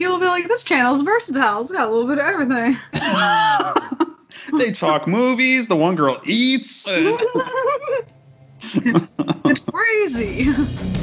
People 0.00 0.14
will 0.14 0.20
be 0.20 0.28
like, 0.28 0.48
this 0.48 0.62
channel's 0.62 1.02
versatile. 1.02 1.60
It's 1.60 1.70
got 1.70 1.86
a 1.86 1.92
little 1.92 2.08
bit 2.08 2.16
of 2.18 2.24
everything. 2.24 2.74
they 4.58 4.72
talk 4.72 5.06
movies. 5.06 5.66
The 5.66 5.76
one 5.76 5.94
girl 5.94 6.18
eats. 6.24 6.86
and- 6.88 7.20
it's, 8.62 9.12
it's 9.44 9.60
crazy. 9.60 10.48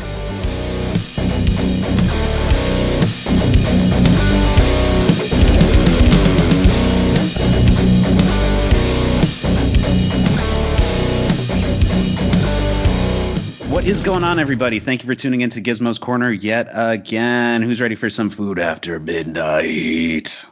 is 13.88 14.02
going 14.02 14.22
on, 14.26 14.38
everybody? 14.38 14.80
Thank 14.80 15.02
you 15.02 15.08
for 15.08 15.16
tuning 15.16 15.40
in 15.40 15.50
to 15.52 15.62
Gizmo's 15.62 15.98
Corner 15.98 16.30
yet 16.30 16.68
again. 16.74 17.62
Who's 17.62 17.80
ready 17.80 17.96
for 17.96 18.10
some 18.10 18.30
food 18.30 18.60
after 18.60 19.00
midnight? 19.00 20.46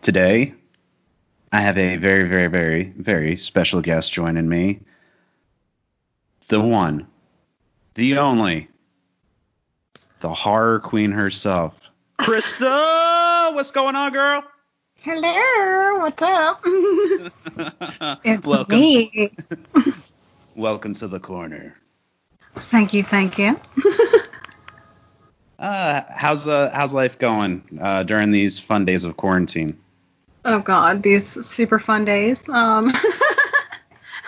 Today, 0.00 0.52
I 1.52 1.60
have 1.60 1.78
a 1.78 1.96
very, 1.98 2.28
very, 2.28 2.48
very, 2.48 2.92
very 2.96 3.36
special 3.36 3.80
guest 3.80 4.12
joining 4.12 4.48
me. 4.48 4.80
The 6.48 6.60
one, 6.60 7.06
the 7.94 8.18
only, 8.18 8.68
the 10.18 10.34
horror 10.34 10.80
queen 10.80 11.12
herself, 11.12 11.80
Krista. 12.18 13.54
What's 13.54 13.70
going 13.70 13.94
on, 13.94 14.12
girl? 14.12 14.42
Hello, 14.96 15.98
what's 16.00 16.22
up? 16.22 16.60
it's 18.24 18.44
welcome, 18.44 18.80
me. 18.80 19.30
welcome 20.56 20.94
to 20.94 21.06
the 21.06 21.20
corner. 21.20 21.76
Thank 22.56 22.92
you, 22.92 23.02
thank 23.02 23.38
you. 23.38 23.58
Uh, 25.62 26.02
how's 26.10 26.48
uh, 26.48 26.70
how's 26.74 26.92
life 26.92 27.16
going 27.20 27.62
uh, 27.80 28.02
during 28.02 28.32
these 28.32 28.58
fun 28.58 28.84
days 28.84 29.04
of 29.04 29.16
quarantine? 29.16 29.78
Oh 30.44 30.58
God, 30.58 31.04
these 31.04 31.24
super 31.46 31.78
fun 31.78 32.04
days. 32.04 32.48
Um, 32.48 32.92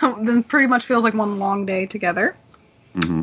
then 0.23 0.45
pretty 0.45 0.69
much 0.69 0.87
feels 0.87 1.03
like 1.03 1.13
one 1.13 1.41
long 1.41 1.67
day 1.67 1.87
together. 1.87 2.37
hmm 2.95 3.23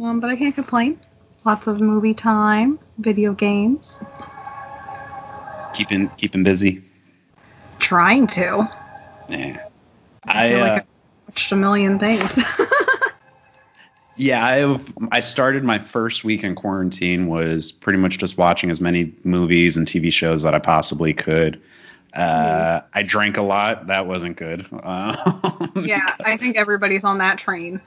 Um, 0.00 0.18
but 0.18 0.28
I 0.28 0.34
can't 0.34 0.56
complain. 0.56 0.98
Lots 1.44 1.68
of 1.68 1.80
movie 1.80 2.14
time, 2.14 2.80
video 2.98 3.32
games. 3.32 4.02
Keeping 5.72 6.08
keeping 6.16 6.42
busy. 6.42 6.82
Trying 7.78 8.26
to. 8.28 8.68
Yeah. 9.28 9.64
I 10.26 10.46
I, 10.46 10.48
feel 10.48 10.58
uh, 10.58 10.62
like 10.62 10.82
I 10.82 10.86
watched 11.28 11.52
a 11.52 11.56
million 11.56 12.00
things. 12.00 12.42
yeah, 14.16 14.44
I 14.44 14.78
I 15.10 15.20
started 15.20 15.64
my 15.64 15.78
first 15.78 16.24
week 16.24 16.44
in 16.44 16.54
quarantine 16.54 17.26
was 17.28 17.72
pretty 17.72 17.98
much 17.98 18.18
just 18.18 18.36
watching 18.38 18.70
as 18.70 18.80
many 18.80 19.12
movies 19.24 19.76
and 19.76 19.86
TV 19.86 20.12
shows 20.12 20.42
that 20.42 20.54
I 20.54 20.58
possibly 20.58 21.12
could. 21.14 21.60
Uh, 22.14 22.82
I 22.92 23.02
drank 23.02 23.38
a 23.38 23.42
lot. 23.42 23.86
That 23.86 24.06
wasn't 24.06 24.36
good. 24.36 24.66
Uh, 24.82 25.66
yeah, 25.76 26.14
I 26.26 26.36
think 26.36 26.56
everybody's 26.58 27.04
on 27.04 27.16
that 27.18 27.38
train. 27.38 27.80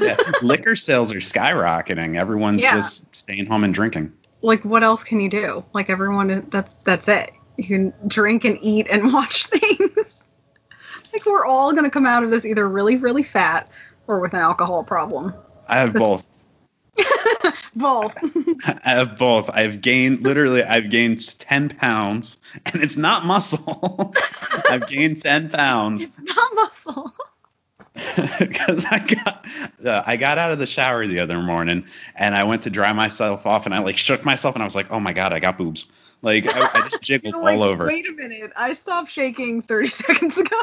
yeah, 0.00 0.16
liquor 0.42 0.76
sales 0.76 1.12
are 1.14 1.18
skyrocketing. 1.18 2.16
Everyone's 2.18 2.62
Yeah. 2.62 2.74
just 2.74 3.14
staying 3.14 3.46
home 3.46 3.64
and 3.64 3.72
drinking. 3.72 4.12
Like, 4.42 4.62
what 4.66 4.82
else 4.82 5.02
can 5.02 5.18
you 5.20 5.30
do? 5.30 5.64
Like, 5.72 5.88
everyone, 5.88 6.46
that's 6.50 6.74
that's 6.84 7.08
it. 7.08 7.30
You 7.56 7.64
can 7.64 7.94
drink 8.06 8.44
and 8.44 8.58
eat 8.60 8.86
and 8.90 9.10
watch 9.14 9.46
things. 9.46 10.22
like, 11.14 11.24
we're 11.24 11.46
all 11.46 11.72
gonna 11.72 11.88
come 11.88 12.04
out 12.04 12.22
of 12.22 12.30
this 12.30 12.44
either 12.44 12.68
really, 12.68 12.96
really 12.98 13.22
fat 13.22 13.70
or 14.06 14.20
with 14.20 14.34
an 14.34 14.40
alcohol 14.40 14.84
problem. 14.84 15.32
I 15.68 15.78
have 15.78 15.92
both. 15.94 16.28
Both. 17.76 18.16
I 18.84 18.90
have 18.90 19.18
both. 19.18 19.50
I've 19.50 19.80
gained 19.80 20.22
literally. 20.22 20.62
I've 20.62 20.90
gained 20.90 21.36
ten 21.40 21.70
pounds, 21.70 22.38
and 22.66 22.82
it's 22.82 22.96
not 22.96 23.24
muscle. 23.26 24.14
I've 24.70 24.86
gained 24.86 25.20
ten 25.20 25.50
pounds 25.50 26.06
Not 26.22 26.54
muscle. 26.54 27.12
because 28.38 28.84
I 28.90 28.98
got 29.00 29.44
uh, 29.84 30.02
I 30.06 30.16
got 30.16 30.38
out 30.38 30.52
of 30.52 30.58
the 30.58 30.66
shower 30.66 31.06
the 31.06 31.18
other 31.18 31.40
morning, 31.42 31.84
and 32.14 32.36
I 32.36 32.44
went 32.44 32.62
to 32.62 32.70
dry 32.70 32.92
myself 32.92 33.44
off, 33.44 33.66
and 33.66 33.74
I 33.74 33.80
like 33.80 33.96
shook 33.96 34.24
myself, 34.24 34.54
and 34.54 34.62
I 34.62 34.66
was 34.66 34.76
like, 34.76 34.90
oh 34.90 35.00
my 35.00 35.12
god, 35.12 35.32
I 35.32 35.40
got 35.40 35.58
boobs. 35.58 35.86
Like 36.22 36.46
I, 36.46 36.70
I 36.72 36.88
just 36.88 37.02
jiggled 37.02 37.34
like, 37.34 37.56
all 37.58 37.64
over. 37.64 37.86
Wait 37.86 38.08
a 38.08 38.12
minute. 38.12 38.52
I 38.56 38.72
stopped 38.72 39.10
shaking 39.10 39.62
30 39.62 39.88
seconds 39.88 40.38
ago. 40.38 40.60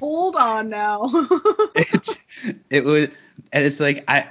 Hold 0.00 0.36
on 0.36 0.68
now. 0.68 1.02
it 2.70 2.84
was 2.84 3.08
and 3.52 3.64
it's 3.64 3.80
like 3.80 4.04
i 4.08 4.26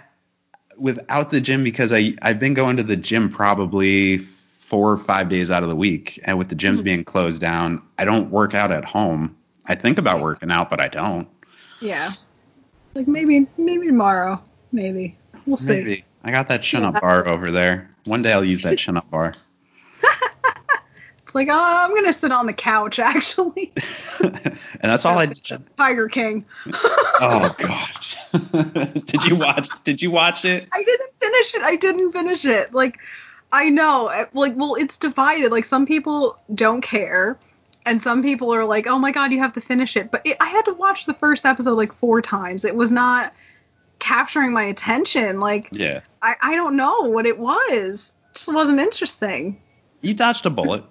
without 0.77 1.31
the 1.31 1.39
gym 1.41 1.63
because 1.63 1.91
i 1.93 2.13
i've 2.21 2.39
been 2.39 2.53
going 2.53 2.75
to 2.77 2.83
the 2.83 2.95
gym 2.97 3.29
probably 3.31 4.17
four 4.59 4.91
or 4.91 4.97
five 4.97 5.29
days 5.29 5.51
out 5.51 5.63
of 5.63 5.69
the 5.69 5.75
week 5.75 6.19
and 6.25 6.37
with 6.37 6.49
the 6.49 6.55
gyms 6.55 6.79
Mhm. 6.79 6.83
being 6.83 7.03
closed 7.03 7.39
down 7.41 7.81
i 7.97 8.05
don't 8.05 8.29
work 8.31 8.53
out 8.53 8.71
at 8.71 8.83
home 8.85 9.35
i 9.67 9.75
think 9.75 9.97
about 9.97 10.21
working 10.21 10.51
out 10.51 10.69
but 10.69 10.79
i 10.81 10.87
don't 10.87 11.27
yeah. 11.81 12.11
Like 12.95 13.07
maybe 13.09 13.45
maybe 13.57 13.87
tomorrow. 13.87 14.41
Maybe. 14.71 15.17
We'll 15.45 15.57
see. 15.57 16.03
i 16.23 16.31
got 16.31 16.47
that 16.47 16.61
chin 16.61 16.83
up 16.83 16.99
bar 17.01 17.27
over 17.27 17.51
there 17.51 17.89
one 18.05 18.21
day 18.21 18.33
i'll 18.33 18.43
use 18.45 18.61
that 18.63 18.77
chin 18.83 18.97
up 18.97 19.09
bar 19.11 19.33
like, 21.35 21.47
oh, 21.51 21.53
I'm 21.83 21.93
gonna 21.93 22.11
sit 22.13 22.31
on 22.31 22.47
the 22.47 22.53
couch 22.53 22.97
actually. 23.11 23.71
and 24.23 24.57
that's 24.81 25.05
all 25.05 25.17
i 25.19 25.25
did 25.27 25.39
Tiger 25.77 26.09
King. 26.09 26.43
oh 27.21 27.53
gosh 27.59 28.17
did 29.05 29.23
you 29.25 29.35
watch 29.35 29.69
did 29.83 30.01
you 30.01 30.09
watch 30.11 30.43
it 30.45 30.67
I 30.71 30.83
didn't 30.83 31.11
finish 31.21 31.53
it. 31.55 31.61
I 31.61 31.75
didn't 31.75 32.11
finish 32.11 32.45
it. 32.45 32.73
Like, 32.73 32.97
I 33.51 33.69
know. 33.69 34.07
eh, 34.07 34.25
Like, 34.33 34.53
well, 34.55 34.75
it's 34.75 34.97
divided. 34.97 35.51
Like, 35.51 35.65
some 35.65 35.85
people 35.85 36.37
don't 36.53 36.81
care, 36.81 37.37
and 37.85 38.01
some 38.01 38.21
people 38.21 38.53
are 38.53 38.65
like, 38.65 38.85
"Oh 38.87 38.99
my 38.99 39.11
god, 39.11 39.31
you 39.31 39.39
have 39.39 39.53
to 39.53 39.61
finish 39.61 39.95
it." 39.95 40.11
But 40.11 40.21
it, 40.25 40.37
I 40.39 40.47
had 40.47 40.63
to 40.65 40.73
watch 40.73 41.05
the 41.05 41.13
first 41.13 41.45
episode 41.45 41.75
like 41.75 41.93
four 41.93 42.21
times. 42.21 42.63
It 42.65 42.75
was 42.75 42.91
not 42.91 43.33
capturing 43.99 44.51
my 44.51 44.63
attention. 44.63 45.39
Like, 45.39 45.69
yeah 45.71 46.01
I, 46.21 46.35
I 46.41 46.55
don't 46.55 46.75
know 46.75 47.01
what 47.01 47.25
it 47.25 47.39
was. 47.39 48.11
Just 48.33 48.53
wasn't 48.53 48.79
interesting. 48.79 49.59
you 50.01 50.13
dodged 50.13 50.45
a 50.45 50.49
bullet 50.49 50.83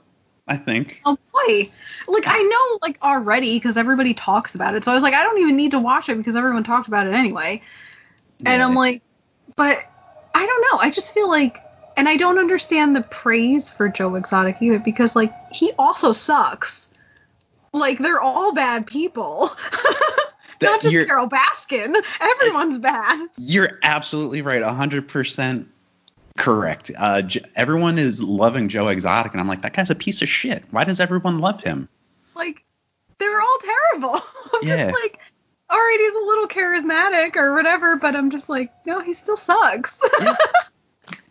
i 0.49 0.56
think 0.56 1.03
Oh 1.05 1.19
boy. 1.47 1.69
Like 2.06 2.25
I 2.27 2.43
know 2.43 2.78
like 2.82 2.99
already 3.03 3.56
because 3.56 3.77
everybody 3.77 4.15
talks 4.15 4.55
about 4.55 4.75
it. 4.75 4.84
So 4.84 4.91
I 4.91 4.94
was 4.94 5.03
like, 5.03 5.15
I 5.15 5.22
don't 5.22 5.38
even 5.38 5.56
need 5.56 5.71
to 5.72 5.78
watch 5.78 6.09
it 6.09 6.16
because 6.16 6.37
everyone 6.37 6.62
talked 6.62 6.88
about 6.88 7.06
it 7.06 7.15
anyway. 7.15 7.62
And 8.47 8.62
I'm 8.62 8.75
like, 8.75 9.03
but 9.56 9.78
I 10.34 10.47
don't 10.47 10.60
know. 10.62 10.78
I 10.81 10.91
just 10.91 11.12
feel 11.12 11.28
like 11.28 11.62
and 11.97 12.09
I 12.09 12.16
don't 12.16 12.38
understand 12.38 12.97
the 12.97 13.03
praise 13.03 13.71
for 13.71 13.88
Joe 13.88 14.16
Exotic 14.16 14.60
either 14.60 14.78
because 14.78 15.15
like 15.15 15.33
he 15.53 15.72
also 15.78 16.12
sucks. 16.12 16.88
Like 17.72 17.99
they're 17.99 18.21
all 18.21 18.53
bad 18.53 18.87
people. 18.87 19.50
Not 20.62 20.81
just 20.81 21.06
Carole 21.06 21.28
Baskin. 21.28 21.94
Everyone's 22.21 22.78
bad. 22.78 23.28
You're 23.37 23.78
absolutely 23.83 24.41
right, 24.41 24.62
hundred 24.62 25.09
percent 25.09 25.69
correct. 26.37 26.91
Uh, 26.99 27.22
everyone 27.56 27.99
is 27.99 28.22
loving 28.22 28.69
Joe 28.69 28.89
Exotic, 28.89 29.33
and 29.33 29.41
I'm 29.41 29.49
like, 29.49 29.62
that 29.62 29.72
guy's 29.75 29.91
a 29.91 29.95
piece 29.95 30.22
of 30.22 30.28
shit. 30.28 30.65
Why 30.71 30.84
does 30.84 31.00
everyone 31.00 31.39
love 31.39 31.62
him? 31.62 31.89
Like 32.34 32.65
they're 33.19 33.41
all 33.41 33.59
terrible. 33.93 34.15
I'm 34.55 34.69
Yeah. 34.69 34.91
just 34.91 35.03
like 35.03 35.19
all 35.71 35.78
right, 35.78 35.97
he's 35.99 36.12
a 36.15 36.27
little 36.27 36.47
charismatic 36.47 37.37
or 37.37 37.55
whatever, 37.55 37.97
but 37.97 38.15
I'm 38.15 38.31
just 38.31 38.49
like, 38.49 38.71
no, 38.87 39.00
he 39.00 39.12
still 39.15 39.37
sucks. 39.37 40.00
Yep. 40.21 40.37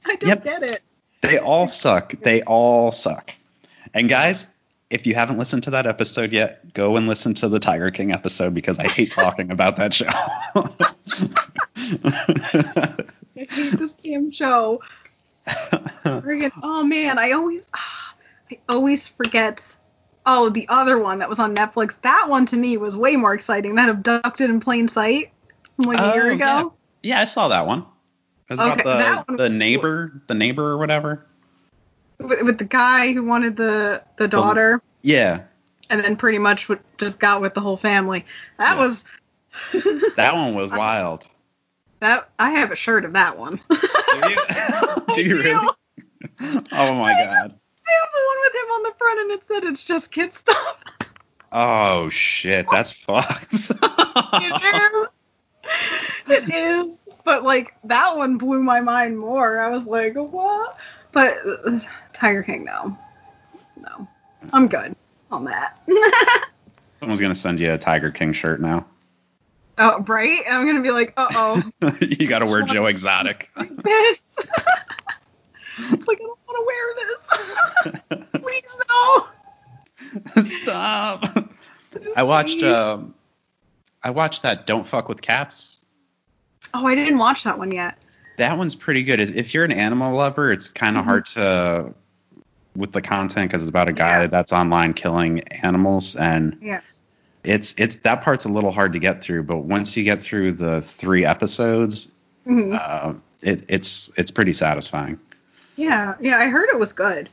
I 0.05 0.15
don't 0.17 0.27
Yep. 0.29 0.43
get 0.43 0.63
it. 0.63 0.81
They 1.21 1.37
all 1.37 1.67
suck. 1.83 2.13
They 2.23 2.41
all 2.43 2.91
suck. 2.91 3.33
And 3.93 4.09
guys, 4.09 4.47
if 4.89 5.07
you 5.07 5.15
haven't 5.15 5.37
listened 5.37 5.63
to 5.63 5.69
that 5.71 5.85
episode 5.87 6.31
yet, 6.33 6.73
go 6.73 6.97
and 6.97 7.07
listen 7.07 7.33
to 7.35 7.47
the 7.47 7.59
Tiger 7.59 7.89
King 7.89 8.11
episode 8.11 8.53
because 8.53 8.79
I 8.79 8.87
hate 8.87 9.11
talking 9.11 9.49
about 9.51 9.77
that 9.77 9.93
show. 9.93 10.09
I 13.37 13.47
hate 13.49 13.77
this 13.77 13.93
damn 13.93 14.31
show. 14.31 14.81
Friggin- 15.47 16.51
oh 16.61 16.83
man, 16.83 17.17
I 17.17 17.31
always, 17.31 17.67
ah, 17.73 18.15
I 18.51 18.59
always 18.69 19.07
forget. 19.07 19.63
Oh, 20.25 20.49
the 20.49 20.65
other 20.69 20.99
one 20.99 21.19
that 21.19 21.27
was 21.27 21.39
on 21.39 21.53
Netflix. 21.53 21.99
That 22.01 22.27
one 22.29 22.45
to 22.45 22.55
me 22.55 22.77
was 22.77 22.95
way 22.95 23.15
more 23.17 23.33
exciting. 23.33 23.75
That 23.75 23.89
abducted 23.89 24.49
in 24.49 24.59
plain 24.61 24.87
sight 24.87 25.31
from 25.75 25.85
like 25.93 25.99
a 25.99 26.13
year 26.13 26.31
Oh, 26.31 26.35
ago. 26.35 26.73
yeah, 27.01 27.19
I 27.19 27.25
saw 27.25 27.49
that 27.49 27.67
one. 27.67 27.79
It 28.49 28.53
was 28.53 28.59
Okay, 28.61 28.83
that 28.83 29.11
about 29.23 29.27
the, 29.27 29.35
the 29.35 29.49
neighbor, 29.49 30.21
the 30.27 30.33
neighbor 30.33 30.63
or 30.71 30.77
whatever. 30.77 31.25
With, 32.19 32.41
with 32.43 32.57
the 32.57 32.63
guy 32.65 33.11
who 33.11 33.23
wanted 33.23 33.57
the 33.57 34.01
the 34.17 34.27
daughter, 34.29 34.81
Yeah, 35.01 35.41
and 35.89 36.01
then 36.01 36.15
pretty 36.15 36.37
much 36.37 36.69
just 36.97 37.19
got 37.19 37.41
with 37.41 37.53
the 37.53 37.59
whole 37.61 37.75
family. 37.77 38.25
That 38.59 38.77
Yeah. 38.77 38.81
was 38.81 39.03
that 40.15 40.33
one 40.35 40.53
was 40.55 40.71
wild. 40.71 41.27
That. 42.03 42.29
I 42.37 42.51
have 42.51 42.71
a 42.71 42.75
shirt 42.75 43.05
of 43.05 43.13
that 43.13 43.37
one. 43.37 43.59
Do 43.69 44.29
you, 44.29 44.37
do 45.15 45.21
you 45.21 45.37
really? 45.37 45.67
Oh 46.71 46.93
my 46.93 47.13
god. 47.13 47.59
I 47.87 47.91
have 47.99 48.09
the 48.13 48.23
one 48.27 48.37
with 48.41 48.55
him 48.55 48.69
on 48.71 48.83
the 48.83 48.93
front, 48.97 49.19
and 49.19 49.31
it 49.31 49.43
said 49.45 49.63
it's 49.65 49.83
just 49.83 50.11
kid 50.11 50.31
stuff. 50.33 50.83
Oh 51.51 52.09
shit, 52.09 52.67
that's 52.71 52.91
fucked. 52.91 53.53
It 53.53 54.63
is. 54.75 55.09
It 56.27 56.53
is. 56.53 57.07
but 57.23 57.43
like 57.43 57.75
that 57.83 58.15
one 58.15 58.37
blew 58.37 58.61
my 58.61 58.79
mind 58.79 59.17
more. 59.17 59.59
I 59.59 59.69
was 59.69 59.85
like, 59.85 60.15
what? 60.15 60.77
But 61.11 61.37
uh, 61.65 61.79
Tiger 62.13 62.43
King, 62.43 62.63
no, 62.63 62.97
no, 63.77 64.07
I'm 64.53 64.67
good 64.67 64.95
on 65.31 65.45
that. 65.45 65.79
Someone's 66.99 67.21
gonna 67.21 67.35
send 67.35 67.59
you 67.59 67.73
a 67.73 67.77
Tiger 67.77 68.11
King 68.11 68.33
shirt 68.33 68.61
now. 68.61 68.85
Oh, 69.77 70.03
right? 70.07 70.41
I'm 70.49 70.65
gonna 70.65 70.81
be 70.81 70.91
like, 70.91 71.13
uh 71.17 71.27
oh, 71.31 71.61
you 72.01 72.27
got 72.27 72.39
to 72.39 72.45
wear 72.45 72.61
Joe 72.63 72.85
Exotic. 72.85 73.49
this. 73.57 74.23
it's 75.91 76.07
like 76.07 76.19
I 76.21 76.25
don't 76.25 76.39
want 76.47 76.57
to 76.57 76.65
wear 76.65 76.95
this. 76.95 78.27
Please 78.41 78.77
no. 78.89 79.27
Stop. 80.43 81.49
I 82.15 82.23
watched. 82.23 82.61
Um, 82.63 83.13
I 84.03 84.09
watched 84.09 84.43
that 84.43 84.67
"Don't 84.67 84.85
Fuck 84.85 85.07
with 85.09 85.21
Cats." 85.21 85.77
Oh, 86.73 86.85
I 86.87 86.95
didn't 86.95 87.17
watch 87.17 87.43
that 87.43 87.57
one 87.57 87.71
yet. 87.71 87.97
That 88.37 88.57
one's 88.57 88.73
pretty 88.75 89.03
good. 89.03 89.19
If 89.19 89.53
you're 89.53 89.63
an 89.65 89.71
animal 89.71 90.15
lover, 90.15 90.51
it's 90.51 90.69
kind 90.69 90.97
of 90.97 91.03
Mhm. 91.03 91.07
hard 91.07 91.25
to 91.27 91.93
with 92.75 92.91
the 92.91 93.01
content 93.01 93.49
because 93.51 93.61
it's 93.61 93.69
about 93.69 93.87
a 93.87 93.93
guy 93.93 94.21
Yeah. 94.21 94.27
that's 94.27 94.51
online 94.51 94.93
killing 94.95 95.41
animals, 95.63 96.15
and 96.15 96.57
Yeah. 96.61 96.81
It's 97.43 97.73
it's 97.77 97.97
that 97.97 98.21
part's 98.23 98.45
a 98.45 98.49
little 98.49 98.71
hard 98.71 98.93
to 98.93 98.99
get 98.99 99.23
through. 99.23 99.43
But 99.43 99.59
once 99.59 99.95
you 99.97 100.03
get 100.03 100.21
through 100.21 100.53
the 100.53 100.81
three 100.81 101.25
episodes, 101.25 102.11
Mhm. 102.47 102.79
uh, 102.79 103.13
it, 103.41 103.63
it's 103.67 104.11
it's 104.17 104.31
pretty 104.31 104.53
satisfying. 104.53 105.19
Yeah, 105.75 106.15
yeah, 106.21 106.37
I 106.37 106.47
heard 106.47 106.69
it 106.69 106.79
was 106.79 106.93
good. 106.93 107.29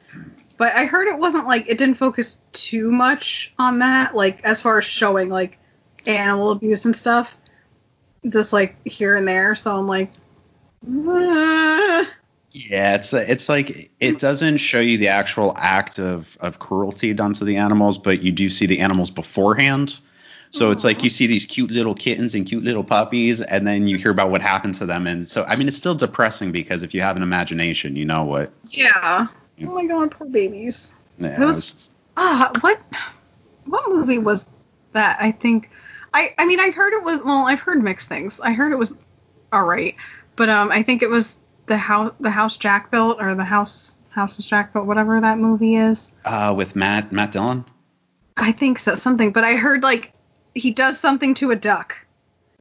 But 0.56 0.74
I 0.74 0.84
heard 0.84 1.08
it 1.08 1.18
wasn't 1.18 1.46
like 1.46 1.68
it 1.68 1.78
didn't 1.78 1.96
focus 1.96 2.38
too 2.52 2.90
much 2.90 3.52
on 3.58 3.78
that, 3.78 4.14
like 4.14 4.42
as 4.44 4.60
far 4.60 4.78
as 4.78 4.84
showing 4.84 5.28
like 5.30 5.58
animal 6.06 6.50
abuse 6.50 6.84
and 6.84 6.94
stuff. 6.94 7.36
Just 8.28 8.52
like 8.52 8.76
here 8.86 9.16
and 9.16 9.26
there. 9.26 9.54
So 9.54 9.76
I'm 9.76 9.86
like 9.86 10.10
"Uh." 10.86 12.04
Yeah, 12.52 12.97
it's 12.97 13.12
it's 13.14 13.49
like 13.49 13.91
it 14.00 14.19
doesn't 14.19 14.56
show 14.58 14.81
you 14.81 14.99
the 14.99 15.08
actual 15.08 15.52
act 15.56 15.99
of 15.99 16.37
of 16.41 16.58
cruelty 16.58 17.14
done 17.14 17.32
to 17.35 17.44
the 17.44 17.56
animals, 17.56 17.97
but 17.97 18.23
you 18.23 18.32
do 18.32 18.49
see 18.50 18.67
the 18.67 18.81
animals 18.81 19.11
beforehand. 19.11 19.99
So 20.52 20.73
it's 20.73 20.82
like 20.82 21.05
you 21.05 21.11
see 21.11 21.29
these 21.29 21.47
cute 21.47 21.70
little 21.70 21.94
kittens 21.94 22.35
and 22.35 22.44
cute 22.44 22.64
little 22.64 22.82
puppies, 22.82 23.41
and 23.41 23.69
then 23.69 23.87
you 23.87 23.97
hear 23.97 24.11
about 24.11 24.31
what 24.32 24.43
happened 24.43 24.75
to 24.75 24.87
them. 24.87 25.06
And 25.06 25.25
so, 25.29 25.44
I 25.44 25.55
mean, 25.55 25.69
it's 25.69 25.76
still 25.76 25.94
depressing 25.94 26.50
because 26.50 26.82
if 26.82 26.93
you 26.93 27.00
have 27.02 27.17
an 27.17 27.23
imagination, 27.23 27.94
you 27.94 28.05
know 28.05 28.25
what. 28.25 28.52
Yeah. 28.69 29.29
Yeah. 29.58 29.69
Oh 29.69 29.75
my 29.75 29.87
god, 29.87 30.11
poor 30.11 30.26
babies. 30.26 30.93
Yeah, 31.19 31.41
It 31.41 31.44
was- 31.47 31.87
Ah, 32.17 32.50
what 32.62 32.81
what 33.67 33.88
movie 33.93 34.19
was 34.19 34.50
that? 34.93 35.17
I 35.20 35.31
think 35.31 35.70
I 36.14 36.31
I 36.38 36.47
mean 36.47 36.58
I 36.58 36.70
heard 36.70 36.94
it 36.94 37.05
was 37.05 37.23
well, 37.23 37.47
I've 37.47 37.61
heard 37.61 37.81
mixed 37.81 38.08
things. 38.08 38.41
I 38.41 38.52
heard 38.52 38.73
it 38.73 38.76
was 38.76 38.97
all 39.52 39.64
right, 39.64 39.94
but 40.35 40.49
um 40.49 40.73
I 40.73 40.82
think 40.82 41.00
it 41.00 41.11
was 41.11 41.37
the 41.66 41.76
house 41.76 42.12
the 42.20 42.30
house 42.30 42.56
Jack 42.56 42.90
built 42.90 43.18
or 43.20 43.34
the 43.34 43.44
house 43.44 43.96
houses 44.10 44.44
Jack 44.44 44.72
built 44.72 44.86
whatever 44.86 45.20
that 45.20 45.38
movie 45.38 45.76
is. 45.76 46.12
uh, 46.24 46.52
with 46.56 46.74
Matt 46.76 47.12
Matt 47.12 47.32
Dillon. 47.32 47.64
I 48.36 48.52
think 48.52 48.78
so 48.78 48.94
something, 48.94 49.30
but 49.32 49.44
I 49.44 49.54
heard 49.54 49.82
like 49.82 50.12
he 50.54 50.70
does 50.70 50.98
something 50.98 51.34
to 51.34 51.50
a 51.52 51.56
duck. 51.56 51.96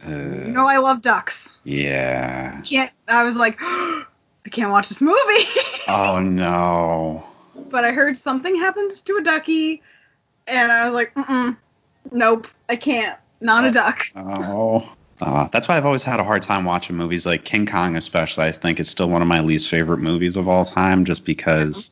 Uh, 0.05 0.11
You 0.11 0.51
know 0.51 0.67
I 0.67 0.77
love 0.77 1.01
ducks. 1.01 1.59
yeah. 1.63 2.61
Can't 2.61 2.91
I 3.07 3.23
was 3.23 3.35
like 3.35 3.57
I 3.61 4.05
can't 4.51 4.71
watch 4.71 4.89
this 4.89 5.01
movie. 5.01 5.17
Oh 5.87 6.19
no. 6.19 7.25
but 7.69 7.83
I 7.83 7.91
heard 7.91 8.15
something 8.15 8.55
happens 8.55 9.01
to 9.01 9.15
a 9.17 9.23
ducky 9.23 9.81
and 10.45 10.71
I 10.71 10.85
was 10.85 10.93
like, 10.93 11.13
Mm-mm, 11.15 11.57
nope, 12.11 12.47
I 12.69 12.75
can't. 12.75 13.17
Not 13.41 13.65
a 13.65 13.71
duck. 13.71 14.05
Oh. 14.15 14.87
Uh, 15.21 15.47
that's 15.51 15.67
why 15.67 15.75
I've 15.75 15.85
always 15.85 16.03
had 16.03 16.19
a 16.19 16.23
hard 16.23 16.41
time 16.41 16.63
watching 16.63 16.95
movies 16.95 17.25
like 17.25 17.43
King 17.43 17.65
Kong, 17.65 17.95
especially. 17.95 18.45
I 18.45 18.51
think 18.51 18.79
it's 18.79 18.89
still 18.89 19.09
one 19.09 19.21
of 19.21 19.27
my 19.27 19.41
least 19.41 19.69
favorite 19.69 19.99
movies 19.99 20.37
of 20.37 20.47
all 20.47 20.63
time, 20.63 21.03
just 21.03 21.25
because, 21.25 21.91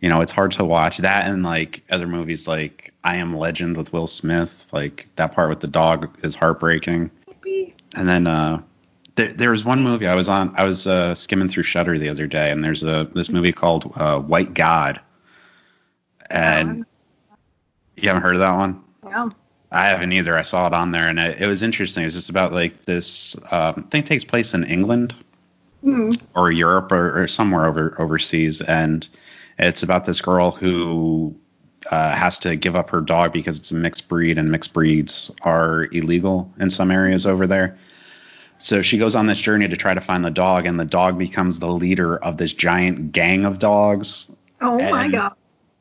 you 0.00 0.08
know, 0.08 0.20
it's 0.20 0.32
hard 0.32 0.52
to 0.52 0.64
watch 0.64 0.98
that 0.98 1.26
and 1.26 1.42
like 1.42 1.82
other 1.90 2.06
movies 2.06 2.48
like 2.48 2.92
I 3.04 3.16
Am 3.16 3.36
Legend 3.36 3.76
with 3.76 3.92
Will 3.92 4.06
Smith. 4.06 4.70
Like 4.72 5.06
that 5.16 5.32
part 5.32 5.50
with 5.50 5.60
the 5.60 5.66
dog 5.66 6.16
is 6.24 6.34
heartbreaking. 6.34 7.10
And 7.94 8.08
then 8.08 8.26
uh, 8.26 8.62
there, 9.16 9.32
there 9.34 9.50
was 9.50 9.64
one 9.64 9.82
movie 9.82 10.06
I 10.06 10.14
was 10.14 10.28
on. 10.28 10.54
I 10.56 10.64
was 10.64 10.86
uh, 10.86 11.14
skimming 11.14 11.50
through 11.50 11.64
Shudder 11.64 11.98
the 11.98 12.08
other 12.08 12.26
day, 12.26 12.50
and 12.50 12.64
there's 12.64 12.82
a 12.82 13.08
this 13.12 13.28
movie 13.28 13.52
called 13.52 13.92
uh, 13.96 14.18
White 14.18 14.54
God. 14.54 14.98
And 16.30 16.86
you 17.96 18.08
haven't 18.08 18.22
heard 18.22 18.34
of 18.34 18.40
that 18.40 18.56
one? 18.56 18.82
Yeah. 19.04 19.28
I 19.72 19.86
haven't 19.86 20.12
either. 20.12 20.36
I 20.36 20.42
saw 20.42 20.66
it 20.66 20.72
on 20.74 20.92
there, 20.92 21.08
and 21.08 21.18
it, 21.18 21.40
it 21.40 21.46
was 21.46 21.62
interesting. 21.62 22.04
It's 22.04 22.14
just 22.14 22.28
about 22.30 22.52
like 22.52 22.84
this 22.84 23.36
um, 23.50 23.84
thing 23.90 24.02
takes 24.02 24.24
place 24.24 24.54
in 24.54 24.64
England 24.64 25.14
Mm. 25.84 26.16
or 26.36 26.52
Europe 26.52 26.92
or, 26.92 27.20
or 27.22 27.26
somewhere 27.26 27.66
over 27.66 28.00
overseas, 28.00 28.60
and 28.62 29.08
it's 29.58 29.82
about 29.82 30.04
this 30.04 30.20
girl 30.20 30.52
who 30.52 31.34
uh, 31.90 32.14
has 32.14 32.38
to 32.38 32.54
give 32.54 32.76
up 32.76 32.88
her 32.90 33.00
dog 33.00 33.32
because 33.32 33.58
it's 33.58 33.72
a 33.72 33.74
mixed 33.74 34.06
breed, 34.06 34.38
and 34.38 34.48
mixed 34.52 34.72
breeds 34.72 35.28
are 35.42 35.88
illegal 35.90 36.48
in 36.60 36.70
some 36.70 36.92
areas 36.92 37.26
over 37.26 37.48
there. 37.48 37.76
So 38.58 38.80
she 38.80 38.96
goes 38.96 39.16
on 39.16 39.26
this 39.26 39.40
journey 39.40 39.66
to 39.66 39.76
try 39.76 39.92
to 39.92 40.00
find 40.00 40.24
the 40.24 40.30
dog, 40.30 40.66
and 40.66 40.78
the 40.78 40.84
dog 40.84 41.18
becomes 41.18 41.58
the 41.58 41.72
leader 41.72 42.18
of 42.18 42.36
this 42.36 42.52
giant 42.54 43.10
gang 43.10 43.44
of 43.44 43.58
dogs 43.58 44.30
Oh 44.60 44.78
my 44.88 45.08
god. 45.08 45.32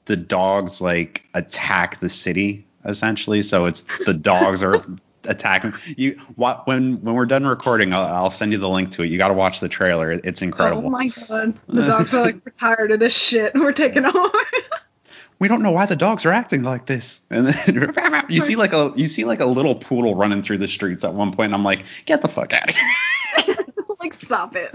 the 0.05 0.17
dogs 0.17 0.81
like 0.81 1.23
attack 1.35 1.99
the 1.99 2.09
city 2.09 2.65
essentially. 2.85 3.41
So 3.41 3.65
it's 3.65 3.83
the 4.05 4.13
dogs 4.13 4.63
are 4.63 4.83
attacking 5.25 5.73
you. 5.97 6.19
What 6.35 6.65
when 6.67 7.01
when 7.03 7.15
we're 7.15 7.25
done 7.25 7.45
recording, 7.45 7.93
I'll, 7.93 8.05
I'll 8.05 8.31
send 8.31 8.51
you 8.51 8.57
the 8.57 8.69
link 8.69 8.89
to 8.91 9.03
it. 9.03 9.07
You 9.11 9.17
got 9.17 9.27
to 9.29 9.33
watch 9.33 9.59
the 9.59 9.69
trailer. 9.69 10.11
It- 10.11 10.21
It's 10.23 10.41
incredible. 10.41 10.87
Oh 10.87 10.89
my 10.89 11.07
god. 11.27 11.53
The 11.67 11.85
dogs 11.85 12.13
are 12.13 12.21
like, 12.21 12.35
we're 12.45 12.51
tired 12.59 12.91
of 12.91 12.99
this 12.99 13.13
shit. 13.13 13.53
We're 13.55 13.71
taking 13.71 14.05
over. 14.05 14.37
we 15.39 15.47
don't 15.47 15.61
know 15.61 15.71
why 15.71 15.85
the 15.85 15.95
dogs 15.95 16.25
are 16.25 16.31
acting 16.31 16.63
like 16.63 16.85
this. 16.87 17.21
And 17.29 17.47
then 17.47 18.25
you 18.29 18.41
see 18.41 18.55
like 18.55 18.73
a 18.73 18.91
you 18.95 19.07
see 19.07 19.25
like 19.25 19.39
a 19.39 19.45
little 19.45 19.75
poodle 19.75 20.15
running 20.15 20.41
through 20.41 20.57
the 20.59 20.67
streets 20.67 21.03
at 21.03 21.13
one 21.13 21.31
point. 21.31 21.45
And 21.47 21.55
I'm 21.55 21.63
like, 21.63 21.83
get 22.05 22.21
the 22.21 22.27
fuck 22.27 22.53
out 22.53 22.69
of 22.69 22.75
here. 22.75 23.55
like, 24.01 24.13
stop 24.13 24.55
it. 24.55 24.71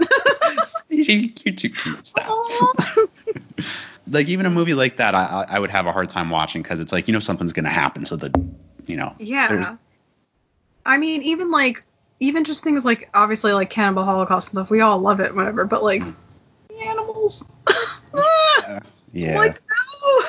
You're 0.89 1.29
too 1.53 1.69
cute. 1.69 2.05
Stop. 2.05 2.45
Like 4.09 4.29
even 4.29 4.45
a 4.45 4.49
movie 4.49 4.73
like 4.73 4.95
that, 4.97 5.13
I 5.15 5.45
I 5.49 5.59
would 5.59 5.69
have 5.69 5.85
a 5.85 5.91
hard 5.91 6.09
time 6.09 6.29
watching 6.29 6.61
because 6.61 6.79
it's 6.79 6.93
like 6.93 7.09
you 7.09 7.13
know 7.13 7.19
something's 7.19 7.51
gonna 7.51 7.67
happen 7.67 8.05
So 8.05 8.15
the, 8.15 8.31
you 8.85 8.95
know. 8.95 9.13
Yeah. 9.19 9.75
I 10.85 10.97
mean, 10.97 11.21
even 11.23 11.51
like, 11.51 11.83
even 12.21 12.45
just 12.45 12.63
things 12.63 12.85
like, 12.85 13.09
obviously, 13.13 13.51
like 13.51 13.69
Cannibal 13.69 14.05
Holocaust 14.05 14.47
stuff, 14.51 14.69
we 14.69 14.79
all 14.79 14.97
love 14.99 15.19
it, 15.19 15.35
whatever, 15.35 15.65
but 15.65 15.83
like, 15.83 16.01
the 16.69 16.79
animals. 16.85 17.43
Ah, 18.13 18.79
Yeah. 19.11 19.35
Like, 19.37 19.61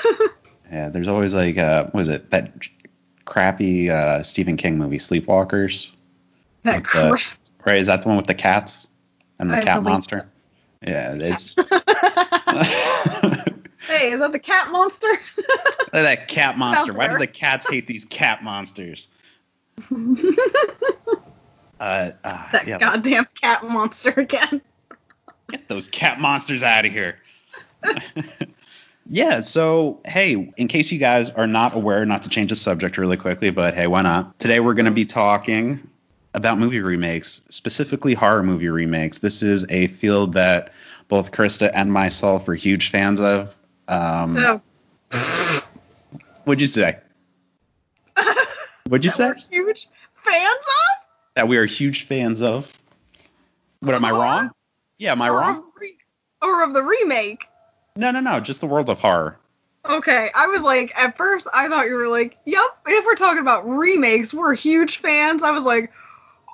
no. 0.05 0.27
Yeah, 0.73 0.89
there's 0.89 1.07
always 1.07 1.33
like 1.33 1.57
uh 1.57 1.85
what 1.85 1.95
was 1.95 2.09
it 2.09 2.31
that 2.33 2.53
crappy 3.27 3.91
uh 3.91 4.25
Stephen 4.25 4.57
King 4.57 4.77
movie 4.77 4.99
Sleepwalkers? 4.99 5.89
that 6.65 6.83
With 6.83 6.93
the- 6.93 7.11
crap. 7.11 7.21
right, 7.65 7.79
is 7.79 7.87
that 7.87 8.03
the 8.03 8.09
one 8.09 8.17
with 8.17 8.27
the 8.27 8.35
cats 8.35 8.88
and 9.39 9.51
the 9.51 9.57
I 9.57 9.65
cat 9.65 9.83
monster? 9.83 10.29
Yeah, 10.83 11.15
it's 11.19 11.55
hey, 13.89 14.13
is 14.13 14.21
that 14.21 14.33
the 14.33 14.39
cat 14.39 14.71
monster? 14.71 15.09
that 15.93 16.29
cat 16.29 16.57
monster. 16.57 16.93
Why 16.93 17.09
do 17.09 17.19
the 17.19 17.27
cats 17.27 17.69
hate 17.69 17.87
these 17.87 18.05
cat 18.05 18.43
monsters? 18.43 19.09
Uh, 21.81 22.11
uh 22.25 22.51
that 22.51 22.67
yeah, 22.67 22.77
goddamn 22.77 23.25
cat 23.41 23.63
monster 23.63 24.11
again. 24.17 24.61
get 25.49 25.69
those 25.69 25.87
cat 25.87 26.19
monsters 26.19 26.65
out 26.65 26.85
of 26.85 26.91
here. 26.91 27.21
yeah, 29.09 29.39
so 29.39 30.01
hey, 30.05 30.53
in 30.57 30.67
case 30.67 30.91
you 30.91 30.99
guys 30.99 31.31
are 31.31 31.47
not 31.47 31.77
aware, 31.77 32.05
not 32.05 32.21
to 32.23 32.29
change 32.29 32.51
the 32.51 32.57
subject 32.57 32.99
really 32.99 33.17
quickly, 33.17 33.51
but 33.51 33.77
hey, 33.77 33.87
why 33.87 34.03
not? 34.03 34.37
Today 34.41 34.59
we're 34.59 34.75
going 34.75 34.87
to 34.87 34.91
be 34.91 35.05
talking 35.05 35.89
about 36.39 36.59
movie 36.59 36.81
remakes, 36.81 37.43
specifically 37.51 38.15
horror 38.15 38.43
movie 38.43 38.69
remakes. 38.69 39.19
This 39.19 39.43
is 39.43 39.67
a 39.69 39.89
field 39.89 40.33
that 40.35 40.73
both 41.09 41.33
Krista 41.33 41.71
and 41.75 41.93
myself 41.93 42.49
are 42.49 42.55
huge 42.55 42.91
fans 42.91 43.21
of. 43.21 43.55
Um, 43.89 44.37
Oh, 44.39 45.61
What'd 46.45 46.61
you 46.63 46.67
say? 46.67 46.97
What'd 48.87 49.05
you 49.05 49.11
that 49.19 49.41
say? 49.41 49.49
huge 49.51 49.89
fans 50.15 50.47
of? 50.49 51.07
That 51.35 51.49
we 51.49 51.57
are 51.59 51.67
huge 51.67 52.05
fans 52.07 52.41
of. 52.41 52.73
What 53.81 53.95
am 53.95 54.05
I 54.05 54.11
wrong? 54.13 54.51
Yeah, 54.99 55.13
am 55.13 55.23
I 55.23 55.29
Or 55.29 55.39
wrong? 55.39 55.57
of 55.59 55.65
re- 55.81 55.97
Or 56.43 56.63
of 56.63 56.73
the 56.73 56.83
remake? 56.83 57.47
No, 57.97 58.11
no, 58.11 58.21
no. 58.21 58.41
Just 58.41 58.61
the 58.61 58.67
world 58.67 58.89
of 58.89 58.99
horror. 58.99 59.39
Okay, 59.89 60.31
I 60.35 60.47
was 60.47 60.63
like, 60.63 60.93
at 61.01 61.17
first, 61.17 61.47
I 61.55 61.69
thought 61.69 61.87
you 61.87 61.95
were 61.95 62.09
like, 62.09 62.37
yep, 62.45 62.67
if 62.87 63.05
we're 63.07 63.15
talking 63.15 63.41
about 63.41 63.67
remakes, 63.69 64.35
we're 64.35 64.55
huge 64.55 64.99
fans. 64.99 65.43
I 65.43 65.51
was 65.51 65.65
like, 65.65 65.91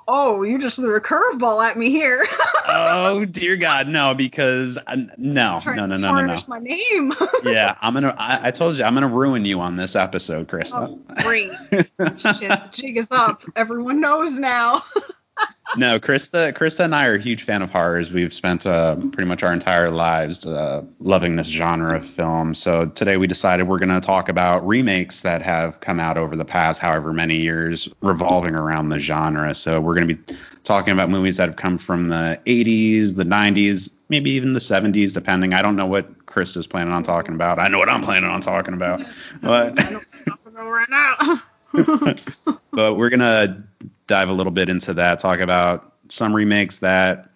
oh, 0.07 0.43
you 0.43 0.57
just 0.57 0.77
threw 0.77 0.95
a 0.95 1.01
curveball 1.01 1.63
at 1.63 1.77
me 1.77 1.89
here. 1.89 2.25
oh 2.67 3.25
dear 3.25 3.57
God, 3.57 3.87
no! 3.87 4.13
Because 4.13 4.77
uh, 4.87 4.97
no, 5.17 5.59
Trying 5.61 5.77
no, 5.77 5.85
no, 5.85 5.95
to 5.95 6.01
no, 6.01 6.13
no, 6.13 6.35
no. 6.35 6.41
my 6.47 6.59
name. 6.59 7.13
Yeah, 7.43 7.75
I'm 7.81 7.93
gonna. 7.93 8.15
I, 8.17 8.47
I 8.47 8.51
told 8.51 8.77
you, 8.77 8.83
I'm 8.83 8.95
gonna 8.95 9.07
ruin 9.07 9.45
you 9.45 9.59
on 9.59 9.75
this 9.75 9.95
episode, 9.95 10.47
Krista. 10.47 10.87
oh, 10.89 11.23
great. 11.23 11.51
Shit, 12.39 12.71
jig 12.71 12.97
is 12.97 13.11
up. 13.11 13.43
Everyone 13.55 14.01
knows 14.01 14.39
now. 14.39 14.83
No, 15.77 15.99
Krista, 15.99 16.53
Krista 16.53 16.81
and 16.81 16.95
I 16.95 17.05
are 17.07 17.15
a 17.15 17.21
huge 17.21 17.43
fan 17.43 17.61
of 17.61 17.69
horrors. 17.69 18.11
We've 18.11 18.33
spent 18.33 18.65
uh, 18.65 18.95
pretty 18.95 19.25
much 19.25 19.43
our 19.43 19.53
entire 19.53 19.91
lives 19.91 20.45
uh, 20.45 20.83
loving 20.99 21.35
this 21.35 21.47
genre 21.47 21.97
of 21.97 22.05
film. 22.05 22.55
So 22.55 22.85
today 22.87 23.17
we 23.17 23.27
decided 23.27 23.67
we're 23.67 23.79
going 23.79 23.89
to 23.89 24.01
talk 24.01 24.29
about 24.29 24.65
remakes 24.65 25.21
that 25.21 25.41
have 25.41 25.79
come 25.81 25.99
out 25.99 26.17
over 26.17 26.35
the 26.35 26.45
past 26.45 26.81
however 26.81 27.13
many 27.13 27.37
years 27.37 27.89
revolving 28.01 28.55
around 28.55 28.89
the 28.89 28.99
genre. 28.99 29.53
So 29.53 29.81
we're 29.81 29.95
going 29.95 30.07
to 30.07 30.15
be 30.15 30.37
talking 30.63 30.93
about 30.93 31.09
movies 31.09 31.37
that 31.37 31.49
have 31.49 31.57
come 31.57 31.77
from 31.77 32.09
the 32.09 32.39
80s, 32.45 33.15
the 33.15 33.23
90s, 33.23 33.89
maybe 34.09 34.31
even 34.31 34.53
the 34.53 34.59
70s, 34.59 35.13
depending. 35.13 35.53
I 35.53 35.61
don't 35.61 35.75
know 35.75 35.85
what 35.85 36.25
Krista's 36.25 36.67
planning 36.67 36.93
on 36.93 37.03
talking 37.03 37.35
about. 37.35 37.59
I 37.59 37.67
know 37.67 37.77
what 37.77 37.89
I'm 37.89 38.01
planning 38.01 38.29
on 38.29 38.41
talking 38.41 38.73
about. 38.73 39.05
But, 39.41 39.77
right 40.53 40.89
now. 40.89 41.41
but 42.71 42.95
we're 42.95 43.09
going 43.09 43.19
to 43.19 43.61
dive 44.07 44.29
a 44.29 44.33
little 44.33 44.51
bit 44.51 44.69
into 44.69 44.93
that, 44.93 45.19
talk 45.19 45.39
about 45.39 45.93
some 46.09 46.35
remakes 46.35 46.79
that 46.79 47.29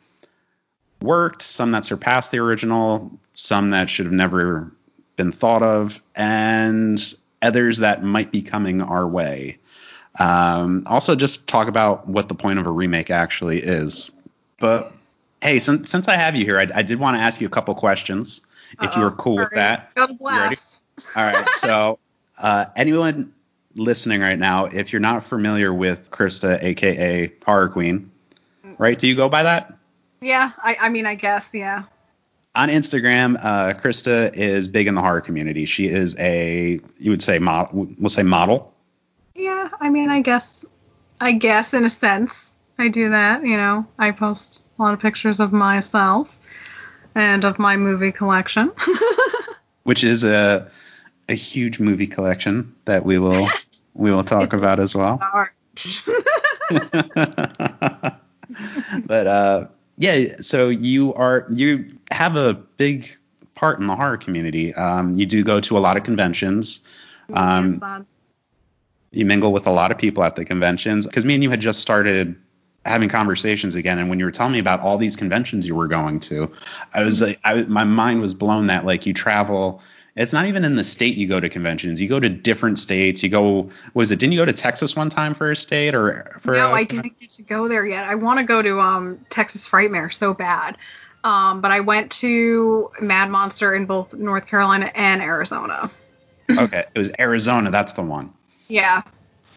worked, 1.01 1.41
some 1.41 1.71
that 1.71 1.85
surpassed 1.85 2.31
the 2.31 2.39
original, 2.39 3.11
some 3.33 3.71
that 3.71 3.89
should 3.89 4.05
have 4.05 4.13
never 4.13 4.71
been 5.15 5.31
thought 5.31 5.63
of, 5.63 6.01
and 6.15 7.13
others 7.41 7.77
that 7.77 8.03
might 8.03 8.31
be 8.31 8.41
coming 8.41 8.81
our 8.81 9.07
way. 9.07 9.57
Um, 10.19 10.83
also, 10.85 11.15
just 11.15 11.47
talk 11.47 11.67
about 11.67 12.07
what 12.07 12.27
the 12.27 12.35
point 12.35 12.59
of 12.59 12.65
a 12.65 12.71
remake 12.71 13.09
actually 13.09 13.61
is. 13.61 14.11
But 14.59 14.91
hey, 15.41 15.59
since, 15.59 15.89
since 15.89 16.07
I 16.07 16.15
have 16.15 16.35
you 16.35 16.43
here, 16.43 16.59
I, 16.59 16.67
I 16.75 16.81
did 16.81 16.99
want 16.99 17.17
to 17.17 17.21
ask 17.21 17.39
you 17.39 17.47
a 17.47 17.49
couple 17.49 17.73
questions 17.75 18.41
if 18.81 18.95
you 18.95 19.03
are 19.03 19.11
cool 19.11 19.37
with 19.37 19.51
that. 19.55 19.93
Blast. 20.19 20.81
All 21.15 21.23
right. 21.23 21.47
So, 21.57 21.97
uh, 22.39 22.65
anyone 22.75 23.33
listening 23.75 24.21
right 24.21 24.39
now, 24.39 24.65
if 24.65 24.91
you're 24.91 24.99
not 24.99 25.23
familiar 25.23 25.73
with 25.73 26.09
Krista, 26.11 26.61
aka 26.63 27.31
Horror 27.45 27.69
Queen, 27.69 28.11
right? 28.77 28.97
Do 28.97 29.07
you 29.07 29.15
go 29.15 29.29
by 29.29 29.43
that? 29.43 29.77
Yeah, 30.21 30.51
I, 30.63 30.77
I 30.81 30.89
mean, 30.89 31.05
I 31.05 31.15
guess, 31.15 31.51
yeah. 31.53 31.83
On 32.55 32.67
Instagram, 32.67 33.37
uh, 33.43 33.73
Krista 33.73 34.35
is 34.35 34.67
big 34.67 34.87
in 34.87 34.95
the 34.95 35.01
horror 35.01 35.21
community. 35.21 35.65
She 35.65 35.87
is 35.87 36.15
a, 36.17 36.79
you 36.97 37.11
would 37.11 37.21
say, 37.21 37.39
model. 37.39 37.87
We'll 37.99 38.09
say 38.09 38.23
model. 38.23 38.73
Yeah, 39.35 39.69
I 39.79 39.89
mean, 39.89 40.09
I 40.09 40.21
guess, 40.21 40.65
I 41.21 41.31
guess 41.31 41.73
in 41.73 41.85
a 41.85 41.89
sense, 41.89 42.55
I 42.77 42.89
do 42.89 43.09
that. 43.09 43.45
You 43.45 43.55
know, 43.55 43.85
I 43.99 44.11
post 44.11 44.65
a 44.77 44.81
lot 44.81 44.93
of 44.93 44.99
pictures 44.99 45.39
of 45.39 45.53
myself 45.53 46.37
and 47.15 47.45
of 47.45 47.59
my 47.59 47.77
movie 47.77 48.11
collection. 48.11 48.71
which 49.83 50.03
is 50.03 50.23
a 50.23 50.69
a 51.29 51.33
huge 51.33 51.79
movie 51.79 52.07
collection 52.07 52.75
that 52.85 53.05
we 53.05 53.17
will 53.17 53.49
we 53.93 54.11
will 54.11 54.23
talk 54.23 54.53
about 54.53 54.79
as 54.79 54.95
well. 54.95 55.19
But 59.05 59.27
uh, 59.27 59.67
yeah, 59.97 60.37
so 60.41 60.69
you 60.69 61.13
are 61.13 61.45
you 61.51 61.85
have 62.09 62.35
a 62.35 62.55
big 62.77 63.15
part 63.53 63.79
in 63.79 63.85
the 63.85 63.95
horror 63.95 64.17
community. 64.17 64.73
Um, 64.73 65.15
you 65.15 65.27
do 65.27 65.43
go 65.43 65.61
to 65.61 65.77
a 65.77 65.79
lot 65.79 65.97
of 65.97 66.03
conventions. 66.03 66.79
Um, 67.33 67.79
Yes, 67.79 68.01
you 69.11 69.25
mingle 69.25 69.51
with 69.51 69.67
a 69.67 69.71
lot 69.71 69.91
of 69.91 69.97
people 69.97 70.23
at 70.23 70.35
the 70.35 70.45
conventions 70.45 71.07
because 71.07 71.25
me 71.25 71.33
and 71.33 71.43
you 71.43 71.49
had 71.49 71.61
just 71.61 71.79
started 71.79 72.35
having 72.85 73.09
conversations 73.09 73.75
again 73.75 73.99
and 73.99 74.09
when 74.09 74.19
you 74.19 74.25
were 74.25 74.31
telling 74.31 74.53
me 74.53 74.59
about 74.59 74.79
all 74.79 74.97
these 74.97 75.15
conventions 75.15 75.67
you 75.67 75.75
were 75.75 75.87
going 75.87 76.19
to 76.19 76.49
i 76.93 77.03
was 77.03 77.21
like 77.21 77.39
I, 77.43 77.63
my 77.63 77.83
mind 77.83 78.21
was 78.21 78.33
blown 78.33 78.67
that 78.67 78.85
like 78.85 79.05
you 79.05 79.13
travel 79.13 79.81
it's 80.19 80.33
not 80.33 80.45
even 80.45 80.65
in 80.65 80.75
the 80.75 80.83
state 80.83 81.15
you 81.15 81.27
go 81.27 81.39
to 81.39 81.49
conventions 81.49 82.01
you 82.01 82.07
go 82.07 82.19
to 82.19 82.29
different 82.29 82.77
states 82.77 83.23
you 83.23 83.29
go 83.29 83.69
was 83.93 84.11
it 84.11 84.19
didn't 84.19 84.33
you 84.33 84.39
go 84.39 84.45
to 84.45 84.53
texas 84.53 84.95
one 84.95 85.09
time 85.09 85.33
for 85.33 85.49
a 85.49 85.55
state 85.55 85.95
or 85.95 86.37
for 86.41 86.53
no, 86.53 86.73
I 86.73 86.83
didn't 86.83 87.17
get 87.19 87.31
to 87.31 87.41
go 87.41 87.67
there 87.67 87.85
yet. 87.85 88.03
I 88.03 88.15
want 88.15 88.39
to 88.39 88.43
go 88.43 88.61
to 88.61 88.79
um, 88.79 89.19
Texas 89.29 89.67
Frightmare 89.67 90.13
so 90.13 90.33
bad. 90.33 90.77
Um, 91.23 91.61
but 91.61 91.71
I 91.71 91.79
went 91.79 92.11
to 92.13 92.89
Mad 93.01 93.29
Monster 93.29 93.73
in 93.73 93.85
both 93.85 94.13
North 94.13 94.45
Carolina 94.45 94.91
and 94.95 95.21
Arizona. 95.21 95.89
okay 96.57 96.83
it 96.95 96.99
was 96.99 97.11
arizona 97.19 97.69
that's 97.69 97.93
the 97.93 98.01
one 98.01 98.33
Yeah. 98.69 99.03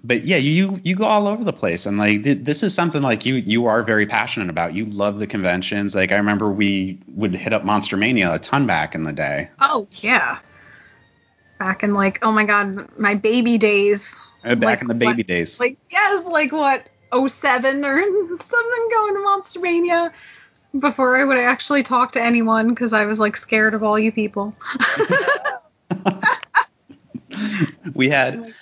but 0.04 0.24
yeah, 0.24 0.36
you 0.36 0.78
you 0.84 0.94
go 0.94 1.04
all 1.04 1.26
over 1.26 1.42
the 1.42 1.52
place, 1.52 1.86
and 1.86 1.96
like 1.96 2.22
th- 2.24 2.40
this 2.42 2.62
is 2.62 2.74
something 2.74 3.02
like 3.02 3.24
you 3.24 3.36
you 3.36 3.66
are 3.66 3.82
very 3.82 4.06
passionate 4.06 4.50
about. 4.50 4.74
You 4.74 4.84
love 4.86 5.18
the 5.18 5.26
conventions. 5.26 5.94
Like 5.94 6.12
I 6.12 6.16
remember 6.16 6.50
we 6.50 6.98
would 7.14 7.34
hit 7.34 7.52
up 7.52 7.64
Monster 7.64 7.96
Mania 7.96 8.34
a 8.34 8.38
ton 8.38 8.66
back 8.66 8.94
in 8.94 9.04
the 9.04 9.12
day, 9.12 9.48
Oh, 9.60 9.86
yeah. 10.00 10.38
Back 11.62 11.84
in 11.84 11.94
like, 11.94 12.18
oh 12.22 12.32
my 12.32 12.44
god, 12.44 12.88
my 12.98 13.14
baby 13.14 13.56
days. 13.56 14.12
Uh, 14.44 14.56
back 14.56 14.62
Like 14.62 14.82
in 14.82 14.88
the 14.88 14.94
baby 14.94 15.18
what? 15.18 15.26
days. 15.28 15.60
Like, 15.60 15.78
yes, 15.92 16.26
like 16.26 16.50
what, 16.50 16.88
07 17.12 17.84
or 17.84 18.00
something 18.28 18.88
going 18.90 19.14
to 19.14 19.20
Monster 19.22 19.60
Mania 19.60 20.12
before 20.80 21.16
I 21.16 21.22
would 21.22 21.38
actually 21.38 21.84
talk 21.84 22.10
to 22.12 22.20
anyone 22.20 22.70
because 22.70 22.92
I 22.92 23.04
was 23.04 23.20
like 23.20 23.36
scared 23.36 23.74
of 23.74 23.84
all 23.84 23.96
you 23.96 24.10
people. 24.10 24.52
we 27.94 28.08
had 28.08 28.52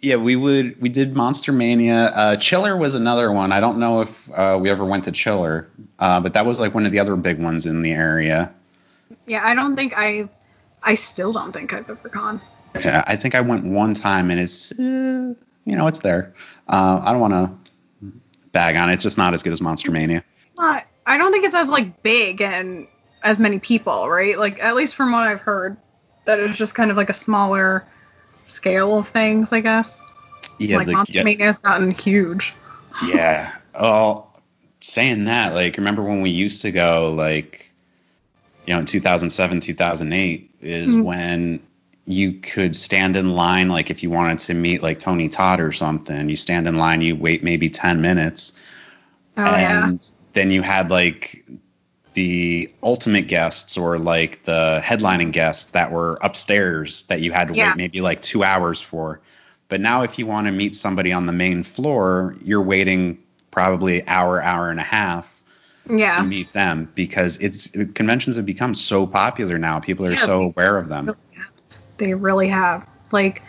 yeah 0.00 0.16
we 0.16 0.34
would 0.34 0.80
we 0.80 0.88
did 0.88 1.16
monster 1.16 1.52
mania 1.52 2.12
uh 2.14 2.36
chiller 2.36 2.76
was 2.76 2.94
another 2.94 3.32
one 3.32 3.52
i 3.52 3.60
don't 3.60 3.78
know 3.78 4.02
if 4.02 4.30
uh, 4.32 4.58
we 4.60 4.68
ever 4.68 4.84
went 4.84 5.04
to 5.04 5.10
chiller 5.10 5.66
uh, 5.98 6.20
but 6.20 6.34
that 6.34 6.44
was 6.44 6.60
like 6.60 6.74
one 6.74 6.84
of 6.84 6.92
the 6.92 6.98
other 6.98 7.16
big 7.16 7.38
ones 7.38 7.66
in 7.66 7.82
the 7.82 7.92
area 7.92 8.52
yeah, 9.26 9.46
I 9.46 9.54
don't 9.54 9.76
think 9.76 9.94
I, 9.96 10.28
I 10.84 10.94
still 10.94 11.32
don't 11.32 11.52
think 11.52 11.72
I've 11.72 11.88
ever 11.88 12.08
gone. 12.08 12.40
yeah 12.80 13.04
i 13.06 13.14
think 13.16 13.34
i 13.36 13.40
went 13.40 13.64
one 13.64 13.94
time 13.94 14.30
and 14.32 14.40
it's 14.40 14.72
uh, 14.72 15.32
you 15.64 15.76
know 15.76 15.86
it's 15.86 16.00
there 16.00 16.34
uh, 16.68 17.00
i 17.04 17.12
don't 17.12 17.20
want 17.20 17.32
to 17.34 18.10
bag 18.52 18.76
on 18.76 18.90
it 18.90 18.94
it's 18.94 19.02
just 19.02 19.16
not 19.18 19.32
as 19.32 19.42
good 19.42 19.52
as 19.52 19.60
monster 19.60 19.90
mania 19.90 20.22
It's 20.44 20.56
not. 20.56 20.84
I 21.06 21.16
don't 21.18 21.30
think 21.32 21.44
it's 21.44 21.54
as 21.54 21.68
like 21.68 22.02
big 22.02 22.40
and 22.40 22.86
as 23.22 23.38
many 23.40 23.58
people, 23.58 24.08
right? 24.08 24.38
Like 24.38 24.62
at 24.62 24.74
least 24.74 24.94
from 24.94 25.12
what 25.12 25.26
I've 25.28 25.40
heard, 25.40 25.76
that 26.24 26.40
it's 26.40 26.56
just 26.58 26.74
kind 26.74 26.90
of 26.90 26.96
like 26.96 27.10
a 27.10 27.14
smaller 27.14 27.84
scale 28.46 28.98
of 28.98 29.06
things, 29.08 29.52
I 29.52 29.60
guess. 29.60 30.00
yeah 30.58 30.78
like 30.78 30.86
the- 30.86 30.92
Monster 30.94 31.14
yeah, 31.18 31.24
Mania 31.24 31.46
has 31.46 31.58
gotten 31.58 31.90
huge. 31.90 32.54
yeah 33.06 33.52
oh 33.74 34.26
saying 34.80 35.24
that 35.26 35.54
like 35.54 35.76
remember 35.76 36.02
when 36.02 36.20
we 36.20 36.30
used 36.30 36.60
to 36.62 36.70
go 36.70 37.12
like 37.16 37.72
you 38.66 38.72
know 38.72 38.80
in 38.80 38.86
2007 38.86 39.60
2008 39.60 40.53
is 40.64 40.94
Mhm. 40.94 41.02
when 41.04 41.60
you 42.06 42.32
could 42.32 42.74
stand 42.76 43.16
in 43.16 43.34
line 43.34 43.68
like 43.68 43.90
if 43.90 44.02
you 44.02 44.10
wanted 44.10 44.38
to 44.38 44.52
meet 44.54 44.82
like 44.82 44.98
tony 44.98 45.28
todd 45.28 45.58
or 45.58 45.72
something 45.72 46.28
you 46.28 46.36
stand 46.36 46.66
in 46.68 46.76
line 46.76 47.00
you 47.00 47.16
wait 47.16 47.42
maybe 47.42 47.68
10 47.68 48.00
minutes 48.02 48.52
Oh 49.36 49.44
yeah. 49.44 49.84
and 49.88 50.10
then 50.34 50.50
you 50.50 50.60
had 50.62 50.90
like 50.90 51.44
the 52.12 52.70
ultimate 52.82 53.26
guests 53.26 53.76
or 53.76 53.98
like 53.98 54.44
the 54.44 54.80
headlining 54.84 55.32
guests 55.32 55.70
that 55.72 55.90
were 55.90 56.18
upstairs 56.22 57.04
that 57.04 57.20
you 57.20 57.32
had 57.32 57.48
to 57.48 57.54
Yeah. 57.54 57.70
wait 57.70 57.76
maybe 57.76 58.00
like 58.00 58.22
two 58.22 58.44
hours 58.44 58.80
for. 58.80 59.20
But 59.68 59.80
now, 59.80 60.02
if 60.02 60.16
you 60.18 60.26
want 60.26 60.46
to 60.46 60.52
meet 60.52 60.76
somebody 60.76 61.12
on 61.12 61.26
the 61.26 61.32
main 61.32 61.64
floor, 61.64 62.36
you're 62.44 62.62
waiting 62.62 63.18
probably 63.50 64.06
hour, 64.06 64.40
hour 64.40 64.70
and 64.70 64.78
a 64.78 64.84
half 64.84 65.33
Yeah. 65.88 66.16
to 66.16 66.24
meet 66.24 66.52
them 66.52 66.90
because 66.94 67.36
it's 67.38 67.68
conventions 67.94 68.36
have 68.36 68.46
become 68.46 68.74
so 68.74 69.06
popular 69.06 69.58
now. 69.58 69.80
People 69.80 70.06
are 70.06 70.12
Yeah, 70.12 70.24
so 70.24 70.42
aware 70.44 70.78
of 70.78 70.88
them. 70.88 71.14
They 71.98 72.14
really 72.14 72.48
have. 72.48 72.88
Like 73.12 73.42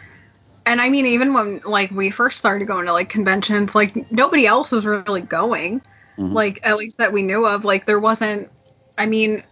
and 0.66 0.82
I 0.82 0.90
mean 0.90 1.06
even 1.06 1.34
when 1.34 1.62
like 1.66 1.92
we 1.92 2.10
first 2.10 2.38
started 2.38 2.66
going 2.68 2.86
to 2.86 2.94
like 2.94 3.10
conventions, 3.10 3.74
like 3.76 4.12
nobody 4.12 4.46
else 4.46 4.72
was 4.72 4.86
really 4.86 5.22
going. 5.22 5.82
Mhm. 6.18 6.34
Like 6.34 6.60
at 6.64 6.78
least 6.78 6.98
that 6.98 7.14
we 7.14 7.22
knew 7.24 7.46
of. 7.46 7.64
Like 7.64 7.86
there 7.86 8.00
wasn't 8.00 8.50
I 8.98 9.06
mean 9.06 9.44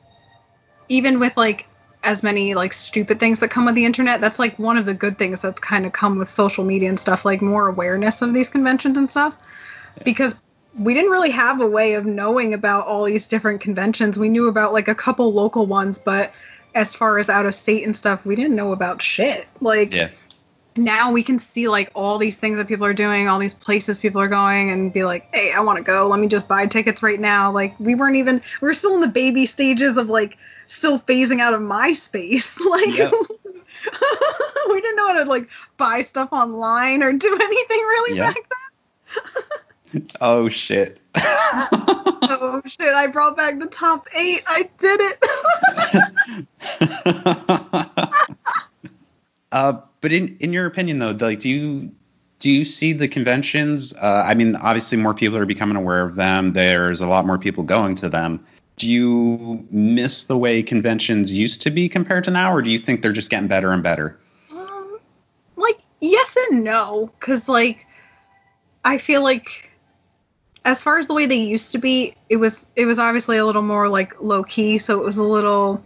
even 0.89 1.19
with 1.19 1.35
like 1.37 1.67
as 2.03 2.21
many 2.21 2.53
like 2.53 2.73
stupid 2.73 3.19
things 3.19 3.39
that 3.39 3.47
come 3.49 3.65
with 3.65 3.75
the 3.75 3.85
internet, 3.85 4.19
that's 4.19 4.39
like 4.39 4.57
one 4.59 4.75
of 4.77 4.85
the 4.85 4.93
good 4.93 5.17
things 5.17 5.41
that's 5.41 5.59
kind 5.59 5.85
of 5.85 5.93
come 5.93 6.17
with 6.17 6.27
social 6.27 6.65
media 6.65 6.89
and 6.89 6.99
stuff, 6.99 7.23
like 7.23 7.41
more 7.41 7.67
awareness 7.69 8.21
of 8.21 8.33
these 8.33 8.49
conventions 8.49 8.97
and 8.97 9.09
stuff. 9.09 9.35
Because 10.03 10.35
we 10.77 10.93
didn't 10.93 11.11
really 11.11 11.29
have 11.31 11.61
a 11.61 11.67
way 11.67 11.93
of 11.93 12.05
knowing 12.05 12.53
about 12.53 12.87
all 12.87 13.03
these 13.03 13.27
different 13.27 13.61
conventions. 13.61 14.17
We 14.17 14.29
knew 14.29 14.47
about 14.47 14.73
like 14.73 14.87
a 14.87 14.95
couple 14.95 15.31
local 15.31 15.65
ones, 15.67 15.99
but 15.99 16.33
as 16.75 16.95
far 16.95 17.19
as 17.19 17.29
out 17.29 17.45
of 17.45 17.53
state 17.53 17.83
and 17.83 17.95
stuff, 17.95 18.25
we 18.25 18.35
didn't 18.35 18.55
know 18.55 18.71
about 18.71 19.01
shit. 19.01 19.47
Like 19.61 19.93
Yeah. 19.93 20.09
now 20.75 21.11
we 21.11 21.21
can 21.21 21.37
see 21.37 21.67
like 21.67 21.91
all 21.93 22.17
these 22.17 22.35
things 22.35 22.57
that 22.57 22.67
people 22.67 22.85
are 22.85 22.93
doing, 22.93 23.27
all 23.27 23.37
these 23.37 23.53
places 23.53 23.99
people 23.99 24.19
are 24.19 24.27
going, 24.27 24.71
and 24.71 24.91
be 24.91 25.03
like, 25.03 25.27
"Hey, 25.33 25.51
I 25.55 25.59
want 25.59 25.77
to 25.77 25.83
go. 25.83 26.07
Let 26.07 26.19
me 26.19 26.27
just 26.27 26.47
buy 26.47 26.65
tickets 26.65 27.03
right 27.03 27.19
now." 27.19 27.51
Like 27.51 27.79
we 27.79 27.93
weren't 27.93 28.15
even 28.15 28.41
we 28.61 28.67
are 28.69 28.73
still 28.73 28.95
in 28.95 29.01
the 29.01 29.07
baby 29.07 29.45
stages 29.45 29.97
of 29.97 30.09
like 30.09 30.37
still 30.65 30.97
phasing 31.01 31.39
out 31.39 31.53
of 31.53 31.61
MySpace. 31.61 32.57
Like 32.67 32.97
Yep. 32.97 33.13
we 34.69 34.81
didn't 34.81 34.95
know 34.95 35.07
how 35.07 35.13
to 35.23 35.25
like 35.25 35.47
buy 35.77 36.01
stuff 36.01 36.29
online 36.31 37.03
or 37.03 37.11
do 37.13 37.27
anything 37.41 37.77
really 37.77 38.17
Yeah. 38.17 38.25
back 38.27 38.35
then. 38.35 38.62
Oh 40.21 40.49
shit. 40.49 40.99
Oh 41.15 42.61
shit! 42.65 42.93
I 42.93 43.07
brought 43.07 43.37
back 43.37 43.59
the 43.59 43.67
top 43.67 44.07
eight. 44.15 44.43
I 44.47 44.69
did 44.79 44.99
it. 45.01 45.23
uh, 49.51 49.73
but 50.01 50.11
in 50.11 50.35
in 50.39 50.53
your 50.53 50.65
opinion 50.65 50.99
though, 50.99 51.11
like, 51.11 51.39
do 51.39 51.49
you 51.49 51.91
do 52.39 52.49
you 52.49 52.65
see 52.65 52.91
the 52.91 53.07
conventions? 53.07 53.93
Uh, 54.01 54.23
I 54.25 54.33
mean, 54.33 54.55
obviously, 54.57 54.97
more 54.97 55.13
people 55.13 55.37
are 55.37 55.45
becoming 55.45 55.77
aware 55.77 56.01
of 56.01 56.15
them. 56.15 56.53
There's 56.53 57.01
a 57.01 57.07
lot 57.07 57.25
more 57.25 57.37
people 57.37 57.63
going 57.63 57.95
to 57.95 58.09
them. 58.09 58.43
Do 58.77 58.89
you 58.89 59.65
miss 59.69 60.23
the 60.23 60.37
way 60.37 60.63
conventions 60.63 61.31
used 61.31 61.61
to 61.61 61.69
be 61.69 61.87
compared 61.87 62.23
to 62.25 62.31
now, 62.31 62.53
or 62.53 62.61
do 62.61 62.69
you 62.69 62.79
think 62.79 63.01
they're 63.01 63.11
just 63.11 63.29
getting 63.29 63.47
better 63.47 63.71
and 63.71 63.83
better? 63.83 64.19
Um, 64.51 64.99
like 65.55 65.79
yes 66.01 66.35
and 66.49 66.63
no, 66.63 67.11
because 67.19 67.47
like 67.47 67.85
I 68.85 68.97
feel 68.97 69.21
like 69.23 69.69
as 70.65 70.81
far 70.81 70.97
as 70.97 71.07
the 71.07 71.13
way 71.13 71.25
they 71.25 71.35
used 71.35 71.71
to 71.73 71.77
be, 71.77 72.15
it 72.29 72.37
was 72.37 72.65
it 72.75 72.85
was 72.85 72.97
obviously 72.99 73.37
a 73.37 73.45
little 73.45 73.61
more 73.61 73.89
like 73.89 74.19
low 74.21 74.43
key, 74.43 74.77
so 74.77 74.99
it 74.99 75.03
was 75.03 75.17
a 75.17 75.23
little 75.23 75.83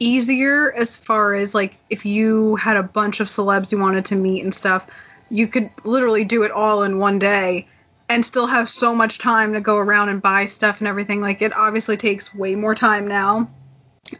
easier 0.00 0.72
as 0.72 0.96
far 0.96 1.34
as 1.34 1.54
like 1.54 1.78
if 1.90 2.06
you 2.06 2.56
had 2.56 2.76
a 2.76 2.82
bunch 2.82 3.20
of 3.20 3.26
celebs 3.26 3.72
you 3.72 3.78
wanted 3.78 4.04
to 4.06 4.14
meet 4.14 4.42
and 4.42 4.54
stuff, 4.54 4.86
you 5.30 5.46
could 5.46 5.70
literally 5.84 6.24
do 6.24 6.42
it 6.42 6.50
all 6.52 6.82
in 6.82 6.98
one 6.98 7.18
day 7.18 7.66
and 8.08 8.24
still 8.24 8.46
have 8.46 8.70
so 8.70 8.94
much 8.94 9.18
time 9.18 9.52
to 9.52 9.60
go 9.60 9.76
around 9.76 10.08
and 10.08 10.22
buy 10.22 10.46
stuff 10.46 10.78
and 10.78 10.88
everything. 10.88 11.20
Like 11.20 11.42
it 11.42 11.54
obviously 11.54 11.96
takes 11.96 12.34
way 12.34 12.54
more 12.54 12.74
time 12.74 13.06
now. 13.06 13.50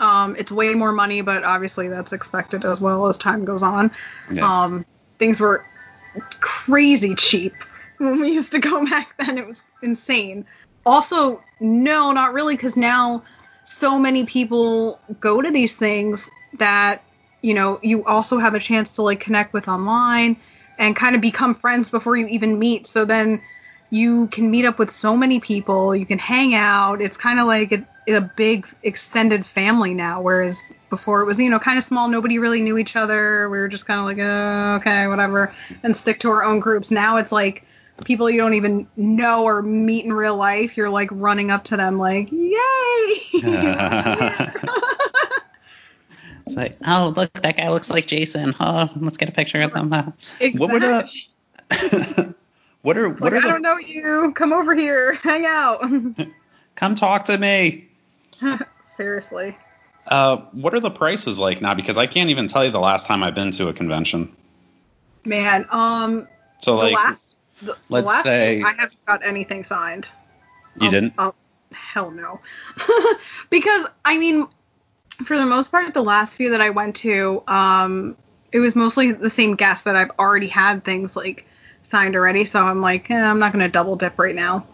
Um, 0.00 0.36
it's 0.36 0.52
way 0.52 0.74
more 0.74 0.92
money, 0.92 1.22
but 1.22 1.44
obviously 1.44 1.88
that's 1.88 2.12
expected 2.12 2.66
as 2.66 2.78
well 2.80 3.06
as 3.06 3.16
time 3.16 3.46
goes 3.46 3.62
on. 3.62 3.90
Yeah. 4.30 4.64
Um, 4.64 4.84
things 5.18 5.40
were 5.40 5.64
crazy 6.40 7.14
cheap 7.14 7.54
when 7.98 8.20
we 8.20 8.32
used 8.32 8.52
to 8.52 8.58
go 8.58 8.84
back 8.90 9.14
then. 9.18 9.38
It 9.38 9.46
was 9.46 9.62
insane. 9.82 10.44
Also, 10.86 11.42
no, 11.60 12.12
not 12.12 12.32
really, 12.32 12.56
because 12.56 12.76
now 12.76 13.22
so 13.64 13.98
many 13.98 14.24
people 14.24 14.98
go 15.20 15.42
to 15.42 15.50
these 15.50 15.76
things 15.76 16.30
that 16.58 17.02
you 17.42 17.52
know 17.52 17.78
you 17.82 18.04
also 18.04 18.38
have 18.38 18.54
a 18.54 18.58
chance 18.58 18.94
to 18.94 19.02
like 19.02 19.20
connect 19.20 19.52
with 19.52 19.68
online 19.68 20.36
and 20.78 20.96
kind 20.96 21.14
of 21.14 21.20
become 21.20 21.54
friends 21.54 21.90
before 21.90 22.16
you 22.16 22.26
even 22.28 22.58
meet. 22.58 22.86
So 22.86 23.04
then 23.04 23.40
you 23.90 24.28
can 24.28 24.50
meet 24.50 24.64
up 24.64 24.78
with 24.78 24.90
so 24.90 25.16
many 25.16 25.40
people. 25.40 25.94
You 25.94 26.06
can 26.06 26.18
hang 26.18 26.54
out. 26.54 27.00
It's 27.00 27.16
kind 27.16 27.40
of 27.40 27.46
like 27.46 27.72
a, 27.72 27.84
a 28.08 28.20
big 28.20 28.66
extended 28.82 29.44
family 29.44 29.92
now, 29.92 30.20
whereas 30.20 30.72
before 30.88 31.20
it 31.20 31.26
was 31.26 31.38
you 31.38 31.50
know 31.50 31.58
kind 31.58 31.76
of 31.76 31.84
small. 31.84 32.08
Nobody 32.08 32.38
really 32.38 32.62
knew 32.62 32.78
each 32.78 32.96
other. 32.96 33.50
We 33.50 33.58
were 33.58 33.68
just 33.68 33.86
kind 33.86 34.00
of 34.00 34.06
like, 34.06 34.18
uh, 34.24 34.78
okay, 34.80 35.08
whatever, 35.08 35.52
and 35.82 35.96
stick 35.96 36.20
to 36.20 36.30
our 36.30 36.44
own 36.44 36.60
groups. 36.60 36.90
Now 36.90 37.16
it's 37.16 37.32
like 37.32 37.64
people 38.04 38.30
you 38.30 38.38
don't 38.38 38.54
even 38.54 38.86
know 38.96 39.44
or 39.44 39.62
meet 39.62 40.04
in 40.04 40.12
real 40.12 40.36
life. 40.36 40.76
You're 40.76 40.90
like 40.90 41.08
running 41.12 41.50
up 41.50 41.64
to 41.64 41.76
them 41.76 41.98
like, 41.98 42.30
yay! 42.32 43.20
It's 46.46 46.56
like, 46.56 46.78
oh, 46.86 47.12
look, 47.14 47.30
that 47.34 47.58
guy 47.58 47.68
looks 47.68 47.90
like 47.90 48.06
Jason. 48.06 48.54
Oh, 48.58 48.88
let's 48.96 49.18
get 49.18 49.28
a 49.28 49.32
picture 49.32 49.60
of 49.60 49.74
him. 49.74 49.92
Uh, 49.92 50.12
exactly. 50.40 50.58
What 50.58 50.72
were 50.72 50.80
the 50.80 52.34
what 52.82 52.96
are 52.96 53.06
It's 53.06 53.20
what 53.20 53.34
like, 53.34 53.44
are 53.44 53.46
I 53.46 53.50
don't 53.50 53.62
know 53.62 53.76
you. 53.76 54.32
Come 54.34 54.52
over 54.52 54.74
here. 54.74 55.14
Hang 55.22 55.44
out. 55.44 55.84
come 56.74 56.94
talk 56.94 57.24
to 57.26 57.36
me? 57.36 57.88
Seriously. 58.96 59.56
Uh, 60.06 60.38
what 60.52 60.72
are 60.72 60.80
the 60.80 60.90
prices 60.90 61.38
like 61.38 61.60
now? 61.60 61.74
Because 61.74 61.98
I 61.98 62.06
can't 62.06 62.30
even 62.30 62.48
tell 62.48 62.64
you 62.64 62.70
the 62.70 62.80
last 62.80 63.06
time 63.06 63.22
I've 63.22 63.34
been 63.34 63.50
to 63.52 63.68
a 63.68 63.74
convention. 63.74 64.34
Man, 65.24 65.66
um, 65.70 66.26
So 66.60 66.76
the 66.76 66.84
like, 66.84 66.94
last, 66.94 67.36
the, 67.62 67.72
the 67.72 67.76
let's 67.88 68.06
last 68.06 68.24
say- 68.24 68.62
I 68.62 68.72
haven't 68.72 69.04
got 69.06 69.24
anything 69.26 69.64
signed. 69.64 70.08
you 70.80 70.84
I'll- 70.86 70.90
didn't. 70.90 71.14
I'll- 71.18 71.34
hell 71.72 72.10
no. 72.10 72.40
because 73.50 73.86
I 74.04 74.18
mean, 74.18 74.46
for 75.24 75.36
the 75.36 75.46
most 75.46 75.70
part, 75.70 75.92
the 75.94 76.02
last 76.02 76.34
few 76.36 76.50
that 76.50 76.60
I 76.60 76.70
went 76.70 76.96
to, 76.96 77.42
um, 77.48 78.16
it 78.52 78.60
was 78.60 78.74
mostly 78.74 79.12
the 79.12 79.28
same 79.30 79.54
guests 79.54 79.84
that 79.84 79.94
I've 79.96 80.10
already 80.18 80.46
had 80.48 80.84
things 80.84 81.14
like 81.16 81.46
signed 81.82 82.16
already. 82.16 82.44
So 82.44 82.60
I'm 82.60 82.80
like, 82.80 83.10
eh, 83.10 83.22
I'm 83.22 83.38
not 83.38 83.52
gonna 83.52 83.68
double 83.68 83.96
dip 83.96 84.18
right 84.18 84.34
now. 84.34 84.66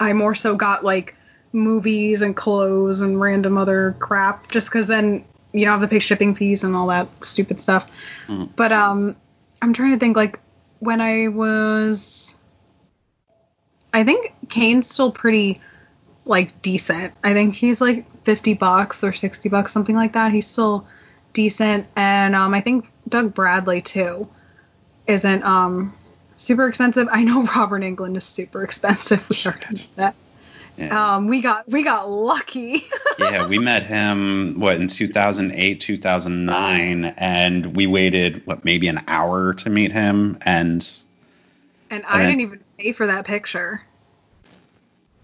I 0.00 0.12
more 0.12 0.34
so 0.34 0.54
got 0.54 0.84
like 0.84 1.16
movies 1.52 2.22
and 2.22 2.36
clothes 2.36 3.00
and 3.00 3.20
random 3.20 3.56
other 3.58 3.96
crap, 3.98 4.48
just 4.48 4.68
because 4.68 4.86
then 4.86 5.24
you 5.52 5.64
don't 5.64 5.80
have 5.80 5.88
to 5.88 5.92
pay 5.92 5.98
shipping 5.98 6.34
fees 6.34 6.62
and 6.62 6.76
all 6.76 6.86
that 6.88 7.08
stupid 7.24 7.60
stuff. 7.60 7.90
Mhm. 8.28 8.50
But 8.54 8.70
um, 8.70 9.16
I'm 9.62 9.72
trying 9.72 9.92
to 9.92 9.98
think 9.98 10.16
like 10.16 10.38
when 10.80 11.00
I 11.00 11.28
was. 11.28 12.36
I 13.92 14.04
think 14.04 14.34
Kane's 14.48 14.88
still 14.88 15.10
pretty 15.10 15.60
like 16.24 16.60
decent. 16.62 17.14
I 17.24 17.32
think 17.32 17.54
he's 17.54 17.80
like 17.80 18.04
50 18.24 18.54
bucks 18.54 19.02
or 19.02 19.12
60 19.12 19.48
bucks 19.48 19.72
something 19.72 19.96
like 19.96 20.12
that. 20.12 20.32
He's 20.32 20.46
still 20.46 20.86
decent 21.32 21.86
and 21.96 22.34
um 22.34 22.54
I 22.54 22.60
think 22.60 22.86
Doug 23.08 23.34
Bradley 23.34 23.80
too 23.80 24.28
isn't 25.06 25.42
um 25.44 25.94
super 26.36 26.68
expensive. 26.68 27.08
I 27.10 27.24
know 27.24 27.42
Robert 27.56 27.82
Englund 27.82 28.16
is 28.16 28.24
super 28.24 28.62
expensive. 28.62 29.26
We 29.30 29.36
already 29.46 29.86
that. 29.96 30.14
Yeah. 30.78 31.16
Um 31.16 31.26
we 31.26 31.40
got 31.40 31.68
we 31.68 31.82
got 31.82 32.08
lucky. 32.08 32.86
yeah, 33.18 33.46
we 33.46 33.58
met 33.58 33.82
him 33.84 34.58
what 34.60 34.76
in 34.80 34.86
2008, 34.88 35.80
2009, 35.80 37.04
and 37.16 37.74
we 37.76 37.86
waited 37.86 38.46
what 38.46 38.64
maybe 38.64 38.86
an 38.88 39.02
hour 39.08 39.54
to 39.54 39.70
meet 39.70 39.90
him, 39.92 40.38
and 40.42 40.88
and 41.90 42.04
I 42.06 42.18
Okay. 42.18 42.26
didn't 42.26 42.40
even 42.42 42.60
pay 42.78 42.92
for 42.92 43.06
that 43.06 43.26
picture. 43.26 43.82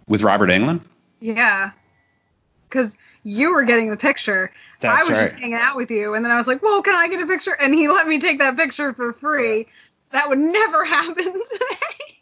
with 0.09 0.23
Robert 0.23 0.51
Englund. 0.51 0.81
Yeah. 1.21 1.71
Cuz 2.71 2.97
you 3.23 3.55
were 3.55 3.63
getting 3.63 3.89
the 3.91 3.97
picture. 3.97 4.53
That's 4.81 5.07
I 5.07 5.09
was 5.09 5.17
right. 5.17 5.25
just 5.25 5.37
hanging 5.37 5.55
out 5.55 5.77
with 5.77 5.91
you, 5.91 6.15
and 6.15 6.25
then 6.25 6.33
I 6.33 6.37
was 6.37 6.47
like, 6.47 6.63
"Well, 6.63 6.83
can 6.83 6.95
I 6.95 7.09
get 7.09 7.21
a 7.23 7.27
picture?" 7.27 7.53
And 7.61 7.75
he 7.75 7.89
let 7.89 8.07
me 8.09 8.19
take 8.19 8.39
that 8.41 8.57
picture 8.57 8.93
for 8.93 9.13
free. 9.15 9.67
That 10.11 10.29
would 10.29 10.39
never 10.39 10.85
happen 10.97 11.15
today. 11.25 12.14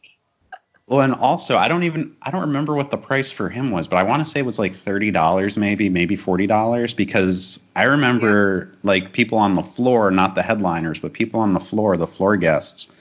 Well, 0.92 1.00
and 1.00 1.14
also 1.14 1.56
I 1.56 1.68
don't 1.68 1.84
even 1.84 2.14
I 2.20 2.30
don't 2.30 2.42
remember 2.42 2.74
what 2.74 2.90
the 2.90 2.98
price 2.98 3.30
for 3.30 3.48
him 3.48 3.70
was, 3.70 3.88
but 3.88 3.96
I 3.96 4.02
want 4.02 4.22
to 4.22 4.30
say 4.30 4.40
it 4.40 4.44
was 4.44 4.58
like 4.58 4.74
thirty 4.74 5.10
dollars, 5.10 5.56
maybe 5.56 5.88
maybe 5.88 6.16
forty 6.16 6.46
dollars, 6.46 6.92
because 6.92 7.58
I 7.76 7.84
remember 7.84 8.70
like 8.82 9.14
people 9.14 9.38
on 9.38 9.54
the 9.54 9.62
floor, 9.62 10.10
not 10.10 10.34
the 10.34 10.42
headliners, 10.42 10.98
but 11.00 11.14
people 11.14 11.40
on 11.40 11.54
the 11.54 11.60
floor, 11.60 11.96
the 11.96 12.06
floor 12.06 12.36
guests, 12.36 12.92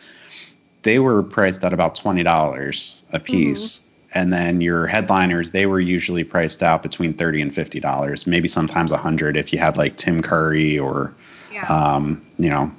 they 0.84 1.00
were 1.00 1.22
priced 1.22 1.66
at 1.66 1.74
about 1.74 1.96
twenty 1.96 2.24
dollars 2.24 3.04
a 3.12 3.20
piece. 3.20 3.82
And 4.14 4.32
then 4.32 4.62
your 4.62 4.88
headliners, 4.88 5.52
they 5.52 5.66
were 5.66 5.82
usually 5.82 6.24
priced 6.24 6.64
out 6.64 6.84
between 6.84 7.14
thirty 7.14 7.42
and 7.42 7.54
fifty 7.54 7.82
dollars, 7.82 8.26
maybe 8.26 8.48
sometimes 8.48 8.94
a 8.94 8.98
hundred 8.98 9.36
if 9.36 9.52
you 9.52 9.60
had 9.60 9.76
like 9.76 9.98
Tim 9.98 10.22
Curry 10.22 10.80
or 10.80 11.14
yeah, 11.52 11.66
um, 11.66 12.26
you 12.40 12.48
know, 12.48 12.72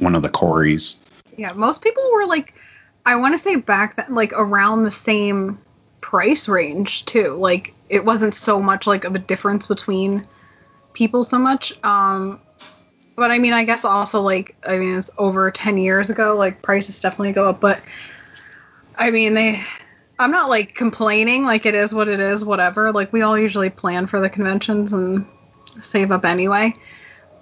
one 0.00 0.16
of 0.16 0.22
the 0.22 0.30
Corys. 0.30 0.96
yeah. 1.36 1.52
Most 1.52 1.80
people 1.80 2.02
were 2.12 2.26
like, 2.26 2.54
I 3.06 3.14
want 3.14 3.34
to 3.34 3.38
say 3.38 3.54
back 3.54 3.96
then, 3.96 4.14
like 4.14 4.32
around 4.34 4.82
the 4.82 4.90
same 4.90 5.58
price 6.00 6.48
range 6.48 7.04
too. 7.04 7.34
Like 7.34 7.72
it 7.88 8.04
wasn't 8.04 8.34
so 8.34 8.60
much 8.60 8.86
like 8.86 9.04
of 9.04 9.14
a 9.14 9.18
difference 9.18 9.66
between 9.66 10.26
people 10.92 11.22
so 11.22 11.38
much. 11.38 11.72
Um, 11.84 12.40
but 13.14 13.30
I 13.30 13.38
mean, 13.38 13.52
I 13.52 13.64
guess 13.64 13.84
also 13.84 14.20
like 14.20 14.56
I 14.68 14.76
mean, 14.76 14.98
it's 14.98 15.10
over 15.18 15.50
ten 15.52 15.78
years 15.78 16.10
ago. 16.10 16.36
Like 16.36 16.62
prices 16.62 17.00
definitely 17.00 17.32
go 17.32 17.48
up, 17.48 17.60
but 17.60 17.80
I 18.96 19.10
mean 19.10 19.34
they. 19.34 19.62
I'm 20.18 20.30
not 20.30 20.48
like 20.48 20.74
complaining. 20.74 21.44
Like 21.44 21.66
it 21.66 21.74
is 21.74 21.94
what 21.94 22.08
it 22.08 22.20
is. 22.20 22.44
Whatever. 22.44 22.90
Like 22.90 23.12
we 23.12 23.22
all 23.22 23.38
usually 23.38 23.70
plan 23.70 24.06
for 24.06 24.18
the 24.18 24.30
conventions 24.30 24.92
and 24.92 25.26
save 25.82 26.10
up 26.10 26.24
anyway. 26.24 26.74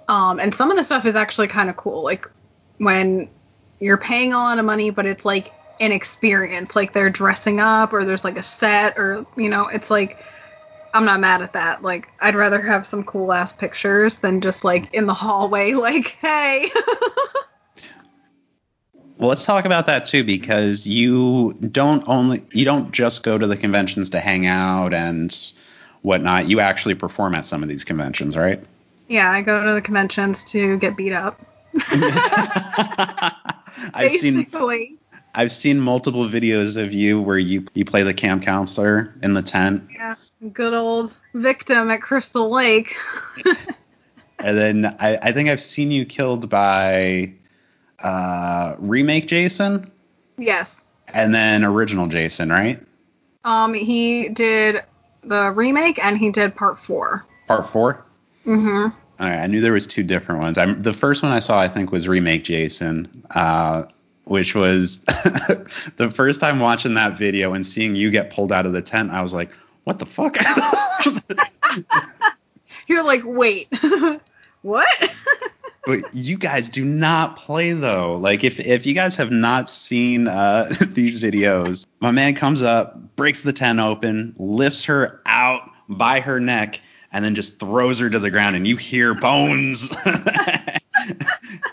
Um, 0.08 0.40
and 0.40 0.54
some 0.54 0.70
of 0.70 0.76
the 0.76 0.82
stuff 0.82 1.06
is 1.06 1.16
actually 1.16 1.46
kind 1.46 1.70
of 1.70 1.76
cool. 1.76 2.02
Like 2.02 2.28
when 2.78 3.30
you're 3.78 3.96
paying 3.96 4.32
a 4.32 4.38
lot 4.38 4.58
of 4.58 4.64
money, 4.64 4.90
but 4.90 5.06
it's 5.06 5.24
like 5.24 5.52
an 5.80 5.92
experience. 5.92 6.76
Like 6.76 6.92
they're 6.92 7.10
dressing 7.10 7.60
up, 7.60 7.92
or 7.92 8.04
there's 8.04 8.24
like 8.24 8.38
a 8.38 8.42
set, 8.42 8.96
or 8.98 9.26
you 9.36 9.48
know, 9.48 9.66
it's 9.68 9.90
like 9.90 10.18
I'm 10.92 11.04
not 11.04 11.20
mad 11.20 11.42
at 11.42 11.52
that. 11.52 11.82
Like 11.82 12.08
I'd 12.20 12.34
rather 12.34 12.60
have 12.62 12.86
some 12.86 13.04
cool 13.04 13.32
ass 13.32 13.52
pictures 13.52 14.16
than 14.16 14.40
just 14.40 14.64
like 14.64 14.92
in 14.92 15.06
the 15.06 15.14
hallway, 15.14 15.72
like 15.74 16.08
hey. 16.20 16.70
Well, 19.16 19.28
let's 19.28 19.44
talk 19.44 19.64
about 19.64 19.86
that 19.86 20.06
too, 20.06 20.24
because 20.24 20.86
you 20.86 21.52
don't 21.70 22.02
only 22.08 22.42
you 22.52 22.64
don't 22.64 22.90
just 22.92 23.22
go 23.22 23.38
to 23.38 23.46
the 23.46 23.56
conventions 23.56 24.10
to 24.10 24.20
hang 24.20 24.46
out 24.46 24.92
and 24.92 25.52
whatnot. 26.02 26.48
You 26.48 26.60
actually 26.60 26.96
perform 26.96 27.34
at 27.34 27.46
some 27.46 27.62
of 27.62 27.68
these 27.68 27.84
conventions, 27.84 28.36
right? 28.36 28.62
yeah, 29.08 29.30
I 29.30 29.42
go 29.42 29.64
to 29.64 29.72
the 29.72 29.82
conventions 29.82 30.44
to 30.46 30.78
get 30.78 30.96
beat 30.96 31.12
up. 31.12 31.40
I've 33.94 34.12
seen 34.12 34.36
Basically, 34.36 34.96
I've 35.34 35.52
seen 35.52 35.80
multiple 35.80 36.28
videos 36.28 36.80
of 36.80 36.92
you 36.92 37.20
where 37.20 37.38
you 37.38 37.64
you 37.74 37.84
play 37.84 38.02
the 38.02 38.14
camp 38.14 38.42
counselor 38.42 39.14
in 39.22 39.34
the 39.34 39.42
tent, 39.42 39.82
yeah, 39.92 40.14
good 40.52 40.74
old 40.74 41.16
victim 41.34 41.90
at 41.90 42.02
Crystal 42.02 42.50
Lake. 42.50 42.96
and 44.38 44.58
then 44.58 44.96
I, 45.00 45.16
I 45.22 45.32
think 45.32 45.48
I've 45.48 45.60
seen 45.60 45.90
you 45.90 46.04
killed 46.04 46.48
by 46.48 47.32
uh, 48.00 48.76
remake 48.78 49.26
Jason 49.26 49.90
yes. 50.38 50.84
and 51.08 51.34
then 51.34 51.64
original 51.64 52.06
Jason, 52.06 52.50
right? 52.50 52.80
Um, 53.44 53.74
he 53.74 54.28
did 54.28 54.82
the 55.22 55.50
remake 55.52 56.02
and 56.04 56.18
he 56.18 56.30
did 56.30 56.54
part 56.54 56.78
four. 56.78 57.24
Part 57.46 57.68
four. 57.68 58.04
Mm-hmm. 58.46 58.88
All 59.20 59.28
right, 59.28 59.38
I 59.38 59.46
knew 59.46 59.60
there 59.60 59.72
was 59.72 59.86
two 59.86 60.02
different 60.02 60.40
ones. 60.40 60.58
I'm 60.58 60.82
the 60.82 60.92
first 60.92 61.22
one 61.22 61.32
I 61.32 61.38
saw 61.38 61.60
I 61.60 61.68
think 61.68 61.92
was 61.92 62.08
remake 62.08 62.44
Jason, 62.44 63.24
uh, 63.30 63.84
which 64.24 64.54
was 64.54 64.98
the 65.96 66.12
first 66.14 66.40
time 66.40 66.60
watching 66.60 66.94
that 66.94 67.18
video 67.18 67.52
and 67.54 67.66
seeing 67.66 67.96
you 67.96 68.10
get 68.10 68.30
pulled 68.30 68.52
out 68.52 68.66
of 68.66 68.72
the 68.72 68.82
tent. 68.82 69.10
I 69.10 69.22
was 69.22 69.34
like, 69.34 69.50
"What 69.84 69.98
the 69.98 70.06
fuck?" 70.06 70.36
You're 72.86 73.04
like, 73.04 73.22
wait, 73.24 73.68
what? 74.62 75.10
but 75.86 76.14
you 76.14 76.36
guys 76.36 76.68
do 76.68 76.84
not 76.84 77.36
play 77.36 77.72
though. 77.72 78.16
Like 78.16 78.44
if 78.44 78.60
if 78.60 78.86
you 78.86 78.94
guys 78.94 79.14
have 79.16 79.30
not 79.30 79.68
seen 79.68 80.28
uh, 80.28 80.72
these 80.88 81.20
videos, 81.20 81.86
my 82.00 82.10
man 82.10 82.34
comes 82.34 82.62
up, 82.62 83.16
breaks 83.16 83.42
the 83.42 83.52
tent 83.52 83.80
open, 83.80 84.34
lifts 84.38 84.84
her 84.84 85.20
out 85.26 85.68
by 85.88 86.20
her 86.20 86.40
neck, 86.40 86.80
and 87.12 87.24
then 87.24 87.34
just 87.34 87.58
throws 87.60 87.98
her 87.98 88.10
to 88.10 88.18
the 88.18 88.30
ground, 88.30 88.56
and 88.56 88.66
you 88.66 88.76
hear 88.76 89.14
bones 89.14 89.94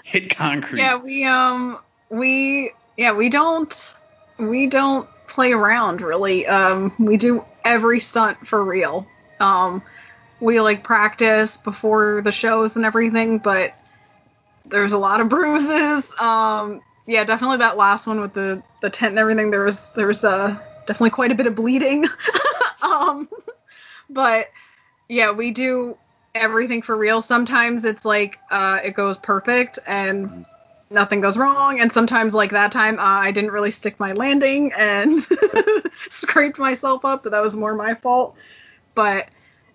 hit 0.04 0.36
concrete. 0.36 0.80
Yeah, 0.80 0.96
we 0.98 1.24
um 1.26 1.80
we 2.12 2.72
yeah 2.98 3.12
we 3.12 3.30
don't 3.30 3.96
we 4.38 4.68
don't 4.68 5.08
play 5.28 5.54
around 5.54 6.02
really. 6.02 6.46
Um, 6.46 6.94
we 7.00 7.18
do 7.18 7.44
every 7.66 8.00
stunt 8.00 8.46
for 8.46 8.64
real. 8.64 9.08
Um, 9.40 9.82
we 10.42 10.60
like 10.60 10.84
practice 10.84 11.58
before 11.58 12.22
the 12.22 12.32
shows 12.32 12.76
and 12.76 12.86
everything, 12.86 13.38
but 13.38 13.74
there's 14.66 14.92
a 14.92 14.98
lot 14.98 15.22
of 15.22 15.30
bruises. 15.30 16.12
Um, 16.20 16.82
yeah, 17.08 17.24
definitely 17.24 17.58
that 17.58 17.78
last 17.78 18.06
one 18.08 18.22
with 18.22 18.34
the 18.34 18.62
the 18.82 18.90
tent 18.90 19.12
and 19.12 19.20
everything. 19.20 19.52
There 19.52 19.64
was 19.64 19.92
there 19.92 20.08
was 20.08 20.24
uh, 20.24 20.58
definitely 20.86 21.12
quite 21.12 21.32
a 21.32 21.36
bit 21.36 21.48
of 21.48 21.56
bleeding. 21.56 22.06
um, 22.82 23.30
but 24.10 24.48
yeah, 25.08 25.32
we 25.32 25.52
do 25.52 25.98
everything 26.36 26.82
for 26.82 26.96
real. 26.96 27.22
Sometimes 27.22 27.86
it's 27.86 28.06
like 28.06 28.40
uh, 28.50 28.80
it 28.84 28.96
goes 28.96 29.18
perfect 29.18 29.80
and 29.88 30.46
nothing 30.92 31.22
goes 31.22 31.38
wrong, 31.38 31.80
and 31.80 31.92
sometimes 31.92 32.34
like 32.36 32.52
that 32.52 32.72
time 32.72 33.00
uh, 33.00 33.04
I 33.04 33.32
didn't 33.32 33.52
really 33.52 33.72
stick 33.72 34.00
my 34.00 34.14
landing 34.14 34.74
and 34.78 35.22
scraped 36.12 36.60
myself 36.60 37.06
up, 37.06 37.24
but 37.24 37.32
that 37.32 37.42
was 37.42 37.56
more 37.56 37.76
my 37.76 37.96
fault. 37.96 38.36
But 38.96 39.30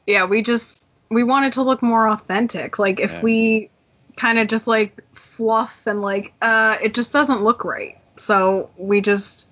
yeah, 0.07 0.25
we 0.27 0.43
just 0.43 0.87
we 1.11 1.25
wanted 1.25 1.53
to 1.55 1.63
look 1.63 1.83
more 1.83 2.09
authentic. 2.09 2.79
Like 2.79 3.01
if 3.01 3.13
Yeah. 3.13 3.23
we 3.23 3.71
kind 4.17 4.39
of 4.39 4.49
just 4.49 4.69
like 4.69 5.03
fluff 5.15 5.83
and 5.87 6.03
like 6.03 6.35
uh 6.43 6.79
it 6.83 6.95
just 6.95 7.13
doesn't 7.13 7.43
look 7.43 7.65
right. 7.65 7.99
So 8.17 8.71
we 8.79 9.01
just 9.03 9.51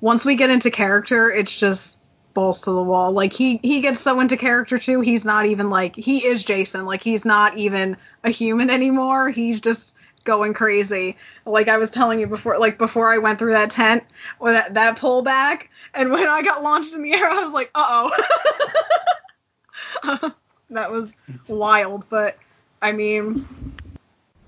once 0.00 0.26
we 0.26 0.36
get 0.36 0.50
into 0.50 0.70
character, 0.70 1.30
it's 1.30 1.56
just 1.56 2.00
balls 2.34 2.62
to 2.62 2.72
the 2.72 2.84
wall. 2.84 3.12
Like 3.12 3.34
he 3.34 3.60
he 3.64 3.82
gets 3.82 4.00
so 4.00 4.20
into 4.20 4.36
character 4.38 4.78
too. 4.78 5.02
He's 5.02 5.24
not 5.26 5.46
even 5.46 5.70
like 5.70 5.96
he 5.96 6.26
is 6.26 6.44
Jason. 6.44 6.86
Like 6.86 7.02
he's 7.04 7.26
not 7.26 7.56
even 7.58 7.98
a 8.24 8.30
human 8.30 8.70
anymore. 8.70 9.30
He's 9.30 9.60
just 9.60 9.95
going 10.26 10.52
crazy. 10.52 11.16
Like 11.46 11.68
I 11.68 11.78
was 11.78 11.88
telling 11.90 12.20
you 12.20 12.26
before, 12.26 12.58
like 12.58 12.76
before 12.76 13.10
I 13.10 13.16
went 13.18 13.38
through 13.38 13.52
that 13.52 13.70
tent 13.70 14.04
or 14.40 14.52
that 14.52 14.74
that 14.74 14.98
pullback, 14.98 15.68
and 15.94 16.10
when 16.10 16.26
I 16.26 16.42
got 16.42 16.62
launched 16.62 16.94
in 16.94 17.02
the 17.02 17.14
air, 17.14 17.24
I 17.30 17.42
was 17.42 17.54
like, 17.54 17.70
uh 17.74 18.10
oh. 20.04 20.30
that 20.70 20.90
was 20.90 21.14
wild, 21.48 22.04
but 22.10 22.36
I 22.82 22.92
mean, 22.92 23.46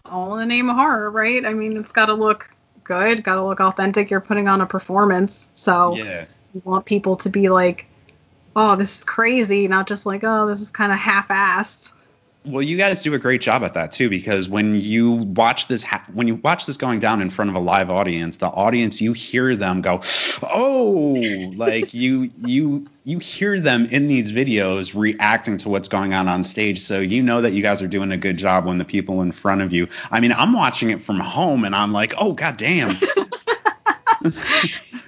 all 0.05 0.35
in 0.35 0.41
the 0.41 0.47
name 0.47 0.69
of 0.69 0.77
horror, 0.77 1.11
right? 1.11 1.45
I 1.47 1.55
mean, 1.55 1.77
it's 1.77 1.93
got 1.93 2.07
to 2.07 2.15
look 2.15 2.51
good, 2.85 3.25
got 3.25 3.37
to 3.37 3.45
look 3.45 3.61
authentic. 3.61 4.11
You're 4.11 4.21
putting 4.21 4.49
on 4.49 4.61
a 4.61 4.67
performance, 4.67 5.49
so 5.55 5.95
Yeah. 5.95 6.27
you 6.55 6.63
want 6.65 6.85
people 6.85 7.17
to 7.17 7.29
be 7.29 7.49
like, 7.49 7.87
"Oh, 8.57 8.77
this 8.77 8.99
is 8.99 9.05
crazy," 9.05 9.69
not 9.69 9.87
just 9.87 10.05
like, 10.07 10.25
"Oh, 10.25 10.47
this 10.47 10.61
is 10.61 10.71
kind 10.71 10.93
of 10.93 10.99
half-assed." 10.99 11.93
Well, 12.45 12.63
you 12.63 12.79
guys 12.79 13.03
do 13.03 13.13
a 13.13 13.19
great 13.19 13.43
job 13.43 13.63
at 13.63 13.75
that 13.75 13.93
too, 13.93 14.09
because 14.09 14.49
when 14.49 14.81
you 14.81 15.13
watch 15.13 15.69
this, 15.69 15.83
ha- 15.83 16.05
when 16.15 16.27
you 16.27 16.37
watch 16.37 16.67
this 16.67 16.77
going 16.77 16.99
down 16.99 17.21
in 17.21 17.29
front 17.31 17.51
of 17.51 17.57
a 17.57 17.59
live 17.59 17.91
audience, 17.91 18.37
the 18.37 18.47
audience 18.49 19.01
you 19.01 19.13
hear 19.13 19.55
them 19.55 19.83
go, 19.83 20.01
"Oh!" 20.55 21.21
like 21.57 21.93
you, 21.93 22.31
you, 22.39 22.87
you 23.05 23.19
hear 23.19 23.61
them 23.61 23.87
in 23.87 24.07
these 24.07 24.33
videos 24.33 24.95
reacting 24.95 25.59
to 25.59 25.69
what's 25.69 25.89
going 25.89 26.15
on 26.15 26.27
on 26.29 26.43
stage. 26.43 26.81
So 26.81 27.01
you 27.01 27.23
know 27.23 27.43
that 27.43 27.53
you 27.53 27.63
guys 27.63 27.83
are 27.83 27.89
doing 27.89 28.13
a 28.13 28.17
good 28.17 28.39
job 28.39 28.65
when 28.65 28.79
the 28.79 28.85
people 28.85 29.21
in 29.21 29.33
front 29.33 29.61
of 29.61 29.73
you. 29.73 29.87
I 30.11 30.21
mean, 30.21 30.33
I'm 30.33 30.53
watching 30.55 30.91
it 30.91 31.03
from 31.03 31.21
home, 31.21 31.65
and 31.65 31.75
I'm 31.75 31.93
like, 31.93 32.15
"Oh, 32.19 32.33
goddamn!" 32.33 32.97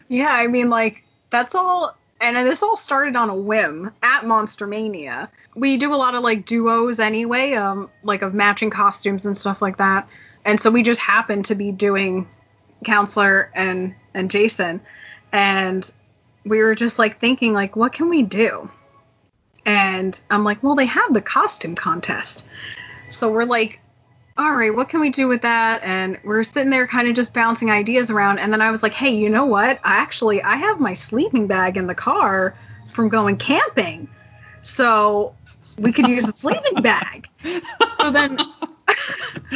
Yeah, 0.08 0.32
I 0.32 0.48
mean, 0.48 0.70
like 0.70 1.04
that's 1.30 1.54
all, 1.54 1.96
and 2.20 2.36
this 2.36 2.64
all 2.64 2.76
started 2.76 3.14
on 3.14 3.30
a 3.30 3.34
whim 3.34 3.92
at 4.02 4.26
Monster 4.26 4.66
Mania. 4.66 5.30
We 5.54 5.76
do 5.76 5.92
a 5.92 5.96
lot 5.96 6.14
of 6.14 6.22
like 6.22 6.46
duos 6.46 7.00
anyway, 7.00 7.54
um, 7.54 7.90
like 8.02 8.22
of 8.22 8.34
matching 8.34 8.70
costumes 8.70 9.26
and 9.26 9.36
stuff 9.36 9.60
like 9.60 9.78
that. 9.78 10.08
And 10.44 10.60
so 10.60 10.70
we 10.70 10.82
just 10.82 11.00
happened 11.00 11.44
to 11.46 11.54
be 11.54 11.72
doing 11.72 12.28
counselor 12.84 13.50
and 13.54 13.94
and 14.14 14.30
Jason, 14.30 14.80
and 15.32 15.90
we 16.44 16.62
were 16.62 16.74
just 16.74 16.98
like 16.98 17.20
thinking 17.20 17.52
like, 17.52 17.76
what 17.76 17.92
can 17.92 18.08
we 18.08 18.22
do? 18.22 18.70
And 19.66 20.20
I'm 20.30 20.44
like, 20.44 20.62
well, 20.62 20.74
they 20.74 20.86
have 20.86 21.12
the 21.12 21.20
costume 21.20 21.74
contest, 21.74 22.46
so 23.10 23.30
we're 23.30 23.44
like, 23.44 23.80
all 24.40 24.52
right, 24.52 24.74
what 24.74 24.88
can 24.88 25.00
we 25.00 25.10
do 25.10 25.28
with 25.28 25.42
that? 25.42 25.82
And 25.82 26.18
we're 26.24 26.42
sitting 26.44 26.70
there 26.70 26.86
kind 26.86 27.06
of 27.06 27.14
just 27.14 27.34
bouncing 27.34 27.70
ideas 27.70 28.08
around. 28.08 28.38
And 28.38 28.50
then 28.50 28.62
I 28.62 28.70
was 28.70 28.82
like, 28.82 28.94
hey, 28.94 29.10
you 29.14 29.28
know 29.28 29.44
what? 29.44 29.78
I 29.84 29.98
actually, 29.98 30.42
I 30.42 30.56
have 30.56 30.80
my 30.80 30.94
sleeping 30.94 31.46
bag 31.46 31.76
in 31.76 31.86
the 31.86 31.94
car 31.94 32.56
from 32.88 33.10
going 33.10 33.36
camping. 33.36 34.08
So 34.62 35.34
we 35.78 35.92
could 35.92 36.08
use 36.08 36.28
a 36.28 36.36
sleeping 36.36 36.82
bag. 36.82 37.28
So 38.00 38.10
then 38.10 38.38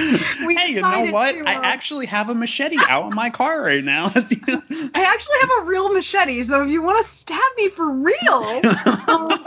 we 0.46 0.57
hey, 0.57 0.70
you 0.70 0.81
know 0.81 1.11
what? 1.11 1.33
to, 1.33 1.48
I 1.48 1.57
uh, 1.57 1.62
actually 1.62 2.07
have 2.07 2.29
a 2.29 2.35
machete 2.35 2.79
out 2.88 3.11
in 3.11 3.14
my 3.14 3.31
car 3.31 3.62
right 3.62 3.85
now. 3.85 4.07
I 4.14 4.90
actually 4.94 5.38
have 5.40 5.50
a 5.61 5.64
real 5.64 5.92
machete. 5.92 6.42
So 6.42 6.62
if 6.62 6.70
you 6.70 6.83
want 6.83 7.05
to 7.05 7.11
stab 7.11 7.40
me 7.57 7.68
for 7.68 7.90
real, 7.90 8.61
um, 9.09 9.44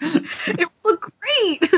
it 0.46 0.68
would 0.82 0.84
look 0.84 1.12
great. 1.20 1.70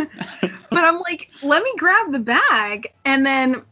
but 0.70 0.84
I'm 0.84 0.98
like, 1.00 1.30
let 1.42 1.62
me 1.62 1.72
grab 1.76 2.12
the 2.12 2.18
bag. 2.18 2.92
And 3.04 3.24
then 3.24 3.62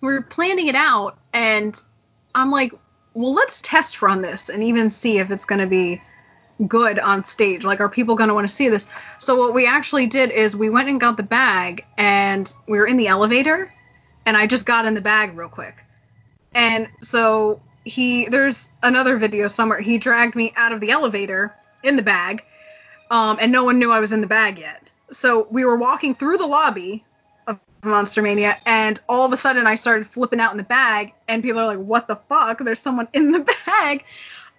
we're 0.00 0.22
planning 0.22 0.68
it 0.68 0.74
out. 0.74 1.18
And 1.32 1.80
I'm 2.34 2.50
like, 2.50 2.72
well, 3.14 3.32
let's 3.32 3.60
test 3.62 4.02
run 4.02 4.22
this 4.22 4.48
and 4.48 4.62
even 4.62 4.90
see 4.90 5.18
if 5.18 5.30
it's 5.30 5.44
going 5.44 5.60
to 5.60 5.66
be 5.66 6.00
good 6.66 6.98
on 6.98 7.24
stage. 7.24 7.64
Like, 7.64 7.80
are 7.80 7.88
people 7.88 8.14
going 8.14 8.28
to 8.28 8.34
want 8.34 8.48
to 8.48 8.54
see 8.54 8.68
this? 8.68 8.86
So, 9.18 9.36
what 9.36 9.54
we 9.54 9.66
actually 9.66 10.06
did 10.06 10.30
is 10.30 10.56
we 10.56 10.70
went 10.70 10.88
and 10.88 11.00
got 11.00 11.16
the 11.16 11.22
bag 11.22 11.84
and 11.98 12.52
we 12.68 12.78
were 12.78 12.86
in 12.86 12.96
the 12.96 13.08
elevator. 13.08 13.72
And 14.26 14.36
I 14.36 14.46
just 14.46 14.64
got 14.64 14.86
in 14.86 14.94
the 14.94 15.02
bag 15.02 15.36
real 15.36 15.48
quick. 15.48 15.84
And 16.54 16.88
so 17.02 17.60
he, 17.84 18.26
there's 18.26 18.70
another 18.82 19.18
video 19.18 19.48
somewhere. 19.48 19.80
He 19.80 19.98
dragged 19.98 20.34
me 20.34 20.52
out 20.56 20.72
of 20.72 20.80
the 20.80 20.90
elevator 20.90 21.54
in 21.82 21.96
the 21.96 22.02
bag 22.02 22.42
um, 23.10 23.38
and 23.40 23.52
no 23.52 23.64
one 23.64 23.78
knew 23.78 23.92
I 23.92 24.00
was 24.00 24.12
in 24.12 24.20
the 24.20 24.26
bag 24.26 24.58
yet. 24.58 24.90
So 25.12 25.46
we 25.50 25.64
were 25.64 25.76
walking 25.76 26.14
through 26.14 26.38
the 26.38 26.46
lobby 26.46 27.04
of 27.46 27.60
Monster 27.82 28.22
Mania, 28.22 28.56
and 28.66 29.00
all 29.08 29.24
of 29.24 29.32
a 29.32 29.36
sudden 29.36 29.66
I 29.66 29.74
started 29.74 30.06
flipping 30.06 30.40
out 30.40 30.52
in 30.52 30.56
the 30.56 30.64
bag, 30.64 31.12
and 31.28 31.42
people 31.42 31.60
are 31.60 31.66
like, 31.66 31.78
"What 31.78 32.08
the 32.08 32.16
fuck? 32.28 32.58
There's 32.58 32.80
someone 32.80 33.08
in 33.12 33.32
the 33.32 33.40
bag!" 33.66 34.04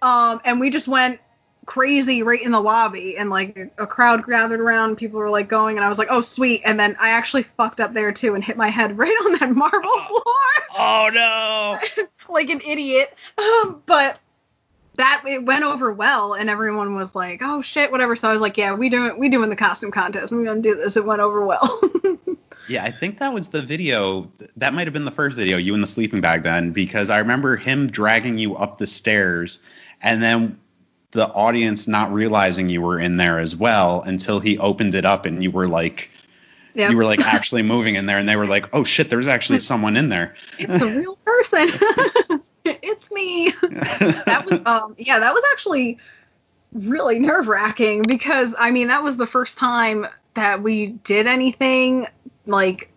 Um, 0.02 0.40
and 0.44 0.60
we 0.60 0.70
just 0.70 0.88
went 0.88 1.20
crazy 1.66 2.22
right 2.22 2.42
in 2.42 2.52
the 2.52 2.60
lobby, 2.60 3.16
and 3.16 3.28
like 3.28 3.72
a 3.78 3.86
crowd 3.86 4.24
gathered 4.26 4.60
around. 4.60 4.96
People 4.96 5.18
were 5.18 5.30
like 5.30 5.48
going, 5.48 5.76
and 5.76 5.84
I 5.84 5.88
was 5.88 5.98
like, 5.98 6.08
"Oh 6.10 6.20
sweet!" 6.20 6.62
And 6.64 6.80
then 6.80 6.96
I 7.00 7.10
actually 7.10 7.42
fucked 7.42 7.80
up 7.80 7.92
there 7.92 8.12
too 8.12 8.34
and 8.34 8.42
hit 8.42 8.56
my 8.56 8.68
head 8.68 8.96
right 8.98 9.16
on 9.24 9.32
that 9.32 9.54
marble 9.54 10.00
floor 10.00 10.22
oh 10.78 11.10
no! 11.12 12.04
like 12.32 12.50
an 12.50 12.60
idiot. 12.66 13.14
Um, 13.38 13.82
but 13.86 14.18
that 14.96 15.22
it 15.26 15.44
went 15.44 15.64
over 15.64 15.92
well, 15.92 16.34
and 16.34 16.48
everyone 16.48 16.94
was 16.94 17.14
like, 17.14 17.40
"Oh 17.42 17.62
shit, 17.62 17.90
whatever." 17.90 18.16
So 18.16 18.28
I 18.28 18.32
was 18.32 18.40
like, 18.40 18.56
"Yeah, 18.56 18.72
we 18.74 18.88
doing 18.88 19.18
we 19.18 19.28
doing 19.28 19.50
the 19.50 19.56
costume 19.56 19.90
contest. 19.90 20.32
We're 20.32 20.46
gonna 20.46 20.60
do 20.60 20.74
this." 20.74 20.96
It 20.96 21.04
went 21.04 21.20
over 21.20 21.44
well. 21.44 21.80
Yeah, 22.68 22.82
I 22.82 22.90
think 22.90 23.20
that 23.20 23.32
was 23.32 23.46
the 23.46 23.62
video. 23.62 24.28
That 24.56 24.74
might 24.74 24.88
have 24.88 24.92
been 24.92 25.04
the 25.04 25.12
first 25.12 25.36
video, 25.36 25.56
you 25.56 25.72
in 25.72 25.80
the 25.80 25.86
sleeping 25.86 26.20
bag 26.20 26.42
then, 26.42 26.72
because 26.72 27.10
I 27.10 27.18
remember 27.18 27.56
him 27.56 27.88
dragging 27.88 28.38
you 28.38 28.56
up 28.56 28.78
the 28.78 28.88
stairs 28.88 29.60
and 30.02 30.20
then 30.20 30.58
the 31.12 31.28
audience 31.28 31.88
not 31.88 32.12
realizing 32.12 32.68
you 32.68 32.82
were 32.82 32.98
in 32.98 33.16
there 33.16 33.38
as 33.38 33.56
well 33.56 34.02
until 34.02 34.40
he 34.40 34.58
opened 34.58 34.94
it 34.94 35.04
up 35.04 35.24
and 35.24 35.42
you 35.42 35.50
were 35.50 35.68
like 35.68 36.10
yeah, 36.74 36.90
you 36.90 36.96
were 36.96 37.04
like 37.04 37.20
actually 37.34 37.62
moving 37.62 37.96
in 37.96 38.06
there 38.06 38.18
and 38.18 38.28
they 38.28 38.36
were 38.36 38.46
like, 38.46 38.68
"Oh 38.74 38.84
shit, 38.84 39.08
there's 39.08 39.28
actually 39.28 39.60
someone 39.60 39.96
in 39.96 40.10
there." 40.10 40.34
it's 40.58 40.82
a 40.82 40.86
real 40.86 41.16
person. 41.24 41.68
it's 42.64 43.10
me. 43.10 43.52
That 43.62 44.44
was 44.48 44.60
um 44.66 44.94
yeah, 44.98 45.18
that 45.18 45.32
was 45.32 45.42
actually 45.52 45.98
really 46.72 47.18
nerve 47.18 47.48
wracking 47.48 48.02
because 48.02 48.54
I 48.58 48.70
mean 48.70 48.88
that 48.88 49.02
was 49.02 49.16
the 49.16 49.26
first 49.26 49.56
time 49.56 50.06
that 50.34 50.62
we 50.62 50.88
did 51.04 51.26
anything 51.26 52.06
like 52.46 52.90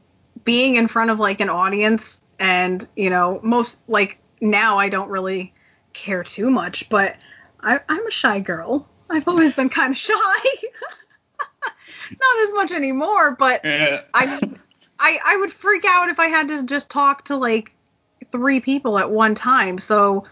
being 0.43 0.75
in 0.75 0.87
front 0.87 1.09
of 1.09 1.19
like 1.19 1.39
an 1.39 1.49
audience 1.49 2.21
and 2.39 2.87
you 2.95 3.09
know 3.09 3.39
most 3.43 3.77
like 3.87 4.19
now 4.41 4.77
I 4.77 4.89
don't 4.89 5.09
really 5.09 5.53
care 5.93 6.23
too 6.23 6.49
much 6.49 6.89
but 6.89 7.15
I, 7.61 7.79
I'm 7.89 8.05
a 8.07 8.11
shy 8.11 8.39
girl. 8.39 8.87
I've 9.09 9.27
always 9.27 9.53
been 9.53 9.69
kind 9.69 9.91
of 9.91 9.97
shy. 9.99 10.15
Not 12.19 12.43
as 12.43 12.51
much 12.53 12.71
anymore, 12.71 13.31
but 13.31 13.61
Yeah. 13.63 14.01
I 14.13 14.25
mean, 14.27 14.59
I 14.99 15.19
I 15.25 15.37
would 15.37 15.51
freak 15.51 15.85
out 15.85 16.09
if 16.09 16.19
I 16.19 16.27
had 16.27 16.47
to 16.49 16.63
just 16.63 16.89
talk 16.89 17.25
to 17.25 17.35
like 17.35 17.75
three 18.31 18.59
people 18.59 18.97
at 18.99 19.11
one 19.11 19.35
time. 19.35 19.79
So 19.79 20.25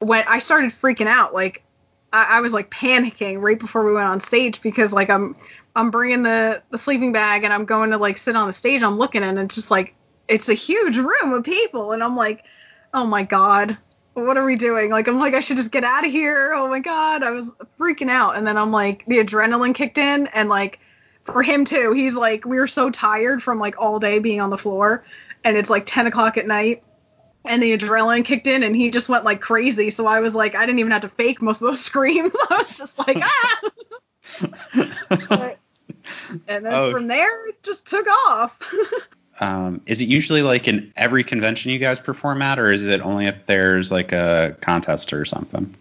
when 0.00 0.24
I 0.28 0.38
started 0.38 0.70
freaking 0.72 1.06
out, 1.06 1.34
like 1.34 1.64
I, 2.12 2.38
I 2.38 2.40
was 2.40 2.52
like 2.52 2.70
panicking 2.70 3.40
right 3.40 3.58
before 3.58 3.84
we 3.84 3.92
went 3.92 4.06
on 4.08 4.20
stage 4.20 4.60
because 4.62 4.92
like 4.92 5.10
I'm 5.10 5.36
I'm 5.76 5.90
bringing 5.90 6.22
the 6.22 6.62
the 6.70 6.78
sleeping 6.78 7.12
bag 7.12 7.44
and 7.44 7.52
I'm 7.52 7.64
going 7.64 7.90
to 7.90 7.98
like 7.98 8.16
sit 8.18 8.36
on 8.36 8.46
the 8.46 8.52
stage. 8.52 8.82
I'm 8.82 8.98
looking 8.98 9.22
and 9.22 9.38
it's 9.38 9.54
just 9.54 9.70
like 9.70 9.94
it's 10.28 10.48
a 10.48 10.54
huge 10.54 10.96
room 10.96 11.32
of 11.32 11.44
people 11.44 11.92
and 11.92 12.02
I'm 12.02 12.16
like, 12.16 12.44
oh 12.94 13.06
my 13.06 13.22
god, 13.22 13.76
what 14.14 14.36
are 14.36 14.44
we 14.44 14.56
doing? 14.56 14.90
Like 14.90 15.08
I'm 15.08 15.18
like 15.18 15.34
I 15.34 15.40
should 15.40 15.56
just 15.56 15.70
get 15.72 15.84
out 15.84 16.04
of 16.04 16.10
here. 16.12 16.52
Oh 16.54 16.68
my 16.68 16.80
god, 16.80 17.22
I 17.22 17.30
was 17.30 17.50
freaking 17.78 18.10
out 18.10 18.36
and 18.36 18.46
then 18.46 18.56
I'm 18.56 18.70
like 18.70 19.04
the 19.06 19.18
adrenaline 19.18 19.74
kicked 19.74 19.98
in 19.98 20.26
and 20.28 20.48
like 20.48 20.78
for 21.24 21.42
him 21.42 21.64
too. 21.64 21.92
He's 21.92 22.14
like 22.14 22.44
we 22.44 22.58
were 22.58 22.66
so 22.66 22.90
tired 22.90 23.42
from 23.42 23.58
like 23.58 23.74
all 23.78 23.98
day 23.98 24.18
being 24.18 24.40
on 24.40 24.50
the 24.50 24.58
floor 24.58 25.04
and 25.44 25.56
it's 25.56 25.70
like 25.70 25.84
10 25.86 26.06
o'clock 26.06 26.36
at 26.36 26.46
night 26.46 26.82
and 27.44 27.60
the 27.62 27.76
adrenaline 27.76 28.24
kicked 28.24 28.46
in 28.46 28.62
and 28.62 28.76
he 28.76 28.90
just 28.90 29.08
went 29.08 29.24
like 29.24 29.40
crazy 29.40 29.90
so 29.90 30.06
i 30.06 30.20
was 30.20 30.32
like 30.34 30.54
i 30.54 30.64
didn't 30.64 30.78
even 30.78 30.92
have 30.92 31.00
to 31.02 31.08
fake 31.08 31.42
most 31.42 31.60
of 31.60 31.66
those 31.66 31.80
screams 31.84 32.32
i 32.50 32.62
was 32.62 32.76
just 32.76 32.96
like 33.00 33.18
ah 33.20 33.70
but, 35.28 35.58
and 36.46 36.64
then 36.64 36.72
Oh. 36.72 36.92
from 36.92 37.08
there 37.08 37.48
it 37.48 37.60
just 37.64 37.86
took 37.86 38.06
off 38.28 38.72
Um, 39.42 39.80
is 39.86 40.00
it 40.00 40.08
usually 40.08 40.42
like 40.42 40.68
in 40.68 40.92
every 40.96 41.24
convention 41.24 41.70
you 41.70 41.78
guys 41.78 41.98
perform 41.98 42.42
at, 42.42 42.58
or 42.58 42.70
is 42.70 42.86
it 42.86 43.00
only 43.00 43.26
if 43.26 43.46
there's 43.46 43.90
like 43.90 44.12
a 44.12 44.56
contest 44.60 45.12
or 45.12 45.24
something? 45.24 45.74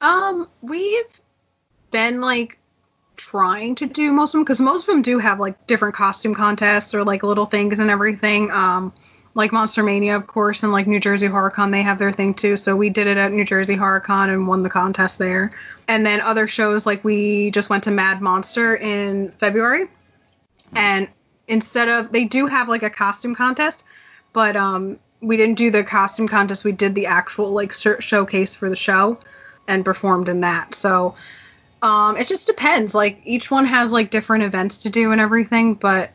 um 0.00 0.46
we've 0.60 1.20
been 1.90 2.20
like 2.20 2.58
trying 3.16 3.74
to 3.76 3.86
do 3.86 4.12
most 4.12 4.30
of 4.30 4.32
them 4.38 4.44
because 4.44 4.60
most 4.60 4.80
of 4.82 4.86
them 4.86 5.02
do 5.02 5.18
have 5.18 5.40
like 5.40 5.66
different 5.66 5.94
costume 5.94 6.34
contests 6.34 6.94
or 6.94 7.04
like 7.04 7.22
little 7.22 7.46
things 7.46 7.78
and 7.78 7.90
everything 7.90 8.50
um 8.50 8.92
like 9.36 9.50
Monster 9.50 9.82
Mania, 9.82 10.14
of 10.14 10.28
course, 10.28 10.62
and 10.62 10.70
like 10.70 10.86
New 10.86 11.00
Jersey 11.00 11.26
HorrorCon, 11.26 11.72
they 11.72 11.82
have 11.82 11.98
their 11.98 12.12
thing 12.12 12.34
too. 12.34 12.56
So 12.56 12.76
we 12.76 12.88
did 12.88 13.08
it 13.08 13.16
at 13.16 13.32
New 13.32 13.44
Jersey 13.44 13.74
HorrorCon 13.74 14.28
and 14.28 14.46
won 14.46 14.62
the 14.62 14.70
contest 14.70 15.18
there. 15.18 15.50
And 15.88 16.06
then 16.06 16.20
other 16.20 16.46
shows, 16.46 16.86
like 16.86 17.02
we 17.02 17.50
just 17.50 17.68
went 17.68 17.82
to 17.82 17.90
Mad 17.90 18.20
Monster 18.22 18.76
in 18.76 19.32
February, 19.40 19.88
and 20.76 21.08
instead 21.48 21.88
of 21.88 22.12
they 22.12 22.24
do 22.24 22.46
have 22.46 22.68
like 22.68 22.82
a 22.82 22.90
costume 22.90 23.34
contest, 23.34 23.84
but 24.32 24.56
um 24.56 24.98
we 25.20 25.36
didn't 25.36 25.56
do 25.56 25.70
the 25.70 25.82
costume 25.82 26.28
contest. 26.28 26.64
We 26.64 26.72
did 26.72 26.94
the 26.94 27.06
actual 27.06 27.50
like 27.50 27.72
sh- 27.72 28.00
showcase 28.00 28.54
for 28.54 28.68
the 28.68 28.76
show 28.76 29.18
and 29.66 29.84
performed 29.84 30.28
in 30.28 30.40
that. 30.40 30.74
So 30.74 31.14
um 31.82 32.16
it 32.16 32.26
just 32.26 32.46
depends. 32.46 32.94
Like 32.94 33.20
each 33.24 33.50
one 33.50 33.64
has 33.66 33.92
like 33.92 34.10
different 34.10 34.44
events 34.44 34.78
to 34.78 34.90
do 34.90 35.12
and 35.12 35.20
everything, 35.20 35.74
but 35.74 36.10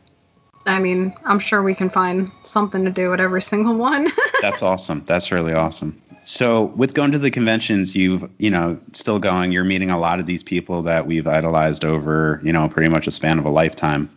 I 0.66 0.78
mean, 0.78 1.14
I'm 1.24 1.38
sure 1.38 1.62
we 1.62 1.74
can 1.74 1.90
find 1.90 2.30
something 2.44 2.84
to 2.84 2.90
do 2.90 3.12
at 3.12 3.20
every 3.20 3.42
single 3.42 3.74
one. 3.76 4.10
That's 4.42 4.62
awesome. 4.62 5.02
That's 5.06 5.32
really 5.32 5.54
awesome. 5.54 6.00
So, 6.22 6.64
with 6.76 6.92
going 6.92 7.12
to 7.12 7.18
the 7.18 7.30
conventions, 7.30 7.96
you've 7.96 8.30
you 8.38 8.50
know 8.50 8.78
still 8.92 9.18
going. 9.18 9.52
You're 9.52 9.64
meeting 9.64 9.90
a 9.90 9.98
lot 9.98 10.20
of 10.20 10.26
these 10.26 10.42
people 10.42 10.82
that 10.82 11.06
we've 11.06 11.26
idolized 11.26 11.84
over 11.84 12.40
you 12.42 12.52
know 12.52 12.68
pretty 12.68 12.88
much 12.88 13.06
a 13.06 13.10
span 13.10 13.38
of 13.38 13.46
a 13.46 13.50
lifetime. 13.50 14.10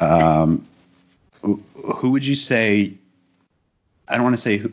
Um, 0.00 0.66
who 1.42 2.10
would 2.10 2.26
you 2.26 2.34
say? 2.34 2.92
I 4.08 4.14
don't 4.14 4.24
want 4.24 4.36
to 4.36 4.42
say 4.42 4.58
who, 4.58 4.72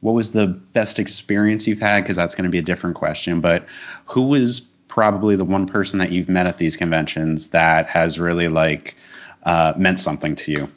what 0.00 0.12
was 0.12 0.32
the 0.32 0.46
best 0.46 0.98
experience 0.98 1.66
you've 1.66 1.80
had 1.80 2.02
because 2.02 2.16
that's 2.16 2.34
going 2.34 2.44
to 2.44 2.50
be 2.50 2.58
a 2.58 2.62
different 2.62 2.96
question. 2.96 3.40
But 3.40 3.64
who 4.06 4.22
was 4.22 4.60
probably 4.88 5.34
the 5.34 5.44
one 5.44 5.66
person 5.66 5.98
that 5.98 6.12
you've 6.12 6.28
met 6.28 6.46
at 6.46 6.58
these 6.58 6.76
conventions 6.76 7.48
that 7.48 7.86
has 7.86 8.18
really 8.18 8.48
like 8.48 8.96
uh, 9.44 9.72
meant 9.76 10.00
something 10.00 10.34
to 10.36 10.52
you? 10.52 10.68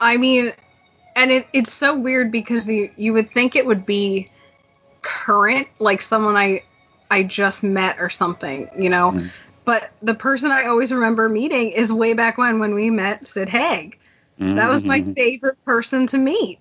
I 0.00 0.16
mean, 0.16 0.52
and 1.16 1.30
it, 1.30 1.46
it's 1.52 1.72
so 1.72 1.98
weird 1.98 2.30
because 2.30 2.68
you 2.68 2.90
you 2.96 3.12
would 3.12 3.30
think 3.32 3.56
it 3.56 3.66
would 3.66 3.86
be 3.86 4.28
current, 5.02 5.68
like 5.78 6.02
someone 6.02 6.36
I 6.36 6.62
I 7.10 7.22
just 7.22 7.62
met 7.62 7.96
or 8.00 8.10
something, 8.10 8.68
you 8.76 8.90
know. 8.90 9.12
Mm. 9.12 9.30
But 9.64 9.92
the 10.02 10.14
person 10.14 10.50
I 10.50 10.66
always 10.66 10.92
remember 10.92 11.28
meeting 11.28 11.70
is 11.70 11.92
way 11.92 12.12
back 12.14 12.36
when 12.38 12.58
when 12.58 12.74
we 12.74 12.90
met 12.90 13.26
Sid 13.26 13.48
Haig. 13.48 13.98
That 14.38 14.68
was 14.68 14.84
my 14.84 15.00
Mhm. 15.00 15.14
favorite 15.14 15.62
person 15.64 16.06
to 16.08 16.18
meet. 16.18 16.58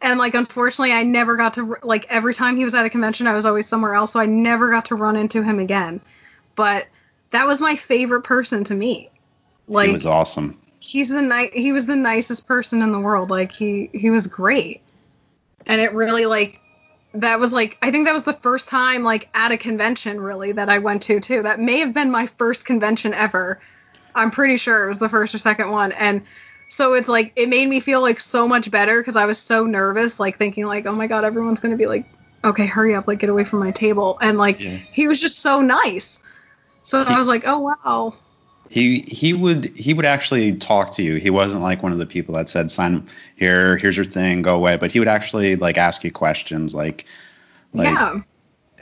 And 0.00 0.18
like 0.18 0.34
unfortunately 0.34 0.92
I 0.92 1.02
never 1.02 1.36
got 1.36 1.54
to 1.54 1.76
like 1.82 2.06
every 2.08 2.34
time 2.34 2.56
he 2.56 2.64
was 2.64 2.74
at 2.74 2.86
a 2.86 2.90
convention 2.90 3.26
I 3.26 3.34
was 3.34 3.46
always 3.46 3.66
somewhere 3.68 3.94
else 3.94 4.12
so 4.12 4.20
I 4.20 4.26
never 4.26 4.70
got 4.70 4.84
to 4.86 4.94
run 4.94 5.16
into 5.16 5.42
him 5.42 5.58
again. 5.58 6.00
But 6.54 6.86
that 7.30 7.46
was 7.46 7.60
my 7.60 7.76
favorite 7.76 8.22
person 8.22 8.64
to 8.64 8.74
meet. 8.74 9.10
Like 9.68 9.88
He 9.88 9.94
was 9.94 10.06
awesome. 10.06 10.60
he's 10.80 11.08
the 11.10 11.22
ni- 11.22 11.50
he 11.52 11.72
was 11.72 11.86
the 11.86 11.96
nicest 11.96 12.46
person 12.46 12.82
in 12.82 12.92
the 12.92 13.00
world. 13.00 13.30
Like 13.30 13.52
he 13.52 13.90
he 13.92 14.10
was 14.10 14.26
great. 14.26 14.82
And 15.66 15.80
it 15.80 15.92
really 15.94 16.26
like 16.26 16.60
that 17.20 17.40
was 17.40 17.52
like 17.52 17.78
I 17.82 17.90
think 17.90 18.06
that 18.06 18.14
was 18.14 18.24
the 18.24 18.32
first 18.32 18.68
time 18.68 19.02
like 19.04 19.28
at 19.34 19.52
a 19.52 19.56
convention 19.56 20.20
really 20.20 20.52
that 20.52 20.68
I 20.68 20.78
went 20.78 21.02
to 21.02 21.20
too. 21.20 21.42
That 21.42 21.60
may 21.60 21.78
have 21.80 21.92
been 21.94 22.10
my 22.10 22.26
first 22.26 22.66
convention 22.66 23.14
ever. 23.14 23.60
I'm 24.14 24.30
pretty 24.30 24.56
sure 24.56 24.84
it 24.84 24.88
was 24.88 24.98
the 24.98 25.08
first 25.08 25.34
or 25.34 25.38
second 25.38 25.70
one 25.70 25.92
and 25.92 26.22
so 26.68 26.94
it's 26.94 27.08
like 27.08 27.32
it 27.36 27.48
made 27.48 27.68
me 27.68 27.80
feel 27.80 28.00
like 28.00 28.18
so 28.20 28.48
much 28.48 28.70
better 28.70 29.00
because 29.00 29.16
I 29.16 29.24
was 29.26 29.38
so 29.38 29.64
nervous 29.66 30.18
like 30.18 30.38
thinking 30.38 30.64
like 30.66 30.86
oh 30.86 30.92
my 30.94 31.06
god 31.06 31.24
everyone's 31.24 31.60
going 31.60 31.70
to 31.72 31.78
be 31.78 31.86
like 31.86 32.06
okay 32.44 32.66
hurry 32.66 32.94
up 32.94 33.06
like 33.06 33.18
get 33.18 33.30
away 33.30 33.44
from 33.44 33.60
my 33.60 33.70
table 33.70 34.18
and 34.20 34.38
like 34.38 34.58
Yeah. 34.60 34.78
he 34.92 35.06
was 35.06 35.20
just 35.20 35.40
so 35.40 35.60
nice. 35.60 36.20
So 36.82 37.02
I 37.02 37.18
was 37.18 37.28
like 37.28 37.42
oh 37.46 37.58
wow. 37.58 38.14
He 38.68 39.00
he 39.06 39.32
would 39.32 39.66
he 39.76 39.94
would 39.94 40.06
actually 40.06 40.54
talk 40.56 40.90
to 40.92 41.02
you. 41.02 41.16
He 41.16 41.30
wasn't 41.30 41.62
like 41.62 41.82
one 41.82 41.92
of 41.92 41.98
the 41.98 42.06
people 42.06 42.34
that 42.34 42.48
said, 42.48 42.70
"Sign 42.70 43.06
here, 43.36 43.76
here's 43.76 43.96
your 43.96 44.04
thing, 44.04 44.42
go 44.42 44.54
away." 44.56 44.76
But 44.76 44.90
he 44.92 44.98
would 44.98 45.08
actually 45.08 45.56
like 45.56 45.78
ask 45.78 46.02
you 46.04 46.10
questions. 46.12 46.74
Like, 46.74 47.04
like 47.72 47.86
yeah. 47.88 48.20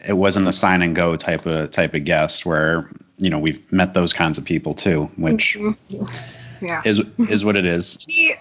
it 0.09 0.15
wasn't 0.15 0.49
a 0.49 0.53
sign 0.53 0.83
and 0.83 0.97
go 0.97 1.17
type 1.17 1.47
of 1.47 1.71
type 1.71 1.95
of 1.95 2.05
guest. 2.05 2.47
Where 2.47 2.89
you 3.19 3.31
know 3.31 3.39
we've 3.39 3.61
met 3.73 3.95
those 3.95 4.13
kinds 4.13 4.39
of 4.39 4.45
people 4.45 4.75
too, 4.75 5.05
which 5.17 5.57
Mhm. 5.59 5.77
Yeah. 6.61 6.81
is 6.85 7.03
is 7.29 7.45
what 7.45 7.57
it 7.57 7.67
is. 7.67 7.99
he 8.09 8.35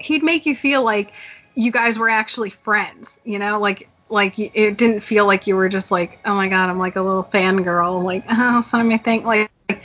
he'd 0.00 0.22
make 0.22 0.44
you 0.46 0.54
feel 0.54 0.82
like 0.82 1.12
you 1.54 1.70
guys 1.70 1.98
were 1.98 2.08
actually 2.08 2.50
friends 2.50 3.18
you 3.24 3.38
know 3.38 3.58
like 3.58 3.88
like 4.10 4.38
it 4.38 4.76
didn't 4.76 5.00
feel 5.00 5.24
like 5.26 5.46
you 5.46 5.56
were 5.56 5.68
just 5.68 5.90
like 5.90 6.18
oh 6.24 6.34
my 6.34 6.48
god 6.48 6.68
i'm 6.68 6.78
like 6.78 6.96
a 6.96 7.00
little 7.02 7.22
fangirl 7.24 8.02
like 8.02 8.24
oh 8.30 8.60
sign 8.60 8.88
me 8.88 8.98
thing 8.98 9.24
like 9.24 9.50
it, 9.68 9.78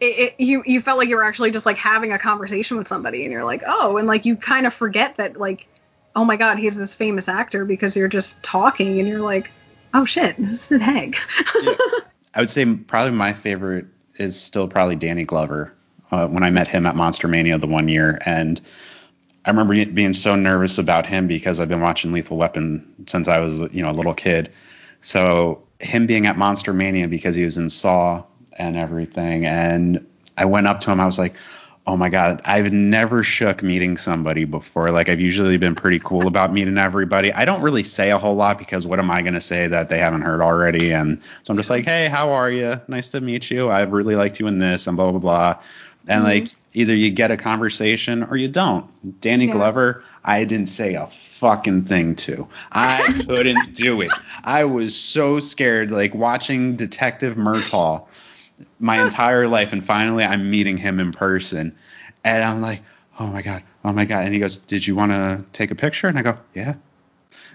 it, 0.00 0.34
you 0.38 0.62
you 0.66 0.80
felt 0.80 0.98
like 0.98 1.08
you 1.08 1.16
were 1.16 1.24
actually 1.24 1.50
just 1.50 1.66
like 1.66 1.76
having 1.76 2.12
a 2.12 2.18
conversation 2.18 2.76
with 2.76 2.88
somebody 2.88 3.22
and 3.22 3.32
you're 3.32 3.44
like 3.44 3.62
oh 3.66 3.96
and 3.96 4.08
like 4.08 4.24
you 4.24 4.36
kind 4.36 4.66
of 4.66 4.72
forget 4.72 5.16
that 5.16 5.36
like 5.36 5.68
oh 6.16 6.24
my 6.24 6.36
god 6.36 6.58
he's 6.58 6.76
this 6.76 6.94
famous 6.94 7.28
actor 7.28 7.64
because 7.64 7.96
you're 7.96 8.08
just 8.08 8.42
talking 8.42 8.98
and 8.98 9.06
you're 9.06 9.20
like 9.20 9.50
oh 9.94 10.04
shit 10.04 10.36
this 10.38 10.50
is 10.50 10.60
Sid 10.60 10.80
Haig. 10.82 11.16
I 12.34 12.40
would 12.40 12.50
say 12.50 12.64
probably 12.74 13.12
my 13.12 13.32
favorite 13.32 13.86
is 14.16 14.40
still 14.40 14.68
probably 14.68 14.96
Danny 14.96 15.24
Glover. 15.24 15.74
Uh, 16.12 16.26
when 16.26 16.42
I 16.42 16.50
met 16.50 16.66
him 16.66 16.86
at 16.86 16.96
Monster 16.96 17.28
Mania 17.28 17.56
the 17.56 17.68
one 17.68 17.86
year, 17.86 18.20
and 18.26 18.60
I 19.44 19.50
remember 19.50 19.84
being 19.86 20.12
so 20.12 20.34
nervous 20.34 20.76
about 20.76 21.06
him 21.06 21.28
because 21.28 21.60
I've 21.60 21.68
been 21.68 21.80
watching 21.80 22.10
Lethal 22.10 22.36
Weapon 22.36 22.84
since 23.06 23.28
I 23.28 23.38
was 23.38 23.60
you 23.72 23.82
know 23.82 23.90
a 23.90 23.92
little 23.92 24.14
kid. 24.14 24.50
So 25.02 25.62
him 25.78 26.06
being 26.06 26.26
at 26.26 26.36
Monster 26.36 26.72
Mania 26.72 27.08
because 27.08 27.34
he 27.34 27.44
was 27.44 27.56
in 27.56 27.70
Saw 27.70 28.24
and 28.58 28.76
everything, 28.76 29.46
and 29.46 30.04
I 30.36 30.44
went 30.44 30.66
up 30.66 30.80
to 30.80 30.90
him. 30.90 31.00
I 31.00 31.06
was 31.06 31.18
like, 31.18 31.34
"Oh 31.86 31.96
my 31.96 32.08
god, 32.08 32.40
I've 32.44 32.72
never 32.72 33.22
shook 33.22 33.62
meeting 33.62 33.96
somebody 33.96 34.44
before. 34.44 34.90
Like 34.90 35.08
I've 35.08 35.20
usually 35.20 35.56
been 35.56 35.74
pretty 35.74 35.98
cool 35.98 36.26
about 36.26 36.52
meeting 36.52 36.78
everybody. 36.78 37.32
I 37.32 37.44
don't 37.44 37.62
really 37.62 37.82
say 37.82 38.10
a 38.10 38.18
whole 38.18 38.34
lot 38.34 38.58
because 38.58 38.86
what 38.86 38.98
am 38.98 39.10
I 39.10 39.22
going 39.22 39.34
to 39.34 39.40
say 39.40 39.66
that 39.68 39.88
they 39.88 39.98
haven't 39.98 40.22
heard 40.22 40.40
already? 40.40 40.92
And 40.92 41.20
so 41.42 41.52
I'm 41.52 41.56
just 41.56 41.70
like, 41.70 41.84
"Hey, 41.84 42.08
how 42.08 42.30
are 42.30 42.50
you? 42.50 42.80
Nice 42.88 43.08
to 43.10 43.20
meet 43.20 43.50
you. 43.50 43.68
I 43.68 43.82
really 43.82 44.16
liked 44.16 44.40
you 44.40 44.46
in 44.46 44.58
this 44.58 44.86
and 44.86 44.96
blah 44.96 45.10
blah 45.10 45.20
blah." 45.20 45.58
And 46.08 46.24
like 46.24 46.44
mm-hmm. 46.44 46.80
either 46.80 46.94
you 46.94 47.10
get 47.10 47.30
a 47.30 47.36
conversation 47.36 48.22
or 48.24 48.36
you 48.36 48.48
don't. 48.48 48.86
Danny 49.20 49.46
Yeah. 49.46 49.52
Glover, 49.52 50.04
I 50.24 50.44
didn't 50.44 50.68
say 50.68 50.94
a 50.94 51.08
fucking 51.38 51.84
thing 51.84 52.14
to. 52.16 52.46
I 52.72 53.22
couldn't 53.26 53.74
do 53.74 54.00
it. 54.00 54.10
I 54.44 54.64
was 54.64 54.94
so 54.94 55.40
scared, 55.40 55.90
like 55.90 56.14
watching 56.14 56.76
Detective 56.76 57.36
Murtaugh 57.36 58.06
my 58.78 59.02
entire 59.02 59.48
life, 59.48 59.72
and 59.72 59.84
finally 59.84 60.24
I'm 60.24 60.50
meeting 60.50 60.76
him 60.76 61.00
in 61.00 61.12
person, 61.12 61.74
and 62.24 62.44
I'm 62.44 62.60
like, 62.60 62.82
oh 63.18 63.26
my 63.26 63.42
god, 63.42 63.62
oh 63.84 63.92
my 63.92 64.04
god, 64.04 64.24
and 64.24 64.34
he 64.34 64.40
goes, 64.40 64.56
did 64.56 64.86
you 64.86 64.94
want 64.94 65.12
to 65.12 65.44
take 65.52 65.70
a 65.70 65.74
picture? 65.74 66.08
And 66.08 66.18
I 66.18 66.22
go, 66.22 66.38
yeah. 66.54 66.74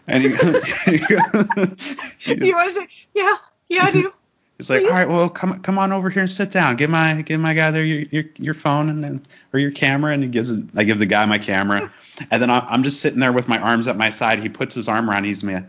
And 0.07 0.23
he, 0.23 0.29
goes, 0.29 1.95
you 2.27 2.53
want 2.53 2.75
to 2.75 2.87
yeah 3.15 3.37
yeah 3.69 3.85
i 3.85 3.91
do 3.91 4.13
He's 4.57 4.69
like, 4.69 4.81
Please? 4.81 4.89
all 4.89 4.97
right, 4.97 5.09
well, 5.09 5.29
come 5.29 5.59
come 5.59 5.77
on 5.77 5.91
over 5.91 6.09
here 6.09 6.21
and 6.21 6.31
sit 6.31 6.49
down. 6.49 6.77
Give 6.77 6.89
my 6.89 7.21
give 7.23 7.41
my 7.41 7.53
guy 7.53 7.71
there 7.71 7.83
your 7.83 8.05
your, 8.11 8.23
your 8.37 8.53
phone 8.53 8.87
and 8.87 9.03
then 9.03 9.25
or 9.51 9.59
your 9.59 9.71
camera, 9.71 10.13
and 10.13 10.23
he 10.23 10.29
gives. 10.29 10.49
I 10.77 10.85
give 10.85 10.99
the 10.99 11.05
guy 11.05 11.25
my 11.25 11.37
camera, 11.37 11.91
and 12.31 12.41
then 12.41 12.49
I'm 12.49 12.81
just 12.81 13.01
sitting 13.01 13.19
there 13.19 13.33
with 13.33 13.49
my 13.49 13.57
arms 13.59 13.85
at 13.87 13.97
my 13.97 14.09
side. 14.09 14.39
He 14.39 14.47
puts 14.47 14.73
his 14.73 14.87
arm 14.87 15.09
around 15.09 15.25
he's 15.25 15.43
me 15.43 15.59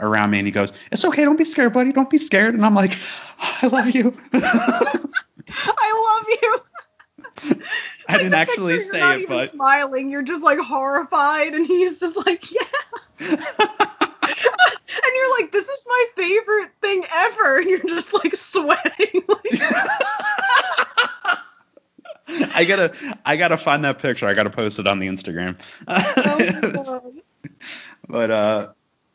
around 0.00 0.30
me, 0.30 0.38
and 0.38 0.46
he 0.46 0.52
goes, 0.52 0.72
"It's 0.92 1.04
okay, 1.04 1.24
don't 1.24 1.36
be 1.36 1.44
scared, 1.44 1.72
buddy, 1.72 1.92
don't 1.92 2.10
be 2.10 2.18
scared." 2.18 2.54
And 2.54 2.64
I'm 2.64 2.74
like, 2.74 2.96
"I 3.62 3.66
love 3.68 3.90
you." 3.90 4.16
I 5.50 6.18
love 6.18 6.26
you. 6.42 6.60
I 8.08 8.16
didn't 8.18 8.34
actually 8.34 8.78
picture, 8.78 8.92
say 8.92 9.20
it, 9.22 9.28
but 9.28 9.50
smiling. 9.50 10.10
You're 10.10 10.22
just 10.22 10.42
like 10.42 10.58
horrified, 10.58 11.54
and 11.54 11.66
he's 11.66 12.00
just 12.00 12.16
like, 12.26 12.50
yeah. 12.50 12.60
and 13.20 13.40
you're 15.14 15.38
like, 15.38 15.52
this 15.52 15.66
is 15.66 15.86
my 15.88 16.06
favorite 16.16 16.70
thing 16.80 17.04
ever. 17.12 17.58
And 17.58 17.68
you're 17.68 17.84
just 17.84 18.12
like 18.14 18.36
sweating. 18.36 19.22
Like, 19.26 19.62
I 22.54 22.64
gotta 22.66 22.92
I 23.24 23.36
gotta 23.36 23.56
find 23.56 23.84
that 23.84 23.98
picture. 23.98 24.26
I 24.26 24.34
gotta 24.34 24.50
post 24.50 24.78
it 24.78 24.86
on 24.86 24.98
the 24.98 25.06
Instagram. 25.06 25.56
oh 25.88 27.12
but 28.08 28.30
uh, 28.30 28.68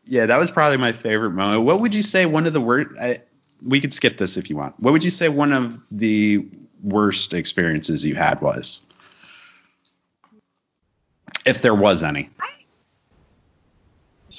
yeah, 0.05 0.25
that 0.25 0.39
was 0.39 0.51
probably 0.51 0.77
my 0.77 0.91
favorite 0.91 1.31
moment. 1.31 1.63
What 1.63 1.79
would 1.79 1.93
you 1.93 2.03
say 2.03 2.25
one 2.25 2.45
of 2.45 2.53
the 2.53 2.61
worst? 2.61 2.89
We 3.61 3.79
could 3.79 3.93
skip 3.93 4.17
this 4.17 4.35
if 4.35 4.49
you 4.49 4.57
want. 4.57 4.77
What 4.79 4.91
would 4.91 5.03
you 5.03 5.09
say 5.09 5.29
one 5.29 5.53
of 5.53 5.79
the 5.91 6.45
worst 6.83 7.33
experiences 7.33 8.05
you 8.05 8.15
had 8.15 8.41
was, 8.41 8.81
if 11.45 11.61
there 11.61 11.75
was 11.75 12.03
any? 12.03 12.29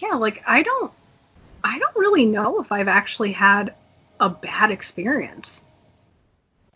yeah, 0.04 0.14
like 0.14 0.42
I 0.46 0.62
don't, 0.62 0.92
I 1.62 1.78
don't 1.78 1.96
really 1.96 2.26
know 2.26 2.60
if 2.60 2.70
I've 2.70 2.88
actually 2.88 3.32
had 3.32 3.74
a 4.20 4.28
bad 4.28 4.70
experience 4.70 5.62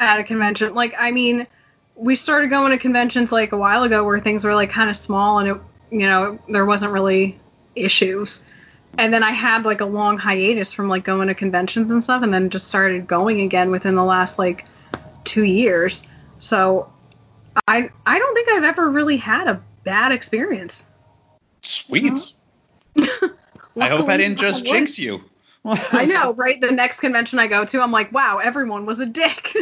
at 0.01 0.21
a 0.21 0.25
convention. 0.25 0.75
Like, 0.75 0.95
I 0.99 1.11
mean, 1.11 1.47
we 1.95 2.15
started 2.17 2.49
going 2.49 2.71
to 2.71 2.79
conventions 2.79 3.33
like 3.33 3.53
a 3.53 3.57
while 3.57 3.83
ago 3.83 4.05
where 4.05 4.19
things 4.21 4.45
were 4.45 4.55
like 4.55 4.71
kind 4.71 4.89
of 4.89 4.97
small 4.97 5.41
and 5.41 5.49
it, 5.49 5.57
you 5.91 6.07
know, 6.07 6.39
there 6.49 6.65
wasn't 6.65 6.93
really 6.93 7.39
issues. 7.75 8.45
And 8.97 9.13
then 9.13 9.23
I 9.23 9.31
had 9.31 9.65
like 9.65 9.81
a 9.81 9.85
long 9.85 10.19
hiatus 10.19 10.73
from 10.73 10.89
like 10.89 11.05
going 11.05 11.29
to 11.29 11.35
conventions 11.35 11.91
and 11.91 12.03
stuff, 12.03 12.23
and 12.23 12.33
then 12.33 12.51
just 12.51 12.67
started 12.69 13.07
going 13.07 13.41
again 13.41 13.71
within 13.71 13.95
the 13.95 14.05
last 14.05 14.39
like 14.39 14.67
two 15.25 15.45
years. 15.45 16.05
So 16.39 16.91
I 17.67 17.91
I 18.07 18.19
don't 18.19 18.35
think 18.35 18.49
I've 18.51 18.65
ever 18.65 18.91
really 18.91 19.17
had 19.17 19.47
a 19.47 19.63
bad 19.85 20.13
experience. 20.13 20.87
Sweet. 21.63 22.33
I 22.97 23.89
hope 23.89 24.09
I 24.09 24.17
didn't 24.17 24.39
just 24.39 24.65
jinx 24.65 24.99
you. 24.99 25.23
I 25.93 26.05
know, 26.09 26.33
right? 26.35 26.61
The 26.61 26.71
next 26.71 27.01
convention 27.01 27.39
I 27.39 27.47
go 27.47 27.65
to, 27.65 27.81
I'm 27.81 27.93
like, 27.93 28.13
wow, 28.13 28.39
everyone 28.39 28.87
was 28.87 29.01
a 29.01 29.07
dick. 29.07 29.55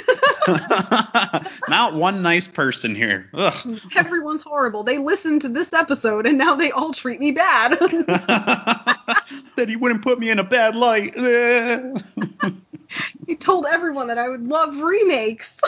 Not 1.69 1.95
one 1.95 2.23
nice 2.23 2.49
person 2.49 2.95
here. 2.95 3.29
Ugh. 3.35 3.81
Everyone's 3.97 4.43
horrible. 4.43 4.83
They 4.83 4.99
listened 4.99 5.43
to 5.43 5.49
this 5.49 5.73
episode 5.73 6.27
and 6.27 6.39
now 6.39 6.55
they 6.55 6.71
all 6.71 6.93
treat 6.93 7.21
me 7.21 7.33
bad. 7.33 7.79
Said 9.57 9.69
he 9.69 9.77
wouldn't 9.77 10.03
put 10.03 10.19
me 10.19 10.31
in 10.31 10.39
a 10.39 10.45
bad 10.45 10.77
light. 10.77 11.15
He 13.27 13.35
told 13.35 13.67
everyone 13.67 14.07
that 14.07 14.19
I 14.19 14.29
would 14.29 14.47
love 14.47 14.77
remakes. 14.81 15.59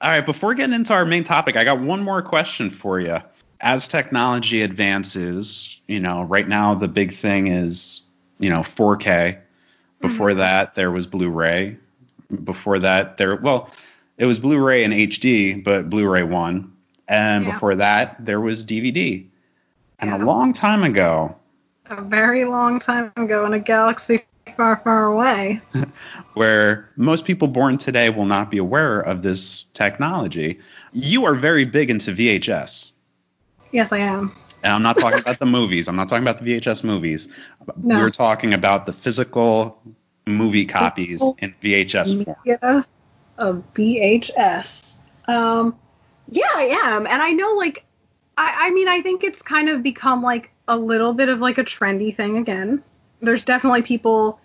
All 0.00 0.10
right, 0.10 0.24
before 0.26 0.54
getting 0.54 0.74
into 0.74 0.92
our 0.92 1.06
main 1.06 1.24
topic, 1.24 1.56
I 1.56 1.64
got 1.64 1.80
one 1.80 2.02
more 2.02 2.22
question 2.22 2.70
for 2.70 3.00
you. 3.00 3.18
As 3.60 3.88
technology 3.88 4.62
advances, 4.62 5.78
you 5.86 6.00
know, 6.00 6.22
right 6.22 6.48
now 6.48 6.74
the 6.74 6.88
big 6.88 7.12
thing 7.12 7.48
is, 7.48 8.02
you 8.38 8.50
know, 8.50 8.62
4K. 8.62 9.38
Before 10.00 10.30
Mhm. 10.30 10.36
that, 10.36 10.74
there 10.74 10.90
was 10.90 11.06
Blu-ray. 11.06 11.76
Before 12.44 12.78
that, 12.78 13.16
there 13.16 13.36
well, 13.36 13.70
it 14.18 14.26
was 14.26 14.38
Blu-ray 14.38 14.84
and 14.84 14.92
HD, 14.92 15.54
but 15.54 15.88
Blu-ray 15.88 16.22
won. 16.22 16.70
And 17.08 17.44
Yeah. 17.44 17.52
before 17.52 17.74
that, 17.76 18.16
there 18.24 18.40
was 18.40 18.64
DVD. 18.64 19.24
And 20.00 20.10
a 20.10 20.18
long 20.18 20.52
time 20.52 20.82
ago, 20.82 21.34
a 21.88 22.02
very 22.02 22.44
long 22.44 22.78
time 22.78 23.12
ago 23.16 23.46
in 23.46 23.54
a 23.54 23.60
galaxy 23.60 24.22
far, 24.56 24.80
far 24.84 25.06
away. 25.06 25.60
where 26.34 26.88
most 26.96 27.24
people 27.24 27.48
born 27.48 27.78
today 27.78 28.10
will 28.10 28.26
not 28.26 28.50
be 28.50 28.58
aware 28.58 29.00
of 29.00 29.22
this 29.22 29.64
technology, 29.74 30.58
you 30.92 31.24
are 31.24 31.34
very 31.34 31.64
big 31.64 31.90
into 31.90 32.12
VHS. 32.12 32.90
Yes, 33.72 33.92
I 33.92 33.98
am. 33.98 34.34
And 34.62 34.72
I'm 34.72 34.82
not 34.82 34.98
talking 34.98 35.20
about 35.20 35.38
the 35.38 35.46
movies. 35.46 35.88
I'm 35.88 35.96
not 35.96 36.08
talking 36.08 36.24
about 36.24 36.38
the 36.38 36.44
VHS 36.44 36.82
movies. 36.82 37.28
No. 37.82 37.96
We're 37.96 38.10
talking 38.10 38.54
about 38.54 38.86
the 38.86 38.92
physical 38.92 39.80
movie 40.26 40.66
copies 40.66 41.22
in 41.38 41.54
VHS 41.62 42.24
form. 42.24 42.36
Yeah, 42.44 42.82
of 43.38 43.62
VHS. 43.74 44.94
Um, 45.28 45.76
yeah, 46.28 46.48
I 46.54 46.64
am, 46.84 47.06
and 47.06 47.22
I 47.22 47.30
know, 47.30 47.52
like, 47.54 47.84
I, 48.38 48.68
I 48.68 48.70
mean, 48.72 48.88
I 48.88 49.00
think 49.00 49.22
it's 49.22 49.42
kind 49.42 49.68
of 49.68 49.82
become 49.82 50.22
like 50.22 50.50
a 50.68 50.76
little 50.76 51.14
bit 51.14 51.28
of 51.28 51.40
like 51.40 51.58
a 51.58 51.64
trendy 51.64 52.14
thing 52.14 52.36
again. 52.36 52.82
There's 53.20 53.44
definitely 53.44 53.82
people 53.82 54.40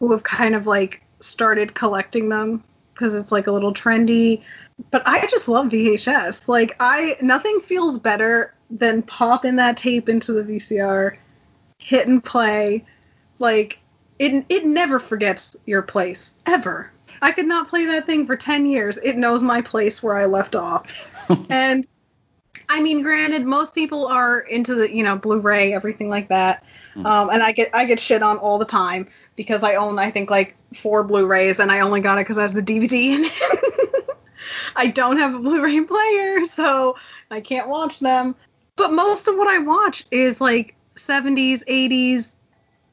who 0.00 0.10
have 0.10 0.24
kind 0.24 0.54
of 0.54 0.66
like 0.66 1.02
started 1.20 1.74
collecting 1.74 2.28
them 2.28 2.64
because 2.92 3.14
it's 3.14 3.30
like 3.30 3.46
a 3.46 3.52
little 3.52 3.72
trendy. 3.72 4.42
But 4.90 5.02
I 5.06 5.26
just 5.26 5.46
love 5.46 5.66
VHS. 5.66 6.48
Like, 6.48 6.74
I 6.80 7.16
nothing 7.20 7.60
feels 7.60 7.98
better 7.98 8.54
than 8.70 9.02
popping 9.02 9.56
that 9.56 9.76
tape 9.76 10.08
into 10.08 10.32
the 10.32 10.42
VCR, 10.42 11.16
hit 11.78 12.06
and 12.06 12.22
play. 12.22 12.84
Like, 13.38 13.78
it 14.18 14.44
it 14.48 14.64
never 14.64 15.00
forgets 15.00 15.56
your 15.66 15.82
place 15.82 16.34
ever. 16.46 16.90
I 17.22 17.32
could 17.32 17.46
not 17.46 17.68
play 17.68 17.86
that 17.86 18.06
thing 18.06 18.26
for 18.26 18.36
10 18.36 18.66
years. 18.66 18.98
It 18.98 19.16
knows 19.16 19.42
my 19.42 19.60
place 19.60 20.02
where 20.02 20.16
I 20.16 20.24
left 20.24 20.54
off. 20.54 20.86
and 21.50 21.86
I 22.68 22.80
mean, 22.80 23.02
granted, 23.02 23.44
most 23.44 23.74
people 23.74 24.06
are 24.06 24.40
into 24.40 24.74
the, 24.74 24.94
you 24.94 25.02
know, 25.02 25.16
Blu-ray, 25.16 25.72
everything 25.72 26.08
like 26.08 26.28
that. 26.28 26.64
Mhm. 26.94 27.04
Um, 27.04 27.30
and 27.30 27.42
I 27.42 27.52
get 27.52 27.70
I 27.74 27.84
get 27.84 27.98
shit 27.98 28.22
on 28.22 28.38
all 28.38 28.58
the 28.58 28.64
time 28.64 29.08
because 29.36 29.62
I 29.62 29.74
own 29.74 29.98
I 29.98 30.10
think 30.10 30.30
like 30.30 30.56
four 30.74 31.02
Blu-rays 31.02 31.58
and 31.58 31.72
I 31.72 31.80
only 31.80 32.00
got 32.00 32.18
it 32.18 32.22
because 32.22 32.38
I 32.38 32.42
has 32.42 32.54
the 32.54 32.62
DVD 32.62 33.16
in 33.16 33.24
it. 33.24 34.06
I 34.76 34.86
don't 34.88 35.16
have 35.18 35.34
a 35.34 35.38
Blu-ray 35.38 35.80
player, 35.82 36.44
so 36.46 36.96
I 37.30 37.40
can't 37.40 37.68
watch 37.68 38.00
them. 38.00 38.34
But 38.80 38.94
most 38.94 39.28
of 39.28 39.36
what 39.36 39.46
I 39.46 39.58
watch 39.58 40.06
is 40.10 40.40
like 40.40 40.74
70s, 40.96 41.62
80s. 41.66 42.34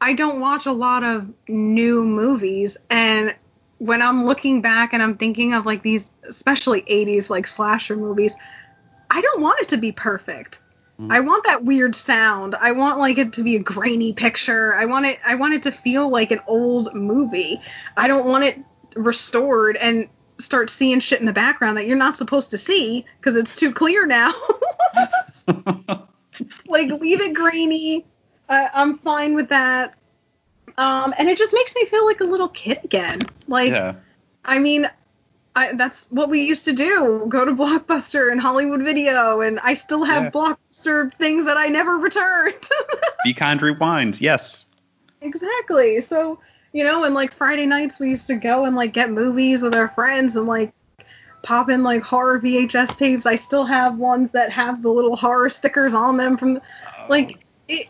I 0.02 0.12
don't 0.12 0.42
watch 0.42 0.66
a 0.66 0.74
lot 0.74 1.02
of 1.06 1.32
new 1.48 2.04
movies 2.04 2.76
and 2.90 3.34
when 3.78 4.02
I'm 4.02 4.26
looking 4.26 4.62
back 4.62 4.92
and 4.92 5.02
I'm 5.02 5.16
thinking 5.16 5.54
of 5.54 5.66
like 5.66 5.84
these 5.84 6.12
especially 6.28 6.82
80s 6.90 7.30
like 7.30 7.48
slasher 7.48 7.96
movies, 7.96 8.36
I 9.12 9.22
don't 9.22 9.40
want 9.40 9.62
it 9.62 9.70
to 9.70 9.78
be 9.78 9.94
perfect. 9.94 10.60
Mhm. 11.00 11.10
I 11.10 11.22
want 11.22 11.46
that 11.46 11.64
weird 11.64 11.96
sound. 11.96 12.56
I 12.56 12.74
want 12.74 13.00
like 13.00 13.18
it 13.18 13.32
to 13.34 13.42
be 13.42 13.56
a 13.56 13.60
grainy 13.60 14.12
picture. 14.12 14.76
I 14.76 14.84
want 14.84 15.06
it 15.06 15.20
I 15.26 15.36
want 15.36 15.54
it 15.54 15.64
to 15.64 15.72
feel 15.72 16.10
like 16.10 16.32
an 16.32 16.42
old 16.48 16.94
movie. 16.96 17.62
I 17.96 18.10
don't 18.10 18.26
want 18.26 18.44
it 18.44 18.60
restored 18.98 19.78
and 19.78 20.10
start 20.40 20.70
seeing 20.70 21.00
shit 21.00 21.20
in 21.20 21.26
the 21.26 21.34
background 21.34 21.78
that 21.78 21.88
you're 21.88 21.98
not 21.98 22.18
supposed 22.18 22.52
to 22.52 22.58
see 22.58 23.06
because 23.20 23.36
it's 23.36 23.56
too 23.56 23.72
clear 23.72 24.06
now. 24.06 24.34
like 26.68 26.90
leave 26.90 27.22
it 27.22 27.34
grainy. 27.34 28.06
I'm 28.50 28.98
fine 29.00 29.36
with 29.36 29.50
that. 29.50 29.96
Um, 30.78 31.14
and 31.18 31.28
it 31.28 31.38
just 31.38 31.54
makes 31.54 31.74
me 31.76 31.86
feel 31.86 32.06
like 32.06 32.22
a 32.22 32.26
little 32.26 32.50
kid 32.50 32.80
again. 32.84 33.22
Like 33.48 33.72
yeah. 33.72 33.96
I 34.46 34.60
mean, 34.60 34.90
I, 35.58 35.74
that's 35.74 36.08
what 36.12 36.30
we 36.30 36.42
used 36.42 36.66
to 36.66 36.74
do. 36.74 37.26
Go 37.28 37.44
to 37.44 37.52
Blockbuster 37.52 38.32
and 38.32 38.40
Hollywood 38.40 38.84
Video, 38.84 39.42
and 39.42 39.60
I 39.62 39.74
still 39.74 40.04
have 40.04 40.26
Yeah. 40.26 40.30
Blockbuster 40.30 41.12
things 41.16 41.46
that 41.46 41.58
I 41.58 41.68
never 41.68 41.98
returned. 41.98 42.70
Be 43.24 43.34
kind, 43.34 43.60
rewind. 43.62 44.22
Yes. 44.22 44.68
exactly. 45.22 46.00
So, 46.02 46.40
you 46.74 46.84
know, 46.84 47.04
and 47.04 47.16
like 47.16 47.34
Friday 47.34 47.66
nights, 47.66 48.00
we 48.00 48.10
used 48.10 48.28
to 48.28 48.36
go 48.36 48.66
and 48.66 48.76
like 48.76 48.94
get 48.94 49.12
movies 49.12 49.62
with 49.62 49.76
our 49.76 49.90
friends 49.90 50.36
and 50.36 50.48
like 50.48 50.74
pop 51.44 51.70
in 51.70 51.84
like 51.84 52.04
horror 52.04 52.40
VHS 52.40 52.98
tapes. 52.98 53.26
I 53.26 53.36
still 53.36 53.66
have 53.66 53.98
ones 53.98 54.30
that 54.32 54.52
have 54.52 54.82
the 54.82 54.90
little 54.90 55.16
horror 55.16 55.50
stickers 55.50 55.94
on 55.94 56.18
them 56.18 56.38
from 56.38 56.58
oh. 56.58 57.06
like 57.10 57.46
it, 57.68 57.88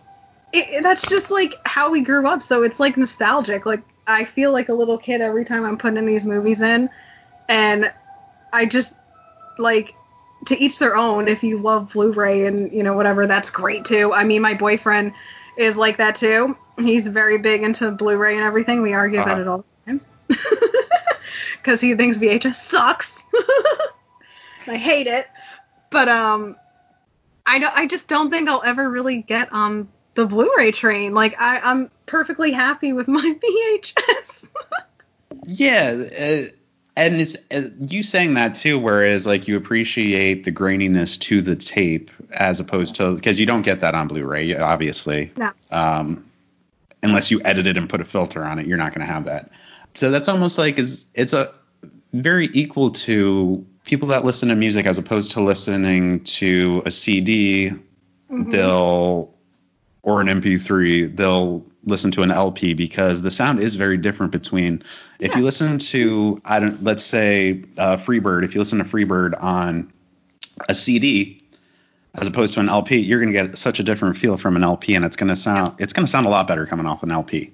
it 0.53 0.83
that's 0.83 1.07
just 1.09 1.31
like 1.31 1.55
how 1.65 1.89
we 1.89 2.01
grew 2.01 2.27
up. 2.27 2.43
So 2.43 2.63
it's 2.63 2.79
like 2.79 2.97
nostalgic. 2.97 3.65
Like 3.65 3.83
i 4.09 4.23
feel 4.23 4.53
like 4.53 4.69
a 4.69 4.73
little 4.73 4.97
kid 4.97 5.19
every 5.19 5.43
time 5.43 5.65
i'm 5.65 5.77
putting 5.77 6.05
these 6.05 6.25
movies 6.25 6.61
in. 6.61 6.89
And 7.49 7.91
i 8.53 8.65
just 8.65 8.95
like 9.57 9.93
to 10.45 10.57
each 10.63 10.77
their 10.77 10.95
own. 10.95 11.27
If 11.27 11.43
you 11.43 11.57
love 11.57 11.93
blu-ray 11.93 12.45
and 12.45 12.71
you 12.71 12.83
know 12.83 12.93
whatever 12.93 13.25
that's 13.25 13.49
great 13.49 13.85
too. 13.85 14.13
I 14.13 14.23
mean 14.23 14.41
my 14.41 14.53
boyfriend 14.53 15.13
is 15.57 15.77
like 15.77 15.97
that 15.97 16.15
too 16.15 16.55
he's 16.79 17.07
very 17.07 17.37
big 17.37 17.63
into 17.63 17.89
blu-ray 17.91 18.33
and 18.35 18.43
everything 18.43 18.81
we 18.81 18.93
argue 18.93 19.19
about 19.21 19.39
Uh-huh. 19.39 19.41
it 19.41 19.47
all 19.47 19.65
the 19.85 19.91
time 19.91 20.01
because 21.61 21.81
he 21.81 21.93
thinks 21.95 22.17
vhs 22.17 22.55
sucks 22.55 23.25
i 24.67 24.75
hate 24.77 25.07
it 25.07 25.27
but 25.89 26.07
um 26.07 26.55
I 27.49 27.59
don't. 27.59 27.73
I 27.77 27.85
just 27.87 28.09
don't 28.09 28.29
think 28.29 28.49
I'll 28.49 28.61
ever 28.65 28.89
really 28.89 29.21
get 29.21 29.47
on 29.53 29.87
the 30.15 30.25
Blu-ray 30.25 30.73
train. 30.73 31.13
Like 31.13 31.33
I, 31.39 31.61
I'm 31.61 31.89
perfectly 32.05 32.51
happy 32.51 32.91
with 32.91 33.07
my 33.07 33.21
VHS. 33.41 34.49
Yeah. 35.45 36.03
Uh, 36.19 36.51
and 36.97 37.21
it's 37.21 37.37
uh, 37.51 37.69
you 37.87 38.03
saying 38.03 38.33
that 38.33 38.53
too, 38.53 38.77
whereas 38.77 39.25
like 39.25 39.47
you 39.47 39.55
appreciate 39.55 40.43
the 40.43 40.51
graininess 40.51 41.17
to 41.21 41.41
the 41.41 41.55
tape 41.55 42.11
as 42.33 42.59
opposed 42.59 42.97
to 42.97 43.15
because 43.15 43.39
you 43.39 43.45
don't 43.45 43.61
get 43.61 43.79
that 43.79 43.95
on 43.95 44.09
Blu-ray, 44.09 44.53
obviously. 44.57 45.31
No. 45.37 45.51
Um, 45.71 46.26
unless 47.07 47.31
you 47.31 47.41
edit 47.45 47.67
it 47.67 47.77
and 47.77 47.89
put 47.89 48.01
a 48.01 48.05
filter 48.05 48.45
on 48.45 48.59
it, 48.59 48.67
you're 48.67 48.77
not 48.77 48.93
going 48.93 49.05
to 49.05 49.11
have 49.11 49.25
that. 49.25 49.49
So 49.93 50.11
that's 50.11 50.27
almost 50.27 50.57
like 50.57 50.77
is 50.77 51.05
it's 51.15 51.33
a 51.33 51.51
very 52.13 52.49
equal 52.53 52.91
to 52.91 53.65
people 53.85 54.07
that 54.09 54.25
listen 54.25 54.49
to 54.49 54.55
music 54.55 54.85
as 54.85 54.97
opposed 54.97 55.31
to 55.31 55.41
listening 55.41 56.23
to 56.25 56.83
a 56.85 56.91
CD. 56.91 57.71
Mhm. 58.31 58.51
They'll 58.51 59.33
or 60.03 60.21
an 60.21 60.27
MP3. 60.27 61.05
They'll 61.05 61.65
listen 61.85 62.11
to 62.11 62.21
an 62.21 62.31
LP 62.31 62.73
because 62.73 63.21
the 63.21 63.31
sound 63.31 63.59
is 63.59 63.75
very 63.75 63.97
different 63.97 64.31
between. 64.31 64.83
If 65.19 65.35
you 65.35 65.43
listen 65.43 65.77
to 65.79 66.41
I 66.45 66.59
don't 66.59 66.83
let's 66.83 67.03
say 67.03 67.63
uh, 67.77 67.97
Freebird. 67.97 68.43
If 68.43 68.53
you 68.53 68.61
listen 68.61 68.77
to 68.79 68.85
Freebird 68.85 69.41
on 69.41 69.91
a 70.69 70.73
CD 70.73 71.41
as 72.17 72.27
opposed 72.27 72.53
to 72.55 72.59
an 72.59 72.69
LP, 72.69 72.97
you're 72.97 73.19
going 73.19 73.31
to 73.31 73.47
get 73.47 73.57
such 73.57 73.79
a 73.79 73.83
different 73.83 74.17
feel 74.17 74.37
from 74.37 74.55
an 74.55 74.63
LP, 74.63 74.95
and 74.95 75.05
it's 75.05 75.15
going 75.15 75.29
to 75.29 75.35
sound 75.35 75.75
it's 75.79 75.93
going 75.93 76.05
to 76.05 76.11
sound 76.11 76.25
a 76.25 76.29
lot 76.29 76.47
better 76.47 76.65
coming 76.65 76.85
off 76.85 77.03
an 77.03 77.11
LP. 77.11 77.53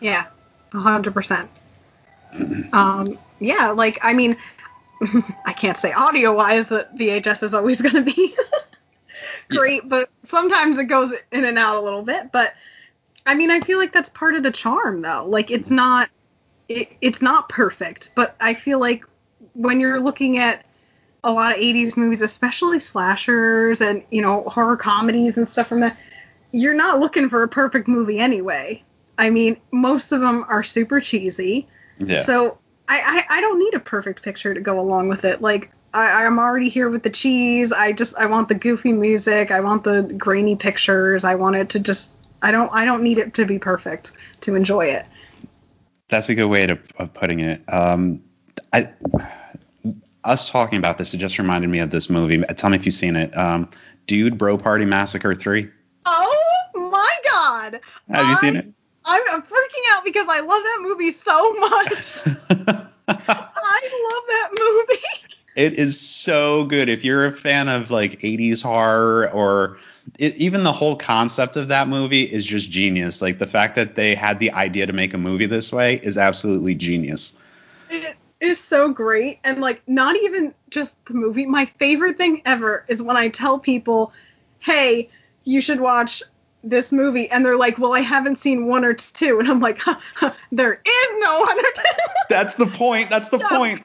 Yeah, 0.00 0.26
a 0.72 0.80
hundred 0.80 1.14
percent. 1.14 1.50
Um, 2.72 3.18
yeah, 3.40 3.70
like 3.70 3.98
I 4.02 4.12
mean, 4.12 4.36
I 5.46 5.52
can't 5.52 5.76
say 5.76 5.92
audio 5.92 6.32
wise 6.34 6.68
that 6.68 6.94
VHS 6.96 7.42
is 7.42 7.54
always 7.54 7.82
going 7.82 7.94
to 7.94 8.02
be 8.02 8.34
great, 9.50 9.88
but 9.88 10.10
sometimes 10.22 10.78
it 10.78 10.84
goes 10.84 11.12
in 11.32 11.44
and 11.44 11.58
out 11.58 11.76
a 11.76 11.80
little 11.80 12.02
bit. 12.02 12.30
But 12.32 12.54
I 13.26 13.34
mean, 13.34 13.50
I 13.50 13.60
feel 13.60 13.78
like 13.78 13.92
that's 13.92 14.10
part 14.10 14.34
of 14.34 14.42
the 14.42 14.50
charm, 14.50 15.02
though. 15.02 15.24
Like 15.26 15.50
it's 15.50 15.70
not, 15.70 16.08
it, 16.68 16.92
it's 17.00 17.22
not 17.22 17.48
perfect, 17.48 18.10
but 18.14 18.36
I 18.40 18.54
feel 18.54 18.78
like 18.78 19.04
when 19.54 19.80
you're 19.80 20.00
looking 20.00 20.38
at 20.38 20.66
a 21.24 21.32
lot 21.32 21.52
of 21.52 21.58
80s 21.58 21.96
movies, 21.96 22.22
especially 22.22 22.78
slashers 22.78 23.80
and 23.80 24.04
you 24.10 24.22
know 24.22 24.42
horror 24.42 24.76
comedies 24.76 25.36
and 25.36 25.48
stuff 25.48 25.66
from 25.66 25.80
that, 25.80 25.96
you're 26.52 26.74
not 26.74 27.00
looking 27.00 27.28
for 27.28 27.42
a 27.42 27.48
perfect 27.48 27.88
movie 27.88 28.18
anyway. 28.18 28.82
I 29.18 29.30
mean, 29.30 29.56
most 29.72 30.12
of 30.12 30.20
them 30.20 30.44
are 30.48 30.62
super 30.62 31.00
cheesy. 31.00 31.66
Yeah. 31.98 32.18
So 32.18 32.58
I, 32.88 33.24
I, 33.28 33.38
I 33.38 33.40
don't 33.40 33.58
need 33.58 33.74
a 33.74 33.80
perfect 33.80 34.22
picture 34.22 34.54
to 34.54 34.60
go 34.60 34.78
along 34.78 35.08
with 35.08 35.24
it. 35.24 35.40
Like 35.40 35.70
I, 35.94 36.24
I'm 36.24 36.38
already 36.38 36.68
here 36.68 36.90
with 36.90 37.02
the 37.02 37.10
cheese. 37.10 37.72
I 37.72 37.92
just 37.92 38.14
I 38.16 38.26
want 38.26 38.48
the 38.48 38.54
goofy 38.54 38.92
music. 38.92 39.50
I 39.50 39.60
want 39.60 39.84
the 39.84 40.02
grainy 40.18 40.56
pictures. 40.56 41.24
I 41.24 41.34
want 41.36 41.56
it 41.56 41.70
to 41.70 41.80
just 41.80 42.16
I 42.42 42.50
don't 42.50 42.70
I 42.72 42.84
don't 42.84 43.02
need 43.02 43.18
it 43.18 43.32
to 43.34 43.46
be 43.46 43.58
perfect 43.58 44.12
to 44.42 44.54
enjoy 44.54 44.86
it. 44.86 45.06
That's 46.08 46.28
a 46.28 46.34
good 46.34 46.48
way 46.48 46.66
to, 46.66 46.78
of 46.98 47.14
putting 47.14 47.40
it. 47.40 47.62
Um, 47.72 48.22
I, 48.74 48.92
us 50.24 50.50
talking 50.50 50.78
about 50.78 50.98
this, 50.98 51.14
it 51.14 51.18
just 51.18 51.38
reminded 51.38 51.70
me 51.70 51.78
of 51.78 51.90
this 51.90 52.08
movie. 52.10 52.42
Tell 52.56 52.70
me 52.70 52.76
if 52.76 52.86
you've 52.86 52.94
seen 52.94 53.16
it. 53.16 53.36
Um, 53.36 53.68
Dude, 54.06 54.36
Bro 54.36 54.58
Party 54.58 54.84
Massacre 54.84 55.34
3. 55.34 55.68
Oh 56.06 56.54
my 56.74 57.16
god! 57.24 57.80
Have 58.10 58.28
you 58.28 58.36
seen 58.36 58.56
it? 58.56 58.66
I'm, 59.06 59.22
I'm 59.32 59.42
freaking 59.42 59.90
out 59.90 60.04
because 60.04 60.28
I 60.28 60.40
love 60.40 60.62
that 60.62 60.78
movie 60.82 61.10
so 61.10 61.52
much. 61.54 62.26
I 63.08 64.12
love 64.12 64.24
that 64.28 64.50
movie. 64.58 65.02
it 65.56 65.74
is 65.74 65.98
so 65.98 66.64
good. 66.64 66.88
If 66.88 67.04
you're 67.04 67.26
a 67.26 67.32
fan 67.32 67.68
of 67.68 67.90
like 67.90 68.20
80s 68.20 68.62
horror 68.62 69.30
or 69.30 69.78
it, 70.18 70.34
even 70.36 70.64
the 70.64 70.72
whole 70.72 70.96
concept 70.96 71.56
of 71.56 71.68
that 71.68 71.88
movie 71.88 72.22
is 72.22 72.44
just 72.44 72.70
genius. 72.70 73.20
Like 73.22 73.38
the 73.38 73.46
fact 73.46 73.74
that 73.76 73.94
they 73.94 74.14
had 74.14 74.38
the 74.38 74.50
idea 74.52 74.86
to 74.86 74.92
make 74.92 75.14
a 75.14 75.18
movie 75.18 75.46
this 75.46 75.72
way 75.72 75.96
is 76.02 76.16
absolutely 76.16 76.74
genius. 76.74 77.34
It 77.90 78.16
is 78.44 78.58
so 78.62 78.88
great. 78.90 79.38
And 79.44 79.60
like 79.60 79.82
not 79.88 80.16
even 80.16 80.54
just 80.70 81.02
the 81.06 81.14
movie. 81.14 81.46
My 81.46 81.64
favorite 81.64 82.16
thing 82.16 82.42
ever 82.46 82.84
is 82.88 83.02
when 83.02 83.16
I 83.16 83.28
tell 83.28 83.58
people, 83.58 84.12
"Hey, 84.60 85.08
you 85.44 85.60
should 85.60 85.80
watch 85.80 86.22
this 86.62 86.92
movie." 86.92 87.28
And 87.30 87.44
they're 87.44 87.56
like, 87.56 87.78
"Well, 87.78 87.94
I 87.94 88.00
haven't 88.00 88.36
seen 88.36 88.66
one 88.66 88.84
or 88.84 88.94
two." 88.94 89.38
And 89.40 89.48
I'm 89.48 89.60
like, 89.60 89.78
huh, 89.80 89.96
huh, 90.14 90.30
"There 90.52 90.74
is 90.74 91.06
no 91.18 91.40
one 91.40 91.58
or 91.58 91.70
two. 91.74 91.82
That's 92.28 92.54
the 92.54 92.66
point. 92.66 93.10
That's 93.10 93.28
the 93.28 93.38
Yeah. 93.38 93.48
point. 93.58 93.82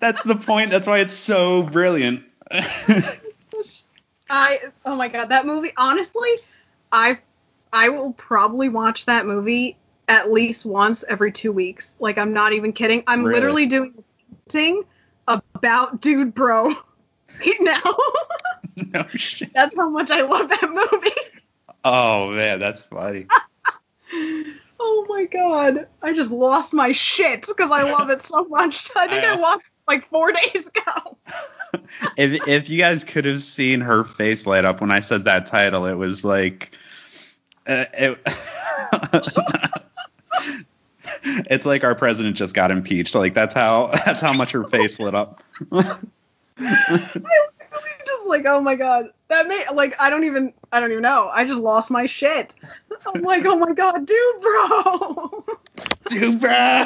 That's 0.00 0.22
the 0.22 0.36
point. 0.36 0.70
That's 0.70 0.86
why 0.86 0.98
it's 1.00 1.12
so 1.12 1.64
brilliant. 1.64 2.24
I 4.30 4.58
oh 4.86 4.96
my 4.96 5.08
god, 5.08 5.28
that 5.28 5.46
movie 5.46 5.72
honestly, 5.76 6.30
I 6.90 7.18
I 7.72 7.88
will 7.90 8.12
probably 8.14 8.68
watch 8.68 9.06
that 9.06 9.26
movie 9.26 9.76
at 10.12 10.30
least 10.30 10.66
once 10.66 11.04
every 11.08 11.32
2 11.32 11.50
weeks. 11.52 11.96
Like 11.98 12.18
I'm 12.18 12.34
not 12.34 12.52
even 12.52 12.70
kidding. 12.72 13.02
I'm 13.06 13.22
Really? 13.24 13.34
literally 13.40 13.66
doing 13.66 14.04
thing 14.50 14.82
about 15.26 16.02
Dude 16.02 16.34
Bro 16.34 16.68
right 17.40 17.56
now. 17.60 17.80
no 18.92 19.06
shit. 19.14 19.52
That's 19.54 19.74
how 19.74 19.88
much 19.88 20.10
I 20.10 20.20
love 20.20 20.50
that 20.50 20.68
movie. 20.70 21.16
Oh 21.84 22.30
man, 22.30 22.60
that's 22.60 22.84
funny. 22.84 23.26
Oh 24.84 25.06
my 25.08 25.24
god. 25.26 25.86
I 26.02 26.12
just 26.12 26.32
lost 26.32 26.74
my 26.74 26.90
shit 26.90 27.46
because 27.46 27.70
I 27.70 27.82
love 27.84 28.10
it 28.10 28.20
so 28.20 28.44
much. 28.46 28.90
I 28.96 29.06
think 29.06 29.24
I 29.24 29.34
I- 29.34 29.36
watched 29.36 29.64
like 29.86 30.04
4 30.08 30.32
days 30.32 30.66
ago. 30.66 31.16
if 32.18 32.46
if 32.48 32.68
you 32.68 32.78
guys 32.78 33.04
could 33.04 33.24
have 33.24 33.40
seen 33.40 33.80
her 33.80 34.02
face 34.04 34.44
light 34.44 34.64
up 34.64 34.80
when 34.80 34.90
I 34.90 34.98
said 35.00 35.24
that 35.24 35.46
title, 35.46 35.86
it 35.86 35.94
was 35.94 36.24
like 36.24 36.76
uh, 37.68 37.84
it, 37.94 38.18
It's 41.50 41.64
like 41.64 41.84
our 41.84 41.94
president 41.94 42.36
just 42.36 42.52
got 42.54 42.70
impeached. 42.70 43.14
Like 43.14 43.32
that's 43.34 43.54
how 43.54 43.86
that's 44.06 44.20
how 44.20 44.32
much 44.32 44.50
her 44.52 44.64
face 44.64 44.98
lit 44.98 45.14
up. 45.14 45.42
I 45.70 45.96
literally 46.58 47.28
just 48.06 48.26
like, 48.26 48.44
oh 48.46 48.60
my 48.60 48.74
god, 48.74 49.10
that 49.28 49.46
made 49.46 49.64
like 49.72 49.94
I 50.00 50.10
don't 50.10 50.24
even 50.24 50.52
I 50.72 50.80
don't 50.80 50.90
even 50.90 51.02
know. 51.02 51.30
I 51.32 51.44
just 51.44 51.60
lost 51.60 51.90
my 51.90 52.06
shit. 52.06 52.54
I'm 53.14 53.22
like, 53.22 53.44
oh 53.46 53.56
my 53.56 53.72
god, 53.72 54.06
dude, 54.06 54.40
bro, 54.40 55.44
Dude, 56.08 56.40
bro. 56.40 56.84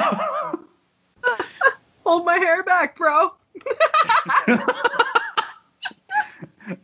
hold 2.05 2.25
my 2.27 2.37
hair 2.37 2.63
back, 2.63 2.97
bro. 2.97 3.33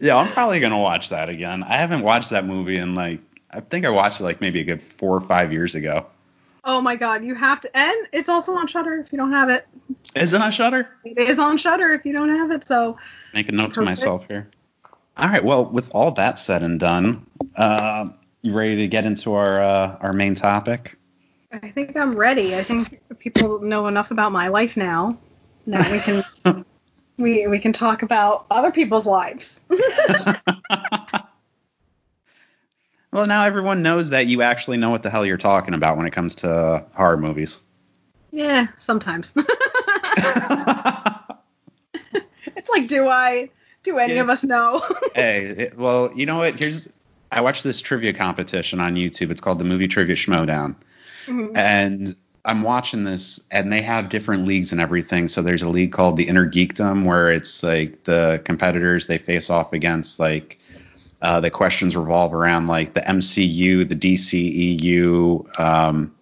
yeah, 0.00 0.16
I'm 0.16 0.28
probably 0.32 0.60
gonna 0.60 0.78
watch 0.78 1.08
that 1.10 1.28
again. 1.28 1.62
I 1.64 1.76
haven't 1.76 2.02
watched 2.02 2.30
that 2.30 2.46
movie 2.46 2.76
in 2.76 2.94
like 2.94 3.20
I 3.50 3.60
think 3.60 3.84
I 3.84 3.90
watched 3.90 4.20
it 4.20 4.24
like 4.24 4.40
maybe 4.40 4.60
a 4.60 4.64
good 4.64 4.80
four 4.82 5.14
or 5.16 5.20
five 5.20 5.52
years 5.52 5.74
ago. 5.74 6.06
Oh 6.64 6.80
my 6.80 6.94
god, 6.94 7.24
you 7.24 7.34
have 7.34 7.60
to, 7.62 7.76
and 7.76 8.06
it's 8.12 8.28
also 8.28 8.54
on 8.54 8.68
Shudder 8.68 8.94
if 8.94 9.12
you 9.12 9.18
don't 9.18 9.32
have 9.32 9.48
it. 9.48 9.66
Is 10.14 10.32
it 10.32 10.40
on 10.40 10.52
Shudder? 10.52 10.88
It 11.04 11.18
is 11.18 11.38
on 11.38 11.58
Shudder 11.58 11.92
if 11.92 12.06
you 12.06 12.14
don't 12.14 12.28
have 12.28 12.52
it. 12.52 12.64
So 12.64 12.96
Make 13.34 13.48
a 13.48 13.52
note 13.52 13.74
to 13.74 13.82
myself 13.82 14.26
here. 14.28 14.48
All 15.16 15.28
right. 15.28 15.42
Well, 15.42 15.66
with 15.66 15.90
all 15.92 16.12
that 16.12 16.38
said 16.38 16.62
and 16.62 16.78
done, 16.78 17.26
uh, 17.56 18.10
you 18.42 18.52
ready 18.52 18.76
to 18.76 18.86
get 18.86 19.04
into 19.04 19.34
our 19.34 19.60
uh, 19.60 19.98
our 20.00 20.12
main 20.12 20.34
topic? 20.34 20.96
I 21.50 21.68
think 21.68 21.96
I'm 21.96 22.14
ready. 22.14 22.54
I 22.54 22.62
think 22.62 23.00
people 23.18 23.60
know 23.60 23.88
enough 23.88 24.10
about 24.10 24.32
my 24.32 24.48
life 24.48 24.76
now. 24.76 25.18
Now 25.66 25.90
we 25.90 25.98
can 25.98 26.22
we 27.18 27.46
we 27.48 27.58
can 27.58 27.72
talk 27.72 28.02
about 28.02 28.46
other 28.50 28.70
people's 28.70 29.06
lives. 29.06 29.64
well, 33.12 33.26
now 33.26 33.44
everyone 33.44 33.82
knows 33.82 34.10
that 34.10 34.26
you 34.26 34.42
actually 34.42 34.76
know 34.78 34.90
what 34.90 35.02
the 35.02 35.10
hell 35.10 35.24
you're 35.26 35.36
talking 35.36 35.74
about 35.74 35.96
when 35.96 36.06
it 36.06 36.12
comes 36.12 36.34
to 36.36 36.84
horror 36.94 37.16
movies. 37.18 37.58
yeah, 38.30 38.66
sometimes. 38.78 39.34
it's 42.56 42.70
like, 42.70 42.88
do 42.88 43.08
I? 43.08 43.50
Do 43.82 43.98
any 43.98 44.14
Yeah. 44.14 44.20
of 44.22 44.30
us 44.30 44.44
know? 44.44 44.82
hey, 45.14 45.44
it- 45.46 45.78
well, 45.78 46.10
you 46.14 46.24
know 46.26 46.38
what? 46.38 46.54
Here's 46.54 46.88
I 47.32 47.40
watched 47.40 47.64
this 47.64 47.80
trivia 47.80 48.12
competition 48.12 48.78
on 48.80 48.94
YouTube. 48.94 49.30
It's 49.30 49.40
called 49.40 49.58
the 49.58 49.64
Movie 49.64 49.88
Trivia 49.88 50.16
Schmodown. 50.16 50.74
Mhm. 51.26 51.56
and 51.56 52.16
I'm 52.44 52.62
watching 52.62 53.04
this, 53.04 53.38
and 53.52 53.72
they 53.72 53.80
have 53.82 54.08
different 54.08 54.44
leagues 54.46 54.72
and 54.72 54.80
everything. 54.80 55.28
So 55.28 55.40
there's 55.40 55.62
a 55.62 55.68
league 55.68 55.92
called 55.92 56.16
the 56.16 56.26
Inner 56.26 56.44
Geekdom, 56.50 57.04
where 57.04 57.30
it's 57.30 57.62
like 57.62 58.02
the 58.04 58.42
competitors 58.44 59.06
they 59.06 59.18
face 59.18 59.48
off 59.48 59.72
against 59.72 60.18
like 60.18 60.58
uh, 61.22 61.40
the 61.40 61.50
questions 61.50 61.96
revolve 61.96 62.34
around 62.34 62.66
like 62.66 62.94
the 62.94 63.00
MCU, 63.00 63.88
the 63.88 63.94
DCEU, 63.96 65.58
um, 65.60 66.14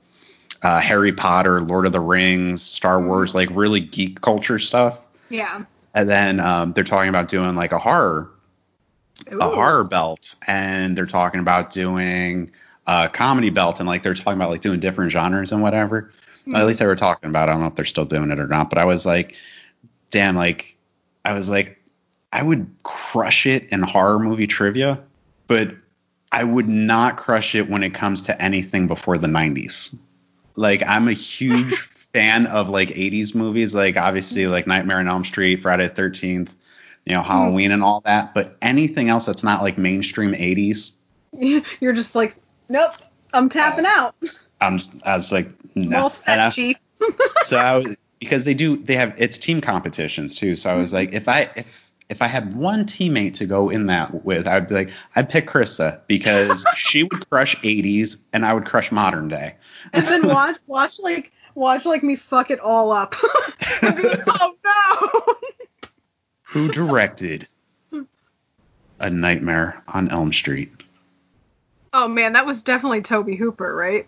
uh, 0.63 0.79
Harry 0.79 1.13
Potter, 1.13 1.63
Lord 1.63 1.87
of 1.87 1.93
the 1.93 2.01
Rings, 2.01 2.63
Star 2.63 3.01
Wars, 3.01 3.35
like 3.35 3.49
really 3.53 3.81
geek 3.81 4.21
culture 4.21 4.59
stuff. 4.59 4.99
yeah. 5.31 5.65
And 5.93 6.09
then 6.09 6.39
um, 6.39 6.73
they're 6.75 6.85
talking 6.85 7.09
about 7.09 7.29
doing 7.29 7.57
like 7.57 7.73
a 7.73 7.79
horror 7.79 8.31
a 9.33 9.49
horror 9.49 9.85
belt. 9.85 10.37
And 10.47 10.97
they're 10.97 11.07
talking 11.07 11.41
about 11.41 11.71
doing 11.71 12.51
a 12.87 13.09
comedy 13.09 13.51
belt. 13.51 13.81
And 13.81 13.89
like 13.89 14.03
they're 14.03 14.15
talking 14.15 14.35
about 14.35 14.51
like 14.51 14.61
doing 14.61 14.81
different 14.81 15.11
genres 15.11 15.51
and 15.51 15.63
whatever. 15.63 16.13
At 16.55 16.67
least 16.67 16.79
they 16.79 16.87
were 16.87 16.97
talking 16.97 17.29
about 17.29 17.49
it. 17.49 17.51
i 17.51 17.55
don't 17.55 17.63
know 17.63 17.69
if 17.69 17.75
they're 17.75 17.85
still 17.85 18.05
doing 18.05 18.31
it 18.31 18.39
or 18.39 18.47
not. 18.47 18.71
But 18.71 18.79
i 18.79 18.85
was 18.85 19.05
like 19.07 19.35
damn 20.11 20.37
like 20.37 20.77
i 21.25 21.33
was 21.33 21.49
like 21.49 21.80
i 22.33 22.43
would 22.43 22.69
crush 22.83 23.47
it 23.47 23.69
in 23.71 23.83
horror 23.83 24.19
movie 24.19 24.47
trivia 24.47 25.03
but 25.47 25.75
i 26.33 26.45
would 26.45 26.69
not 26.69 27.17
crush 27.17 27.55
it 27.55 27.69
when 27.69 27.83
it 27.83 27.95
comes 27.95 28.23
to 28.23 28.41
anything 28.43 28.87
before 28.87 29.19
the 29.19 29.27
90s 29.27 29.95
like 30.57 30.83
i'm 30.87 31.09
a 31.09 31.13
huge 31.13 31.75
fan 32.13 32.47
of 32.47 32.69
like 32.69 32.89
80s 32.89 33.35
movies 33.35 33.75
like 33.75 33.97
obviously 33.97 34.47
like 34.47 34.67
nightmare 34.67 34.99
on 34.99 35.09
elm 35.09 35.25
street 35.25 35.63
friday 35.63 35.89
the 35.89 36.03
13th 36.03 36.51
you 37.07 37.15
know 37.15 37.23
halloween 37.23 37.71
and 37.71 37.83
all 37.83 38.01
that 38.03 38.35
but 38.35 38.57
anything 38.63 39.09
else 39.09 39.27
that's 39.27 39.45
not 39.45 39.63
like 39.63 39.79
mainstream 39.79 40.33
80s 40.33 40.93
You're 41.81 41.93
just 41.93 42.17
like, 42.17 42.37
nope, 42.69 42.93
I'm 43.33 43.49
tapping 43.49 43.87
oh. 43.87 43.89
out. 43.89 44.17
i'm 44.61 44.79
i 45.05 45.15
was 45.15 45.31
like 45.31 45.49
no 45.77 45.99
Well 45.99 46.09
set, 46.09 46.39
I- 46.39 46.51
chief. 46.51 46.77
so 47.45 47.57
I 47.57 47.77
was 47.77 47.97
because 48.19 48.45
they 48.45 48.55
do 48.55 48.77
they 48.77 48.95
have 48.95 49.15
it's 49.17 49.39
team 49.39 49.61
competitions 49.61 50.37
too. 50.37 50.55
So 50.55 50.71
I 50.71 50.75
was 50.75 50.91
mm-hmm. 50.91 50.97
like, 50.97 51.13
if 51.15 51.29
I 51.29 51.51
if 51.57 51.90
if 52.11 52.21
I 52.21 52.27
had 52.27 52.57
one 52.57 52.85
teammate 52.85 53.35
to 53.35 53.47
go 53.47 53.71
in 53.71 53.87
that 53.87 54.25
with, 54.25 54.47
I'd 54.47 54.69
be 54.69 54.75
like, 54.75 54.91
I'd 55.15 55.31
pick 55.31 55.49
Krista 55.49 56.01
because 56.09 56.67
she 56.77 57.05
would 57.05 57.31
crush 57.31 57.57
80s 57.59 58.19
and 58.33 58.45
I 58.45 58.53
would 58.53 58.67
crush 58.67 58.93
modern 58.93 59.29
day. 59.29 59.55
and 59.93 60.07
then 60.07 60.27
watch 60.29 60.57
watch 60.67 60.99
like 60.99 61.33
watch 61.55 61.87
like 61.87 62.03
me 62.03 62.17
fuck 62.17 62.51
it 62.51 62.61
all 62.61 62.93
up. 62.93 63.15
Like, 63.83 63.97
oh 64.27 64.55
no. 64.65 65.35
Who 66.43 66.69
directed 66.69 67.47
A 68.99 69.09
Nightmare 69.09 69.83
on 69.89 70.11
Elm 70.11 70.33
Street? 70.33 70.71
Oh 71.95 72.09
man, 72.09 72.35
that 72.35 72.45
was 72.45 72.63
definitely 72.63 73.01
Tobe 73.01 73.37
Hooper, 73.37 73.75
right? 73.75 74.07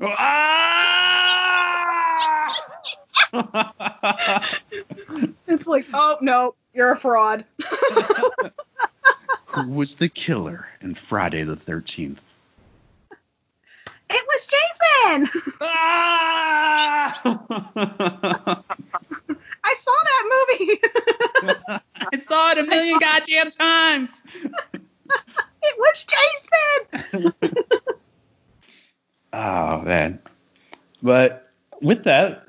It's 5.46 5.66
like, 5.66 5.86
oh 5.92 6.16
no, 6.20 6.54
you're 6.74 6.92
a 6.92 6.96
fraud. 6.96 7.44
Who 9.46 9.68
was 9.70 9.96
the 9.96 10.08
killer 10.08 10.68
in 10.80 10.94
Friday 10.94 11.42
the 11.42 11.56
13th? 11.56 12.18
It 14.12 14.26
was 14.26 14.46
Jason. 14.46 15.42
Ah! 15.60 17.20
I 19.64 19.74
saw 19.78 19.92
that 20.04 20.46
movie. 20.58 20.80
I 22.12 22.16
saw 22.16 22.50
it 22.52 22.58
a 22.58 22.62
million 22.64 22.98
goddamn 23.00 23.50
times. 23.50 24.10
it 25.62 25.76
was 25.78 26.04
Jason. 26.04 27.32
Oh 29.32 29.80
man. 29.82 30.18
But 31.02 31.48
with 31.80 32.02
that, 32.04 32.42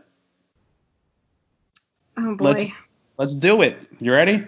Oh 2.18 2.36
boy. 2.36 2.46
let's 2.46 2.72
let's 3.22 3.36
do 3.36 3.62
it. 3.62 3.78
You 4.00 4.12
ready? 4.12 4.44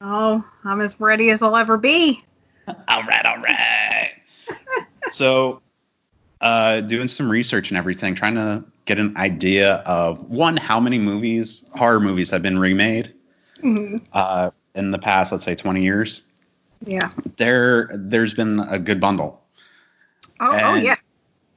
Oh, 0.00 0.42
I'm 0.64 0.80
as 0.80 0.98
ready 0.98 1.28
as 1.28 1.42
I'll 1.42 1.54
ever 1.54 1.76
be. 1.76 2.24
All 2.88 3.02
right, 3.02 3.24
all 3.26 3.36
right. 3.36 4.12
so, 5.10 5.60
uh, 6.40 6.80
doing 6.80 7.08
some 7.08 7.30
research 7.30 7.70
and 7.70 7.76
everything, 7.76 8.14
trying 8.14 8.34
to 8.34 8.64
get 8.86 8.98
an 8.98 9.14
idea 9.18 9.74
of 9.86 10.18
one, 10.30 10.56
how 10.56 10.80
many 10.80 10.98
movies, 10.98 11.64
horror 11.74 12.00
movies, 12.00 12.30
have 12.30 12.42
been 12.42 12.58
remade 12.58 13.14
Mhm. 13.62 14.04
uh, 14.14 14.50
in 14.74 14.90
the 14.90 14.98
past, 14.98 15.30
let's 15.30 15.44
say, 15.44 15.54
20 15.54 15.82
years. 15.82 16.22
Yeah. 16.84 17.10
There, 17.36 17.90
there's 17.94 18.34
been 18.34 18.60
a 18.60 18.78
good 18.78 19.00
bundle. 19.00 19.40
Oh, 20.40 20.50
oh 20.50 20.74
yeah. 20.74 20.96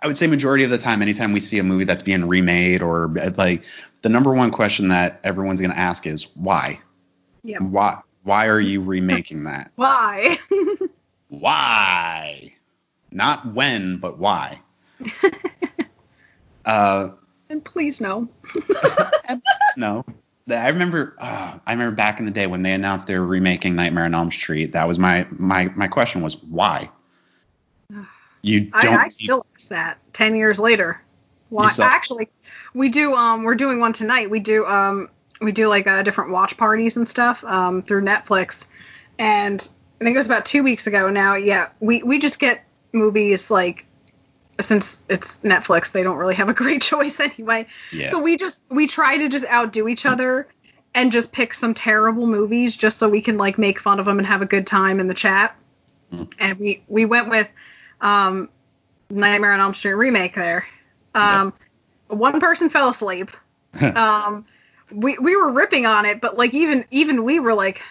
I 0.00 0.06
would 0.06 0.16
say 0.16 0.26
majority 0.26 0.64
of 0.64 0.70
the 0.70 0.78
time, 0.78 1.02
anytime 1.02 1.32
we 1.32 1.40
see 1.40 1.58
a 1.58 1.64
movie 1.64 1.84
that's 1.84 2.02
being 2.02 2.26
remade 2.26 2.82
or 2.82 3.08
like 3.36 3.64
the 4.02 4.08
number 4.08 4.32
one 4.32 4.50
question 4.50 4.88
that 4.88 5.20
everyone's 5.24 5.60
going 5.60 5.72
to 5.72 5.78
ask 5.78 6.06
is 6.06 6.28
why? 6.36 6.78
Yeah. 7.42 7.58
Why? 7.58 8.00
Why 8.22 8.46
are 8.46 8.60
you 8.60 8.82
remaking 8.82 9.44
that? 9.44 9.72
Why? 9.76 10.36
Why? 11.28 12.52
Not 13.10 13.54
when, 13.54 13.98
but 13.98 14.18
why? 14.18 14.60
uh, 16.64 17.10
and 17.48 17.64
please 17.64 18.00
no. 18.00 18.28
no. 19.76 20.04
I 20.50 20.68
remember. 20.68 21.14
Uh, 21.18 21.58
I 21.66 21.72
remember 21.72 21.94
back 21.94 22.18
in 22.18 22.24
the 22.26 22.30
day 22.30 22.46
when 22.46 22.62
they 22.62 22.72
announced 22.72 23.06
they 23.06 23.18
were 23.18 23.26
remaking 23.26 23.74
Nightmare 23.74 24.04
on 24.04 24.14
Elm 24.14 24.30
Street. 24.30 24.72
That 24.72 24.88
was 24.88 24.98
my 24.98 25.26
my 25.30 25.68
my 25.74 25.88
question 25.88 26.22
was 26.22 26.42
why. 26.44 26.90
You 28.42 28.62
don't. 28.62 28.86
I, 28.86 29.04
I 29.04 29.08
still 29.08 29.46
ask 29.54 29.68
that 29.68 29.98
ten 30.12 30.36
years 30.36 30.58
later. 30.58 31.00
Why? 31.50 31.70
Actually, 31.80 32.28
we 32.74 32.88
do. 32.88 33.14
Um, 33.14 33.42
we're 33.42 33.54
doing 33.54 33.80
one 33.80 33.92
tonight. 33.92 34.30
We 34.30 34.40
do. 34.40 34.66
Um, 34.66 35.08
we 35.40 35.52
do 35.52 35.68
like 35.68 35.86
uh, 35.86 36.02
different 36.02 36.30
watch 36.30 36.56
parties 36.56 36.96
and 36.96 37.06
stuff. 37.06 37.44
Um, 37.44 37.82
through 37.82 38.02
Netflix, 38.02 38.66
and 39.18 39.68
I 40.00 40.04
think 40.04 40.14
it 40.14 40.18
was 40.18 40.26
about 40.26 40.46
two 40.46 40.62
weeks 40.62 40.86
ago 40.86 41.10
now. 41.10 41.34
Yeah, 41.34 41.68
we 41.80 42.02
we 42.02 42.18
just 42.18 42.38
get 42.38 42.64
movies 42.92 43.50
like 43.50 43.86
since 44.60 45.00
it's 45.08 45.38
Netflix, 45.38 45.92
they 45.92 46.02
don't 46.02 46.16
really 46.16 46.34
have 46.34 46.48
a 46.48 46.54
great 46.62 46.82
choice 46.82 47.20
anyway. 47.20 47.66
yeah. 47.92 48.08
So 48.08 48.18
we 48.18 48.36
just 48.36 48.62
we 48.68 48.86
try 48.86 49.16
to 49.18 49.28
just 49.28 49.46
outdo 49.46 49.88
each 49.88 50.06
other 50.06 50.48
and 50.94 51.12
just 51.12 51.32
pick 51.32 51.54
some 51.54 51.74
terrible 51.74 52.26
movies 52.26 52.76
just 52.76 52.98
so 52.98 53.08
we 53.08 53.20
can 53.20 53.38
like 53.38 53.58
make 53.58 53.78
fun 53.78 54.00
of 54.00 54.06
them 54.06 54.18
and 54.18 54.26
have 54.26 54.42
a 54.42 54.46
good 54.46 54.66
time 54.66 55.00
in 55.00 55.08
the 55.08 55.14
chat. 55.14 55.56
Mm. 56.12 56.32
And 56.38 56.58
we 56.58 56.82
we 56.88 57.04
went 57.04 57.28
with 57.28 57.48
um 58.00 58.48
Nightmare 59.10 59.52
on 59.52 59.60
Elm 59.60 59.74
Street 59.74 59.94
remake 59.94 60.34
there. 60.34 60.66
Um 61.14 61.52
one 62.08 62.40
person 62.40 62.68
fell 62.70 62.88
asleep. 62.88 63.30
um 63.94 64.44
we 64.92 65.18
we 65.18 65.36
were 65.36 65.50
ripping 65.50 65.86
on 65.86 66.04
it, 66.04 66.20
but 66.20 66.36
like 66.38 66.54
even 66.54 66.84
even 66.90 67.24
we 67.24 67.40
were 67.40 67.54
like 67.54 67.82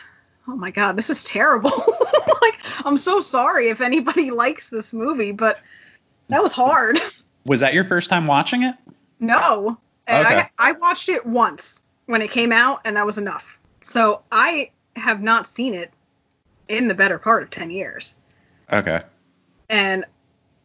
Oh 0.48 0.56
my 0.56 0.72
god, 0.72 0.96
this 0.96 1.10
is 1.10 1.24
terrible. 1.24 1.72
like 2.42 2.60
I'm 2.86 2.98
so 2.98 3.20
sorry 3.20 3.70
if 3.70 3.82
anybody 3.82 4.32
likes 4.46 4.70
this 4.70 4.94
movie, 4.94 5.32
but 5.32 5.60
that 6.30 6.42
was 6.42 6.54
hard. 6.54 7.00
was 7.46 7.60
that 7.60 7.74
your 7.74 7.84
first 7.84 8.10
time 8.10 8.28
watching 8.28 8.64
it? 8.64 8.76
No. 9.20 9.78
Okay. 10.10 10.44
I, 10.58 10.70
I 10.70 10.72
watched 10.74 11.10
it 11.10 11.26
once 11.26 11.84
when 12.06 12.22
it 12.22 12.32
came 12.32 12.52
out, 12.52 12.80
and 12.86 12.96
that 12.96 13.06
was 13.06 13.18
enough. 13.18 13.60
So 13.82 14.22
I 14.32 14.72
have 14.96 15.22
not 15.22 15.46
seen 15.48 15.74
it 15.74 15.92
in 16.70 16.88
the 16.88 16.94
better 16.94 17.20
part 17.20 17.44
of 17.44 17.50
10 17.50 17.70
years. 17.70 18.18
Okay. 18.72 19.02
And 19.70 20.06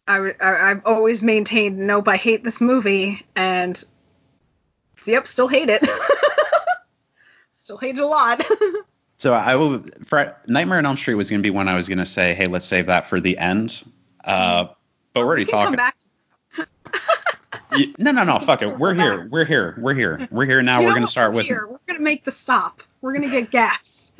I, 0.07 0.33
I, 0.41 0.69
have 0.69 0.81
always 0.85 1.21
maintained, 1.21 1.77
nope, 1.77 2.07
I 2.07 2.17
hate 2.17 2.43
this 2.43 2.59
movie, 2.61 3.25
and 3.35 3.81
yep, 5.05 5.27
still 5.27 5.47
hate 5.47 5.69
it. 5.69 5.83
still 7.53 7.77
hate 7.77 7.97
it 7.97 8.03
a 8.03 8.07
lot. 8.07 8.45
So 9.19 9.31
I 9.33 9.55
will. 9.55 9.81
For, 10.05 10.35
Nightmare 10.47 10.79
on 10.79 10.85
Elm 10.85 10.97
Street 10.97 11.13
was 11.13 11.29
going 11.29 11.39
to 11.39 11.43
be 11.43 11.49
one 11.49 11.69
I 11.69 11.75
was 11.75 11.87
going 11.87 11.97
to 11.97 12.05
say, 12.05 12.33
hey, 12.33 12.45
let's 12.45 12.65
save 12.65 12.87
that 12.87 13.07
for 13.07 13.21
the 13.21 13.37
end. 13.37 13.81
Uh, 14.25 14.65
but 15.13 15.21
we're 15.21 15.27
already 15.27 15.43
We 15.43 15.51
talking. 15.51 15.77
back. 15.77 15.95
No, 17.97 18.11
no, 18.11 18.23
no. 18.25 18.37
Fuck 18.39 18.61
it. 18.63 18.77
We're 18.77 18.93
here. 18.93 19.29
We're 19.31 19.45
here. 19.45 19.75
We're 19.79 19.93
here. 19.93 20.27
We're 20.29 20.45
here 20.45 20.61
now. 20.61 20.79
You 20.79 20.87
We're 20.87 20.91
going 20.91 21.05
to 21.05 21.07
start 21.07 21.31
We're 21.31 21.37
with. 21.37 21.45
Here. 21.45 21.67
We're 21.67 21.79
going 21.87 21.97
to 21.97 22.03
make 22.03 22.25
the 22.25 22.31
stop. 22.31 22.83
We're 23.01 23.13
going 23.13 23.23
to 23.23 23.29
get 23.29 23.49
gas. 23.49 24.11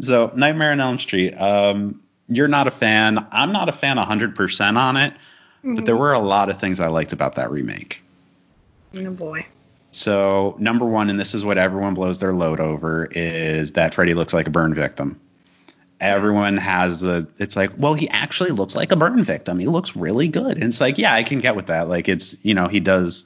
So 0.00 0.32
Nightmare 0.36 0.70
on 0.70 0.80
Elm 0.80 0.98
Street. 1.00 1.34
Um, 1.34 2.00
you're 2.28 2.48
not 2.48 2.66
a 2.66 2.70
fan. 2.70 3.26
I'm 3.32 3.52
not 3.52 3.68
a 3.68 3.72
fan 3.72 3.96
100% 3.96 4.76
on 4.76 4.96
it, 4.96 5.14
but 5.62 5.84
there 5.86 5.94
mm. 5.94 6.00
were 6.00 6.12
a 6.12 6.18
lot 6.18 6.50
of 6.50 6.60
things 6.60 6.80
I 6.80 6.88
liked 6.88 7.12
about 7.12 7.34
that 7.36 7.50
remake. 7.50 8.02
Oh 8.96 9.10
boy. 9.10 9.46
So 9.92 10.56
number 10.58 10.84
one, 10.84 11.08
and 11.08 11.20
this 11.20 11.34
is 11.34 11.44
what 11.44 11.56
everyone 11.56 11.94
blows 11.94 12.18
their 12.18 12.32
load 12.32 12.60
over, 12.60 13.06
is 13.12 13.72
that 13.72 13.94
Freddy 13.94 14.14
looks 14.14 14.34
like 14.34 14.46
a 14.46 14.50
burn 14.50 14.74
victim. 14.74 15.20
Everyone 16.00 16.56
has 16.56 17.00
the. 17.00 17.26
It's 17.38 17.54
like, 17.54 17.70
well, 17.78 17.94
he 17.94 18.08
actually 18.08 18.50
looks 18.50 18.74
like 18.74 18.90
a 18.90 18.96
burn 18.96 19.22
victim. 19.22 19.60
He 19.60 19.66
looks 19.66 19.94
really 19.94 20.26
good. 20.26 20.56
And 20.56 20.64
it's 20.64 20.80
like, 20.80 20.98
yeah, 20.98 21.14
I 21.14 21.22
can 21.22 21.40
get 21.40 21.54
with 21.54 21.66
that. 21.66 21.88
Like, 21.88 22.08
it's 22.08 22.36
you 22.42 22.54
know, 22.54 22.66
he 22.66 22.80
does 22.80 23.24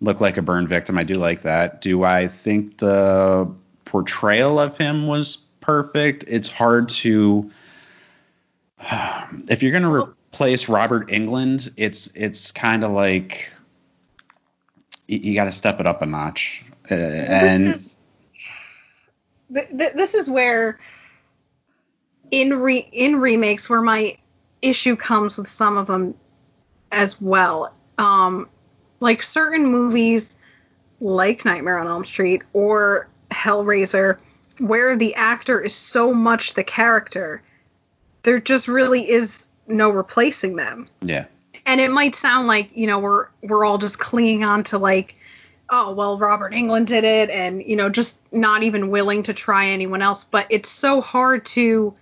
look 0.00 0.20
like 0.20 0.36
a 0.36 0.42
burn 0.42 0.66
victim. 0.66 0.98
I 0.98 1.04
do 1.04 1.14
like 1.14 1.42
that. 1.42 1.80
Do 1.80 2.02
I 2.02 2.26
think 2.26 2.78
the 2.78 3.48
portrayal 3.84 4.58
of 4.58 4.76
him 4.76 5.06
was 5.06 5.38
perfect? 5.60 6.24
It's 6.26 6.48
hard 6.48 6.88
to. 6.88 7.48
If 9.48 9.62
you're 9.62 9.72
going 9.72 9.82
to 9.82 9.92
replace 9.92 10.68
Robert 10.68 11.08
Englund, 11.08 11.72
it's 11.76 12.08
it's 12.14 12.52
kind 12.52 12.84
of 12.84 12.90
like 12.90 13.52
you, 15.08 15.18
you 15.18 15.34
got 15.34 15.44
to 15.44 15.52
step 15.52 15.80
it 15.80 15.86
up 15.86 16.02
a 16.02 16.06
notch. 16.06 16.64
Uh, 16.90 16.94
and 16.94 17.68
this 17.68 17.76
is, 17.76 17.98
th- 19.54 19.68
th- 19.68 19.92
this 19.92 20.14
is 20.14 20.28
where 20.28 20.78
in 22.30 22.58
re- 22.60 22.88
in 22.92 23.20
remakes 23.20 23.70
where 23.70 23.82
my 23.82 24.16
issue 24.62 24.96
comes 24.96 25.36
with 25.36 25.48
some 25.48 25.76
of 25.76 25.86
them 25.86 26.14
as 26.90 27.20
well. 27.20 27.74
Um, 27.98 28.48
like 29.00 29.22
certain 29.22 29.66
movies, 29.66 30.36
like 31.00 31.44
Nightmare 31.44 31.78
on 31.78 31.86
Elm 31.86 32.04
Street 32.04 32.42
or 32.52 33.08
Hellraiser, 33.30 34.18
where 34.58 34.96
the 34.96 35.14
actor 35.14 35.60
is 35.60 35.74
so 35.74 36.12
much 36.14 36.54
the 36.54 36.64
character, 36.64 37.42
there 38.22 38.40
just 38.40 38.68
really 38.68 39.08
is 39.10 39.46
no 39.66 39.90
replacing 39.90 40.56
them. 40.56 40.88
Yeah, 41.00 41.24
and 41.66 41.80
it 41.80 41.90
might 41.90 42.14
sound 42.14 42.46
like 42.46 42.70
you 42.74 42.86
know 42.86 42.98
we're 42.98 43.28
we're 43.42 43.64
all 43.64 43.78
just 43.78 43.98
clinging 43.98 44.44
on 44.44 44.62
to 44.64 44.78
like 44.78 45.16
oh 45.70 45.92
well 45.92 46.18
robert 46.18 46.52
englund 46.52 46.86
did 46.86 47.04
it 47.04 47.30
and 47.30 47.62
you 47.62 47.74
know 47.74 47.88
just 47.88 48.20
not 48.32 48.62
even 48.62 48.90
willing 48.90 49.22
to 49.22 49.32
try 49.32 49.66
anyone 49.66 50.02
else. 50.02 50.24
But 50.24 50.46
it's 50.50 50.68
so 50.68 51.00
hard 51.00 51.46
to 51.46 51.94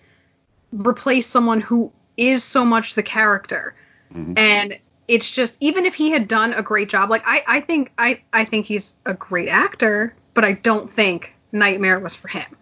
replace 0.72 1.26
someone 1.26 1.60
who 1.60 1.92
is 2.16 2.44
so 2.44 2.64
much 2.64 2.94
the 2.94 3.02
character. 3.02 3.74
Mhm. 4.14 4.36
and 4.36 4.78
it's 5.06 5.30
just 5.30 5.56
even 5.60 5.86
if 5.86 5.94
he 5.94 6.10
had 6.10 6.26
done 6.26 6.52
a 6.54 6.62
great 6.62 6.88
job 6.88 7.10
like 7.10 7.22
i 7.26 7.42
i 7.46 7.60
think 7.60 7.92
i 7.98 8.20
i 8.32 8.44
think 8.44 8.66
he's 8.66 8.94
a 9.06 9.14
great 9.14 9.48
actor 9.48 10.14
but 10.34 10.44
i 10.44 10.50
don't 10.52 10.90
think 10.90 11.32
nightmare 11.52 12.00
was 12.00 12.16
for 12.16 12.26
him. 12.28 12.56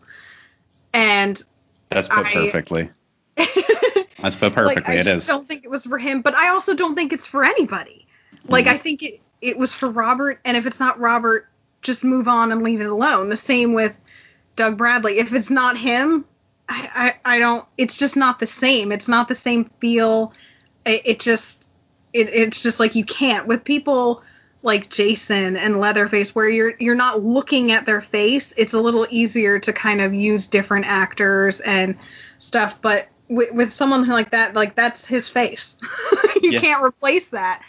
And 0.93 1.43
that's 1.91 2.09
put 2.09 2.27
I- 2.27 2.33
perfectly. 2.33 2.91
That's 4.23 4.37
put 4.37 4.53
perfectly. 4.53 4.75
like, 4.77 4.89
I 4.89 4.95
it 4.95 5.05
just 5.05 5.17
is. 5.19 5.27
don't 5.27 5.47
think 5.47 5.65
it 5.65 5.71
was 5.71 5.85
for 5.85 5.99
him, 5.99 6.21
but 6.23 6.35
I 6.35 6.49
also 6.49 6.75
don't 6.75 6.95
think 6.95 7.13
it's 7.13 7.27
for 7.27 7.45
anybody. 7.45 8.07
Like 8.49 8.67
Mhm. 8.67 8.71
I 8.71 8.79
think 8.79 9.03
it 9.03 9.21
it 9.41 9.57
was 9.59 9.73
for 9.73 9.89
Robert, 9.89 10.41
and 10.45 10.57
if 10.57 10.67
it's 10.67 10.81
not 10.81 10.99
Robert, 10.99 11.49
just 11.83 12.03
move 12.05 12.27
on 12.27 12.51
and 12.51 12.63
leave 12.63 12.81
it 12.81 12.89
alone. 12.89 13.29
The 13.29 13.37
same 13.37 13.73
with 13.73 13.99
Doug 14.57 14.77
Bradley. 14.77 15.19
If 15.19 15.33
it's 15.33 15.51
not 15.51 15.77
him, 15.79 16.25
I, 16.69 17.15
I, 17.25 17.37
I 17.37 17.39
don't. 17.39 17.65
It's 17.79 17.97
just 17.97 18.17
not 18.17 18.41
the 18.41 18.47
same. 18.47 18.91
It's 18.91 19.07
not 19.09 19.29
the 19.29 19.35
same 19.37 19.65
feel. 19.81 20.33
It, 20.87 21.03
it 21.05 21.21
just 21.21 21.69
it, 22.13 22.29
it's 22.35 22.61
just 22.61 22.81
like 22.81 22.95
you 22.97 23.05
can't 23.05 23.47
with 23.47 23.63
people 23.63 24.23
like 24.65 24.91
Jason 24.91 25.57
and 25.57 25.79
Leatherface 25.79 26.35
where 26.35 26.49
you're 26.49 26.75
you're 26.81 26.97
not 26.97 27.23
looking 27.23 27.71
at 27.71 27.87
their 27.87 28.01
face. 28.01 28.53
It's 28.57 28.75
a 28.75 28.81
little 28.81 29.07
easier 29.09 29.61
to 29.61 29.73
kind 29.73 30.01
of 30.01 30.13
use 30.13 30.49
different 30.49 30.87
actors 30.87 31.61
and 31.61 31.95
stuff, 32.39 32.81
but 32.83 33.07
with, 33.29 33.53
with 33.53 33.73
someone 33.73 34.07
like 34.07 34.31
that, 34.31 34.55
like 34.55 34.75
that's 34.75 35.07
his 35.07 35.29
face. 35.29 35.77
you 36.43 36.51
Yeah. 36.53 36.61
can't 36.61 36.83
replace 36.83 37.29
that. 37.31 37.63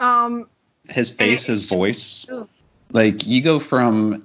Um, 0.00 0.48
his 0.88 1.10
face, 1.10 1.44
it- 1.44 1.52
his 1.52 1.64
voice. 1.66 2.26
ugh. 2.30 2.48
Like 2.92 3.26
you 3.26 3.42
go 3.42 3.58
from 3.58 4.24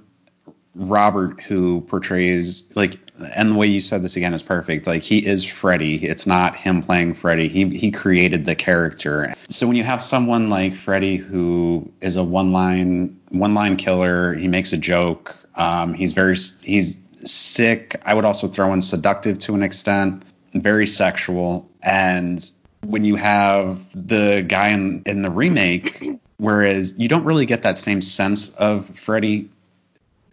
Robert, 0.76 1.40
who 1.42 1.80
portrays 1.82 2.70
like, 2.76 2.96
and 3.34 3.52
the 3.52 3.56
way 3.56 3.66
you 3.66 3.80
said 3.80 4.02
this 4.02 4.16
again 4.16 4.32
is 4.32 4.42
perfect. 4.42 4.86
Like 4.86 5.02
he 5.02 5.26
is 5.26 5.44
Freddy. 5.44 5.96
It's 6.06 6.26
not 6.26 6.56
him 6.56 6.80
playing 6.82 7.14
Freddy. 7.14 7.48
He 7.48 7.68
he 7.76 7.90
created 7.90 8.44
the 8.46 8.54
character. 8.54 9.34
So 9.48 9.66
when 9.66 9.76
you 9.76 9.82
have 9.82 10.00
someone 10.00 10.48
like 10.48 10.74
Freddy, 10.74 11.16
who 11.16 11.90
is 12.00 12.16
a 12.16 12.22
one 12.24 12.52
line 12.52 13.18
one 13.30 13.52
line 13.54 13.76
killer, 13.76 14.34
he 14.34 14.46
makes 14.48 14.72
a 14.72 14.78
joke. 14.78 15.36
Um, 15.56 15.92
he's 15.92 16.12
very 16.14 16.36
he's 16.62 16.98
sick. 17.24 18.00
I 18.06 18.14
would 18.14 18.24
also 18.24 18.46
throw 18.48 18.72
in 18.72 18.80
seductive 18.80 19.38
to 19.40 19.54
an 19.54 19.62
extent. 19.62 20.22
Very 20.54 20.86
sexual 20.86 21.68
and 21.82 22.50
when 22.84 23.04
you 23.04 23.16
have 23.16 23.86
the 23.94 24.44
guy 24.48 24.68
in, 24.68 25.02
in 25.06 25.22
the 25.22 25.30
remake, 25.30 26.04
whereas 26.38 26.94
you 26.98 27.08
don't 27.08 27.24
really 27.24 27.46
get 27.46 27.62
that 27.62 27.78
same 27.78 28.00
sense 28.00 28.50
of 28.56 28.86
Freddy 28.98 29.48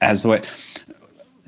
as 0.02 0.24
the 0.24 0.30
way. 0.30 0.42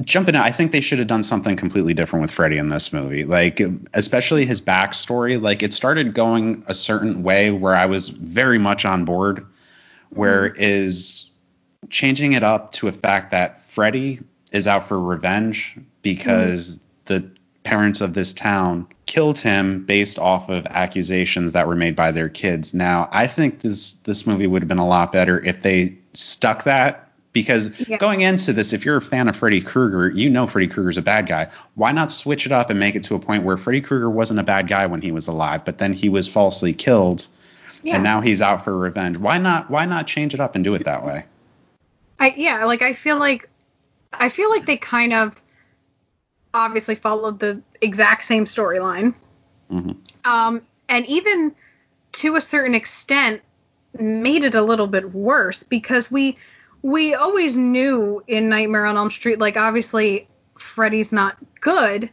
Jumping 0.02 0.36
out, 0.36 0.46
I 0.46 0.52
think 0.52 0.72
they 0.72 0.82
should 0.82 0.98
have 0.98 1.08
done 1.08 1.22
something 1.22 1.56
completely 1.56 1.94
different 1.94 2.22
with 2.22 2.32
Freddy 2.32 2.58
in 2.58 2.70
this 2.70 2.92
movie. 2.92 3.24
Like, 3.24 3.62
especially 3.94 4.46
his 4.46 4.60
backstory. 4.60 5.40
Like, 5.40 5.62
it 5.62 5.74
started 5.74 6.14
going 6.14 6.64
a 6.68 6.74
certain 6.74 7.22
way 7.22 7.52
where 7.52 7.76
I 7.76 7.86
was 7.86 8.10
very 8.10 8.58
much 8.58 8.84
on 8.84 9.06
board, 9.06 9.46
where 10.10 10.50
mm-hmm. 10.50 10.62
is 10.62 11.26
changing 11.90 12.34
it 12.34 12.42
up 12.42 12.72
to 12.74 12.88
a 12.88 12.92
fact 12.92 13.32
that 13.32 13.62
Freddy 13.64 14.20
is 14.52 14.68
out 14.68 14.88
for 14.88 15.00
revenge 15.00 15.78
because 16.02 16.78
mm-hmm. 16.78 17.14
the 17.14 17.41
parents 17.64 18.02
of 18.02 18.14
this 18.14 18.34
town 18.34 18.88
killed 19.06 19.38
him 19.38 19.86
based 19.86 20.18
off 20.18 20.50
of 20.50 20.66
accusations 20.68 21.52
that 21.52 21.68
were 21.68 21.76
made 21.76 21.96
by 21.96 22.12
their 22.12 22.30
kids. 22.30 22.74
Now, 22.74 23.10
I 23.12 23.28
think 23.28 23.60
this 23.60 23.94
this 24.06 24.26
movie 24.26 24.48
would 24.48 24.62
have 24.62 24.70
been 24.70 24.78
a 24.78 24.88
lot 24.88 25.12
better 25.12 25.44
if 25.44 25.62
they 25.62 25.96
stuck 26.14 26.64
that 26.64 27.10
because 27.34 27.72
Yeah. 27.88 27.98
going 27.98 28.22
into 28.22 28.52
this, 28.54 28.74
if 28.74 28.84
you're 28.86 28.98
a 28.98 29.02
fan 29.02 29.28
of 29.30 29.36
Freddy 29.36 29.62
Krueger, 29.62 30.10
you 30.10 30.30
know 30.30 30.48
Freddy 30.48 30.68
Krueger's 30.68 30.98
a 30.98 31.02
bad 31.02 31.28
guy. 31.28 31.48
Why 31.76 31.92
not 31.92 32.12
switch 32.12 32.46
it 32.46 32.52
up 32.52 32.70
and 32.70 32.80
make 32.80 32.96
it 32.96 33.04
to 33.04 33.16
a 33.16 33.20
point 33.20 33.44
where 33.44 33.58
Freddy 33.58 33.82
Krueger 33.82 34.10
wasn't 34.10 34.40
a 34.40 34.44
bad 34.44 34.68
guy 34.68 34.86
when 34.86 35.02
he 35.02 35.12
was 35.12 35.28
alive, 35.28 35.64
but 35.66 35.78
then 35.78 35.94
he 35.94 36.10
was 36.10 36.28
falsely 36.28 36.74
killed 36.74 37.28
yeah. 37.84 37.96
and 37.96 38.04
now 38.04 38.22
he's 38.22 38.42
out 38.42 38.64
for 38.64 38.78
revenge. 38.78 39.18
Why 39.18 39.38
not 39.38 39.70
why 39.70 39.86
not 39.86 40.08
change 40.08 40.34
it 40.34 40.40
up 40.40 40.56
and 40.56 40.64
do 40.64 40.74
it 40.74 40.84
that 40.86 41.04
way? 41.04 41.26
I 42.20 42.34
yeah, 42.38 42.66
like 42.66 42.82
I 42.82 42.94
feel 42.94 43.18
like 43.18 43.50
I 44.14 44.30
feel 44.30 44.50
like 44.50 44.66
they 44.66 44.78
kind 44.78 45.14
of 45.14 45.42
obviously 46.54 46.96
followed 46.96 47.40
the 47.40 47.62
exact 47.82 48.24
same 48.24 48.46
storyline. 48.46 49.14
Mhm. 49.72 49.96
Um, 50.26 50.62
and 50.90 51.06
even 51.08 51.54
to 52.14 52.36
a 52.36 52.42
certain 52.42 52.76
extent 52.76 53.42
made 54.00 54.44
it 54.44 54.56
a 54.56 54.62
little 54.62 54.88
bit 54.88 55.14
worse 55.14 55.64
because 55.64 56.12
we 56.12 56.38
we 56.84 57.14
always 57.14 57.58
knew 57.58 58.24
in 58.28 58.50
Nightmare 58.50 58.86
on 58.86 58.98
Elm 58.98 59.12
Street 59.12 59.40
like 59.40 59.56
obviously 59.56 60.28
Freddy's 60.58 61.12
not 61.12 61.38
good, 61.60 62.10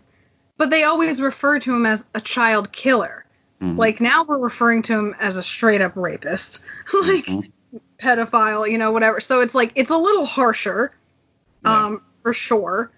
but 0.56 0.70
they 0.70 0.84
always 0.84 1.20
refer 1.20 1.58
to 1.60 1.74
him 1.74 1.86
as 1.86 2.04
a 2.14 2.20
child 2.20 2.70
killer. 2.72 3.24
Mhm. 3.62 3.76
Like 3.78 4.00
now 4.00 4.24
we're 4.24 4.38
referring 4.38 4.82
to 4.82 4.92
him 4.98 5.14
as 5.20 5.36
a 5.36 5.42
straight 5.42 5.80
up 5.80 5.92
rapist. 5.96 6.62
like 7.02 7.26
Mhm. 7.26 7.50
pedophile, 8.00 8.70
you 8.70 8.78
know, 8.78 8.92
whatever. 8.92 9.20
So 9.20 9.40
it's 9.40 9.54
like 9.54 9.72
it's 9.74 9.90
a 9.90 9.96
little 9.96 10.26
harsher, 10.26 10.92
Yeah. 11.64 11.86
um, 11.86 12.02
for 12.22 12.32
sure. 12.32 12.90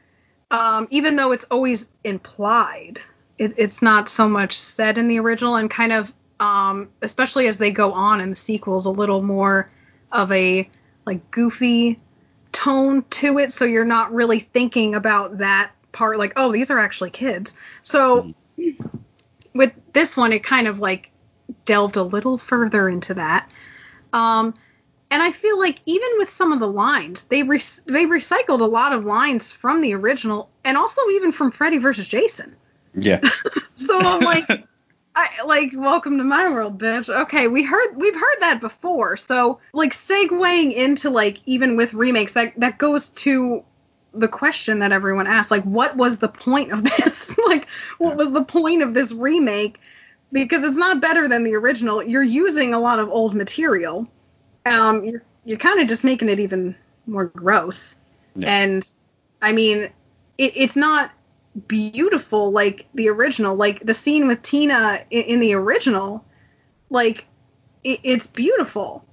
Um, 0.51 0.89
even 0.91 1.17
though 1.17 1.33
it's 1.33 1.45
always 1.51 1.89
implied, 2.05 3.01
it, 3.39 3.55
it's 3.57 3.83
not 3.83 4.09
so 4.09 4.29
much 4.29 4.59
said 4.59 4.99
in 4.99 5.09
the 5.09 5.19
original, 5.21 5.57
and 5.57 5.71
kind 5.71 5.93
of, 5.93 6.13
um, 6.41 6.89
especially 7.03 7.47
as 7.47 7.59
they 7.59 7.71
go 7.71 7.93
on 7.93 8.21
in 8.21 8.31
the 8.31 8.37
sequels, 8.37 8.87
a 8.87 8.91
little 8.91 9.23
more 9.23 9.71
of 10.13 10.31
a 10.33 10.69
like 11.07 11.31
goofy 11.31 11.99
tone 12.53 13.05
to 13.11 13.39
it. 13.39 13.53
So 13.53 13.65
you're 13.65 13.85
not 13.85 14.13
really 14.13 14.41
thinking 14.41 14.95
about 14.95 15.39
that 15.39 15.73
part, 15.93 16.19
like, 16.19 16.33
oh, 16.37 16.53
these 16.53 16.71
are 16.71 16.79
actually 16.79 17.11
kids. 17.11 17.55
So 17.83 18.35
with 19.55 19.73
this 19.93 20.17
one, 20.17 20.33
it 20.33 20.43
kind 20.43 20.67
of 20.67 20.81
like 20.81 21.11
delved 21.65 21.97
a 21.97 22.03
little 22.03 22.39
further 22.39 22.89
into 22.89 23.15
that. 23.15 23.51
Um, 24.13 24.55
and 25.11 25.23
I 25.23 25.33
feel 25.33 25.59
like 25.59 25.81
even 25.87 26.09
with 26.19 26.31
some 26.31 26.53
of 26.53 26.61
the 26.61 26.69
lines, 26.69 27.25
they 27.25 27.43
re- 27.43 27.59
they 27.87 28.05
recycled 28.07 28.61
a 28.61 28.65
lot 28.65 28.93
of 28.93 29.05
lines 29.05 29.51
from 29.51 29.81
the 29.81 29.95
original, 29.95 30.49
and 30.65 30.77
also 30.77 31.01
even 31.11 31.33
from 31.33 31.51
Freddy 31.51 31.79
versus 31.79 32.09
Jason. 32.09 32.57
Yeah. 32.95 33.21
So 33.77 33.99
I'm 33.99 34.21
like, 34.21 34.45
I 35.17 35.29
like 35.47 35.73
welcome 35.75 36.19
to 36.19 36.25
my 36.25 36.51
world, 36.51 36.79
bitch. 36.79 37.09
Okay, 37.09 37.49
we 37.49 37.63
heard 37.63 37.97
we've 37.97 38.15
heard 38.15 38.37
that 38.41 38.61
before. 38.61 39.17
So 39.17 39.59
like 39.73 39.93
segueing 39.93 40.75
into 40.75 41.09
like 41.09 41.39
even 41.47 41.77
with 41.77 41.95
remakes, 41.95 42.35
that 42.35 42.53
that 42.61 42.77
goes 42.77 43.09
to 43.09 43.65
the 44.13 44.29
question 44.29 44.81
that 44.81 44.93
everyone 44.93 45.27
asked, 45.27 45.51
like, 45.51 45.65
what 45.65 45.97
was 45.97 46.19
the 46.19 46.29
point 46.29 46.73
of 46.73 46.83
this? 46.99 47.37
like, 47.47 47.67
what 47.99 48.17
was 48.17 48.33
the 48.33 48.45
point 48.45 48.83
of 48.83 48.95
this 48.95 49.13
remake? 49.13 49.81
Because 50.33 50.63
it's 50.63 50.77
not 50.77 51.01
better 51.01 51.27
than 51.27 51.43
the 51.43 51.55
original. 51.55 52.03
You're 52.03 52.23
using 52.23 52.73
a 52.73 52.79
lot 52.79 52.99
of 52.99 53.09
old 53.09 53.35
material. 53.35 54.07
Um, 54.67 55.05
you're 55.05 55.23
you're 55.45 55.59
kind 55.59 55.81
of 55.81 55.89
just 55.89 56.05
making 56.05 56.29
it 56.29 56.41
even 56.41 56.75
more 57.07 57.27
gross. 57.27 57.97
Yeah. 58.37 58.49
And 58.51 58.89
I 59.43 59.53
mean, 59.53 59.91
it, 60.39 60.53
it's 60.55 60.77
not 60.77 61.13
beautiful 61.67 62.51
like 62.51 62.87
the 62.95 63.09
original. 63.09 63.57
Like 63.57 63.81
the 63.81 63.95
scene 63.95 64.27
with 64.27 64.43
Tina 64.43 65.01
in, 65.11 65.23
in 65.23 65.41
the 65.41 65.55
original, 65.55 66.25
like 66.91 67.25
it, 67.85 68.01
it's 68.03 68.27
beautiful. 68.27 69.05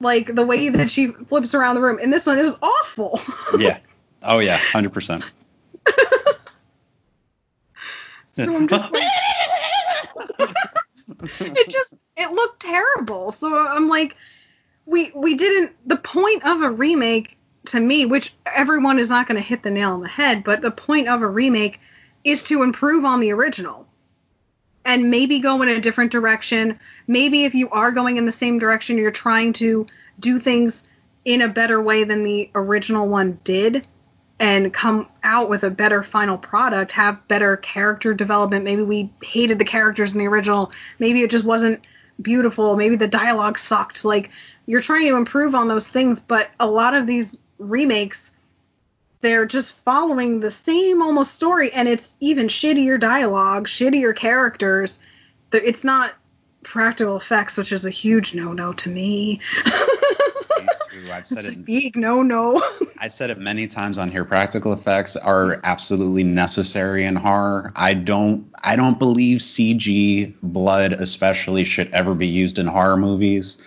Like 0.00 0.34
the 0.34 0.46
way 0.46 0.68
that 0.68 0.90
she 0.90 1.08
flips 1.08 1.54
around 1.54 1.74
the 1.74 1.82
room. 1.82 1.98
In 1.98 2.10
this 2.10 2.26
one, 2.26 2.38
it 2.38 2.42
was 2.42 2.56
awful. 2.62 3.20
yeah. 3.58 3.78
Oh 4.22 4.38
yeah, 4.38 4.56
hundred 4.56 4.92
percent. 4.92 5.24
so 8.30 8.54
I'm 8.54 8.68
just 8.68 8.92
like, 8.92 9.02
it 11.40 11.68
just 11.68 11.94
it 12.16 12.30
looked 12.32 12.60
terrible. 12.60 13.32
So 13.32 13.56
I'm 13.56 13.88
like, 13.88 14.16
we 14.88 15.12
we 15.14 15.34
didn't. 15.34 15.72
The 15.86 15.96
point 15.96 16.44
of 16.46 16.62
a 16.62 16.70
remake 16.70 17.36
to 17.66 17.80
me, 17.80 18.06
which 18.06 18.34
everyone 18.56 18.98
is 18.98 19.10
not 19.10 19.28
going 19.28 19.40
to 19.40 19.46
hit 19.46 19.62
the 19.62 19.70
nail 19.70 19.92
on 19.92 20.00
the 20.00 20.08
head, 20.08 20.42
but 20.42 20.62
the 20.62 20.70
point 20.70 21.08
of 21.08 21.22
a 21.22 21.28
remake 21.28 21.80
is 22.24 22.42
to 22.44 22.62
improve 22.62 23.04
on 23.04 23.20
the 23.20 23.32
original 23.32 23.86
and 24.84 25.10
maybe 25.10 25.38
go 25.38 25.60
in 25.60 25.68
a 25.68 25.80
different 25.80 26.10
direction. 26.10 26.78
Maybe 27.06 27.44
if 27.44 27.54
you 27.54 27.68
are 27.70 27.90
going 27.90 28.16
in 28.16 28.24
the 28.24 28.32
same 28.32 28.58
direction, 28.58 28.96
you're 28.96 29.10
trying 29.10 29.52
to 29.54 29.86
do 30.20 30.38
things 30.38 30.84
in 31.24 31.42
a 31.42 31.48
better 31.48 31.82
way 31.82 32.04
than 32.04 32.22
the 32.22 32.50
original 32.54 33.06
one 33.06 33.38
did 33.44 33.86
and 34.40 34.72
come 34.72 35.08
out 35.24 35.48
with 35.50 35.64
a 35.64 35.70
better 35.70 36.02
final 36.02 36.38
product, 36.38 36.92
have 36.92 37.26
better 37.28 37.56
character 37.58 38.14
development. 38.14 38.64
Maybe 38.64 38.82
we 38.82 39.12
hated 39.22 39.58
the 39.58 39.64
characters 39.64 40.14
in 40.14 40.20
the 40.20 40.26
original. 40.26 40.70
Maybe 40.98 41.22
it 41.22 41.30
just 41.30 41.44
wasn't 41.44 41.84
beautiful. 42.22 42.76
Maybe 42.76 42.96
the 42.96 43.08
dialogue 43.08 43.58
sucked. 43.58 44.04
Like 44.04 44.30
you're 44.68 44.82
trying 44.82 45.06
to 45.08 45.16
improve 45.16 45.54
on 45.54 45.66
those 45.66 45.88
things, 45.88 46.20
but 46.20 46.50
a 46.60 46.70
lot 46.70 46.94
of 46.94 47.06
these 47.06 47.36
remakes 47.58 48.30
they're 49.20 49.46
just 49.46 49.72
following 49.72 50.40
the 50.40 50.50
same 50.50 51.02
almost 51.02 51.34
story 51.34 51.72
and 51.72 51.88
it's 51.88 52.16
even 52.20 52.46
shittier 52.46 53.00
dialogue, 53.00 53.66
shittier 53.66 54.14
characters. 54.14 55.00
It's 55.52 55.82
not 55.82 56.14
practical 56.62 57.16
effects, 57.16 57.56
which 57.56 57.72
is 57.72 57.84
a 57.84 57.90
huge 57.90 58.34
no-no 58.34 58.72
to 58.74 58.88
me. 58.88 59.40
I've 61.10 61.26
said 61.26 61.38
It's 61.38 61.48
it 61.48 61.64
big 61.64 61.96
no-no. 61.96 62.62
I 62.98 63.08
said 63.08 63.30
it 63.30 63.38
many 63.38 63.66
times 63.66 63.98
on 63.98 64.10
here. 64.10 64.24
Practical 64.24 64.72
effects 64.72 65.16
are 65.16 65.60
absolutely 65.64 66.24
necessary 66.24 67.04
in 67.04 67.16
horror. 67.16 67.72
I 67.74 67.94
don't 67.94 68.46
I 68.62 68.76
don't 68.76 68.98
believe 68.98 69.40
CG 69.40 70.34
blood 70.42 70.92
especially 70.92 71.64
should 71.64 71.90
ever 71.92 72.14
be 72.14 72.26
used 72.26 72.58
in 72.58 72.66
horror 72.66 72.96
movies. 72.96 73.58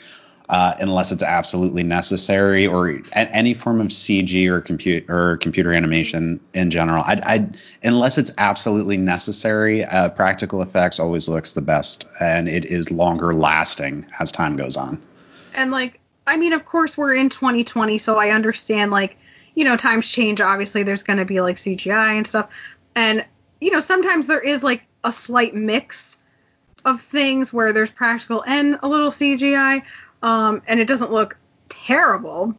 Uh, 0.52 0.76
unless 0.80 1.14
it's 1.14 1.24
absolutely 1.24 1.82
necessary, 1.82 2.68
or 2.68 3.02
any 3.14 3.54
form 3.54 3.80
of 3.80 3.88
CG 3.88 4.48
or 4.48 4.60
compute 4.60 5.10
or 5.10 5.38
computer 5.38 5.72
animation 5.72 6.42
in 6.54 6.70
general. 6.70 7.06
I, 7.06 7.22
I 7.24 7.48
unless 7.84 8.18
it's 8.18 8.34
absolutely 8.38 8.98
necessary, 8.98 9.86
uh, 9.86 10.10
practical 10.10 10.62
effects 10.62 11.00
always 11.00 11.30
looks 11.30 11.54
the 11.54 11.62
best, 11.62 12.06
and 12.20 12.50
it 12.50 12.66
is 12.66 12.92
longer 12.92 13.34
lasting 13.34 14.06
as 14.20 14.30
time 14.30 14.58
goes 14.58 14.76
on. 14.76 15.02
and 15.56 15.72
like 15.72 16.02
I 16.28 16.38
mean, 16.38 16.54
of 16.54 16.66
course, 16.66 16.98
we're 16.98 17.16
in 17.16 17.30
2020, 17.30 17.98
so 17.98 18.18
I 18.18 18.30
understand, 18.30 18.92
like, 18.92 19.18
you 19.56 19.64
know, 19.64 19.76
times 19.76 20.08
change. 20.08 20.40
Obviously, 20.40 20.84
there's 20.84 21.04
going 21.04 21.18
to 21.18 21.26
be, 21.26 21.42
like, 21.42 21.56
CGI 21.56 22.16
and 22.16 22.28
stuff. 22.28 22.50
And, 22.96 23.26
you 23.60 23.72
know, 23.72 23.80
sometimes 23.80 24.28
there 24.28 24.40
is, 24.40 24.64
like, 24.64 24.86
a 25.04 25.12
slight 25.12 25.56
mix 25.56 26.18
of 26.86 27.02
things 27.02 27.52
where 27.52 27.74
there's 27.74 27.92
practical 27.92 28.44
and 28.48 28.80
a 28.84 28.88
little 28.88 29.10
CGI. 29.10 29.82
Um, 30.22 30.62
and 30.68 30.80
it 30.80 30.88
doesn't 30.88 31.12
look 31.12 31.38
terrible. 31.70 32.56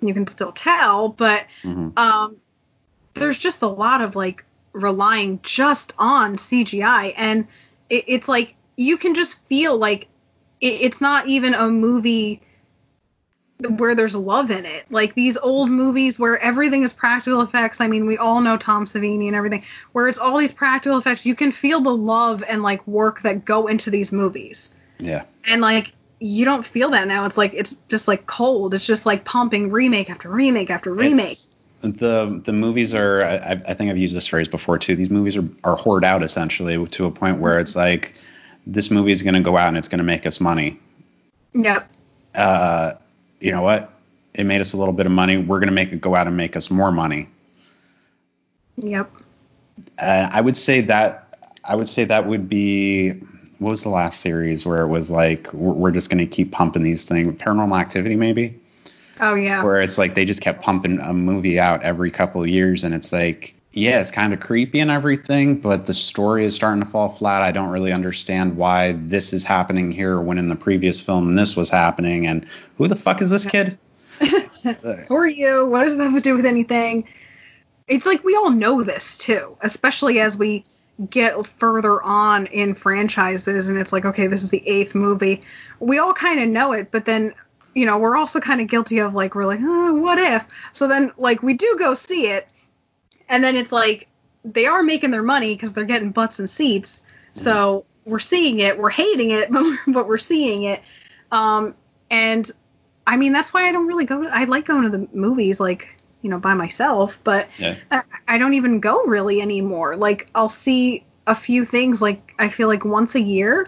You 0.00 0.14
can 0.14 0.26
still 0.26 0.52
tell, 0.52 1.10
but 1.10 1.46
Mhm. 1.64 1.98
um, 1.98 2.36
there's 3.14 3.38
just 3.38 3.62
a 3.62 3.68
lot 3.68 4.00
of, 4.00 4.14
like, 4.16 4.44
relying 4.72 5.40
just 5.42 5.92
on 5.98 6.36
CGI. 6.36 7.14
And 7.16 7.46
it, 7.90 8.04
it's 8.06 8.28
like, 8.28 8.54
you 8.76 8.96
can 8.96 9.14
just 9.14 9.44
feel 9.46 9.76
like 9.76 10.06
it, 10.60 10.74
it's 10.80 11.00
not 11.00 11.26
even 11.26 11.54
a 11.54 11.68
movie 11.68 12.40
where 13.76 13.94
there's 13.94 14.14
love 14.14 14.50
in 14.52 14.64
it. 14.64 14.84
Like 14.90 15.14
these 15.14 15.36
old 15.38 15.68
movies 15.68 16.18
where 16.18 16.38
everything 16.38 16.84
is 16.84 16.92
practical 16.92 17.40
effects. 17.40 17.80
I 17.80 17.88
mean, 17.88 18.06
we 18.06 18.16
all 18.16 18.40
know 18.40 18.56
Tom 18.56 18.84
Savini 18.86 19.26
and 19.26 19.34
everything, 19.34 19.64
where 19.92 20.06
it's 20.06 20.18
all 20.18 20.38
these 20.38 20.52
practical 20.52 20.96
effects. 20.96 21.26
You 21.26 21.34
can 21.34 21.50
feel 21.50 21.80
the 21.80 21.94
love 21.94 22.44
and 22.48 22.62
like 22.62 22.86
work 22.86 23.22
that 23.22 23.44
go 23.44 23.66
into 23.66 23.90
these 23.90 24.12
movies. 24.12 24.70
Yeah. 25.00 25.24
And 25.44 25.60
like 25.60 25.92
you 26.20 26.44
don't 26.44 26.66
feel 26.66 26.90
that 26.90 27.06
now. 27.08 27.24
It's 27.26 27.36
like 27.36 27.54
it's 27.54 27.74
just 27.88 28.08
like 28.08 28.26
cold. 28.26 28.74
It's 28.74 28.86
just 28.86 29.06
like 29.06 29.24
pumping 29.24 29.70
remake 29.70 30.10
after 30.10 30.28
remake 30.28 30.70
after 30.70 30.92
remake. 30.92 31.32
It's- 31.32 31.54
the 31.80 32.42
the 32.44 32.52
movies 32.52 32.92
are 32.92 33.22
I, 33.22 33.52
I 33.68 33.74
think 33.74 33.88
I've 33.88 33.96
used 33.96 34.14
this 34.14 34.26
phrase 34.26 34.48
before 34.48 34.78
too. 34.78 34.96
These 34.96 35.10
movies 35.10 35.36
are 35.36 35.48
are 35.62 35.76
hoard 35.76 36.04
out 36.04 36.24
essentially 36.24 36.84
to 36.84 37.04
a 37.04 37.10
point 37.10 37.38
where 37.38 37.60
it's 37.60 37.76
like 37.76 38.14
this 38.66 38.90
movie 38.90 39.12
is 39.12 39.22
going 39.22 39.34
to 39.34 39.40
go 39.40 39.56
out 39.56 39.68
and 39.68 39.76
it's 39.76 39.86
going 39.86 39.98
to 39.98 40.04
make 40.04 40.26
us 40.26 40.40
money. 40.40 40.78
Yep. 41.54 41.88
Uh, 42.34 42.92
you 43.40 43.50
know 43.52 43.62
what? 43.62 43.92
It 44.34 44.44
made 44.44 44.60
us 44.60 44.72
a 44.72 44.76
little 44.76 44.92
bit 44.92 45.06
of 45.06 45.12
money. 45.12 45.36
We're 45.36 45.60
going 45.60 45.68
to 45.68 45.74
make 45.74 45.92
it 45.92 46.00
go 46.00 46.14
out 46.14 46.26
and 46.26 46.36
make 46.36 46.56
us 46.56 46.70
more 46.70 46.90
money. 46.92 47.28
Yep. 48.76 49.10
Uh, 49.98 50.28
I 50.30 50.40
would 50.40 50.56
say 50.56 50.80
that 50.82 51.36
I 51.64 51.76
would 51.76 51.88
say 51.88 52.04
that 52.04 52.26
would 52.26 52.48
be 52.48 53.14
what 53.58 53.70
was 53.70 53.82
the 53.82 53.88
last 53.88 54.20
series 54.20 54.64
where 54.64 54.82
it 54.82 54.88
was 54.88 55.10
like 55.10 55.52
we're, 55.52 55.90
just 55.90 56.10
going 56.10 56.18
to 56.18 56.26
keep 56.26 56.52
pumping 56.52 56.82
these 56.82 57.04
things? 57.04 57.28
Paranormal 57.28 57.78
Activity, 57.78 58.16
maybe. 58.16 58.58
Oh 59.20 59.34
yeah. 59.34 59.64
where 59.64 59.80
it's 59.80 59.98
like 59.98 60.14
they 60.14 60.24
just 60.24 60.40
kept 60.40 60.62
pumping 60.62 61.00
a 61.00 61.12
movie 61.12 61.58
out 61.58 61.82
every 61.82 62.08
couple 62.08 62.40
of 62.40 62.48
years 62.48 62.84
and 62.84 62.94
it's 62.94 63.12
like 63.12 63.52
yeah 63.72 64.00
it's 64.00 64.12
kind 64.12 64.32
of 64.32 64.38
creepy 64.38 64.78
and 64.78 64.92
everything 64.92 65.60
but 65.60 65.86
the 65.86 65.92
story 65.92 66.44
is 66.44 66.54
starting 66.54 66.80
to 66.80 66.88
fall 66.88 67.08
flat 67.08 67.42
i 67.42 67.50
don't 67.50 67.70
really 67.70 67.92
understand 67.92 68.56
why 68.56 68.92
this 68.92 69.32
is 69.32 69.42
happening 69.42 69.90
here 69.90 70.20
when 70.20 70.38
in 70.38 70.46
the 70.46 70.54
previous 70.54 71.00
film 71.00 71.34
this 71.34 71.56
was 71.56 71.68
happening 71.68 72.28
and 72.28 72.46
who 72.76 72.86
the 72.86 72.94
fuck 72.94 73.20
is 73.20 73.30
this 73.30 73.44
kid 73.44 73.76
Who 75.08 75.16
are 75.16 75.26
you? 75.26 75.66
What 75.66 75.84
does 75.84 75.96
that 75.96 76.04
have 76.04 76.14
to 76.14 76.20
do 76.20 76.34
with 76.34 76.46
anything? 76.46 77.06
It's 77.86 78.06
like 78.06 78.22
we 78.24 78.34
all 78.34 78.50
know 78.50 78.82
this 78.82 79.16
too, 79.16 79.56
especially 79.62 80.20
as 80.20 80.36
we 80.36 80.64
get 81.10 81.46
further 81.46 82.02
on 82.02 82.46
in 82.46 82.74
franchises 82.74 83.68
and 83.68 83.78
it's 83.78 83.92
like, 83.92 84.04
okay, 84.04 84.26
this 84.26 84.42
is 84.42 84.50
the 84.50 84.66
eighth 84.66 84.94
movie. 84.94 85.40
We 85.80 85.98
all 85.98 86.12
kind 86.12 86.40
of 86.40 86.48
know 86.48 86.72
it, 86.72 86.90
but 86.90 87.04
then, 87.04 87.32
you 87.74 87.86
know, 87.86 87.96
we're 87.98 88.16
also 88.16 88.40
kind 88.40 88.60
of 88.60 88.66
guilty 88.66 88.98
of 88.98 89.14
like, 89.14 89.34
we're 89.34 89.46
like, 89.46 89.60
oh, 89.62 89.94
what 89.94 90.18
if? 90.18 90.46
So 90.72 90.88
then, 90.88 91.12
like, 91.16 91.42
we 91.42 91.54
do 91.54 91.76
go 91.78 91.94
see 91.94 92.26
it, 92.26 92.52
and 93.28 93.44
then 93.44 93.56
it's 93.56 93.70
like, 93.70 94.08
they 94.44 94.66
are 94.66 94.82
making 94.82 95.10
their 95.10 95.22
money 95.22 95.54
because 95.54 95.74
they're 95.74 95.84
getting 95.84 96.10
butts 96.10 96.38
and 96.38 96.48
seats. 96.48 97.02
So 97.34 97.84
we're 98.04 98.18
seeing 98.18 98.58
it, 98.60 98.78
we're 98.78 98.90
hating 98.90 99.30
it, 99.30 99.50
but, 99.88 100.08
we're 100.08 100.18
seeing 100.18 100.64
it. 100.64 100.82
Um, 101.30 101.74
and 102.10 102.50
I 103.06 103.16
mean, 103.16 103.32
that's 103.32 103.52
why 103.54 103.68
I 103.68 103.72
don't 103.72 103.86
really 103.86 104.04
go. 104.04 104.26
I 104.26 104.44
like 104.44 104.64
going 104.64 104.82
to 104.82 104.90
the 104.90 105.08
movies, 105.12 105.60
like 105.60 105.97
you 106.22 106.30
know, 106.30 106.38
by 106.38 106.54
myself, 106.54 107.20
but 107.24 107.48
yeah 107.58 107.76
I, 107.90 108.02
I 108.26 108.38
don't 108.38 108.54
even 108.54 108.80
go 108.80 109.04
really 109.04 109.40
anymore. 109.40 109.96
Like 109.96 110.28
I'll 110.34 110.48
see 110.48 111.04
a 111.26 111.34
few 111.34 111.64
things, 111.64 112.02
like 112.02 112.34
I 112.38 112.48
feel 112.48 112.68
like 112.68 112.84
once 112.84 113.14
a 113.14 113.20
year, 113.20 113.66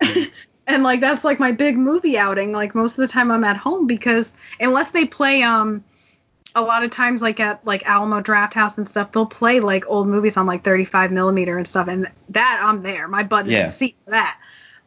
and 0.66 0.82
like 0.82 1.00
that's 1.00 1.24
like 1.24 1.38
my 1.38 1.52
big 1.52 1.76
movie 1.76 2.18
outing. 2.18 2.52
Like 2.52 2.74
most 2.74 2.92
of 2.92 2.96
the 2.98 3.08
time, 3.08 3.30
I'm 3.30 3.44
at 3.44 3.56
home 3.56 3.86
because 3.86 4.34
unless 4.60 4.90
they 4.90 5.04
play, 5.04 5.42
um, 5.42 5.84
a 6.54 6.62
lot 6.62 6.84
of 6.84 6.90
times 6.90 7.22
like 7.22 7.40
at 7.40 7.64
like 7.66 7.82
Alamo 7.88 8.20
Drafthouse 8.20 8.76
and 8.76 8.86
stuff, 8.86 9.12
they'll 9.12 9.26
play 9.26 9.60
like 9.60 9.84
old 9.86 10.08
movies 10.08 10.36
on 10.36 10.46
like 10.46 10.64
35 10.64 11.12
millimeter 11.12 11.56
and 11.56 11.66
stuff, 11.66 11.88
and 11.88 12.10
that 12.30 12.60
I'm 12.62 12.82
there. 12.82 13.08
My 13.08 13.22
butt 13.22 13.46
is 13.46 13.52
in 13.52 13.58
Yeah. 13.60 13.66
the 13.66 13.72
seat 13.72 13.96
for 14.04 14.10
that. 14.10 14.38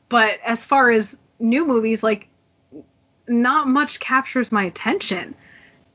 But 0.10 0.40
as 0.46 0.66
far 0.66 0.92
as 0.92 1.18
new 1.40 1.66
movies, 1.66 2.04
like 2.04 2.28
not 3.28 3.68
much 3.68 4.00
captures 4.00 4.52
my 4.52 4.64
attention 4.64 5.36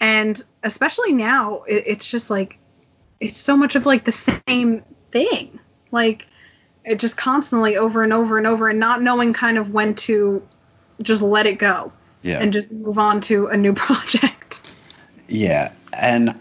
and 0.01 0.43
especially 0.63 1.13
now 1.13 1.63
it, 1.63 1.85
it's 1.87 2.11
just 2.11 2.31
like 2.31 2.59
it's 3.21 3.37
so 3.37 3.57
much 3.57 3.77
of 3.77 3.87
like 3.87 4.05
the 4.05 4.13
same 4.13 4.83
thing. 5.13 5.59
Like 5.93 6.27
it 6.85 6.99
just 6.99 7.17
constantly 7.17 7.77
over 7.77 8.03
and 8.03 8.13
over 8.13 8.39
and 8.39 8.47
over 8.47 8.69
and 8.69 8.81
not 8.81 9.03
knowing 9.03 9.33
kind 9.33 9.59
of 9.59 9.73
when 9.73 9.95
to 9.95 10.47
just 11.03 11.23
let 11.23 11.47
it 11.47 11.59
go 11.59 11.93
yeah. 12.23 12.39
and 12.41 12.53
just 12.53 12.73
move 12.73 12.99
on 12.99 13.21
to 13.23 13.47
a 13.49 13.57
new 13.57 13.73
project. 13.75 14.63
Yeah, 15.29 15.73
and 15.93 16.39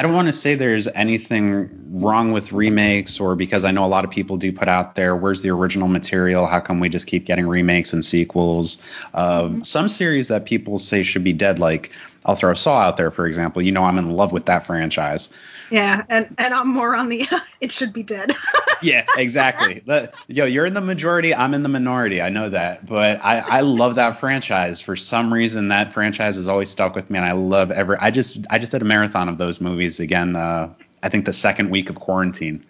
I 0.00 0.02
don't 0.02 0.14
want 0.14 0.28
to 0.28 0.32
say 0.32 0.54
there's 0.54 0.88
anything 0.94 1.68
wrong 1.90 2.32
with 2.32 2.52
remakes 2.52 3.20
or 3.20 3.36
because 3.36 3.66
I 3.66 3.70
know 3.70 3.84
a 3.84 3.86
lot 3.86 4.02
of 4.02 4.10
people 4.10 4.38
do 4.38 4.50
put 4.50 4.66
out 4.66 4.94
there, 4.94 5.14
where's 5.14 5.42
the 5.42 5.50
original 5.50 5.88
material? 5.88 6.46
How 6.46 6.58
come 6.58 6.80
we 6.80 6.88
just 6.88 7.06
keep 7.06 7.26
getting 7.26 7.46
remakes 7.46 7.92
and 7.92 8.02
sequels? 8.02 8.78
Um, 9.12 9.62
Some 9.62 9.88
series 9.88 10.28
that 10.28 10.46
people 10.46 10.78
say 10.78 11.02
should 11.02 11.22
be 11.22 11.34
dead, 11.34 11.58
like 11.58 11.92
I'll 12.24 12.34
throw 12.34 12.54
Saw 12.54 12.80
out 12.80 12.96
there, 12.96 13.10
for 13.10 13.26
example. 13.26 13.60
You 13.60 13.72
know, 13.72 13.84
I'm 13.84 13.98
in 13.98 14.12
love 14.12 14.32
with 14.32 14.46
that 14.46 14.64
franchise. 14.64 15.28
Yeah 15.70 16.02
and 16.08 16.34
and 16.38 16.52
i'm 16.54 16.68
more 16.68 16.94
on 16.96 17.08
the 17.08 17.26
it 17.60 17.70
should 17.72 17.92
be 17.92 18.02
dead 18.02 18.34
Yeah, 18.82 19.04
exactly. 19.18 19.82
The- 19.84 20.10
yo, 20.28 20.46
you're 20.46 20.64
in 20.64 20.72
the 20.72 20.80
majority. 20.80 21.34
I'm 21.34 21.52
in 21.52 21.62
the 21.62 21.68
minority. 21.68 22.22
I 22.22 22.30
know 22.30 22.48
that, 22.48 22.86
but 22.86 23.22
I, 23.22 23.40
I 23.40 23.60
love 23.60 23.94
that 23.96 24.18
franchise. 24.18 24.80
For 24.80 24.96
some 24.96 25.32
reason, 25.34 25.68
that 25.68 25.92
franchise 25.92 26.36
has 26.36 26.48
always 26.48 26.70
stuck 26.70 26.94
with 26.94 27.10
me, 27.10 27.18
and 27.18 27.26
I 27.26 27.32
love 27.32 27.70
every. 27.70 27.98
I 27.98 28.10
just 28.10 28.38
I 28.48 28.58
just 28.58 28.72
did 28.72 28.80
a 28.80 28.86
marathon 28.86 29.28
of 29.28 29.36
those 29.36 29.60
movies 29.60 30.00
again. 30.00 30.34
Uh, 30.34 30.72
I 31.02 31.10
think 31.10 31.26
the 31.26 31.32
second 31.34 31.68
week 31.68 31.90
of 31.90 31.96
quarantine. 31.96 32.64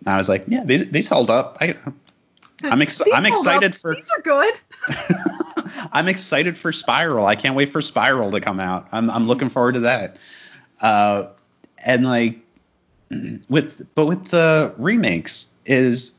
And 0.00 0.08
I 0.08 0.18
was 0.18 0.28
like, 0.28 0.44
yeah, 0.46 0.62
these 0.62 0.90
these 0.90 1.08
held 1.08 1.30
up. 1.30 1.56
I, 1.62 1.74
I'm 2.64 2.82
ex- 2.82 2.98
These 3.02 3.14
I'm 3.14 3.24
excited 3.24 3.74
up. 3.76 3.80
for 3.80 3.94
these 3.94 4.10
are 4.10 4.20
good 4.20 4.60
I'm 5.92 6.08
excited 6.08 6.58
for 6.58 6.70
Spiral. 6.72 7.24
I 7.26 7.34
can't 7.34 7.54
wait 7.54 7.72
for 7.72 7.80
Spiral 7.80 8.30
to 8.30 8.40
come 8.42 8.60
out. 8.60 8.88
I'm 8.92 9.08
I'm 9.10 9.26
looking 9.26 9.48
forward 9.48 9.72
to 9.72 9.80
that. 9.80 10.18
Uh, 10.82 11.28
and 11.78 12.06
like 12.06 12.38
with 13.48 13.86
but 13.94 14.06
with 14.06 14.26
the 14.28 14.74
remakes 14.78 15.48
is 15.64 16.16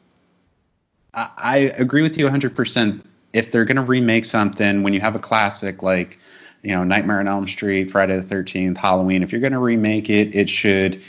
I, 1.13 1.29
I 1.37 1.57
agree 1.77 2.01
with 2.01 2.17
you 2.17 2.25
100. 2.25 2.55
percent 2.55 3.05
If 3.33 3.51
they're 3.51 3.65
gonna 3.65 3.83
remake 3.83 4.25
something, 4.25 4.83
when 4.83 4.93
you 4.93 5.01
have 5.01 5.15
a 5.15 5.19
classic 5.19 5.83
like 5.83 6.19
you 6.63 6.73
know 6.73 6.83
Nightmare 6.83 7.19
on 7.19 7.27
Elm 7.27 7.47
Street, 7.47 7.91
Friday 7.91 8.19
the 8.19 8.35
13th, 8.35 8.77
Halloween, 8.77 9.23
if 9.23 9.31
you're 9.31 9.41
gonna 9.41 9.59
remake 9.59 10.09
it, 10.09 10.33
it 10.35 10.49
should 10.49 11.01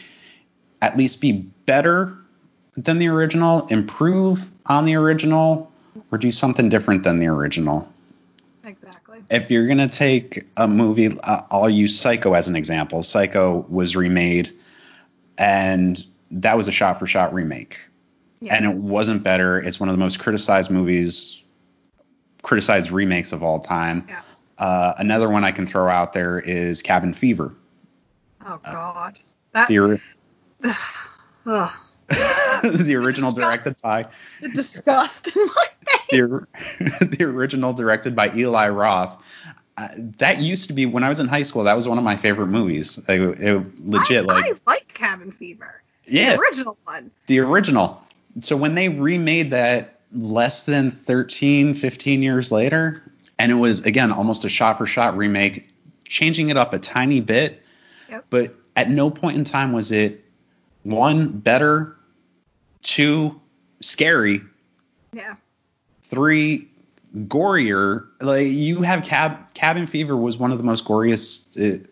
at 0.83 0.97
least 0.97 1.21
be 1.21 1.33
better 1.67 2.17
than 2.75 2.99
the 2.99 3.09
original, 3.09 3.67
improve 3.67 4.49
on 4.67 4.85
the 4.85 4.95
original, 4.95 5.71
or 6.13 6.19
do 6.19 6.31
something 6.31 6.69
different 6.69 7.03
than 7.03 7.19
the 7.19 7.27
original 7.27 7.89
exactly 8.69 9.08
if 9.31 9.51
you're 9.51 9.67
gonna 9.67 9.89
take 9.89 10.45
a 10.57 10.67
movie, 10.69 11.17
uh, 11.25 11.43
I'll 11.51 11.71
use 11.71 11.99
Psycho 11.99 12.35
as 12.35 12.49
an 12.49 12.57
example. 12.57 13.03
Psycho 13.03 13.67
was 13.69 13.95
remade, 13.97 14.53
and 15.39 16.05
that 16.31 16.57
was 16.57 16.69
a 16.69 16.73
shot-for-shot 16.73 17.33
remake, 17.33 17.79
Yeah. 18.41 18.55
and 18.57 18.65
it 18.67 18.75
wasn't 18.75 19.23
better. 19.23 19.59
It's 19.59 19.81
one 19.81 19.89
of 19.89 19.95
the 19.95 19.99
most 20.01 20.19
criticized 20.19 20.71
movies, 20.71 21.39
criticized 22.43 22.91
remakes 22.91 23.33
of 23.33 23.43
all 23.43 23.61
time. 23.61 24.05
yeah 24.09 24.21
Uh, 24.59 24.93
another 24.99 25.29
one 25.29 25.45
I 25.45 25.53
can 25.53 25.67
throw 25.69 25.89
out 25.89 26.13
there 26.13 26.41
is 26.41 26.83
Cabin 26.83 27.13
Fever. 27.13 27.55
oh 28.47 28.59
god 28.65 29.19
that 29.53 29.69
The, 29.69 29.79
ori- 29.79 30.03
ugh, 31.47 31.71
the 32.63 32.95
original 32.97 33.33
directed 33.33 33.77
by 33.83 34.07
the 34.41 34.49
disgust 34.49 35.37
in 35.37 35.47
my 35.47 35.67
face 35.87 36.07
the, 36.11 37.07
the 37.19 37.25
original 37.25 37.73
directed 37.73 38.17
by 38.17 38.35
Eli 38.35 38.69
Roth. 38.69 39.23
Uh, 39.77 39.89
that 40.19 40.41
used 40.41 40.67
to 40.69 40.73
be 40.73 40.87
when 40.87 41.05
I 41.05 41.09
was 41.09 41.21
in 41.21 41.29
high 41.29 41.43
school. 41.43 41.63
That 41.65 41.77
was 41.77 41.87
one 41.87 41.99
of 41.99 42.05
my 42.05 42.17
favorite 42.17 42.49
movies. 42.49 42.99
Like, 43.07 43.21
it, 43.21 43.89
legit, 43.89 44.29
I, 44.29 44.35
like 44.35 44.45
I 44.45 44.53
like 44.67 44.89
cabin 44.95 45.31
fever 45.31 45.83
yeah, 46.09 46.35
the 46.35 46.41
original 46.41 46.79
one 46.85 47.11
the 47.27 47.39
original. 47.41 48.03
So 48.41 48.57
when 48.57 48.75
they 48.75 48.89
remade 48.89 49.51
that 49.51 50.01
less 50.13 50.63
than 50.63 50.93
13, 50.93 51.75
15 51.75 52.23
years 52.23 52.51
later, 52.51 53.03
and 53.39 53.53
it 53.53 53.57
was 53.57 53.81
again 53.81 54.11
almost 54.13 54.45
a 54.45 54.49
shot 54.49 54.79
for 54.79 54.87
shot 54.87 55.17
remake, 55.17 55.69
changing 56.09 56.49
it 56.49 56.57
up 56.57 56.73
a 56.73 56.79
tiny 56.79 57.21
bit, 57.21 57.63
Yep. 58.09 58.27
but 58.31 58.55
at 58.77 58.91
no 58.91 59.11
point 59.11 59.37
in 59.37 59.45
time 59.45 59.73
was 59.73 59.93
it 59.93 60.25
one 60.85 61.29
better, 61.29 61.95
two 62.83 63.41
scary, 63.81 64.41
yeah 65.13 65.35
three 66.09 66.67
gorier. 67.27 68.07
Like 68.21 68.47
you 68.49 68.83
have 68.83 69.05
Cab 69.05 69.37
Cabin 69.55 69.87
Fever 69.87 70.17
was 70.17 70.39
one 70.39 70.53
of 70.53 70.59
the 70.59 70.65
most 70.65 70.85
goriest 70.85 71.57
uh, 71.59 71.85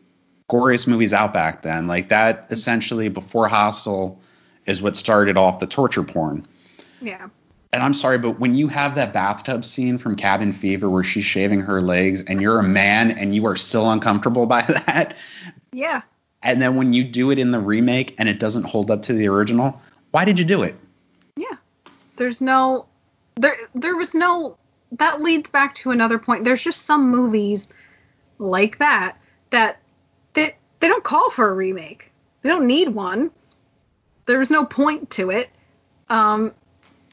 goriest 0.51 0.87
movies 0.87 1.13
out 1.13 1.33
back 1.35 1.63
then. 1.63 1.87
Like 1.87 2.09
that 2.09 2.47
essentially 2.51 3.09
before 3.09 3.49
Hostel 3.49 4.21
is 4.67 4.83
what 4.83 4.97
started 4.97 5.37
off 5.37 5.61
the 5.61 5.67
torture 5.67 6.03
porn. 6.03 6.47
Yeah. 7.01 7.29
And 7.73 7.83
I'm 7.83 7.93
sorry, 7.95 8.17
but 8.17 8.41
when 8.41 8.55
you 8.55 8.69
have 8.69 8.95
that 8.95 9.13
bathtub 9.13 9.65
scene 9.65 9.99
from 9.99 10.17
Cabin 10.17 10.53
Fever 10.53 10.89
where 10.89 11.05
she's 11.05 11.25
shaving 11.25 11.61
her 11.61 11.83
legs 11.83 12.23
and 12.23 12.41
you're 12.41 12.59
a 12.59 12.63
man 12.63 13.11
and 13.11 13.35
you 13.35 13.45
are 13.47 13.57
still 13.57 13.91
uncomfortable 13.91 14.47
by 14.57 14.63
that, 14.63 15.15
Yeah. 15.73 16.01
and 16.43 16.63
then 16.63 16.77
when 16.77 16.93
you 16.95 17.05
do 17.05 17.31
it 17.31 17.39
in 17.39 17.51
the 17.51 17.61
remake 17.61 18.15
and 18.19 18.29
it 18.29 18.39
doesn't 18.39 18.63
hold 18.65 18.91
up 18.91 19.03
to 19.03 19.13
the 19.13 19.29
original, 19.29 19.79
why 20.17 20.25
did 20.25 20.39
you 20.39 20.47
do 20.47 20.63
it? 20.63 20.75
Yeah. 21.37 21.59
There's 22.17 22.41
no 22.41 22.87
there 23.35 23.55
there 23.75 23.97
was 23.97 24.15
no 24.15 24.57
that 24.93 25.21
leads 25.21 25.51
back 25.51 25.75
to 25.75 25.91
another 25.91 26.19
point. 26.19 26.43
There's 26.43 26.63
just 26.63 26.87
some 26.87 27.11
movies 27.11 27.69
like 28.39 28.79
that 28.79 29.19
that 29.51 29.79
that 30.33 30.55
they 30.81 30.89
don't 30.89 31.05
call 31.05 31.29
for 31.29 31.51
a 31.51 31.53
remake. 31.53 32.15
They 32.41 32.49
don't 32.49 32.67
need 32.67 32.89
one. 32.95 33.31
There 34.25 34.39
was 34.39 34.51
no 34.51 34.65
point 34.65 35.11
to 35.11 35.31
it. 35.31 35.51
Um 36.09 36.55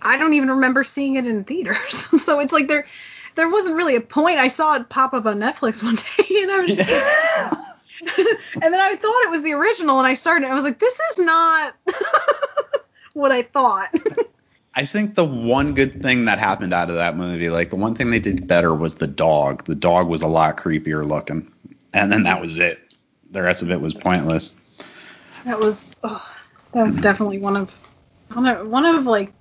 I 0.02 0.16
don't 0.16 0.34
even 0.34 0.50
remember 0.50 0.86
seeing 0.86 1.18
it 1.18 1.28
in 1.28 1.44
theaters. 1.44 2.24
so 2.24 2.40
it's 2.40 2.54
like 2.54 2.70
there 2.70 2.88
there 3.36 3.50
wasn't 3.50 3.76
really 3.76 3.98
a 3.98 4.02
point. 4.02 4.40
I 4.40 4.48
saw 4.48 4.76
it 4.76 4.88
pop 4.88 5.14
up 5.14 5.26
on 5.26 5.42
Netflix 5.42 5.84
one 5.84 5.96
day 6.18 6.42
and 6.42 6.50
I 6.50 6.60
was 6.62 6.78
just 6.78 6.90
and 8.64 8.74
then 8.74 8.80
I 8.80 8.96
thought 8.96 9.24
it 9.26 9.30
was 9.30 9.44
the 9.44 9.52
original 9.52 9.98
and 9.98 10.08
I 10.08 10.14
started 10.14 10.48
I 10.48 10.54
was 10.54 10.64
like 10.64 10.80
this 10.80 10.98
is 11.12 11.18
not 11.18 11.76
what 13.14 13.32
I 13.32 13.42
thought. 13.44 13.94
I 14.76 14.86
think 14.86 15.16
the 15.16 15.26
one 15.26 15.76
good 15.76 16.02
thing 16.02 16.26
that 16.26 16.40
happened 16.40 16.74
out 16.74 16.90
of 16.90 16.96
that 16.96 17.16
movie, 17.16 17.50
like 17.50 17.70
the 17.70 17.76
one 17.76 17.94
thing 17.94 18.10
they 18.10 18.20
did 18.20 18.48
better 18.48 18.74
was 18.74 18.96
the 18.96 19.08
dog. 19.08 19.66
The 19.66 19.76
dog 19.76 20.08
was 20.08 20.24
a 20.24 20.28
lot 20.28 20.58
creepier 20.58 21.08
looking. 21.08 21.52
And 21.94 22.12
then 22.12 22.24
that 22.24 22.42
was 22.42 22.58
it. 22.58 22.80
The 23.32 23.44
rest 23.44 23.62
of 23.62 23.70
it 23.70 23.80
was 23.80 23.94
pointless. 23.94 24.56
That 25.46 25.60
was 25.60 25.96
oh, 26.04 26.28
that 26.72 26.86
was 26.86 26.98
definitely 26.98 27.38
one 27.38 27.56
of 27.56 27.78
one 28.34 28.48
of 28.48 28.68
one 28.68 28.86
of 28.86 29.06
like 29.06 29.32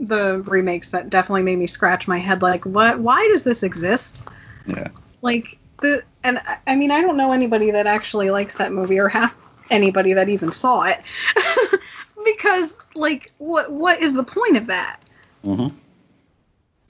the 0.00 0.42
remakes 0.42 0.90
that 0.90 1.08
definitely 1.10 1.42
made 1.42 1.56
me 1.58 1.66
scratch 1.66 2.06
my 2.06 2.18
head. 2.18 2.42
Like, 2.42 2.64
what? 2.66 2.98
Why 3.00 3.26
does 3.32 3.44
this 3.44 3.62
exist? 3.62 4.24
Yeah. 4.66 4.88
Like 5.22 5.58
the 5.80 6.02
and 6.24 6.38
I- 6.40 6.58
I 6.66 6.76
mean 6.76 6.90
I 6.90 7.00
don't 7.00 7.16
know 7.16 7.32
anybody 7.32 7.70
that 7.70 7.86
actually 7.86 8.30
likes 8.30 8.56
that 8.58 8.72
movie 8.72 8.98
or 8.98 9.08
half 9.08 9.36
anybody 9.70 10.12
that 10.14 10.28
even 10.28 10.50
saw 10.50 10.82
it 10.84 11.00
because 12.24 12.78
like 12.94 13.32
what 13.38 13.70
what 13.72 14.00
is 14.00 14.14
the 14.14 14.24
point 14.24 14.56
of 14.56 14.66
that? 14.66 15.00
hmm 15.42 15.68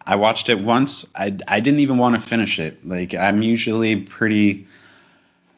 I 0.06 0.16
watched 0.16 0.48
it 0.48 0.60
once. 0.60 1.06
I, 1.16 1.36
I 1.48 1.60
didn't 1.60 1.80
even 1.80 1.98
want 1.98 2.14
to 2.14 2.20
finish 2.22 2.58
it. 2.58 2.86
Like, 2.88 3.14
I'm 3.14 3.42
usually 3.42 3.94
pretty. 3.94 4.66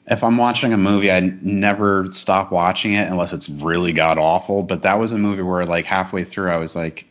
If 0.09 0.25
I'm 0.25 0.37
watching 0.37 0.73
a 0.73 0.77
movie, 0.77 1.13
I 1.13 1.21
never 1.41 2.11
stop 2.11 2.51
watching 2.51 2.95
it 2.95 3.09
unless 3.09 3.33
it's 3.33 3.49
really 3.49 3.93
god 3.93 4.19
awful. 4.19 4.65
But 4.65 4.83
that 4.83 4.99
was 4.99 5.13
a 5.13 5.19
movie 5.19 5.43
where, 5.43 5.65
like, 5.65 5.85
halfway 5.85 6.25
through, 6.25 6.51
I 6.51 6.57
was 6.57 6.75
like, 6.75 7.07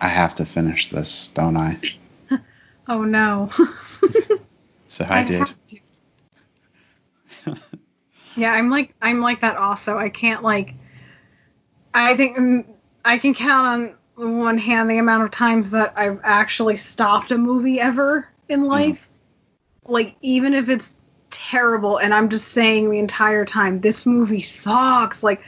I 0.00 0.06
have 0.06 0.36
to 0.36 0.44
finish 0.44 0.88
this, 0.90 1.30
don't 1.34 1.56
I? 1.56 1.80
Oh 2.90 3.04
no. 3.04 3.50
So 4.88 5.04
I, 5.06 5.22
did. 5.22 5.52
yeah, 8.36 8.52
I'm 8.52 8.70
like 8.70 8.94
I'm 9.02 9.20
like 9.20 9.42
that 9.42 9.56
also. 9.56 9.98
I 9.98 10.08
can't 10.08 10.42
like 10.42 10.74
I 11.98 12.16
think 12.16 12.36
mm, 12.36 12.64
I 13.04 13.18
can 13.18 13.34
count 13.34 13.94
on 14.16 14.38
one 14.38 14.58
hand 14.58 14.90
the 14.90 14.98
amount 14.98 15.24
of 15.24 15.30
times 15.30 15.70
that 15.70 15.92
I've 15.96 16.20
actually 16.22 16.76
stopped 16.76 17.30
a 17.30 17.38
movie 17.38 17.80
ever 17.80 18.28
in 18.48 18.64
life. 18.66 19.08
Like 19.86 20.16
even 20.20 20.54
if 20.54 20.68
it's 20.68 20.96
terrible 21.30 21.98
and 21.98 22.14
I'm 22.14 22.28
just 22.28 22.48
saying 22.48 22.90
the 22.90 22.98
entire 22.98 23.44
time 23.44 23.80
this 23.80 24.06
movie 24.06 24.42
sucks, 24.42 25.22
like 25.22 25.42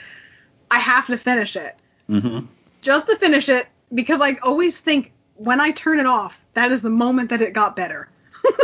I 0.71 0.79
have 0.79 1.07
to 1.07 1.17
finish 1.17 1.57
it. 1.57 1.77
hmm 2.09 2.41
Just 2.81 3.07
to 3.09 3.17
finish 3.17 3.49
it 3.49 3.69
because 3.95 4.21
I 4.21 4.35
always 4.43 4.79
think 4.79 5.13
when 5.37 5.61
I 5.61 5.71
turn 5.71 6.01
it 6.01 6.07
off, 6.07 6.41
that 6.55 6.73
is 6.73 6.81
the 6.83 6.91
moment 6.91 7.31
that 7.31 7.43
it 7.43 7.53
got 7.53 7.77
better. 7.77 8.09
and 8.45 8.55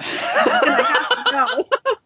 I 0.00 0.82
have 0.88 1.24
to 1.26 1.32
know. 1.32 1.94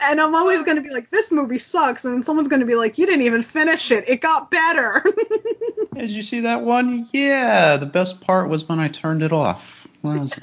and 0.00 0.20
I'm 0.20 0.34
always 0.34 0.62
going 0.62 0.76
to 0.76 0.82
be 0.82 0.90
like, 0.90 1.10
this 1.10 1.30
movie 1.32 1.58
sucks. 1.58 2.04
And 2.04 2.24
someone's 2.24 2.48
going 2.48 2.60
to 2.60 2.66
be 2.66 2.74
like, 2.74 2.98
you 2.98 3.06
didn't 3.06 3.22
even 3.22 3.42
finish 3.42 3.90
it. 3.90 4.08
It 4.08 4.20
got 4.20 4.50
better. 4.50 5.04
Did 5.94 6.10
you 6.10 6.22
see 6.22 6.40
that 6.40 6.62
one? 6.62 7.06
Yeah, 7.12 7.76
the 7.76 7.86
best 7.86 8.20
part 8.20 8.48
was 8.48 8.68
when 8.68 8.78
I 8.78 8.88
turned 8.88 9.22
it 9.22 9.32
off. 9.32 9.86
Was? 10.02 10.38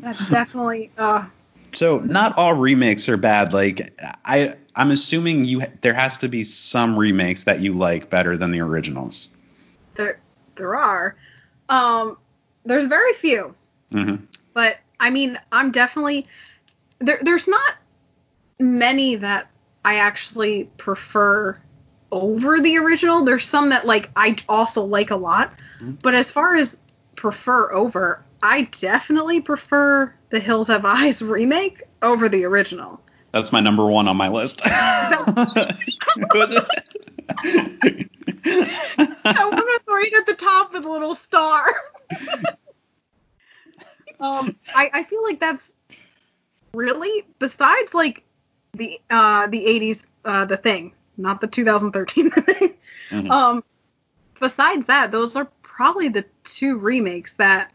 That's 0.00 0.28
definitely, 0.30 0.90
uh, 0.98 1.26
So 1.72 1.98
not 2.00 2.36
all 2.36 2.54
remakes 2.54 3.08
are 3.08 3.16
bad. 3.16 3.52
Like 3.52 3.98
I, 4.24 4.54
I'm 4.76 4.90
assuming 4.90 5.44
you 5.44 5.62
there 5.80 5.94
has 5.94 6.16
to 6.18 6.28
be 6.28 6.44
some 6.44 6.96
remakes 6.98 7.44
that 7.44 7.60
you 7.60 7.72
like 7.72 8.10
better 8.10 8.36
than 8.36 8.50
the 8.50 8.60
originals. 8.60 9.28
there, 9.94 10.20
there 10.56 10.74
are. 10.76 11.16
Um, 11.68 12.18
there's 12.64 12.86
very 12.86 13.12
few. 13.14 13.54
hmm 13.90 14.16
but 14.52 14.78
I 15.00 15.10
mean, 15.10 15.38
I'm 15.50 15.70
definitely 15.72 16.26
there. 17.04 17.18
There's 17.22 17.48
not 17.48 17.76
many 18.58 19.16
that 19.16 19.50
I 19.84 19.96
actually 19.96 20.70
prefer 20.76 21.58
over 22.12 22.60
the 22.60 22.76
original. 22.78 23.24
There's 23.24 23.44
some 23.44 23.70
that 23.70 23.86
like 23.86 24.10
I 24.16 24.36
also 24.48 24.84
like 24.84 25.10
a 25.10 25.16
lot, 25.16 25.52
Mhm. 25.80 26.00
but 26.02 26.14
as 26.14 26.30
far 26.30 26.56
as 26.56 26.78
prefer 27.16 27.72
over, 27.72 28.22
I 28.42 28.62
definitely 28.80 29.40
prefer 29.40 30.12
the 30.30 30.40
Hills 30.40 30.68
Have 30.68 30.84
Eyes 30.84 31.22
remake 31.22 31.82
over 32.02 32.28
the 32.28 32.44
original. 32.44 33.00
That's 33.32 33.52
my 33.52 33.60
number 33.60 33.86
one 33.86 34.06
on 34.06 34.16
my 34.16 34.28
list. 34.28 34.60
I 34.64 35.72
want 39.50 39.58
to 39.58 39.80
right 39.88 40.12
at 40.18 40.26
the 40.26 40.34
top 40.34 40.72
with 40.72 40.84
a 40.84 40.88
little 40.88 41.14
star. 41.14 41.64
um, 44.20 44.56
I, 44.74 44.90
I 44.92 45.02
feel 45.02 45.22
like 45.22 45.40
that's 45.40 45.74
really 46.74 47.24
besides 47.38 47.94
like 47.94 48.22
the 48.74 49.00
uh 49.10 49.46
the 49.46 49.64
80s 49.66 50.04
uh 50.24 50.44
the 50.44 50.56
thing, 50.56 50.92
not 51.16 51.40
the 51.40 51.46
2013 51.46 52.30
thing. 52.30 52.74
Mhm. 53.10 53.30
Um, 53.30 53.64
besides 54.40 54.86
that, 54.86 55.10
those 55.12 55.36
are 55.36 55.46
probably 55.62 56.08
the 56.08 56.24
two 56.44 56.78
remakes 56.78 57.34
that 57.34 57.70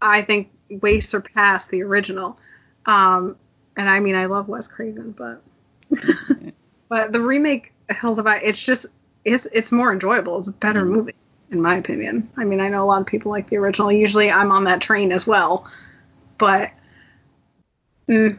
I 0.00 0.22
think 0.22 0.50
way 0.82 1.00
surpass 1.00 1.66
the 1.68 1.82
original. 1.82 2.38
Um, 2.86 3.36
and 3.76 3.88
I 3.88 4.00
mean, 4.00 4.14
I 4.16 4.26
love 4.26 4.48
Wes 4.48 4.66
Craven, 4.66 5.12
but 5.12 5.42
but 6.88 7.12
the 7.12 7.20
remake 7.20 7.72
Hills 7.90 8.16
Have 8.16 8.26
Eyes, 8.26 8.40
it's 8.44 8.62
just 8.62 8.86
it's 9.24 9.46
it's 9.52 9.70
more 9.72 9.92
enjoyable. 9.92 10.38
It's 10.38 10.48
a 10.48 10.52
better 10.52 10.82
Mhm. 10.82 10.88
movie, 10.88 11.14
in 11.50 11.60
my 11.60 11.76
opinion. 11.76 12.28
I 12.36 12.44
mean, 12.44 12.60
I 12.60 12.68
know 12.68 12.82
a 12.82 12.86
lot 12.86 13.00
of 13.00 13.06
people 13.06 13.30
like 13.30 13.48
the 13.48 13.56
original. 13.58 13.92
Usually, 13.92 14.30
I'm 14.30 14.50
on 14.50 14.64
that 14.64 14.80
train 14.80 15.12
as 15.12 15.26
well, 15.26 15.68
but 16.38 16.70
mm, 18.12 18.38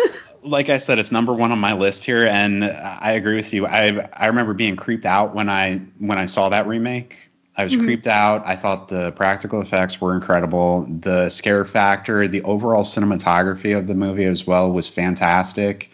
like 0.42 0.68
I 0.68 0.78
said, 0.78 0.98
it's 0.98 1.12
number 1.12 1.32
one 1.32 1.52
on 1.52 1.58
my 1.58 1.72
list 1.72 2.04
here, 2.04 2.26
and 2.26 2.64
I 2.64 3.12
agree 3.12 3.36
with 3.36 3.52
you. 3.52 3.66
I 3.66 4.08
I 4.14 4.26
remember 4.26 4.54
being 4.54 4.76
creeped 4.76 5.06
out 5.06 5.34
when 5.34 5.48
I 5.48 5.78
when 5.98 6.18
I 6.18 6.26
saw 6.26 6.48
that 6.48 6.66
remake. 6.66 7.18
I 7.56 7.64
was 7.64 7.74
Mhm. 7.74 7.84
creeped 7.84 8.06
out. 8.06 8.42
I 8.46 8.56
thought 8.56 8.88
the 8.88 9.12
practical 9.12 9.60
effects 9.60 10.00
were 10.00 10.14
incredible. 10.14 10.86
The 11.00 11.28
scare 11.28 11.66
factor, 11.66 12.26
the 12.26 12.42
overall 12.42 12.82
cinematography 12.82 13.76
of 13.76 13.86
the 13.86 13.94
movie 13.94 14.24
as 14.24 14.46
well 14.46 14.72
was 14.72 14.88
fantastic. 14.88 15.90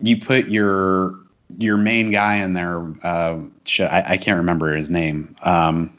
You 0.00 0.18
put 0.20 0.48
your 0.48 1.14
your 1.58 1.76
main 1.78 2.10
guy 2.10 2.36
in 2.36 2.52
there. 2.52 2.82
Uh, 3.02 3.38
shit, 3.64 3.90
I, 3.90 4.04
I 4.08 4.16
can't 4.18 4.36
remember 4.36 4.74
his 4.76 4.90
name, 4.90 5.34
um, 5.42 5.90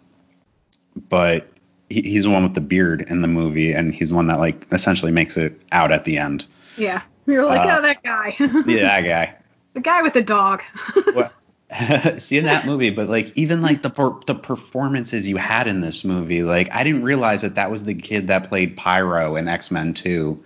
but 1.09 1.47
he, 1.89 2.01
he's 2.01 2.23
the 2.23 2.29
one 2.29 2.43
with 2.43 2.53
the 2.55 2.61
beard 2.61 3.05
in 3.09 3.21
the 3.21 3.27
movie, 3.27 3.71
and 3.71 3.93
he's 3.93 4.09
the 4.09 4.15
one 4.15 4.27
that 4.27 4.39
like 4.39 4.65
essentially 4.71 5.11
makes 5.11 5.37
it 5.37 5.59
out 5.71 5.91
at 5.91 6.05
the 6.05 6.17
end. 6.17 6.45
yeah, 6.77 7.01
you're 7.25 7.45
like, 7.45 7.67
Uh, 7.67 7.77
oh, 7.77 7.81
that 7.81 8.03
guy, 8.03 8.35
Yeah, 8.39 9.01
that 9.01 9.01
guy. 9.01 9.35
the 9.73 9.81
guy 9.81 10.01
with 10.01 10.13
the 10.13 10.21
dog. 10.23 10.61
well, 11.15 11.31
see 12.19 12.37
in 12.37 12.45
that 12.45 12.65
movie, 12.65 12.89
but 12.91 13.09
like 13.09 13.35
even 13.35 13.61
like 13.61 13.81
the 13.81 13.89
per- 13.89 14.19
the 14.27 14.35
performances 14.35 15.27
you 15.27 15.37
had 15.37 15.67
in 15.67 15.81
this 15.81 16.03
movie, 16.03 16.43
like 16.43 16.69
I 16.73 16.83
didn't 16.83 17.03
realize 17.03 17.41
that 17.41 17.55
that 17.55 17.71
was 17.71 17.83
the 17.83 17.95
kid 17.95 18.27
that 18.27 18.47
played 18.49 18.77
Pyro 18.77 19.35
in 19.35 19.47
X 19.47 19.71
Men 19.71 19.93
Two, 19.93 20.41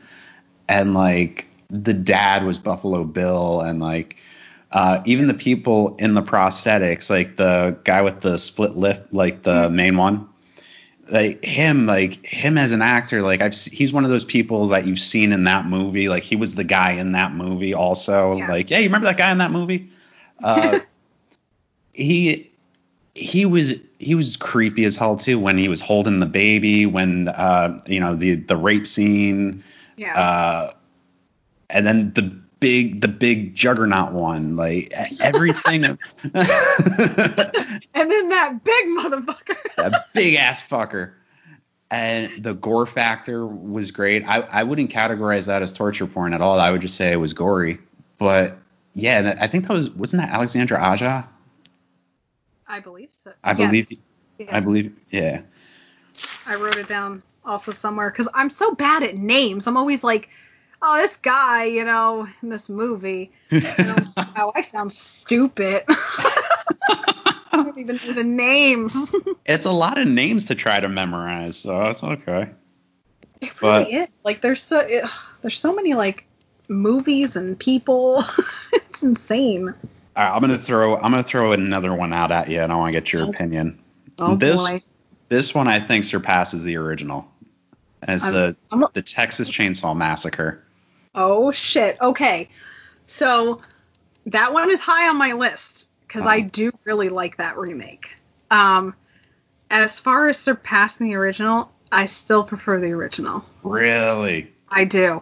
and 0.69 0.93
like 0.93 1.45
the 1.69 1.93
dad 1.93 2.45
was 2.45 2.57
Buffalo 2.57 3.03
Bill, 3.03 3.61
and 3.61 3.79
like 3.79 4.15
uh, 4.71 5.01
even 5.05 5.27
the 5.27 5.33
people 5.33 5.95
in 5.97 6.13
the 6.13 6.21
prosthetics, 6.23 7.09
like 7.09 7.35
the 7.35 7.77
guy 7.83 8.01
with 8.01 8.21
the 8.21 8.37
split 8.37 8.75
lip, 8.77 9.07
like 9.11 9.43
the 9.43 9.69
main 9.69 9.97
one. 9.97 10.27
Like 11.11 11.43
him, 11.43 11.85
like 11.87 12.25
him 12.25 12.57
as 12.57 12.71
an 12.71 12.81
actor, 12.81 13.21
like 13.21 13.41
I've 13.41 13.55
he's 13.55 13.91
one 13.91 14.03
of 14.03 14.09
those 14.09 14.25
people 14.25 14.67
that 14.67 14.85
you've 14.85 14.99
seen 14.99 15.31
in 15.33 15.43
that 15.45 15.65
movie. 15.65 16.07
Like 16.09 16.23
he 16.23 16.35
was 16.35 16.55
the 16.55 16.63
guy 16.63 16.91
in 16.91 17.13
that 17.13 17.33
movie, 17.33 17.73
also. 17.73 18.37
Yeah. 18.37 18.47
Like, 18.47 18.69
yeah, 18.69 18.77
you 18.77 18.85
remember 18.85 19.05
that 19.05 19.17
guy 19.17 19.31
in 19.31 19.39
that 19.39 19.51
movie? 19.51 19.89
Uh, 20.43 20.79
he 21.93 22.49
he 23.15 23.45
was 23.45 23.73
he 23.99 24.15
was 24.15 24.37
creepy 24.37 24.85
as 24.85 24.95
hell 24.95 25.15
too 25.15 25.37
when 25.39 25.57
he 25.57 25.67
was 25.67 25.81
holding 25.81 26.19
the 26.19 26.25
baby 26.25 26.85
when 26.85 27.27
uh 27.29 27.79
you 27.85 27.99
know 27.99 28.15
the 28.15 28.35
the 28.35 28.55
rape 28.55 28.87
scene 28.87 29.61
Yeah. 29.97 30.17
uh 30.17 30.71
and 31.69 31.85
then 31.85 32.13
the 32.13 32.31
big 32.59 33.01
the 33.01 33.07
big 33.07 33.55
juggernaut 33.55 34.11
one 34.11 34.55
like 34.55 34.93
everything 35.21 35.83
and 35.85 35.97
then 37.93 38.29
that 38.29 38.59
big 38.63 38.85
motherfucker. 38.87 39.57
that 39.77 40.05
big 40.13 40.35
ass 40.35 40.65
fucker 40.65 41.13
and 41.91 42.43
the 42.43 42.53
gore 42.55 42.85
factor 42.85 43.47
was 43.47 43.91
great 43.91 44.23
I, 44.27 44.41
I 44.41 44.63
wouldn't 44.63 44.91
categorize 44.91 45.47
that 45.47 45.61
as 45.61 45.71
torture 45.71 46.07
porn 46.07 46.33
at 46.33 46.41
all 46.41 46.59
i 46.59 46.69
would 46.71 46.81
just 46.81 46.95
say 46.95 47.11
it 47.11 47.17
was 47.17 47.33
gory 47.33 47.79
but 48.17 48.57
yeah 48.93 49.21
that, 49.21 49.41
i 49.41 49.47
think 49.47 49.67
that 49.67 49.73
was 49.73 49.89
wasn't 49.91 50.21
that 50.23 50.31
alexandre 50.31 50.77
aja 50.77 51.27
I 52.67 52.79
believe 52.79 53.09
so. 53.23 53.31
i 53.43 53.51
Yes. 53.51 53.57
believe 53.57 53.99
Yes. 54.37 54.49
i 54.51 54.59
believe 54.59 54.93
yeah 55.11 55.41
I 56.45 56.55
wrote 56.55 56.77
it 56.77 56.87
down 56.87 57.21
also 57.45 57.71
somewhere 57.71 58.09
because 58.09 58.27
I'm 58.33 58.49
so 58.49 58.71
bad 58.73 59.03
at 59.03 59.17
names. 59.17 59.67
I'm 59.67 59.77
always 59.77 60.03
like, 60.03 60.29
oh, 60.81 60.97
this 60.97 61.15
guy, 61.17 61.65
you 61.65 61.83
know, 61.85 62.27
in 62.41 62.49
this 62.49 62.69
movie. 62.69 63.31
Oh, 63.51 64.51
I 64.55 64.61
sound 64.61 64.91
stupid. 64.93 65.83
I 67.51 67.63
don't 67.63 67.77
even 67.77 67.99
know 68.05 68.13
the 68.13 68.23
names. 68.23 69.13
it's 69.45 69.65
a 69.65 69.71
lot 69.71 69.97
of 69.97 70.07
names 70.07 70.45
to 70.45 70.55
try 70.55 70.79
to 70.79 70.87
memorize 70.87 71.57
so 71.57 71.83
it's 71.85 72.03
okay 72.03 72.49
It 73.41 73.51
But- 73.59 73.87
really 73.87 73.93
is. 74.03 74.07
Like, 74.23 74.41
there's 74.41 74.61
so 74.61 74.85
there's 75.41 75.57
so 75.57 75.73
many 75.73 75.93
like 75.93 76.25
movies 76.69 77.35
and 77.35 77.57
people. 77.59 78.23
it's 78.73 79.01
insane. 79.03 79.67
All 80.15 80.23
right, 80.25 80.33
I'm 80.35 80.41
gonna 80.41 80.57
throw 80.57 80.95
I'm 80.97 81.11
gonna 81.11 81.23
throw 81.23 81.51
another 81.51 81.93
one 81.93 82.13
out 82.13 82.31
at 82.31 82.49
you, 82.49 82.61
and 82.61 82.71
I 82.71 82.75
want 82.75 82.89
to 82.89 82.99
get 82.99 83.11
your 83.11 83.23
Oh. 83.23 83.29
opinion. 83.29 83.77
Oh 84.19 84.35
this 84.35 84.59
boy. 84.69 84.81
this 85.29 85.53
one 85.55 85.67
I 85.67 85.79
think 85.79 86.05
surpasses 86.05 86.63
the 86.63 86.75
original. 86.77 87.25
And 88.03 88.11
It's 88.15 88.23
I'm- 88.25 88.33
the 88.33 88.55
I'm- 88.71 88.85
the 88.93 89.01
Texas 89.01 89.49
Chainsaw 89.49 89.95
Massacre. 89.97 90.63
Oh 91.15 91.51
shit. 91.51 91.99
Okay. 92.01 92.49
So 93.05 93.61
that 94.25 94.53
one 94.53 94.69
is 94.69 94.79
high 94.81 95.07
on 95.09 95.17
my 95.17 95.33
list 95.33 95.89
because 96.07 96.25
I 96.25 96.39
Uh-huh. 96.39 96.49
do 96.51 96.71
really 96.85 97.09
like 97.09 97.37
that 97.37 97.57
remake. 97.57 98.15
Um 98.51 98.95
as 99.71 99.99
far 99.99 100.27
as 100.27 100.37
surpassing 100.37 101.07
the 101.07 101.15
original, 101.15 101.71
I 101.91 102.05
still 102.05 102.43
prefer 102.43 102.79
the 102.79 102.91
original. 102.91 103.45
Really? 103.63 104.51
I 104.69 104.83
do. 104.83 105.21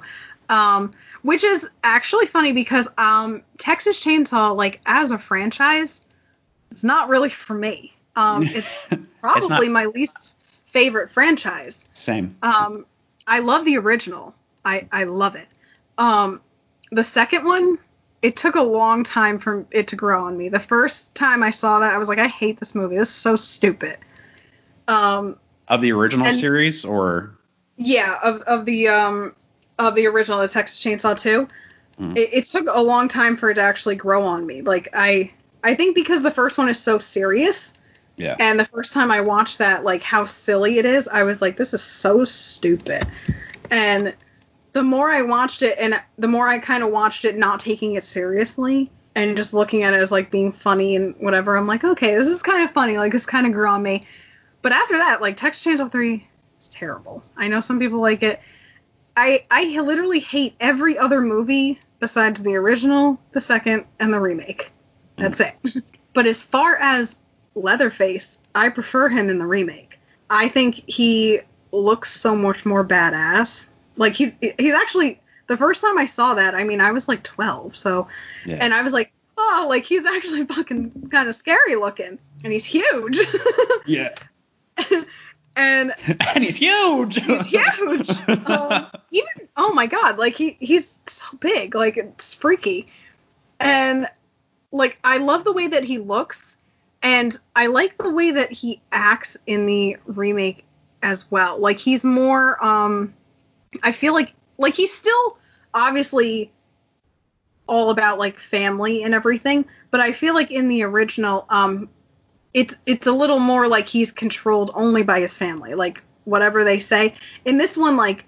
Um 0.49 0.93
which 1.23 1.43
is 1.43 1.69
actually 1.83 2.25
funny 2.27 2.51
because 2.53 2.87
um 2.97 3.43
Texas 3.57 3.99
Chainsaw 3.99 4.55
like 4.55 4.79
as 4.85 5.11
a 5.11 5.17
franchise 5.17 6.01
it's 6.71 6.83
not 6.83 7.09
really 7.09 7.29
for 7.29 7.53
me. 7.53 7.93
Um 8.15 8.49
it's 8.53 8.69
probably 9.21 9.69
my 9.69 9.85
least 9.85 10.35
favorite 10.65 11.09
franchise. 11.11 11.85
Same. 11.93 12.35
Um, 12.41 12.85
I 13.25 13.39
love 13.39 13.65
the 13.65 13.77
original. 13.77 14.35
I 14.65 14.87
I 14.91 15.05
love 15.05 15.35
it. 15.35 15.47
Um, 15.97 16.41
the 16.91 17.03
second 17.03 17.45
one, 17.45 17.77
it 18.21 18.35
took 18.35 18.55
a 18.55 18.61
long 18.61 19.03
time 19.03 19.37
for 19.39 19.65
it 19.71 19.87
to 19.89 19.95
grow 19.95 20.23
on 20.23 20.37
me. 20.37 20.49
The 20.49 20.59
first 20.59 21.15
time 21.15 21.43
I 21.43 21.51
saw 21.51 21.79
that, 21.79 21.93
I 21.93 21.97
was 21.97 22.09
like, 22.09 22.19
I 22.19 22.27
hate 22.27 22.59
this 22.59 22.73
movie. 22.75 22.97
This 22.97 23.09
is 23.09 23.15
so 23.15 23.35
stupid. 23.35 23.97
Um, 24.87 25.37
Of 25.67 25.81
the 25.81 25.91
original 25.91 26.25
and- 26.27 26.37
series, 26.37 26.85
or 26.85 27.31
yeah, 27.75 28.17
of 28.23 28.41
of 28.41 28.65
the 28.65 28.87
um 28.87 29.35
of 29.79 29.95
the 29.95 30.07
original, 30.07 30.39
the 30.39 30.47
Texas 30.47 30.83
Chainsaw 30.83 31.19
Two. 31.19 31.47
Mhm. 31.99 32.17
It, 32.17 32.29
it 32.31 32.45
took 32.45 32.67
a 32.71 32.81
long 32.81 33.07
time 33.07 33.35
for 33.37 33.49
it 33.49 33.55
to 33.55 33.61
actually 33.61 33.95
grow 33.95 34.23
on 34.23 34.45
me. 34.45 34.61
Like 34.61 34.87
I 34.93 35.29
I 35.63 35.75
think 35.75 35.93
because 35.95 36.23
the 36.23 36.31
first 36.31 36.57
one 36.57 36.69
is 36.69 36.79
so 36.79 36.97
serious. 36.99 37.73
yeah, 38.17 38.35
And 38.39 38.59
the 38.59 38.65
first 38.65 38.93
time 38.93 39.11
I 39.11 39.21
watched 39.21 39.57
that, 39.59 39.83
like 39.83 40.01
how 40.01 40.25
silly 40.25 40.79
it 40.79 40.85
is, 40.85 41.07
I 41.09 41.21
was 41.23 41.39
like, 41.41 41.57
this 41.57 41.71
is 41.73 41.83
so 41.83 42.23
stupid. 42.23 43.05
And 43.69 44.15
the 44.73 44.83
more 44.83 45.09
I 45.09 45.21
watched 45.21 45.61
it, 45.61 45.77
and 45.79 46.01
the 46.17 46.27
more 46.27 46.47
I 46.47 46.59
kind 46.59 46.83
of 46.83 46.91
watched 46.91 47.25
it 47.25 47.37
not 47.37 47.59
taking 47.59 47.95
it 47.95 48.03
seriously 48.03 48.91
and 49.15 49.35
just 49.35 49.53
looking 49.53 49.83
at 49.83 49.93
it 49.93 49.99
as 49.99 50.11
like 50.11 50.29
being 50.29 50.51
funny 50.51 50.95
and 50.95 51.15
whatever, 51.17 51.57
I'm 51.57 51.67
like, 51.67 51.83
okay, 51.83 52.15
this 52.15 52.27
is 52.27 52.41
kind 52.41 52.63
of 52.63 52.71
funny. 52.71 52.97
Like, 52.97 53.11
this 53.11 53.25
kind 53.25 53.47
of 53.47 53.53
grew 53.53 53.67
on 53.67 53.81
me. 53.81 54.05
But 54.61 54.71
after 54.71 54.97
that, 54.97 55.21
like, 55.21 55.37
Texas 55.37 55.63
Chainsaw 55.63 55.91
3 55.91 56.27
is 56.59 56.69
terrible. 56.69 57.23
I 57.35 57.47
know 57.47 57.59
some 57.59 57.79
people 57.79 57.99
like 57.99 58.21
it. 58.21 58.39
I, 59.15 59.43
I 59.49 59.79
literally 59.79 60.19
hate 60.19 60.55
every 60.59 60.97
other 60.97 61.21
movie 61.21 61.79
besides 61.99 62.43
the 62.43 62.55
original, 62.55 63.19
the 63.31 63.41
second, 63.41 63.85
and 63.99 64.13
the 64.13 64.19
remake. 64.19 64.71
That's 65.17 65.39
it. 65.39 65.55
Mm. 65.63 65.83
But 66.13 66.25
as 66.25 66.41
far 66.41 66.77
as 66.77 67.19
Leatherface, 67.53 68.39
I 68.55 68.69
prefer 68.69 69.07
him 69.07 69.29
in 69.29 69.37
the 69.37 69.45
remake. 69.45 69.99
I 70.31 70.47
think 70.47 70.83
he 70.87 71.41
looks 71.71 72.11
so 72.11 72.35
much 72.35 72.65
more 72.65 72.83
badass. 72.83 73.69
Like 73.97 74.13
he's 74.15 74.37
he's 74.57 74.73
actually 74.73 75.19
the 75.47 75.57
first 75.57 75.81
time 75.81 75.97
I 75.97 76.05
saw 76.05 76.33
that, 76.35 76.55
I 76.55 76.63
mean, 76.63 76.81
I 76.81 76.91
was 76.91 77.07
like 77.07 77.23
12, 77.23 77.75
so 77.75 78.07
yeah. 78.45 78.57
and 78.61 78.73
I 78.73 78.81
was 78.81 78.93
like, 78.93 79.11
"Oh, 79.37 79.65
like 79.67 79.83
he's 79.85 80.05
actually 80.05 80.45
fucking 80.45 81.09
kind 81.09 81.27
of 81.27 81.35
scary 81.35 81.75
looking 81.75 82.19
and 82.43 82.53
he's 82.53 82.65
huge." 82.65 83.19
yeah. 83.85 84.13
and 85.55 85.93
and 86.35 86.43
he's 86.43 86.57
huge. 86.57 87.21
he's 87.23 87.45
huge. 87.45 88.09
Um, 88.47 88.87
even 89.11 89.49
oh 89.57 89.73
my 89.73 89.87
god, 89.87 90.17
like 90.17 90.37
he 90.37 90.57
he's 90.59 90.99
so 91.07 91.37
big, 91.37 91.75
like 91.75 91.97
it's 91.97 92.33
freaky. 92.33 92.87
And 93.59 94.07
like 94.71 94.97
I 95.03 95.17
love 95.17 95.43
the 95.43 95.53
way 95.53 95.67
that 95.67 95.83
he 95.83 95.97
looks 95.97 96.57
and 97.01 97.37
I 97.55 97.67
like 97.67 97.97
the 97.97 98.09
way 98.09 98.31
that 98.31 98.51
he 98.51 98.81
acts 98.91 99.37
in 99.47 99.65
the 99.65 99.97
remake 100.05 100.65
as 101.01 101.29
well. 101.31 101.59
Like 101.59 101.77
he's 101.77 102.03
more 102.03 102.63
um 102.63 103.13
I 103.83 103.91
feel 103.91 104.13
like 104.13 104.33
like 104.57 104.75
he's 104.75 104.93
still 104.93 105.37
obviously 105.73 106.51
all 107.67 107.89
about 107.89 108.17
like 108.17 108.39
family 108.39 109.03
and 109.03 109.13
everything, 109.13 109.65
but 109.91 109.99
I 109.99 110.11
feel 110.11 110.33
like 110.33 110.51
in 110.51 110.67
the 110.67 110.83
original 110.83 111.45
um 111.49 111.89
it's 112.53 112.75
it's 112.85 113.07
a 113.07 113.11
little 113.11 113.39
more 113.39 113.67
like 113.67 113.87
he's 113.87 114.11
controlled 114.11 114.71
only 114.73 115.03
by 115.03 115.19
his 115.19 115.37
family, 115.37 115.73
like 115.73 116.03
whatever 116.25 116.63
they 116.63 116.79
say. 116.79 117.13
In 117.45 117.57
this 117.57 117.77
one 117.77 117.97
like 117.97 118.25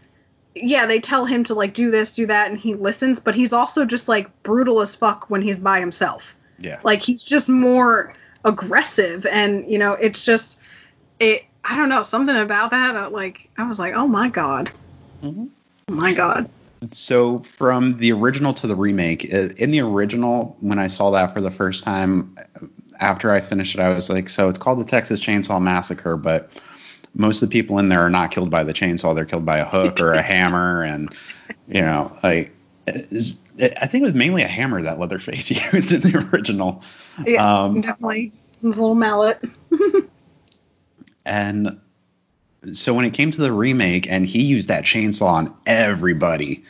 yeah, 0.56 0.86
they 0.86 1.00
tell 1.00 1.26
him 1.26 1.43
to 1.45 1.54
like 1.54 1.74
do 1.74 1.91
this, 1.91 2.14
do 2.14 2.26
that 2.26 2.50
and 2.50 2.60
he 2.60 2.76
listens, 2.76 3.20
but 3.20 3.36
he's 3.36 3.54
also 3.54 3.86
just 3.86 4.08
like 4.08 4.43
brutal 4.43 4.82
as 4.82 4.95
fuck 4.95 5.30
when 5.30 5.41
he's 5.41 5.58
by 5.58 5.80
himself 5.80 6.36
yeah. 6.60 6.80
like 6.84 7.02
he's 7.02 7.24
just 7.24 7.50
more 7.50 8.14
aggressive 8.45 9.26
and 9.28 9.68
you 9.68 9.78
know 9.78 9.93
it's 9.93 10.24
just 10.24 10.60
it 11.20 11.43
i 11.66 11.76
don't 11.76 11.89
know 11.89 12.04
something 12.04 12.38
about 12.38 12.72
that 12.72 12.95
uh, 12.95 13.10
like 13.10 13.50
i 13.58 13.68
was 13.68 13.80
like 13.80 13.93
oh 13.93 14.08
my 14.08 14.30
god 14.30 14.72
Mhm. 15.24 15.49
oh 15.89 15.93
my 15.93 16.13
god 16.13 16.49
So 16.91 17.39
from 17.57 17.97
the 17.97 18.11
original 18.13 18.53
to 18.53 18.65
the 18.67 18.76
remake, 18.76 19.34
uh, 19.34 19.49
in 19.57 19.72
the 19.72 19.82
original, 19.82 20.55
when 20.61 20.80
I 20.80 20.88
saw 20.88 21.11
that 21.11 21.34
for 21.34 21.41
the 21.41 21.51
first 21.51 21.84
time, 21.84 22.38
after 23.01 23.32
I 23.34 23.41
finished 23.41 23.76
it, 23.76 23.82
I 23.82 23.89
was 23.89 24.09
like, 24.09 24.30
so 24.30 24.47
it's 24.49 24.57
called 24.57 24.80
the 24.80 24.86
Texas 24.86 25.20
Chainsaw 25.20 25.61
Massacre, 25.61 26.15
but 26.15 26.49
most 27.15 27.41
of 27.41 27.49
the 27.49 27.53
people 27.53 27.80
in 27.80 27.89
there 27.89 27.99
are 28.01 28.09
not 28.09 28.32
killed 28.32 28.49
by 28.49 28.63
the 28.63 28.72
chainsaw; 28.74 29.13
they're 29.13 29.26
killed 29.26 29.45
by 29.45 29.57
a 29.57 29.65
hook 29.65 29.99
or 29.99 30.13
a 30.13 30.22
hammer, 30.34 30.84
and 30.84 31.13
you 31.67 31.82
know, 31.82 32.11
like. 32.24 32.51
I 32.88 33.86
think 33.88 34.01
it 34.01 34.05
was 34.05 34.15
mainly 34.15 34.41
a 34.41 34.47
hammer 34.47 34.82
that 34.82 34.99
Leatherface 34.99 35.51
used 35.74 35.91
in 35.91 35.99
the 36.01 36.28
original. 36.32 36.82
yeah 37.28 37.63
Um, 37.63 37.82
definitely 37.82 38.32
his 38.61 38.80
little 38.80 38.95
mallet 38.95 39.43
And 41.26 41.78
so 42.74 42.93
when 42.93 43.05
it 43.05 43.14
came 43.14 43.32
to 43.32 43.41
the 43.41 43.51
remake, 43.51 44.10
and 44.12 44.26
he 44.26 44.41
used 44.43 44.68
that 44.70 44.84
chainsaw 44.84 45.28
on 45.28 45.53
everybody, 45.66 46.64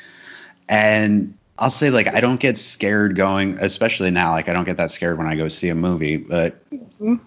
and 0.68 1.34
I'll 1.58 1.70
say 1.70 1.90
like 1.90 2.08
I 2.08 2.22
don't 2.22 2.40
get 2.40 2.58
scared 2.58 3.16
going, 3.16 3.58
especially 3.60 4.12
now. 4.12 4.32
Like 4.32 4.48
I 4.50 4.54
don't 4.54 4.66
get 4.66 4.78
that 4.78 4.92
scared 4.92 5.18
when 5.18 5.28
I 5.28 5.36
go 5.36 5.48
see 5.48 5.70
a 5.70 5.76
movie, 5.76 6.18
but 6.18 6.64
Mhm. 6.72 7.20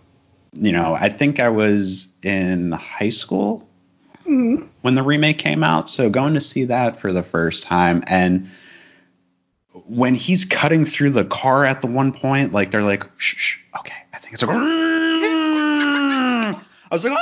you 0.55 0.73
know, 0.73 0.95
I 0.95 1.09
think 1.09 1.41
I 1.41 1.49
was 1.49 2.09
in 2.23 2.73
high 2.73 3.09
school 3.11 3.69
Mhm. 4.27 4.67
when 4.83 4.95
the 4.95 5.03
remake 5.03 5.39
came 5.39 5.65
out, 5.65 5.89
so 5.89 6.09
going 6.09 6.35
to 6.35 6.41
see 6.41 6.65
that 6.65 7.01
for 7.01 7.13
the 7.13 7.23
first 7.23 7.63
time 7.65 8.03
and. 8.07 8.49
When 9.87 10.15
he's 10.15 10.45
cutting 10.45 10.85
through 10.85 11.11
the 11.11 11.25
car 11.25 11.65
at 11.65 11.81
the 11.81 11.87
one 11.87 12.13
point, 12.13 12.53
like 12.53 12.71
they're 12.71 12.83
like, 12.83 13.05
shh, 13.17 13.35
shh 13.37 13.57
okay, 13.79 13.95
I 14.13 14.19
think 14.19 14.35
it's 14.35 14.43
like, 14.43 14.51
I 14.57 16.55
was 16.91 17.05
like, 17.05 17.19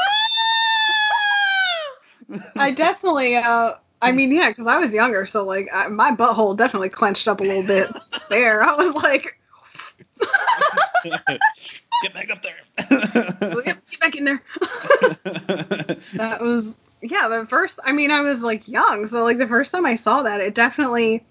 i 2.57 2.70
definitely 2.70 3.37
uh 3.37 3.74
i 4.03 4.12
mean 4.12 4.33
yeah 4.33 4.49
because 4.51 4.66
i 4.66 4.76
was 4.76 4.93
younger 4.93 5.26
so 5.26 5.45
like 5.45 5.68
I, 5.72 5.89
my 5.89 6.14
butthole 6.14 6.57
definitely 6.57 6.89
clenched 6.89 7.28
up 7.28 7.41
a 7.41 7.45
little 7.45 7.62
bit 7.62 7.89
there 8.28 8.62
i 8.62 8.74
was 8.74 8.95
like 8.95 9.39
Get 12.03 12.14
back 12.14 12.31
up 12.31 12.43
there. 12.43 12.55
get, 12.89 13.64
get 13.64 14.01
back 14.01 14.16
in 14.16 14.24
there 14.24 14.43
that 16.14 16.39
was 16.41 16.76
yeah 17.03 17.28
the 17.28 17.47
first 17.47 17.78
i 17.85 17.93
mean 17.93 18.11
i 18.11 18.20
was 18.20 18.43
like 18.43 18.66
young 18.68 19.07
so 19.07 19.22
like 19.22 19.39
the 19.39 19.47
first 19.47 19.72
time 19.72 19.87
i 19.87 19.95
saw 19.95 20.22
that 20.22 20.41
it 20.41 20.55
definitely 20.55 21.24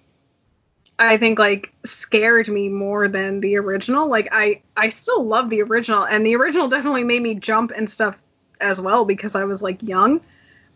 I 1.00 1.16
think 1.16 1.40
like 1.40 1.74
scared 1.86 2.50
me 2.50 2.68
more 2.68 3.08
than 3.08 3.40
the 3.40 3.56
original. 3.56 4.10
Like 4.10 4.28
I 4.32 4.62
I 4.76 4.90
still 4.90 5.24
love 5.24 5.50
the 5.50 5.62
original 5.62 6.06
and 6.06 6.26
the 6.26 6.36
original 6.36 6.68
definitely 6.68 7.06
made 7.06 7.22
me 7.22 7.36
jump 7.36 7.72
and 7.76 7.90
stuff 7.90 8.18
as 8.60 8.82
well 8.82 9.06
because 9.06 9.34
I 9.34 9.46
was 9.46 9.64
like 9.64 9.82
young. 9.82 10.20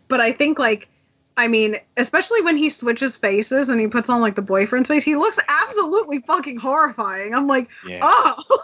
But 0.08 0.20
I 0.20 0.32
think 0.32 0.58
like 0.58 0.88
I 1.36 1.48
mean, 1.48 1.76
especially 1.96 2.40
when 2.42 2.56
he 2.56 2.70
switches 2.70 3.16
faces 3.16 3.68
and 3.68 3.80
he 3.80 3.88
puts 3.88 4.08
on 4.08 4.20
like 4.20 4.36
the 4.36 4.42
boyfriend's 4.42 4.88
face, 4.88 5.02
he 5.02 5.16
looks 5.16 5.38
absolutely 5.48 6.20
fucking 6.20 6.58
horrifying. 6.58 7.34
I'm 7.34 7.46
like, 7.46 7.68
Yeah. 7.86 8.00
oh, 8.02 8.42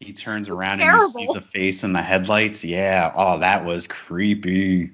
He 0.00 0.12
turns 0.12 0.48
around 0.48 0.80
and 0.80 1.00
he 1.00 1.08
sees 1.08 1.36
a 1.36 1.40
face 1.40 1.84
in 1.84 1.92
the 1.92 2.02
headlights. 2.02 2.64
Yeah. 2.64 3.12
Oh, 3.14 3.38
that 3.38 3.64
was 3.64 3.86
creepy. 3.86 4.90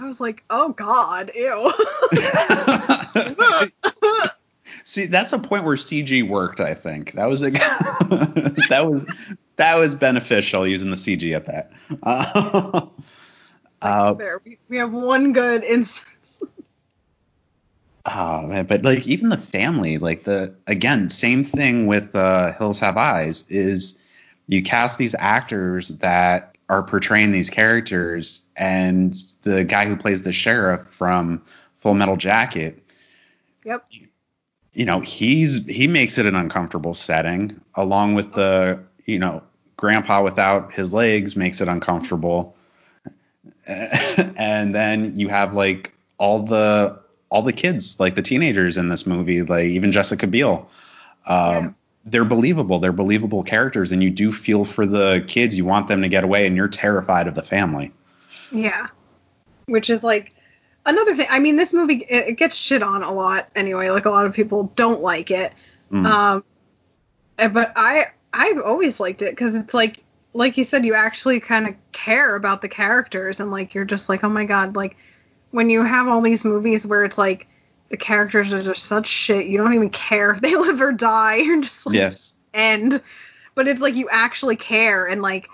I 0.00 0.04
was 0.04 0.20
like, 0.20 0.42
oh 0.50 0.70
god, 0.70 1.30
ew. 1.34 1.72
See, 4.84 5.06
that's 5.06 5.32
a 5.32 5.38
point 5.38 5.64
where 5.64 5.76
CG 5.76 6.26
worked. 6.28 6.60
I 6.60 6.74
think 6.74 7.12
that 7.12 7.26
was 7.26 7.42
a 7.42 7.50
that 7.50 8.82
was 8.88 9.04
that 9.56 9.74
was 9.76 9.94
beneficial 9.94 10.66
using 10.66 10.90
the 10.90 10.96
CG 10.96 11.34
at 11.34 11.46
that. 11.46 11.72
Uh, 12.02 12.86
uh, 13.82 14.12
there, 14.14 14.40
we, 14.44 14.58
we 14.68 14.76
have 14.76 14.92
one 14.92 15.32
good 15.32 15.64
instance. 15.64 16.42
oh 18.06 18.46
man, 18.46 18.66
but 18.66 18.82
like 18.82 19.06
even 19.06 19.28
the 19.28 19.38
family, 19.38 19.98
like 19.98 20.24
the 20.24 20.54
again, 20.66 21.08
same 21.08 21.44
thing 21.44 21.86
with 21.86 22.14
uh, 22.14 22.52
Hills 22.52 22.78
Have 22.80 22.96
Eyes 22.96 23.44
is 23.48 23.98
you 24.48 24.62
cast 24.62 24.98
these 24.98 25.14
actors 25.18 25.88
that 25.88 26.56
are 26.68 26.82
portraying 26.82 27.32
these 27.32 27.50
characters, 27.50 28.42
and 28.56 29.14
the 29.42 29.64
guy 29.64 29.86
who 29.86 29.96
plays 29.96 30.22
the 30.22 30.32
sheriff 30.32 30.86
from 30.88 31.42
Full 31.76 31.94
Metal 31.94 32.16
Jacket 32.16 32.80
Yep. 33.64 33.86
you 34.72 34.84
know 34.84 35.00
he's 35.00 35.64
he 35.66 35.86
makes 35.86 36.18
it 36.18 36.26
an 36.26 36.34
uncomfortable 36.34 36.94
setting 36.94 37.60
along 37.74 38.14
with 38.14 38.32
the 38.32 38.78
you 39.06 39.18
know 39.18 39.42
grandpa 39.76 40.22
without 40.22 40.72
his 40.72 40.92
legs 40.94 41.36
makes 41.36 41.60
it 41.60 41.68
uncomfortable 41.68 42.56
and 44.36 44.74
then 44.74 45.12
you 45.16 45.28
have 45.28 45.54
like 45.54 45.92
all 46.18 46.42
the 46.42 46.98
all 47.30 47.42
the 47.42 47.52
kids 47.52 47.98
like 48.00 48.14
the 48.16 48.22
teenagers 48.22 48.76
in 48.76 48.88
this 48.88 49.06
movie 49.06 49.42
like 49.42 49.64
even 49.64 49.92
jessica 49.92 50.26
biel 50.26 50.68
um, 51.26 51.52
Yeah. 51.64 51.70
they're 52.06 52.24
believable 52.24 52.78
they're 52.78 52.92
believable 52.92 53.42
characters 53.42 53.92
and 53.92 54.02
you 54.02 54.10
do 54.10 54.32
feel 54.32 54.64
for 54.64 54.84
the 54.86 55.24
kids 55.28 55.56
you 55.56 55.64
want 55.64 55.86
them 55.88 56.02
to 56.02 56.08
get 56.08 56.24
away 56.24 56.46
and 56.46 56.56
you're 56.56 56.68
terrified 56.68 57.26
of 57.28 57.34
the 57.34 57.42
family 57.42 57.92
Yeah. 58.52 58.88
Which 59.66 59.88
is 59.88 60.02
like 60.02 60.34
another 60.86 61.14
thing. 61.14 61.28
I 61.30 61.38
mean, 61.38 61.54
this 61.54 61.72
movie 61.72 62.04
it, 62.08 62.30
it 62.30 62.36
gets 62.36 62.56
shit 62.56 62.82
on 62.82 63.04
a 63.04 63.12
lot 63.12 63.48
anyway. 63.54 63.90
Like 63.90 64.04
a 64.04 64.10
lot 64.10 64.26
of 64.26 64.32
people 64.32 64.72
don't 64.74 65.00
like 65.00 65.30
it. 65.30 65.52
Mm. 65.92 66.06
Um, 66.06 66.44
eh, 67.38 67.46
but 67.46 67.72
I 67.76 68.06
I've 68.32 68.58
always 68.62 68.98
liked 68.98 69.22
it 69.22 69.30
because 69.30 69.54
it's 69.54 69.72
like 69.72 70.02
like 70.32 70.56
you 70.56 70.64
said, 70.64 70.84
you 70.86 70.94
actually 70.94 71.40
kind 71.40 71.66
of 71.68 71.74
care 71.92 72.36
about 72.36 72.62
the 72.62 72.68
characters 72.68 73.40
and 73.40 73.50
like 73.50 73.74
you're 73.74 73.84
just 73.84 74.08
like, 74.08 74.22
oh 74.24 74.28
my 74.28 74.44
god, 74.44 74.76
like 74.76 74.96
when 75.50 75.70
you 75.70 75.82
have 75.82 76.08
all 76.08 76.20
these 76.20 76.44
movies 76.44 76.86
where 76.86 77.04
it's 77.04 77.18
like 77.18 77.48
the 77.90 77.96
characters 77.96 78.52
are 78.52 78.62
just 78.62 78.84
such 78.84 79.08
shit, 79.08 79.46
you 79.46 79.58
don't 79.58 79.74
even 79.74 79.90
care 79.90 80.30
if 80.30 80.40
they 80.40 80.54
live 80.56 80.80
or 80.80 80.92
die. 80.92 81.36
You're 81.36 81.60
just 81.62 81.86
like 81.86 81.96
Yeah. 81.96 82.10
just 82.10 82.36
end. 82.54 83.02
But 83.54 83.68
it's 83.68 83.80
like 83.80 83.94
you 83.96 84.08
actually 84.10 84.56
care 84.56 85.06
and 85.06 85.22
like 85.22 85.48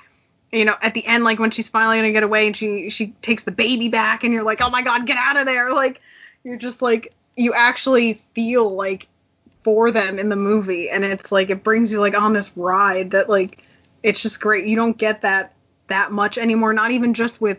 you 0.53 0.65
know, 0.65 0.77
at 0.83 0.95
the 0.95 1.05
end, 1.07 1.25
like 1.25 1.39
when 1.39 1.51
she's 1.51 1.69
finally 1.69 1.99
gonna 1.99 2.13
get 2.13 2.23
away 2.23 2.47
and 2.47 2.57
she 2.57 2.89
she 2.89 3.09
takes 3.23 3.43
the 3.45 3.51
baby 3.51 3.89
back, 3.89 4.25
and 4.25 4.33
you're 4.33 4.45
like, 4.45 4.63
oh 4.63 4.71
my 4.71 4.83
god, 4.83 5.07
get 5.07 5.17
out 5.19 5.37
of 5.37 5.45
there! 5.47 5.73
Like 5.73 6.01
you're 6.45 6.57
just 6.57 6.83
like 6.83 7.13
you 7.37 7.53
actually 7.53 8.15
feel 8.35 8.71
like 8.71 9.09
for 9.65 9.91
them 9.91 10.19
in 10.19 10.29
the 10.29 10.37
movie, 10.37 10.89
and 10.89 11.05
it's 11.05 11.33
like 11.33 11.51
it 11.51 11.63
brings 11.65 11.93
you 11.93 12.01
like 12.01 12.19
on 12.19 12.33
this 12.33 12.57
ride 12.57 13.11
that 13.11 13.29
like 13.29 13.65
it's 14.07 14.23
just 14.23 14.41
great. 14.41 14.67
You 14.67 14.77
don't 14.77 14.97
get 14.97 15.21
that 15.23 15.53
that 15.89 16.13
much 16.13 16.39
anymore. 16.39 16.73
Not 16.73 16.93
even 16.93 17.13
just 17.13 17.41
with 17.41 17.59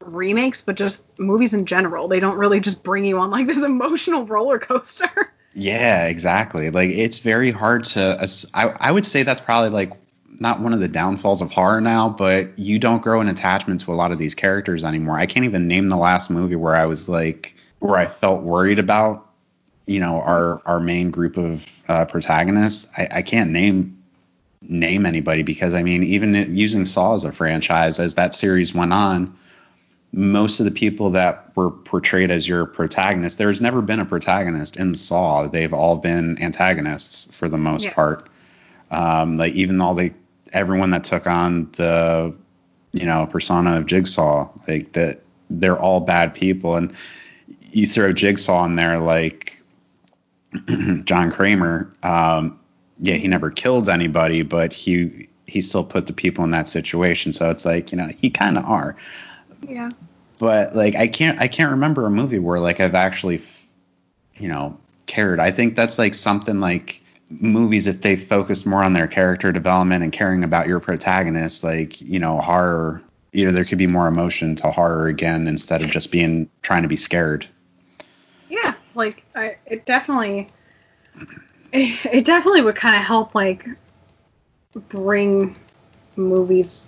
remakes, 0.00 0.62
but 0.62 0.76
just 0.76 1.04
movies 1.18 1.52
in 1.52 1.66
general. 1.66 2.08
They 2.08 2.20
don't 2.20 2.38
really 2.38 2.58
just 2.58 2.82
bring 2.82 3.04
you 3.04 3.18
on 3.18 3.30
like 3.30 3.46
this 3.48 3.62
emotional 3.62 4.26
roller 4.26 4.58
coaster. 4.58 5.32
Yeah, 5.52 6.06
exactly. 6.06 6.70
Like 6.70 6.90
it's 6.90 7.18
very 7.18 7.50
hard 7.50 7.84
to. 7.86 8.26
I 8.54 8.68
I 8.80 8.90
would 8.90 9.04
say 9.04 9.22
that's 9.22 9.42
probably 9.42 9.70
like 9.70 9.92
not 10.40 10.60
one 10.60 10.72
of 10.72 10.80
the 10.80 10.88
downfalls 10.88 11.42
of 11.42 11.52
horror 11.52 11.82
now, 11.82 12.08
but 12.08 12.58
you 12.58 12.78
don't 12.78 13.02
grow 13.02 13.20
an 13.20 13.28
attachment 13.28 13.80
to 13.82 13.92
a 13.92 13.94
lot 13.94 14.10
of 14.10 14.18
these 14.18 14.34
characters 14.34 14.84
anymore. 14.84 15.18
I 15.18 15.26
can't 15.26 15.44
even 15.44 15.68
name 15.68 15.90
the 15.90 15.96
last 15.96 16.30
movie 16.30 16.56
where 16.56 16.74
I 16.74 16.86
was 16.86 17.10
like 17.10 17.54
where 17.80 17.96
I 17.96 18.06
felt 18.06 18.42
worried 18.42 18.78
about, 18.78 19.30
you 19.86 20.00
know, 20.00 20.22
our 20.22 20.62
our 20.64 20.80
main 20.80 21.10
group 21.10 21.36
of 21.36 21.66
uh, 21.88 22.06
protagonists. 22.06 22.88
I, 22.96 23.08
I 23.12 23.22
can't 23.22 23.50
name 23.50 23.98
name 24.68 25.06
anybody 25.06 25.42
because 25.42 25.74
I 25.74 25.82
mean, 25.82 26.02
even 26.02 26.34
using 26.56 26.86
Saw 26.86 27.14
as 27.14 27.24
a 27.24 27.32
franchise, 27.32 27.98
as 28.00 28.14
that 28.14 28.34
series 28.34 28.74
went 28.74 28.92
on, 28.92 29.34
most 30.12 30.60
of 30.60 30.64
the 30.64 30.70
people 30.70 31.10
that 31.10 31.50
were 31.56 31.70
portrayed 31.70 32.30
as 32.30 32.46
your 32.46 32.66
protagonist, 32.66 33.38
there's 33.38 33.60
never 33.60 33.82
been 33.82 33.98
a 34.00 34.04
protagonist 34.04 34.76
in 34.76 34.94
Saw. 34.94 35.46
They've 35.48 35.72
all 35.72 35.96
been 35.96 36.40
antagonists 36.42 37.26
for 37.32 37.48
the 37.48 37.58
most 37.58 37.84
Yeah. 37.84 37.94
part. 37.94 38.28
Um, 38.90 39.36
like 39.38 39.54
even 39.54 39.80
all 39.80 39.94
the 39.94 40.12
everyone 40.52 40.90
that 40.90 41.02
took 41.02 41.26
on 41.26 41.68
the 41.72 42.32
you 42.92 43.04
know 43.06 43.26
persona 43.26 43.76
of 43.76 43.86
Jigsaw, 43.86 44.48
like 44.68 44.92
that, 44.92 45.20
they're 45.50 45.78
all 45.78 46.00
bad 46.00 46.32
people. 46.34 46.76
And 46.76 46.92
you 47.72 47.86
throw 47.86 48.12
Jigsaw 48.12 48.64
in 48.66 48.76
there, 48.76 48.98
like 49.00 49.60
John 51.04 51.30
Kramer. 51.32 51.92
Um, 52.04 52.58
yeah, 53.00 53.14
he 53.14 53.28
never 53.28 53.50
killed 53.50 53.88
anybody, 53.88 54.42
but 54.42 54.72
he 54.72 55.28
he 55.46 55.60
still 55.60 55.84
put 55.84 56.06
the 56.06 56.12
people 56.12 56.44
in 56.44 56.50
that 56.50 56.68
situation. 56.68 57.32
So 57.32 57.50
it's 57.50 57.64
like 57.64 57.92
you 57.92 57.98
know 57.98 58.08
he 58.08 58.30
kind 58.30 58.58
of 58.58 58.64
are 58.64 58.96
yeah. 59.68 59.90
but 60.38 60.74
like 60.74 60.94
I 60.94 61.08
can't 61.08 61.40
I 61.40 61.48
can't 61.48 61.70
remember 61.70 62.06
a 62.06 62.10
movie 62.10 62.38
where 62.38 62.60
like 62.60 62.80
I've 62.80 62.94
actually 62.94 63.42
you 64.36 64.48
know 64.48 64.78
cared. 65.06 65.40
I 65.40 65.50
think 65.50 65.76
that's 65.76 65.98
like 65.98 66.14
something 66.14 66.60
like 66.60 67.00
movies 67.30 67.88
if 67.88 68.02
they 68.02 68.16
focus 68.16 68.64
more 68.66 68.84
on 68.84 68.92
their 68.92 69.08
character 69.08 69.50
development 69.50 70.04
and 70.04 70.12
caring 70.12 70.44
about 70.44 70.68
your 70.68 70.78
protagonist 70.78 71.64
like 71.64 72.00
you 72.02 72.18
know 72.18 72.38
horror 72.38 73.02
you 73.32 73.44
know 73.44 73.50
there 73.50 73.64
could 73.64 73.78
be 73.78 73.86
more 73.86 74.06
emotion 74.06 74.54
to 74.54 74.70
horror 74.70 75.08
again 75.08 75.48
instead 75.48 75.82
of 75.82 75.90
just 75.90 76.12
being 76.12 76.48
trying 76.62 76.82
to 76.82 76.88
be 76.88 76.94
scared 76.94 77.46
Yeah, 78.48 78.74
like 78.94 79.24
I, 79.34 79.56
it 79.66 79.86
definitely, 79.86 80.48
it, 81.74 82.06
it 82.14 82.24
definitely 82.24 82.62
would 82.62 82.76
kind 82.76 82.96
of 82.96 83.02
help 83.02 83.34
like 83.34 83.66
bring 84.88 85.56
movies 86.16 86.86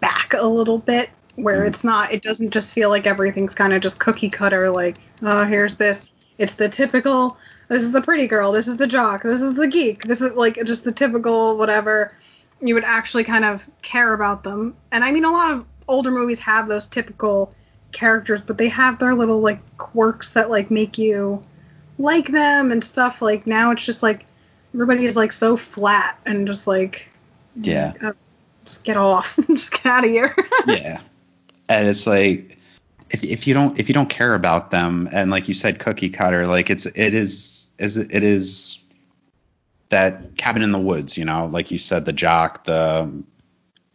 back 0.00 0.34
a 0.38 0.46
little 0.46 0.78
bit, 0.78 1.10
where 1.36 1.62
Mhm. 1.62 1.66
it's 1.68 1.84
not, 1.84 2.12
it 2.12 2.22
doesn't 2.22 2.50
just 2.50 2.72
feel 2.72 2.88
like 2.88 3.06
everything's 3.06 3.54
kind 3.54 3.72
of 3.72 3.82
just 3.82 3.98
cookie 3.98 4.30
cutter. 4.30 4.70
Like, 4.70 4.96
oh, 5.22 5.44
here's 5.44 5.74
this. 5.76 6.06
It's 6.38 6.54
the 6.54 6.68
typical. 6.68 7.36
This 7.68 7.82
is 7.82 7.92
the 7.92 8.00
pretty 8.00 8.26
girl. 8.26 8.52
This 8.52 8.68
is 8.68 8.76
the 8.76 8.86
jock. 8.86 9.22
This 9.22 9.40
is 9.40 9.54
the 9.54 9.66
geek. 9.66 10.04
This 10.04 10.20
is 10.20 10.32
like 10.32 10.62
just 10.64 10.84
the 10.84 10.92
typical 10.92 11.56
whatever. 11.56 12.16
You 12.60 12.74
would 12.74 12.84
actually 12.84 13.24
kind 13.24 13.44
of 13.44 13.64
care 13.82 14.12
about 14.14 14.44
them, 14.44 14.74
and 14.92 15.04
I 15.04 15.10
mean, 15.10 15.24
a 15.24 15.30
lot 15.32 15.52
of 15.52 15.64
older 15.88 16.10
movies 16.10 16.38
have 16.40 16.68
those 16.68 16.86
typical 16.86 17.52
characters, 17.92 18.40
but 18.40 18.58
they 18.58 18.68
have 18.68 18.98
their 18.98 19.14
little 19.14 19.40
like 19.40 19.60
quirks 19.76 20.30
that 20.30 20.50
like 20.50 20.70
make 20.70 20.96
you 20.98 21.42
like 21.98 22.28
them 22.28 22.72
and 22.72 22.82
stuff. 22.82 23.22
Like 23.22 23.46
now 23.46 23.70
it's 23.70 23.84
just 23.84 24.02
like 24.02 24.26
everybody's 24.74 25.16
like 25.16 25.32
so 25.32 25.56
flat 25.56 26.18
and 26.26 26.46
just 26.46 26.66
like 26.66 27.08
yeah 27.62 27.92
uh, 28.02 28.12
just 28.64 28.84
get 28.84 28.96
off, 28.96 29.38
just 29.48 29.72
get 29.72 29.86
out 29.86 30.04
of 30.04 30.10
here. 30.10 30.34
yeah 30.66 31.00
and 31.68 31.88
it's 31.88 32.06
like 32.06 32.58
if, 33.10 33.22
if 33.22 33.46
you 33.46 33.54
don't 33.54 33.78
if 33.78 33.88
you 33.88 33.94
don't 33.94 34.08
care 34.10 34.34
about 34.34 34.70
them 34.70 35.08
and 35.12 35.30
like 35.30 35.48
you 35.48 35.54
said 35.54 35.78
cookie 35.78 36.10
cutter 36.10 36.46
like 36.46 36.70
it's 36.70 36.86
it 36.86 37.14
is 37.14 37.66
is 37.78 37.96
it 37.96 38.22
is 38.22 38.78
that 39.90 40.36
cabin 40.36 40.62
in 40.62 40.70
the 40.72 40.78
woods 40.78 41.16
you 41.16 41.24
know 41.24 41.46
like 41.46 41.70
you 41.70 41.78
said 41.78 42.04
the 42.04 42.12
jock 42.12 42.64
the 42.64 43.10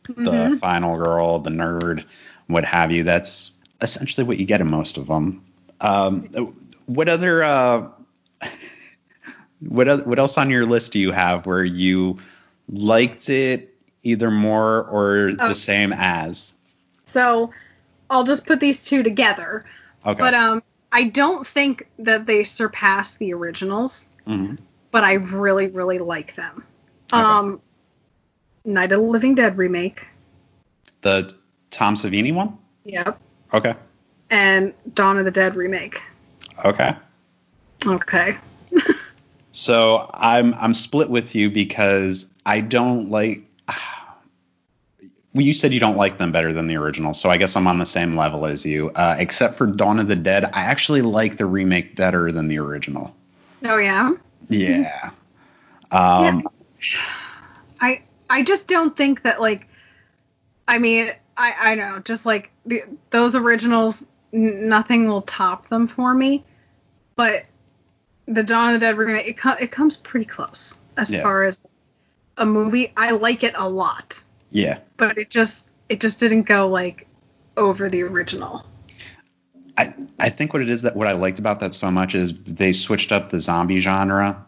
the 0.04 0.32
Mhm. 0.32 0.60
final 0.60 0.98
girl 0.98 1.40
the 1.40 1.50
nerd 1.50 2.04
what 2.48 2.66
have 2.66 2.92
you 2.92 3.04
that's 3.04 3.52
essentially 3.82 4.26
what 4.26 4.38
you 4.38 4.46
get 4.46 4.62
in 4.62 4.70
most 4.70 4.98
of 4.98 5.08
them 5.08 5.44
um 5.82 6.28
what 6.90 7.08
other 7.08 7.44
uh 7.44 7.88
what 9.60 10.08
what 10.08 10.18
else 10.18 10.38
on 10.38 10.50
your 10.50 10.66
list 10.66 10.92
do 10.92 11.00
you 11.00 11.12
have 11.12 11.46
where 11.46 11.64
you 11.64 12.18
liked 12.70 13.30
it 13.30 13.74
either 14.04 14.32
more 14.32 14.88
or 14.90 15.32
Oh. 15.40 15.50
the 15.50 15.56
same 15.56 15.94
as 15.94 16.56
So 17.04 17.52
I'll 18.10 18.24
just 18.24 18.46
put 18.48 18.60
these 18.60 18.84
two 18.84 19.04
together. 19.04 19.66
okay 20.06 20.20
But 20.20 20.34
um, 20.34 20.64
I 20.92 21.04
don't 21.04 21.46
think 21.46 21.88
that 22.00 22.26
they 22.26 22.44
surpass 22.44 23.18
the 23.18 23.34
originals. 23.34 24.06
Mhm. 24.28 24.58
But 24.92 25.04
I 25.04 25.14
really, 25.14 25.68
really 25.68 26.00
like 26.00 26.36
them. 26.36 26.64
Okay. 27.14 27.22
Um, 27.22 27.62
Night 28.66 28.92
of 28.92 29.00
the 29.02 29.06
Living 29.06 29.36
Dead 29.36 29.58
remake. 29.58 30.08
The 31.02 31.32
Tom 31.70 31.94
Savini 31.96 32.34
one? 32.34 32.58
Yep. 32.86 33.20
Okay. 33.54 33.76
And 34.32 34.74
Dawn 34.96 35.18
of 35.20 35.26
the 35.26 35.32
Dead 35.32 35.56
remake. 35.56 36.02
Okay. 36.66 36.96
Okay. 37.86 38.36
So 39.52 40.10
I'm 40.14 40.54
I'm 40.54 40.74
split 40.74 41.10
with 41.10 41.36
you 41.36 41.50
because 41.50 42.28
I 42.46 42.62
don't 42.62 43.10
like. 43.10 43.42
Well, 45.34 45.46
you 45.46 45.54
said 45.54 45.74
you 45.74 45.80
don't 45.80 45.98
like 45.98 46.18
them 46.18 46.32
better 46.32 46.52
than 46.52 46.68
the 46.68 46.76
original, 46.76 47.14
so 47.14 47.30
I 47.30 47.38
guess 47.38 47.56
I'm 47.56 47.68
on 47.68 47.78
the 47.78 47.86
same 47.86 48.16
level 48.16 48.46
as 48.46 48.66
you. 48.66 48.90
Uh, 48.92 49.16
except 49.20 49.56
for 49.58 49.68
Dawn 49.68 50.00
of 50.00 50.08
the 50.08 50.16
Dead, 50.16 50.46
I 50.46 50.62
actually 50.62 51.02
like 51.02 51.38
the 51.38 51.46
remake 51.46 51.96
better 51.96 52.32
than 52.32 52.48
the 52.48 52.58
original. 52.58 53.16
Oh 53.66 53.78
yeah. 53.78 54.12
Yeah. 54.48 55.12
Um, 55.92 56.48
I 57.82 58.02
I 58.30 58.42
just 58.44 58.68
don't 58.68 58.96
think 58.96 59.24
that 59.24 59.42
like 59.42 59.68
I 60.68 60.78
mean 60.80 61.12
I 61.38 61.54
I 61.60 61.76
know 61.76 62.00
just 62.00 62.26
like 62.26 62.52
the, 62.66 62.84
those 63.10 63.36
originals 63.36 64.06
n- 64.34 64.68
nothing 64.68 65.08
will 65.08 65.22
top 65.24 65.68
them 65.68 65.86
for 65.86 66.14
me 66.14 66.44
but 67.20 67.44
the 68.28 68.44
Dawn 68.44 68.68
of 68.74 68.80
the 68.80 68.80
Dead 68.86 68.98
remake 68.98 69.28
it, 69.28 69.36
co- 69.38 69.58
it 69.60 69.72
comes 69.72 69.98
pretty 69.98 70.24
close 70.26 70.78
as 70.96 71.12
Yeah. 71.12 71.22
far 71.22 71.44
as 71.44 71.60
a 72.38 72.46
movie. 72.46 72.94
I 72.96 73.12
like 73.12 73.44
it 73.44 73.54
a 73.58 73.68
lot. 73.68 74.24
Yeah. 74.52 74.80
but 74.96 75.18
it 75.18 75.30
just 75.30 75.68
it 75.90 76.00
just 76.00 76.18
didn't 76.22 76.44
go 76.44 76.66
like 76.70 77.08
over 77.58 77.90
the 77.90 78.04
original. 78.04 78.66
I, 79.78 79.94
I 80.20 80.30
think 80.30 80.54
what 80.54 80.62
it 80.62 80.70
is 80.70 80.82
that 80.84 80.96
what 80.96 81.10
I 81.10 81.12
liked 81.12 81.40
about 81.40 81.60
that 81.60 81.74
so 81.74 81.92
much 81.92 82.16
is 82.16 82.34
they 82.46 82.72
switched 82.72 83.12
up 83.12 83.32
the 83.32 83.40
zombie 83.40 83.80
genre 83.80 84.42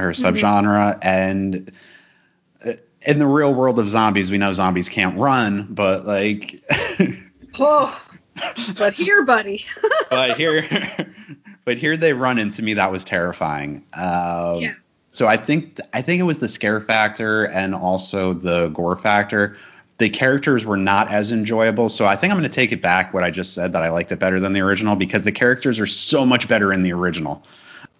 or 0.00 0.10
subgenre 0.10 0.98
and 1.02 1.70
uh, 2.66 2.72
in 3.06 3.20
the 3.20 3.26
real 3.28 3.54
world 3.54 3.78
of 3.78 3.88
zombies 3.88 4.28
we 4.30 4.38
know 4.38 4.52
zombies 4.52 4.88
can't 4.88 5.16
run 5.16 5.66
but 5.70 6.04
like 6.04 6.60
oh 7.60 8.04
but 8.76 8.92
here 8.92 9.24
buddy. 9.24 9.64
But 10.10 10.36
here 10.36 10.64
but 11.68 11.76
here 11.76 11.98
they 11.98 12.14
run 12.14 12.38
into 12.38 12.62
me. 12.62 12.72
That 12.72 12.90
was 12.90 13.04
terrifying. 13.04 13.84
Um, 13.92 14.62
Yeah. 14.62 14.72
so 15.10 15.26
i 15.28 15.36
think 15.36 15.78
i 15.92 16.00
think 16.00 16.18
it 16.18 16.22
was 16.22 16.38
the 16.38 16.48
scare 16.48 16.80
factor 16.80 17.44
and 17.44 17.74
also 17.74 18.32
the 18.32 18.68
gore 18.68 18.96
factor. 18.96 19.54
The 19.98 20.08
characters 20.08 20.64
were 20.64 20.78
not 20.78 21.10
as 21.10 21.30
enjoyable. 21.30 21.90
So 21.90 22.06
i 22.06 22.16
think 22.16 22.32
i'm 22.32 22.38
going 22.38 22.50
to 22.50 22.54
take 22.54 22.72
it 22.72 22.80
back 22.80 23.12
what 23.12 23.22
i 23.22 23.30
just 23.30 23.52
said 23.52 23.74
that 23.74 23.82
i 23.82 23.90
liked 23.90 24.10
it 24.12 24.18
better 24.18 24.40
than 24.40 24.54
the 24.54 24.60
original 24.60 24.96
because 24.96 25.24
the 25.24 25.32
characters 25.32 25.78
are 25.78 25.86
so 25.86 26.24
much 26.24 26.48
better 26.48 26.72
in 26.72 26.84
the 26.84 26.92
original. 26.92 27.44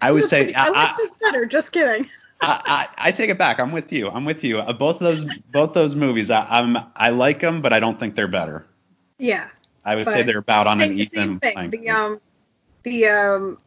I 0.00 0.12
would 0.12 0.24
say 0.24 0.54
I, 0.54 0.68
I, 0.68 0.70
like 0.70 0.96
this 0.96 1.14
better 1.20 1.44
just 1.44 1.72
kidding. 1.72 2.08
I, 2.40 2.88
I, 2.98 3.08
I 3.08 3.12
take 3.12 3.28
it 3.28 3.36
back. 3.36 3.60
I'm 3.60 3.72
with 3.72 3.92
you. 3.92 4.08
I'm 4.08 4.24
with 4.24 4.44
you. 4.44 4.60
Uh, 4.60 4.72
both 4.72 4.98
those 4.98 5.26
both 5.52 5.74
those 5.74 5.94
movies 5.94 6.30
I, 6.30 6.46
i'm 6.48 6.78
i 6.96 7.10
like 7.10 7.40
them 7.40 7.60
but 7.60 7.74
i 7.74 7.80
don't 7.80 8.00
think 8.00 8.14
they're 8.16 8.28
better. 8.28 8.64
Yeah. 9.18 9.48
I 9.84 9.94
would 9.94 10.06
say 10.06 10.22
they're 10.22 10.38
about 10.38 10.66
on 10.66 10.80
an 10.80 10.98
even 10.98 11.38
thing. 11.40 11.52
playing 11.52 11.70
The 11.70 11.88
um, 11.90 12.20
the 12.88 13.06
um, 13.06 13.58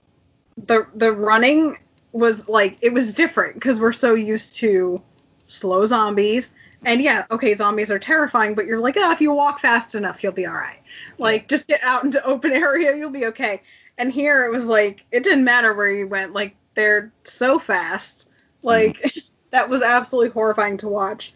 the 0.58 0.88
the 0.96 1.12
running 1.12 1.78
was 2.12 2.50
like 2.50 2.78
it 2.82 2.94
was 2.94 3.14
different 3.14 3.56
because 3.56 3.80
we're 3.80 3.94
so 3.94 4.14
used 4.14 4.56
to 4.58 5.02
slow 5.48 5.86
zombies. 5.86 6.54
And 6.84 7.02
yeah, 7.02 7.26
okay, 7.30 7.54
zombies 7.54 7.92
are 7.92 8.00
terrifying, 8.00 8.56
but 8.56 8.66
you're 8.66 8.80
like, 8.80 8.96
oh, 8.98 9.12
if 9.12 9.22
you 9.22 9.32
walk 9.32 9.60
fast 9.60 9.94
enough, 9.94 10.24
you'll 10.24 10.32
be 10.32 10.48
all 10.48 10.54
right. 10.54 10.80
Like, 11.20 11.48
just 11.48 11.68
get 11.68 11.84
out 11.84 12.04
into 12.04 12.24
open 12.26 12.52
area, 12.54 12.98
you'll 12.98 13.12
be 13.12 13.28
okay. 13.28 13.62
And 14.00 14.12
here 14.12 14.46
it 14.46 14.52
was 14.52 14.66
like, 14.66 15.06
it 15.12 15.24
didn't 15.24 15.44
matter 15.44 15.76
where 15.76 15.92
you 15.92 16.08
went. 16.08 16.34
Like, 16.34 16.56
they're 16.74 17.12
so 17.24 17.60
fast. 17.60 18.30
Like, 18.64 19.14
that 19.52 19.70
was 19.70 19.84
absolutely 19.84 20.32
horrifying 20.32 20.78
to 20.78 20.88
watch. 20.88 21.34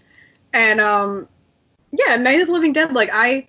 And 0.53 0.81
um, 0.81 1.27
yeah, 1.91 2.15
Night 2.15 2.41
of 2.41 2.47
the 2.47 2.53
Living 2.53 2.73
Dead. 2.73 2.93
Like, 2.93 3.09
I 3.13 3.45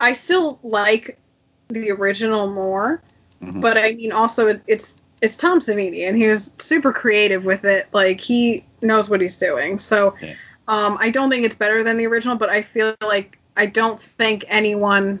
I 0.00 0.12
still 0.12 0.58
like 0.62 1.18
the 1.68 1.90
original 1.90 2.50
more, 2.50 3.02
Mhm. 3.42 3.60
but 3.60 3.78
I 3.78 3.92
mean 3.92 4.12
also 4.12 4.46
it's 4.66 4.96
it's 5.20 5.36
Tom 5.36 5.60
Savini 5.60 6.06
and 6.08 6.16
he 6.16 6.28
was 6.28 6.52
super 6.58 6.92
creative 6.92 7.44
with 7.44 7.64
it. 7.64 7.88
Like 7.92 8.20
he 8.20 8.64
knows 8.82 9.08
what 9.10 9.20
he's 9.20 9.36
doing. 9.36 9.78
So 9.78 10.14
Yeah. 10.20 10.34
um, 10.68 10.96
I 11.00 11.10
don't 11.10 11.28
think 11.30 11.44
it's 11.44 11.54
better 11.56 11.82
than 11.82 11.96
the 11.96 12.06
original, 12.06 12.36
but 12.36 12.48
I 12.50 12.62
feel 12.62 12.94
like 13.02 13.38
I 13.56 13.66
don't 13.66 13.98
think 13.98 14.44
anyone 14.48 15.20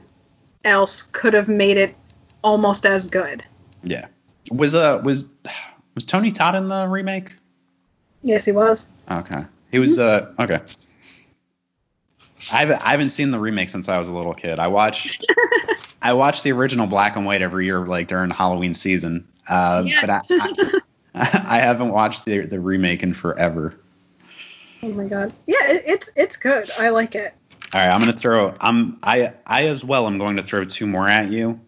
else 0.64 1.02
could 1.12 1.34
have 1.34 1.48
made 1.48 1.76
it 1.76 1.96
almost 2.42 2.86
as 2.86 3.06
good. 3.06 3.42
Yeah. 3.82 4.06
Was 4.50 4.74
uh 4.74 5.00
was 5.04 5.26
was 5.94 6.04
Tony 6.04 6.30
Todd 6.30 6.54
in 6.54 6.68
the 6.68 6.86
remake? 6.88 7.34
Yes, 8.22 8.44
he 8.44 8.52
was. 8.52 8.86
Okay. 9.10 9.44
He 9.72 9.78
was 9.78 9.98
uh 9.98 10.32
okay. 10.38 10.60
I 12.52 12.58
haven't 12.58 12.84
I 12.86 12.90
haven't 12.92 13.08
seen 13.10 13.30
the 13.30 13.40
remake 13.40 13.68
since 13.70 13.88
I 13.88 13.98
was 13.98 14.08
a 14.08 14.12
little 14.12 14.34
kid. 14.34 14.58
I 14.58 14.68
watch 14.68 15.18
I 16.02 16.12
watch 16.12 16.42
the 16.42 16.52
original 16.52 16.86
black 16.86 17.16
and 17.16 17.26
white 17.26 17.42
every 17.42 17.66
year, 17.66 17.80
like 17.80 18.08
during 18.08 18.30
Halloween 18.30 18.74
season. 18.74 19.26
Uh, 19.48 19.82
Yes. 19.86 20.00
But 20.00 20.10
I, 20.10 20.20
I 20.30 20.82
I 21.56 21.58
haven't 21.58 21.90
watched 21.90 22.24
the 22.24 22.40
the 22.46 22.60
remake 22.60 23.02
in 23.02 23.12
forever. 23.14 23.78
Oh 24.82 24.88
my 24.90 25.08
god. 25.08 25.32
Yeah, 25.46 25.66
it, 25.68 25.82
it's 25.86 26.10
it's 26.14 26.36
good. 26.36 26.70
I 26.78 26.90
like 26.90 27.14
it. 27.14 27.34
All 27.74 27.80
right, 27.80 27.90
I'm 27.92 28.00
gonna 28.00 28.12
throw. 28.12 28.54
I'm 28.60 28.98
I 29.02 29.32
I 29.46 29.66
as 29.66 29.84
well. 29.84 30.06
I'm 30.06 30.18
going 30.18 30.36
to 30.36 30.42
throw 30.42 30.64
two 30.64 30.86
more 30.86 31.08
at 31.08 31.30
you. 31.30 31.58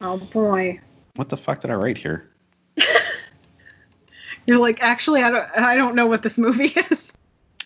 Oh 0.00 0.18
boy. 0.18 0.80
What 1.14 1.28
the 1.28 1.36
fuck 1.36 1.60
did 1.60 1.70
I 1.70 1.74
write 1.74 1.98
here? 1.98 2.28
You're 4.46 4.58
like, 4.58 4.82
actually, 4.82 5.22
I 5.22 5.30
don't 5.30 5.48
I 5.56 5.76
don't 5.76 5.94
know 5.94 6.06
what 6.06 6.22
this 6.22 6.38
movie 6.38 6.72
is. 6.90 7.12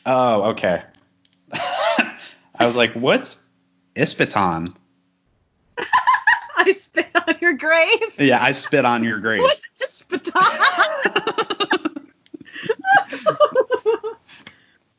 Oh, 0.04 0.42
okay. 0.50 0.82
I 2.62 2.66
was 2.66 2.76
like, 2.76 2.92
what's 2.94 3.42
Ispiton? 3.96 4.74
I 6.56 6.70
spit 6.70 7.08
on 7.14 7.34
your 7.40 7.54
grave. 7.54 8.18
Yeah, 8.18 8.42
I 8.42 8.52
spit 8.52 8.84
on 8.84 9.02
your 9.02 9.18
grave. 9.18 9.40
What's 9.40 9.68
this 9.78 10.02
baton? 10.02 10.42
it's 13.10 13.26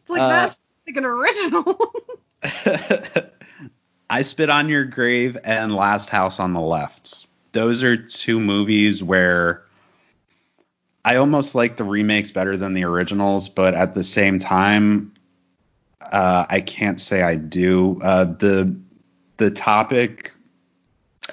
like 0.09 0.21
Uh, 0.21 0.27
that's 0.27 0.59
like 0.87 0.97
an 0.97 1.05
original. 1.05 1.93
I 4.09 4.21
Spit 4.21 4.49
on 4.49 4.69
Your 4.69 4.83
Grave 4.83 5.37
and 5.43 5.73
Last 5.73 6.09
House 6.09 6.39
on 6.39 6.53
the 6.53 6.61
Left. 6.61 7.25
Those 7.53 7.81
are 7.81 7.95
two 7.97 8.39
movies 8.39 9.01
where 9.01 9.63
I 11.05 11.15
almost 11.15 11.55
like 11.55 11.77
the 11.77 11.83
remakes 11.83 12.29
better 12.29 12.57
than 12.57 12.73
the 12.73 12.83
originals, 12.83 13.49
but 13.49 13.73
at 13.73 13.95
the 13.95 14.03
same 14.03 14.37
time, 14.39 15.13
uh, 16.11 16.45
I 16.49 16.61
can't 16.61 16.99
say 16.99 17.21
I 17.23 17.35
do. 17.35 17.99
Uh, 18.01 18.25
the 18.25 18.75
the 19.37 19.51
topic, 19.51 20.31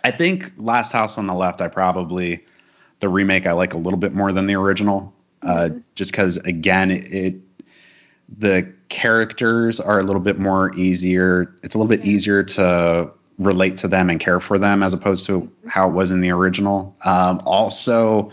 I 0.05 0.10
think 0.10 0.52
Last 0.56 0.92
House 0.92 1.18
on 1.18 1.26
the 1.26 1.34
Left, 1.34 1.60
I 1.60 1.68
probably 1.68 2.44
the 3.01 3.09
remake 3.09 3.47
I 3.47 3.52
like 3.52 3.74
a 3.74 3.78
little 3.78 3.98
bit 3.98 4.12
more 4.12 4.32
than 4.32 4.47
the 4.47 4.55
original, 4.55 5.12
uh, 5.42 5.70
just 5.94 6.12
because 6.12 6.36
again 6.38 6.90
it, 6.90 7.12
it 7.12 7.34
the 8.38 8.70
characters 8.88 9.80
are 9.80 9.98
a 9.98 10.02
little 10.02 10.20
bit 10.22 10.38
more 10.38 10.74
easier. 10.76 11.52
It's 11.62 11.74
a 11.74 11.78
little 11.78 11.88
bit 11.88 12.05
Yeah. 12.05 12.12
easier 12.12 12.42
to 12.44 13.10
relate 13.38 13.76
to 13.78 13.88
them 13.88 14.10
and 14.10 14.20
care 14.20 14.38
for 14.38 14.59
them 14.59 14.82
as 14.82 14.92
opposed 14.92 15.24
to 15.26 15.51
how 15.66 15.88
it 15.88 15.92
was 15.94 16.10
in 16.10 16.20
the 16.20 16.30
original. 16.30 16.94
Um, 17.05 17.40
also, 17.47 18.30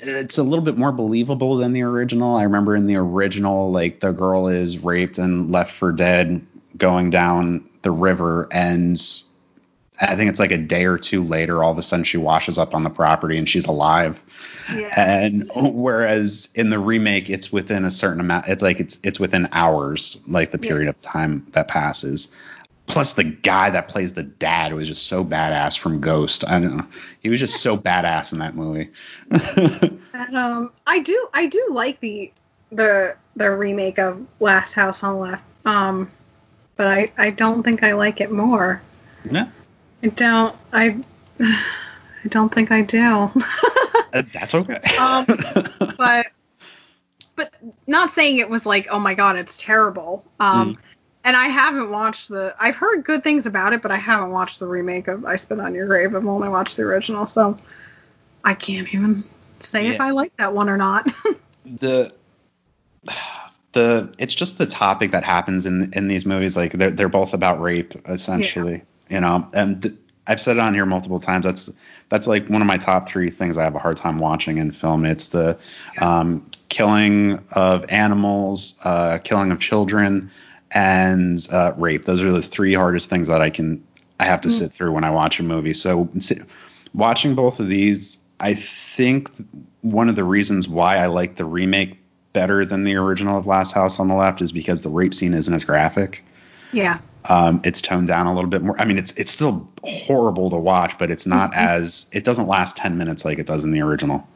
it's 0.00 0.38
a 0.38 0.42
little 0.42 0.64
bit 0.64 0.76
more 0.78 0.92
believable 0.92 1.56
than 1.56 1.72
the 1.72 1.82
original. 1.82 2.36
I 2.36 2.42
remember 2.44 2.76
in 2.76 2.86
the 2.86 2.96
original, 2.96 3.70
like 3.70 4.00
the 4.00 4.12
girl 4.12 4.48
is 4.48 4.78
raped 4.78 5.18
and 5.18 5.50
left 5.52 5.72
for 5.72 5.92
dead 5.92 6.44
going 6.76 7.10
down 7.10 7.64
the 7.82 7.90
river, 7.90 8.48
and 8.52 9.00
I 10.00 10.14
think 10.14 10.30
it's 10.30 10.38
like 10.38 10.52
a 10.52 10.58
day 10.58 10.84
or 10.84 10.96
two 10.98 11.24
later, 11.24 11.62
all 11.64 11.72
of 11.72 11.78
a 11.78 11.82
sudden 11.82 12.04
she 12.04 12.18
washes 12.18 12.56
up 12.58 12.74
on 12.74 12.84
the 12.84 12.90
property 12.90 13.36
and 13.36 13.48
she's 13.48 13.66
alive. 13.66 14.24
yeah. 14.76 14.92
And 15.00 15.50
whereas 15.56 16.48
in 16.54 16.70
the 16.70 16.78
remake, 16.78 17.28
it's 17.28 17.52
within 17.52 17.84
a 17.84 17.90
certain 17.90 18.20
amount. 18.20 18.46
It's 18.48 18.62
like 18.62 18.78
it's 18.80 18.98
it's 19.02 19.18
within 19.18 19.48
hours, 19.52 20.18
like 20.28 20.52
the 20.52 20.58
Yeah. 20.62 20.68
period 20.68 20.88
of 20.88 21.00
time 21.00 21.44
that 21.52 21.66
passes. 21.68 22.28
Plus, 22.88 23.12
the 23.12 23.24
guy 23.24 23.70
that 23.70 23.86
plays 23.88 24.14
the 24.14 24.22
dad 24.22 24.72
was 24.72 24.88
just 24.88 25.06
so 25.06 25.24
badass 25.24 25.78
from 25.78 26.00
Ghost. 26.00 26.42
I 26.46 26.58
don't 26.58 26.76
know. 26.76 26.86
He 27.20 27.28
was 27.28 27.38
just 27.38 27.60
so 27.60 27.76
badass 27.76 28.32
in 28.32 28.38
that 28.38 28.54
movie. 28.54 28.90
And, 30.18 30.36
um, 30.36 30.72
I 30.84 30.98
do 30.98 31.28
I 31.32 31.46
do 31.46 31.64
like 31.70 32.00
the 32.00 32.32
the 32.72 33.16
the 33.36 33.54
remake 33.54 34.00
of 34.00 34.26
Last 34.40 34.74
House 34.74 35.04
on 35.04 35.14
the 35.14 35.20
Left. 35.20 35.44
Um, 35.64 36.10
but 36.74 36.88
I 36.88 37.12
I 37.16 37.30
don't 37.30 37.62
think 37.62 37.84
I 37.84 37.92
like 37.92 38.20
it 38.20 38.32
more. 38.32 38.82
No. 39.30 39.48
I 40.02 40.08
don't 40.08 40.56
I 40.72 41.00
I 41.40 42.28
don't 42.30 42.52
think 42.52 42.72
I 42.72 42.82
do. 42.82 42.98
uh, 44.12 44.22
that's 44.32 44.56
okay. 44.56 44.80
um, 44.98 45.24
but 45.96 46.26
but 47.36 47.54
not 47.86 48.12
saying 48.12 48.38
it 48.38 48.50
was 48.50 48.66
like 48.66 48.88
oh 48.90 48.98
my 48.98 49.14
god 49.14 49.36
it's 49.36 49.56
terrible 49.56 50.24
um 50.40 50.76
and 51.28 51.36
i 51.36 51.46
haven't 51.46 51.90
watched 51.90 52.28
the 52.30 52.54
i've 52.58 52.74
heard 52.74 53.04
good 53.04 53.22
things 53.22 53.46
about 53.46 53.72
it 53.72 53.82
but 53.82 53.90
i 53.90 53.96
haven't 53.96 54.30
watched 54.30 54.58
the 54.58 54.66
remake 54.66 55.06
of 55.08 55.24
i 55.24 55.36
spit 55.36 55.60
on 55.60 55.74
your 55.74 55.86
grave. 55.86 56.14
I've 56.14 56.26
only 56.26 56.48
watched 56.48 56.76
the 56.76 56.82
original 56.84 57.26
so 57.26 57.56
i 58.44 58.54
can't 58.54 58.92
even 58.94 59.22
say 59.60 59.88
if 59.88 60.00
i 60.00 60.10
like 60.10 60.36
that 60.38 60.52
one 60.52 60.68
or 60.68 60.76
not. 60.76 61.08
The 61.80 62.14
the 63.72 64.14
it's 64.16 64.34
just 64.34 64.56
the 64.56 64.64
topic 64.64 65.10
that 65.10 65.22
happens 65.22 65.66
in 65.66 65.92
in 65.92 66.08
these 66.08 66.24
movies 66.24 66.56
like 66.56 66.72
they're 66.72 66.90
they're 66.90 67.10
both 67.10 67.34
about 67.34 67.60
rape 67.60 67.94
essentially 68.08 68.82
you 69.08 69.20
know? 69.20 69.48
And 69.52 69.82
th- 69.82 69.94
I've 70.26 70.40
said 70.40 70.56
it 70.58 70.60
on 70.60 70.74
here 70.74 70.84
multiple 70.84 71.20
times 71.20 71.44
that's 71.44 71.70
that's 72.10 72.26
like 72.26 72.46
one 72.48 72.60
of 72.60 72.66
my 72.66 72.76
top 72.76 73.08
3 73.08 73.30
things 73.30 73.56
I 73.56 73.64
have 73.64 73.74
a 73.74 73.78
hard 73.78 73.96
time 73.96 74.18
watching 74.18 74.58
in 74.58 74.72
film. 74.72 75.06
It's 75.06 75.28
the 75.28 75.58
um 76.00 76.46
killing 76.68 77.42
of 77.52 77.86
animals, 77.90 78.74
uh, 78.84 79.18
killing 79.24 79.50
of 79.50 79.58
children, 79.58 80.30
and 80.72 81.48
uh, 81.52 81.72
rape. 81.76 82.04
Those 82.04 82.22
are 82.22 82.30
the 82.30 82.42
three 82.42 82.74
hardest 82.74 83.08
things 83.08 83.28
that 83.28 83.40
I 83.40 83.50
can 83.50 83.82
I 84.20 84.24
have 84.24 84.40
to 84.42 84.50
sit 84.50 84.72
through 84.72 84.92
when 84.92 85.04
I 85.04 85.10
watch 85.10 85.38
a 85.38 85.42
movie. 85.42 85.72
So 85.72 86.08
watching 86.92 87.34
both 87.34 87.60
of 87.60 87.68
these, 87.68 88.18
I 88.40 88.54
think 88.54 89.30
one 89.82 90.08
of 90.08 90.16
the 90.16 90.24
reasons 90.24 90.68
why 90.68 90.96
I 90.96 91.06
like 91.06 91.36
the 91.36 91.44
remake 91.44 91.98
better 92.32 92.64
than 92.64 92.84
the 92.84 92.96
original 92.96 93.38
of 93.38 93.46
Last 93.46 93.72
House 93.72 94.00
on 94.00 94.08
the 94.08 94.14
Left 94.14 94.42
is 94.42 94.50
because 94.50 94.82
the 94.82 94.88
rape 94.88 95.14
scene 95.14 95.34
isn't 95.34 95.52
as 95.54 95.64
graphic. 95.64 96.24
Yeah. 96.72 96.98
Um, 97.26 97.60
it's 97.64 97.80
toned 97.80 98.08
down 98.08 98.26
a 98.26 98.34
little 98.34 98.50
bit 98.50 98.62
more. 98.62 98.80
I 98.80 98.84
mean, 98.84 98.98
it's 98.98 99.12
it's 99.12 99.30
still 99.30 99.68
horrible 99.84 100.50
to 100.50 100.56
watch, 100.56 100.96
but 100.98 101.10
it's 101.10 101.26
not 101.26 101.54
as 101.54 102.06
it 102.12 102.24
doesn't 102.24 102.46
last 102.46 102.76
ten 102.76 102.96
minutes 102.96 103.24
like 103.24 103.38
it 103.38 103.46
does 103.46 103.64
in 103.64 103.70
the 103.70 103.80
original. 103.80 104.26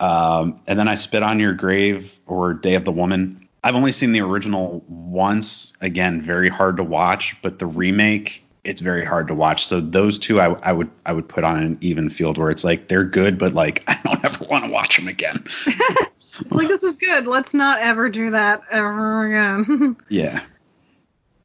Um, 0.00 0.60
and 0.66 0.78
then 0.78 0.88
I 0.88 0.94
spit 0.94 1.22
on 1.22 1.40
your 1.40 1.54
grave 1.54 2.18
or 2.26 2.52
Day 2.52 2.74
of 2.74 2.84
the 2.84 2.92
Woman. 2.92 3.45
I've 3.64 3.74
only 3.74 3.92
seen 3.92 4.12
the 4.12 4.20
original 4.20 4.84
once. 4.88 5.72
Again, 5.80 6.20
very 6.20 6.48
hard 6.48 6.76
to 6.76 6.84
watch, 6.84 7.36
but 7.42 7.58
the 7.58 7.66
remake 7.66 8.46
it's 8.66 8.80
very 8.80 9.04
hard 9.04 9.28
to 9.28 9.34
watch. 9.34 9.64
So 9.64 9.80
those 9.80 10.18
two, 10.18 10.40
I, 10.40 10.52
I 10.54 10.72
would 10.72 10.90
I 11.06 11.12
would 11.12 11.28
put 11.28 11.44
on 11.44 11.62
an 11.62 11.78
even 11.80 12.10
field 12.10 12.36
where 12.36 12.50
it's 12.50 12.64
like 12.64 12.88
they're 12.88 13.04
good, 13.04 13.38
but 13.38 13.54
like 13.54 13.82
I 13.88 13.98
don't 14.04 14.24
ever 14.24 14.44
want 14.46 14.64
to 14.64 14.70
watch 14.70 14.96
them 14.96 15.08
again. 15.08 15.44
like 16.50 16.68
this 16.68 16.82
is 16.82 16.96
good. 16.96 17.26
Let's 17.26 17.54
not 17.54 17.80
ever 17.80 18.08
do 18.08 18.30
that 18.30 18.62
ever 18.70 19.26
again. 19.26 19.96
yeah. 20.08 20.42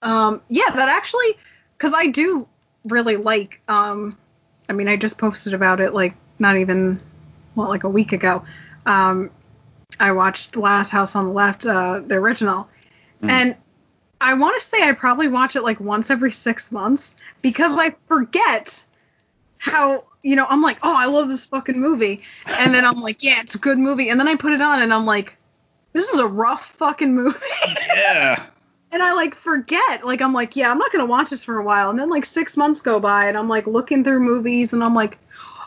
Um, 0.01 0.41
yeah, 0.49 0.69
that 0.71 0.89
actually, 0.89 1.37
because 1.77 1.93
I 1.93 2.07
do 2.07 2.47
really 2.85 3.17
like. 3.17 3.61
Um, 3.67 4.17
I 4.67 4.73
mean, 4.73 4.87
I 4.87 4.95
just 4.95 5.17
posted 5.17 5.53
about 5.53 5.79
it 5.79 5.93
like 5.93 6.15
not 6.39 6.57
even, 6.57 6.99
well, 7.55 7.69
like 7.69 7.83
a 7.83 7.89
week 7.89 8.13
ago. 8.13 8.43
Um, 8.87 9.29
I 9.99 10.11
watched 10.11 10.55
Last 10.55 10.89
House 10.89 11.15
on 11.15 11.25
the 11.27 11.31
Left, 11.31 11.65
uh, 11.65 12.01
the 12.05 12.15
original, 12.15 12.67
and 13.23 13.55
I 14.19 14.33
want 14.33 14.59
to 14.59 14.67
say 14.67 14.83
I 14.87 14.91
probably 14.93 15.27
watch 15.27 15.55
it 15.55 15.61
like 15.61 15.79
once 15.79 16.09
every 16.09 16.31
six 16.31 16.71
months 16.71 17.15
because 17.41 17.77
I 17.77 17.91
forget 18.07 18.83
how 19.57 20.05
you 20.23 20.35
know 20.35 20.45
I'm 20.49 20.61
like, 20.61 20.77
oh, 20.83 20.95
I 20.95 21.05
love 21.05 21.27
this 21.27 21.45
fucking 21.45 21.79
movie, 21.79 22.21
and 22.59 22.73
then 22.73 22.85
I'm 22.85 23.01
like, 23.01 23.23
yeah, 23.23 23.41
it's 23.41 23.55
a 23.55 23.59
good 23.59 23.77
movie, 23.77 24.09
and 24.09 24.19
then 24.19 24.27
I 24.27 24.35
put 24.35 24.53
it 24.53 24.61
on 24.61 24.81
and 24.81 24.93
I'm 24.93 25.05
like, 25.05 25.37
this 25.93 26.09
is 26.09 26.19
a 26.19 26.27
rough 26.27 26.65
fucking 26.77 27.13
movie. 27.13 27.37
Yeah. 27.95 28.43
and 28.91 29.03
I 29.03 29.13
like 29.13 29.35
forget. 29.35 30.05
Like 30.05 30.21
I'm 30.21 30.33
like, 30.33 30.55
yeah, 30.55 30.71
I'm 30.71 30.77
not 30.77 30.91
gonna 30.91 31.05
watch 31.05 31.29
this 31.29 31.43
for 31.43 31.57
a 31.57 31.63
while. 31.63 31.89
And 31.89 31.99
then 31.99 32.09
like 32.09 32.25
six 32.25 32.57
months 32.57 32.81
go 32.81 32.99
by, 32.99 33.25
and 33.27 33.37
I'm 33.37 33.49
like 33.49 33.67
looking 33.67 34.03
through 34.03 34.19
movies, 34.21 34.73
and 34.73 34.83
I'm 34.83 34.95
like, 34.95 35.17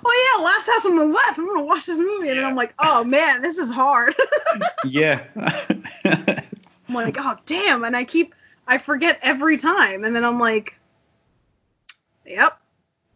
oh 0.05 0.37
yeah, 0.39 0.45
Last 0.45 0.67
House 0.67 0.87
on 0.87 0.97
the 0.97 1.05
Left. 1.05 1.39
I'm 1.39 1.47
gonna 1.47 1.65
watch 1.65 1.87
this 1.87 1.99
movie, 1.99 2.29
and 2.29 2.39
then 2.39 2.45
I'm 2.45 2.57
like, 2.57 2.75
oh 2.79 3.05
man, 3.05 3.43
this 3.43 3.59
is 3.59 3.71
hard. 3.71 4.15
Yeah. 4.85 5.23
I'm 6.05 6.95
like, 6.95 7.17
oh 7.19 7.37
damn, 7.47 7.83
and 7.85 7.97
I 7.97 8.05
keep, 8.05 8.35
I 8.69 8.79
forget 8.79 9.19
every 9.23 9.57
time, 9.57 10.05
and 10.05 10.15
then 10.15 10.25
I'm 10.25 10.39
like, 10.39 10.77
yep, 12.27 12.61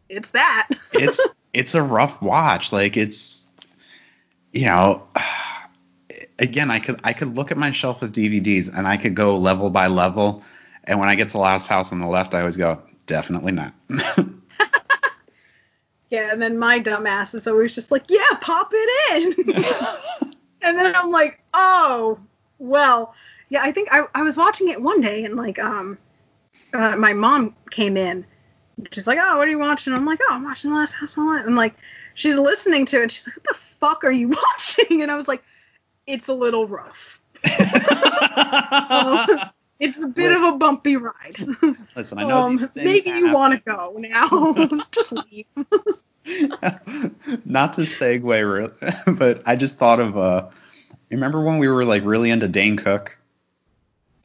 it's 0.08 0.30
that. 0.30 0.68
it's 0.92 1.26
it's 1.52 1.74
a 1.74 1.82
rough 1.82 2.20
watch. 2.22 2.72
Like 2.72 2.96
it's 2.96 3.44
you 4.52 4.66
know 4.66 5.06
again 6.38 6.70
I 6.70 6.78
could 6.78 7.00
I 7.04 7.12
could 7.12 7.36
look 7.36 7.50
at 7.50 7.58
my 7.58 7.70
shelf 7.70 8.02
of 8.02 8.12
DVDs 8.12 8.70
and 8.74 8.86
I 8.86 8.96
could 8.96 9.14
go 9.14 9.36
level 9.36 9.70
by 9.70 9.86
level 9.86 10.42
and 10.84 10.98
when 10.98 11.08
I 11.08 11.14
get 11.14 11.30
to 11.30 11.38
Last 11.38 11.66
House 11.66 11.92
on 11.92 12.00
the 12.00 12.06
Left 12.06 12.34
I 12.34 12.40
always 12.40 12.56
go 12.56 12.80
definitely 13.06 13.52
not. 13.52 13.74
yeah, 16.10 16.32
and 16.32 16.40
then 16.40 16.58
my 16.58 16.80
dumbass 16.80 17.34
is 17.34 17.46
always 17.46 17.74
just 17.74 17.90
like, 17.90 18.04
yeah, 18.08 18.28
pop 18.40 18.70
it 18.72 19.38
in. 19.46 19.54
and 20.62 20.78
then 20.78 20.94
I'm 20.94 21.10
like, 21.10 21.40
oh, 21.54 22.18
well, 22.58 23.14
yeah, 23.50 23.62
I 23.62 23.72
think 23.72 23.88
I, 23.92 24.02
I 24.14 24.22
was 24.22 24.36
watching 24.36 24.68
it 24.68 24.80
one 24.80 25.00
day 25.00 25.24
and 25.24 25.36
like 25.36 25.58
um 25.58 25.98
uh, 26.74 26.96
my 26.96 27.12
mom 27.12 27.54
came 27.70 27.96
in. 27.96 28.24
She's 28.92 29.06
like, 29.06 29.18
oh, 29.20 29.36
what 29.36 29.48
are 29.48 29.50
you 29.50 29.58
watching? 29.58 29.92
I'm 29.92 30.06
like, 30.06 30.20
oh, 30.22 30.34
I'm 30.34 30.44
watching 30.44 30.70
The 30.70 30.76
Last 30.76 30.94
House 30.94 31.18
on 31.18 31.28
Left. 31.28 31.46
And 31.46 31.56
like, 31.56 31.74
she's 32.14 32.36
listening 32.36 32.86
to 32.86 32.98
it. 32.98 33.02
And 33.02 33.12
She's 33.12 33.26
like, 33.26 33.36
what 33.36 33.44
the 33.44 33.54
fuck 33.54 34.04
are 34.04 34.10
you 34.10 34.28
watching? 34.52 35.02
And 35.02 35.10
I 35.10 35.16
was 35.16 35.28
like, 35.28 35.42
it's 36.06 36.28
a 36.28 36.34
little 36.34 36.66
rough. 36.66 37.20
it's 39.80 40.02
a 40.02 40.06
bit 40.08 40.32
of 40.36 40.42
a 40.54 40.56
bumpy 40.58 40.96
ride. 40.96 41.36
Listen, 41.96 42.18
I 42.18 42.24
know 42.24 42.38
Um, 42.46 42.56
these 42.56 42.66
things 42.68 43.04
maybe 43.04 43.10
you 43.10 43.32
want 43.32 43.54
to 43.54 43.60
go 43.60 43.94
now. 43.98 44.54
Just 44.92 45.12
leave. 45.30 45.46
not 47.44 47.72
to 47.74 47.82
segue, 47.82 49.18
but 49.18 49.42
I 49.46 49.56
just 49.56 49.78
thought 49.78 49.98
of 50.00 50.16
uh, 50.18 50.48
remember 51.10 51.40
when 51.40 51.58
we 51.58 51.68
were 51.68 51.84
like 51.84 52.04
really 52.04 52.30
into 52.30 52.48
Dane 52.48 52.76
Cook, 52.76 53.16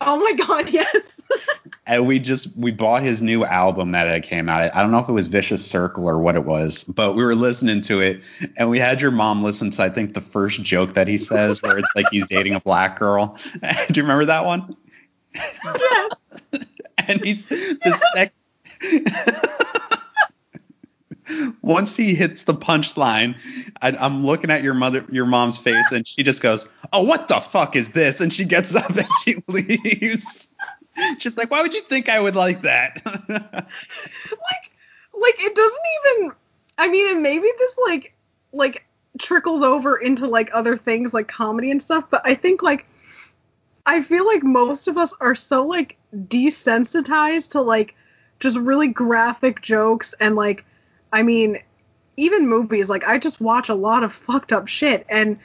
Oh 0.01 0.17
my 0.17 0.34
god, 0.45 0.69
yes. 0.69 1.21
and 1.88 2.05
we 2.05 2.19
just 2.19 2.53
we 2.57 2.71
bought 2.71 3.03
his 3.03 3.21
new 3.21 3.45
album 3.45 3.91
that 3.93 4.07
had 4.07 4.23
came 4.23 4.49
out. 4.49 4.63
I 4.75 4.81
don't 4.81 4.91
know 4.91 4.99
if 4.99 5.07
it 5.07 5.13
was 5.13 5.30
Vicious 5.30 5.65
Circle 5.65 6.05
or 6.09 6.19
what 6.19 6.35
it 6.35 6.43
was, 6.43 6.84
but 6.85 7.13
we 7.13 7.23
were 7.23 7.35
listening 7.35 7.80
to 7.81 8.01
it, 8.01 8.21
and 8.57 8.69
we 8.69 8.80
had 8.80 8.99
your 8.99 9.11
mom 9.11 9.41
listen 9.43 9.69
to 9.71 9.84
I 9.84 9.89
think 9.89 10.13
the 10.13 10.21
first 10.21 10.61
joke 10.61 10.93
that 10.95 11.07
he 11.07 11.17
says, 11.17 11.61
where 11.61 11.77
it's 11.77 11.91
like 11.95 12.07
he's 12.11 12.25
dating 12.25 12.53
a 12.55 12.59
black 12.59 12.99
girl. 12.99 13.38
Do 13.61 13.69
you 13.95 14.03
remember 14.03 14.25
that 14.25 14.43
one? 14.45 14.75
Yes. 15.35 16.11
and 17.07 17.23
he's 17.23 17.47
the 17.47 17.99
second. 18.14 18.34
Once 21.61 21.95
he 21.95 22.15
hits 22.15 22.43
the 22.43 22.53
punchline, 22.53 23.35
I, 23.81 23.91
I'm 23.91 24.26
looking 24.26 24.51
at 24.51 24.61
your 24.61 24.73
mother, 24.73 25.05
your 25.10 25.26
mom's 25.26 25.57
face, 25.57 25.91
and 25.91 26.05
she 26.05 26.22
just 26.22 26.41
goes, 26.41 26.68
"Oh, 26.91 27.03
what 27.03 27.30
the 27.30 27.39
fuck 27.39 27.76
is 27.76 27.91
this?" 27.91 28.19
And 28.19 28.31
she 28.31 28.43
gets 28.43 28.76
up 28.76 28.89
and 28.89 29.07
she 29.23 29.35
leaves. 29.47 30.47
She's 31.19 31.38
like, 31.38 31.49
"Why 31.49 31.61
would 31.61 31.73
you 31.73 31.81
think 31.81 32.10
I 32.10 32.19
would 32.19 32.35
like 32.35 32.61
that?" 32.64 33.01
like 33.30 34.72
like 35.14 35.35
it 35.39 35.55
doesn't 35.55 35.81
even 36.05 36.31
I 36.77 36.89
mean 36.89 37.10
and 37.10 37.23
maybe 37.23 37.47
this 37.57 37.80
like 37.85 38.14
like 38.51 38.85
trickles 39.19 39.61
over 39.61 39.95
into 39.95 40.27
like 40.27 40.49
other 40.53 40.76
things 40.76 41.14
like 41.14 41.27
comedy 41.27 41.72
and 41.72 41.81
stuff, 41.81 42.05
but 42.10 42.22
I 42.26 42.35
think 42.35 42.61
like 42.61 42.85
I 43.85 44.01
feel 44.01 44.26
like 44.26 44.43
most 44.43 44.88
of 44.88 44.97
us 44.97 45.14
are 45.19 45.35
so 45.35 45.65
like 45.65 45.97
desensitized 46.27 47.51
to 47.51 47.61
like 47.61 47.95
just 48.39 48.57
really 48.57 48.88
graphic 48.88 49.61
jokes 49.61 50.14
and 50.19 50.35
like 50.35 50.65
I 51.11 51.23
mean 51.23 51.60
even 52.18 52.47
movies 52.47 52.89
like 52.89 53.05
I 53.05 53.18
just 53.18 53.41
watch 53.41 53.69
a 53.69 53.76
lot 53.76 54.03
of 54.03 54.14
fucked 54.14 54.53
up 54.53 54.68
shit 54.68 55.05
and 55.10 55.39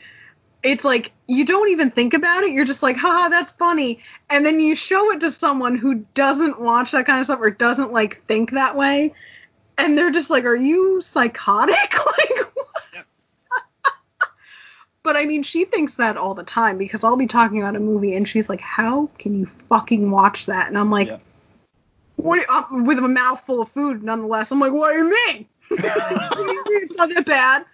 it's 0.62 0.85
like 0.85 1.12
you 1.27 1.44
don't 1.44 1.69
even 1.69 1.90
think 1.90 2.15
about 2.15 2.43
it. 2.43 2.52
You're 2.52 2.65
just 2.65 2.82
like, 2.82 2.97
haha, 2.97 3.28
that's 3.28 3.52
funny. 3.52 4.01
And 4.31 4.44
then 4.44 4.59
you 4.59 4.74
show 4.74 5.12
it 5.12 5.20
to 5.20 5.31
someone 5.31 5.77
who 5.77 6.06
doesn't 6.15 6.60
watch 6.60 6.90
that 6.93 7.06
kind 7.06 7.20
of 7.20 7.27
stuff 7.27 7.40
or 7.40 7.51
doesn't 7.51 7.93
like 7.93 8.24
think 8.27 8.52
that 8.52 8.77
way. 8.77 9.15
And 9.77 9.97
they're 9.97 10.10
just 10.10 10.31
like, 10.31 10.44
are 10.44 10.56
you 10.56 11.01
psychotic? 11.01 11.77
like? 12.06 12.48
But 15.09 15.16
I 15.16 15.24
mean, 15.24 15.43
she 15.43 15.64
thinks 15.64 15.94
that 15.94 16.18
all 16.18 16.35
the 16.35 16.44
time 16.44 16.76
because 16.76 17.02
I'll 17.02 17.16
be 17.16 17.26
talking 17.26 17.62
about 17.62 17.74
a 17.74 17.80
movie 17.80 18.14
and 18.14 18.28
she's 18.28 18.51
like, 18.51 18.60
how 18.60 19.09
can 19.18 19.39
you 19.39 19.47
fucking 19.47 20.10
watch 20.10 20.44
that? 20.44 20.68
And 20.68 20.76
I'm 20.76 20.90
like, 20.90 21.09
Yeah. 21.09 21.16
what? 22.16 22.44
Uh, 22.47 22.64
with 22.85 22.98
a 22.98 23.09
mouthful 23.09 23.62
of 23.62 23.70
food, 23.70 24.02
nonetheless. 24.02 24.52
I'm 24.52 24.60
like, 24.60 24.74
what 24.74 24.93
do 24.93 24.98
you 24.98 25.10
mean? 25.10 25.47
it's 25.70 26.98
not 26.98 27.09
that 27.09 27.24
bad. 27.24 27.64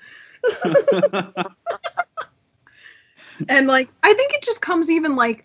and 3.48 3.66
like 3.66 3.88
i 4.04 4.14
think 4.14 4.32
it 4.32 4.42
just 4.42 4.60
comes 4.60 4.88
even 4.88 5.16
like 5.16 5.44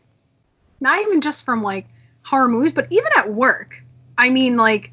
not 0.81 0.99
even 1.01 1.21
just 1.21 1.43
from 1.43 1.63
like 1.63 1.87
horror 2.21 2.47
movies 2.47 2.71
but 2.71 2.85
even 2.91 3.11
at 3.15 3.33
work 3.33 3.81
i 4.19 4.29
mean 4.29 4.57
like 4.57 4.91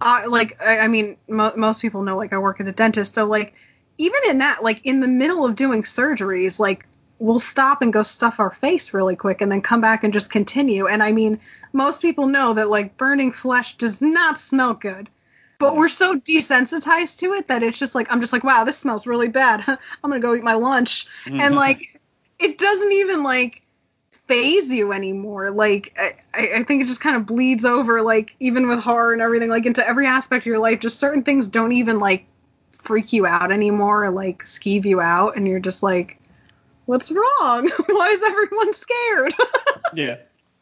I 0.00 0.24
like 0.24 0.56
i, 0.64 0.78
I 0.78 0.88
mean 0.88 1.18
mo- 1.28 1.52
most 1.54 1.82
people 1.82 2.02
know 2.02 2.16
like 2.16 2.32
i 2.32 2.38
work 2.38 2.60
at 2.60 2.66
the 2.66 2.72
dentist 2.72 3.14
so 3.14 3.26
like 3.26 3.52
even 3.98 4.20
in 4.28 4.38
that 4.38 4.62
like 4.62 4.80
in 4.84 5.00
the 5.00 5.08
middle 5.08 5.44
of 5.44 5.54
doing 5.54 5.82
surgeries 5.82 6.58
like 6.58 6.86
we'll 7.18 7.38
stop 7.38 7.80
and 7.80 7.92
go 7.92 8.02
stuff 8.02 8.40
our 8.40 8.50
face 8.50 8.92
really 8.92 9.16
quick 9.16 9.40
and 9.40 9.50
then 9.50 9.60
come 9.60 9.80
back 9.80 10.04
and 10.04 10.12
just 10.12 10.30
continue. 10.30 10.86
And 10.86 11.02
i 11.02 11.12
mean 11.12 11.38
most 11.72 12.00
people 12.00 12.26
know 12.26 12.54
that 12.54 12.68
like 12.68 12.96
burning 12.96 13.32
flesh 13.32 13.76
does 13.76 14.00
not 14.00 14.38
smell 14.38 14.74
good. 14.74 15.08
But 15.58 15.76
we're 15.76 15.88
so 15.88 16.16
desensitized 16.18 17.18
to 17.18 17.32
it 17.32 17.48
that 17.48 17.62
it's 17.62 17.78
just 17.78 17.94
like 17.94 18.10
i'm 18.10 18.20
just 18.20 18.32
like 18.32 18.44
wow 18.44 18.64
this 18.64 18.78
smells 18.78 19.06
really 19.06 19.28
bad. 19.28 19.64
I'm 19.66 19.78
gonna 20.10 20.20
go 20.20 20.34
eat 20.34 20.42
my 20.42 20.54
lunch. 20.54 21.06
And 21.26 21.40
mm-hmm. 21.40 21.54
like 21.54 22.00
it 22.38 22.58
doesn't 22.58 22.92
even 22.92 23.22
like 23.22 23.62
faze 24.26 24.68
you 24.70 24.92
anymore. 24.92 25.50
Like 25.50 25.94
I, 25.98 26.50
I 26.56 26.62
think 26.64 26.82
it 26.82 26.86
just 26.86 27.00
kind 27.00 27.16
of 27.16 27.26
bleeds 27.26 27.64
over 27.64 28.02
like 28.02 28.34
even 28.40 28.68
with 28.68 28.80
horror 28.80 29.12
and 29.12 29.22
everything 29.22 29.50
like 29.50 29.66
into 29.66 29.86
every 29.86 30.06
aspect 30.06 30.42
of 30.42 30.46
your 30.46 30.58
life. 30.58 30.80
Just 30.80 30.98
certain 30.98 31.22
things 31.22 31.48
don't 31.48 31.72
even 31.72 31.98
like 31.98 32.26
freak 32.84 33.12
you 33.12 33.26
out 33.26 33.50
anymore 33.50 34.04
or 34.04 34.10
like 34.10 34.44
skeeve 34.44 34.84
you 34.84 35.00
out 35.00 35.36
and 35.36 35.48
you're 35.48 35.58
just 35.60 35.82
like 35.82 36.20
what's 36.86 37.10
wrong 37.10 37.70
why 37.88 38.10
is 38.10 38.22
everyone 38.22 38.72
scared 38.74 39.34
yeah. 39.94 40.16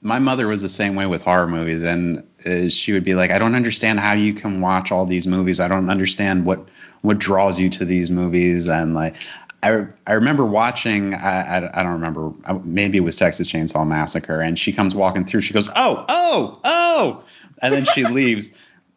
My 0.05 0.19
mother 0.19 0.49
was 0.49 0.63
the 0.63 0.69
same 0.69 0.97
way 0.97 1.07
with 1.07 1.23
horror 1.23 1.47
movies, 1.47 1.85
and 1.85 2.25
uh, 2.45 2.69
she 2.69 2.93
would 2.93 3.05
be 3.05 3.15
like, 3.15 3.31
"I 3.31 3.39
don't 3.39 3.55
understand 3.55 4.01
how 4.01 4.15
you 4.15 4.35
can 4.35 4.61
watch 4.61 4.91
all 4.91 5.07
these 5.07 5.29
movies. 5.29 5.61
I 5.61 5.69
don't 5.69 5.89
understand 5.89 6.45
what 6.45 6.59
what 7.03 7.19
draws 7.21 7.61
you 7.61 7.71
to 7.71 7.85
these 7.85 8.11
movies." 8.11 8.69
And 8.69 8.95
like, 8.95 9.15
I 9.63 9.87
I 10.09 10.15
remember 10.15 10.45
watching. 10.45 11.15
I, 11.15 11.59
I, 11.59 11.81
I 11.81 11.83
don't 11.85 11.93
remember. 11.93 12.33
uh, 12.47 12.59
Maybe 12.65 12.99
it 12.99 13.03
was 13.03 13.17
Texas 13.17 13.49
Chainsaw 13.49 13.87
Massacre, 13.87 14.41
and 14.41 14.59
she 14.59 14.73
comes 14.73 14.93
walking 14.97 15.25
through. 15.25 15.43
She 15.43 15.55
goes, 15.55 15.69
"Oh, 15.77 16.05
oh, 16.09 16.59
oh," 16.65 17.23
and 17.63 17.73
then 17.73 17.85
she 17.95 18.03
leaves. 18.19 18.51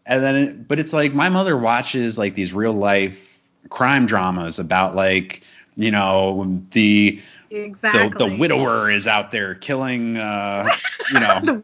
And 0.05 0.23
then, 0.23 0.35
it, 0.35 0.67
but 0.67 0.79
it's 0.79 0.93
like 0.93 1.13
my 1.13 1.29
mother 1.29 1.57
watches 1.57 2.17
like 2.17 2.35
these 2.35 2.53
real 2.53 2.73
life 2.73 3.39
crime 3.69 4.05
dramas 4.05 4.59
about 4.59 4.95
like 4.95 5.43
you 5.75 5.91
know 5.91 6.61
the 6.71 7.19
Exactly. 7.49 8.09
the, 8.09 8.29
the 8.29 8.37
widower 8.37 8.89
is 8.91 9.07
out 9.07 9.31
there 9.31 9.55
killing 9.55 10.17
uh 10.17 10.69
you 11.11 11.19
know 11.19 11.39
the, 11.43 11.63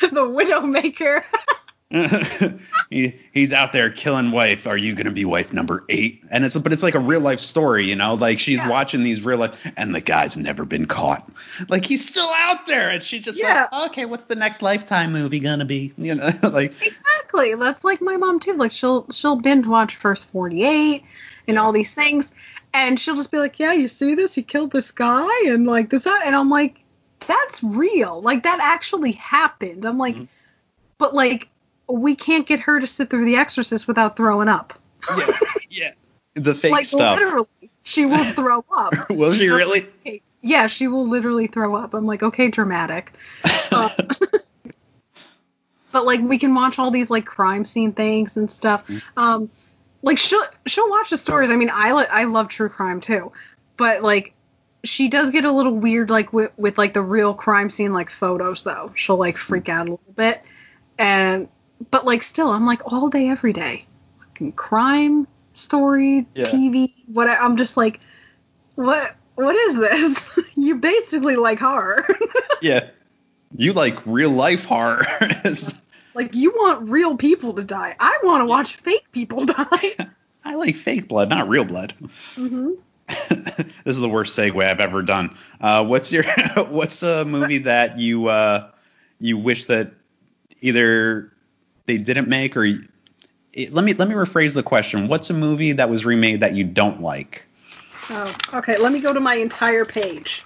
the 0.00 0.22
Widowmaker. 0.22 1.24
he, 2.90 3.14
he's 3.32 3.52
out 3.52 3.72
there 3.72 3.90
killing 3.90 4.30
wife. 4.30 4.66
Are 4.66 4.76
you 4.76 4.94
gonna 4.94 5.10
be 5.10 5.24
wife 5.24 5.52
number 5.54 5.84
eight? 5.88 6.22
And 6.30 6.44
it's 6.44 6.56
but 6.58 6.72
it's 6.72 6.82
like 6.82 6.94
a 6.94 6.98
real 7.00 7.20
life 7.20 7.40
story, 7.40 7.86
you 7.86 7.96
know. 7.96 8.14
Like 8.14 8.38
she's 8.38 8.58
Yeah. 8.58 8.68
watching 8.68 9.02
these 9.04 9.22
real 9.22 9.38
life, 9.38 9.72
and 9.76 9.94
the 9.94 10.00
guy's 10.00 10.36
never 10.36 10.64
been 10.66 10.86
caught. 10.86 11.30
Like 11.68 11.86
he's 11.86 12.06
still 12.06 12.30
out 12.36 12.66
there, 12.66 12.90
and 12.90 13.02
she's 13.02 13.24
just 13.24 13.38
Yeah. 13.38 13.68
like, 13.72 13.90
okay, 13.90 14.04
what's 14.04 14.24
the 14.24 14.36
next 14.36 14.60
Lifetime 14.60 15.12
movie 15.12 15.40
gonna 15.40 15.64
be? 15.64 15.92
You 15.98 16.14
know, 16.14 16.30
like 16.52 16.72
Exactly. 16.84 17.54
That's 17.54 17.84
like 17.84 18.00
my 18.02 18.16
mom 18.16 18.38
too. 18.40 18.54
Like 18.54 18.72
she'll 18.72 19.06
she'll 19.10 19.36
binge 19.36 19.66
watch 19.66 19.96
First 19.96 20.28
Forty 20.30 20.64
Eight 20.64 21.04
and 21.46 21.58
all 21.58 21.72
these 21.72 21.94
things, 21.94 22.32
and 22.74 23.00
she'll 23.00 23.16
just 23.16 23.30
be 23.30 23.38
like, 23.38 23.58
"Yeah, 23.58 23.72
you 23.72 23.88
see 23.88 24.14
this? 24.14 24.34
He 24.34 24.42
killed 24.42 24.72
this 24.72 24.90
guy, 24.90 25.28
and 25.46 25.66
like 25.66 25.88
this." 25.88 26.06
And 26.06 26.36
I'm 26.36 26.50
like, 26.50 26.80
"That's 27.26 27.62
real. 27.62 28.20
Like 28.20 28.42
that 28.42 28.58
actually 28.60 29.12
happened." 29.12 29.86
I'm 29.86 29.96
like, 29.98 30.16
Mhm. 30.16 30.28
but 30.98 31.14
like 31.14 31.48
we 31.88 32.14
can't 32.14 32.46
get 32.46 32.60
her 32.60 32.80
to 32.80 32.86
sit 32.86 33.10
through 33.10 33.24
The 33.24 33.36
Exorcist 33.36 33.88
without 33.88 34.16
throwing 34.16 34.48
up. 34.48 34.74
yeah, 35.16 35.38
yeah, 35.68 35.90
the 36.34 36.54
fake 36.54 36.72
like 36.72 36.86
stuff. 36.86 37.18
literally, 37.18 37.46
she 37.84 38.04
will 38.06 38.24
throw 38.34 38.64
up. 38.76 38.92
Will 39.10 39.32
she 39.32 39.48
really? 39.48 39.86
Yeah, 40.42 40.66
she 40.66 40.86
will 40.86 41.06
literally 41.06 41.46
throw 41.46 41.74
up. 41.74 41.94
I'm 41.94 42.06
like, 42.06 42.22
okay, 42.22 42.48
dramatic. 42.48 43.12
Um, 43.70 43.90
but 45.92 46.04
like, 46.06 46.20
we 46.20 46.38
can 46.38 46.54
watch 46.54 46.78
all 46.78 46.90
these 46.90 47.10
like 47.10 47.26
crime 47.26 47.64
scene 47.64 47.92
things 47.92 48.36
and 48.36 48.50
stuff. 48.50 48.82
Um, 49.16 49.50
like 50.02 50.16
she'll 50.18 50.42
she'll 50.66 50.88
watch 50.88 51.10
the 51.10 51.18
stories. 51.18 51.50
I 51.50 51.56
mean, 51.56 51.70
I 51.72 51.92
li- 51.92 52.06
I 52.10 52.24
love 52.24 52.48
true 52.48 52.68
crime 52.68 53.00
too, 53.00 53.30
but 53.76 54.02
like, 54.02 54.32
she 54.84 55.08
does 55.08 55.30
get 55.30 55.44
a 55.44 55.52
little 55.52 55.74
weird 55.74 56.08
like 56.08 56.32
with, 56.32 56.50
with 56.56 56.78
like 56.78 56.94
the 56.94 57.02
real 57.02 57.34
crime 57.34 57.68
scene 57.68 57.92
like 57.92 58.08
photos 58.10 58.64
though. 58.64 58.90
She'll 58.94 59.16
like 59.18 59.36
freak 59.36 59.68
out 59.68 59.88
a 59.88 59.90
little 59.90 60.12
bit, 60.14 60.42
and 60.98 61.48
but 61.90 62.04
like 62.04 62.22
still, 62.22 62.50
I'm 62.50 62.66
like 62.66 62.80
all 62.92 63.08
day 63.08 63.28
every 63.28 63.52
day, 63.52 63.86
fucking 64.18 64.52
crime 64.52 65.26
story, 65.54 66.26
Yeah. 66.34 66.44
TV. 66.44 66.92
What 67.12 67.28
I, 67.28 67.36
I'm 67.36 67.56
just 67.56 67.76
like, 67.76 68.00
what 68.76 69.16
what 69.36 69.54
is 69.54 69.76
this? 69.76 70.38
you 70.56 70.74
basically 70.76 71.36
like 71.36 71.58
horror. 71.58 72.06
yeah, 72.62 72.88
you 73.56 73.72
like 73.72 73.98
real 74.06 74.30
life 74.30 74.64
horror. 74.64 75.06
like 76.14 76.34
you 76.34 76.50
want 76.56 76.88
real 76.88 77.16
people 77.16 77.52
to 77.54 77.64
die. 77.64 77.96
I 78.00 78.18
want 78.22 78.42
to 78.42 78.46
watch 78.46 78.76
fake 78.76 79.10
people 79.12 79.44
die. 79.46 79.94
I 80.44 80.54
like 80.54 80.76
fake 80.76 81.08
blood, 81.08 81.28
not 81.28 81.48
real 81.48 81.64
blood. 81.64 81.94
hmm 82.34 82.72
this 83.84 83.96
is 83.96 84.00
the 84.00 84.08
worst 84.08 84.36
segue 84.38 84.62
I've 84.62 84.80
ever 84.80 85.02
done. 85.02 85.34
Uh, 85.60 85.84
what's 85.84 86.12
your 86.12 86.24
what's 86.68 87.02
a 87.02 87.24
movie 87.24 87.58
that 87.58 87.98
you 87.98 88.26
uh, 88.26 88.70
you 89.18 89.38
wish 89.38 89.64
that 89.66 89.92
either 90.60 91.32
they 91.88 91.98
didn't 91.98 92.28
make 92.28 92.56
or 92.56 92.64
it, 92.64 93.72
let 93.72 93.84
me 93.84 93.94
let 93.94 94.08
me 94.08 94.14
rephrase 94.14 94.54
the 94.54 94.62
question. 94.62 95.08
What's 95.08 95.30
a 95.30 95.34
movie 95.34 95.72
that 95.72 95.90
was 95.90 96.04
remade 96.04 96.38
that 96.40 96.54
you 96.54 96.62
don't 96.62 97.02
like? 97.02 97.44
Oh, 98.10 98.32
okay. 98.54 98.78
Let 98.78 98.92
me 98.92 99.00
go 99.00 99.12
to 99.12 99.18
my 99.18 99.34
entire 99.34 99.84
page. 99.84 100.44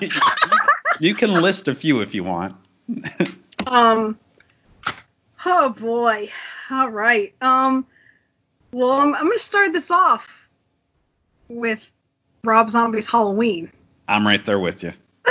you, 0.00 0.08
you 0.98 1.14
can 1.14 1.32
list 1.32 1.68
a 1.68 1.74
few 1.74 2.00
if 2.00 2.12
you 2.12 2.24
want. 2.24 2.56
Um. 3.64 4.18
Oh 5.46 5.70
boy. 5.70 6.28
All 6.68 6.88
right. 6.88 7.32
Um. 7.40 7.86
Well, 8.72 8.90
I'm, 8.90 9.14
I'm 9.14 9.26
going 9.26 9.38
to 9.38 9.42
start 9.42 9.72
this 9.72 9.88
off 9.88 10.48
with 11.48 11.78
Rob 12.42 12.70
Zombie's 12.70 13.06
Halloween. 13.06 13.70
I'm 14.08 14.26
right 14.26 14.44
there 14.44 14.58
with 14.58 14.82
you. 14.82 14.92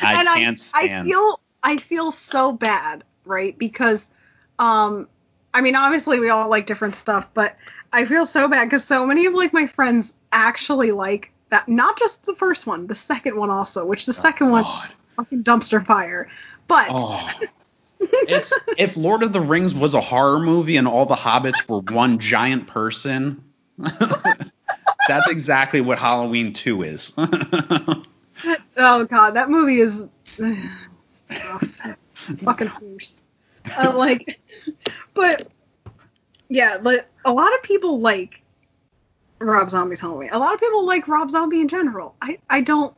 I 0.00 0.22
can't 0.22 0.58
I, 0.74 0.84
stand. 0.84 1.08
I 1.08 1.10
feel 1.10 1.40
I 1.62 1.76
feel 1.78 2.10
so 2.10 2.52
bad, 2.52 3.04
right? 3.28 3.56
Because, 3.58 4.10
um, 4.58 5.06
I 5.54 5.60
mean, 5.60 5.76
obviously 5.76 6.18
we 6.18 6.30
all 6.30 6.48
like 6.48 6.66
different 6.66 6.96
stuff, 6.96 7.28
but 7.34 7.56
I 7.92 8.04
feel 8.04 8.26
so 8.26 8.48
bad 8.48 8.64
because 8.64 8.84
so 8.84 9.06
many 9.06 9.26
of 9.26 9.34
like 9.34 9.52
my 9.52 9.66
friends 9.66 10.14
actually 10.32 10.92
like 10.92 11.30
that. 11.50 11.68
Not 11.68 11.98
just 11.98 12.24
the 12.26 12.34
first 12.34 12.66
one, 12.66 12.86
the 12.86 12.94
second 12.94 13.36
one 13.36 13.50
also, 13.50 13.84
which 13.84 14.06
the 14.06 14.12
second 14.12 14.50
one 14.50 14.62
God. 14.62 14.92
fucking 15.16 15.44
dumpster 15.44 15.84
fire. 15.84 16.28
But 16.66 16.88
Oh. 16.90 17.30
it's 18.00 18.52
if 18.78 18.96
Lord 18.96 19.22
of 19.22 19.32
the 19.32 19.40
Rings 19.40 19.74
was 19.74 19.94
a 19.94 20.00
horror 20.00 20.38
movie 20.38 20.76
and 20.76 20.86
all 20.86 21.06
the 21.06 21.16
hobbits 21.16 21.68
were 21.68 21.80
one 21.92 22.18
giant 22.18 22.66
person. 22.66 23.42
that's 25.08 25.28
exactly 25.28 25.80
what 25.80 25.98
Halloween 25.98 26.52
2 26.52 26.82
is. 26.82 27.12
oh 28.76 29.04
god, 29.04 29.30
that 29.32 29.50
movie 29.50 29.80
is. 29.80 30.06
fucking 32.44 32.68
horse. 32.68 33.20
Uh, 33.78 33.94
like, 33.96 34.40
but 35.14 35.48
yeah, 36.48 36.78
but 36.82 37.08
a 37.24 37.32
lot 37.32 37.52
of 37.54 37.62
people 37.62 38.00
like 38.00 38.42
Rob 39.40 39.70
Zombie's 39.70 40.00
Halloween. 40.00 40.30
A 40.32 40.38
lot 40.38 40.54
of 40.54 40.60
people 40.60 40.86
like 40.86 41.08
Rob 41.08 41.30
Zombie 41.30 41.60
in 41.60 41.68
general. 41.68 42.14
I 42.22 42.38
I 42.50 42.60
don't 42.60 42.94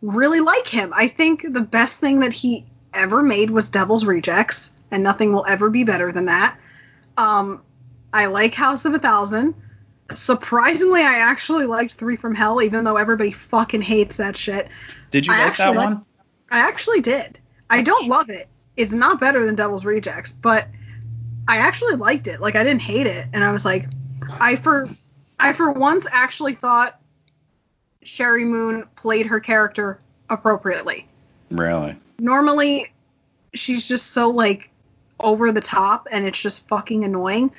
really 0.00 0.40
like 0.40 0.66
him. 0.66 0.92
I 0.94 1.08
think 1.08 1.46
the 1.52 1.60
best 1.60 2.00
thing 2.00 2.20
that 2.20 2.32
he 2.32 2.66
ever 2.94 3.22
made 3.22 3.50
was 3.50 3.68
Devil's 3.68 4.04
Rejects, 4.04 4.72
and 4.90 5.02
nothing 5.02 5.32
will 5.32 5.46
ever 5.46 5.70
be 5.70 5.84
better 5.84 6.12
than 6.12 6.26
that. 6.26 6.58
Um, 7.16 7.62
I 8.12 8.26
like 8.26 8.54
House 8.54 8.84
of 8.84 8.94
a 8.94 8.98
Thousand. 8.98 9.54
Surprisingly, 10.12 11.00
I 11.02 11.14
actually 11.14 11.64
liked 11.66 11.94
Three 11.94 12.16
from 12.16 12.34
Hell, 12.34 12.60
even 12.60 12.84
though 12.84 12.96
everybody 12.96 13.30
fucking 13.30 13.82
hates 13.82 14.16
that 14.18 14.36
shit. 14.36 14.68
Did 15.10 15.26
you 15.26 15.32
I 15.32 15.44
like 15.44 15.56
that 15.56 15.68
actually 15.68 15.76
like- 15.76 15.88
one? 15.88 16.04
I 16.50 16.58
actually 16.58 17.00
did. 17.00 17.38
I 17.70 17.80
don't 17.80 18.08
love 18.08 18.28
it. 18.28 18.48
It's 18.76 18.92
not 18.92 19.20
better 19.20 19.44
than 19.44 19.54
Devil's 19.54 19.84
Rejects, 19.84 20.32
but 20.32 20.68
I 21.48 21.58
actually 21.58 21.96
liked 21.96 22.26
it. 22.26 22.40
Like 22.40 22.56
I 22.56 22.64
didn't 22.64 22.82
hate 22.82 23.06
it, 23.06 23.26
and 23.32 23.44
I 23.44 23.52
was 23.52 23.64
like, 23.64 23.88
I 24.40 24.56
for 24.56 24.88
I 25.38 25.52
for 25.52 25.72
once 25.72 26.06
actually 26.10 26.54
thought 26.54 27.00
Sheri 28.04 28.46
Moon 28.46 28.88
played 28.96 29.26
her 29.26 29.40
character 29.40 30.00
appropriately. 30.30 31.06
Really? 31.50 31.96
Normally, 32.18 32.92
she's 33.54 33.86
just 33.86 34.12
so 34.12 34.30
like 34.30 34.70
over 35.20 35.52
the 35.52 35.60
top, 35.60 36.08
and 36.10 36.26
it's 36.26 36.40
just 36.40 36.66
fucking 36.68 37.04
annoying. 37.04 37.52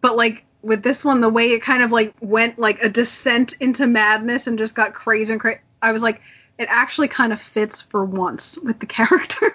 But 0.00 0.16
like 0.16 0.44
with 0.62 0.82
this 0.82 1.04
one, 1.04 1.20
the 1.20 1.28
way 1.28 1.50
it 1.50 1.62
kind 1.62 1.82
of 1.82 1.92
like 1.92 2.14
went 2.20 2.58
like 2.58 2.82
a 2.82 2.88
descent 2.88 3.54
into 3.60 3.86
madness 3.86 4.46
and 4.46 4.58
just 4.58 4.74
got 4.74 4.94
crazy 4.94 5.32
and 5.32 5.40
crazy, 5.40 5.60
I 5.82 5.92
was 5.92 6.02
like, 6.02 6.20
it 6.58 6.68
actually 6.70 7.08
kind 7.08 7.32
of 7.32 7.40
fits 7.40 7.82
for 7.82 8.04
once 8.04 8.58
with 8.58 8.80
the 8.80 8.86
character. 8.98 9.52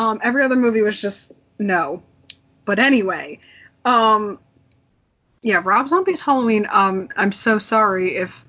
Um, 0.00 0.18
every 0.22 0.42
other 0.42 0.56
movie 0.56 0.80
was 0.80 0.98
just 0.98 1.30
no. 1.58 2.02
But 2.64 2.78
anyway, 2.78 3.38
um, 3.84 4.40
yeah, 5.42 5.60
Rob 5.62 5.88
Zombie's 5.88 6.22
Halloween. 6.22 6.66
Um, 6.70 7.10
I'm 7.16 7.32
so 7.32 7.58
sorry 7.58 8.16
if 8.16 8.42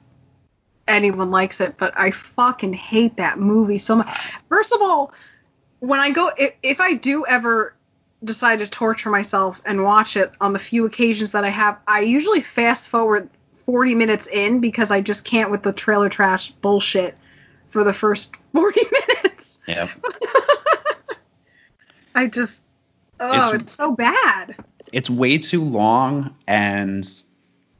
anyone 0.87 1.29
likes 1.29 1.59
it, 1.59 1.75
but 1.77 1.93
I 1.97 2.11
fucking 2.11 2.71
hate 2.71 3.17
that 3.17 3.37
movie 3.37 3.77
so 3.77 3.97
much. 3.97 4.17
First 4.47 4.71
of 4.71 4.81
all, 4.81 5.11
when 5.79 5.99
I 5.99 6.09
go, 6.11 6.31
if, 6.37 6.53
if 6.63 6.79
I 6.79 6.93
do 6.93 7.25
ever 7.25 7.75
decide 8.23 8.59
to 8.59 8.67
torture 8.67 9.09
myself 9.09 9.61
and 9.65 9.83
watch 9.83 10.15
it 10.15 10.31
on 10.39 10.53
the 10.53 10.59
few 10.59 10.85
occasions 10.85 11.33
that 11.33 11.43
I 11.43 11.49
have, 11.49 11.77
I 11.85 11.99
usually 11.99 12.39
fast 12.39 12.87
forward 12.87 13.29
40 13.55 13.93
minutes 13.93 14.27
in 14.27 14.61
because 14.61 14.89
I 14.89 15.01
just 15.01 15.25
can't 15.25 15.51
with 15.51 15.63
the 15.63 15.73
trailer 15.73 16.07
trash 16.07 16.51
bullshit 16.61 17.17
for 17.67 17.83
the 17.83 17.91
first 17.91 18.37
40 18.53 18.79
minutes. 18.91 19.59
Yep. 19.67 19.89
I 22.15 22.27
just, 22.27 22.61
oh, 23.19 23.31
It's- 23.31 23.63
it's, 23.63 23.73
so 23.73 23.95
bad. 23.95 24.55
It's 24.91 25.09
way 25.09 25.37
too 25.37 25.63
long 25.63 26.35
and 26.47 27.07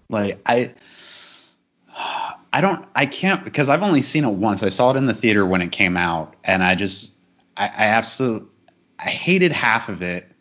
like 0.10 0.40
I 0.45 0.74
I 2.53 2.62
don't 2.62 2.86
I 2.95 3.06
can't 3.06 3.44
because 3.44 3.70
I've 3.70 3.84
only 3.84 4.02
seen 4.02 4.24
it 4.24 4.34
once. 4.34 4.64
I 4.64 4.70
saw 4.70 4.91
it 4.91 4.98
in 4.98 5.06
the 5.06 5.14
theater 5.14 5.45
when 5.45 5.62
it 5.62 5.72
came 5.72 5.98
out 5.98 6.36
and 6.44 6.64
I 6.64 6.76
just 6.76 7.14
I, 7.58 7.66
I 7.66 7.86
absolutely 7.86 8.48
I 8.99 9.10
hated 9.10 9.52
half 9.52 9.90
of 9.90 10.02
it 10.02 10.32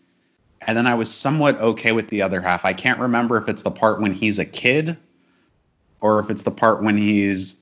and 0.63 0.77
then 0.77 0.87
I 0.87 0.95
was 0.95 1.13
somewhat 1.13 1.59
okay 1.61 1.93
with 1.93 2.09
the 2.09 2.21
other 2.23 2.41
half. 2.41 2.65
I 2.65 2.73
can't 2.73 2.99
remember 2.99 3.37
if 3.37 3.49
it's 3.49 3.63
the 3.63 3.71
part 3.71 4.01
when 4.01 4.13
he's 4.13 4.39
a 4.39 4.45
kid 4.45 4.97
or 6.01 6.21
if 6.21 6.31
it's 6.31 6.43
the 6.43 6.51
part 6.51 6.83
when 6.83 6.97
he's 6.97 7.57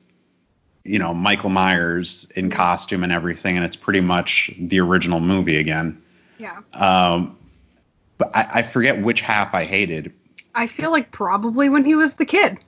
you 0.85 0.99
know 0.99 1.15
Michael 1.15 1.51
Myers 1.51 2.27
in 2.35 2.51
costume 2.51 3.03
and 3.05 3.13
everything 3.13 3.57
and 3.57 3.65
it's 3.65 3.77
pretty 3.77 4.01
much 4.01 4.51
the 4.59 4.81
original 4.81 5.21
movie 5.21 5.57
again. 5.59 6.03
Yeah. 6.39 6.61
Um 6.75 7.37
but 8.19 8.31
I, 8.35 8.49
I 8.55 8.63
forget 8.63 9.01
which 9.03 9.21
half 9.21 9.55
I 9.55 9.65
hated. 9.65 10.13
I 10.55 10.67
feel 10.67 10.91
like 10.91 11.13
probably 11.13 11.69
when 11.69 11.85
he 11.85 11.95
was 11.95 12.15
the 12.15 12.25
kid. 12.25 12.59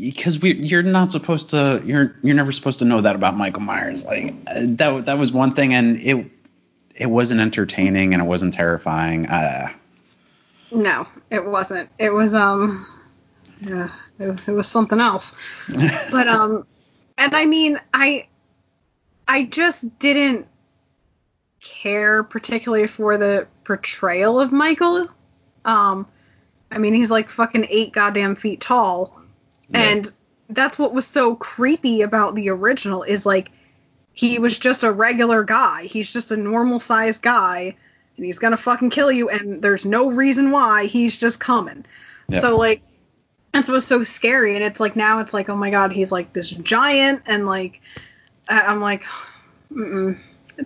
because 0.00 0.40
we 0.40 0.54
you're 0.54 0.82
not 0.82 1.10
supposed 1.10 1.48
to 1.50 1.82
you're 1.84 2.14
you're 2.22 2.36
never 2.36 2.52
supposed 2.52 2.78
to 2.80 2.84
know 2.84 3.00
that 3.00 3.16
about 3.16 3.36
Michael 3.36 3.62
Myers. 3.62 4.04
Like 4.04 4.34
uh, 4.48 4.60
that 4.60 5.06
that 5.06 5.18
was 5.18 5.32
one 5.32 5.54
thing, 5.54 5.74
and 5.74 5.96
it 5.98 6.24
it 6.94 7.06
wasn't 7.06 7.40
entertaining 7.40 8.14
and 8.14 8.22
it 8.22 8.26
wasn't 8.26 8.54
terrifying. 8.54 9.26
Uh, 9.26 9.68
No, 10.70 11.06
it 11.30 11.44
wasn't. 11.44 11.90
It 11.98 12.10
was 12.10 12.34
um, 12.34 12.86
yeah, 13.60 13.90
it, 14.18 14.40
it 14.46 14.52
was 14.52 14.66
something 14.68 15.00
else. 15.00 15.34
but 16.12 16.28
um, 16.28 16.66
and 17.18 17.34
I 17.34 17.44
mean, 17.44 17.78
I 17.92 18.28
I 19.28 19.44
just 19.44 19.98
didn't 19.98 20.46
care 21.66 22.22
particularly 22.22 22.86
for 22.86 23.18
the 23.18 23.46
portrayal 23.64 24.38
of 24.40 24.52
Michael. 24.52 25.08
Um, 25.64 26.06
I 26.70 26.78
mean, 26.78 26.94
he's 26.94 27.10
like 27.10 27.28
fucking 27.28 27.66
eight 27.68 27.92
goddamn 27.92 28.34
feet 28.36 28.60
tall, 28.60 29.20
Yeah. 29.68 29.80
and 29.80 30.12
that's 30.50 30.78
what 30.78 30.94
was 30.94 31.06
so 31.06 31.34
creepy 31.36 32.02
about 32.02 32.34
the 32.36 32.48
original 32.50 33.02
is 33.02 33.26
like 33.26 33.50
he 34.12 34.38
was 34.38 34.58
just 34.58 34.82
a 34.84 34.92
regular 34.92 35.42
guy. 35.44 35.84
He's 35.84 36.12
just 36.12 36.30
a 36.32 36.36
normal 36.36 36.78
sized 36.80 37.22
guy, 37.22 37.74
and 38.16 38.24
he's 38.24 38.38
gonna 38.38 38.56
fucking 38.56 38.90
kill 38.90 39.10
you, 39.10 39.28
and 39.28 39.60
there's 39.62 39.84
no 39.84 40.10
reason 40.10 40.50
why. 40.50 40.86
He's 40.86 41.16
just 41.16 41.40
coming. 41.40 41.84
Yeah. 42.28 42.40
So 42.40 42.56
like, 42.56 42.80
that's 43.52 43.68
what's 43.68 43.86
so 43.86 44.04
scary. 44.04 44.54
And 44.54 44.64
it's 44.64 44.80
like 44.80 44.94
now 44.96 45.18
it's 45.18 45.34
like, 45.34 45.48
oh 45.48 45.56
my 45.56 45.70
god, 45.70 45.92
he's 45.92 46.12
like 46.12 46.32
this 46.32 46.50
giant, 46.50 47.22
and 47.26 47.46
like, 47.46 47.80
I'm 48.48 48.80
like, 48.80 49.04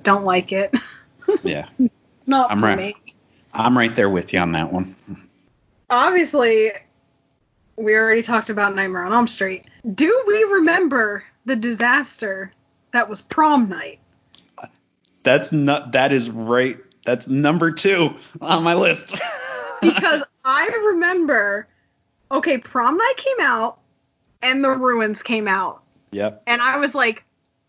don't 0.03 0.25
like 0.25 0.53
it. 0.53 0.75
yeah, 1.43 1.69
Not 2.27 2.51
I'm 2.51 2.61
for 2.61 2.67
right. 2.67 2.79
me. 2.79 2.95
I'm 3.53 3.77
right 3.77 3.95
there 3.95 4.11
with 4.11 4.33
you 4.33 4.39
on 4.39 4.53
that 4.53 4.73
one. 4.73 4.95
Obviously, 5.91 6.71
we 7.77 7.95
already 7.95 8.23
talked 8.23 8.51
about 8.51 8.75
Nightmare 8.75 9.05
on 9.05 9.13
Elm 9.13 9.27
Street. 9.27 9.65
Do 9.95 10.23
we 10.27 10.45
remember 10.45 11.25
the 11.47 11.57
disaster 11.57 12.53
that 12.93 13.09
was 13.09 13.23
prom 13.23 13.69
night? 13.69 13.99
That's 15.23 15.53
not 15.53 15.93
that 15.93 16.13
is 16.13 16.31
right. 16.31 16.79
That's 17.05 17.29
number 17.29 17.71
two 17.71 18.15
on 18.41 18.63
my 18.63 18.75
list. 18.75 19.19
because 19.83 20.23
I 20.45 20.67
remember, 20.87 21.69
okay, 22.31 22.59
prom 22.59 22.97
night 22.97 23.15
came 23.17 23.41
out 23.41 23.81
and 24.43 24.65
the 24.65 24.71
ruins 24.71 25.23
came 25.23 25.49
out, 25.49 25.83
yep. 26.13 26.43
and 26.47 26.63
I 26.63 26.77
was 26.77 26.95
like, 26.95 27.25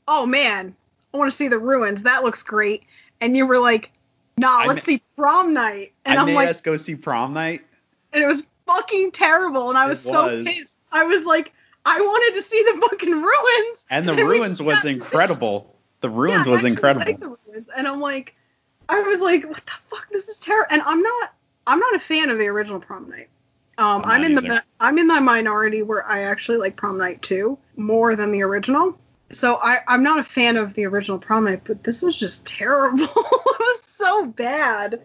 oh 0.07 0.25
man, 0.25 0.75
I 1.13 1.17
want 1.17 1.29
to 1.29 1.35
see 1.35 1.47
the 1.47 1.59
ruins. 1.59 2.03
That 2.03 2.23
looks 2.23 2.43
great. 2.43 2.83
And 3.21 3.37
you 3.37 3.45
were 3.45 3.59
like, 3.59 3.91
nah, 4.37 4.61
I 4.61 4.65
let's 4.67 4.81
ma- 4.81 4.85
see 4.85 5.03
prom 5.15 5.53
night. 5.53 5.93
And 6.05 6.17
I 6.17 6.21
I'm 6.21 6.25
made 6.27 6.35
like, 6.35 6.49
us 6.49 6.59
go 6.61 6.75
see 6.75 6.95
prom 6.95 7.33
night. 7.33 7.61
and 8.13 8.23
it 8.23 8.27
was 8.27 8.45
fucking 8.65 9.11
terrible. 9.11 9.69
And 9.69 9.77
I 9.77 9.85
was, 9.85 9.99
It 10.05 10.09
so 10.11 10.43
pissed. 10.43 10.79
I 10.91 11.03
was 11.03 11.25
like, 11.25 11.53
I 11.85 11.99
wanted 12.01 12.39
to 12.39 12.41
see 12.41 12.61
the 12.63 12.81
fucking 12.89 13.11
ruins. 13.21 13.85
And 13.89 14.07
the 14.09 14.13
And 14.17 14.21
ruins 14.27 14.61
was 14.61 14.83
incredible. 14.85 15.75
The 16.01 16.09
ruins 16.09 16.47
I 16.47 16.51
was 16.51 16.65
incredible. 16.65 17.15
the 17.17 17.37
ruins. 17.47 17.69
And 17.77 17.87
I'm 17.87 17.99
like, 18.01 18.35
I 18.89 18.99
was 19.01 19.19
like, 19.19 19.45
what 19.47 19.63
the 19.65 19.71
fuck? 19.89 20.07
This 20.11 20.27
is 20.27 20.39
terrible. 20.39 20.67
And 20.71 20.81
I'm 20.83 21.01
not, 21.01 21.33
I'm 21.67 21.79
not 21.79 21.95
a 21.95 21.99
fan 21.99 22.29
of 22.31 22.39
the 22.39 22.47
original 22.47 22.79
prom 22.79 23.07
night. 23.09 23.29
Um, 23.77 24.01
I'm 24.03 24.09
I'm, 24.21 24.23
in 24.25 24.35
the, 24.35 24.41
either. 24.43 24.53
mi- 24.55 24.59
I'm 24.79 24.97
in 24.99 25.07
the 25.07 25.21
minority 25.21 25.81
where 25.81 26.05
I 26.07 26.23
actually 26.23 26.57
like 26.57 26.75
prom 26.75 26.97
night 26.97 27.21
too 27.21 27.57
more 27.77 28.15
than 28.15 28.31
the 28.31 28.41
original. 28.41 28.97
So 29.33 29.57
I, 29.57 29.79
I'm 29.87 30.03
not 30.03 30.19
a 30.19 30.23
fan 30.23 30.57
of 30.57 30.73
the 30.73 30.85
original 30.85 31.17
prom 31.17 31.45
night, 31.45 31.61
but 31.63 31.83
this 31.83 32.01
was 32.01 32.17
just 32.17 32.45
terrible. 32.45 33.03
it 33.05 33.59
was 33.59 33.81
so 33.83 34.25
bad. 34.27 35.01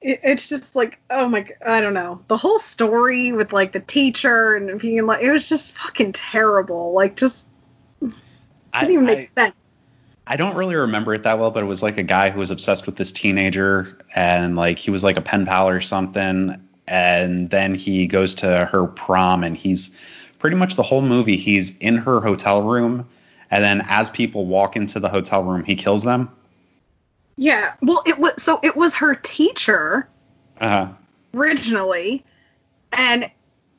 It, 0.00 0.20
it's 0.22 0.48
just 0.48 0.76
like, 0.76 0.98
oh 1.10 1.28
my, 1.28 1.48
I 1.64 1.80
don't 1.80 1.94
know. 1.94 2.22
The 2.28 2.36
whole 2.36 2.58
story 2.58 3.32
with 3.32 3.52
like 3.52 3.72
the 3.72 3.80
teacher 3.80 4.54
and 4.54 4.80
being 4.80 5.04
like, 5.06 5.22
it 5.22 5.30
was 5.30 5.48
just 5.48 5.72
fucking 5.72 6.12
terrible. 6.12 6.92
Like, 6.92 7.16
just 7.16 7.46
I, 8.72 8.80
didn't 8.80 8.94
even 8.94 9.06
make 9.06 9.18
I- 9.18 9.42
sense. 9.42 9.54
I 10.28 10.36
don't 10.36 10.56
really 10.56 10.74
remember 10.74 11.14
it 11.14 11.22
that 11.22 11.38
well, 11.38 11.52
but 11.52 11.62
it 11.62 11.66
was 11.66 11.84
like 11.84 11.98
a 11.98 12.02
guy 12.02 12.30
who 12.30 12.40
was 12.40 12.50
obsessed 12.50 12.84
with 12.86 12.96
this 12.96 13.12
teenager 13.12 13.96
and 14.16 14.56
like 14.56 14.76
he 14.76 14.90
was 14.90 15.04
like 15.04 15.16
a 15.16 15.20
pen 15.20 15.46
pal 15.46 15.68
or 15.68 15.80
something. 15.80 16.60
And 16.88 17.50
then 17.50 17.76
he 17.76 18.08
goes 18.08 18.34
to 18.36 18.64
her 18.64 18.86
prom 18.88 19.44
and 19.44 19.56
he's 19.56 19.90
pretty 20.40 20.56
much 20.56 20.74
the 20.74 20.82
whole 20.82 21.02
movie, 21.02 21.36
he's 21.36 21.76
in 21.78 21.96
her 21.96 22.20
hotel 22.20 22.62
room. 22.62 23.08
And 23.50 23.62
then 23.62 23.84
as 23.88 24.10
people 24.10 24.46
walk 24.46 24.76
into 24.76 24.98
the 25.00 25.08
hotel 25.08 25.42
room, 25.44 25.64
he 25.64 25.76
kills 25.76 26.02
them. 26.02 26.30
Yeah. 27.36 27.74
Well, 27.82 28.02
it 28.06 28.18
was 28.18 28.42
so 28.42 28.58
it 28.62 28.76
was 28.76 28.94
her 28.94 29.14
teacher 29.14 30.08
Uh, 30.60 30.88
originally, 31.34 32.24
and 32.92 33.30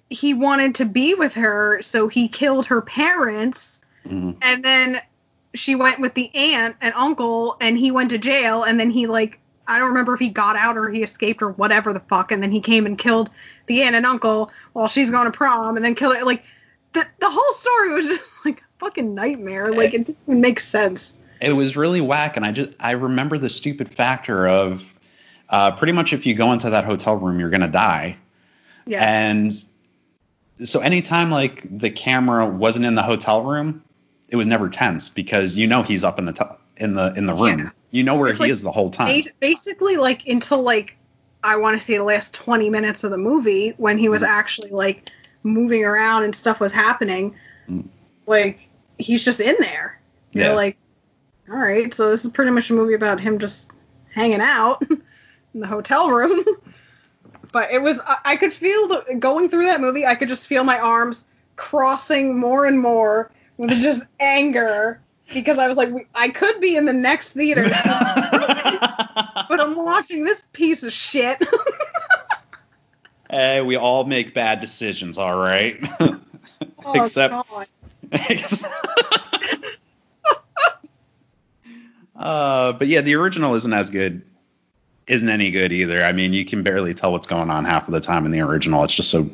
he 0.10 0.34
wanted 0.34 0.76
to 0.76 0.85
be 0.85 1.14
with 1.15 1.34
her, 1.34 1.81
so 1.81 2.07
he 2.07 2.27
killed 2.27 2.68
her 2.68 2.81
parents, 2.81 3.81
mhm. 4.06 4.38
and 4.41 4.64
then 4.64 5.02
she 5.53 5.76
went 5.76 5.99
with 5.99 6.14
the 6.14 6.34
aunt 6.35 6.76
and 6.81 6.94
uncle, 6.95 7.57
and 7.60 7.77
he 7.77 7.89
went 7.91 8.11
to 8.11 8.18
jail, 8.18 8.64
and 8.64 8.80
then 8.80 8.89
he 8.91 9.07
like 9.07 9.39
I 9.68 9.80
don't 9.80 9.89
remember 9.89 10.14
if 10.14 10.19
he 10.22 10.30
got 10.30 10.56
out 10.56 10.77
or 10.77 10.89
he 10.89 11.03
escaped 11.03 11.41
or 11.41 11.49
whatever 11.52 11.91
the 11.91 11.99
fuck, 11.99 12.31
and 12.31 12.41
then 12.41 12.52
he 12.52 12.61
came 12.61 12.85
and 12.85 12.98
killed 12.98 13.31
the 13.65 13.81
aunt 13.81 13.95
and 13.95 14.06
uncle 14.06 14.49
while 14.73 14.88
she's 14.88 15.10
going 15.11 15.26
to 15.26 15.31
prom, 15.31 15.76
and 15.76 15.84
then 15.84 15.95
killed 15.95 16.15
it. 16.15 16.26
Like 16.26 16.44
the 16.94 17.06
the 17.19 17.30
whole 17.30 17.53
story 17.53 17.91
was 17.91 18.06
just 18.18 18.34
like 18.45 18.64
fucking 18.80 19.14
nightmare. 19.16 19.72
Like 19.72 19.94
it 19.94 20.06
didn't 20.06 20.18
even 20.28 20.41
make 20.41 20.60
sense. 20.60 21.16
it 21.41 21.54
was 21.54 21.78
really 21.78 22.02
whack 22.02 22.36
and 22.36 22.44
i 22.45 22.52
just 22.52 22.72
i 22.80 22.90
remember 22.91 23.38
the 23.38 23.48
stupid 23.49 23.88
factor 23.88 24.48
of 24.48 24.84
uh, 25.49 25.70
pretty 25.72 25.94
much 25.94 26.12
if 26.12 26.26
you 26.26 26.34
go 26.34 26.52
into 26.52 26.68
that 26.70 26.84
hotel 26.84 27.16
room 27.16 27.40
you're 27.40 27.52
gonna 27.52 27.68
die 27.68 28.18
Yeah. 28.88 29.04
and 29.08 29.52
so 30.56 30.80
anytime 30.80 31.30
like 31.30 31.62
the 31.78 31.91
camera 31.91 32.45
wasn't 32.48 32.86
in 32.88 32.95
the 32.95 33.04
hotel 33.04 33.44
room 33.44 33.84
it 34.30 34.36
was 34.36 34.48
never 34.48 34.68
tense 34.68 35.10
because 35.10 35.54
you 35.54 35.68
know 35.68 35.84
he's 35.84 36.04
up 36.04 36.18
in 36.18 36.26
the 36.26 36.34
t- 36.34 36.44
in 36.78 36.94
the 36.95 37.14
in 37.16 37.28
the 37.28 37.36
room 37.36 37.60
Yeah. 37.60 37.70
you 37.91 38.04
know 38.04 38.18
where 38.18 38.30
It's 38.30 38.38
he 38.40 38.45
like 38.45 38.52
is 38.52 38.64
the 38.64 38.72
whole 38.72 38.90
time 38.90 39.22
basically 39.40 39.95
like 39.98 40.28
until 40.28 40.64
like 40.64 40.98
I 41.44 41.56
want 41.56 41.80
to 41.80 41.86
say 41.86 41.98
the 41.98 42.04
last 42.04 42.34
20 42.34 42.70
minutes 42.72 43.04
of 43.04 43.12
the 43.12 43.18
movie 43.20 43.76
when 43.78 43.99
he 43.99 44.10
was 44.10 44.24
Mm. 44.24 44.28
actually 44.30 44.72
like 44.72 45.10
moving 45.44 45.84
around 45.86 46.24
and 46.24 46.34
stuff 46.36 46.60
was 46.60 46.72
happening 46.72 47.36
Mm. 47.70 47.88
Like 48.28 48.70
he's 48.99 49.24
just 49.26 49.40
in 49.40 49.56
there 49.60 49.99
you're 50.34 50.45
Yeah. 50.45 50.52
like 50.54 50.78
all 51.49 51.58
right 51.58 51.91
so 51.94 52.10
this 52.10 52.24
is 52.26 52.32
pretty 52.32 52.52
much 52.52 52.70
a 52.70 52.74
movie 52.74 52.94
about 52.94 53.20
him 53.20 53.40
just 53.40 53.72
hanging 54.14 54.41
out 54.41 54.82
in 55.54 55.60
the 55.62 55.68
hotel 55.68 56.10
room 56.12 56.44
but 57.52 57.72
it 57.72 57.82
was 57.82 57.99
I, 58.06 58.18
I 58.26 58.36
could 58.36 58.54
feel 58.54 58.88
the 58.88 59.16
going 59.18 59.49
through 59.49 59.66
that 59.66 59.82
movie 59.82 60.06
I 60.06 60.14
could 60.16 60.28
just 60.28 60.48
feel 60.48 60.64
my 60.64 60.78
arms 60.80 61.26
crossing 61.56 62.38
more 62.40 62.66
and 62.66 62.80
more 62.80 63.32
with 63.58 63.70
just 63.82 64.04
anger 64.20 64.99
because 65.34 65.58
I 65.58 65.68
was 65.68 65.78
like 65.78 66.08
I 66.16 66.30
could 66.30 66.60
be 66.62 66.76
in 66.76 66.86
the 66.86 66.94
next 66.94 67.34
theater 67.34 67.64
but 69.49 69.60
I'm 69.62 69.76
watching 69.76 70.24
this 70.26 70.44
piece 70.54 70.84
of 70.84 70.91
shit. 70.94 71.41
hey 73.30 73.62
we 73.62 73.76
all 73.76 74.04
make 74.06 74.34
bad 74.34 74.60
decisions 74.60 75.18
all 75.18 75.38
right 75.40 75.78
Oh, 76.86 76.94
Except- 77.04 77.34
God. 77.34 77.68
uh, 82.16 82.74
but 82.74 82.88
yeah, 82.88 83.02
the 83.02 83.16
original 83.16 83.56
isn't 83.56 83.74
as 83.74 83.90
good. 83.90 84.22
Isn't 85.08 85.30
any 85.30 85.52
good 85.52 85.72
either. 85.72 86.04
I 86.04 86.12
mean, 86.12 86.34
you 86.34 86.44
can 86.44 86.64
barely 86.64 86.94
tell 86.94 87.14
what's 87.14 87.28
going 87.28 87.50
on 87.50 87.64
half 87.64 87.88
of 87.88 87.94
the 87.94 88.02
time 88.02 88.26
in 88.26 88.32
the 88.32 88.42
original. 88.42 88.84
It's 88.84 88.94
just 88.94 89.10
so, 89.10 89.30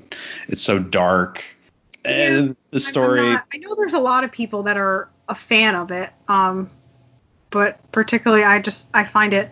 it's 0.47 0.61
so 0.61 0.77
dark. 0.77 1.43
And 2.05 2.55
the 2.71 2.79
story, 2.79 3.21
not- 3.21 3.45
I 3.53 3.57
know 3.57 3.73
there's 3.75 3.93
a 3.93 3.99
lot 3.99 4.23
of 4.23 4.31
people 4.31 4.61
that 4.63 4.77
are 4.77 5.09
a 5.29 5.35
fan 5.35 5.73
of 5.73 5.89
it, 5.89 6.11
um, 6.27 6.69
but 7.49 7.79
particularly 7.91 8.43
I 8.43 8.59
just 8.59 8.89
I 8.93 9.03
find 9.03 9.33
it 9.33 9.49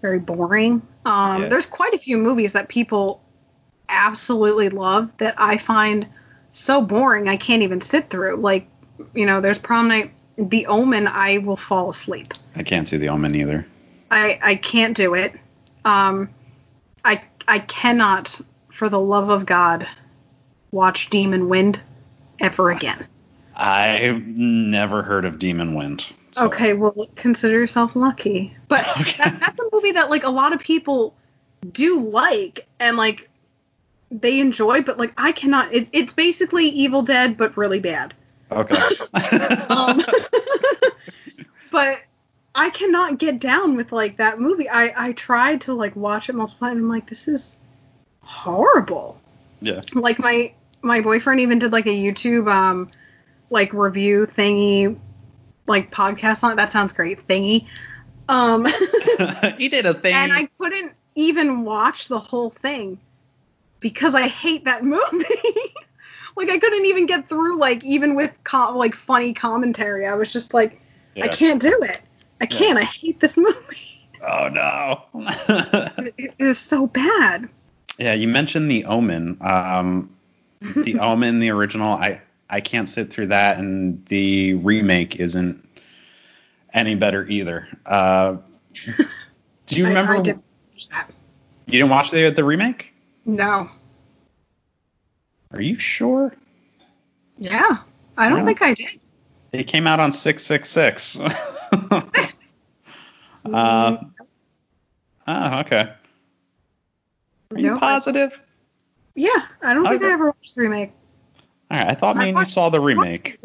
very 0.00 0.18
boring. 0.18 0.82
Um, 1.06 1.42
Yeah. 1.42 1.48
There's 1.48 1.66
quite 1.66 1.94
a 1.94 1.98
few 1.98 2.18
movies 2.18 2.52
that 2.52 2.68
people 2.68 3.22
absolutely 3.88 4.68
love 4.68 5.16
that 5.16 5.34
I 5.38 5.56
find 5.56 6.06
so 6.52 6.80
boring 6.82 7.28
I 7.28 7.36
can't 7.36 7.62
even 7.62 7.80
sit 7.80 8.10
through. 8.10 8.36
Like, 8.36 8.66
you 9.14 9.26
know, 9.26 9.40
there's 9.40 9.58
Prom 9.58 9.88
Night, 9.88 10.12
The 10.36 10.66
Omen. 10.66 11.06
I 11.08 11.38
will 11.38 11.56
fall 11.56 11.90
asleep. 11.90 12.34
I 12.56 12.62
can't 12.62 12.86
see 12.88 12.96
the 12.96 13.08
Omen 13.08 13.34
either. 13.34 13.66
I 14.10 14.38
I 14.42 14.54
can't 14.56 14.96
do 14.96 15.14
it. 15.14 15.34
Um, 15.84 16.28
I 17.04 17.22
I 17.48 17.60
cannot, 17.60 18.38
for 18.68 18.88
the 18.88 19.00
love 19.00 19.28
of 19.30 19.46
God, 19.46 19.86
watch 20.70 21.10
Demon 21.10 21.48
Wind 21.48 21.80
ever 22.40 22.70
again. 22.70 23.06
I've 23.56 24.26
never 24.26 25.02
heard 25.02 25.24
of 25.24 25.38
Demon 25.38 25.74
Wind. 25.74 26.06
so- 26.32 26.46
Okay, 26.46 26.72
well, 26.72 27.08
consider 27.16 27.58
yourself 27.58 27.94
lucky. 27.96 28.56
But 28.68 28.86
Okay. 29.00 29.16
that, 29.18 29.40
that's 29.40 29.58
a 29.58 29.64
movie 29.72 29.92
that 29.92 30.08
like 30.10 30.24
a 30.24 30.30
lot 30.30 30.52
of 30.52 30.60
people 30.60 31.14
do 31.72 32.00
like 32.00 32.66
and 32.80 32.96
like 32.96 33.28
they 34.20 34.40
enjoy, 34.40 34.82
but 34.82 34.98
like 34.98 35.12
I 35.16 35.32
cannot. 35.32 35.72
It, 35.72 35.88
it's 35.92 36.12
basically 36.12 36.66
Evil 36.68 37.02
Dead, 37.02 37.36
but 37.36 37.56
really 37.56 37.80
bad. 37.80 38.14
Okay. 38.50 38.76
Um, 39.70 40.04
but 41.70 42.00
I 42.54 42.68
cannot 42.70 43.18
get 43.18 43.38
down 43.40 43.76
with 43.76 43.92
like 43.92 44.18
that 44.18 44.38
movie. 44.38 44.68
I 44.68 44.92
I 44.96 45.12
tried 45.12 45.62
to 45.62 45.74
like 45.74 45.96
watch 45.96 46.28
it 46.28 46.34
multiple 46.34 46.66
times. 46.66 46.78
and 46.78 46.86
I'm 46.86 46.90
like, 46.90 47.08
this 47.08 47.26
is 47.28 47.56
horrible. 48.20 49.18
yeah. 49.60 49.80
Like 49.94 50.18
my 50.18 50.52
my 50.82 51.00
boyfriend 51.00 51.40
even 51.40 51.58
did 51.58 51.72
like 51.72 51.86
a 51.86 51.90
YouTube 51.90 52.50
um 52.50 52.90
like 53.50 53.72
review 53.72 54.26
thingy 54.26 54.98
like 55.66 55.90
podcast 55.90 56.42
on 56.44 56.52
it. 56.52 56.56
That 56.56 56.70
sounds 56.70 56.92
great. 56.92 57.26
Thingy. 57.26 57.66
Um 58.28 58.66
he 59.56 59.68
did 59.68 59.86
a 59.86 59.94
thing. 59.94 60.14
and 60.14 60.32
I 60.32 60.48
couldn't 60.58 60.92
even 61.14 61.64
watch 61.64 62.08
the 62.08 62.18
whole 62.18 62.50
thing 62.50 62.98
because 63.82 64.14
I 64.14 64.28
hate 64.28 64.64
that 64.64 64.84
movie. 64.84 65.24
like 66.36 66.48
I 66.48 66.58
couldn't 66.58 66.86
even 66.86 67.04
get 67.06 67.28
through 67.28 67.58
like 67.58 67.84
even 67.84 68.14
with 68.14 68.32
com- 68.44 68.76
like 68.76 68.94
funny 68.94 69.34
commentary. 69.34 70.06
I 70.06 70.14
was 70.14 70.32
just 70.32 70.54
like 70.54 70.80
I 71.22 71.28
can't 71.28 71.60
do 71.60 71.76
it. 71.82 72.00
I 72.40 72.46
can't. 72.46 72.78
I 72.78 72.84
hate 72.84 73.20
this 73.20 73.36
movie. 73.36 74.08
Oh 74.26 74.48
no. 74.48 75.02
It, 75.98 76.14
it 76.16 76.34
is 76.38 76.58
so 76.58 76.86
bad. 76.86 77.48
yeah, 77.98 78.14
you 78.14 78.26
mentioned 78.28 78.70
the 78.70 78.84
Omen. 78.86 79.36
Um, 79.40 80.08
the 80.76 80.98
Omen, 80.98 81.38
the 81.40 81.50
original. 81.50 81.92
I 81.94 82.20
I 82.50 82.60
can't 82.60 82.88
sit 82.88 83.10
through 83.12 83.26
that, 83.26 83.58
and 83.58 84.04
the 84.06 84.54
remake 84.54 85.16
isn't 85.16 85.66
any 86.72 86.94
better 86.94 87.26
either. 87.28 87.68
Uh, 87.86 88.36
do 89.66 89.76
you 89.76 89.84
I- 89.84 89.88
remember? 89.88 90.16
I, 90.16 90.20
didn't 90.22 90.42
watch 90.72 90.88
that. 90.88 91.10
You 91.66 91.72
didn't 91.72 91.90
watch 91.90 92.10
the 92.10 92.30
the 92.30 92.44
remake? 92.44 92.91
No. 93.24 93.68
Are 95.52 95.60
you 95.60 95.78
sure? 95.78 96.34
Yeah. 97.38 97.78
I 98.16 98.28
don't 98.28 98.44
think 98.44 98.62
I 98.62 98.74
did. 98.74 99.00
It 99.52 99.64
came 99.64 99.86
out 99.86 100.00
on 100.00 100.12
six 100.12 100.44
six 100.44 100.68
six. 100.68 101.18
Uh, 103.44 103.96
oh, 105.26 105.58
okay. 105.60 105.92
Are 107.50 107.58
you 107.58 107.74
I- 107.74 107.78
positive? 107.78 108.40
Yeah, 109.14 109.46
I 109.60 109.74
don't 109.74 109.86
think 109.86 110.02
I 110.02 110.12
ever 110.12 110.26
watched 110.26 110.54
the 110.54 110.62
remake. 110.62 110.92
All 111.70 111.78
right, 111.78 111.88
I 111.88 111.94
thought 111.94 112.16
me 112.16 112.24
I 112.24 112.28
and 112.28 112.38
you 112.38 112.44
saw 112.46 112.70
the 112.70 112.80
remake. 112.80 113.38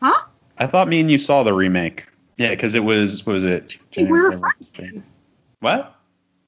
Huh? 0.00 0.22
I 0.58 0.66
thought 0.66 0.88
me 0.88 1.00
and 1.00 1.10
you 1.10 1.18
saw 1.18 1.42
the 1.42 1.52
remake. 1.52 2.06
Yeah, 2.38 2.50
because 2.50 2.74
it 2.74 2.84
was 2.84 3.26
what 3.26 3.34
was 3.34 3.44
it? 3.44 3.74
I 3.92 3.94
think 3.94 4.10
we 4.10 4.20
were 4.20 4.30
January, 4.30 4.38
friends 4.38 4.70
then. 4.70 5.04
What? 5.60 5.94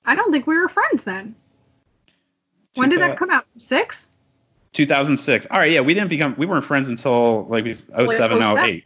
I 0.07 0.15
don't 0.15 0.33
think 0.33 0.47
we 0.47 0.57
were 0.57 0.69
friends 0.69 1.05
then. 1.05 1.35
When 2.79 2.89
did 2.89 3.01
that 3.01 3.19
come 3.19 3.31
out? 3.31 3.47
Six? 3.57 4.09
2006. 4.73 5.47
All 5.51 5.59
right, 5.59 5.73
yeah, 5.73 5.81
we 5.81 5.95
didn't 5.95 6.09
become 6.09 6.35
we 6.37 6.47
weren't 6.47 6.65
friends 6.65 6.89
until 6.89 7.47
like 7.47 7.65
we 7.65 7.75
07, 7.75 8.43
08. 8.43 8.85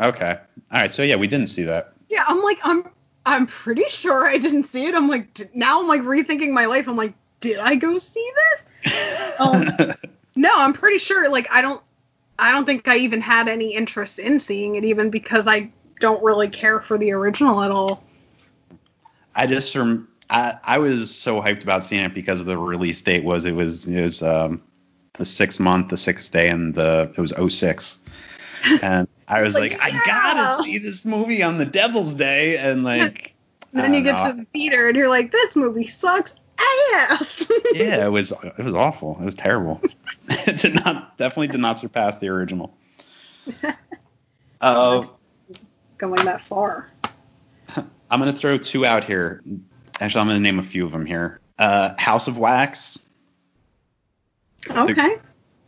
Okay. 0.00 0.38
All 0.72 0.80
right, 0.80 0.90
so 0.90 1.02
yeah, 1.02 1.16
we 1.16 1.26
didn't 1.26 1.48
see 1.48 1.62
that. 1.64 1.92
Yeah, 2.08 2.24
I'm 2.26 2.42
like, 2.42 2.58
I'm 2.62 2.88
I'm 3.26 3.46
pretty 3.46 3.84
sure 3.88 4.26
I 4.26 4.38
didn't 4.38 4.64
see 4.64 4.86
it. 4.86 4.94
I'm 4.94 5.08
like, 5.08 5.54
now 5.54 5.80
I'm 5.80 5.88
like 5.88 6.02
rethinking 6.02 6.50
my 6.50 6.66
life. 6.66 6.88
I'm 6.88 6.96
like, 6.96 7.14
did 7.40 7.58
I 7.58 7.74
go 7.74 7.98
see 7.98 8.28
this? 8.36 8.64
Um, 9.40 9.66
No, 10.36 10.50
I'm 10.56 10.72
pretty 10.72 10.98
sure. 10.98 11.30
Like, 11.30 11.50
I 11.50 11.62
don't, 11.62 11.82
I 12.38 12.50
don't 12.50 12.64
think 12.64 12.88
I 12.88 12.96
even 12.96 13.20
had 13.20 13.48
any 13.48 13.74
interest 13.74 14.18
in 14.18 14.40
seeing 14.40 14.74
it, 14.76 14.84
even 14.84 15.10
because 15.10 15.46
I 15.46 15.70
don't 16.00 16.22
really 16.22 16.48
care 16.48 16.80
for 16.80 16.98
the 16.98 17.12
original 17.12 17.62
at 17.62 17.70
all. 17.70 18.02
I 19.36 19.46
just 19.46 19.72
from 19.72 20.08
I, 20.30 20.56
I 20.64 20.78
was 20.78 21.14
so 21.14 21.40
hyped 21.40 21.62
about 21.62 21.82
seeing 21.82 22.04
it 22.04 22.14
because 22.14 22.40
of 22.40 22.46
the 22.46 22.58
release 22.58 23.00
date 23.02 23.24
was 23.24 23.44
it 23.44 23.52
was 23.52 23.86
it 23.86 24.00
was 24.00 24.22
um, 24.22 24.62
the 25.14 25.24
sixth 25.24 25.60
month, 25.60 25.88
the 25.90 25.96
sixth 25.96 26.32
day, 26.32 26.48
and 26.48 26.74
the 26.74 27.12
it 27.16 27.20
was 27.20 27.32
06. 27.54 27.98
And 28.82 29.06
I 29.28 29.42
was 29.42 29.54
like, 29.54 29.72
Like, 29.72 29.92
I 29.92 30.06
gotta 30.06 30.62
see 30.62 30.78
this 30.78 31.04
movie 31.04 31.42
on 31.42 31.58
the 31.58 31.66
Devil's 31.66 32.14
Day, 32.14 32.56
and 32.56 32.84
like, 32.84 33.34
And 33.72 33.82
then 33.82 33.94
you 33.94 34.02
get 34.02 34.16
know. 34.16 34.30
to 34.30 34.36
the 34.38 34.44
theater 34.52 34.88
and 34.88 34.96
you're 34.96 35.08
like, 35.08 35.32
this 35.32 35.56
movie 35.56 35.86
sucks 35.86 36.36
ass. 36.94 37.50
yeah, 37.72 38.06
it 38.06 38.10
was 38.10 38.32
it 38.58 38.64
was 38.64 38.74
awful. 38.74 39.18
It 39.20 39.24
was 39.24 39.34
terrible. 39.34 39.80
it 40.28 40.58
did 40.58 40.82
not 40.84 41.18
definitely 41.18 41.48
did 41.48 41.60
not 41.60 41.78
surpass 41.78 42.18
the 42.18 42.28
original. 42.28 42.74
Uh, 44.60 45.04
Going 45.98 46.24
that 46.24 46.40
far. 46.40 46.90
I'm 47.76 48.20
gonna 48.20 48.32
throw 48.32 48.56
two 48.56 48.86
out 48.86 49.04
here. 49.04 49.42
Actually, 50.00 50.20
I'm 50.20 50.26
gonna 50.28 50.40
name 50.40 50.58
a 50.58 50.62
few 50.64 50.84
of 50.84 50.92
them 50.92 51.06
here. 51.06 51.40
Uh, 51.58 51.94
House 51.98 52.26
of 52.26 52.36
Wax, 52.38 52.98
Okay. 54.70 55.16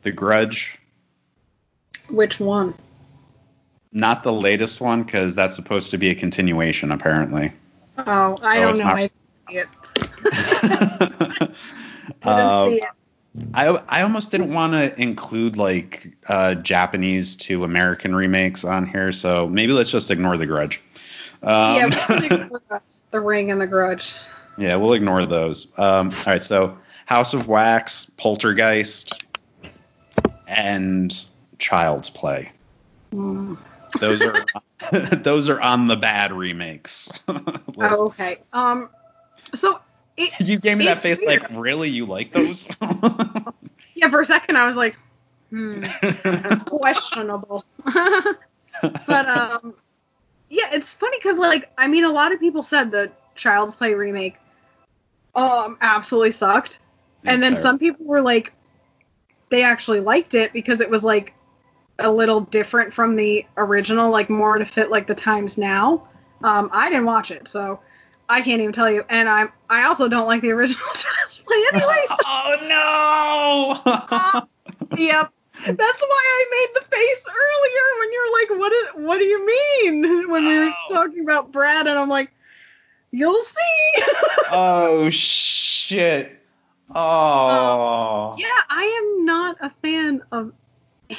The 0.02 0.10
Grudge, 0.12 0.78
Which 2.08 2.40
one? 2.40 2.74
not 3.92 4.22
the 4.22 4.32
latest 4.32 4.80
one 4.80 5.02
because 5.04 5.34
that's 5.34 5.54
supposed 5.56 5.90
to 5.90 5.98
be 5.98 6.10
a 6.10 6.14
continuation 6.14 6.92
apparently. 6.92 7.52
Oh, 7.98 8.38
I 8.42 8.58
Oh, 8.58 8.72
don't 8.72 8.78
know. 8.78 8.84
not- 8.84 8.96
I 8.96 9.00
didn't 9.02 9.12
see 9.48 9.56
it. 9.58 9.68
I 12.24 12.30
Um, 12.30 12.70
see 12.70 12.76
it. 12.82 12.88
I 13.54 13.68
I 13.88 14.02
almost 14.02 14.30
didn't 14.30 14.52
want 14.52 14.72
to 14.72 14.98
include 15.00 15.56
like 15.58 16.10
uh, 16.28 16.54
Japanese 16.54 17.36
to 17.36 17.64
American 17.64 18.14
remakes 18.14 18.64
on 18.64 18.86
here, 18.86 19.12
so 19.12 19.46
maybe 19.48 19.72
let's 19.72 19.90
just 19.90 20.10
ignore 20.10 20.36
The 20.38 20.46
Grudge. 20.46 20.80
Um, 21.42 21.76
yeah, 21.76 21.86
we 21.86 21.92
can 21.92 22.24
ignore 22.42 22.62
the, 23.10 23.20
Ring 23.20 23.50
and 23.50 23.60
the 23.60 23.66
Grudge. 23.66 24.14
Yeah, 24.58 24.76
we'll 24.76 24.94
ignore 24.94 25.26
those. 25.26 25.66
Um, 25.76 26.10
all 26.10 26.24
right, 26.26 26.42
so 26.42 26.76
House 27.06 27.34
of 27.34 27.48
Wax, 27.48 28.10
Poltergeist, 28.16 29.24
and 30.46 31.24
Child's 31.58 32.10
Play. 32.10 32.50
Mm. 33.12 33.58
Those 34.00 34.22
are 34.22 34.34
those 34.92 35.48
are 35.48 35.60
on 35.60 35.86
the 35.88 35.96
bad 35.96 36.32
remakes. 36.32 37.08
Oh, 37.28 37.52
okay. 38.06 38.38
Um, 38.52 38.90
so 39.54 39.80
it, 40.16 40.38
You 40.40 40.58
gave 40.58 40.76
me 40.76 40.84
that 40.86 40.98
face 40.98 41.22
weird. 41.24 41.42
like, 41.42 41.50
really? 41.52 41.88
You 41.88 42.06
like 42.06 42.32
those? 42.32 42.68
yeah, 43.94 44.10
for 44.10 44.20
a 44.20 44.26
second 44.26 44.56
I 44.56 44.66
was 44.66 44.76
like, 44.76 44.96
hmm, 45.50 45.84
questionable. 46.66 47.64
but 47.84 49.28
um, 49.28 49.74
yeah, 50.48 50.68
it's 50.72 50.92
funny 50.92 51.16
because 51.18 51.38
like 51.38 51.70
I 51.78 51.86
mean, 51.86 52.04
a 52.04 52.12
lot 52.12 52.32
of 52.32 52.40
people 52.40 52.62
said 52.62 52.90
the 52.90 53.10
Child's 53.34 53.74
Play 53.74 53.94
remake 53.94 54.36
um 55.34 55.76
absolutely 55.80 56.32
sucked, 56.32 56.78
and 57.24 57.40
then 57.40 57.52
terrible. 57.52 57.62
some 57.62 57.78
people 57.78 58.06
were 58.06 58.20
like, 58.20 58.52
they 59.50 59.62
actually 59.62 60.00
liked 60.00 60.34
it 60.34 60.52
because 60.52 60.80
it 60.80 60.90
was 60.90 61.04
like 61.04 61.34
a 61.98 62.10
little 62.10 62.40
different 62.40 62.92
from 62.92 63.16
the 63.16 63.44
original, 63.56 64.10
like 64.10 64.28
more 64.28 64.58
to 64.58 64.64
fit 64.64 64.90
like 64.90 65.06
the 65.06 65.14
times 65.14 65.58
now. 65.58 66.08
Um, 66.42 66.70
I 66.72 66.88
didn't 66.88 67.06
watch 67.06 67.30
it, 67.30 67.48
so 67.48 67.80
I 68.28 68.40
can't 68.40 68.60
even 68.60 68.72
tell 68.72 68.90
you. 68.90 69.04
And 69.08 69.28
I'm 69.28 69.52
I 69.70 69.84
also 69.84 70.08
don't 70.08 70.26
like 70.26 70.42
the 70.42 70.52
original 70.52 70.86
Child's 70.94 71.38
Play 71.38 71.62
anyways. 71.72 72.08
oh 72.26 74.46
no! 74.94 74.96
yep. 74.96 75.32
That's 75.64 75.78
why 76.02 76.22
I 76.24 76.44
made 76.50 76.80
the 76.82 76.86
face 76.96 77.26
earlier 77.28 77.98
when 77.98 78.12
you're 78.12 78.32
like, 78.32 78.50
"What 78.60 78.72
is? 78.72 79.06
What 79.06 79.18
do 79.18 79.24
you 79.24 79.46
mean?" 79.46 80.30
When 80.30 80.46
we 80.46 80.58
were 80.58 80.64
Oh. 80.90 80.94
talking 80.94 81.20
about 81.22 81.52
Brad, 81.52 81.86
and 81.86 81.98
I'm 81.98 82.08
like, 82.08 82.30
"You'll 83.10 83.42
see." 83.42 84.02
oh 84.52 85.08
shit! 85.10 86.40
Oh. 86.94 88.34
yeah, 88.38 88.46
I 88.68 88.84
am 88.84 89.24
not 89.24 89.56
a 89.60 89.70
fan 89.82 90.22
of 90.32 90.52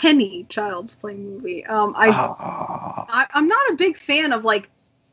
any 0.03 0.45
Child's 0.49 0.95
Play 0.95 1.15
movie. 1.15 1.65
Um, 1.65 1.93
I, 1.97 2.09
Oh. 2.09 3.05
I 3.09 3.25
I'm 3.33 3.47
not 3.47 3.71
a 3.71 3.75
big 3.75 3.97
fan 3.97 4.33
of 4.33 4.43
like 4.45 4.69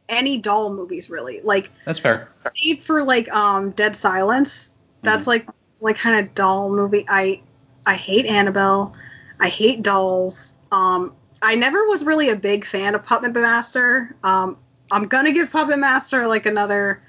any 0.09 0.37
doll 0.39 0.73
movies 0.73 1.09
really. 1.11 1.41
Like, 1.43 1.71
That's 1.87 1.99
fair. 1.99 2.29
save 2.57 2.83
for 2.85 3.03
like 3.05 3.29
um 3.33 3.71
Dead 3.71 3.97
Silence. 3.97 4.73
That's 5.03 5.27
like 5.27 5.47
like 5.81 5.97
kind 5.97 6.25
of 6.25 6.35
doll 6.35 6.71
movie. 6.71 7.05
I 7.09 7.41
I 7.87 7.95
hate 7.95 8.27
Annabelle. 8.27 8.95
I 9.41 9.49
hate 9.49 9.83
dolls. 9.83 10.55
Um 10.73 11.15
I 11.43 11.55
never 11.55 11.87
was 11.89 12.05
really 12.05 12.31
a 12.31 12.37
big 12.37 12.65
fan 12.65 12.95
of 12.95 13.05
Puppet 13.05 13.33
Master. 13.33 14.15
Um 14.23 14.57
I'm 14.91 15.07
gonna 15.07 15.33
give 15.33 15.51
Puppet 15.51 15.79
Master 15.79 16.27
like 16.27 16.47
another 16.47 17.03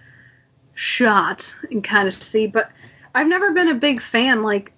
shot 0.74 1.56
and 1.72 1.84
kind 1.84 2.08
of 2.08 2.14
see, 2.14 2.48
but 2.48 2.72
I've 3.14 3.28
never 3.28 3.52
been 3.54 3.70
a 3.70 3.76
big 3.76 4.02
fan 4.02 4.44
like 4.44 4.72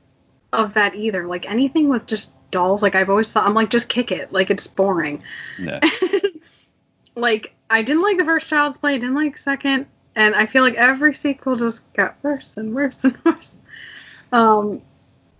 of 0.53 0.73
that 0.75 0.95
either. 0.95 1.27
Like 1.27 1.49
anything 1.49 1.89
with 1.89 2.05
just 2.05 2.31
dolls, 2.51 2.81
like 2.81 2.95
I've 2.95 3.09
always 3.09 3.31
thought 3.31 3.45
I'm 3.45 3.53
like 3.53 3.69
just 3.69 3.89
kick 3.89 4.11
it. 4.11 4.31
Like 4.31 4.49
it's 4.49 4.67
boring 4.67 5.21
Yeah. 5.59 5.79
like 7.15 7.55
I 7.69 7.81
didn't 7.81 8.03
like 8.03 8.17
the 8.17 8.25
first 8.25 8.47
Child's 8.47 8.77
Play, 8.77 8.95
I 8.95 8.97
didn't 8.97 9.15
like 9.15 9.37
second, 9.37 9.87
and 10.15 10.35
I 10.35 10.45
feel 10.45 10.63
like 10.63 10.75
every 10.75 11.13
sequel 11.13 11.55
just 11.55 11.91
got 11.93 12.15
worse 12.23 12.55
and 12.57 12.73
worse 12.73 13.03
and 13.03 13.17
worse. 13.25 13.57
Um, 14.31 14.81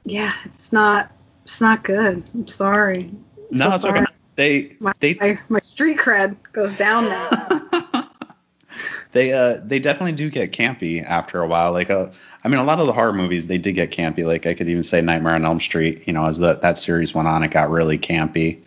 yeah, 0.06 0.34
it's 0.46 0.74
not, 0.74 1.12
it's 1.48 1.62
not 1.62 1.82
good. 1.86 2.22
I'm 2.34 2.46
sorry. 2.46 3.06
I'm 3.06 3.26
No, 3.52 3.70
so 3.70 3.76
it's 3.76 3.86
okay. 3.86 4.06
They 4.36 4.76
My, 4.82 4.92
they 5.00 5.14
my 5.14 5.40
my 5.48 5.62
street 5.64 5.98
cred 5.98 6.36
goes 6.52 6.76
down 6.76 7.06
now. 7.06 8.10
they 9.14 9.32
uh 9.32 9.62
they 9.64 9.80
definitely 9.80 10.12
do 10.12 10.30
get 10.30 10.52
campy 10.52 11.02
after 11.06 11.42
a 11.42 11.48
while. 11.48 11.72
Like 11.72 11.90
uh, 11.90 12.10
I 12.44 12.50
mean, 12.50 12.60
a 12.60 12.66
lot 12.66 12.82
of 12.82 12.86
the 12.86 12.92
horror 12.92 13.14
movies 13.14 13.48
they 13.48 13.58
did 13.58 13.76
get 13.76 13.92
campy. 13.92 14.26
Like 14.26 14.46
I 14.46 14.54
could 14.54 14.68
even 14.68 14.84
say 14.84 15.00
Nightmare 15.00 15.36
on 15.36 15.46
Elm 15.46 15.62
Street. 15.62 16.06
You 16.06 16.12
know, 16.12 16.26
as 16.26 16.38
the, 16.38 16.56
that 16.56 16.78
series 16.78 17.14
went 17.16 17.30
on, 17.30 17.44
it 17.44 17.52
got 17.52 17.70
really 17.70 17.98
campy. 17.98 18.62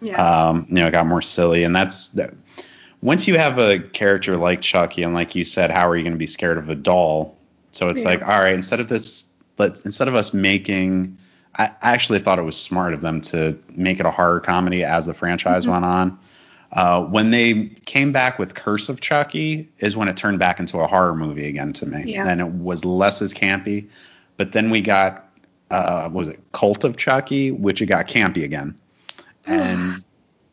Yeah, 0.00 0.16
Um, 0.16 0.64
you 0.70 0.76
know, 0.76 0.86
it 0.86 0.92
got 0.92 1.06
more 1.06 1.20
silly, 1.22 1.64
and 1.64 1.76
that's 1.76 2.08
that. 2.10 2.32
Once 3.02 3.28
you 3.28 3.36
have 3.36 3.58
a 3.58 3.78
character 3.78 4.38
like 4.38 4.62
Chucky, 4.62 5.02
and 5.02 5.12
like 5.12 5.34
you 5.34 5.44
said, 5.44 5.70
how 5.70 5.86
are 5.86 5.96
you 5.98 6.02
going 6.02 6.14
to 6.14 6.18
be 6.18 6.26
scared 6.26 6.56
of 6.56 6.70
a 6.70 6.74
doll? 6.74 7.36
So 7.72 7.90
it's 7.90 8.00
Yeah. 8.00 8.08
like, 8.08 8.22
all 8.22 8.40
right, 8.40 8.54
instead 8.54 8.80
of 8.80 8.88
this, 8.88 9.24
let 9.58 9.84
instead 9.84 10.08
of 10.08 10.14
us 10.14 10.32
making 10.32 11.18
I 11.56 11.70
actually 11.82 12.18
thought 12.18 12.38
it 12.38 12.42
was 12.42 12.56
smart 12.58 12.94
of 12.94 13.02
them 13.02 13.20
to 13.22 13.58
make 13.76 14.00
it 14.00 14.06
a 14.06 14.10
horror 14.10 14.40
comedy 14.40 14.84
as 14.84 15.06
the 15.06 15.14
franchise 15.14 15.64
Mm-hmm. 15.64 15.72
went 15.72 15.84
on. 15.84 16.18
Uh, 16.72 17.02
when 17.04 17.30
they 17.30 17.66
came 17.84 18.12
back 18.12 18.38
with 18.38 18.54
Curse 18.54 18.88
of 18.88 19.00
Chucky, 19.02 19.68
is 19.80 19.94
when 19.94 20.08
it 20.08 20.16
turned 20.16 20.38
back 20.38 20.58
into 20.58 20.78
a 20.78 20.86
horror 20.86 21.14
movie 21.14 21.46
again 21.46 21.74
to 21.74 21.84
me, 21.86 22.04
Yeah. 22.06 22.26
and 22.26 22.40
it 22.40 22.48
was 22.52 22.84
less 22.86 23.20
as 23.20 23.34
campy. 23.34 23.86
But 24.38 24.52
then 24.52 24.70
we 24.70 24.80
got 24.80 25.28
uh, 25.70 26.08
what 26.08 26.12
was 26.26 26.28
it 26.30 26.40
Cult 26.52 26.84
of 26.84 26.96
Chucky, 26.96 27.50
which 27.50 27.82
it 27.82 27.86
got 27.86 28.08
campy 28.08 28.42
again, 28.44 28.74
and 29.46 30.02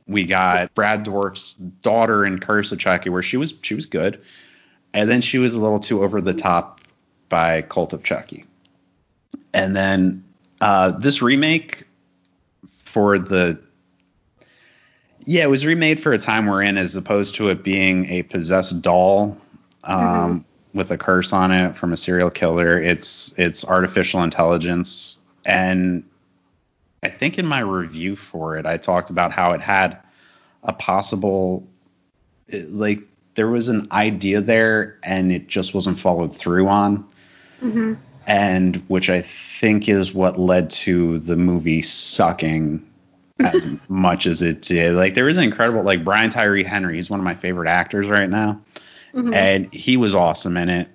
we 0.07 0.23
got 0.25 0.73
Brad 0.75 1.03
Dourif's 1.03 1.53
daughter 1.53 2.25
in 2.25 2.39
Curse 2.39 2.71
of 2.73 2.79
Chucky, 2.79 3.09
where 3.09 3.21
she 3.21 3.37
was 3.37 3.53
she 3.61 3.73
was 3.75 3.85
good, 3.85 4.21
and 4.93 5.09
then 5.09 5.21
she 5.21 5.37
was 5.37 5.53
a 5.53 5.59
little 5.61 5.79
too 5.79 6.03
over 6.03 6.19
the 6.19 6.33
top 6.33 6.81
by 7.29 7.61
Cult 7.63 7.93
of 7.93 8.03
Chucky, 8.03 8.45
and 9.53 9.73
then 9.75 10.21
uh, 10.61 10.91
this 10.91 11.21
remake 11.21 11.83
for 12.67 13.17
the 13.19 13.59
yeah, 15.21 15.43
it 15.43 15.49
was 15.49 15.65
remade 15.65 15.99
for 15.99 16.11
a 16.11 16.17
time 16.17 16.47
we're 16.47 16.63
in, 16.63 16.77
as 16.77 16.95
opposed 16.95 17.35
to 17.35 17.49
it 17.49 17.61
being 17.63 18.09
a 18.09 18.23
possessed 18.23 18.81
doll 18.81 19.37
um, 19.83 20.43
with 20.73 20.91
a 20.91 20.97
curse 20.97 21.33
on 21.33 21.51
it 21.51 21.75
from 21.75 21.93
a 21.93 21.97
serial 21.97 22.29
killer. 22.29 22.79
It's 22.79 23.33
it's 23.37 23.63
artificial 23.65 24.23
intelligence, 24.23 25.19
and 25.45 26.03
I 27.03 27.09
think 27.09 27.37
in 27.37 27.45
my 27.45 27.59
review 27.59 28.15
for 28.15 28.57
it, 28.57 28.65
I 28.65 28.77
talked 28.77 29.09
about 29.09 29.31
how 29.31 29.51
it 29.51 29.61
had 29.61 29.97
a 30.63 30.73
possible 30.73 31.67
like 32.69 32.99
there 33.35 33.49
was 33.49 33.69
an 33.69 33.87
idea 33.91 34.41
there, 34.41 34.97
and 35.03 35.31
it 35.31 35.47
just 35.47 35.73
wasn't 35.73 35.99
followed 35.99 36.35
through 36.35 36.67
on, 36.67 37.05
Mm-hmm. 37.61 37.95
and 38.25 38.77
which 38.87 39.09
I 39.09 39.21
think 39.59 39.89
is 39.89 40.13
what 40.13 40.39
led 40.39 40.69
to 40.69 41.19
the 41.19 41.35
movie 41.35 41.81
sucking 41.81 42.85
as 43.39 43.61
much 43.89 44.25
as 44.25 44.41
it 44.41 44.61
did. 44.61 44.95
Like 44.95 45.13
there 45.15 45.27
is 45.27 45.37
an 45.37 45.43
incredible 45.43 45.83
like 45.83 46.03
Brian 46.03 46.29
Tyree 46.29 46.63
Henry. 46.63 46.95
He's 46.95 47.09
one 47.09 47.19
of 47.19 47.23
my 47.25 47.35
favorite 47.35 47.67
actors 47.69 48.07
right 48.07 48.29
now, 48.29 48.61
Mhm. 49.13 49.33
and 49.35 49.73
he 49.73 49.97
was 49.97 50.15
awesome 50.15 50.55
in 50.57 50.69
it. 50.69 50.87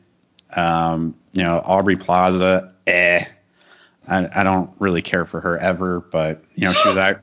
Um, 0.57 1.15
you 1.33 1.43
know, 1.43 1.61
Aubrey 1.65 1.97
Plaza, 1.97 2.73
eh. 2.87 3.25
I, 4.07 4.29
I 4.41 4.43
don't 4.43 4.71
really 4.79 5.03
care 5.03 5.25
for 5.25 5.41
her 5.41 5.59
ever, 5.59 6.01
but 6.01 6.43
you 6.55 6.65
know, 6.65 6.73
she 6.73 6.89
was 6.89 6.97
out. 7.07 7.21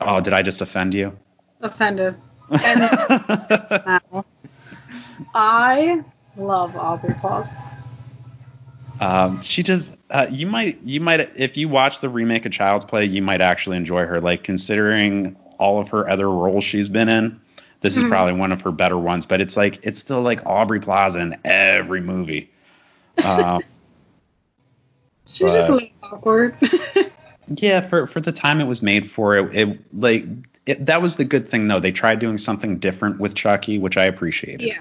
Oh, 0.00 0.20
did 0.20 0.32
I 0.32 0.42
just 0.42 0.60
offend 0.60 0.94
you? 0.94 1.16
Offended. 1.60 2.16
And 2.50 2.80
I 5.34 6.02
love 6.36 6.74
Aubrey 6.76 7.14
Plaza. 7.20 7.52
Um, 9.00 9.40
she 9.42 9.62
just 9.62 9.96
uh, 10.10 10.26
you 10.30 10.46
might 10.46 10.78
you 10.84 11.00
might 11.00 11.20
if 11.36 11.56
you 11.56 11.68
watch 11.68 12.00
the 12.00 12.08
remake 12.08 12.44
of 12.46 12.52
Child's 12.52 12.84
Play, 12.84 13.04
you 13.06 13.22
might 13.22 13.40
actually 13.40 13.76
enjoy 13.76 14.04
her. 14.06 14.20
Like 14.20 14.44
considering 14.44 15.34
all 15.58 15.80
of 15.80 15.88
her 15.88 16.08
other 16.08 16.30
roles 16.30 16.64
she's 16.64 16.88
been 16.88 17.08
in, 17.08 17.40
this 17.80 17.96
is 17.96 18.02
Mhm. 18.02 18.08
probably 18.10 18.34
one 18.34 18.52
of 18.52 18.60
her 18.60 18.70
better 18.72 18.98
ones. 18.98 19.24
But 19.26 19.40
it's 19.40 19.56
like 19.56 19.84
it's 19.84 19.98
still 19.98 20.20
like 20.22 20.44
Aubrey 20.46 20.80
Plaza 20.80 21.20
in 21.20 21.36
every 21.44 22.00
movie. 22.00 22.50
Um, 23.24 23.62
She's 25.26 25.50
just 25.52 25.68
a 25.68 25.72
little 25.74 25.88
awkward. 26.02 26.56
yeah, 27.56 27.80
for 27.80 28.06
for 28.06 28.20
the 28.20 28.32
time 28.32 28.60
it 28.60 28.64
was 28.66 28.82
made 28.82 29.08
for, 29.10 29.36
it, 29.36 29.56
it 29.56 29.78
like 29.98 30.24
it, 30.66 30.84
that 30.84 31.00
was 31.00 31.16
the 31.16 31.24
good 31.24 31.48
thing 31.48 31.68
though. 31.68 31.78
They 31.80 31.92
tried 31.92 32.18
doing 32.18 32.36
something 32.36 32.78
different 32.78 33.20
with 33.20 33.34
Chucky, 33.34 33.78
which 33.78 33.96
I 33.96 34.04
appreciated. 34.04 34.62
yeah. 34.66 34.80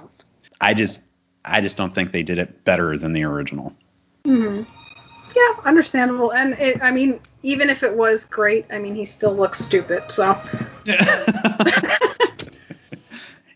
I 0.59 0.73
just 0.73 1.03
I 1.45 1.61
just 1.61 1.77
don't 1.77 1.93
think 1.95 2.11
they 2.11 2.23
did 2.23 2.37
it 2.39 2.65
better 2.65 2.97
than 2.97 3.13
the 3.13 3.23
original. 3.23 3.73
Hmm 4.29 4.61
Yeah, 5.35 5.55
understandable. 5.65 6.33
And 6.33 6.53
it, 6.59 6.81
I 6.83 6.91
mean, 6.91 7.19
even 7.41 7.67
if 7.69 7.81
it 7.81 7.91
was 7.95 8.25
great, 8.25 8.65
I 8.71 8.77
mean, 8.77 8.93
he 8.93 9.05
still 9.05 9.33
looks 9.35 9.59
stupid. 9.59 10.03
So 10.11 10.33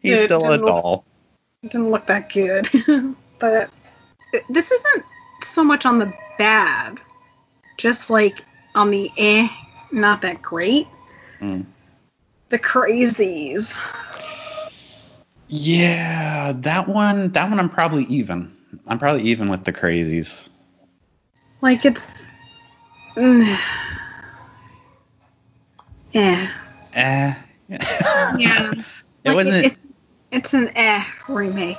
He's 0.01 0.17
Dude, 0.17 0.25
still 0.25 0.39
a 0.51 0.57
didn't 0.57 0.65
look- 0.65 0.83
doll. 0.83 1.05
didn't 1.63 1.91
look 1.91 2.07
that 2.07 2.31
good. 2.33 2.67
but 3.39 3.69
it- 4.33 4.43
this 4.49 4.71
isn't 4.71 5.03
so 5.43 5.63
much 5.63 5.85
on 5.85 5.99
the 5.99 6.11
bad, 6.39 6.99
just 7.77 8.09
like 8.09 8.43
on 8.75 8.89
the 8.89 9.11
eh, 9.17 9.47
not 9.91 10.21
that 10.23 10.41
great. 10.41 10.87
Mm. 11.39 11.65
The 12.49 12.57
crazies. 12.59 13.79
Yeah, 15.47 16.51
that 16.55 16.87
one. 16.87 17.29
That 17.33 17.49
one. 17.49 17.59
I'm 17.59 17.69
probably 17.69 18.03
even. 18.05 18.51
I'm 18.87 18.97
probably 18.99 19.21
even 19.23 19.49
with 19.49 19.65
the 19.65 19.73
crazies. 19.73 20.49
Like 21.63 21.85
it's. 21.85 22.27
Mm, 23.15 23.57
eh. 26.13 26.47
Eh. 26.93 27.33
Yeah. 28.37 28.71
it 29.23 29.29
Like, 29.29 29.35
wasn't. 29.35 29.65
It's, 29.65 29.77
it's 30.31 30.53
an 30.53 30.69
eh 30.75 31.01
remake. 31.29 31.77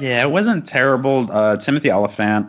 yeah, 0.00 0.22
it 0.24 0.30
wasn't 0.32 0.66
terrible. 0.66 1.30
Uh, 1.30 1.56
Timothy 1.56 1.88
Olyphant. 1.88 2.48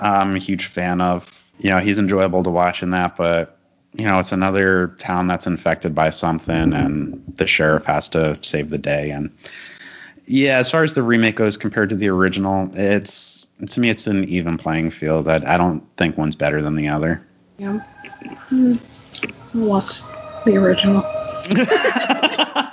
I'm 0.00 0.34
a 0.34 0.40
huge 0.40 0.66
fan 0.66 1.00
of. 1.00 1.32
You 1.58 1.70
know, 1.70 1.78
he's 1.78 2.00
enjoyable 2.00 2.42
to 2.42 2.50
watch 2.50 2.82
in 2.82 2.90
that, 2.90 3.16
but 3.16 3.56
you 3.94 4.04
know, 4.04 4.18
it's 4.18 4.32
another 4.32 4.88
town 4.98 5.28
that's 5.28 5.46
infected 5.46 5.94
by 5.94 6.10
something, 6.10 6.72
and 6.72 7.22
the 7.36 7.46
sheriff 7.46 7.84
has 7.84 8.08
to 8.10 8.36
save 8.42 8.70
the 8.70 8.76
day. 8.78 9.10
And 9.12 9.30
yeah, 10.26 10.58
as 10.58 10.70
far 10.70 10.82
as 10.82 10.94
the 10.94 11.02
remake 11.02 11.36
goes, 11.36 11.56
compared 11.56 11.88
to 11.90 11.96
the 11.96 12.08
original, 12.08 12.70
it's 12.74 13.46
to 13.68 13.80
me, 13.80 13.88
it's 13.88 14.06
an 14.06 14.24
even 14.24 14.58
playing 14.58 14.90
field. 14.90 15.28
I, 15.28 15.54
I 15.54 15.56
don't 15.56 15.82
think 15.96 16.18
one's 16.18 16.36
better 16.36 16.60
than 16.60 16.76
the 16.76 16.88
other. 16.88 17.22
Yeah. 17.58 17.80
Mm. 18.50 18.78
Watch 19.54 20.02
the 20.44 20.56
original. 20.56 21.04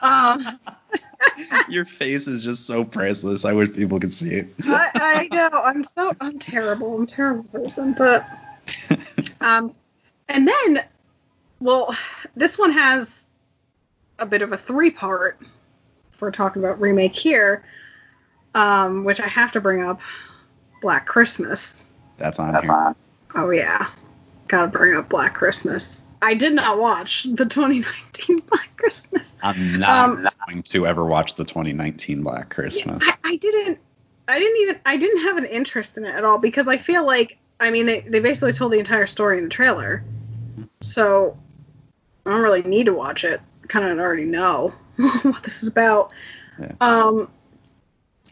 Um, 0.00 0.58
Your 1.68 1.84
face 1.84 2.26
is 2.26 2.42
just 2.44 2.66
so 2.66 2.84
priceless. 2.84 3.44
I 3.44 3.52
wish 3.52 3.72
people 3.72 4.00
could 4.00 4.14
see 4.14 4.34
it. 4.34 4.48
I, 4.64 5.28
I 5.30 5.34
know. 5.34 5.50
I'm 5.62 5.84
so 5.84 6.12
I'm 6.20 6.38
terrible. 6.38 6.96
I'm 6.96 7.02
a 7.02 7.06
terrible 7.06 7.44
person. 7.44 7.92
But 7.92 8.26
um, 9.40 9.74
and 10.28 10.48
then, 10.48 10.84
well, 11.60 11.94
this 12.36 12.58
one 12.58 12.72
has 12.72 13.28
a 14.18 14.26
bit 14.26 14.42
of 14.42 14.52
a 14.52 14.56
three 14.56 14.90
part. 14.90 15.38
If 16.18 16.22
we're 16.22 16.32
talking 16.32 16.64
about 16.64 16.80
remake 16.80 17.14
here, 17.14 17.62
um, 18.52 19.04
which 19.04 19.20
I 19.20 19.28
have 19.28 19.52
to 19.52 19.60
bring 19.60 19.82
up, 19.82 20.00
Black 20.82 21.06
Christmas. 21.06 21.86
That's 22.16 22.40
on 22.40 22.60
here. 22.60 22.96
Oh 23.36 23.50
yeah, 23.50 23.86
gotta 24.48 24.66
bring 24.66 24.96
up 24.96 25.08
Black 25.08 25.32
Christmas. 25.32 26.00
I 26.20 26.34
did 26.34 26.54
not 26.54 26.76
watch 26.80 27.22
the 27.22 27.46
2019 27.46 28.40
Black 28.48 28.68
Christmas. 28.76 29.36
I'm 29.44 29.78
not 29.78 30.08
Um, 30.10 30.28
going 30.48 30.62
to 30.64 30.88
ever 30.88 31.04
watch 31.04 31.36
the 31.36 31.44
2019 31.44 32.24
Black 32.24 32.50
Christmas. 32.52 33.00
I, 33.06 33.14
I 33.22 33.36
didn't 33.36 33.78
I 34.26 34.40
didn't 34.40 34.60
even 34.62 34.80
I 34.86 34.96
didn't 34.96 35.20
have 35.22 35.36
an 35.36 35.44
interest 35.44 35.98
in 35.98 36.04
it 36.04 36.16
at 36.16 36.24
all 36.24 36.38
because 36.38 36.66
I 36.66 36.78
feel 36.78 37.06
like 37.06 37.38
I 37.60 37.70
mean 37.70 37.86
they, 37.86 38.00
they 38.00 38.18
basically 38.18 38.52
told 38.54 38.72
the 38.72 38.80
entire 38.80 39.06
story 39.06 39.38
in 39.38 39.44
the 39.44 39.50
trailer. 39.50 40.02
So 40.80 41.38
I 42.26 42.30
don't 42.32 42.42
really 42.42 42.62
need 42.62 42.86
to 42.86 42.92
watch 42.92 43.22
it. 43.22 43.40
Kind 43.68 43.86
of 43.86 44.00
already 44.00 44.24
know 44.24 44.74
what 45.22 45.42
this 45.42 45.62
is 45.62 45.68
about. 45.68 46.10
Yeah. 46.60 46.72
Um 46.80 47.30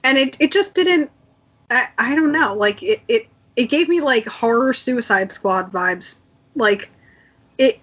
and 0.05 0.18
it, 0.18 0.36
it 0.38 0.52
just 0.52 0.74
didn't 0.74 1.10
I, 1.70 1.88
I 1.98 2.14
don't 2.14 2.32
know, 2.32 2.55
like 2.55 2.82
it, 2.82 3.01
it 3.09 3.28
it 3.56 3.66
gave 3.66 3.88
me 3.88 4.01
like 4.01 4.26
horror 4.26 4.74
suicide 4.74 5.32
squad 5.32 5.72
vibes. 5.72 6.18
Like 6.55 6.90
it 7.59 7.80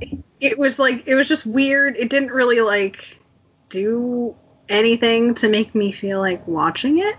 it, 0.00 0.22
it 0.40 0.58
was 0.58 0.78
like 0.78 1.06
it 1.06 1.14
was 1.14 1.28
just 1.28 1.46
weird. 1.46 1.96
It 1.96 2.10
didn't 2.10 2.30
really 2.30 2.60
like 2.60 3.20
do 3.68 4.34
anything 4.68 5.34
to 5.34 5.48
make 5.48 5.74
me 5.74 5.92
feel 5.92 6.20
like 6.20 6.46
watching 6.46 6.98
it. 6.98 7.16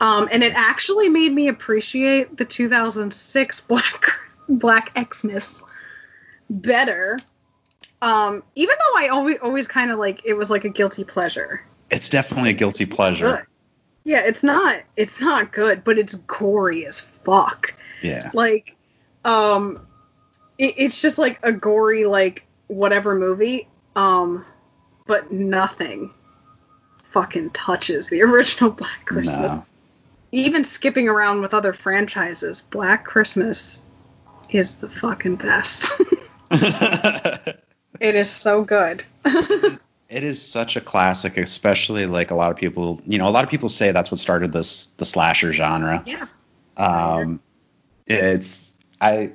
Um, 0.00 0.28
and 0.30 0.44
it 0.44 0.52
actually 0.54 1.08
made 1.08 1.32
me 1.32 1.48
appreciate 1.48 2.36
the 2.36 2.44
2006 2.44 3.60
Black 3.62 4.06
Black 4.48 4.92
Xmas 5.12 5.62
better. 6.48 7.18
Um, 8.00 8.42
even 8.54 8.76
though 8.78 9.00
I 9.00 9.08
always 9.08 9.38
always 9.42 9.66
kind 9.66 9.90
of 9.90 9.98
like 9.98 10.20
it 10.24 10.34
was 10.34 10.50
like 10.50 10.64
a 10.64 10.68
guilty 10.68 11.04
pleasure. 11.04 11.62
It's 11.90 12.08
definitely 12.08 12.50
a 12.50 12.54
guilty 12.54 12.86
pleasure. 12.86 13.48
Yeah, 14.04 14.22
it's 14.24 14.42
not 14.42 14.82
it's 14.96 15.20
not 15.20 15.52
good, 15.52 15.82
but 15.84 15.98
it's 15.98 16.14
gory 16.14 16.86
as 16.86 17.00
fuck. 17.00 17.74
Yeah. 18.02 18.30
Like, 18.32 18.76
um, 19.24 19.86
it, 20.58 20.74
it's 20.76 21.00
just 21.02 21.18
like 21.18 21.38
a 21.42 21.52
gory 21.52 22.04
like 22.04 22.46
whatever 22.68 23.14
movie. 23.14 23.68
Um, 23.96 24.44
but 25.06 25.32
nothing 25.32 26.14
fucking 27.04 27.50
touches 27.50 28.08
the 28.08 28.22
original 28.22 28.70
Black 28.70 29.06
Christmas. 29.06 29.52
No. 29.52 29.64
Even 30.30 30.62
skipping 30.62 31.08
around 31.08 31.40
with 31.40 31.52
other 31.52 31.72
franchises, 31.72 32.60
Black 32.70 33.04
Christmas 33.04 33.82
is 34.50 34.76
the 34.76 34.88
fucking 34.88 35.36
best. 35.36 35.90
it 38.00 38.14
is 38.14 38.30
so 38.30 38.62
good. 38.62 39.04
it 39.24 40.24
is 40.24 40.40
such 40.40 40.76
a 40.76 40.80
classic, 40.80 41.36
especially 41.36 42.06
like 42.06 42.30
a 42.30 42.34
lot 42.34 42.50
of 42.50 42.56
people, 42.56 43.00
you 43.06 43.18
know, 43.18 43.28
a 43.28 43.30
lot 43.30 43.44
of 43.44 43.50
people 43.50 43.68
say 43.68 43.92
that's 43.92 44.10
what 44.10 44.20
started 44.20 44.52
this 44.52 44.86
the 44.98 45.04
slasher 45.04 45.52
genre. 45.52 46.02
yeah. 46.06 46.26
Um, 46.76 47.40
it's 48.06 48.72
I 49.00 49.32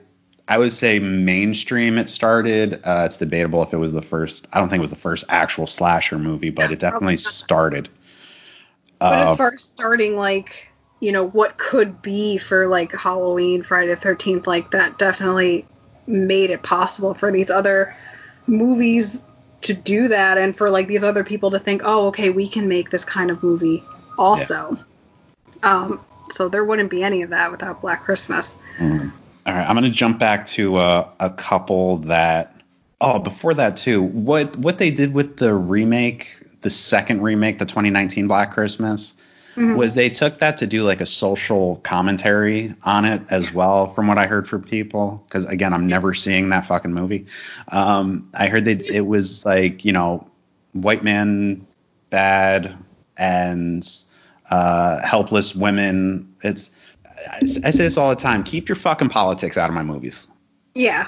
I 0.47 0.57
would 0.57 0.73
say 0.73 0.99
mainstream. 0.99 1.97
It 1.97 2.09
started. 2.09 2.81
Uh, 2.83 3.03
it's 3.05 3.17
debatable 3.17 3.63
if 3.63 3.73
it 3.73 3.77
was 3.77 3.93
the 3.93 4.01
first. 4.01 4.47
I 4.53 4.59
don't 4.59 4.69
think 4.69 4.79
it 4.79 4.81
was 4.81 4.89
the 4.89 4.95
first 4.97 5.25
actual 5.29 5.67
slasher 5.67 6.17
movie, 6.19 6.49
but 6.49 6.67
Yeah, 6.67 6.73
it 6.73 6.79
definitely 6.79 7.17
started. 7.17 7.89
But 8.99 9.19
Uh, 9.19 9.31
as 9.31 9.37
far 9.37 9.53
as 9.53 9.63
starting, 9.63 10.15
like, 10.17 10.67
you 10.99 11.11
know, 11.11 11.27
what 11.29 11.57
could 11.57 12.01
be 12.01 12.37
for 12.37 12.67
like 12.67 12.93
Halloween, 12.93 13.63
Friday 13.63 13.93
the 13.93 13.99
13th, 13.99 14.47
like, 14.47 14.71
that 14.71 14.97
definitely 14.97 15.65
made 16.07 16.49
it 16.49 16.63
possible 16.63 17.13
for 17.13 17.31
these 17.31 17.49
other 17.49 17.95
movies 18.47 19.23
to 19.61 19.73
do 19.73 20.07
that 20.07 20.37
and 20.37 20.55
for 20.55 20.69
like 20.69 20.87
these 20.87 21.03
other 21.03 21.23
people 21.23 21.49
to 21.51 21.59
think, 21.59 21.81
oh, 21.85 22.07
okay, 22.07 22.29
we 22.29 22.47
can 22.47 22.67
make 22.67 22.89
this 22.89 23.05
kind 23.05 23.31
of 23.31 23.41
movie 23.41 23.83
also. 24.17 24.77
Um, 25.63 26.03
so 26.29 26.49
there 26.49 26.65
wouldn't 26.65 26.89
be 26.89 27.03
any 27.03 27.21
of 27.21 27.29
that 27.29 27.51
without 27.51 27.81
Black 27.81 28.03
Christmas. 28.03 28.57
Mm. 28.77 29.11
All 29.45 29.53
right, 29.53 29.67
I'm 29.67 29.75
going 29.75 29.83
to 29.83 29.89
jump 29.89 30.19
back 30.19 30.45
to 30.47 30.77
uh, 30.77 31.09
a 31.19 31.29
couple 31.29 31.97
that. 31.97 32.55
Oh, 33.01 33.19
before 33.19 33.53
that 33.55 33.75
too, 33.75 34.01
what 34.01 34.55
what 34.55 34.77
they 34.77 34.89
did 34.89 35.13
with 35.13 35.35
the 35.35 35.53
remake, 35.53 36.37
the 36.61 36.69
second 36.69 37.21
remake, 37.21 37.59
the 37.59 37.65
2019 37.65 38.27
Black 38.27 38.53
Christmas, 38.53 39.13
Mhm. 39.55 39.75
was 39.75 39.93
they 39.93 40.09
took 40.09 40.39
that 40.39 40.57
to 40.57 40.67
do 40.67 40.83
like 40.83 41.01
a 41.01 41.05
social 41.05 41.77
commentary 41.83 42.73
on 42.83 43.05
it 43.05 43.21
as 43.29 43.53
well, 43.53 43.93
from 43.93 44.07
what 44.07 44.17
I 44.17 44.25
heard 44.25 44.47
from 44.47 44.63
people. 44.63 45.23
Because 45.27 45.45
again, 45.45 45.73
I'm 45.73 45.87
never 45.87 46.13
seeing 46.13 46.49
that 46.49 46.65
fucking 46.65 46.93
movie. 46.93 47.25
Um, 47.71 48.27
I 48.33 48.47
heard 48.47 48.65
that 48.65 48.89
it 48.89 49.07
was 49.07 49.45
like 49.45 49.85
you 49.85 49.91
know, 49.91 50.27
white 50.73 51.03
man 51.03 51.65
bad 52.09 52.75
and 53.17 53.87
uh, 54.49 55.05
helpless 55.05 55.55
women. 55.55 56.31
It's 56.41 56.71
I, 57.31 57.39
I 57.41 57.71
say 57.71 57.83
this 57.83 57.97
all 57.97 58.09
the 58.09 58.15
time. 58.15 58.43
Keep 58.43 58.69
your 58.69 58.75
fucking 58.75 59.09
politics 59.09 59.57
out 59.57 59.69
of 59.69 59.75
my 59.75 59.83
movies. 59.83 60.27
Yeah. 60.75 61.07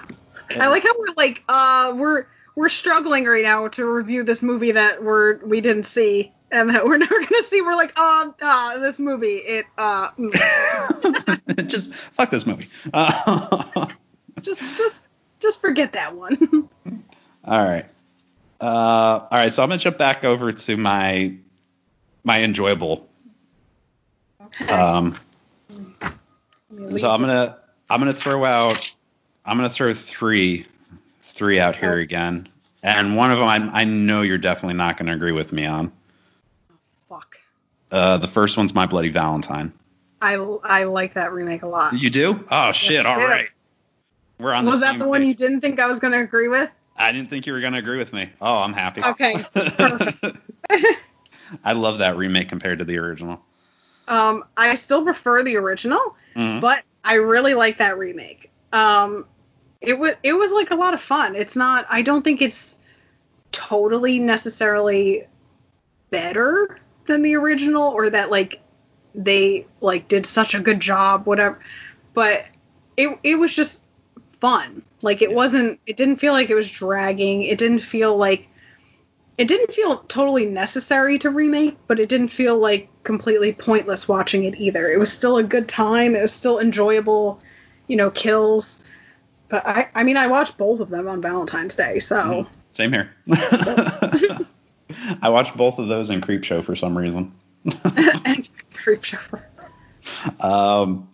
I 0.59 0.67
like 0.67 0.83
how 0.83 0.93
we're 0.99 1.13
like, 1.17 1.43
uh, 1.49 1.93
we're 1.95 2.25
we're 2.55 2.69
struggling 2.69 3.25
right 3.25 3.43
now 3.43 3.67
to 3.69 3.85
review 3.85 4.23
this 4.23 4.41
movie 4.41 4.71
that 4.71 5.03
we're 5.03 5.37
we 5.45 5.59
didn't 5.61 5.85
see 5.85 6.31
and 6.55 6.69
that 6.69 6.85
we're 6.85 6.97
never 7.05 7.19
gonna 7.19 7.43
see. 7.43 7.61
We're 7.61 7.75
like, 7.75 7.97
um, 7.99 8.33
uh, 8.41 8.79
this 8.79 8.99
movie, 8.99 9.35
it, 9.35 9.65
uh, 9.77 10.11
mm. 10.11 11.67
just 11.67 11.93
fuck 11.93 12.29
this 12.29 12.45
movie. 12.45 12.67
Uh, 12.93 13.87
just 14.41 14.61
just 14.77 15.01
just 15.39 15.61
forget 15.61 15.93
that 15.93 16.15
one. 16.15 16.69
all 17.43 17.59
right. 17.59 17.85
Uh, 18.61 19.27
all 19.29 19.37
right. 19.37 19.51
So 19.51 19.61
I'm 19.61 19.69
gonna 19.69 19.79
jump 19.79 19.97
back 19.97 20.23
over 20.23 20.51
to 20.51 20.77
my 20.77 21.35
my 22.23 22.41
enjoyable. 22.41 23.07
okay. 24.45 24.65
Um, 24.67 25.17
so 26.97 27.11
I'm 27.11 27.21
gonna 27.21 27.59
I'm 27.89 27.99
gonna 27.99 28.13
throw 28.13 28.45
out 28.45 28.91
I'm 29.45 29.57
gonna 29.57 29.69
throw 29.69 29.93
three 29.93 30.65
three 31.23 31.59
out 31.59 31.75
here 31.75 31.97
again, 31.97 32.47
and 32.81 33.17
one 33.17 33.31
of 33.31 33.39
them 33.39 33.47
I, 33.47 33.81
I 33.81 33.83
know 33.83 34.21
you're 34.21 34.37
definitely 34.37 34.77
not 34.77 34.95
gonna 34.95 35.13
agree 35.13 35.33
with 35.33 35.51
me 35.51 35.65
on. 35.65 35.91
Uh, 37.91 38.17
the 38.17 38.27
first 38.27 38.57
one's 38.57 38.73
My 38.73 38.85
Bloody 38.85 39.09
Valentine. 39.09 39.71
I 40.21 40.35
I 40.63 40.85
like 40.85 41.13
that 41.13 41.31
remake 41.33 41.63
a 41.63 41.67
lot. 41.67 41.93
You 41.93 42.09
do? 42.09 42.43
Oh 42.49 42.71
shit! 42.71 43.05
All 43.05 43.17
right, 43.17 43.47
we're 44.39 44.53
on. 44.53 44.65
Was 44.65 44.81
that 44.81 44.97
the 44.97 45.07
one 45.07 45.21
page. 45.21 45.27
you 45.27 45.33
didn't 45.35 45.61
think 45.61 45.79
I 45.79 45.87
was 45.87 45.99
gonna 45.99 46.19
agree 46.21 46.47
with? 46.47 46.69
I 46.97 47.11
didn't 47.11 47.29
think 47.29 47.45
you 47.45 47.53
were 47.53 47.61
gonna 47.61 47.77
agree 47.77 47.97
with 47.97 48.13
me. 48.13 48.29
Oh, 48.41 48.59
I'm 48.59 48.73
happy. 48.73 49.03
Okay. 49.03 49.35
I 51.63 51.73
love 51.73 51.99
that 51.99 52.17
remake 52.17 52.49
compared 52.49 52.79
to 52.79 52.85
the 52.85 52.97
original. 52.97 53.39
Um, 54.07 54.43
I 54.57 54.73
still 54.75 55.03
prefer 55.03 55.43
the 55.43 55.57
original. 55.57 56.15
Mhm. 56.35 56.61
but 56.61 56.83
I 57.03 57.15
really 57.15 57.53
like 57.53 57.77
that 57.77 57.97
remake. 57.97 58.51
Um, 58.73 59.27
it 59.81 59.99
was 59.99 60.15
it 60.23 60.33
was 60.33 60.51
like 60.51 60.71
a 60.71 60.75
lot 60.75 60.93
of 60.93 61.01
fun. 61.01 61.35
It's 61.35 61.55
not. 61.55 61.85
I 61.89 62.01
don't 62.01 62.23
think 62.23 62.41
it's 62.41 62.77
totally 63.51 64.17
necessarily 64.19 65.27
better 66.09 66.79
than 67.07 67.21
the 67.21 67.35
original, 67.35 67.83
or 67.83 68.09
that 68.09 68.31
like 68.31 68.61
they 69.13 69.65
like 69.81 70.07
did 70.07 70.25
such 70.25 70.55
a 70.55 70.59
good 70.59 70.79
job, 70.79 71.25
whatever. 71.25 71.59
But 72.13 72.45
it 72.97 73.17
it 73.23 73.35
was 73.35 73.53
just 73.53 73.81
fun. 74.41 74.83
Like 75.01 75.21
it 75.21 75.29
Yeah. 75.29 75.35
wasn't. 75.35 75.79
It 75.87 75.97
didn't 75.97 76.17
feel 76.17 76.33
like 76.33 76.49
it 76.49 76.55
was 76.55 76.71
dragging. 76.71 77.43
It 77.43 77.57
didn't 77.57 77.79
feel 77.79 78.17
like. 78.17 78.47
It 79.37 79.49
didn't 79.49 79.73
feel 79.73 79.97
totally 80.07 80.45
necessary 80.45 81.19
to 81.19 81.29
remake, 81.29 81.77
but 81.87 81.99
it 81.99 82.07
didn't 82.07 82.29
feel 82.29 82.57
like 82.57 82.87
completely 83.03 83.51
pointless 83.53 84.07
watching 84.07 84.45
it 84.45 84.55
either. 84.57 84.89
It 84.89 84.97
was 84.97 85.11
still 85.11 85.37
a 85.37 85.43
good 85.43 85.67
time. 85.67 86.15
It 86.15 86.21
was 86.21 86.31
still 86.31 86.57
enjoyable, 86.59 87.41
you 87.87 87.97
know, 87.97 88.11
kills. 88.11 88.81
But 89.49 89.67
I, 89.67 89.89
I 89.95 90.03
mean, 90.03 90.17
I 90.17 90.27
watched 90.27 90.57
both 90.57 90.79
of 90.79 90.89
them 90.89 91.07
on 91.07 91.21
Valentine's 91.21 91.75
Day, 91.75 91.99
so 91.99 92.15
Mhm. 92.15 92.47
Same 92.71 92.93
here. 92.93 93.11
I 95.21 95.29
watched 95.29 95.55
both 95.57 95.79
of 95.79 95.87
those 95.87 96.09
in 96.09 96.21
Creepshow 96.21 96.63
for 96.63 96.75
some 96.75 96.97
reason. 96.97 97.31
and 97.65 98.47
Creepshow. 98.73 99.41
Um, 100.41 101.09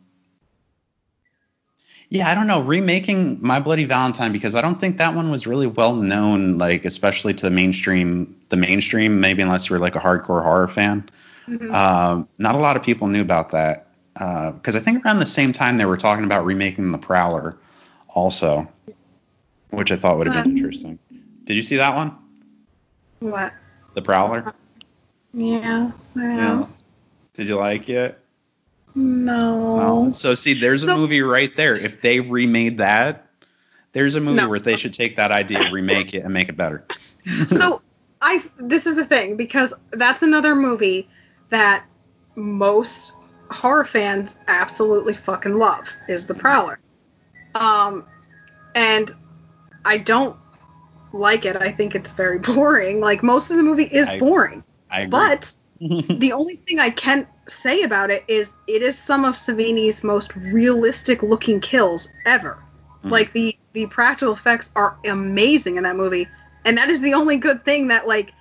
yeah, 2.10 2.30
I 2.30 2.36
don't 2.36 2.48
know. 2.48 2.62
Remaking 2.62 3.38
My 3.42 3.60
Bloody 3.62 3.86
Valentine 3.86 4.34
because 4.34 4.54
I 4.56 4.62
don't 4.62 4.80
think 4.80 4.98
that 4.98 5.16
one 5.16 5.32
was 5.32 5.48
really 5.48 5.68
well 5.68 5.96
known, 5.96 6.58
like 6.58 6.84
especially 6.84 7.34
to 7.36 7.46
the 7.46 7.52
mainstream. 7.52 8.36
The 8.50 8.58
mainstream, 8.58 9.22
maybe 9.22 9.42
unless 9.42 9.70
you 9.70 9.76
were 9.76 9.80
like 9.80 9.96
a 9.96 10.00
hardcore 10.00 10.44
horror 10.44 10.68
fan. 10.68 11.08
Mhm. 11.48 11.72
Um, 11.74 12.28
not 12.38 12.56
a 12.56 12.58
lot 12.58 12.76
of 12.76 12.84
people 12.84 13.08
knew 13.08 13.22
about 13.22 13.50
that 13.52 13.88
because 14.14 14.76
I 14.76 14.80
think 14.80 15.06
around 15.06 15.20
the 15.20 15.26
same 15.26 15.54
time 15.54 15.78
they 15.78 15.86
were 15.86 15.96
talking 15.96 16.26
about 16.26 16.46
remaking 16.46 16.92
The 16.92 16.98
Prowler, 16.98 17.56
also, 18.10 18.68
which 19.70 19.92
I 19.92 19.96
thought 19.96 20.18
would 20.18 20.28
have 20.28 20.44
been 20.44 20.52
Um, 20.52 20.58
interesting. 20.58 21.00
Did 21.46 21.56
you 21.56 21.62
see 21.64 21.78
that 21.78 21.96
one, 21.96 22.14
What? 23.22 23.54
The 23.94 24.02
Prowler? 24.02 24.54
Yeah. 25.34 25.92
Yeah. 26.16 26.66
Did 27.34 27.48
you 27.48 27.56
like 27.56 27.90
it? 27.90 28.20
No. 28.96 30.06
No. 30.06 30.12
So 30.12 30.36
see, 30.36 30.54
there's 30.54 30.84
a 30.84 30.88
So- 30.88 30.98
movie 30.98 31.22
right 31.22 31.56
there. 31.56 31.76
If 31.78 32.02
they 32.02 32.20
remade 32.20 32.78
that, 32.80 33.28
there's 33.94 34.16
a 34.16 34.20
movie 34.22 34.38
No. 34.38 34.50
where 34.50 34.60
they 34.60 34.76
should 34.78 34.94
take 34.94 35.16
that 35.18 35.32
idea, 35.32 35.70
remake 35.72 36.14
it, 36.14 36.24
and 36.24 36.34
make 36.34 36.50
it 36.50 36.58
better. 36.58 36.86
so 37.48 37.82
I 38.22 38.44
this 38.58 38.86
is 38.86 38.96
the 38.96 39.06
thing 39.06 39.36
because 39.38 39.74
that's 39.92 40.22
another 40.22 40.56
movie 40.56 41.10
that 41.50 41.86
most 42.36 43.14
horror 43.50 43.84
fans 43.84 44.38
absolutely 44.48 45.14
fucking 45.14 45.58
love 45.58 45.86
is 46.08 46.28
The 46.28 46.34
Prowler. 46.34 46.80
Um 47.56 48.06
and 48.76 49.12
I 49.86 49.98
don't 49.98 50.38
like 51.14 51.46
it. 51.46 51.56
I 51.58 51.72
think 51.72 51.96
it's 51.96 52.12
very 52.12 52.40
boring. 52.54 53.00
Like 53.00 53.24
most 53.24 53.52
of 53.52 53.58
the 53.58 53.64
movie 53.64 53.86
is 53.92 54.08
I- 54.08 54.20
boring. 54.20 54.64
I. 54.90 55.06
But 55.06 55.54
the 55.80 56.32
only 56.32 56.58
thing 56.58 56.80
I 56.80 56.90
can 56.92 57.28
say 57.48 57.82
about 57.84 58.12
it 58.12 58.24
is 58.28 58.54
it 58.68 58.82
is 58.82 58.98
some 58.98 59.26
of 59.26 59.36
Savini's 59.36 60.04
most 60.04 60.36
realistic 60.54 61.24
looking 61.24 61.60
kills 61.60 62.08
ever. 62.26 62.64
Mhm. 63.04 63.12
Like 63.12 63.34
the 63.34 63.58
the 63.74 63.86
practical 63.88 64.34
effects 64.34 64.72
are 64.76 64.98
amazing 65.06 65.78
in 65.78 65.84
that 65.84 65.96
movie, 65.96 66.28
and 66.66 66.78
that 66.78 66.90
is 66.90 67.02
the 67.02 67.14
only 67.14 67.38
good 67.38 67.64
thing 67.66 67.88
that 67.88 68.08
like 68.08 68.34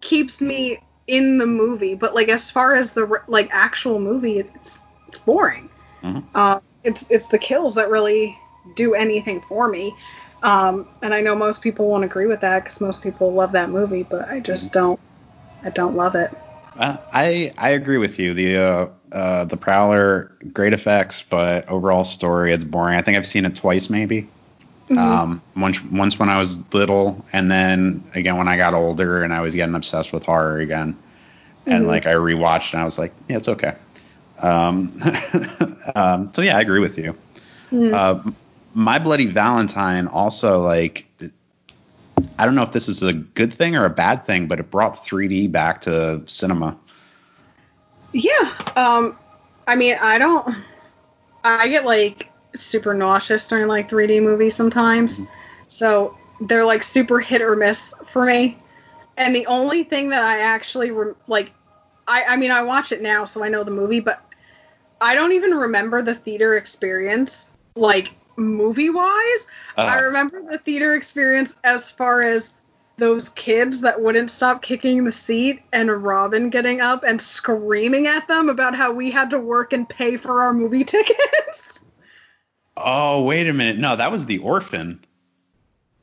keeps 0.00 0.40
me 0.40 0.78
in 1.06 1.38
the 1.38 1.46
movie. 1.46 1.94
But 1.94 2.14
like 2.14 2.28
as 2.28 2.50
far 2.50 2.74
as 2.74 2.92
the 2.92 3.20
like 3.28 3.48
actual 3.52 3.98
movie, 3.98 4.38
it's 4.38 4.80
it's 5.08 5.18
boring. 5.18 5.68
Mhm. 6.02 6.24
Uh, 6.34 6.60
it's 6.84 7.10
it's 7.10 7.28
the 7.28 7.38
kills 7.38 7.74
that 7.76 7.88
really 7.90 8.36
do 8.74 8.94
anything 8.94 9.40
for 9.48 9.68
me. 9.68 9.94
Um, 10.42 10.88
and 11.02 11.14
I 11.14 11.20
know 11.20 11.34
most 11.34 11.62
people 11.62 11.88
won't 11.88 12.04
agree 12.04 12.26
with 12.26 12.40
that 12.40 12.64
because 12.64 12.80
most 12.80 13.02
people 13.02 13.32
love 13.32 13.52
that 13.52 13.70
movie, 13.70 14.02
but 14.04 14.28
I 14.28 14.40
just 14.40 14.72
don't. 14.72 15.00
I 15.64 15.70
don't 15.70 15.96
love 15.96 16.14
it. 16.14 16.36
Uh, 16.78 16.98
I 17.12 17.52
I 17.58 17.70
agree 17.70 17.98
with 17.98 18.18
you. 18.18 18.34
The 18.34 18.56
uh, 18.56 18.88
uh, 19.12 19.44
the 19.46 19.56
Prowler, 19.56 20.30
great 20.52 20.72
effects, 20.72 21.22
but 21.22 21.66
overall 21.68 22.04
story, 22.04 22.52
it's 22.52 22.64
boring. 22.64 22.96
I 22.96 23.02
think 23.02 23.16
I've 23.16 23.26
seen 23.26 23.44
it 23.44 23.54
twice, 23.56 23.88
maybe. 23.88 24.30
Mhm. 24.90 24.98
Um, 24.98 25.42
once 25.56 25.82
once 25.84 26.18
when 26.18 26.28
I 26.28 26.38
was 26.38 26.58
little, 26.74 27.24
and 27.32 27.50
then 27.50 28.08
again 28.14 28.36
when 28.36 28.48
I 28.48 28.56
got 28.56 28.74
older, 28.74 29.22
and 29.24 29.32
I 29.32 29.40
was 29.40 29.54
getting 29.54 29.74
obsessed 29.74 30.12
with 30.12 30.24
horror 30.24 30.58
again. 30.58 30.96
And 31.66 31.84
Mhm. 31.84 31.88
like 31.88 32.06
I 32.06 32.14
rewatched, 32.14 32.72
and 32.72 32.80
I 32.82 32.84
was 32.84 32.98
like, 32.98 33.14
yeah, 33.28 33.38
it's 33.38 33.48
okay. 33.48 33.74
Um, 34.42 34.98
um, 35.96 36.30
so 36.34 36.42
yeah, 36.42 36.56
I 36.56 36.60
agree 36.60 36.80
with 36.80 36.98
you. 36.98 37.16
Mm. 37.72 38.36
My 38.76 38.98
Bloody 38.98 39.24
Valentine 39.24 40.06
also 40.06 40.62
like 40.62 41.06
I 42.38 42.44
don't 42.44 42.54
know 42.54 42.62
if 42.62 42.72
this 42.72 42.88
is 42.88 43.02
a 43.02 43.14
good 43.14 43.52
thing 43.52 43.74
or 43.74 43.86
a 43.86 43.90
bad 43.90 44.26
thing, 44.26 44.46
but 44.46 44.60
it 44.60 44.70
brought 44.70 44.94
3D 44.96 45.50
back 45.50 45.80
to 45.82 46.22
cinema. 46.26 46.76
Yeah. 48.12 48.52
Um 48.76 49.18
I 49.66 49.76
mean, 49.76 49.96
I 50.02 50.18
don't 50.18 50.54
I 51.42 51.68
get 51.68 51.86
like 51.86 52.30
super 52.54 52.92
nauseous 52.92 53.48
during 53.48 53.66
like 53.66 53.88
3D 53.88 54.22
movies 54.22 54.54
sometimes. 54.54 55.20
Mhm. 55.20 55.28
So 55.68 56.14
they're 56.42 56.66
like 56.66 56.82
super 56.82 57.18
hit 57.18 57.40
or 57.40 57.56
miss 57.56 57.94
for 58.04 58.26
me. 58.26 58.58
And 59.16 59.34
the 59.34 59.46
only 59.46 59.84
thing 59.84 60.10
that 60.10 60.22
I 60.22 60.40
actually 60.40 60.90
re- 60.90 61.14
like 61.28 61.50
I 62.08 62.24
I 62.28 62.36
mean, 62.36 62.50
I 62.50 62.60
watch 62.60 62.92
it 62.92 63.00
now 63.00 63.24
so 63.24 63.42
I 63.42 63.48
know 63.48 63.64
the 63.64 63.70
movie, 63.70 64.00
but 64.00 64.22
I 65.00 65.14
don't 65.14 65.32
even 65.32 65.52
remember 65.54 66.02
the 66.02 66.14
theater 66.14 66.58
experience 66.58 67.48
like 67.74 68.12
movie 68.36 68.90
wise. 68.90 69.46
Uh, 69.76 69.82
I 69.82 69.98
remember 69.98 70.42
the 70.42 70.58
theater 70.58 70.94
experience 70.94 71.56
as 71.64 71.90
far 71.90 72.22
as 72.22 72.52
those 72.98 73.28
kids 73.30 73.82
that 73.82 74.00
wouldn't 74.00 74.30
stop 74.30 74.62
kicking 74.62 75.04
the 75.04 75.12
seat 75.12 75.62
and 75.72 75.90
Robin 76.02 76.48
getting 76.48 76.80
up 76.80 77.02
and 77.04 77.20
screaming 77.20 78.06
at 78.06 78.26
them 78.26 78.48
about 78.48 78.74
how 78.74 78.90
we 78.90 79.10
had 79.10 79.28
to 79.30 79.38
work 79.38 79.72
and 79.72 79.88
pay 79.88 80.16
for 80.16 80.40
our 80.40 80.52
movie 80.54 80.84
tickets. 80.96 81.80
oh, 82.78 83.22
wait 83.22 83.48
a 83.48 83.52
minute. 83.52 83.78
No, 83.78 83.96
that 83.96 84.10
was 84.10 84.26
the 84.26 84.38
orphan. 84.38 85.04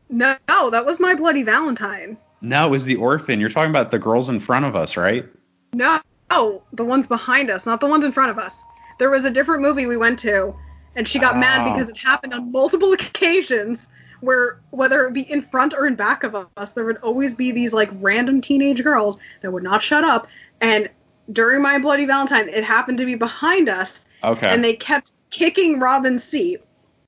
no, 0.09 0.35
that 0.47 0.85
was 0.85 0.99
my 0.99 1.15
bloody 1.15 1.43
Valentine. 1.43 2.17
No, 2.41 2.67
it 2.67 2.71
was 2.71 2.85
the 2.85 2.97
orphan. 2.97 3.39
You're 3.39 3.49
talking 3.49 3.69
about 3.71 3.89
the 3.91 3.97
girls 3.99 4.29
in 4.29 4.39
front 4.39 4.65
of 4.65 4.75
us, 4.75 4.97
right? 4.97 5.25
No, 5.73 5.99
oh, 6.29 6.61
the 6.73 6.83
ones 6.85 7.07
behind 7.07 7.49
us, 7.49 7.65
not 7.65 7.79
the 7.79 7.87
ones 7.87 8.03
in 8.05 8.11
front 8.11 8.29
of 8.29 8.37
us. 8.37 8.63
There 8.99 9.09
was 9.09 9.25
a 9.25 9.31
different 9.31 9.61
movie 9.61 9.85
we 9.85 9.97
went 9.97 10.19
to, 10.19 10.53
and 10.95 11.07
she 11.07 11.19
got 11.19 11.37
mad 11.37 11.71
because 11.73 11.89
it 11.89 11.97
happened 11.97 12.33
on 12.33 12.51
multiple 12.51 12.93
occasions 12.99 13.89
where, 14.21 14.59
whether 14.71 15.05
it 15.05 15.13
be 15.13 15.29
in 15.29 15.41
front 15.41 15.73
or 15.73 15.85
in 15.85 15.95
back 15.95 16.23
of 16.23 16.35
us, 16.57 16.71
there 16.71 16.85
would 16.85 16.97
always 16.97 17.33
be 17.33 17.51
these 17.51 17.73
like 17.73 17.89
random 17.99 18.39
teenage 18.41 18.81
girls 18.83 19.19
that 19.41 19.51
would 19.51 19.63
not 19.63 19.81
shut 19.83 20.03
up. 20.03 20.27
And 20.61 20.89
during 21.31 21.61
my 21.61 21.77
Bloody 21.79 22.05
Valentine, 22.05 22.47
it 22.49 22.63
happened 22.63 22.97
to 22.99 23.05
be 23.05 23.15
behind 23.15 23.67
us, 23.69 24.05
Okay. 24.23 24.47
and 24.47 24.63
they 24.63 24.75
kept 24.75 25.11
kicking 25.29 25.79
Robin's 25.79 26.23
seat, 26.23 26.61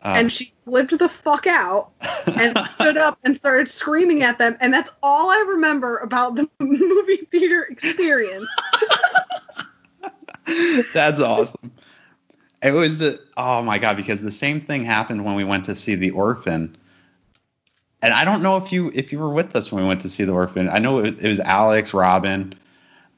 Uh, 0.04 0.16
and 0.18 0.32
she 0.32 0.54
flipped 0.66 0.98
the 0.98 1.08
fuck 1.08 1.48
out 1.48 1.92
and 2.36 2.58
stood 2.76 2.98
up 2.98 3.18
and 3.24 3.36
started 3.38 3.68
screaming 3.70 4.24
at 4.24 4.38
them. 4.38 4.58
And 4.60 4.74
that's 4.74 4.90
all 5.02 5.30
I 5.30 5.38
remember 5.48 5.98
about 6.00 6.36
the 6.36 6.50
movie 6.60 7.28
theater 7.32 7.64
experience. 7.70 8.48
That's 10.94 11.20
awesome. 11.20 11.72
It 12.66 12.74
was 12.74 13.00
uh, 13.00 13.18
oh 13.38 13.62
my 13.62 13.78
god 13.78 13.96
because 13.96 14.22
the 14.22 14.32
same 14.32 14.60
thing 14.60 14.84
happened 14.84 15.24
when 15.24 15.36
we 15.36 15.44
went 15.44 15.64
to 15.66 15.76
see 15.76 15.94
the 15.94 16.10
orphan. 16.10 16.76
And 18.02 18.12
I 18.12 18.26
don't 18.26 18.42
know 18.42 18.58
if 18.58 18.72
you 18.72 18.92
if 18.96 19.12
you 19.12 19.20
were 19.20 19.30
with 19.30 19.56
us 19.56 19.72
when 19.72 19.84
we 19.84 19.88
went 19.88 20.02
to 20.02 20.10
see 20.10 20.24
the 20.24 20.32
orphan. 20.32 20.68
I 20.70 20.80
know 20.80 20.98
it 20.98 21.02
was, 21.04 21.24
it 21.24 21.28
was 21.28 21.40
Alex, 21.42 21.94
Robin, 21.94 22.56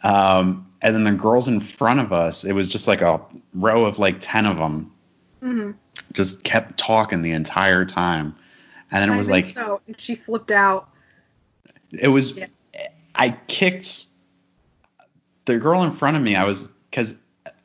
um, 0.03 0.67
and 0.81 0.93
then 0.93 1.05
the 1.05 1.13
girls 1.13 1.47
in 1.47 1.61
front 1.61 2.01
of 2.01 2.11
us. 2.11 2.43
It 2.43 2.51
was 2.51 2.67
just 2.67 2.89
like 2.89 3.01
a 3.01 3.21
row 3.53 3.85
of 3.85 3.99
like 3.99 4.17
ten 4.19 4.45
of 4.45 4.57
them. 4.57 4.91
Mhm. 5.41 5.75
Just 6.11 6.43
kept 6.43 6.77
talking 6.77 7.21
the 7.21 7.31
entire 7.31 7.85
time, 7.85 8.35
and 8.91 9.01
then 9.01 9.13
it 9.13 9.17
was 9.17 9.29
like 9.29 9.53
so. 9.53 9.79
And 9.87 9.99
she 9.99 10.15
flipped 10.15 10.51
out. 10.51 10.89
it 11.91 12.09
was 12.09 12.35
Yeah. 12.35 12.47
I 13.15 13.31
kicked 13.47 14.07
the 15.45 15.57
girl 15.57 15.83
in 15.83 15.93
front 15.93 16.17
of 16.17 16.23
me. 16.23 16.35
I 16.35 16.43
was 16.43 16.67
because 16.89 17.17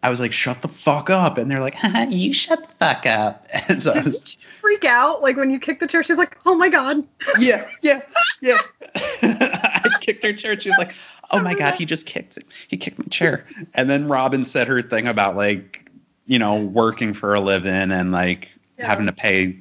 I 0.03 0.11
was 0.11 0.19
like, 0.21 0.33
"Shut 0.33 0.63
the 0.63 0.69
fuck 0.69 1.11
up," 1.11 1.39
and 1.39 1.51
they're 1.51 1.61
like, 1.61 1.77
"You 2.11 2.33
shut 2.35 2.61
the 2.67 2.73
fuck 2.75 3.07
up." 3.07 3.47
And 3.69 3.81
so 3.83 3.93
I 3.93 4.01
was, 4.01 4.37
Freak 4.61 4.85
out 4.85 5.23
like 5.23 5.37
when 5.37 5.51
you 5.51 5.59
kick 5.59 5.81
the 5.81 5.87
chair. 5.87 6.03
She's 6.03 6.17
like, 6.17 6.37
"Oh 6.45 6.55
my 6.57 6.69
god!" 6.69 7.05
yeah, 7.39 7.69
yeah, 7.83 8.03
yeah. 8.41 8.59
I 9.23 9.89
kicked 10.01 10.23
her 10.25 10.33
chair. 10.33 10.59
She's 10.59 10.77
like, 10.79 10.95
"Oh 11.31 11.41
my 11.41 11.55
god, 11.55 11.75
he 11.75 11.85
just 11.85 12.07
kicked 12.07 12.37
it. 12.37 12.45
He 12.69 12.77
kicked 12.77 12.99
my 12.99 13.05
chair." 13.07 13.45
And 13.75 13.89
then 13.89 14.09
Robin 14.09 14.45
said 14.45 14.67
her 14.69 14.83
thing 14.83 15.07
about 15.07 15.37
like, 15.37 15.89
you 16.27 16.39
know, 16.39 16.57
working 16.57 17.15
for 17.15 17.35
a 17.35 17.41
living 17.41 17.91
and 17.93 18.11
like 18.13 18.49
Yeah. 18.79 18.87
having 18.87 19.07
to 19.07 19.13
pay. 19.13 19.57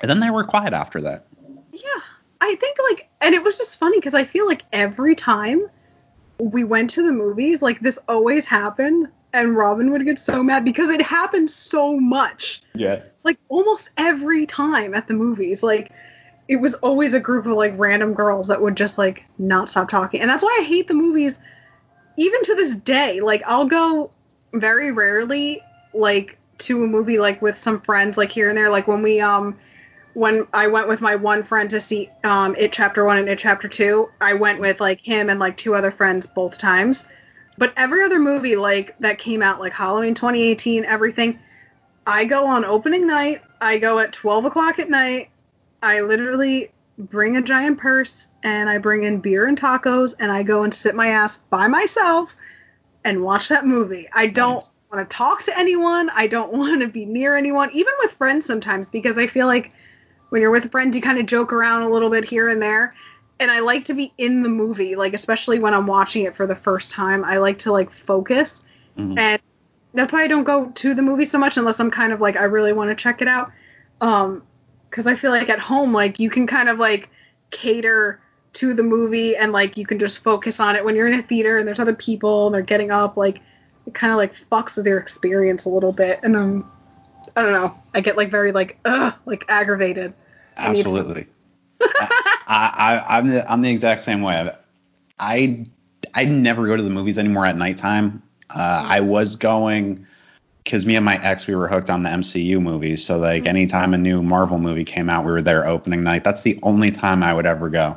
And 0.00 0.10
then 0.10 0.20
they 0.20 0.30
were 0.30 0.44
quiet 0.44 0.72
after 0.72 1.00
that. 1.02 1.26
Yeah, 1.72 2.00
I 2.40 2.54
think 2.56 2.76
like, 2.90 3.08
and 3.20 3.34
it 3.34 3.42
was 3.42 3.56
just 3.58 3.78
funny 3.78 3.98
because 3.98 4.14
I 4.14 4.24
feel 4.24 4.46
like 4.46 4.62
every 4.72 5.14
time 5.14 5.68
we 6.38 6.64
went 6.64 6.90
to 6.90 7.02
the 7.02 7.12
movies, 7.12 7.62
like 7.62 7.80
this 7.80 7.98
always 8.08 8.46
happened, 8.46 9.08
and 9.32 9.56
Robin 9.56 9.90
would 9.90 10.04
get 10.04 10.18
so 10.18 10.42
mad 10.42 10.64
because 10.64 10.90
it 10.90 11.00
happened 11.02 11.50
so 11.50 11.98
much. 11.98 12.62
Yeah. 12.74 13.02
like 13.24 13.38
almost 13.48 13.90
every 13.96 14.46
time 14.46 14.94
at 14.94 15.06
the 15.08 15.14
movies 15.14 15.62
like 15.62 15.92
it 16.48 16.56
was 16.56 16.74
always 16.74 17.14
a 17.14 17.20
group 17.20 17.46
of 17.46 17.52
like 17.52 17.72
random 17.76 18.14
girls 18.14 18.48
that 18.48 18.60
would 18.60 18.76
just 18.76 18.98
like 18.98 19.24
not 19.38 19.68
stop 19.68 19.88
talking 19.88 20.20
and 20.20 20.28
that's 20.28 20.42
why 20.42 20.58
i 20.60 20.64
hate 20.64 20.88
the 20.88 20.94
movies 20.94 21.38
even 22.16 22.42
to 22.44 22.54
this 22.54 22.74
day 22.76 23.20
like 23.20 23.42
i'll 23.46 23.66
go 23.66 24.10
very 24.54 24.90
rarely 24.90 25.60
like 25.94 26.38
to 26.58 26.82
a 26.82 26.86
movie 26.86 27.18
like 27.18 27.40
with 27.40 27.56
some 27.56 27.80
friends 27.80 28.16
like 28.18 28.30
here 28.32 28.48
and 28.48 28.56
there 28.58 28.70
like 28.70 28.88
when 28.88 29.02
we 29.02 29.20
um 29.20 29.56
when 30.14 30.46
i 30.52 30.66
went 30.66 30.88
with 30.88 31.00
my 31.00 31.14
one 31.14 31.42
friend 31.42 31.70
to 31.70 31.80
see 31.80 32.10
um 32.24 32.54
it 32.58 32.72
chapter 32.72 33.04
one 33.04 33.18
and 33.18 33.28
it 33.28 33.38
chapter 33.38 33.68
two 33.68 34.08
i 34.20 34.34
went 34.34 34.60
with 34.60 34.80
like 34.80 35.00
him 35.00 35.30
and 35.30 35.40
like 35.40 35.56
two 35.56 35.74
other 35.74 35.90
friends 35.90 36.26
both 36.26 36.58
times 36.58 37.06
but 37.58 37.72
every 37.76 38.02
other 38.02 38.18
movie 38.18 38.56
like 38.56 38.96
that 38.98 39.18
came 39.18 39.42
out 39.42 39.60
like 39.60 39.72
halloween 39.72 40.14
2018 40.14 40.84
everything 40.84 41.38
I 42.06 42.24
go 42.24 42.46
on 42.46 42.64
opening 42.64 43.06
night. 43.06 43.42
I 43.60 43.78
go 43.78 43.98
at 43.98 44.12
12 44.12 44.46
o'clock 44.46 44.78
at 44.78 44.90
night. 44.90 45.30
I 45.82 46.00
literally 46.00 46.70
bring 46.98 47.36
a 47.36 47.42
giant 47.42 47.78
purse 47.78 48.28
and 48.42 48.68
I 48.68 48.78
bring 48.78 49.04
in 49.04 49.20
beer 49.20 49.46
and 49.46 49.58
tacos 49.60 50.14
and 50.18 50.30
I 50.30 50.42
go 50.42 50.64
and 50.64 50.74
sit 50.74 50.94
my 50.94 51.08
ass 51.08 51.38
by 51.50 51.68
myself 51.68 52.34
and 53.04 53.22
watch 53.22 53.48
that 53.48 53.66
movie. 53.66 54.08
I 54.14 54.26
don't 54.26 54.64
Nice. 54.64 54.72
want 54.92 55.08
to 55.08 55.16
talk 55.16 55.42
to 55.44 55.58
anyone. 55.58 56.10
I 56.10 56.26
don't 56.26 56.52
want 56.58 56.80
to 56.82 56.88
be 56.88 57.04
near 57.04 57.36
anyone, 57.36 57.70
even 57.72 57.92
with 58.00 58.12
friends 58.12 58.46
sometimes, 58.46 58.88
because 58.90 59.16
I 59.18 59.26
feel 59.26 59.46
like 59.46 59.72
when 60.32 60.40
you're 60.40 60.50
with 60.50 60.70
friends, 60.70 60.96
you 60.96 61.02
kind 61.02 61.18
of 61.18 61.26
joke 61.26 61.52
around 61.52 61.82
a 61.82 61.90
little 61.90 62.08
bit 62.08 62.24
here 62.24 62.48
and 62.48 62.62
there. 62.62 62.94
And 63.38 63.50
I 63.50 63.58
like 63.58 63.84
to 63.84 63.92
be 63.92 64.14
in 64.16 64.42
the 64.42 64.48
movie, 64.48 64.96
like 64.96 65.12
especially 65.12 65.58
when 65.58 65.74
I'm 65.74 65.86
watching 65.86 66.24
it 66.24 66.34
for 66.34 66.46
the 66.46 66.54
first 66.56 66.90
time. 66.90 67.22
I 67.22 67.36
like 67.36 67.58
to 67.58 67.70
like 67.70 67.92
focus 67.92 68.64
Mhm. 68.96 69.18
and 69.18 69.42
that's 69.92 70.10
why 70.10 70.22
I 70.22 70.26
don't 70.28 70.44
go 70.44 70.70
to 70.74 70.94
the 70.94 71.02
movie 71.02 71.26
so 71.26 71.38
much 71.38 71.58
unless 71.58 71.78
I'm 71.78 71.90
kind 71.90 72.14
of 72.14 72.22
like 72.22 72.36
I 72.36 72.44
really 72.44 72.72
want 72.72 72.88
to 72.88 72.94
check 72.94 73.20
it 73.20 73.28
out. 73.28 73.52
Um, 74.00 74.42
because 74.88 75.06
I 75.06 75.14
feel 75.16 75.32
like 75.32 75.50
at 75.50 75.58
home, 75.58 75.92
like 75.92 76.18
you 76.18 76.30
can 76.30 76.46
kind 76.46 76.70
of 76.70 76.78
like 76.78 77.10
cater 77.50 78.18
to 78.54 78.72
the 78.72 78.82
movie 78.82 79.36
and 79.36 79.52
like 79.52 79.76
you 79.76 79.84
can 79.84 79.98
just 79.98 80.24
focus 80.24 80.60
on 80.60 80.76
it 80.76 80.82
when 80.84 80.96
you're 80.96 81.08
in 81.08 81.18
a 81.18 81.22
theater 81.22 81.58
and 81.58 81.68
there's 81.68 81.78
other 81.80 81.94
people 81.94 82.46
and 82.46 82.54
they're 82.54 82.62
getting 82.62 82.90
up. 82.90 83.18
Like 83.18 83.40
it 83.86 83.92
kind 83.92 84.12
of 84.12 84.16
like 84.16 84.32
fucks 84.50 84.78
with 84.78 84.86
your 84.86 84.96
experience 84.98 85.66
a 85.66 85.68
little 85.68 85.92
bit. 85.92 86.20
And 86.22 86.36
um, 86.36 86.70
I 87.36 87.42
don't 87.42 87.52
know. 87.52 87.74
I 87.94 88.00
get 88.00 88.16
like 88.16 88.30
very 88.30 88.52
like 88.52 88.78
ugh, 88.86 89.12
like 89.26 89.44
aggravated. 89.48 90.14
I 90.56 90.72
need 90.72 90.82
some- 90.82 90.96
Absolutely. 90.96 91.26
I, 92.48 93.04
I, 93.08 93.18
I'm 93.18 93.26
the 93.28 93.50
I'm 93.50 93.62
the 93.62 93.70
exact 93.70 94.00
same 94.00 94.22
way. 94.22 94.50
I 95.18 95.64
I 96.14 96.24
never 96.24 96.66
go 96.66 96.76
to 96.76 96.82
the 96.82 96.90
movies 96.90 97.18
anymore 97.18 97.46
at 97.46 97.56
nighttime. 97.56 98.22
Uh, 98.50 98.84
I 98.86 99.00
was 99.00 99.36
going 99.36 100.06
because 100.62 100.84
me 100.86 100.94
and 100.96 101.04
my 101.04 101.20
ex 101.24 101.46
we 101.46 101.54
were 101.54 101.66
hooked 101.68 101.90
on 101.90 102.02
the 102.02 102.10
MCU 102.10 102.60
movies. 102.60 103.04
So 103.04 103.18
like 103.18 103.46
anytime 103.46 103.94
a 103.94 103.98
new 103.98 104.22
Marvel 104.22 104.58
movie 104.58 104.84
came 104.84 105.08
out, 105.10 105.24
we 105.24 105.32
were 105.32 105.42
there 105.42 105.66
opening 105.66 106.02
night. 106.02 106.24
That's 106.24 106.42
the 106.42 106.58
only 106.62 106.90
time 106.90 107.22
I 107.22 107.32
would 107.32 107.46
ever 107.46 107.68
go. 107.70 107.96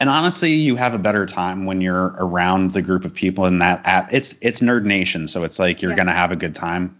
And 0.00 0.08
honestly, 0.08 0.52
you 0.52 0.74
have 0.76 0.94
a 0.94 0.98
better 0.98 1.26
time 1.26 1.64
when 1.64 1.80
you're 1.80 2.14
around 2.18 2.72
the 2.72 2.82
group 2.82 3.04
of 3.04 3.14
people 3.14 3.46
in 3.46 3.58
that 3.58 3.84
app. 3.86 4.12
It's 4.12 4.36
it's 4.40 4.60
Nerd 4.60 4.84
Nation, 4.84 5.26
so 5.26 5.44
it's 5.44 5.58
like 5.58 5.82
you're 5.82 5.92
Yeah. 5.92 5.96
gonna 5.98 6.12
have 6.14 6.32
a 6.32 6.36
good 6.36 6.54
time. 6.54 6.96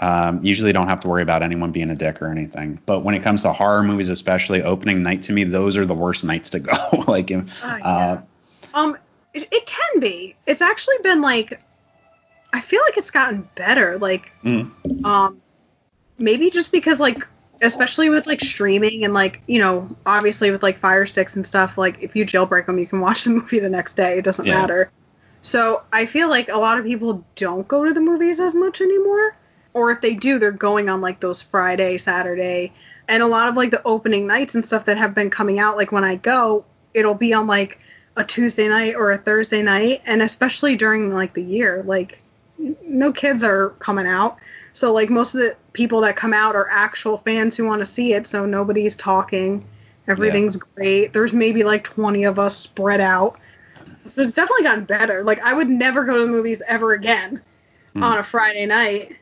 Um, 0.00 0.42
usually 0.44 0.72
don't 0.72 0.88
have 0.88 1.00
to 1.00 1.08
worry 1.08 1.22
about 1.22 1.42
anyone 1.42 1.70
being 1.70 1.90
a 1.90 1.94
dick 1.94 2.22
or 2.22 2.28
anything. 2.28 2.80
But 2.86 3.00
when 3.00 3.14
it 3.14 3.22
comes 3.22 3.42
to 3.42 3.52
horror 3.52 3.82
movies, 3.82 4.08
especially 4.08 4.62
opening 4.62 5.02
night, 5.02 5.22
to 5.24 5.32
me, 5.32 5.44
those 5.44 5.76
are 5.76 5.84
the 5.84 5.94
worst 5.94 6.24
nights 6.24 6.50
to 6.50 6.60
go. 6.60 6.72
like, 7.08 7.30
uh, 7.30 7.42
Ah, 7.62 7.76
yeah. 7.78 8.20
Um, 8.74 8.96
it, 9.34 9.48
it 9.52 9.66
can 9.66 10.00
be. 10.00 10.34
It's 10.46 10.62
actually 10.62 10.96
been 11.02 11.20
like, 11.20 11.60
I 12.52 12.60
feel 12.60 12.80
like 12.86 12.96
it's 12.96 13.10
gotten 13.10 13.48
better. 13.54 13.98
Like, 13.98 14.32
mm, 14.42 14.70
um, 15.04 15.40
maybe 16.18 16.50
just 16.50 16.72
because 16.72 16.98
like, 17.00 17.26
especially 17.60 18.08
with 18.10 18.26
like 18.26 18.40
streaming 18.40 19.04
and 19.04 19.14
like 19.14 19.42
you 19.46 19.58
know, 19.58 19.88
obviously 20.06 20.50
with 20.50 20.62
like 20.62 20.78
Fire 20.78 21.06
Sticks 21.06 21.36
and 21.36 21.46
stuff. 21.46 21.76
Like, 21.78 22.02
if 22.02 22.16
you 22.16 22.24
jailbreak 22.24 22.66
them, 22.66 22.78
you 22.78 22.86
can 22.86 23.00
watch 23.00 23.24
the 23.24 23.30
movie 23.38 23.58
the 23.58 23.68
next 23.70 23.94
day. 23.94 24.18
It 24.18 24.24
doesn't 24.24 24.46
Yeah. 24.46 24.60
matter. 24.60 24.90
So 25.42 25.82
I 25.92 26.06
feel 26.06 26.28
like 26.28 26.48
a 26.48 26.56
lot 26.58 26.78
of 26.78 26.84
people 26.84 27.24
don't 27.36 27.66
go 27.68 27.84
to 27.84 27.92
the 27.92 28.00
movies 28.00 28.40
as 28.40 28.54
much 28.54 28.80
anymore, 28.80 29.34
or 29.74 29.90
if 29.90 30.00
they 30.00 30.14
do, 30.14 30.38
they're 30.38 30.50
going 30.52 30.88
on 30.88 31.00
like 31.00 31.20
those 31.20 31.42
Friday, 31.42 31.98
Saturday, 31.98 32.72
and 33.08 33.22
a 33.22 33.26
lot 33.26 33.48
of 33.48 33.56
like 33.56 33.70
the 33.70 33.82
opening 33.84 34.26
nights 34.26 34.54
and 34.54 34.64
stuff 34.64 34.84
that 34.84 34.98
have 34.98 35.14
been 35.14 35.30
coming 35.30 35.58
out. 35.58 35.76
Like 35.76 35.92
when 35.92 36.04
I 36.04 36.16
go, 36.16 36.64
it'll 36.94 37.14
be 37.14 37.32
on 37.32 37.46
like 37.46 37.78
a 38.16 38.24
Tuesday 38.24 38.68
night 38.68 38.94
or 38.94 39.10
a 39.10 39.18
Thursday 39.18 39.62
night, 39.62 40.02
and 40.06 40.22
especially 40.22 40.76
during 40.76 41.10
like 41.10 41.34
the 41.34 41.42
year, 41.42 41.82
like 41.86 42.22
no 42.84 43.12
kids 43.12 43.42
are 43.42 43.70
coming 43.78 44.06
out. 44.06 44.36
So 44.74 44.92
like 44.92 45.10
most 45.10 45.34
of 45.34 45.40
the 45.40 45.56
people 45.72 46.00
that 46.02 46.16
come 46.16 46.32
out 46.34 46.54
are 46.54 46.68
actual 46.70 47.16
fans 47.16 47.56
who 47.56 47.64
want 47.64 47.80
to 47.80 47.86
see 47.86 48.12
it, 48.14 48.26
so 48.26 48.44
nobody's 48.46 48.96
talking. 48.96 49.64
Everything's 50.08 50.56
great. 50.56 51.12
There's 51.12 51.32
maybe 51.32 51.62
like 51.64 51.84
20 51.84 52.24
of 52.24 52.38
us 52.38 52.56
spread 52.56 53.00
out. 53.00 53.38
So 54.04 54.22
it's 54.22 54.32
definitely 54.32 54.64
gotten 54.64 54.84
better. 54.84 55.22
Like 55.22 55.40
I 55.40 55.54
would 55.54 55.68
never 55.68 56.04
go 56.04 56.18
to 56.18 56.24
the 56.24 56.30
movies 56.30 56.62
ever 56.68 56.92
again 56.92 57.40
Hmm. 57.94 58.02
on 58.02 58.18
a 58.18 58.22
Friday 58.22 58.64
night 58.66 59.16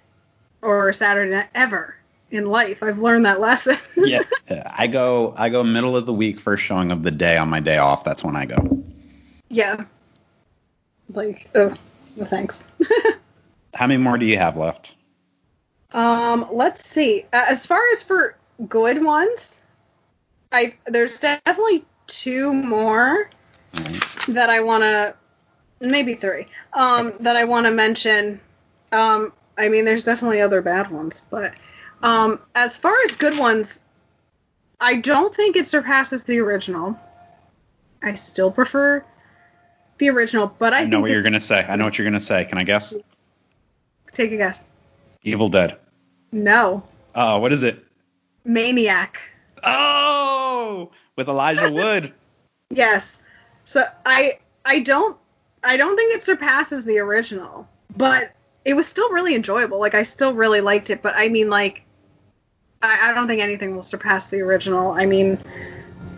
or 0.63 0.93
Saturday 0.93 1.31
night 1.31 1.49
ever 1.55 1.97
in 2.31 2.47
life. 2.47 2.83
I've 2.83 2.99
learned 2.99 3.27
that 3.27 3.41
lesson. 3.41 3.79
yeah, 3.97 4.23
I 4.67 4.87
go 4.87 5.35
I 5.37 5.49
go 5.49 5.65
middle 5.65 5.97
of 5.97 6.07
the 6.07 6.13
week, 6.13 6.39
first 6.41 6.63
showing 6.63 6.93
of 6.93 7.03
the 7.03 7.11
day 7.11 7.37
on 7.37 7.49
my 7.49 7.61
day 7.61 7.79
off. 7.79 8.05
That's 8.05 8.25
when 8.25 8.37
I 8.37 8.47
go. 8.47 8.83
yeah. 9.49 9.85
Like, 11.13 11.51
oh, 11.57 11.75
no 12.17 12.25
thanks. 12.25 12.69
How 13.75 13.87
many 13.87 14.01
more 14.01 14.17
do 14.17 14.27
you 14.27 14.39
have 14.39 14.57
left? 14.57 14.95
Um, 15.93 16.47
let's 16.53 16.89
see. 16.89 17.25
Uh, 17.33 17.47
as 17.49 17.67
far 17.67 17.81
as 17.93 18.03
for 18.03 18.37
good 18.69 19.05
ones, 19.05 19.59
I 20.53 20.75
there's 20.87 21.19
definitely 21.19 21.85
two 22.07 22.53
more 22.53 23.31
that 24.29 24.51
I 24.51 24.61
want 24.61 24.83
to, 24.83 25.15
maybe 25.81 26.15
three, 26.15 26.47
um, 26.75 27.13
that 27.21 27.37
I 27.37 27.45
want 27.45 27.67
to 27.67 27.73
mention. 27.73 28.41
Um, 28.93 29.33
I 29.61 29.69
mean, 29.69 29.85
there's 29.85 30.05
definitely 30.05 30.41
other 30.41 30.63
bad 30.63 30.91
ones, 30.91 31.23
but 31.29 31.53
um, 32.03 32.41
as 32.55 32.79
far 32.79 32.95
as 33.05 33.13
good 33.13 33.39
ones, 33.39 33.81
I 34.81 34.95
don't 35.01 35.35
think 35.35 35.55
it 35.55 35.67
surpasses 35.67 36.25
the 36.25 36.39
original. 36.39 36.99
I 38.03 38.15
still 38.15 38.51
prefer 38.51 39.05
the 39.99 40.09
original, 40.09 40.55
but 40.59 40.73
I, 40.73 40.79
I 40.79 40.85
know 40.85 40.97
think 40.97 41.03
what 41.03 41.11
you're 41.11 41.23
gonna 41.23 41.41
say. 41.41 41.67
I 41.69 41.77
know 41.77 41.85
what 41.85 41.99
you're 41.99 42.07
gonna 42.07 42.19
say. 42.19 42.47
Can 42.47 42.57
I 42.57 42.65
guess? 42.65 42.95
take 44.15 44.33
a 44.33 44.37
guess. 44.37 44.65
Evil 45.23 45.49
Dead. 45.49 45.77
No, 46.33 46.83
Oh, 47.15 47.39
what 47.39 47.53
is 47.53 47.63
it? 47.63 47.85
Maniac. 48.45 49.21
Oh, 49.63 50.91
with 51.17 51.29
Elijah 51.29 51.71
Wood. 51.73 52.15
Yes. 52.71 53.21
So 53.67 53.85
I 54.07 54.39
I 54.65 54.81
don't 54.81 55.19
I 55.63 55.77
don't 55.77 55.97
think 55.97 56.15
it 56.15 56.23
surpasses 56.23 56.87
the 56.87 56.99
original, 56.99 57.69
but 57.97 58.33
it 58.65 58.75
was 58.75 58.87
still 58.87 59.11
really 59.11 59.35
enjoyable. 59.35 59.79
Like 59.79 59.95
I 59.95 60.03
still 60.03 60.35
really 60.35 60.61
liked 60.61 60.91
it, 60.91 61.03
but 61.03 61.15
I 61.17 61.29
mean 61.29 61.51
like 61.51 61.83
I, 62.83 63.11
I 63.11 63.15
don't 63.15 63.29
think 63.29 63.41
anything 63.41 63.75
will 63.75 63.83
surpass 63.83 64.29
the 64.29 64.41
original. 64.41 64.93
I 64.93 65.07
mean 65.07 65.43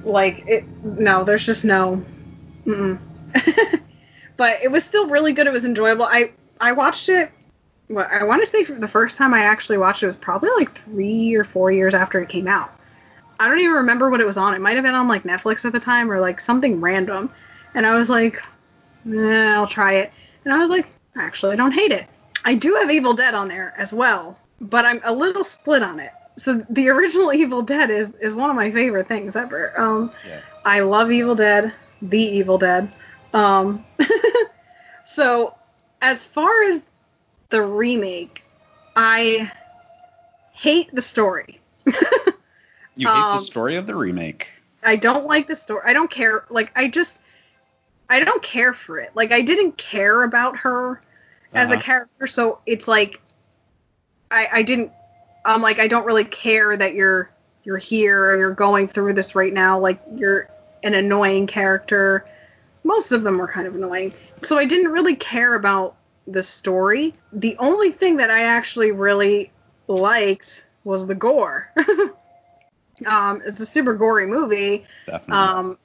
like 0.04 0.46
it 0.48 0.64
no, 0.84 1.24
there's 1.24 1.46
just 1.46 1.64
no 1.64 2.04
but 4.36 4.62
it 4.62 4.70
was 4.70 4.84
still 4.84 5.06
really 5.08 5.32
good. 5.32 5.46
It 5.46 5.52
was 5.52 5.64
enjoyable. 5.64 6.04
I 6.04 6.32
I 6.60 6.72
watched 6.72 7.08
it 7.08 7.30
what 7.88 8.10
I 8.10 8.24
want 8.24 8.42
to 8.42 8.46
say 8.46 8.64
the 8.64 8.88
first 8.88 9.18
time 9.18 9.34
I 9.34 9.42
actually 9.42 9.78
watched 9.78 10.02
it 10.02 10.06
was 10.06 10.16
probably 10.16 10.50
like 10.56 10.74
3 10.84 11.34
or 11.34 11.44
4 11.44 11.72
years 11.72 11.94
after 11.94 12.20
it 12.20 12.28
came 12.28 12.48
out. 12.48 12.72
I 13.40 13.48
don't 13.48 13.58
even 13.58 13.72
remember 13.72 14.08
what 14.10 14.20
it 14.20 14.26
was 14.26 14.36
on. 14.36 14.54
It 14.54 14.60
might 14.60 14.76
have 14.76 14.84
been 14.84 14.94
on 14.94 15.08
like 15.08 15.24
Netflix 15.24 15.64
at 15.64 15.72
the 15.72 15.80
time 15.80 16.10
or 16.10 16.20
like 16.20 16.40
something 16.40 16.80
random. 16.80 17.30
And 17.74 17.86
I 17.86 17.94
was 17.94 18.08
like, 18.08 18.40
eh, 19.10 19.54
I'll 19.54 19.66
try 19.66 19.94
it. 19.94 20.12
And 20.44 20.54
I 20.54 20.58
was 20.58 20.70
like, 20.70 20.86
actually, 21.16 21.52
I 21.52 21.56
don't 21.56 21.72
hate 21.72 21.90
it. 21.90 22.06
I 22.44 22.54
do 22.54 22.74
have 22.74 22.90
Evil 22.90 23.14
Dead 23.14 23.34
on 23.34 23.48
there 23.48 23.74
as 23.76 23.92
well, 23.92 24.36
but 24.60 24.84
I'm 24.84 25.00
a 25.04 25.12
little 25.14 25.44
split 25.44 25.82
on 25.82 26.00
it. 26.00 26.12
So 26.36 26.64
the 26.70 26.88
original 26.88 27.32
Evil 27.42 27.62
Dead 27.62 27.90
is 27.90 28.14
is 28.16 28.34
one 28.34 28.50
of 28.50 28.56
my 28.56 28.70
favorite 28.70 29.08
things 29.08 29.36
ever. 29.36 29.78
Um, 29.78 30.12
Yeah. 30.26 30.40
I 30.64 30.80
love 30.80 31.10
Evil 31.10 31.34
Dead, 31.34 31.72
the 32.02 32.20
Evil 32.22 32.58
Dead. 32.58 32.90
Um, 33.34 33.84
so 35.04 35.54
as 36.00 36.26
far 36.26 36.64
as 36.64 36.84
the 37.50 37.62
remake, 37.62 38.42
I 38.96 39.50
hate 40.52 40.94
the 40.94 41.02
story. 41.02 41.60
You 42.94 43.08
hate 43.08 43.14
Um, 43.16 43.38
the 43.38 43.42
story 43.42 43.76
of 43.76 43.86
the 43.86 43.94
remake. 43.94 44.52
I 44.82 44.96
don't 44.96 45.24
like 45.26 45.48
the 45.48 45.56
story. 45.56 45.80
I 45.86 45.94
don't 45.94 46.10
care. 46.10 46.44
Like 46.50 46.70
I 46.76 46.88
just 46.88 47.20
I 48.10 48.20
don't 48.22 48.42
care 48.42 48.74
for 48.74 48.98
it. 48.98 49.10
Like 49.14 49.32
I 49.32 49.40
didn't 49.40 49.78
care 49.78 50.24
about 50.24 50.58
her 50.58 51.00
as 51.54 51.70
a 51.70 51.74
Uh-huh. 51.74 51.82
character, 51.82 52.26
so 52.26 52.58
it's 52.66 52.88
like 52.88 53.20
I 54.30 54.48
I 54.52 54.62
didn't 54.62 54.92
I'm 55.44 55.62
like 55.62 55.78
I 55.78 55.88
don't 55.88 56.04
really 56.06 56.24
care 56.24 56.76
that 56.76 56.94
you're 56.94 57.30
you're 57.64 57.78
here 57.78 58.32
and 58.32 58.40
you're 58.40 58.54
going 58.54 58.88
through 58.88 59.12
this 59.14 59.34
right 59.34 59.52
now. 59.52 59.78
Like 59.78 60.00
you're 60.16 60.48
an 60.82 60.94
annoying 60.94 61.46
character. 61.46 62.26
Most 62.84 63.12
of 63.12 63.22
them 63.22 63.38
were 63.38 63.48
kind 63.48 63.66
of 63.66 63.74
annoying. 63.74 64.12
So 64.42 64.58
I 64.58 64.64
didn't 64.64 64.90
really 64.92 65.14
care 65.14 65.54
about 65.54 65.96
the 66.26 66.42
story. 66.42 67.14
The 67.32 67.56
only 67.58 67.90
thing 67.92 68.16
that 68.16 68.30
I 68.30 68.42
actually 68.44 68.90
really 68.92 69.52
liked 69.88 70.66
was 70.84 71.06
the 71.06 71.14
gore. 71.14 71.70
um, 73.06 73.42
it's 73.44 73.60
a 73.60 73.66
super 73.66 73.94
gory 73.94 74.26
movie. 74.26 74.84
Definitely. 75.06 75.32
Um, 75.36 75.78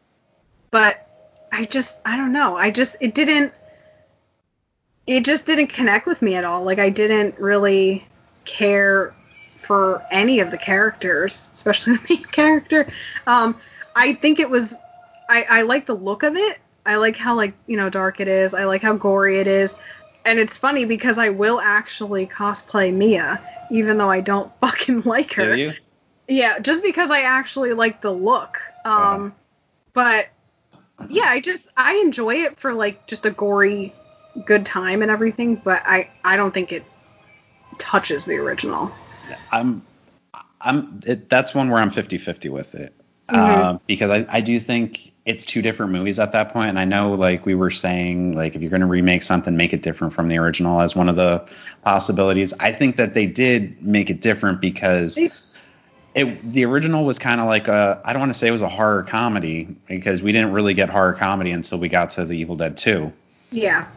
but 0.72 1.08
I 1.52 1.66
just, 1.66 2.00
I 2.06 2.18
don't 2.18 2.32
know. 2.34 2.56
I 2.58 2.72
just, 2.72 2.98
it 3.00 3.14
didn't, 3.14 3.54
it 5.08 5.26
just 5.26 5.46
didn't 5.46 5.68
connect 5.68 6.06
with 6.06 6.22
me 6.22 6.36
at 6.36 6.44
all. 6.44 6.64
Like, 6.64 6.80
I 6.80 6.90
didn't 6.90 7.40
really 7.40 8.06
care 8.46 9.16
for 9.58 10.06
any 10.12 10.40
of 10.40 10.52
the 10.52 10.58
characters, 10.58 11.50
especially 11.54 11.98
the 11.98 12.06
main 12.10 12.24
character. 12.26 12.92
Um, 13.26 13.60
I 13.96 14.14
think 14.14 14.40
it 14.40 14.50
was, 14.50 14.76
I, 15.30 15.46
I 15.50 15.62
like 15.64 15.86
the 15.86 15.96
look 15.96 16.24
of 16.24 16.36
it. 16.36 16.60
I 16.86 16.96
like 16.96 17.18
how, 17.18 17.36
like, 17.36 17.54
you 17.66 17.76
know, 17.76 17.90
dark 17.90 18.20
it 18.20 18.28
is. 18.28 18.54
I 18.54 18.66
like 18.66 18.82
how 18.82 18.94
gory 18.94 19.40
it 19.40 19.48
is. 19.48 19.76
And 20.26 20.40
it's 20.40 20.58
funny 20.58 20.86
because 20.86 21.18
I 21.18 21.30
will 21.30 21.60
actually 21.60 22.28
cosplay 22.28 22.94
Mia, 22.94 23.42
even 23.72 23.98
though 23.98 24.10
I 24.10 24.20
don't 24.20 24.52
fucking 24.62 25.02
like 25.02 25.34
her. 25.34 25.56
Do 25.56 25.62
you? 25.62 25.74
Yeah, 26.28 26.60
just 26.60 26.84
because 26.84 27.10
I 27.10 27.22
actually 27.22 27.74
like 27.74 28.02
the 28.02 28.12
look. 28.12 28.60
Um, 28.84 29.34
but 29.94 30.28
yeah, 31.10 31.26
I 31.26 31.40
just 31.40 31.70
I 31.78 31.96
enjoy 31.96 32.36
it 32.36 32.60
for 32.60 32.74
like 32.74 33.08
just 33.08 33.26
a 33.26 33.32
gory, 33.32 33.94
good 34.46 34.66
time 34.66 35.02
and 35.02 35.12
everything. 35.12 35.56
But 35.56 35.82
I 35.86 36.10
I 36.24 36.38
don't 36.38 36.54
think 36.54 36.72
it 36.72 36.84
touches 37.78 38.26
the 38.26 38.38
original. 38.38 38.92
I'm 39.52 39.86
I'm 40.62 41.02
it, 41.06 41.30
that's 41.30 41.54
one 41.54 41.70
where 41.70 41.82
I'm 41.82 41.92
50-50 41.92 42.50
with 42.50 42.76
it. 42.76 42.94
Mhm. 43.30 43.36
Uh, 43.36 43.78
because 43.88 44.10
I, 44.10 44.26
I 44.30 44.42
do 44.42 44.58
think 44.58 45.12
it's 45.26 45.44
two 45.44 45.62
different 45.62 45.92
movies 45.92 46.18
at 46.18 46.32
that 46.32 46.54
point 46.54 46.70
and 46.70 46.80
I 46.80 46.86
know 46.86 47.12
like 47.12 47.46
we 47.46 47.56
were 47.56 47.70
saying 47.70 48.36
like 48.36 48.56
if 48.56 48.62
you're 48.62 48.70
going 48.70 48.80
to 48.80 48.88
remake 48.88 49.22
something 49.22 49.58
make 49.58 49.74
it 49.74 49.82
different 49.82 50.14
from 50.14 50.30
the 50.30 50.38
original 50.38 50.80
as 50.80 50.96
one 50.96 51.10
of 51.10 51.18
the 51.18 51.46
possibilities. 51.82 52.54
I 52.62 52.72
think 52.72 52.96
that 52.96 53.14
they 53.14 53.26
did 53.26 53.82
make 53.86 54.10
it 54.10 54.22
different 54.22 54.62
because 54.62 55.20
it 56.16 56.54
the 56.54 56.64
original 56.64 57.04
was 57.04 57.20
kind 57.20 57.42
of 57.42 57.48
like 57.48 57.68
a 57.68 58.02
I 58.06 58.14
don't 58.14 58.22
want 58.22 58.32
to 58.32 58.38
say 58.38 58.48
it 58.48 58.52
was 58.52 58.62
a 58.62 58.70
horror 58.70 59.04
comedy 59.04 59.76
because 59.88 60.22
we 60.22 60.32
didn't 60.32 60.54
really 60.54 60.74
get 60.74 60.90
horror 60.90 61.14
comedy 61.14 61.52
until 61.52 61.78
we 61.80 61.90
got 61.90 62.10
to 62.12 62.24
the 62.24 62.34
Evil 62.34 62.56
Dead 62.56 62.78
2 62.78 63.12
Yeah, 63.52 63.88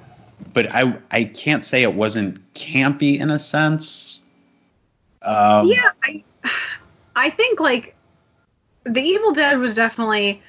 but 0.52 0.70
I 0.74 0.96
I 1.10 1.24
can't 1.24 1.64
say 1.64 1.82
it 1.82 1.94
wasn't 1.94 2.40
campy 2.54 3.18
in 3.18 3.30
a 3.30 3.38
sense. 3.38 4.20
Um, 5.22 5.68
yeah. 5.68 5.90
I 6.04 6.24
I 7.16 7.30
think 7.30 7.60
like 7.60 7.94
the 8.84 9.00
Evil 9.00 9.32
Dead 9.32 9.58
was 9.58 9.74
definitely 9.74 10.42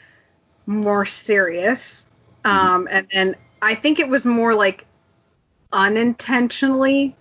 more 0.65 1.05
serious, 1.05 2.07
um, 2.45 2.88
and 2.91 3.07
then 3.13 3.35
I 3.61 3.76
think 3.76 3.99
it 3.99 4.07
was 4.07 4.26
more 4.26 4.53
like 4.53 4.85
unintentionally 5.73 7.15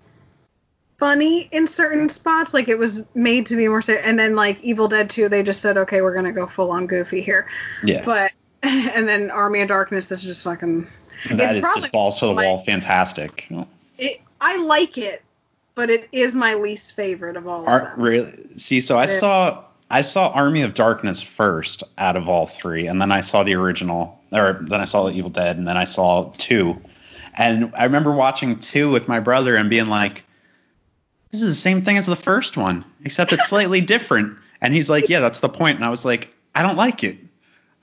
funny 0.98 1.48
in 1.51 1.66
certain 1.66 2.09
spots. 2.09 2.55
Like 2.55 2.68
it 2.68 2.78
was 2.78 3.02
made 3.14 3.47
to 3.47 3.56
be 3.56 3.66
more 3.66 3.82
serious, 3.82 4.05
and 4.06 4.18
then 4.18 4.36
like 4.36 4.62
Evil 4.62 4.86
Dead 4.86 5.10
Two, 5.10 5.28
they 5.28 5.42
just 5.42 5.60
said, 5.60 5.76
okay, 5.76 6.02
we're 6.02 6.14
gonna 6.14 6.32
go 6.32 6.47
full 6.47 6.70
on 6.70 6.86
goofy 6.86 7.20
here. 7.20 7.48
yeah, 7.82 8.02
But 8.05 8.32
and 8.62 9.09
then 9.09 9.30
Army 9.30 9.62
of 9.62 9.68
Darkness 9.68 10.10
is 10.12 10.22
just 10.22 10.42
fucking. 10.44 10.86
That 11.32 11.56
is 11.56 11.64
just 11.74 11.92
balls 11.92 12.18
to 12.20 12.26
the 12.26 12.34
my- 12.34 12.44
wall, 12.47 12.59
fantastic. 12.59 13.48
It, 13.98 14.20
I 14.40 14.56
like 14.59 14.97
it, 14.98 15.22
but 15.74 15.90
it 15.90 16.09
is 16.12 16.34
my 16.34 16.55
least 16.55 16.94
favorite 16.94 17.36
of 17.36 17.47
all 17.47 17.68
of 17.68 17.82
them. 17.82 18.01
really, 18.01 18.32
see, 18.56 18.80
so 18.80 18.97
I 18.98 19.02
Yeah. 19.02 19.06
saw 19.06 19.64
I 19.92 20.02
saw 20.02 20.28
Army 20.28 20.62
of 20.62 20.74
Darkness 20.74 21.20
first 21.20 21.82
out 21.98 22.16
of 22.16 22.28
all 22.28 22.47
three, 22.47 22.86
and 22.86 23.01
then 23.02 23.10
I 23.10 23.20
saw 23.20 23.42
the 23.42 23.56
original, 23.56 24.20
or 24.32 24.60
then 24.68 24.80
I 24.80 24.84
saw 24.84 25.02
the 25.05 25.12
Evil 25.12 25.30
Dead, 25.30 25.56
and 25.59 25.66
then 25.66 25.76
I 25.76 25.82
saw 25.82 26.30
two, 26.38 26.80
and 27.36 27.72
I 27.76 27.82
remember 27.84 28.12
watching 28.12 28.56
two 28.60 28.88
with 28.90 29.09
my 29.09 29.18
brother 29.18 29.56
and 29.56 29.68
being 29.68 29.88
like, 29.88 30.22
"This 31.32 31.42
is 31.42 31.48
the 31.48 31.55
same 31.60 31.82
thing 31.82 31.97
as 31.98 32.06
the 32.06 32.14
first 32.14 32.56
one, 32.56 32.84
except 33.05 33.32
it's 33.32 33.48
slightly 33.48 33.80
different." 33.94 34.36
And 34.60 34.74
he's 34.74 34.88
like, 34.88 35.09
"Yeah, 35.09 35.18
that's 35.20 35.40
the 35.40 35.48
point," 35.48 35.76
and 35.76 35.84
I 35.84 35.88
was 35.90 36.05
like, 36.05 36.32
"I 36.55 36.62
don't 36.62 36.76
like 36.76 37.02
it." 37.02 37.18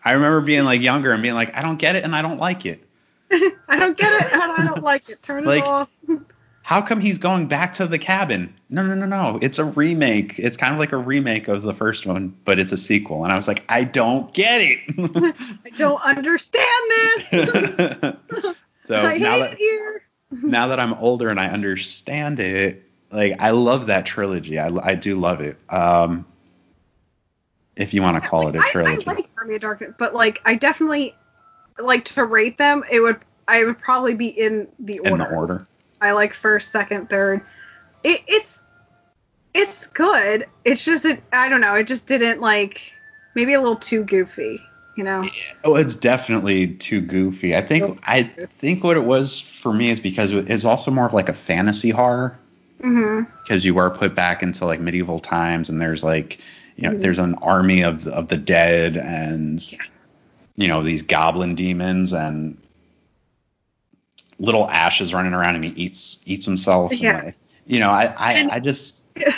I 0.05 0.13
remember 0.13 0.39
being 0.39 0.63
like 0.63 0.81
younger 0.81 1.11
and 1.11 1.21
being 1.21 1.35
like, 1.35 1.55
"I 1.57 1.61
don't 1.61 1.77
get 1.77 1.97
it," 1.97 2.05
and 2.05 2.15
I 2.15 2.21
don't 2.21 2.39
like 2.39 2.65
it. 2.65 2.86
I 3.67 3.77
don't 3.77 3.97
get 3.97 4.11
it, 4.11 4.33
I 4.33 4.65
don't 4.67 4.83
like 4.83 5.09
it. 5.09 5.21
Turn 5.23 5.45
Like- 5.45 5.63
it 5.63 5.67
off. 5.67 5.89
How 6.63 6.81
come 6.81 6.99
he's 6.99 7.17
going 7.17 7.47
back 7.47 7.71
to 7.75 7.87
the 7.87 7.97
cabin? 7.97 8.53
No, 8.69 8.85
no, 8.85 8.93
no, 8.93 9.05
no. 9.05 9.39
It's 9.41 9.57
a 9.57 9.63
remake. 9.63 10.37
It's 10.37 10.57
kind 10.57 10.73
of 10.73 10.79
like 10.79 10.91
a 10.91 10.97
remake 10.97 11.47
of 11.47 11.61
the 11.61 11.73
first 11.73 12.05
one, 12.05 12.35
but 12.43 12.59
it's 12.59 12.73
a 12.73 12.77
sequel. 12.77 13.23
And 13.23 13.31
I 13.31 13.37
was 13.37 13.47
like, 13.47 13.63
I 13.69 13.85
don't 13.85 14.33
get 14.33 14.59
it. 14.59 14.79
I 15.65 15.69
don't 15.77 16.01
understand 16.01 16.67
this. 17.31 18.15
so 18.81 18.99
I 18.99 19.17
now 19.17 19.31
hate 19.31 19.39
that 19.39 19.51
it 19.53 19.57
here. 19.59 20.03
now 20.43 20.67
that 20.67 20.77
I'm 20.77 20.93
older 20.95 21.29
and 21.29 21.39
I 21.39 21.47
understand 21.47 22.41
it, 22.41 22.83
like 23.11 23.39
I 23.39 23.51
love 23.51 23.87
that 23.87 24.05
trilogy. 24.05 24.59
I, 24.59 24.69
I 24.83 24.95
do 24.95 25.17
love 25.17 25.39
it. 25.39 25.55
Um, 25.69 26.25
if 27.77 27.93
you 27.93 28.01
want 28.01 28.21
to 28.21 28.29
call 28.29 28.49
it 28.49 28.57
a 28.57 28.59
trilogy. 28.71 29.07
I, 29.07 29.13
like 29.13 29.29
Army 29.37 29.55
of 29.55 29.61
Darkness, 29.61 29.93
but 29.97 30.13
like 30.13 30.41
I 30.43 30.55
definitely 30.55 31.15
like 31.79 32.05
to 32.05 32.25
rate 32.25 32.57
them. 32.57 32.83
It 32.91 32.99
would 33.01 33.19
I 33.47 33.63
would 33.63 33.79
probably 33.79 34.13
be 34.13 34.27
in 34.27 34.67
the 34.79 34.99
order. 34.99 35.11
in 35.11 35.17
the 35.19 35.35
order. 35.35 35.67
I 36.01 36.11
like 36.11 36.33
first, 36.33 36.71
second, 36.71 37.09
third. 37.09 37.41
It, 38.03 38.21
it's 38.27 38.61
it's 39.53 39.87
good. 39.87 40.45
It's 40.65 40.83
just 40.83 41.05
it. 41.05 41.23
I 41.33 41.49
don't 41.49 41.61
know. 41.61 41.73
It 41.75 41.87
just 41.87 42.07
didn't 42.07 42.41
like 42.41 42.93
maybe 43.35 43.53
a 43.53 43.59
little 43.59 43.75
too 43.75 44.03
goofy. 44.03 44.61
You 44.95 45.03
know. 45.03 45.23
Oh, 45.63 45.75
it's 45.75 45.93
definitely 45.95 46.73
too 46.75 47.01
goofy. 47.01 47.55
I 47.55 47.61
think 47.61 47.99
I 48.07 48.23
think 48.23 48.83
what 48.83 48.97
it 48.97 49.03
was 49.05 49.39
for 49.39 49.71
me 49.73 49.89
is 49.89 49.99
because 49.99 50.31
it 50.31 50.49
is 50.49 50.65
also 50.65 50.89
more 50.91 51.05
of 51.05 51.13
like 51.13 51.29
a 51.29 51.33
fantasy 51.33 51.89
horror. 51.91 52.37
because 52.79 53.63
you 53.65 53.77
are 53.77 53.89
put 53.89 54.13
back 54.15 54.41
into 54.43 54.65
like 54.65 54.79
medieval 54.79 55.19
times 55.19 55.69
and 55.69 55.79
there's 55.81 56.03
like 56.03 56.39
you 56.75 56.83
know 56.87 56.95
Mhm. 56.95 57.01
there's 57.01 57.19
an 57.19 57.33
army 57.41 57.81
of 57.81 58.03
the, 58.03 58.11
of 58.11 58.27
the 58.27 58.37
dead 58.37 58.95
and 58.97 59.63
you 60.57 60.67
know 60.67 60.81
these 60.83 61.01
goblin 61.01 61.55
demons 61.55 62.11
and 62.11 62.57
little 64.39 64.69
ashes 64.69 65.13
running 65.13 65.33
around 65.33 65.55
and 65.55 65.63
he 65.63 65.71
eats 65.71 66.19
eats 66.25 66.45
himself. 66.45 66.91
and, 66.91 67.01
Yeah. 67.01 67.23
like, 67.23 67.35
you 67.65 67.79
know, 67.79 67.89
I 67.89 68.13
I, 68.17 68.33
And- 68.33 68.51
I 68.51 68.59
just 68.59 69.05
it, 69.15 69.33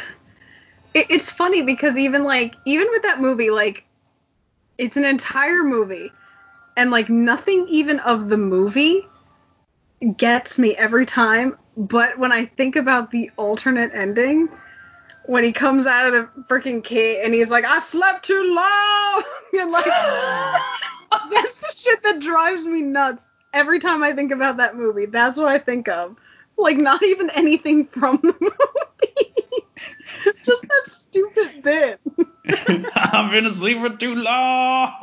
it's 0.93 1.31
funny 1.31 1.61
because 1.61 1.97
even 1.97 2.23
like 2.23 2.55
even 2.65 2.87
with 2.89 3.03
that 3.03 3.21
movie 3.21 3.51
like 3.51 3.85
it's 4.77 4.97
an 4.97 5.05
entire 5.05 5.63
movie 5.63 6.11
and 6.77 6.89
like 6.91 7.09
nothing 7.09 7.65
even 7.69 7.99
of 7.99 8.29
the 8.29 8.37
movie 8.37 9.05
gets 10.17 10.57
me 10.57 10.75
every 10.77 11.05
time 11.05 11.57
but 11.75 12.17
when 12.17 12.31
i 12.31 12.45
think 12.45 12.77
about 12.77 13.11
the 13.11 13.29
alternate 13.35 13.91
ending 13.93 14.47
when 15.25 15.43
he 15.43 15.51
comes 15.51 15.85
out 15.85 16.05
of 16.07 16.13
the 16.13 16.29
freaking 16.47 16.81
cave 16.81 17.19
and 17.25 17.33
he's 17.33 17.49
like 17.49 17.65
i 17.65 17.79
slept 17.79 18.25
too 18.25 18.41
long 18.55 19.23
and 19.59 19.71
like 19.71 19.85
that's 21.33 21.57
the 21.57 21.73
shit 21.75 22.03
that 22.03 22.19
drives 22.19 22.65
me 22.65 22.81
nuts 22.81 23.23
every 23.53 23.79
time 23.79 24.03
i 24.03 24.13
think 24.13 24.31
about 24.31 24.57
that 24.57 24.75
movie. 24.75 25.05
That's 25.05 25.37
what 25.37 25.49
i 25.49 25.57
think 25.57 25.87
of. 25.87 26.15
Like 26.57 26.77
not 26.77 27.01
even 27.03 27.29
anything 27.31 27.85
from 27.87 28.19
the 28.21 28.35
movie. 28.41 29.65
Just 30.43 30.63
that 30.63 30.81
stupid 30.85 31.63
bit. 31.63 31.99
I've 33.13 33.31
been 33.31 33.45
asleep 33.45 33.79
for 33.79 33.89
too 33.95 34.15
long. 34.15 34.93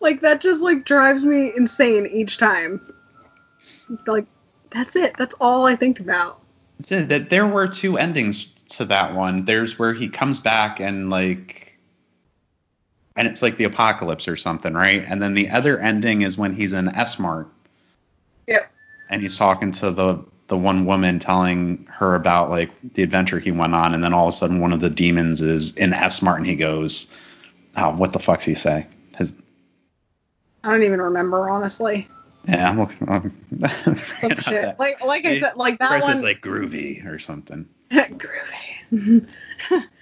like 0.00 0.20
that 0.22 0.40
just 0.40 0.62
like 0.62 0.84
drives 0.84 1.24
me 1.24 1.52
insane 1.56 2.06
each 2.06 2.38
time. 2.38 2.80
Like 4.06 4.26
that's 4.70 4.96
it. 4.96 5.14
That's 5.18 5.34
all 5.40 5.66
i 5.66 5.76
think 5.76 6.00
about. 6.00 6.42
That 6.88 7.30
there 7.30 7.46
were 7.46 7.68
two 7.68 7.96
endings 7.96 8.46
to 8.70 8.84
that 8.86 9.14
one. 9.14 9.44
There's 9.44 9.78
where 9.78 9.94
he 9.94 10.08
comes 10.08 10.38
back 10.38 10.80
and 10.80 11.10
like 11.10 11.65
and 13.16 13.26
it's 13.26 13.42
like 13.42 13.56
the 13.56 13.64
apocalypse 13.64 14.28
or 14.28 14.36
something, 14.36 14.74
right? 14.74 15.04
And 15.08 15.22
then 15.22 15.34
the 15.34 15.48
other 15.48 15.78
ending 15.78 16.22
is 16.22 16.36
when 16.36 16.54
he's 16.54 16.72
in 16.72 16.88
S 16.88 17.18
Mart 17.18 17.48
yep. 18.46 18.70
And 19.08 19.22
he's 19.22 19.36
talking 19.36 19.70
to 19.72 19.90
the 19.90 20.24
the 20.48 20.56
one 20.56 20.86
woman 20.86 21.18
telling 21.18 21.84
her 21.90 22.14
about 22.14 22.50
like 22.50 22.70
the 22.94 23.02
adventure 23.02 23.40
he 23.40 23.50
went 23.50 23.74
on 23.74 23.92
and 23.92 24.04
then 24.04 24.14
all 24.14 24.28
of 24.28 24.34
a 24.34 24.36
sudden 24.36 24.60
one 24.60 24.72
of 24.72 24.78
the 24.80 24.90
demons 24.90 25.40
is 25.40 25.74
in 25.76 25.92
S 25.92 26.22
Mart 26.22 26.38
and 26.38 26.46
he 26.46 26.54
goes, 26.54 27.08
Oh, 27.76 27.90
what 27.90 28.12
the 28.12 28.20
fuck's 28.20 28.44
he 28.44 28.54
say? 28.54 28.86
His 29.16 29.32
i 30.64 30.70
don't 30.70 30.82
even 30.82 31.00
remember 31.00 31.48
honestly. 31.48 32.08
Yeah, 32.48 32.70
I'm 32.70 32.78
looking 32.78 33.08
I'm, 33.08 33.32
some 34.20 34.38
shit. 34.38 34.78
like 34.78 35.04
like 35.04 35.24
i 35.24 35.38
said 35.38 35.56
like 35.56 35.78
that 35.78 35.90
Chris 35.90 36.04
one 36.04 36.14
is 36.14 36.22
like 36.22 36.40
groovy 36.40 37.04
or 37.06 37.18
something. 37.18 37.68
groovy 37.90 39.26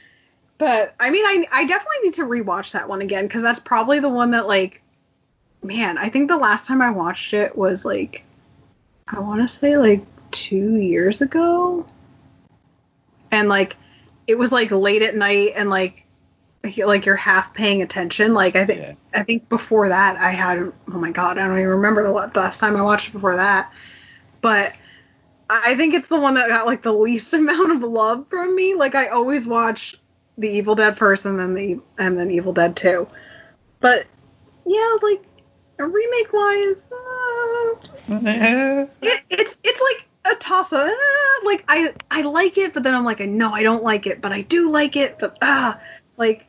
but 0.59 0.95
i 1.01 1.11
mean 1.11 1.25
I, 1.25 1.47
I 1.53 1.65
definitely 1.65 1.97
need 2.05 2.15
to 2.15 2.25
rewatch 2.25 2.73
that 2.73 2.89
one 2.89 3.01
again 3.01 3.27
because 3.27 3.43
that's 3.43 3.61
probably 3.61 4.01
the 4.01 4.09
one 4.09 4.31
that 4.33 4.47
like 4.47 4.83
man 5.63 5.99
i 5.99 6.09
think 6.09 6.29
the 6.29 6.37
last 6.37 6.67
time 6.67 6.83
i 6.83 6.91
watched 6.91 7.33
it 7.33 7.57
was 7.57 7.85
like 7.85 8.25
i 9.09 9.19
want 9.19 9.43
to 9.43 9.49
say 9.49 9.77
like 9.77 10.05
two 10.31 10.77
years 10.77 11.21
ago 11.23 11.87
and 13.31 13.49
like 13.49 13.77
it 14.27 14.37
was 14.37 14.53
like 14.53 14.71
late 14.71 15.03
at 15.03 15.15
night 15.15 15.53
and 15.57 15.71
like 15.71 16.05
like 16.79 17.05
you're 17.05 17.17
half 17.17 17.53
paying 17.53 17.83
attention 17.83 18.33
like 18.33 18.57
i 18.57 18.65
think 18.65 18.81
Yeah. 18.81 18.95
i 19.15 19.23
think 19.23 19.49
before 19.49 19.89
that 19.89 20.17
i 20.17 20.31
had 20.31 20.59
oh 20.61 20.99
my 20.99 21.11
god 21.11 21.37
i 21.39 21.47
don't 21.47 21.59
even 21.59 21.69
remember 21.69 22.03
the 22.03 22.11
last 22.11 22.59
time 22.59 22.75
i 22.77 22.83
watched 22.83 23.09
it 23.09 23.13
before 23.13 23.37
that 23.37 23.73
but 24.41 24.75
I 25.51 25.75
think 25.77 25.95
it's 25.95 26.09
the 26.09 26.19
one 26.19 26.35
that 26.35 26.49
got 26.49 26.67
like 26.67 26.83
the 26.83 26.93
least 26.93 27.33
amount 27.35 27.73
of 27.73 27.83
love 27.83 28.27
from 28.29 28.55
me. 28.55 28.75
Like 28.75 28.95
I 28.95 29.09
always 29.09 29.47
watch 29.47 29.95
the 30.39 30.49
Evil 30.49 30.75
Dead 30.75 30.97
first 30.97 31.25
and 31.25 31.39
then 31.39 31.55
the 31.55 31.81
and 31.99 32.19
then 32.19 32.31
Evil 32.31 32.53
Dead 32.53 32.77
2. 32.77 33.07
But 33.81 34.07
yeah, 34.67 34.97
like 35.03 35.23
a 35.79 35.87
remake 35.87 36.33
wise, 36.33 36.85
uh, 36.93 37.75
it, 39.03 39.25
it's 39.31 39.59
it's 39.63 39.81
like 39.81 40.07
a 40.33 40.37
toss 40.37 40.73
up. 40.73 40.89
Uh, 40.89 41.45
like 41.45 41.65
I 41.69 41.93
I 42.11 42.23
like 42.23 42.59
it, 42.59 42.73
but 42.73 42.83
then 42.83 42.95
I'm 42.95 43.05
like 43.05 43.21
I 43.21 43.27
know 43.27 43.53
I 43.53 43.63
don't 43.63 43.83
like 43.83 44.07
it, 44.07 44.21
but 44.21 44.33
I 44.33 44.43
do 44.43 44.71
like 44.71 44.97
it, 44.97 45.19
but 45.19 45.37
ah, 45.43 45.81
like 46.17 46.47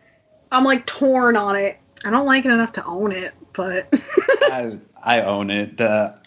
I'm 0.52 0.64
like 0.64 0.86
torn 0.86 1.36
on 1.36 1.56
it. 1.56 1.78
I 2.06 2.10
don't 2.10 2.26
like 2.26 2.46
it 2.46 2.52
enough 2.52 2.72
to 2.74 2.86
own 2.86 3.12
it, 3.12 3.34
but 3.54 3.88
I, 4.44 4.80
I 5.04 5.22
own 5.22 5.50
it. 5.50 5.78
The 5.78 6.20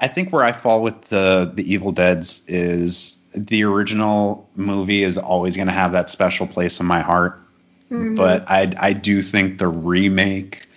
I 0.00 0.08
think 0.08 0.32
where 0.32 0.44
I 0.44 0.52
fall 0.52 0.82
with 0.82 1.00
the 1.02 1.50
the 1.54 1.70
Evil 1.70 1.92
Dead's 1.92 2.42
is 2.46 3.21
the 3.34 3.64
original 3.64 4.48
movie 4.56 5.02
is 5.02 5.18
always 5.18 5.56
going 5.56 5.68
to 5.68 5.72
have 5.72 5.92
that 5.92 6.10
special 6.10 6.46
place 6.46 6.80
in 6.80 6.86
my 6.86 7.00
heart. 7.00 7.42
Mm-hmm. 7.90 8.14
But 8.14 8.48
I 8.50 8.72
I 8.78 8.92
do 8.92 9.20
think 9.20 9.58
the 9.58 9.68
remake. 9.68 10.68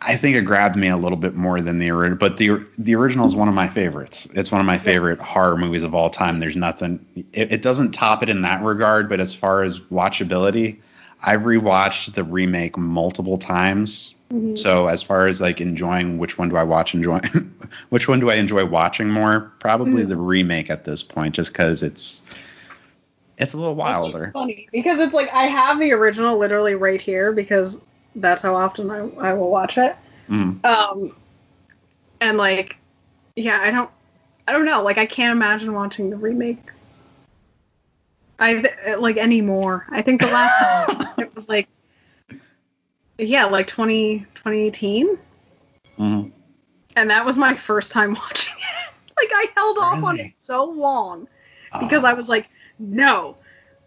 I 0.00 0.16
think 0.16 0.36
it 0.36 0.42
grabbed 0.42 0.76
me 0.76 0.88
a 0.88 0.96
little 0.96 1.18
bit 1.18 1.34
more 1.34 1.60
than 1.60 1.78
the 1.78 1.90
original, 1.90 2.18
but 2.18 2.36
the 2.36 2.64
the 2.78 2.94
original 2.94 3.26
is 3.26 3.34
one 3.34 3.48
of 3.48 3.54
my 3.54 3.68
favorites. 3.68 4.28
It's 4.34 4.52
one 4.52 4.60
of 4.60 4.66
my 4.66 4.78
favorite 4.78 5.20
horror 5.20 5.56
movies 5.56 5.82
of 5.82 5.94
all 5.94 6.10
time. 6.10 6.40
There's 6.40 6.56
nothing. 6.56 7.04
It, 7.32 7.52
it 7.52 7.62
doesn't 7.62 7.92
top 7.92 8.22
it 8.22 8.28
in 8.28 8.42
that 8.42 8.62
regard, 8.62 9.08
but 9.08 9.20
as 9.20 9.34
far 9.34 9.62
as 9.62 9.80
watchability, 9.80 10.80
I've 11.22 11.40
rewatched 11.40 12.14
the 12.14 12.24
remake 12.24 12.76
multiple 12.76 13.38
times. 13.38 14.14
Mhm. 14.32 14.58
So 14.58 14.88
as 14.88 15.02
far 15.02 15.26
as 15.26 15.40
like 15.40 15.60
enjoying 15.60 16.18
which 16.18 16.36
one 16.36 16.48
do 16.50 16.56
I 16.56 16.62
watch 16.62 16.94
enjoy 16.94 17.20
which 17.88 18.08
one 18.08 18.20
do 18.20 18.30
I 18.30 18.34
enjoy 18.34 18.64
watching 18.66 19.08
more? 19.08 19.52
Probably 19.58 20.04
Mhm. 20.04 20.08
the 20.08 20.16
remake 20.16 20.68
at 20.70 20.84
this 20.84 21.02
point, 21.02 21.34
just 21.34 21.52
because 21.52 21.82
it's 21.82 22.22
it's 23.38 23.54
a 23.54 23.56
little 23.56 23.74
wilder. 23.74 24.30
Funny 24.34 24.68
because 24.72 24.98
it's 24.98 25.14
like 25.14 25.32
I 25.32 25.44
have 25.44 25.78
the 25.78 25.92
original 25.92 26.36
literally 26.38 26.74
right 26.74 27.00
here 27.00 27.32
because 27.32 27.80
that's 28.16 28.42
how 28.42 28.54
often 28.54 28.90
I, 28.90 29.08
I 29.18 29.32
will 29.32 29.50
watch 29.50 29.78
it. 29.78 29.96
Mm. 30.28 30.62
Um, 30.64 31.14
and 32.20 32.36
like, 32.36 32.76
yeah, 33.36 33.60
I 33.62 33.70
don't, 33.70 33.88
I 34.48 34.52
don't 34.52 34.64
know. 34.64 34.82
Like, 34.82 34.98
I 34.98 35.06
can't 35.06 35.32
imagine 35.32 35.72
watching 35.72 36.10
the 36.10 36.16
remake. 36.16 36.58
I 38.40 38.60
th- 38.62 38.98
like 38.98 39.16
anymore. 39.16 39.86
I 39.90 40.02
think 40.02 40.20
the 40.20 40.26
last 40.26 40.96
time 40.98 41.14
it 41.18 41.34
was 41.34 41.48
like, 41.48 41.68
yeah, 43.18 43.44
like 43.44 43.66
20, 43.66 44.20
2018, 44.34 45.18
Mhm. 45.98 46.30
and 46.96 47.10
that 47.10 47.24
was 47.24 47.36
my 47.36 47.54
first 47.54 47.92
time 47.92 48.14
watching 48.20 48.54
it. 48.54 48.92
like, 49.16 49.30
I 49.32 49.50
held 49.56 49.78
off 49.78 50.02
on 50.04 50.20
it 50.20 50.32
so 50.36 50.64
long 50.64 51.26
because 51.80 52.04
ah. 52.04 52.10
I 52.10 52.12
was 52.12 52.28
like, 52.28 52.48
no, 52.78 53.36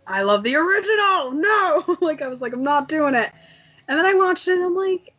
I 0.08 0.24
love 0.24 0.44
the 0.44 0.56
original. 0.56 1.32
No, 1.32 1.98
like 2.02 2.22
I 2.22 2.28
was 2.28 2.42
like, 2.42 2.54
I'm 2.54 2.62
not 2.62 2.88
doing 2.88 3.16
it. 3.16 3.32
And 3.88 3.98
then 3.98 4.06
I 4.06 4.14
watched 4.14 4.48
it 4.48 4.56
and 4.56 4.66
I'm 4.66 4.76
like, 4.76 5.14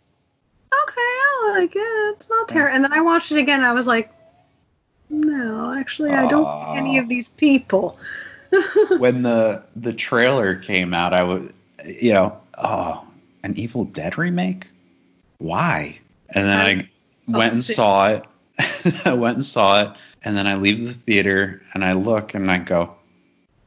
okay, 0.84 1.00
I 1.00 1.54
like 1.58 1.74
it. 1.74 2.14
It's 2.14 2.28
not 2.28 2.48
terrible. 2.48 2.74
And 2.74 2.84
then 2.84 2.92
I 2.92 3.00
watched 3.00 3.32
it 3.32 3.38
again 3.38 3.58
and 3.60 3.66
I 3.66 3.72
was 3.72 3.86
like, 3.86 4.12
no, 5.08 5.74
actually, 5.74 6.10
I 6.10 6.26
don't 6.28 6.44
like 6.44 6.78
any 6.78 6.98
ah. 6.98 7.02
of 7.02 7.08
these 7.08 7.28
people. 7.30 7.98
when 8.98 9.22
the 9.22 9.64
the 9.76 9.92
trailer 9.92 10.56
came 10.56 10.92
out, 10.92 11.14
I 11.14 11.22
was 11.22 11.50
you 11.86 12.12
know 12.12 12.38
oh 12.58 13.06
an 13.44 13.56
Evil 13.56 13.84
Dead 13.84 14.18
remake, 14.18 14.68
why? 15.38 15.98
And 16.30 16.46
then 16.46 16.88
I 17.28 17.36
went 17.38 17.52
and 17.52 17.62
saw 17.62 18.08
it. 18.08 18.24
I 19.04 19.12
went 19.12 19.36
and 19.36 19.44
saw 19.44 19.82
it, 19.82 19.96
and 20.24 20.36
then 20.36 20.46
I 20.46 20.54
leave 20.54 20.84
the 20.84 20.92
theater 20.92 21.62
and 21.74 21.84
I 21.84 21.92
look 21.92 22.34
and 22.34 22.50
I 22.50 22.58
go, 22.58 22.94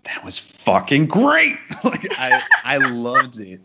that 0.06 0.24
was 0.24 0.38
fucking 0.40 1.08
great. 1.08 1.58
like 1.84 2.08
I 2.18 2.42
I 2.64 2.78
loved 2.78 3.40
it. 3.40 3.60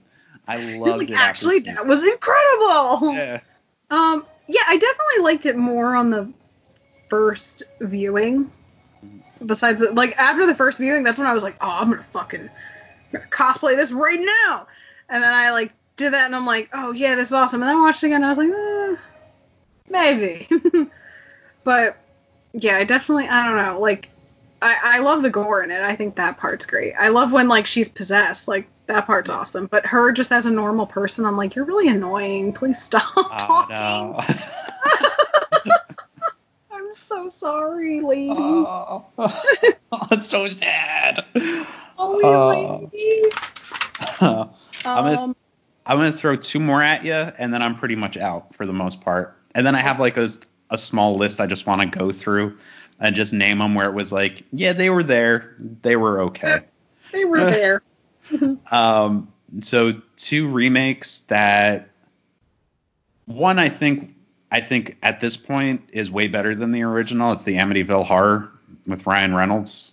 I 0.49 0.57
loved 0.77 0.99
like, 0.99 1.11
it. 1.11 1.15
actually, 1.15 1.61
that 1.61 1.87
was 1.87 2.03
incredible. 2.03 3.15
yeah. 3.15 3.41
Um, 3.91 4.27
yeah, 4.49 4.63
I 4.67 4.77
definitely 4.77 5.23
liked 5.23 5.47
it 5.47 5.57
more 5.57 5.95
on 5.95 6.11
the 6.11 6.31
first 7.09 7.63
viewing. 7.81 8.51
Besides, 9.47 9.81
the, 9.81 9.93
like 9.93 10.17
after 10.17 10.45
the 10.47 10.55
first 10.55 10.79
viewing, 10.79 11.03
that's 11.03 11.19
when 11.19 11.27
I 11.27 11.33
was 11.33 11.43
like, 11.43 11.57
"Oh, 11.61 11.79
I'm 11.81 11.91
gonna 11.91 12.03
fucking 12.03 12.43
I'm 12.43 12.51
gonna 13.13 13.27
cosplay 13.31 13.77
this 13.77 13.93
right 13.93 14.21
now." 14.21 14.67
And 15.09 15.23
then 15.23 15.33
I 15.33 15.51
like 15.51 15.73
did 16.01 16.13
that, 16.15 16.27
and 16.27 16.35
I'm 16.35 16.47
like, 16.47 16.69
"Oh 16.73 16.93
yeah, 16.93 17.15
this 17.15 17.29
is 17.29 17.35
awesome." 17.35 17.63
And 17.63 17.69
then 17.69 17.77
I 17.77 17.81
watched 17.81 18.03
it 18.03 18.07
again, 18.09 18.23
and 18.23 18.27
I 18.27 18.29
was 18.31 18.39
like, 18.39 18.51
eh, 18.51 18.97
"Maybe," 19.89 20.49
but 21.65 21.97
yeah, 22.53 22.77
I 22.77 22.85
definitely 22.85 23.29
I 23.29 23.47
don't 23.47 23.57
know. 23.57 23.79
Like, 23.81 24.09
I 24.63 24.77
I 24.83 24.99
love 25.01 25.23
the 25.23 25.31
gore 25.31 25.63
in 25.63 25.71
it. 25.71 25.83
I 25.83 25.95
think 25.95 26.17
that 26.17 26.39
part's 26.39 26.67
great. 26.67 26.95
I 26.99 27.09
love 27.09 27.33
when 27.33 27.49
like 27.49 27.67
she's 27.67 27.89
possessed. 27.89 28.49
Like 28.49 28.67
that 28.87 29.07
part's 29.07 29.31
awesome. 29.31 29.67
But 29.67 29.87
her 29.87 30.11
just 30.11 30.33
as 30.33 30.47
a 30.47 30.51
normal 30.51 30.87
person, 30.87 31.25
I'm 31.27 31.37
like, 31.37 31.55
"You're 31.55 31.67
really 31.67 31.89
annoying. 31.89 32.53
Please 32.53 32.83
stop 32.83 33.05
Oh 33.17 33.29
talking." 33.39 33.77
no. 33.77 34.21
I'm 36.73 36.95
so 36.95 37.29
sorry, 37.29 38.01
lady. 38.01 38.31
oh. 38.33 39.05
it's 40.11 40.27
so 40.27 40.49
sad. 40.49 41.25
Oh. 41.99 42.91
lady. 42.91 43.31
I'm 44.85 45.05
gonna 45.05 45.35
I'm 45.91 45.99
gonna 45.99 46.13
throw 46.13 46.37
two 46.37 46.61
more 46.61 46.83
at 46.83 47.05
you, 47.05 47.13
and 47.13 47.53
then 47.53 47.63
I'm 47.63 47.75
pretty 47.77 47.97
much 47.97 48.17
out 48.17 48.55
for 48.55 48.65
the 48.65 48.73
most 48.73 49.01
part. 49.01 49.37
And 49.57 49.67
then 49.67 49.75
I 49.75 49.81
have 49.81 49.99
like 49.99 50.17
a 50.17 50.31
a 50.71 50.79
small 50.79 51.17
list 51.17 51.41
I 51.41 51.47
just 51.47 51.67
want 51.67 51.83
to 51.83 51.99
go 51.99 52.13
through. 52.13 52.57
and 53.01 53.17
just 53.17 53.33
name 53.33 53.59
them 53.59 53.75
where 53.75 53.89
it 53.89 53.95
was 53.95 54.13
like, 54.13 54.45
yeah, 54.53 54.73
they 54.73 54.91
were 54.91 55.03
there, 55.03 55.57
they 55.83 55.97
were 55.97 56.21
okay. 56.21 56.61
They 57.13 57.25
were 57.25 57.45
there. 57.45 57.83
Um, 58.71 59.33
so 59.61 60.01
two 60.17 60.49
remakes 60.49 61.21
that 61.23 61.89
one 63.27 63.59
I 63.59 63.69
think 63.69 64.15
I 64.53 64.61
think 64.61 64.97
at 65.03 65.21
this 65.21 65.37
point 65.37 65.83
is 65.93 66.13
way 66.13 66.29
better 66.29 66.55
than 66.55 66.71
the 66.71 66.83
original. 66.83 67.33
It's 67.33 67.43
the 67.43 67.57
Amityville 67.57 68.05
Horror 68.05 68.49
with 68.87 69.05
Ryan 69.05 69.35
Reynolds. 69.35 69.91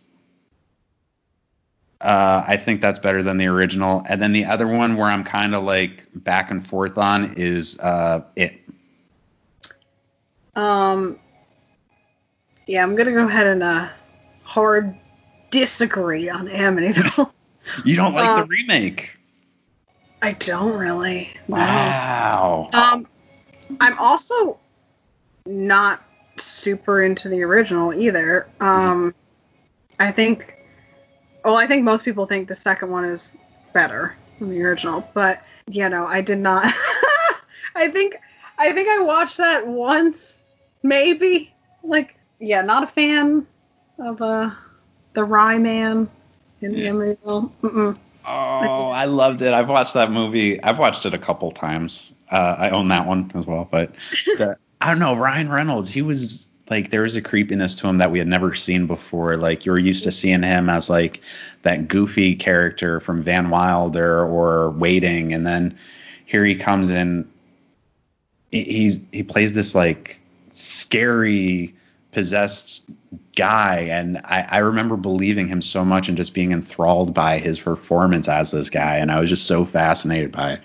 Uh, 2.02 2.44
I 2.48 2.58
think 2.58 2.80
that's 2.82 3.00
better 3.00 3.24
than 3.24 3.38
the 3.38 3.48
original. 3.48 4.04
And 4.08 4.22
then 4.22 4.32
the 4.32 4.46
other 4.46 4.68
one 4.68 4.96
where 4.98 5.08
I'm 5.08 5.24
kind 5.24 5.56
of 5.56 5.64
like 5.64 6.04
back 6.14 6.52
and 6.52 6.66
forth 6.66 6.98
on 6.98 7.34
is 7.36 7.80
uh, 7.80 8.22
it. 8.36 8.54
Um, 10.56 11.18
yeah, 12.68 12.84
I'm 12.84 12.96
gonna 12.96 13.14
go 13.14 13.28
ahead 13.28 13.48
and 13.48 13.64
uh, 13.64 13.90
hard 14.44 14.96
disagree 15.52 16.30
on 16.30 16.48
Amityville. 16.48 17.32
You 17.84 17.96
don't 17.96 18.14
like 18.14 18.36
the 18.36 18.44
Um, 18.44 18.48
remake? 18.48 19.18
I 20.22 20.32
don't 20.34 20.74
really. 20.78 21.30
no. 21.48 21.58
Wow. 21.58 22.70
Um, 22.74 23.08
I'm 23.82 23.98
also 24.00 24.58
not 25.46 26.02
super 26.38 27.04
into 27.04 27.30
the 27.30 27.44
original 27.44 27.94
either. 27.94 28.48
Um, 28.60 29.14
I 30.00 30.12
think, 30.12 30.57
well, 31.44 31.56
I 31.56 31.68
think 31.68 31.84
most 31.84 32.04
people 32.06 32.26
think 32.26 32.48
the 32.48 32.56
second 32.56 32.92
one 32.92 33.06
is 33.06 33.36
better 33.74 34.16
than 34.40 34.50
the 34.50 34.62
original, 34.64 35.08
but 35.14 35.46
you 35.70 35.88
know, 35.90 36.06
I 36.06 36.22
did 36.22 36.40
not. 36.40 36.66
I 37.76 37.90
think, 37.90 38.16
I 38.58 38.72
think 38.72 38.90
I 38.90 39.00
watched 39.00 39.38
that 39.38 39.68
once, 39.68 40.42
maybe. 40.84 41.54
Like, 41.84 42.16
yeah, 42.40 42.62
not 42.62 42.84
a 42.84 42.88
fan 42.88 43.46
of 44.00 44.22
uh 44.22 44.52
the 45.14 45.24
Rye 45.24 45.58
Man 45.58 46.10
in 46.62 46.74
the 46.74 46.80
Yeah. 46.80 46.92
Amityville. 46.92 47.52
Mm-mm. 47.64 47.98
Oh, 48.30 48.90
I 48.90 49.06
loved 49.06 49.42
it. 49.42 49.54
I've 49.54 49.70
watched 49.70 49.94
that 49.94 50.12
movie. 50.12 50.62
I've 50.62 50.80
watched 50.80 51.06
it 51.06 51.14
a 51.14 51.18
couple 51.18 51.50
times. 51.52 52.14
Uh, 52.30 52.56
I 52.58 52.70
own 52.72 52.90
that 52.90 53.08
one 53.08 53.32
as 53.36 53.46
well. 53.46 53.68
But 53.70 53.94
the, 54.26 54.58
I 54.82 54.90
don't 54.90 55.00
know. 55.00 55.16
Ryan 55.16 55.50
Reynolds, 55.50 55.90
he 55.90 56.02
was 56.02 56.48
like, 56.70 56.90
there 56.92 57.02
was 57.02 57.16
a 57.16 57.22
creepiness 57.22 57.76
to 57.76 57.88
him 57.88 57.98
that 57.98 58.12
we 58.12 58.20
had 58.20 58.28
never 58.28 58.54
seen 58.54 58.88
before. 58.88 59.38
Like, 59.38 59.66
you 59.66 59.72
were 59.72 59.80
used 59.80 60.04
to 60.06 60.12
seeing 60.12 60.44
him 60.44 60.70
as 60.70 60.90
like 60.90 61.22
that 61.64 61.88
goofy 61.88 62.36
character 62.36 63.00
from 63.00 63.22
Van 63.24 63.50
Wilder 63.50 64.24
or 64.26 64.72
Waiting. 64.72 65.34
And 65.34 65.46
then 65.48 65.78
here 66.26 66.46
he 66.46 66.56
comes 66.56 66.90
in. 66.90 67.28
he- 68.52 68.64
He's, 68.64 69.00
he 69.12 69.24
plays 69.24 69.54
this 69.54 69.76
like 69.76 70.20
scary, 70.52 71.74
possessed 72.14 72.84
guy 73.36 73.82
and 73.82 74.18
I, 74.24 74.48
I 74.50 74.58
remember 74.60 74.96
believing 74.98 75.46
him 75.48 75.62
so 75.62 75.86
much 75.86 76.08
and 76.08 76.18
just 76.18 76.34
being 76.34 76.52
enthralled 76.52 77.14
by 77.14 77.38
his 77.38 77.60
performance 77.60 78.28
as 78.28 78.50
this 78.50 78.72
guy 78.72 78.96
and 78.98 79.12
i 79.12 79.20
was 79.20 79.30
just 79.30 79.46
so 79.46 79.64
fascinated 79.66 80.32
by 80.32 80.54
it 80.54 80.62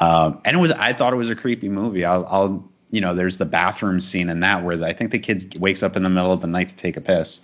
um, 0.00 0.40
and 0.46 0.56
it 0.56 0.60
was 0.60 0.70
i 0.72 0.94
thought 0.94 1.12
it 1.12 1.16
was 1.16 1.28
a 1.28 1.36
creepy 1.36 1.68
movie 1.68 2.04
I'll, 2.06 2.24
I'll 2.26 2.64
you 2.94 3.00
know 3.00 3.14
there's 3.14 3.38
the 3.38 3.44
bathroom 3.44 4.00
scene 4.00 4.28
in 4.28 4.40
that 4.40 4.62
where 4.62 4.82
i 4.84 4.92
think 4.92 5.10
the 5.10 5.18
kid 5.18 5.58
wakes 5.58 5.82
up 5.82 5.96
in 5.96 6.02
the 6.02 6.10
middle 6.10 6.32
of 6.32 6.40
the 6.40 6.46
night 6.46 6.68
to 6.68 6.76
take 6.76 6.96
a 6.96 7.00
piss 7.00 7.40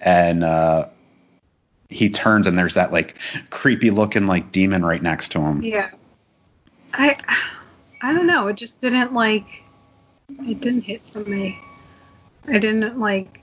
and 0.00 0.44
uh, 0.44 0.86
he 1.88 2.10
turns 2.10 2.46
and 2.46 2.58
there's 2.58 2.74
that 2.74 2.92
like 2.92 3.18
creepy 3.50 3.90
looking 3.90 4.26
like 4.26 4.52
demon 4.52 4.84
right 4.84 5.02
next 5.02 5.30
to 5.30 5.40
him 5.40 5.62
Yeah. 5.62 5.90
I 6.96 7.16
I 8.02 8.12
don't 8.12 8.26
know. 8.26 8.48
It 8.48 8.56
just 8.56 8.80
didn't 8.80 9.12
like 9.14 9.62
it 10.46 10.60
didn't 10.60 10.82
hit 10.82 11.02
for 11.02 11.20
me. 11.20 11.58
I 12.46 12.58
didn't 12.58 12.98
like 12.98 13.40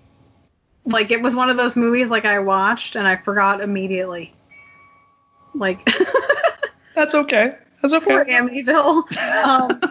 like 0.86 1.12
it 1.12 1.22
was 1.22 1.36
one 1.36 1.50
of 1.50 1.58
those 1.58 1.76
movies 1.76 2.10
like 2.10 2.26
I 2.26 2.40
watched 2.40 2.96
and 2.96 3.08
I 3.08 3.16
forgot 3.16 3.62
immediately. 3.62 4.34
Like 5.54 5.88
that's 6.96 7.14
okay 7.14 7.56
that's 7.82 7.94
poor 8.06 8.26
Amityville. 8.26 9.04
Um 9.46 9.91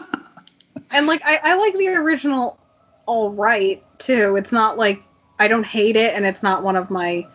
and 0.92 1.06
like 1.06 1.22
I, 1.24 1.40
I 1.42 1.54
like 1.54 1.74
the 1.74 1.88
original 1.88 2.58
all 3.06 3.30
right 3.30 3.82
too. 3.98 4.36
It's 4.36 4.52
not 4.52 4.78
like 4.78 5.02
I 5.38 5.48
don't 5.48 5.66
hate 5.66 5.96
it 5.96 6.14
and 6.14 6.24
it's 6.24 6.42
not 6.42 6.62
one 6.62 6.76
of 6.76 6.90
my 6.90 7.26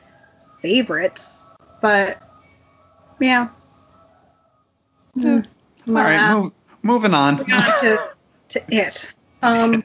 favorites. 0.61 1.43
But 1.81 2.21
yeah. 3.19 3.49
Yeah. 5.15 5.41
all 5.87 5.93
right 5.93 6.29
move, 6.29 6.51
moving 6.83 7.13
on 7.13 7.37
Moving 7.37 7.53
on 7.53 7.79
to 7.81 8.11
to 8.49 8.63
it. 8.69 9.13
Um, 9.41 9.83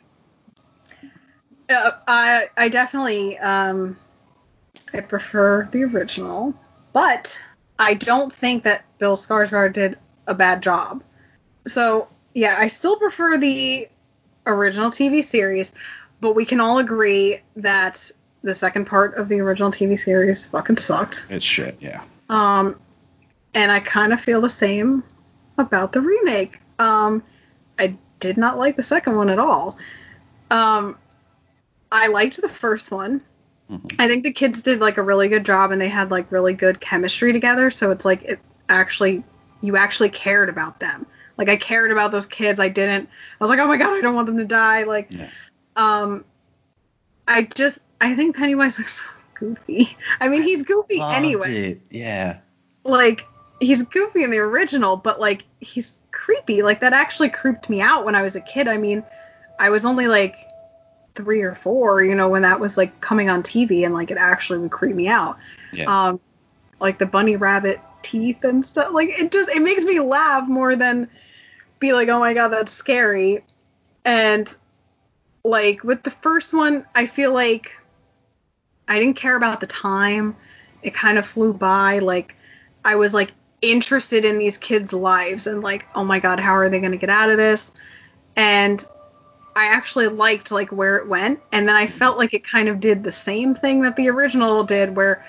uh, 1.69 1.93
I 2.09 2.49
I 2.57 2.69
definitely 2.69 3.39
um, 3.39 3.97
I 4.93 5.01
prefer 5.01 5.69
the 5.71 5.85
original, 5.85 6.55
but 6.93 7.39
I 7.79 7.95
don't 7.95 8.33
think 8.33 8.65
that 8.65 8.85
Bill 8.99 9.17
Skarsgård 9.17 9.73
did 9.73 9.99
a 10.27 10.35
bad 10.35 10.63
job. 10.63 11.03
So 11.67 12.09
yeah, 12.35 12.57
I 12.59 12.69
still 12.69 12.97
prefer 12.97 13.37
the 13.39 13.89
original 14.47 14.91
TV 14.91 15.23
series, 15.23 15.73
but 16.21 16.35
we 16.35 16.45
can 16.45 16.61
all 16.61 16.79
agree 16.79 17.39
that 17.57 18.11
the 18.43 18.55
second 18.55 18.87
part 18.87 19.15
of 19.17 19.29
the 19.29 19.41
original 19.41 19.71
TV 19.71 19.99
series 19.99 20.47
fucking 20.47 20.79
sucked. 20.79 21.25
it's 21.29 21.45
shit 21.45 21.77
yeah 21.81 22.03
Um, 22.31 22.81
and 23.55 23.71
I 23.71 23.81
kind 23.81 24.13
of 24.13 24.21
feel 24.21 24.41
the 24.41 24.49
same 24.49 25.03
about 25.59 25.93
the 25.93 26.01
remake. 26.01 26.59
Um, 26.79 27.23
I 27.79 27.95
did 28.19 28.37
not 28.39 28.59
like 28.59 28.77
the 28.77 28.83
second 28.83 29.17
one 29.17 29.29
at 29.29 29.39
all. 29.39 29.77
Um, 30.51 30.97
I 31.93 32.07
liked 32.07 32.41
the 32.41 32.49
first 32.49 32.91
one. 32.91 33.23
Mhm. 33.71 33.95
I 33.99 34.09
think 34.09 34.25
the 34.25 34.33
kids 34.33 34.63
did 34.63 34.81
like 34.81 34.97
a 34.97 35.03
really 35.03 35.29
good 35.29 35.45
job 35.45 35.71
and 35.73 35.81
they 35.81 35.89
had 35.89 36.11
like 36.11 36.31
really 36.33 36.55
good 36.55 36.81
chemistry 36.81 37.33
together. 37.33 37.71
So 37.71 37.91
it's 37.91 38.05
like 38.07 38.23
it 38.25 38.39
actually, 38.69 39.23
you 39.61 39.77
actually 39.77 40.09
cared 40.09 40.49
about 40.49 40.81
them. 40.81 41.07
Like 41.41 41.49
I 41.49 41.57
cared 41.57 41.91
about 41.91 42.13
those 42.13 42.27
kids. 42.27 42.61
I 42.61 42.69
didn't, 42.69 43.09
I 43.09 43.43
was 43.43 43.51
like, 43.51 43.59
oh 43.59 43.67
my 43.67 43.77
God, 43.77 43.99
I 43.99 44.01
don't 44.01 44.15
want 44.15 44.27
them 44.27 44.37
to 44.37 44.45
die. 44.45 44.85
Like, 44.85 45.09
yeah 45.11 45.31
um, 45.77 46.25
I 47.27 47.43
just, 47.43 47.81
I 48.01 48.15
think 48.15 48.37
Pennywise 48.37 48.79
looks 48.79 49.01
so 49.01 49.05
goofy. 49.35 49.97
I 50.21 50.29
mean, 50.29 50.43
he's 50.43 50.63
goofy 50.63 50.99
Loved 50.99 51.17
anyway 51.17 51.71
it. 51.71 51.81
yeah 51.91 52.41
like 52.85 53.27
he's 53.61 53.83
goofy 53.83 54.23
in 54.23 54.31
the 54.31 54.39
original, 54.39 54.97
but 54.97 55.21
like 55.21 55.45
he's 55.61 55.99
creepy. 56.13 56.63
Like 56.63 56.81
that 56.81 56.93
actually 56.93 57.29
creeped 57.29 57.69
me 57.69 57.81
out 57.81 58.05
when 58.05 58.15
I 58.15 58.23
was 58.23 58.37
a 58.37 58.41
kid. 58.41 58.69
I 58.69 58.77
mean, 58.77 59.03
I 59.59 59.71
was 59.71 59.85
only 59.85 60.09
like 60.09 60.37
three 61.15 61.43
or 61.43 61.55
four, 61.55 62.03
you 62.03 62.15
know, 62.15 62.29
when 62.29 62.43
that 62.43 62.61
was 62.61 62.77
like 62.77 63.01
coming 63.01 63.29
on 63.31 63.43
TV 63.43 63.85
and 63.85 63.95
like 63.95 64.11
it 64.11 64.19
actually 64.19 64.59
would 64.59 64.71
creep 64.71 64.97
me 64.97 65.09
out. 65.09 65.39
yeah 65.73 65.85
Um 65.87 66.21
like 66.81 66.99
the 66.99 67.07
bunny 67.07 67.37
rabbit 67.37 67.81
teeth 68.03 68.43
and 68.45 68.65
stuff. 68.65 68.93
Like 68.93 69.11
it 69.11 69.31
just 69.31 69.51
it 69.51 69.63
makes 69.63 69.85
me 69.85 70.01
laugh 70.01 70.49
more 70.49 70.77
than 70.77 71.09
be 71.81 71.93
like, 71.93 72.09
oh 72.09 72.21
my 72.21 72.35
god, 72.35 72.49
that's 72.49 72.73
scary. 72.73 73.45
And 74.05 74.55
like 75.45 75.83
with 75.83 76.03
the 76.03 76.11
first 76.11 76.55
one, 76.55 76.87
I 76.95 77.07
feel 77.07 77.33
like 77.33 77.77
I 78.89 78.99
didn't 78.99 79.17
care 79.17 79.37
about 79.37 79.61
the 79.61 79.67
time. 79.67 80.37
It 80.83 80.95
kind 80.95 81.19
of 81.19 81.27
flew 81.27 81.53
by. 81.53 81.99
Like 81.99 82.37
I 82.85 82.97
was 82.97 83.15
like 83.15 83.33
interested 83.63 84.25
in 84.25 84.39
these 84.39 84.57
kids' 84.59 84.93
lives 84.93 85.47
and 85.47 85.63
like, 85.63 85.87
oh 85.95 86.05
my 86.05 86.19
god, 86.19 86.39
how 86.39 86.53
are 86.53 86.69
they 86.69 86.81
gonna 86.81 86.97
get 86.97 87.11
out 87.11 87.31
of 87.31 87.37
this? 87.37 87.73
And 88.37 88.85
I 89.57 89.67
actually 89.67 90.07
liked 90.09 90.51
like 90.51 90.71
where 90.71 90.97
it 90.97 91.09
went, 91.09 91.41
and 91.53 91.69
then 91.69 91.77
I 91.77 91.87
felt 91.87 92.19
like 92.19 92.33
it 92.33 92.45
kind 92.45 92.69
of 92.69 92.81
did 92.81 93.03
the 93.03 93.13
same 93.13 93.55
thing 93.55 93.83
that 93.83 93.97
the 93.97 94.09
original 94.09 94.65
did, 94.65 94.97
where 94.97 95.25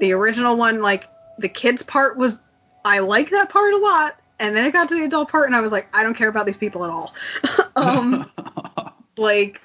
the 0.00 0.12
original 0.12 0.56
one, 0.56 0.80
like 0.82 1.06
the 1.38 1.48
kids 1.48 1.82
part 1.82 2.16
was, 2.16 2.40
I 2.84 3.00
like 3.00 3.30
that 3.30 3.50
part 3.50 3.74
a 3.74 3.76
lot, 3.76 4.19
and 4.40 4.56
then 4.56 4.64
it 4.64 4.72
got 4.72 4.88
to 4.88 4.94
the 4.94 5.04
adult 5.04 5.30
part, 5.30 5.46
and 5.46 5.54
I 5.54 5.60
was 5.60 5.70
like, 5.70 5.94
I 5.94 6.02
don't 6.02 6.14
care 6.14 6.28
about 6.28 6.46
these 6.46 6.56
people 6.56 6.82
at 6.84 6.90
all. 6.90 7.14
um, 7.76 8.28
like, 9.16 9.60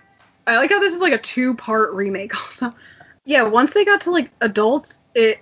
I 0.46 0.58
like 0.58 0.70
how 0.70 0.80
this 0.80 0.94
is 0.94 1.00
like 1.00 1.14
a 1.14 1.18
two 1.18 1.56
part 1.56 1.94
remake. 1.94 2.36
Also, 2.36 2.76
yeah, 3.24 3.42
once 3.42 3.74
they 3.74 3.86
got 3.86 4.02
to 4.02 4.12
like 4.12 4.30
adults, 4.42 5.00
it, 5.16 5.40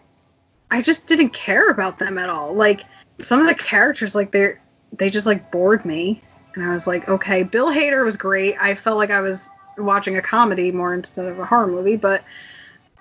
I 0.72 0.82
just 0.82 1.08
didn't 1.08 1.32
care 1.32 1.70
about 1.70 2.00
them 2.00 2.18
at 2.18 2.30
all. 2.30 2.54
Like 2.54 2.84
some 3.20 3.42
of 3.42 3.48
the 3.48 3.56
characters, 3.56 4.16
like 4.16 4.32
they're 4.32 4.62
they 4.94 5.10
just 5.10 5.26
like 5.26 5.52
bored 5.52 5.84
me, 5.84 6.22
and 6.54 6.64
I 6.64 6.74
was 6.74 6.86
like, 6.86 7.10
okay, 7.10 7.44
Bill 7.44 7.72
Hader 7.72 8.06
was 8.06 8.16
great. 8.16 8.56
I 8.62 8.76
felt 8.76 8.98
like 8.98 9.10
I 9.10 9.20
was 9.20 9.50
watching 9.80 10.16
a 10.18 10.22
comedy 10.22 10.72
more 10.72 10.94
instead 10.94 11.26
of 11.26 11.40
a 11.40 11.46
horror 11.46 11.68
movie, 11.68 11.98
but 11.98 12.24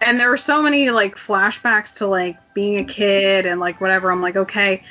and 0.01 0.19
there 0.19 0.31
were 0.31 0.39
so 0.39 0.63
many 0.63 0.91
like 0.91 1.17
flashbacks 1.17 1.95
to 1.97 2.07
like 2.07 2.39
being 2.55 2.79
a 2.79 2.85
kid 2.85 3.45
and 3.45 3.61
like 3.61 3.83
whatever. 3.83 4.11
I'm 4.11 4.23
like, 4.23 4.37
okay. 4.37 4.83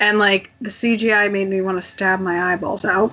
And 0.00 0.18
like 0.18 0.50
the 0.60 0.70
CGI 0.70 1.30
made 1.30 1.48
me 1.48 1.60
want 1.60 1.80
to 1.80 1.88
stab 1.88 2.20
my 2.20 2.52
eyeballs 2.52 2.84
out. 2.84 3.12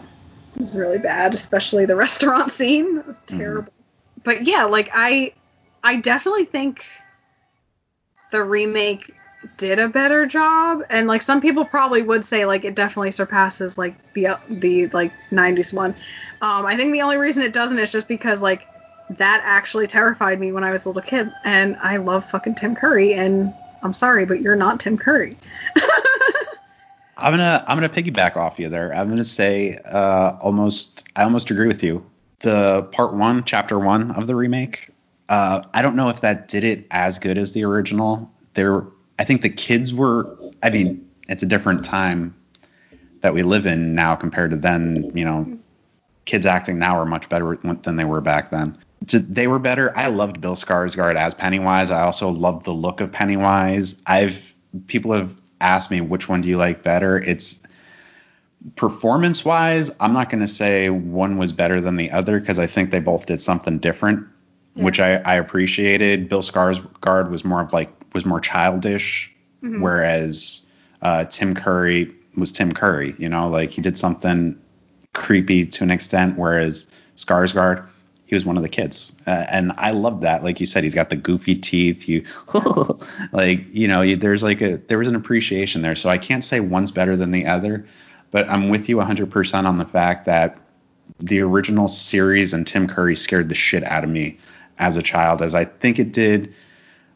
It 0.55 0.61
was 0.61 0.75
really 0.75 0.97
bad, 0.97 1.33
especially 1.33 1.85
the 1.85 1.95
restaurant 2.07 2.51
scene. 2.51 2.97
It 2.97 3.07
was 3.07 3.19
terrible. 3.27 3.71
But 4.23 4.43
yeah, 4.43 4.65
like 4.65 4.89
I 4.93 5.33
I 5.83 5.97
definitely 5.97 6.45
think 6.45 6.85
the 8.31 8.43
remake 8.43 9.11
did 9.57 9.77
a 9.77 9.87
better 9.87 10.25
job 10.25 10.81
and 10.89 11.07
like 11.07 11.21
some 11.21 11.39
people 11.39 11.63
probably 11.63 12.01
would 12.01 12.25
say 12.25 12.45
like 12.45 12.65
it 12.65 12.73
definitely 12.73 13.11
surpasses 13.11 13.77
like 13.77 13.95
the 14.15 14.27
the 14.49 14.87
like 14.87 15.13
90s 15.31 15.71
one 15.71 15.91
um 16.41 16.65
i 16.65 16.75
think 16.75 16.91
the 16.91 17.01
only 17.03 17.15
reason 17.15 17.43
it 17.43 17.53
doesn't 17.53 17.77
is 17.77 17.91
just 17.91 18.07
because 18.07 18.41
like 18.41 18.63
that 19.09 19.41
actually 19.43 19.87
terrified 19.87 20.39
me 20.39 20.51
when 20.51 20.63
I 20.63 20.71
was 20.71 20.85
a 20.85 20.89
little 20.89 21.01
kid. 21.01 21.31
And 21.43 21.77
I 21.81 21.97
love 21.97 22.29
fucking 22.29 22.55
Tim 22.55 22.75
Curry, 22.75 23.13
and 23.13 23.53
I'm 23.83 23.93
sorry, 23.93 24.25
but 24.25 24.41
you're 24.41 24.55
not 24.55 24.79
Tim 24.79 24.97
Curry. 24.97 25.37
I'm 27.17 27.31
gonna 27.31 27.63
I'm 27.67 27.77
gonna 27.77 27.89
piggyback 27.89 28.35
off 28.35 28.59
you 28.59 28.69
there. 28.69 28.93
I'm 28.93 29.09
gonna 29.09 29.23
say 29.23 29.77
uh, 29.85 30.37
almost 30.41 31.07
I 31.15 31.23
almost 31.23 31.49
agree 31.49 31.67
with 31.67 31.83
you. 31.83 32.05
The 32.39 32.83
part 32.91 33.13
one, 33.13 33.43
chapter 33.43 33.79
one 33.79 34.11
of 34.11 34.27
the 34.27 34.35
remake. 34.35 34.89
Uh, 35.29 35.63
I 35.73 35.81
don't 35.81 35.95
know 35.95 36.09
if 36.09 36.21
that 36.21 36.47
did 36.47 36.63
it 36.63 36.85
as 36.91 37.17
good 37.17 37.37
as 37.37 37.53
the 37.53 37.63
original. 37.63 38.29
There, 38.53 38.85
I 39.17 39.23
think 39.23 39.41
the 39.41 39.49
kids 39.49 39.93
were. 39.93 40.37
I 40.61 40.69
mean, 40.69 41.09
it's 41.29 41.41
a 41.41 41.45
different 41.45 41.83
time 41.83 42.35
that 43.21 43.33
we 43.33 43.43
live 43.43 43.65
in 43.65 43.95
now 43.95 44.15
compared 44.15 44.51
to 44.51 44.57
then. 44.57 45.11
You 45.15 45.23
know, 45.23 45.57
kids 46.25 46.45
acting 46.45 46.77
now 46.77 46.97
are 46.97 47.05
much 47.05 47.29
better 47.29 47.57
than 47.83 47.95
they 47.95 48.05
were 48.05 48.21
back 48.21 48.49
then. 48.49 48.77
So 49.07 49.19
they 49.19 49.47
were 49.47 49.59
better. 49.59 49.97
I 49.97 50.07
loved 50.07 50.41
Bill 50.41 50.55
Skarsgård 50.55 51.15
as 51.15 51.33
Pennywise. 51.33 51.91
I 51.91 52.01
also 52.01 52.29
loved 52.29 52.65
the 52.65 52.73
look 52.73 52.99
of 53.01 53.11
Pennywise. 53.11 53.95
I've 54.05 54.53
people 54.87 55.13
have 55.13 55.33
asked 55.61 55.91
me 55.91 56.01
which 56.01 56.27
one 56.29 56.41
do 56.41 56.49
you 56.49 56.57
like 56.57 56.83
better. 56.83 57.19
It's 57.19 57.61
performance 58.75 59.45
wise, 59.45 59.91
I'm 59.99 60.13
not 60.13 60.29
going 60.29 60.41
to 60.41 60.47
say 60.47 60.89
one 60.89 61.37
was 61.37 61.53
better 61.53 61.79
than 61.79 61.97
the 61.97 62.09
other 62.11 62.39
because 62.39 62.59
I 62.59 62.67
think 62.67 62.91
they 62.91 62.99
both 62.99 63.25
did 63.25 63.41
something 63.41 63.77
different, 63.77 64.25
yeah. 64.75 64.83
which 64.83 64.99
I, 64.99 65.17
I 65.17 65.35
appreciated. 65.35 66.27
Bill 66.27 66.41
Skarsgård 66.41 67.29
was 67.29 67.45
more 67.45 67.61
of 67.61 67.73
like 67.73 67.91
was 68.13 68.25
more 68.25 68.39
childish, 68.39 69.31
mm-hmm. 69.63 69.81
whereas 69.81 70.65
uh, 71.01 71.25
Tim 71.25 71.53
Curry 71.53 72.11
was 72.35 72.51
Tim 72.51 72.73
Curry. 72.73 73.13
You 73.17 73.29
know, 73.29 73.47
like 73.47 73.71
he 73.71 73.81
did 73.81 73.97
something 73.97 74.59
creepy 75.13 75.65
to 75.65 75.83
an 75.83 75.91
extent, 75.91 76.37
whereas 76.37 76.85
Skarsgård 77.15 77.87
he 78.27 78.35
was 78.35 78.45
one 78.45 78.57
of 78.57 78.63
the 78.63 78.69
kids, 78.69 79.11
uh, 79.27 79.45
and 79.49 79.71
I 79.77 79.91
love 79.91 80.21
that. 80.21 80.43
Like 80.43 80.59
you 80.59 80.65
said, 80.65 80.83
he's 80.83 80.95
got 80.95 81.09
the 81.09 81.15
goofy 81.15 81.55
teeth. 81.55 82.07
You 82.09 82.23
like, 83.31 83.65
you 83.69 83.87
know, 83.87 84.01
you, 84.01 84.15
there's 84.15 84.43
like 84.43 84.61
a 84.61 84.77
there 84.77 84.97
was 84.97 85.07
an 85.07 85.15
appreciation 85.15 85.81
there. 85.81 85.95
So 85.95 86.09
I 86.09 86.17
can't 86.17 86.43
say 86.43 86.59
one's 86.59 86.91
better 86.91 87.15
than 87.15 87.31
the 87.31 87.45
other, 87.45 87.85
but 88.31 88.49
I'm 88.49 88.69
with 88.69 88.89
you 88.89 88.97
100% 88.97 89.65
on 89.65 89.77
the 89.77 89.85
fact 89.85 90.25
that 90.25 90.57
the 91.19 91.39
original 91.39 91.87
series 91.87 92.53
and 92.53 92.65
Tim 92.65 92.87
Curry 92.87 93.15
scared 93.15 93.49
the 93.49 93.55
shit 93.55 93.83
out 93.83 94.03
of 94.03 94.09
me 94.09 94.37
as 94.79 94.97
a 94.97 95.03
child, 95.03 95.41
as 95.41 95.55
I 95.55 95.65
think 95.65 95.99
it 95.99 96.11
did 96.11 96.53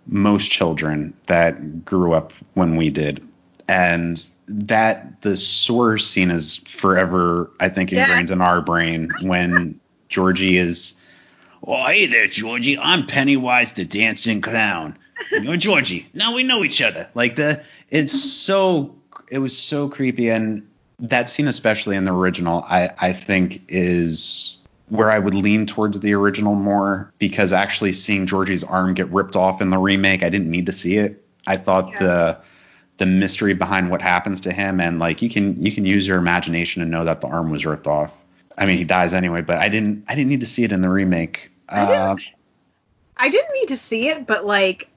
most 0.08 0.52
children 0.52 1.14
that 1.26 1.86
grew 1.86 2.14
up 2.14 2.34
when 2.54 2.76
we 2.76 2.90
did, 2.90 3.28
and 3.68 4.28
that 4.48 5.22
the 5.22 5.38
source 5.38 6.08
scene 6.08 6.32
is 6.32 6.58
forever, 6.58 7.52
I 7.60 7.70
think, 7.70 7.92
ingrained 7.92 8.30
yes. 8.30 8.36
in 8.36 8.42
our 8.42 8.62
brain 8.62 9.10
when 9.22 9.80
Georgie 10.08 10.58
is 10.58 10.99
Oh, 11.66 11.86
hey 11.88 12.06
there, 12.06 12.28
Georgie. 12.28 12.78
I'm 12.78 13.06
Pennywise 13.06 13.74
the 13.74 13.86
Dancing 13.86 14.42
Clown. 14.42 14.98
And 15.32 15.46
you're 15.46 15.58
Georgie. 15.58 16.08
Now 16.14 16.34
we 16.34 16.44
know 16.44 16.64
each 16.64 16.82
other. 16.82 17.10
Like 17.14 17.36
the, 17.36 17.62
it's 17.90 18.14
so, 18.14 18.96
it 19.30 19.40
was 19.40 19.58
so 19.58 19.90
creepy, 19.90 20.30
and 20.30 20.66
that 21.00 21.30
scene, 21.30 21.48
especially 21.48 21.96
in 21.96 22.06
the 22.06 22.14
original, 22.14 22.64
I 22.68 22.92
I 23.00 23.14
think 23.14 23.62
is 23.68 24.58
where 24.90 25.12
I 25.12 25.20
would 25.20 25.34
lean 25.34 25.66
towards 25.66 26.00
the 26.00 26.14
original 26.14 26.56
more 26.56 27.12
because 27.20 27.54
actually 27.54 27.94
seeing 27.94 28.26
Georgie's 28.26 28.64
arm 28.64 28.94
get 28.94 29.08
ripped 29.10 29.36
off 29.36 29.62
in 29.62 29.70
the 29.70 29.78
remake, 29.78 30.24
I 30.24 30.30
didn't 30.30 30.50
need 30.50 30.66
to 30.66 30.74
see 30.74 30.98
it. 30.98 31.24
I 31.48 31.58
thought 31.58 31.90
yeah. 31.92 32.00
the 32.00 32.38
the 32.98 33.06
mystery 33.06 33.54
behind 33.54 33.90
what 33.90 34.02
happens 34.02 34.42
to 34.42 34.52
him 34.52 34.82
and 34.82 35.00
like 35.00 35.22
you 35.22 35.30
can 35.30 35.62
you 35.64 35.72
can 35.72 35.86
use 35.86 36.06
your 36.06 36.18
imagination 36.18 36.82
and 36.82 36.92
know 36.92 37.06
that 37.06 37.22
the 37.22 37.28
arm 37.28 37.50
was 37.50 37.66
ripped 37.66 37.88
off. 37.88 38.12
I 38.60 38.66
mean, 38.66 38.78
he 38.78 38.84
dies 38.84 39.14
anyway, 39.14 39.42
but 39.42 39.58
I 39.58 39.70
didn't 39.70 40.04
I 40.08 40.16
didn't 40.16 40.30
need 40.30 40.42
to 40.42 40.46
see 40.46 40.64
it 40.64 40.72
in 40.72 40.82
the 40.82 40.90
remake. 40.90 41.52
I 41.70 41.86
didn't, 41.86 42.02
uh, 42.02 42.16
I 43.18 43.30
didn't 43.30 43.54
need 43.54 43.68
to 43.70 43.78
see 43.78 44.10
it, 44.10 44.28
but 44.28 44.46
like 44.46 44.90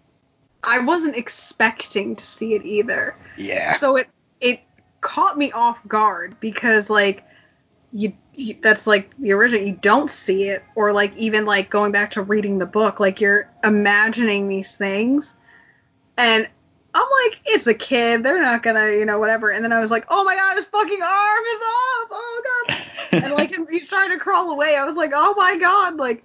I 0.65 0.79
wasn't 0.81 1.17
expecting 1.17 2.17
to 2.17 2.25
see 2.25 2.55
it 2.55 2.65
either. 2.65 3.17
Yeah. 3.39 3.75
So 3.75 3.97
it 3.97 4.09
it 4.41 4.61
caught 5.01 5.39
me 5.39 5.53
off 5.53 5.87
guard 5.87 6.37
because 6.41 6.91
like 6.91 7.25
you, 7.93 8.13
you, 8.35 8.57
that's 8.63 8.87
like 8.87 9.11
the 9.19 9.33
original 9.33 9.65
you 9.65 9.79
don't 9.81 10.11
see 10.11 10.49
it 10.49 10.65
or 10.75 10.93
like 10.93 11.17
even 11.17 11.45
like 11.45 11.71
going 11.71 11.93
back 11.93 12.11
to 12.13 12.23
reading 12.23 12.59
the 12.59 12.67
book 12.67 13.01
like 13.01 13.21
you're 13.21 13.51
imagining 13.65 14.49
these 14.49 14.77
things 14.77 15.37
and 16.17 16.49
I'm 16.95 17.09
like, 17.25 17.41
it's 17.47 17.67
a 17.67 17.75
kid. 17.75 18.23
They're 18.23 18.41
not 18.41 18.63
gonna, 18.63 18.91
you 18.91 19.07
know, 19.07 19.19
whatever. 19.19 19.51
And 19.51 19.65
then 19.65 19.73
I 19.73 19.81
was 19.81 19.91
like, 19.91 20.05
oh 20.09 20.25
my 20.25 20.37
god, 20.37 20.57
his 20.57 20.67
fucking 20.67 21.03
arm 21.03 21.45
is 21.45 21.61
off. 21.63 22.09
Oh 22.11 22.65
god. 22.69 22.82
And 23.13 23.33
like 23.33 23.55
he's 23.71 23.89
trying 23.89 24.11
to 24.11 24.19
crawl 24.19 24.51
away. 24.51 24.77
I 24.77 24.85
was 24.85 24.97
like, 24.97 25.13
oh 25.15 25.35
my 25.37 25.57
god. 25.57 25.97
Like 25.97 26.25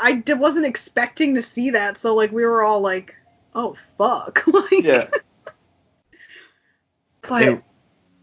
I 0.00 0.12
d- 0.12 0.34
wasn't 0.34 0.66
expecting 0.66 1.34
to 1.34 1.42
see 1.42 1.70
that. 1.70 1.98
So 1.98 2.14
like 2.14 2.32
we 2.32 2.44
were 2.44 2.62
all 2.62 2.80
like, 2.80 3.14
oh 3.54 3.76
fuck. 3.96 4.46
like, 4.46 4.72
yeah. 4.72 5.08
but 7.28 7.42
it, 7.42 7.62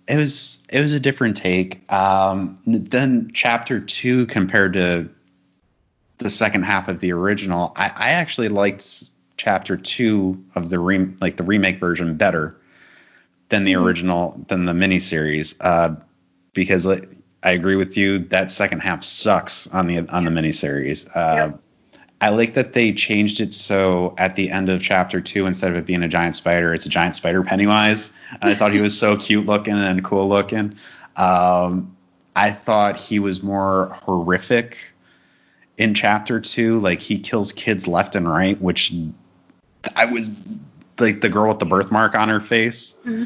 it, 0.07 0.17
was 0.17 0.61
it 0.69 0.81
was 0.81 0.93
a 0.93 0.99
different 0.99 1.37
take. 1.37 1.91
Um, 1.91 2.59
then 2.65 3.31
chapter 3.33 3.79
two 3.79 4.25
compared 4.27 4.73
to 4.73 5.09
the 6.17 6.29
second 6.29 6.63
half 6.63 6.87
of 6.87 6.99
the 6.99 7.11
original, 7.11 7.73
I, 7.75 7.91
I 7.95 8.09
actually 8.11 8.49
liked 8.49 9.11
chapter 9.37 9.75
two 9.75 10.43
of 10.55 10.69
the 10.69 10.77
re- 10.77 11.11
like 11.19 11.37
the 11.37 11.43
remake 11.43 11.79
version 11.79 12.15
better 12.15 12.59
than 13.49 13.63
the 13.63 13.73
mm-hmm. 13.73 13.83
original 13.83 14.45
than 14.47 14.65
the 14.65 14.73
miniseries 14.73 15.55
uh, 15.61 15.95
because 16.53 16.85
like, 16.85 17.07
I 17.43 17.51
agree 17.51 17.75
with 17.75 17.97
you 17.97 18.19
that 18.19 18.51
second 18.51 18.79
half 18.79 19.03
sucks 19.03 19.67
on 19.67 19.87
the 19.87 19.99
on 20.09 20.25
the 20.25 20.31
miniseries. 20.31 21.07
Uh, 21.15 21.51
yep. 21.51 21.59
I 22.21 22.29
like 22.29 22.53
that 22.53 22.73
they 22.73 22.93
changed 22.93 23.41
it 23.41 23.51
so 23.51 24.13
at 24.19 24.35
the 24.35 24.51
end 24.51 24.69
of 24.69 24.81
chapter 24.81 25.19
two, 25.19 25.47
instead 25.47 25.71
of 25.71 25.77
it 25.77 25.87
being 25.87 26.03
a 26.03 26.07
giant 26.07 26.35
spider, 26.35 26.71
it's 26.71 26.85
a 26.85 26.89
giant 26.89 27.15
spider 27.15 27.41
Pennywise. 27.41 28.13
I 28.43 28.53
thought 28.53 28.73
he 28.73 28.81
was 28.81 28.97
so 28.97 29.17
cute 29.17 29.47
looking 29.47 29.73
and 29.73 30.03
cool 30.03 30.29
looking. 30.29 30.75
Um, 31.15 31.95
I 32.35 32.51
thought 32.51 32.95
he 32.95 33.17
was 33.17 33.41
more 33.41 33.87
horrific 34.03 34.77
in 35.77 35.95
chapter 35.95 36.39
two. 36.39 36.77
Like 36.79 37.01
he 37.01 37.17
kills 37.17 37.51
kids 37.53 37.87
left 37.87 38.15
and 38.15 38.29
right, 38.29 38.61
which 38.61 38.93
I 39.95 40.05
was 40.05 40.31
like 40.99 41.21
the 41.21 41.29
girl 41.29 41.49
with 41.49 41.59
the 41.59 41.65
birthmark 41.65 42.13
on 42.13 42.29
her 42.29 42.39
face. 42.39 42.93
Mm-hmm. 43.03 43.23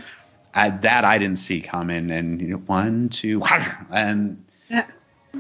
I, 0.56 0.70
that 0.70 1.04
I 1.04 1.18
didn't 1.18 1.38
see 1.38 1.62
coming. 1.62 2.10
And 2.10 2.42
you 2.42 2.48
know, 2.48 2.58
one, 2.58 3.10
two, 3.10 3.44
and 3.92 4.44
yeah. 4.70 4.86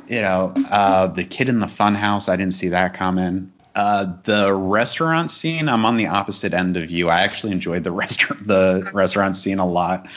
you 0.07 0.21
know, 0.21 0.53
uh, 0.69 1.07
the 1.07 1.23
kid 1.23 1.49
in 1.49 1.59
the 1.59 1.67
funhouse, 1.67 2.29
I 2.29 2.35
didn't 2.35 2.53
see 2.53 2.67
that 2.69 2.93
coming. 2.93 3.51
Uh, 3.75 4.13
the 4.23 4.53
restaurant 4.53 5.31
scene, 5.31 5.67
I'm 5.67 5.85
on 5.85 5.97
the 5.97 6.07
opposite 6.07 6.53
end 6.53 6.77
of 6.77 6.89
you. 6.89 7.09
I 7.09 7.21
actually 7.21 7.51
enjoyed 7.51 7.83
the 7.83 7.91
restaurant 8.03 8.47
the 8.47 8.89
restaurant 8.93 9.35
scene 9.35 9.59
a 9.59 9.65
lot. 9.65 10.07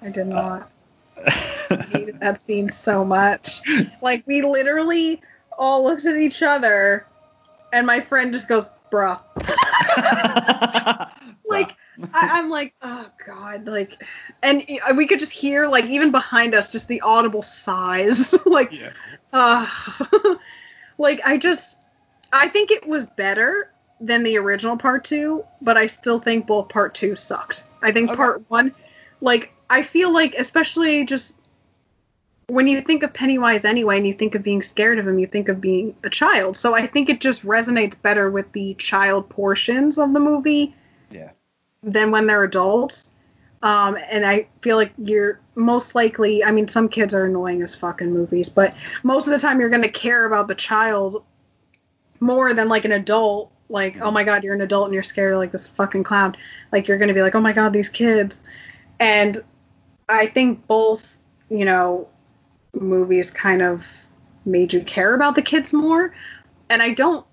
I 0.00 0.08
did 0.08 0.28
not. 0.28 0.70
Uh, 1.70 1.82
hated 1.84 2.20
that 2.20 2.38
scene 2.38 2.68
so 2.68 3.02
much. 3.02 3.62
Like 4.02 4.24
we 4.26 4.42
literally 4.42 5.22
all 5.56 5.82
looked 5.84 6.04
at 6.04 6.16
each 6.16 6.42
other, 6.42 7.06
and 7.72 7.86
my 7.86 7.98
friend 8.00 8.30
just 8.30 8.46
goes, 8.46 8.68
"Bruh." 8.90 9.20
like 11.46 11.76
I, 12.14 12.38
am 12.38 12.48
like, 12.48 12.74
oh 12.82 13.08
god, 13.26 13.66
like, 13.66 14.02
and 14.42 14.64
we 14.96 15.06
could 15.06 15.18
just 15.18 15.32
hear 15.32 15.68
like 15.68 15.86
even 15.86 16.10
behind 16.10 16.54
us 16.54 16.70
just 16.70 16.88
the 16.88 17.00
audible 17.02 17.42
sighs, 17.42 18.34
like, 18.46 18.72
yeah. 18.72 18.90
uh, 19.32 19.66
like 20.98 21.20
I 21.24 21.36
just, 21.36 21.78
I 22.32 22.48
think 22.48 22.70
it 22.70 22.86
was 22.86 23.06
better 23.10 23.72
than 24.00 24.22
the 24.22 24.36
original 24.38 24.76
part 24.76 25.04
two, 25.04 25.44
but 25.60 25.76
I 25.76 25.86
still 25.86 26.18
think 26.18 26.46
both 26.46 26.68
part 26.68 26.94
two 26.94 27.14
sucked. 27.14 27.64
I 27.82 27.92
think 27.92 28.10
okay. 28.10 28.16
part 28.16 28.42
one, 28.48 28.74
like, 29.20 29.54
I 29.70 29.82
feel 29.82 30.12
like 30.12 30.34
especially 30.34 31.04
just 31.04 31.36
when 32.48 32.66
you 32.66 32.80
think 32.80 33.02
of 33.02 33.14
Pennywise 33.14 33.64
anyway, 33.64 33.96
and 33.96 34.06
you 34.06 34.12
think 34.12 34.34
of 34.34 34.42
being 34.42 34.60
scared 34.60 34.98
of 34.98 35.06
him, 35.06 35.18
you 35.18 35.26
think 35.26 35.48
of 35.48 35.60
being 35.60 35.94
a 36.04 36.10
child. 36.10 36.56
So 36.56 36.74
I 36.74 36.86
think 36.86 37.08
it 37.08 37.20
just 37.20 37.44
resonates 37.46 38.00
better 38.00 38.30
with 38.30 38.50
the 38.52 38.74
child 38.74 39.28
portions 39.30 39.96
of 39.98 40.12
the 40.12 40.20
movie. 40.20 40.74
Than 41.82 42.10
when 42.10 42.26
they're 42.26 42.44
adults. 42.44 43.10
Um, 43.62 43.96
and 44.10 44.26
I 44.26 44.48
feel 44.60 44.76
like 44.76 44.92
you're 44.98 45.40
most 45.54 45.94
likely, 45.94 46.42
I 46.42 46.50
mean, 46.50 46.66
some 46.66 46.88
kids 46.88 47.14
are 47.14 47.24
annoying 47.24 47.62
as 47.62 47.76
fucking 47.76 48.12
movies, 48.12 48.48
but 48.48 48.74
most 49.04 49.26
of 49.26 49.32
the 49.32 49.38
time 49.38 49.60
you're 49.60 49.68
going 49.68 49.82
to 49.82 49.90
care 49.90 50.24
about 50.24 50.48
the 50.48 50.54
child 50.54 51.22
more 52.20 52.54
than 52.54 52.68
like 52.68 52.84
an 52.84 52.92
adult. 52.92 53.52
Like, 53.68 54.00
oh 54.00 54.10
my 54.10 54.24
god, 54.24 54.44
you're 54.44 54.54
an 54.54 54.60
adult 54.60 54.86
and 54.86 54.94
you're 54.94 55.02
scared 55.02 55.32
of 55.32 55.38
like 55.38 55.52
this 55.52 55.68
fucking 55.68 56.02
clown. 56.02 56.36
Like, 56.72 56.88
you're 56.88 56.98
going 56.98 57.08
to 57.08 57.14
be 57.14 57.22
like, 57.22 57.34
oh 57.34 57.40
my 57.40 57.52
god, 57.52 57.72
these 57.72 57.88
kids. 57.88 58.42
And 59.00 59.38
I 60.08 60.26
think 60.26 60.66
both, 60.66 61.16
you 61.48 61.64
know, 61.64 62.08
movies 62.74 63.30
kind 63.30 63.62
of 63.62 63.86
made 64.44 64.72
you 64.72 64.80
care 64.82 65.14
about 65.14 65.36
the 65.36 65.42
kids 65.42 65.72
more. 65.72 66.12
And 66.68 66.82
I 66.82 66.90
don't 66.94 67.24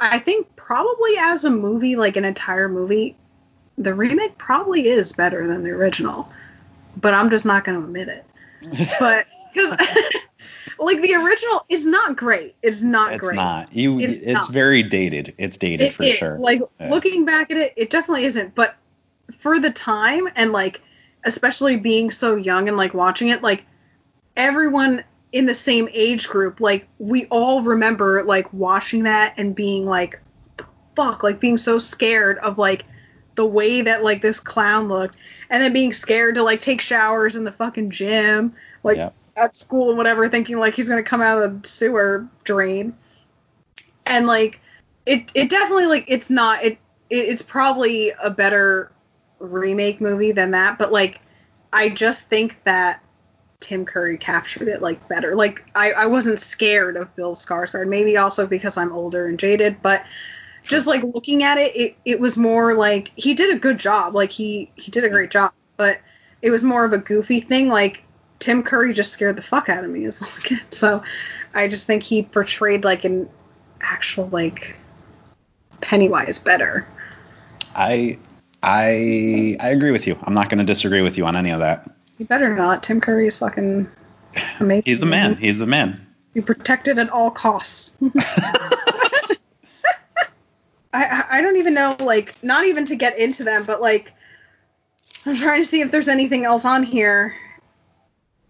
I 0.00 0.18
think 0.18 0.46
probably 0.56 1.12
as 1.18 1.44
a 1.44 1.50
movie, 1.50 1.94
like 1.94 2.16
an 2.16 2.24
entire 2.24 2.68
movie, 2.68 3.16
the 3.80 3.94
remake 3.94 4.36
probably 4.38 4.88
is 4.88 5.12
better 5.12 5.46
than 5.46 5.62
the 5.64 5.70
original. 5.70 6.30
But 7.00 7.14
I'm 7.14 7.30
just 7.30 7.46
not 7.46 7.64
going 7.64 7.78
to 7.78 7.84
admit 7.84 8.08
it. 8.08 8.24
but 9.00 9.26
cause, 9.54 9.76
like 10.78 11.00
the 11.00 11.14
original 11.14 11.64
is 11.68 11.86
not 11.86 12.16
great. 12.16 12.54
It's 12.62 12.82
not 12.82 13.06
great. 13.06 13.14
It's 13.16 13.26
great. 13.28 13.36
not. 13.36 13.72
You. 13.72 13.98
It's 14.00 14.18
It's, 14.18 14.32
not. 14.32 14.50
very 14.52 14.82
dated. 14.82 15.34
It's 15.38 15.56
dated 15.56 15.88
It 15.88 15.94
for 15.94 16.02
is. 16.04 16.14
sure. 16.14 16.38
Like 16.38 16.60
Yeah. 16.78 16.90
looking 16.90 17.24
back 17.24 17.50
at 17.50 17.56
it, 17.56 17.72
it 17.76 17.90
definitely 17.90 18.24
isn't. 18.24 18.54
But 18.54 18.76
for 19.36 19.58
the 19.58 19.70
time 19.70 20.28
and 20.36 20.52
like 20.52 20.82
especially 21.24 21.76
being 21.76 22.10
so 22.10 22.36
young 22.36 22.68
and 22.68 22.76
like 22.76 22.92
watching 22.94 23.28
it, 23.28 23.42
like 23.42 23.64
everyone 24.36 25.04
in 25.32 25.46
the 25.46 25.54
same 25.54 25.88
age 25.92 26.28
group, 26.28 26.60
like 26.60 26.86
we 26.98 27.26
all 27.26 27.62
remember 27.62 28.22
like 28.24 28.52
watching 28.52 29.04
that 29.04 29.32
and 29.36 29.54
being 29.54 29.86
like, 29.86 30.20
fuck, 30.96 31.22
like 31.22 31.40
being 31.40 31.56
so 31.56 31.78
scared 31.78 32.36
of 32.38 32.58
like 32.58 32.84
the 33.34 33.46
way 33.46 33.82
that 33.82 34.02
like 34.04 34.22
this 34.22 34.40
clown 34.40 34.88
looked, 34.88 35.18
and 35.50 35.62
then 35.62 35.72
being 35.72 35.92
scared 35.92 36.34
to 36.36 36.42
like 36.42 36.60
take 36.60 36.80
showers 36.80 37.36
in 37.36 37.44
the 37.44 37.52
fucking 37.52 37.90
gym, 37.90 38.54
like 38.82 38.96
Yep. 38.98 39.14
at 39.36 39.56
school 39.56 39.88
and 39.90 39.98
whatever, 39.98 40.28
thinking 40.28 40.58
like 40.58 40.74
he's 40.74 40.88
gonna 40.88 41.02
come 41.02 41.22
out 41.22 41.42
of 41.42 41.62
the 41.62 41.68
sewer 41.68 42.26
drain, 42.44 42.94
and 44.06 44.26
like 44.26 44.60
it 45.06 45.30
it 45.34 45.50
definitely 45.50 45.86
like 45.86 46.04
it's 46.08 46.30
not 46.30 46.62
it, 46.64 46.78
it 47.10 47.16
it's 47.16 47.42
probably 47.42 48.12
a 48.22 48.30
better 48.30 48.92
remake 49.38 50.00
movie 50.00 50.32
than 50.32 50.50
that, 50.52 50.78
but 50.78 50.92
like 50.92 51.20
I 51.72 51.88
just 51.88 52.24
think 52.28 52.62
that 52.64 53.02
Tim 53.60 53.84
Curry 53.84 54.16
captured 54.18 54.68
it 54.68 54.82
like 54.82 55.06
better. 55.08 55.34
Like 55.34 55.64
I, 55.74 55.92
I 55.92 56.06
wasn't 56.06 56.40
scared 56.40 56.96
of 56.96 57.14
Bill 57.16 57.34
Skarsgård, 57.34 57.88
maybe 57.88 58.16
also 58.16 58.46
because 58.46 58.76
I'm 58.76 58.92
older 58.92 59.26
and 59.26 59.38
jaded, 59.38 59.80
but 59.82 60.04
just 60.62 60.86
like 60.86 61.02
looking 61.02 61.42
at 61.42 61.58
it, 61.58 61.74
it, 61.76 61.96
it 62.04 62.20
was 62.20 62.36
more 62.36 62.74
like 62.74 63.10
he 63.16 63.34
did 63.34 63.54
a 63.54 63.58
good 63.58 63.78
job. 63.78 64.14
Like 64.14 64.30
he 64.30 64.70
he 64.76 64.90
did 64.90 65.04
a 65.04 65.08
great 65.08 65.30
job, 65.30 65.52
but 65.76 65.98
it 66.42 66.50
was 66.50 66.62
more 66.62 66.84
of 66.84 66.92
a 66.92 66.98
goofy 66.98 67.40
thing. 67.40 67.68
Like 67.68 68.04
Tim 68.38 68.62
Curry 68.62 68.92
just 68.92 69.12
scared 69.12 69.36
the 69.36 69.42
fuck 69.42 69.68
out 69.68 69.84
of 69.84 69.90
me 69.90 70.04
as 70.04 70.20
a 70.20 70.24
little 70.24 70.42
kid. 70.42 70.60
So 70.70 71.02
I 71.54 71.68
just 71.68 71.86
think 71.86 72.02
he 72.02 72.22
portrayed 72.22 72.84
like 72.84 73.04
an 73.04 73.28
actual 73.80 74.28
like 74.28 74.76
Pennywise 75.80 76.38
better. 76.38 76.86
I. 77.74 78.18
I. 78.62 79.56
I 79.60 79.68
agree 79.70 79.90
with 79.90 80.06
you. 80.06 80.18
I'm 80.24 80.34
not 80.34 80.50
going 80.50 80.58
to 80.58 80.64
disagree 80.64 81.02
with 81.02 81.16
you 81.16 81.24
on 81.24 81.36
any 81.36 81.50
of 81.50 81.60
that. 81.60 81.90
You 82.18 82.26
better 82.26 82.54
not. 82.54 82.82
Tim 82.82 83.00
Curry 83.00 83.26
is 83.26 83.36
fucking 83.36 83.88
amazing. 84.60 84.82
He's 84.86 85.00
the 85.00 85.06
man. 85.06 85.36
He's 85.36 85.58
the 85.58 85.66
man. 85.66 86.06
Be 86.34 86.40
protected 86.40 86.98
at 86.98 87.08
all 87.10 87.30
costs. 87.30 87.96
I- 90.92 91.24
I 91.30 91.40
don't 91.40 91.56
even 91.56 91.74
know 91.74 91.96
like 92.00 92.34
not 92.42 92.66
even 92.66 92.84
to 92.86 92.96
get 92.96 93.18
into 93.18 93.44
them, 93.44 93.64
but 93.64 93.80
like 93.80 94.12
I'm 95.26 95.36
trying 95.36 95.60
to 95.60 95.64
see 95.68 95.80
if 95.80 95.90
there's 95.90 96.08
anything 96.08 96.44
else 96.44 96.64
on 96.64 96.82
here 96.82 97.34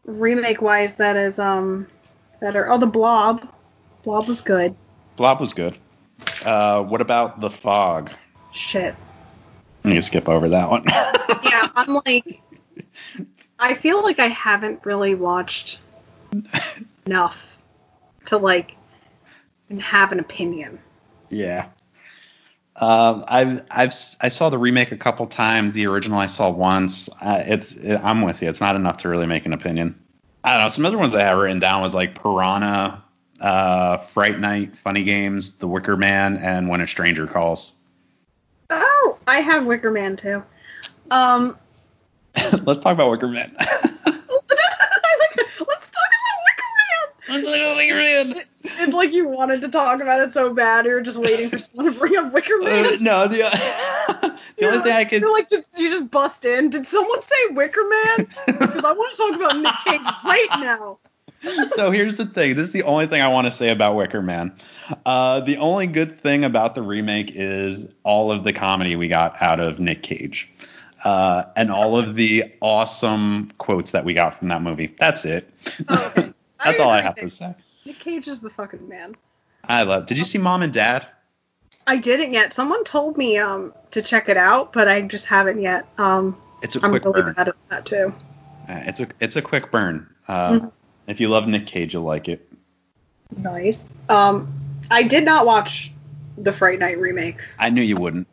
remake 0.07 0.63
wise 0.63 0.95
that 0.97 1.17
is 1.17 1.39
um 1.39 1.87
better. 2.41 2.71
Oh, 2.71 2.79
the 2.79 2.87
Blob. 2.87 3.47
Blob 4.03 4.27
was 4.27 4.41
good. 4.41 4.75
Blob 5.17 5.41
was 5.41 5.53
good. 5.53 5.79
Uh, 6.45 6.83
what 6.83 7.01
about 7.01 7.41
the 7.41 7.51
fog? 7.51 8.11
Shit. 8.53 8.95
I'm 9.85 9.91
gonna 9.91 10.03
skip 10.03 10.29
over 10.29 10.49
that 10.49 10.71
one. 10.71 10.85
Yeah, 11.45 11.69
I'm 11.75 12.01
like 12.07 12.41
I 13.59 13.75
feel 13.75 14.03
like 14.03 14.19
I 14.19 14.27
haven't 14.27 14.85
really 14.85 15.15
watched 15.15 15.81
enough 17.07 17.57
to 18.27 18.37
like 18.37 18.75
have 19.81 20.13
an 20.13 20.21
opinion. 20.21 20.79
Yeah. 21.29 21.69
Um, 22.81 23.25
I've 23.29 23.63
I've 23.71 23.95
I 24.21 24.29
saw 24.29 24.49
the 24.49 24.59
remake 24.59 24.91
a 24.91 24.97
couple 24.97 25.27
times. 25.27 25.75
The 25.75 25.87
original 25.87 26.19
I 26.19 26.27
saw 26.27 26.51
once. 26.51 27.11
Uh, 27.21 27.43
it's 27.47 27.75
it, 27.75 28.01
I'm 28.03 28.23
with 28.23 28.41
you. 28.41 28.49
It's 28.49 28.61
not 28.61 28.75
enough 28.75 28.97
to 28.99 29.09
really 29.09 29.27
make 29.27 29.45
an 29.45 29.53
opinion. 29.53 29.95
I 30.45 30.55
don't 30.55 30.65
know. 30.65 30.69
Some 30.69 30.87
other 30.87 30.97
ones 30.97 31.15
I 31.15 31.23
have 31.23 31.37
written 31.37 31.61
down 31.61 31.83
was 31.83 31.95
like 31.95 32.21
Piranha, 32.21 33.05
uh, 33.41 33.99
Fright 33.99 34.41
Night, 34.41 34.77
Funny 34.79 35.05
Games, 35.05 35.59
The 35.59 35.69
Wicker 35.69 35.99
Man, 35.99 36.39
and 36.39 36.71
When 36.71 36.81
a 36.81 36.87
Stranger 36.87 37.27
Calls. 37.27 37.73
Oh, 38.71 39.19
I 39.27 39.41
have 39.41 39.67
Wicker 39.67 39.91
Man 39.91 40.17
too. 40.17 40.43
Um 41.11 41.59
Let's 42.63 42.81
talk 42.81 42.93
about 42.93 43.11
Wicker 43.11 43.29
Man. 43.29 43.55
Let's 43.59 44.05
talk 44.07 44.07
about 44.07 44.23
Wicker 46.47 46.65
Let's 47.31 47.49
talk 47.49 47.57
about 47.57 47.77
Wicker. 47.77 48.45
It's 48.63 48.93
like 48.95 49.13
you 49.13 49.27
wanted 49.29 49.61
to 49.63 49.69
talk 49.69 50.03
about 50.03 50.21
it 50.21 50.33
so 50.33 50.53
bad, 50.53 50.85
you 50.85 50.93
were 50.93 51.01
just 51.01 51.19
waiting 51.19 51.49
for 51.49 51.59
someone 51.59 51.93
to 51.93 51.99
bring 51.99 52.17
up 52.17 52.33
Wicker 52.33 52.55
Uh, 52.61 52.65
Man. 52.65 53.03
no, 53.03 53.27
the 53.27 53.39
the 54.59 54.67
only 54.67 54.81
thing 54.83 54.93
I 54.93 55.05
could 55.05 55.23
You're 55.23 55.33
like, 55.33 55.49
did 55.49 55.65
you 55.77 55.89
just 55.91 56.11
bust 56.11 56.45
in? 56.45 56.69
Did 56.71 56.87
someone 56.87 57.23
say 57.23 57.47
Wicker 57.53 57.81
Man? 57.89 58.29
Because 58.47 58.85
I 58.85 58.93
want 58.93 59.17
to 59.17 59.17
talk 59.17 59.37
about 59.37 59.59
Nick 59.61 59.75
Cage 59.87 60.15
right 60.25 60.49
now. 60.61 60.99
so 61.69 61.91
here's 61.91 62.19
the 62.19 62.27
thing. 62.27 62.55
This 62.55 62.67
is 62.67 62.73
the 62.75 62.83
only 62.83 63.07
thing 63.07 63.23
I 63.23 63.29
want 63.29 63.47
to 63.47 63.51
say 63.51 63.71
about 63.71 63.97
Wicker 63.97 64.21
Man. 64.21 64.53
Uh, 65.07 65.41
the 65.41 65.57
only 65.57 65.87
good 65.87 66.19
thing 66.21 66.45
about 66.45 66.75
the 66.75 66.83
remake 66.83 67.33
is 67.35 67.87
all 68.03 68.31
of 68.31 68.45
the 68.45 68.53
comedy 68.53 68.95
we 68.95 69.09
got 69.09 69.41
out 69.41 69.59
of 69.59 69.81
Nick 69.81 70.03
Cage. 70.03 70.51
Uh, 71.05 71.45
and 71.57 71.71
all 71.71 71.97
of 71.97 72.15
the 72.17 72.45
awesome 72.61 73.51
quotes 73.57 73.93
that 73.93 74.05
we 74.05 74.13
got 74.13 74.39
from 74.39 74.49
that 74.49 74.61
movie. 74.61 74.95
That's 74.99 75.25
it. 75.25 75.49
Oh, 75.89 76.13
okay. 76.15 76.30
That's 76.65 76.81
all 76.81 76.91
I 76.91 77.01
have 77.01 77.15
to 77.17 77.29
say. 77.29 77.55
Nick 77.85 77.99
Cage 77.99 78.29
is 78.29 78.41
the 78.41 78.51
fucking 78.51 78.87
man. 78.89 79.17
I 79.65 79.83
love. 79.83 80.07
Did 80.07 80.19
you 80.19 80.25
see 80.25 80.39
Mom 80.39 80.63
and 80.63 80.73
Dad? 80.73 81.07
I 81.87 81.97
didn't 81.97 82.33
yet. 82.33 82.53
Someone 82.53 82.85
told 82.85 83.17
me 83.17 83.39
um 83.39 83.73
to 83.91 84.03
check 84.03 84.29
it 84.29 84.37
out, 84.37 84.73
but 84.73 84.89
I 84.89 85.03
just 85.03 85.27
haven't 85.27 85.61
yet. 85.61 85.87
Um, 85.99 86.37
It's 86.63 86.77
a 86.77 86.81
I'm 86.85 86.91
quick 86.91 87.05
really 87.05 87.23
burn. 87.23 87.35
bad 87.35 87.49
at 87.49 87.57
that 87.71 87.87
too. 87.87 88.13
Uh, 88.69 88.81
It's 88.87 89.01
a 89.01 89.09
it's 89.21 89.37
a 89.37 89.43
quick 89.43 89.71
burn. 89.71 90.09
Uh, 90.29 90.51
Mhm. 90.53 90.73
If 91.07 91.21
you 91.21 91.29
love 91.29 91.49
Nick 91.49 91.67
Cage, 91.67 91.93
you'll 91.95 92.05
like 92.05 92.29
it. 92.29 92.47
Nice. 93.37 93.93
Um, 94.09 94.53
I 94.91 95.03
did 95.03 95.25
not 95.25 95.47
watch 95.47 95.93
the 96.39 96.53
Fright 96.53 96.79
Night 96.79 96.99
remake. 96.99 97.39
I 97.59 97.71
knew 97.71 97.83
you 97.83 97.97
wouldn't. 97.97 98.27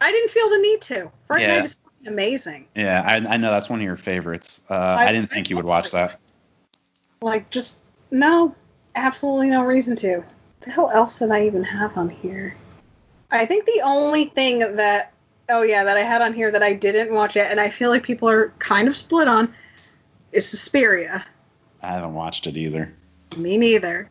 I 0.00 0.10
didn't 0.10 0.30
feel 0.30 0.48
the 0.50 0.58
need 0.58 0.80
to. 0.82 1.10
Fright 1.26 1.42
Yeah. 1.42 1.56
Night 1.56 1.64
is 1.66 1.78
amazing. 2.06 2.66
Yeah, 2.74 3.02
I, 3.06 3.16
I 3.34 3.36
know 3.36 3.50
that's 3.50 3.68
one 3.68 3.78
of 3.80 3.84
your 3.84 3.96
favorites. 3.96 4.60
Uh, 4.70 4.74
I, 4.74 5.06
I- 5.06 5.12
didn't 5.12 5.30
think 5.30 5.50
you 5.50 5.56
would 5.56 5.64
watch 5.64 5.90
that. 5.92 6.18
Like, 7.20 7.48
just 7.50 7.80
no, 8.10 8.54
absolutely 8.94 9.48
no 9.48 9.64
reason 9.64 9.96
to. 9.96 10.22
The 10.60 10.70
hell 10.70 10.90
else 10.90 11.18
did 11.18 11.30
I 11.30 11.46
even 11.46 11.64
have 11.64 11.96
on 11.96 12.08
here? 12.08 12.54
I 13.30 13.46
think 13.46 13.66
the 13.66 13.80
only 13.84 14.26
thing 14.26 14.58
that, 14.76 15.12
oh 15.48 15.62
yeah, 15.62 15.84
that 15.84 15.96
I 15.96 16.02
had 16.02 16.22
on 16.22 16.32
here 16.34 16.50
that 16.50 16.62
I 16.62 16.72
didn't 16.72 17.14
watch 17.14 17.36
yet, 17.36 17.50
and 17.50 17.60
I 17.60 17.70
feel 17.70 17.90
like 17.90 18.02
people 18.02 18.28
are 18.28 18.52
kind 18.58 18.88
of 18.88 18.96
split 18.96 19.28
on, 19.28 19.52
is 20.32 20.48
Suspiria. 20.48 21.24
I 21.82 21.92
haven't 21.92 22.14
watched 22.14 22.46
it 22.46 22.56
either. 22.56 22.92
Me 23.36 23.56
neither. 23.56 24.10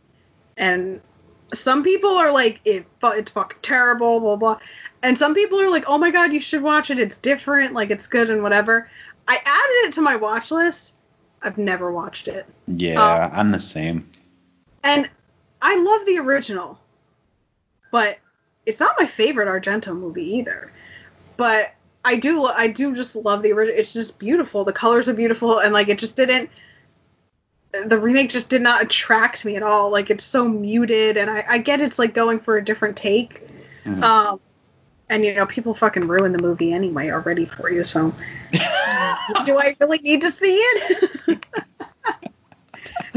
And 0.58 1.02
some 1.54 1.84
people 1.84 2.12
are 2.12 2.32
like, 2.32 2.60
it, 2.66 2.86
it's 3.04 3.32
fucking 3.32 3.60
terrible, 3.62 4.20
blah 4.20 4.36
blah. 4.36 4.60
And 5.04 5.18
some 5.18 5.36
people 5.36 5.62
are 5.62 5.70
like, 5.70 5.86
oh 5.88 5.98
my 5.98 6.10
god, 6.10 6.34
you 6.34 6.40
should 6.40 6.64
watch 6.64 6.90
it. 6.90 7.00
It's 7.00 7.18
different, 7.18 7.74
like 7.74 7.92
it's 7.92 8.08
good 8.08 8.30
and 8.30 8.42
whatever. 8.42 8.88
I 9.28 9.36
added 9.36 9.88
it 9.88 9.94
to 9.94 10.02
my 10.02 10.16
watch 10.16 10.52
list. 10.52 10.95
I've 11.46 11.60
never 11.60 11.92
watched 11.92 12.28
it. 12.28 12.48
Yeah, 12.68 13.30
I'm 13.32 13.52
the 13.52 13.60
same. 13.60 14.10
And 14.84 15.08
I 15.62 15.78
love 15.78 16.06
the 16.08 16.18
original, 16.18 16.80
but 17.92 18.18
it's 18.66 18.80
not 18.80 18.96
my 19.00 19.06
favorite 19.06 19.48
Argento 19.48 19.96
movie 19.96 20.26
either. 20.38 20.72
But 21.38 21.76
I 22.04 22.16
do, 22.16 22.46
I 22.46 22.68
do 22.68 22.96
just 22.96 23.16
love 23.16 23.44
the 23.44 23.52
original. 23.52 23.80
It's 23.80 23.94
just 23.94 24.18
beautiful. 24.18 24.66
The 24.66 24.74
colors 24.74 25.08
are 25.08 25.14
beautiful, 25.14 25.60
and 25.60 25.72
like 25.72 25.88
it 25.88 26.00
just 26.00 26.16
didn't. 26.16 26.50
The 27.86 28.00
remake 28.00 28.30
just 28.30 28.50
did 28.50 28.64
not 28.64 28.82
attract 28.82 29.46
me 29.46 29.56
at 29.56 29.62
all. 29.62 29.92
Like 29.92 30.10
it's 30.10 30.24
so 30.24 30.48
muted, 30.48 31.16
and 31.16 31.30
I, 31.30 31.46
I 31.48 31.58
get 31.60 31.80
it's 31.80 32.00
like 32.00 32.16
going 32.16 32.40
for 32.40 32.58
a 32.58 32.66
different 32.66 32.98
take. 32.98 33.48
Mhm. 33.86 34.02
Um, 34.02 34.40
and 35.10 35.24
you 35.24 35.34
know, 35.34 35.46
people 35.46 35.74
fucking 35.74 36.08
ruin 36.08 36.32
the 36.32 36.42
movie 36.42 36.74
anyway 36.74 37.10
already 37.10 37.46
for 37.46 37.70
you. 37.72 37.84
So, 37.84 38.14
do 39.46 39.58
I 39.58 39.76
really 39.80 40.00
need 40.00 40.22
to 40.22 40.32
see 40.32 40.56
it? 40.56 41.46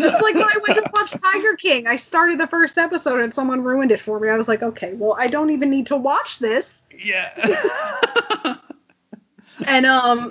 It's 0.00 0.22
like 0.22 0.34
when 0.36 0.44
I 0.44 0.58
went 0.66 0.76
to 0.76 0.90
watch 0.94 1.10
Tiger 1.10 1.56
King. 1.56 1.88
I 1.88 1.96
started 1.96 2.38
the 2.38 2.46
first 2.46 2.78
episode 2.78 3.20
and 3.20 3.34
someone 3.34 3.64
ruined 3.64 3.90
it 3.90 4.00
for 4.00 4.20
me. 4.20 4.28
I 4.28 4.36
was 4.36 4.46
like, 4.46 4.62
okay, 4.62 4.92
well, 4.94 5.16
I 5.18 5.26
don't 5.26 5.50
even 5.50 5.70
need 5.70 5.86
to 5.86 5.96
watch 5.96 6.38
this. 6.38 6.82
yeah. 6.96 7.34
And 9.66 9.86
um, 9.86 10.30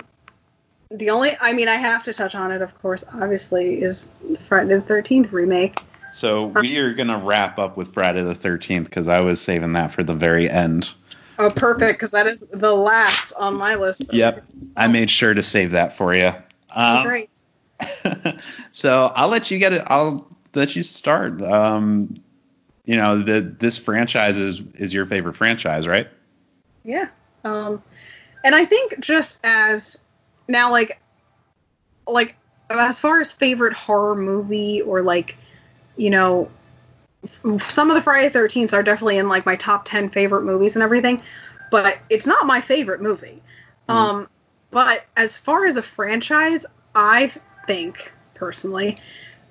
the 0.90 1.10
only, 1.10 1.36
I 1.40 1.52
mean, 1.52 1.68
I 1.68 1.74
have 1.74 2.02
to 2.04 2.14
touch 2.14 2.34
on 2.34 2.50
it, 2.50 2.62
of 2.62 2.74
course. 2.80 3.04
Obviously, 3.12 3.82
is 3.82 4.08
Friday 4.46 4.74
the 4.74 4.80
Thirteenth 4.80 5.32
remake. 5.32 5.80
so 6.12 6.46
we 6.46 6.78
are 6.78 6.94
gonna 6.94 7.18
wrap 7.18 7.58
up 7.58 7.76
with 7.76 7.92
Friday 7.92 8.22
the 8.22 8.34
Thirteenth 8.34 8.88
because 8.88 9.06
I 9.06 9.20
was 9.20 9.40
saving 9.40 9.74
that 9.74 9.92
for 9.92 10.02
the 10.02 10.14
very 10.14 10.48
end. 10.48 10.92
Oh, 11.38 11.50
perfect, 11.50 11.98
because 11.98 12.10
that 12.10 12.26
is 12.26 12.44
the 12.52 12.72
last 12.74 13.32
on 13.34 13.54
my 13.54 13.76
list. 13.76 14.12
Yep, 14.12 14.44
I 14.76 14.88
made 14.88 15.08
sure 15.08 15.34
to 15.34 15.42
save 15.42 15.70
that 15.70 15.96
for 15.96 16.14
you. 16.14 16.32
Oh, 16.74 16.96
Um, 16.96 17.06
great. 17.06 17.30
so 18.72 19.12
I'll 19.14 19.28
let 19.28 19.50
you 19.50 19.58
get 19.58 19.72
it. 19.72 19.82
I'll 19.86 20.26
let 20.54 20.74
you 20.74 20.82
start. 20.82 21.40
Um, 21.42 22.12
you 22.86 22.96
know, 22.96 23.22
the 23.22 23.40
this 23.40 23.78
franchise 23.78 24.36
is 24.36 24.62
is 24.74 24.92
your 24.92 25.06
favorite 25.06 25.36
franchise, 25.36 25.86
right? 25.86 26.08
Yeah. 26.84 27.08
Um, 27.44 27.82
and 28.44 28.54
I 28.54 28.64
think 28.64 28.98
just 28.98 29.38
as 29.44 29.98
now, 30.48 30.70
like, 30.72 31.00
like 32.08 32.34
as 32.70 32.98
far 32.98 33.20
as 33.20 33.32
favorite 33.32 33.74
horror 33.74 34.16
movie 34.16 34.82
or 34.82 35.02
like 35.02 35.36
you 35.96 36.10
know, 36.10 36.50
some 37.68 37.90
of 37.90 37.96
the 37.96 38.02
Friday 38.02 38.28
Thirteenth 38.28 38.72
are 38.74 38.82
definitely 38.82 39.18
in 39.18 39.28
like 39.28 39.44
my 39.44 39.56
top 39.56 39.84
ten 39.84 40.08
favorite 40.08 40.42
movies 40.42 40.76
and 40.76 40.82
everything, 40.82 41.22
but 41.70 41.98
it's 42.10 42.26
not 42.26 42.46
my 42.46 42.60
favorite 42.60 43.00
movie. 43.00 43.42
Um, 43.88 44.28
but 44.70 45.06
as 45.16 45.38
far 45.38 45.64
as 45.64 45.76
a 45.76 45.82
franchise, 45.82 46.66
I 46.94 47.32
think 47.66 48.12
personally, 48.34 48.98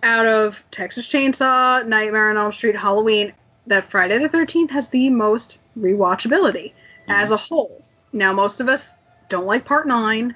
out 0.04 0.26
of 0.26 0.64
Texas 0.72 1.08
Chainsaw, 1.08 1.86
Nightmare 1.86 2.30
on 2.30 2.38
Elm 2.38 2.52
Street, 2.52 2.76
Halloween, 2.76 3.34
that 3.66 3.84
Friday 3.84 4.18
the 4.20 4.30
Thirteenth 4.30 4.72
has 4.72 4.90
the 4.90 5.10
most 5.10 5.60
rewatchability 5.78 6.74
as 7.10 7.32
a 7.32 7.38
whole. 7.38 7.84
Now, 8.14 8.32
most 8.32 8.60
of 8.60 8.70
us 8.70 8.96
don't 9.30 9.46
like 9.46 9.66
Part 9.66 9.88
Nine, 9.88 10.36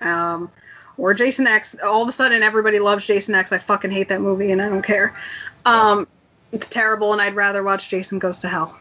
um, 0.00 0.50
or 0.98 1.14
Jason 1.14 1.46
X. 1.46 1.76
All 1.82 2.02
of 2.02 2.08
a 2.08 2.12
sudden, 2.12 2.42
everybody 2.42 2.78
loves 2.78 3.06
Jason 3.06 3.34
X. 3.34 3.52
I 3.52 3.58
fucking 3.58 3.90
hate 3.90 4.08
that 4.08 4.20
movie, 4.20 4.52
and 4.52 4.60
I 4.60 4.68
don't 4.68 4.82
care. 4.82 5.16
Um, 5.64 6.06
it's 6.52 6.68
terrible, 6.68 7.12
and 7.12 7.20
I'd 7.20 7.34
rather 7.34 7.62
watch 7.62 7.88
Jason 7.88 8.18
Goes 8.18 8.38
to 8.40 8.48
Hell. 8.48 8.78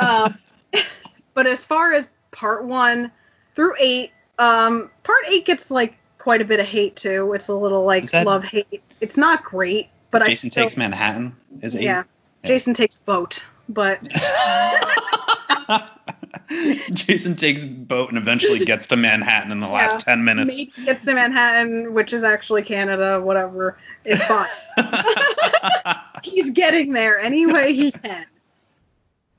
Um, 0.00 0.36
but 1.34 1.46
as 1.46 1.64
far 1.64 1.92
as 1.92 2.10
Part 2.32 2.64
One 2.64 3.10
through 3.54 3.74
eight, 3.80 4.12
um, 4.38 4.90
Part 5.04 5.20
Eight 5.28 5.46
gets 5.46 5.70
like 5.70 5.96
quite 6.18 6.40
a 6.42 6.44
bit 6.44 6.60
of 6.60 6.66
hate 6.66 6.96
too. 6.96 7.32
It's 7.32 7.48
a 7.48 7.54
little 7.54 7.84
like 7.84 8.10
that- 8.10 8.26
love 8.26 8.44
hate. 8.44 8.82
It's 9.00 9.16
not 9.16 9.44
great, 9.44 9.88
but 10.10 10.22
I 10.22 10.26
Jason 10.28 10.50
still, 10.50 10.64
Takes 10.64 10.76
Manhattan 10.76 11.34
is 11.62 11.76
eight. 11.76 11.82
yeah. 11.82 12.02
Jason 12.44 12.74
takes 12.74 12.96
boat, 12.96 13.44
but 13.68 14.00
Jason 16.92 17.34
takes 17.36 17.64
boat 17.64 18.08
and 18.08 18.18
eventually 18.18 18.64
gets 18.64 18.86
to 18.88 18.96
Manhattan 18.96 19.52
in 19.52 19.60
the 19.60 19.68
last 19.68 20.00
ten 20.00 20.24
minutes. 20.24 20.56
maybe 20.56 20.72
gets 20.84 21.04
to 21.04 21.14
Manhattan, 21.14 21.94
which 21.94 22.12
is 22.12 22.24
actually 22.24 22.62
Canada. 22.62 23.20
Whatever, 23.20 23.78
it's 24.04 24.24
fine. 24.24 24.48
He's 26.22 26.50
getting 26.50 26.92
there 26.92 27.18
any 27.18 27.46
way 27.46 27.72
he 27.72 27.92
can. 27.92 28.26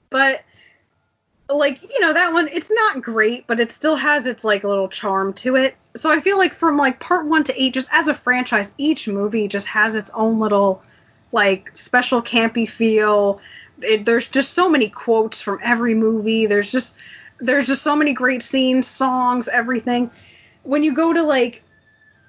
But 0.10 0.44
like 1.50 1.82
you 1.82 2.00
know 2.00 2.14
that 2.14 2.34
one, 2.34 2.48
it's 2.50 2.72
not 2.72 3.02
great, 3.02 3.48
but 3.48 3.60
it 3.60 3.72
still 3.72 3.96
has 3.96 4.26
its 4.26 4.44
like 4.44 4.64
little 4.64 4.90
charm 4.90 5.34
to 5.34 5.56
it. 5.56 5.76
So 5.96 6.12
I 6.12 6.20
feel 6.20 6.38
like 6.38 6.54
from 6.54 6.78
like 6.78 7.00
part 7.00 7.26
one 7.26 7.44
to 7.46 7.62
eight, 7.62 7.74
just 7.74 7.90
as 7.92 8.08
a 8.08 8.14
franchise, 8.14 8.72
each 8.78 9.08
movie 9.08 9.48
just 9.48 9.68
has 9.68 9.96
its 9.96 10.12
own 10.14 10.40
little 10.40 10.84
like 11.32 11.76
special 11.76 12.22
campy 12.22 12.68
feel. 12.68 13.42
It, 13.82 14.06
there's 14.06 14.28
just 14.28 14.54
so 14.54 14.70
many 14.70 14.90
quotes 14.90 15.42
from 15.42 15.60
every 15.64 15.94
movie. 15.96 16.46
There's 16.46 16.72
just 16.72 16.96
there's 17.40 17.68
just 17.68 17.84
so 17.84 17.96
many 17.96 18.14
great 18.14 18.44
scenes, 18.44 18.88
songs, 18.88 19.48
everything. 19.48 20.12
When 20.64 20.84
you 20.84 20.94
go 20.94 21.14
to 21.14 21.24
like, 21.24 21.64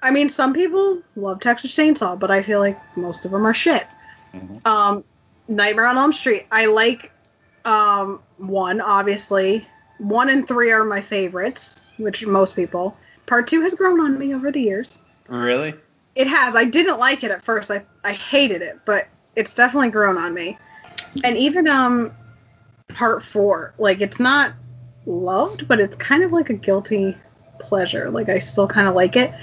I 0.01 0.11
mean, 0.11 0.29
some 0.29 0.53
people 0.53 1.01
love 1.15 1.39
Texas 1.41 1.75
Chainsaw, 1.75 2.17
but 2.17 2.31
I 2.31 2.41
feel 2.41 2.59
like 2.59 2.79
most 2.97 3.25
of 3.25 3.31
them 3.31 3.45
are 3.45 3.53
shit. 3.53 3.87
Mhm. 4.33 4.65
Um, 4.65 5.03
Nightmare 5.47 5.87
on 5.87 5.97
Elm 5.97 6.13
Street. 6.13 6.47
I 6.51 6.65
like 6.65 7.11
um, 7.65 8.21
one, 8.37 8.79
obviously. 8.81 9.67
One 9.97 10.29
and 10.29 10.47
three 10.47 10.71
are 10.71 10.83
my 10.83 11.01
favorites, 11.01 11.83
which 11.97 12.25
most 12.25 12.55
people. 12.55 12.97
Part 13.27 13.47
two 13.47 13.61
has 13.61 13.75
grown 13.75 13.99
on 13.99 14.17
me 14.17 14.33
over 14.33 14.51
the 14.51 14.61
years. 14.61 15.01
Really? 15.29 15.73
It 16.15 16.27
has. 16.27 16.55
I 16.55 16.63
didn't 16.65 16.99
like 16.99 17.23
it 17.23 17.31
at 17.31 17.43
first. 17.43 17.69
I 17.69 17.85
I 18.03 18.13
hated 18.13 18.61
it, 18.61 18.79
but 18.85 19.07
it's 19.35 19.53
definitely 19.53 19.89
grown 19.89 20.17
on 20.17 20.33
me. 20.33 20.57
And 21.23 21.37
even 21.37 21.67
um 21.67 22.11
part 22.89 23.23
4, 23.23 23.73
like 23.77 24.01
it's 24.01 24.19
not 24.19 24.53
loved, 25.05 25.67
but 25.67 25.79
it's 25.79 25.95
kind 25.97 26.23
of 26.23 26.31
like 26.31 26.49
a 26.49 26.53
guilty 26.53 27.15
pleasure. 27.59 28.09
Like 28.09 28.29
I 28.29 28.37
still 28.39 28.67
kind 28.67 28.87
of 28.87 28.95
like 28.95 29.15
it. 29.15 29.33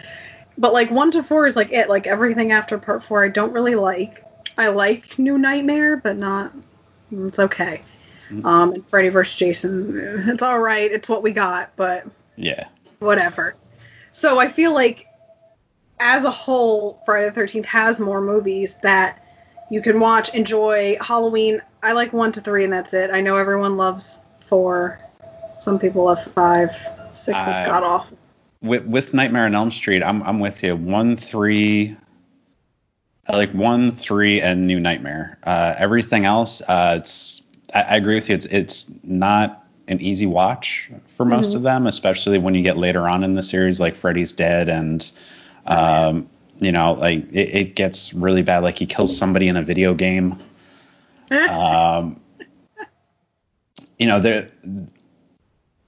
But 0.57 0.73
like 0.73 0.91
1 0.91 1.13
to 1.13 1.23
4 1.23 1.47
is 1.47 1.57
like 1.57 1.73
it. 1.73 1.89
Like 1.89 2.07
everything 2.07 2.53
after 2.53 2.79
part 2.79 3.03
4 3.03 3.25
I 3.25 3.29
don't 3.29 3.53
really 3.53 3.75
like. 3.75 4.25
I 4.57 4.69
like 4.69 5.19
New 5.19 5.39
Nightmare, 5.39 5.97
but 5.99 6.17
not 6.17 6.53
it's 7.11 7.39
okay. 7.39 7.83
Mhm. 8.31 8.45
Um 8.45 8.73
and 8.73 8.87
Freddy 8.89 9.09
vs. 9.09 9.37
Jason, 9.37 10.29
it's 10.29 10.43
all 10.43 10.61
right. 10.61 10.91
It's 10.91 11.09
what 11.09 11.23
we 11.23 11.33
got, 11.33 11.71
but 11.77 12.07
Yeah. 12.37 12.65
whatever. 12.99 13.55
So 14.13 14.39
I 14.39 14.49
feel 14.49 14.73
like 14.73 15.07
as 16.01 16.25
a 16.25 16.31
whole, 16.31 16.99
Friday 17.05 17.29
the 17.29 17.41
13th 17.41 17.67
has 17.67 17.99
more 18.01 18.21
movies 18.21 18.77
that 18.83 19.23
you 19.71 19.83
can 19.83 20.01
watch, 20.01 20.35
enjoy. 20.35 20.97
Halloween, 21.01 21.61
I 21.83 21.93
like 21.93 22.13
one 22.13 22.33
to 22.33 22.41
three, 22.41 22.65
and 22.65 22.73
that's 22.73 22.95
it. 22.95 23.11
I 23.11 23.21
know 23.21 23.37
everyone 23.37 23.77
loves 23.77 24.21
four. 24.41 24.99
Some 25.59 25.79
people 25.79 26.05
love 26.05 26.23
five. 26.33 26.71
Six 27.13 27.43
is 27.43 27.49
I- 27.49 27.67
god 27.67 27.83
awful. 27.83 28.19
With 28.61 28.85
with 28.87 29.15
Nightmare 29.15 29.45
on 29.45 29.55
Elm 29.55 29.71
Street, 29.71 30.03
I'm 30.03 30.21
I'm 30.25 30.41
with 30.41 30.65
you. 30.65 30.75
One, 30.75 31.17
three, 31.17 31.97
I 33.29 33.37
like 33.37 33.53
one, 33.53 33.93
three, 33.93 34.41
and 34.41 34.67
New 34.67 34.81
Nightmare. 34.81 35.39
Uh, 35.45 35.75
everything 35.79 36.25
else, 36.25 36.61
uh, 36.63 36.97
it's 36.99 37.43
I, 37.73 37.83
I 37.83 37.97
agree 37.97 38.17
with 38.17 38.29
you. 38.29 38.35
It's 38.35 38.47
it's 38.47 38.91
not 39.05 39.65
an 39.87 40.01
easy 40.01 40.27
watch 40.27 40.91
for 41.07 41.25
most 41.25 41.53
Mhm. 41.53 41.57
of 41.57 41.63
them, 41.63 41.87
especially 41.87 42.39
when 42.39 42.55
you 42.55 42.63
get 42.63 42.77
later 42.79 43.09
on 43.09 43.23
in 43.23 43.35
the 43.35 43.43
series, 43.45 43.81
like 43.81 43.95
Freddy's 43.95 44.33
dead, 44.33 44.69
and 44.69 45.13
um, 45.67 46.29
you 46.59 46.73
know, 46.73 46.93
like 46.95 47.31
it, 47.33 47.55
it 47.55 47.77
gets 47.77 48.13
really 48.15 48.43
bad. 48.43 48.63
Like 48.63 48.79
he 48.79 48.87
kills 48.87 49.17
somebody 49.17 49.49
in 49.49 49.57
a 49.57 49.63
video 49.63 49.95
game. 49.95 50.41
um, 51.51 52.21
you 53.99 54.07
know, 54.07 54.21
there 54.21 54.49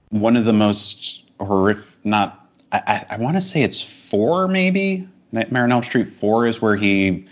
one 0.09 0.35
of 0.35 0.45
the 0.45 0.53
most 0.53 1.23
horrific. 1.39 1.85
Not, 2.03 2.49
I, 2.71 2.81
I, 2.87 3.05
I 3.11 3.17
want 3.17 3.37
to 3.37 3.41
say 3.41 3.63
it's 3.63 3.81
four, 3.81 4.47
maybe 4.47 5.07
Nightmare 5.31 5.63
on 5.63 5.71
Elm 5.71 5.83
Street. 5.83 6.07
Four 6.07 6.45
is 6.45 6.61
where 6.61 6.75
he, 6.75 7.25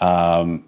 um, 0.00 0.64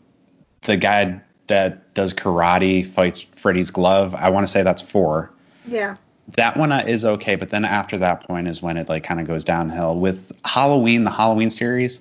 the 0.63 0.77
guy 0.77 1.21
that 1.47 1.95
does 1.95 2.13
karate 2.13 2.87
fights 2.87 3.21
Freddy's 3.21 3.71
glove. 3.71 4.15
I 4.15 4.29
want 4.29 4.47
to 4.47 4.53
say 4.53 4.63
that's 4.63 4.83
four. 4.83 5.33
yeah. 5.67 5.97
That 6.37 6.57
one 6.57 6.73
uh, 6.73 6.85
is 6.87 7.05
okay, 7.05 7.37
but 7.37 7.51
then 7.51 7.65
after 7.65 7.97
that 7.99 8.27
point 8.27 8.49
is 8.49 8.63
when 8.63 8.77
it 8.77 8.89
like 8.89 9.03
kind 9.03 9.21
of 9.21 9.27
goes 9.27 9.45
downhill. 9.45 9.97
With 9.97 10.31
Halloween, 10.45 11.05
the 11.05 11.11
Halloween 11.11 11.51
series, 11.51 12.01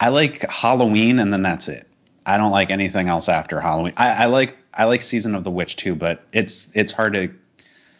I 0.00 0.08
like 0.08 0.42
Halloween, 0.50 1.18
and 1.18 1.32
then 1.32 1.42
that's 1.42 1.68
it. 1.68 1.88
I 2.26 2.36
don't 2.36 2.50
like 2.50 2.70
anything 2.70 3.08
else 3.08 3.28
after 3.28 3.60
Halloween. 3.60 3.94
I, 3.96 4.24
I 4.24 4.26
like 4.26 4.56
I 4.74 4.84
like 4.84 5.00
Season 5.00 5.34
of 5.34 5.44
the 5.44 5.50
Witch 5.50 5.76
too, 5.76 5.94
but 5.94 6.24
it's 6.32 6.68
it's 6.74 6.92
hard 6.92 7.14
to. 7.14 7.32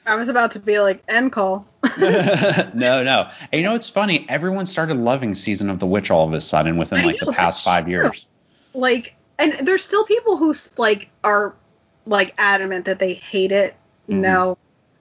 I 0.04 0.14
was 0.14 0.28
about 0.28 0.50
to 0.52 0.60
be 0.60 0.78
like, 0.78 1.02
end 1.08 1.32
call. 1.32 1.66
no, 1.98 3.02
no. 3.02 3.28
And 3.50 3.60
you 3.60 3.62
know 3.62 3.74
it's 3.74 3.88
funny? 3.88 4.24
Everyone 4.28 4.64
started 4.66 4.98
loving 4.98 5.34
Season 5.34 5.68
of 5.68 5.80
the 5.80 5.86
Witch 5.86 6.10
all 6.10 6.26
of 6.28 6.32
a 6.32 6.40
sudden 6.40 6.76
within 6.76 7.04
like 7.04 7.20
know, 7.20 7.26
the 7.26 7.32
past 7.32 7.64
five 7.64 7.84
true. 7.84 7.92
years. 7.92 8.26
like 8.74 9.16
and 9.38 9.54
there's 9.66 9.82
still 9.82 10.04
people 10.04 10.36
who 10.36 10.54
like 10.76 11.08
are 11.24 11.54
like 12.04 12.34
adamant 12.38 12.84
that 12.84 12.98
they 12.98 13.14
hate 13.14 13.50
it 13.52 13.74
Mhm. 14.08 14.18
no 14.20 14.58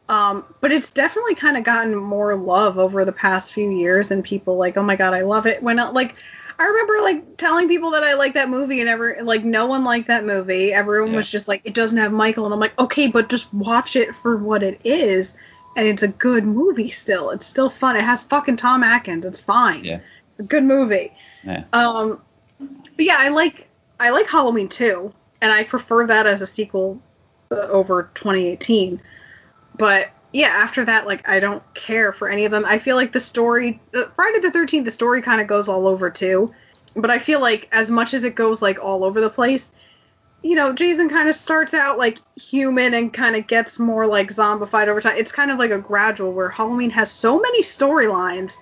um 0.09 0.45
but 0.61 0.71
it's 0.71 0.91
definitely 0.91 1.33
kind 1.35 1.57
of 1.57 1.63
gotten 1.63 1.95
more 1.95 2.35
love 2.35 2.77
over 2.77 3.03
the 3.05 3.11
past 3.11 3.53
few 3.53 3.71
years 3.71 4.11
and 4.11 4.23
people 4.23 4.55
like 4.55 4.77
oh 4.77 4.83
my 4.83 4.95
god 4.95 5.13
i 5.13 5.21
love 5.21 5.47
it. 5.47 5.61
When 5.63 5.79
I, 5.79 5.89
like 5.89 6.15
i 6.59 6.63
remember 6.63 6.93
like 7.01 7.37
telling 7.37 7.67
people 7.67 7.89
that 7.91 8.03
i 8.03 8.13
like 8.13 8.33
that 8.35 8.49
movie 8.49 8.79
and 8.81 8.87
ever 8.89 9.17
like 9.23 9.43
no 9.43 9.65
one 9.65 9.83
liked 9.83 10.07
that 10.07 10.23
movie. 10.23 10.71
Everyone 10.73 11.11
Yeah. 11.11 11.17
was 11.17 11.29
just 11.29 11.47
like 11.47 11.61
it 11.65 11.73
doesn't 11.73 11.97
have 11.97 12.11
michael. 12.11 12.45
And 12.45 12.53
i'm 12.53 12.59
like 12.59 12.77
okay 12.79 13.07
but 13.07 13.29
just 13.29 13.51
watch 13.53 13.95
it 13.95 14.15
for 14.15 14.37
what 14.37 14.61
it 14.63 14.79
is. 14.83 15.35
And 15.77 15.87
it's 15.87 16.03
a 16.03 16.07
good 16.07 16.45
movie 16.45 16.89
still. 16.89 17.31
It's 17.31 17.45
still 17.45 17.69
fun. 17.69 17.97
It 17.97 18.03
has 18.03 18.21
fucking 18.21 18.55
tom 18.57 18.81
atkins. 18.83 19.25
It's 19.25 19.39
fine. 19.41 19.83
Yeah. 19.83 19.99
it's 20.37 20.45
a 20.45 20.47
good 20.47 20.63
movie. 20.63 21.11
Yeah. 21.43 21.65
um, 21.73 22.21
but 22.59 23.05
yeah, 23.05 23.17
I 23.19 23.27
like 23.29 23.67
I 23.99 24.11
like 24.11 24.27
Halloween 24.27 24.69
too, 24.69 25.13
and 25.41 25.51
I 25.51 25.63
prefer 25.63 26.07
that 26.07 26.27
as 26.27 26.41
a 26.41 26.45
sequel 26.47 27.01
uh, 27.51 27.55
over 27.67 28.09
2018. 28.15 29.01
But 29.77 30.09
yeah, 30.33 30.47
after 30.47 30.83
that, 30.85 31.07
like 31.07 31.27
I 31.27 31.39
don't 31.39 31.63
care 31.73 32.11
for 32.11 32.29
any 32.29 32.45
of 32.45 32.51
them. 32.51 32.65
I 32.65 32.77
feel 32.77 32.95
like 32.95 33.11
the 33.11 33.19
story, 33.19 33.79
uh, 33.93 34.05
Friday 34.15 34.39
the 34.39 34.49
13th, 34.49 34.85
the 34.85 34.91
story 34.91 35.21
kind 35.21 35.41
of 35.41 35.47
goes 35.47 35.69
all 35.69 35.87
over 35.87 36.09
too. 36.09 36.53
But 36.95 37.09
I 37.09 37.19
feel 37.19 37.39
like 37.39 37.67
as 37.71 37.89
much 37.89 38.13
as 38.13 38.23
it 38.23 38.35
goes 38.35 38.61
like 38.61 38.77
all 38.81 39.03
over 39.03 39.19
the 39.21 39.29
place, 39.29 39.71
you 40.43 40.55
know, 40.55 40.73
Jason 40.73 41.09
kind 41.09 41.27
of 41.27 41.35
starts 41.35 41.73
out 41.73 41.97
like 41.97 42.19
human 42.39 42.93
and 42.93 43.13
kind 43.13 43.35
of 43.35 43.47
gets 43.47 43.79
more 43.79 44.05
like 44.05 44.29
zombified 44.29 44.87
over 44.87 45.01
time. 45.01 45.17
It's 45.17 45.31
kind 45.31 45.51
of 45.51 45.57
like 45.57 45.71
a 45.71 45.79
gradual 45.79 46.33
where 46.33 46.49
Halloween 46.49 46.89
has 46.91 47.11
so 47.11 47.39
many 47.39 47.61
storylines 47.61 48.57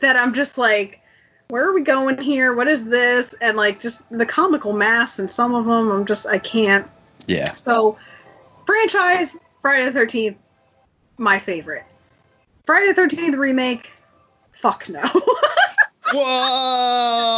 that 0.00 0.14
I'm 0.14 0.32
just 0.32 0.58
like, 0.58 1.00
where 1.48 1.66
are 1.66 1.72
we 1.72 1.80
going 1.80 2.18
here? 2.18 2.54
What 2.54 2.68
is 2.68 2.84
this? 2.84 3.34
And 3.40 3.56
like 3.56 3.80
just 3.80 4.02
the 4.10 4.26
comical 4.26 4.72
mass 4.72 5.18
and 5.18 5.30
some 5.30 5.54
of 5.54 5.64
them, 5.64 5.90
I'm 5.90 6.06
just 6.06 6.26
I 6.26 6.38
can't. 6.38 6.86
Yeah. 7.26 7.52
So, 7.52 7.98
franchise 8.66 9.36
Friday 9.68 9.90
the 9.90 10.00
13th, 10.00 10.36
my 11.18 11.38
favorite. 11.38 11.84
Friday 12.64 12.90
the 12.90 13.02
13th 13.02 13.36
remake, 13.36 13.90
fuck 14.52 14.88
no. 14.88 15.02
Whoa! 16.14 17.28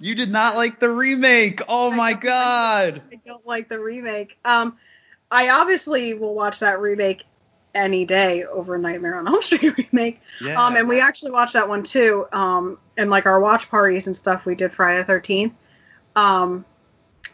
you 0.00 0.16
did 0.16 0.32
not 0.32 0.56
like 0.56 0.80
the 0.80 0.90
remake. 0.90 1.62
Oh 1.68 1.92
my 1.92 2.12
god. 2.12 3.02
I 3.12 3.20
don't 3.24 3.46
like 3.46 3.68
the 3.68 3.78
remake. 3.78 4.36
Um, 4.44 4.76
I 5.30 5.50
obviously 5.50 6.12
will 6.14 6.34
watch 6.34 6.58
that 6.58 6.80
remake 6.80 7.22
any 7.76 8.04
day 8.04 8.42
over 8.42 8.76
Nightmare 8.76 9.14
on 9.14 9.28
Elm 9.28 9.42
Street 9.44 9.78
remake. 9.78 10.20
Yeah. 10.40 10.60
Um, 10.60 10.74
and 10.74 10.88
we 10.88 11.00
actually 11.00 11.30
watched 11.30 11.52
that 11.52 11.68
one 11.68 11.84
too. 11.84 12.26
Um, 12.32 12.80
and 12.96 13.10
like 13.10 13.26
our 13.26 13.38
watch 13.38 13.70
parties 13.70 14.08
and 14.08 14.16
stuff 14.16 14.44
we 14.44 14.56
did 14.56 14.72
Friday 14.72 15.00
the 15.04 15.12
13th. 15.12 15.52
Um, 16.16 16.64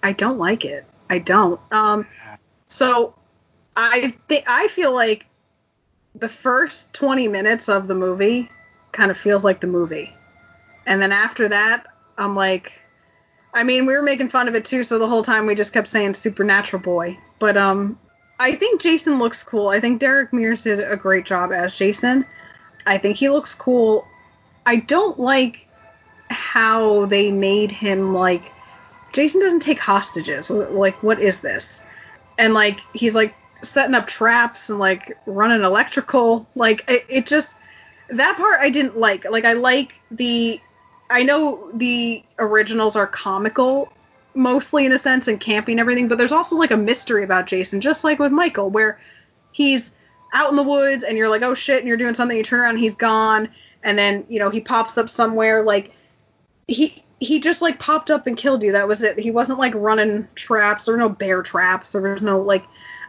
I 0.03 0.13
don't 0.13 0.37
like 0.37 0.67
it. 0.67 0.85
I 1.09 1.21
don't. 1.21 1.59
Um, 1.73 2.07
so 2.67 3.15
I 3.81 4.15
I 4.47 4.69
feel 4.69 4.93
like 4.93 5.25
the 6.15 6.29
first 6.29 6.93
20 6.93 7.29
minutes 7.29 7.69
of 7.69 7.89
the 7.89 7.95
movie 7.95 8.51
kind 8.93 9.11
of 9.11 9.17
feels 9.17 9.45
like 9.45 9.61
the 9.61 9.67
movie. 9.67 10.15
And 10.87 11.01
then 11.01 11.13
after 11.13 11.49
that, 11.49 11.87
I'm 12.19 12.37
like 12.37 12.73
I 13.53 13.65
mean, 13.65 13.85
we 13.85 13.95
were 13.95 14.03
making 14.03 14.29
fun 14.29 14.47
of 14.47 14.55
it 14.55 14.65
too, 14.65 14.85
so 14.85 14.99
the 14.99 15.09
whole 15.09 15.25
time 15.25 15.45
we 15.45 15.57
just 15.57 15.73
kept 15.73 15.89
saying 15.89 16.15
supernatural 16.15 16.83
boy. 16.83 17.19
But 17.39 17.57
um 17.57 17.99
I 18.39 18.55
think 18.55 18.81
Jason 18.81 19.19
looks 19.19 19.43
cool. 19.43 19.69
I 19.69 19.81
think 19.81 20.01
Derek 20.01 20.33
Mears 20.33 20.63
did 20.65 20.81
a 20.81 20.97
great 20.97 21.25
job 21.25 21.53
as 21.53 21.77
Jason. 21.77 22.25
I 22.87 22.99
think 22.99 23.17
he 23.17 23.31
looks 23.31 23.55
cool. 23.55 24.07
I 24.67 24.77
don't 24.77 25.19
like 25.19 25.67
how 26.31 27.07
they 27.07 27.31
made 27.31 27.71
him 27.71 28.15
like 28.15 28.53
Jason 29.13 29.41
doesn't 29.41 29.61
take 29.61 29.79
hostages. 29.79 30.51
Like 30.51 31.03
what 31.03 31.19
is 31.19 31.41
this? 31.41 31.81
And 32.39 32.53
like 32.53 32.81
he's 32.93 33.15
like 33.15 33.35
setting 33.63 33.95
up 33.95 34.07
traps 34.07 34.71
and 34.71 34.79
like 34.79 35.17
running 35.27 35.63
electrical. 35.63 36.49
Like 36.55 36.89
it, 36.91 37.05
it 37.09 37.27
just 37.27 37.57
that 38.09 38.37
part 38.37 38.61
I 38.61 38.71
didn't 38.71 38.97
like. 38.97 39.29
Like 39.31 39.45
I 39.45 39.53
like 39.53 39.95
the 40.11 40.61
I 41.11 41.23
know 41.23 41.71
the 41.75 42.23
originals 42.39 42.97
are 42.97 43.07
comical 43.07 43.93
mostly 44.35 44.87
in 44.87 44.93
a 44.93 44.99
sense 44.99 45.27
and 45.29 45.41
campy 45.41 45.71
and 45.71 45.81
everything, 45.81 46.09
but 46.09 46.19
there's 46.19 46.33
also 46.33 46.57
like 46.57 46.71
a 46.71 46.77
mystery 46.77 47.25
about 47.25 47.47
Jason, 47.47 47.81
just 47.81 48.05
like 48.05 48.19
with 48.19 48.33
Michael, 48.33 48.71
where 48.71 49.01
he's 49.53 49.93
out 50.33 50.51
in 50.51 50.57
the 50.57 50.63
woods 50.63 51.03
and 51.03 51.19
you're 51.19 51.29
like, 51.29 51.43
oh 51.43 51.55
shit, 51.55 51.81
and 51.81 51.89
you're 51.89 51.97
doing 51.97 52.15
something, 52.15 52.37
you 52.37 52.45
turn 52.45 52.61
around, 52.61 52.77
he's 52.79 52.95
gone, 52.95 53.49
and 53.83 53.99
then 53.99 54.25
you 54.29 54.39
know 54.39 54.51
he 54.51 54.61
pops 54.61 54.97
up 54.99 55.09
somewhere. 55.09 55.63
Like 55.63 55.93
he 56.69 57.03
he 57.21 57.41
just 57.41 57.61
like 57.61 57.79
popped 57.79 58.11
up 58.11 58.27
and 58.27 58.37
killed 58.37 58.63
you. 58.63 58.73
That 58.73 58.89
was 58.89 59.03
it. 59.03 59.19
He 59.19 59.31
wasn't 59.31 59.59
like 59.59 59.75
running 59.75 60.29
traps. 60.35 60.87
Were 60.87 60.97
no 60.97 61.09
bear 61.09 61.43
traps. 61.43 61.91
There 61.91 62.01
was 62.01 62.23
no 62.23 62.41
like. 62.41 62.65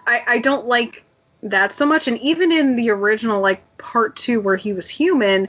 I 0.07 0.23
I 0.27 0.38
don't 0.39 0.67
like 0.67 1.03
that 1.43 1.71
so 1.71 1.85
much. 1.85 2.07
And 2.07 2.17
even 2.19 2.51
in 2.51 2.75
the 2.75 2.89
original 2.89 3.41
like 3.41 3.63
part 3.77 4.15
two 4.15 4.39
where 4.39 4.57
he 4.57 4.73
was 4.73 4.89
human, 4.89 5.47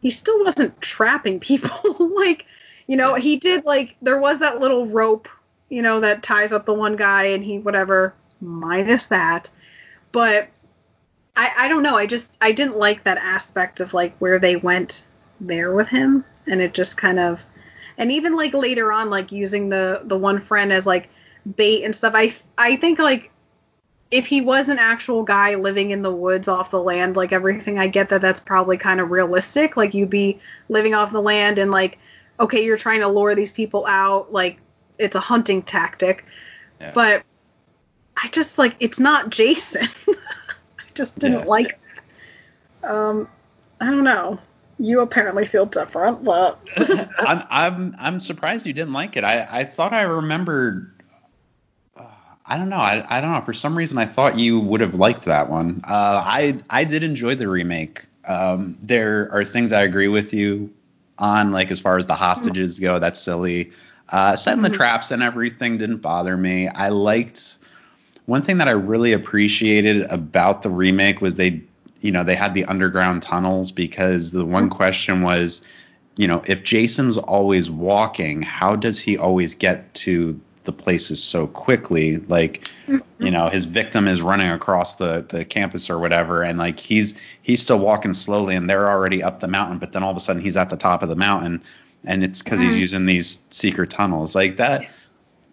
he 0.00 0.10
still 0.10 0.42
wasn't 0.44 0.80
trapping 0.80 1.40
people. 1.40 2.12
like 2.16 2.46
you 2.86 2.96
know 2.96 3.14
he 3.14 3.36
did 3.36 3.64
like 3.64 3.96
there 4.02 4.18
was 4.18 4.40
that 4.40 4.60
little 4.60 4.86
rope 4.86 5.28
you 5.68 5.80
know 5.80 6.00
that 6.00 6.24
ties 6.24 6.52
up 6.52 6.66
the 6.66 6.74
one 6.74 6.96
guy 6.96 7.24
and 7.24 7.44
he 7.44 7.58
whatever 7.58 8.12
minus 8.40 9.06
that 9.06 9.48
but 10.12 10.48
I, 11.36 11.52
I 11.56 11.68
don't 11.68 11.82
know. 11.82 11.96
I 11.96 12.06
just 12.06 12.36
I 12.40 12.52
didn't 12.52 12.76
like 12.76 13.04
that 13.04 13.18
aspect 13.18 13.80
of 13.80 13.94
like 13.94 14.16
where 14.18 14.38
they 14.38 14.56
went 14.56 15.06
there 15.40 15.72
with 15.72 15.88
him, 15.88 16.24
and 16.46 16.60
it 16.60 16.74
just 16.74 16.96
kind 16.96 17.18
of, 17.18 17.44
and 17.96 18.10
even 18.12 18.36
like 18.36 18.52
later 18.52 18.92
on, 18.92 19.10
like 19.10 19.32
using 19.32 19.68
the 19.68 20.02
the 20.04 20.18
one 20.18 20.40
friend 20.40 20.72
as 20.72 20.86
like 20.86 21.08
bait 21.56 21.84
and 21.84 21.94
stuff. 21.94 22.12
I 22.14 22.34
I 22.58 22.76
think 22.76 22.98
like 22.98 23.30
if 24.10 24.26
he 24.26 24.40
was 24.40 24.68
an 24.68 24.78
actual 24.78 25.22
guy 25.22 25.54
living 25.54 25.92
in 25.92 26.02
the 26.02 26.10
woods 26.10 26.48
off 26.48 26.70
the 26.70 26.82
land, 26.82 27.16
like 27.16 27.32
everything, 27.32 27.78
I 27.78 27.86
get 27.86 28.08
that 28.08 28.20
that's 28.20 28.40
probably 28.40 28.76
kind 28.76 29.00
of 29.00 29.10
realistic. 29.10 29.76
Like 29.76 29.94
you'd 29.94 30.10
be 30.10 30.38
living 30.68 30.94
off 30.94 31.12
the 31.12 31.22
land 31.22 31.58
and 31.58 31.70
like 31.70 31.98
okay, 32.40 32.64
you're 32.64 32.78
trying 32.78 33.00
to 33.00 33.08
lure 33.08 33.34
these 33.34 33.50
people 33.50 33.86
out, 33.86 34.32
like 34.32 34.58
it's 34.98 35.14
a 35.14 35.20
hunting 35.20 35.62
tactic, 35.62 36.24
yeah. 36.80 36.90
but 36.94 37.22
I 38.22 38.28
just 38.28 38.58
like 38.58 38.74
it's 38.80 38.98
not 38.98 39.30
Jason. 39.30 39.86
I 40.08 40.92
just 40.94 41.18
didn't 41.18 41.40
yeah. 41.40 41.44
like 41.44 41.78
Um, 42.82 43.28
I 43.80 43.86
don't 43.86 44.04
know. 44.04 44.38
You 44.78 45.00
apparently 45.00 45.46
feel 45.46 45.66
different, 45.66 46.24
but 46.24 46.58
I'm 47.18 47.44
I'm 47.50 47.96
I'm 47.98 48.20
surprised 48.20 48.66
you 48.66 48.72
didn't 48.72 48.94
like 48.94 49.16
it. 49.16 49.24
I 49.24 49.46
I 49.50 49.64
thought 49.64 49.92
I 49.92 50.02
remembered. 50.02 50.99
I 52.50 52.56
don't 52.56 52.68
know. 52.68 52.76
I, 52.76 53.06
I 53.08 53.20
don't 53.20 53.32
know. 53.32 53.40
For 53.42 53.52
some 53.52 53.78
reason, 53.78 53.96
I 53.98 54.06
thought 54.06 54.36
you 54.36 54.58
would 54.58 54.80
have 54.80 54.96
liked 54.96 55.24
that 55.24 55.48
one. 55.48 55.80
Uh, 55.84 56.20
I 56.24 56.58
I 56.68 56.82
did 56.82 57.04
enjoy 57.04 57.36
the 57.36 57.48
remake. 57.48 58.06
Um, 58.26 58.76
there 58.82 59.30
are 59.32 59.44
things 59.44 59.72
I 59.72 59.82
agree 59.82 60.08
with 60.08 60.34
you 60.34 60.68
on, 61.18 61.52
like 61.52 61.70
as 61.70 61.78
far 61.78 61.96
as 61.96 62.06
the 62.06 62.16
hostages 62.16 62.80
go. 62.80 62.98
That's 62.98 63.20
silly. 63.20 63.70
Uh, 64.08 64.34
setting 64.34 64.62
the 64.62 64.68
mm-hmm. 64.68 64.76
traps 64.76 65.12
and 65.12 65.22
everything 65.22 65.78
didn't 65.78 65.98
bother 65.98 66.36
me. 66.36 66.66
I 66.68 66.88
liked 66.88 67.58
one 68.26 68.42
thing 68.42 68.58
that 68.58 68.66
I 68.68 68.72
really 68.72 69.12
appreciated 69.12 70.02
about 70.10 70.62
the 70.62 70.70
remake 70.70 71.20
was 71.20 71.36
they, 71.36 71.60
you 72.00 72.10
know, 72.10 72.24
they 72.24 72.34
had 72.34 72.54
the 72.54 72.64
underground 72.64 73.22
tunnels 73.22 73.70
because 73.70 74.32
the 74.32 74.44
one 74.44 74.68
question 74.68 75.22
was, 75.22 75.62
you 76.16 76.26
know, 76.26 76.42
if 76.46 76.64
Jason's 76.64 77.16
always 77.18 77.70
walking, 77.70 78.42
how 78.42 78.74
does 78.74 78.98
he 78.98 79.16
always 79.16 79.54
get 79.54 79.94
to 79.94 80.40
the 80.64 80.72
places 80.72 81.22
so 81.22 81.46
quickly? 81.46 82.18
Like, 82.28 82.68
mm-hmm. 82.86 83.24
you 83.24 83.30
know, 83.30 83.48
his 83.48 83.64
victim 83.64 84.06
is 84.06 84.22
running 84.22 84.50
across 84.50 84.96
the 84.96 85.26
the 85.28 85.44
campus 85.44 85.90
or 85.90 85.98
whatever, 85.98 86.42
and 86.42 86.58
like 86.58 86.78
he's 86.78 87.18
he's 87.42 87.60
still 87.60 87.78
walking 87.78 88.14
slowly, 88.14 88.54
and 88.54 88.68
they're 88.68 88.88
already 88.88 89.22
up 89.22 89.40
the 89.40 89.48
mountain, 89.48 89.78
but 89.78 89.92
then 89.92 90.02
all 90.02 90.10
of 90.10 90.16
a 90.16 90.20
sudden 90.20 90.42
he's 90.42 90.56
at 90.56 90.70
the 90.70 90.76
top 90.76 91.02
of 91.02 91.08
the 91.08 91.16
mountain, 91.16 91.62
and 92.04 92.22
it's 92.22 92.42
because 92.42 92.60
mm-hmm. 92.60 92.70
he's 92.70 92.80
using 92.80 93.06
these 93.06 93.38
secret 93.50 93.90
tunnels 93.90 94.34
like 94.34 94.56
that 94.56 94.86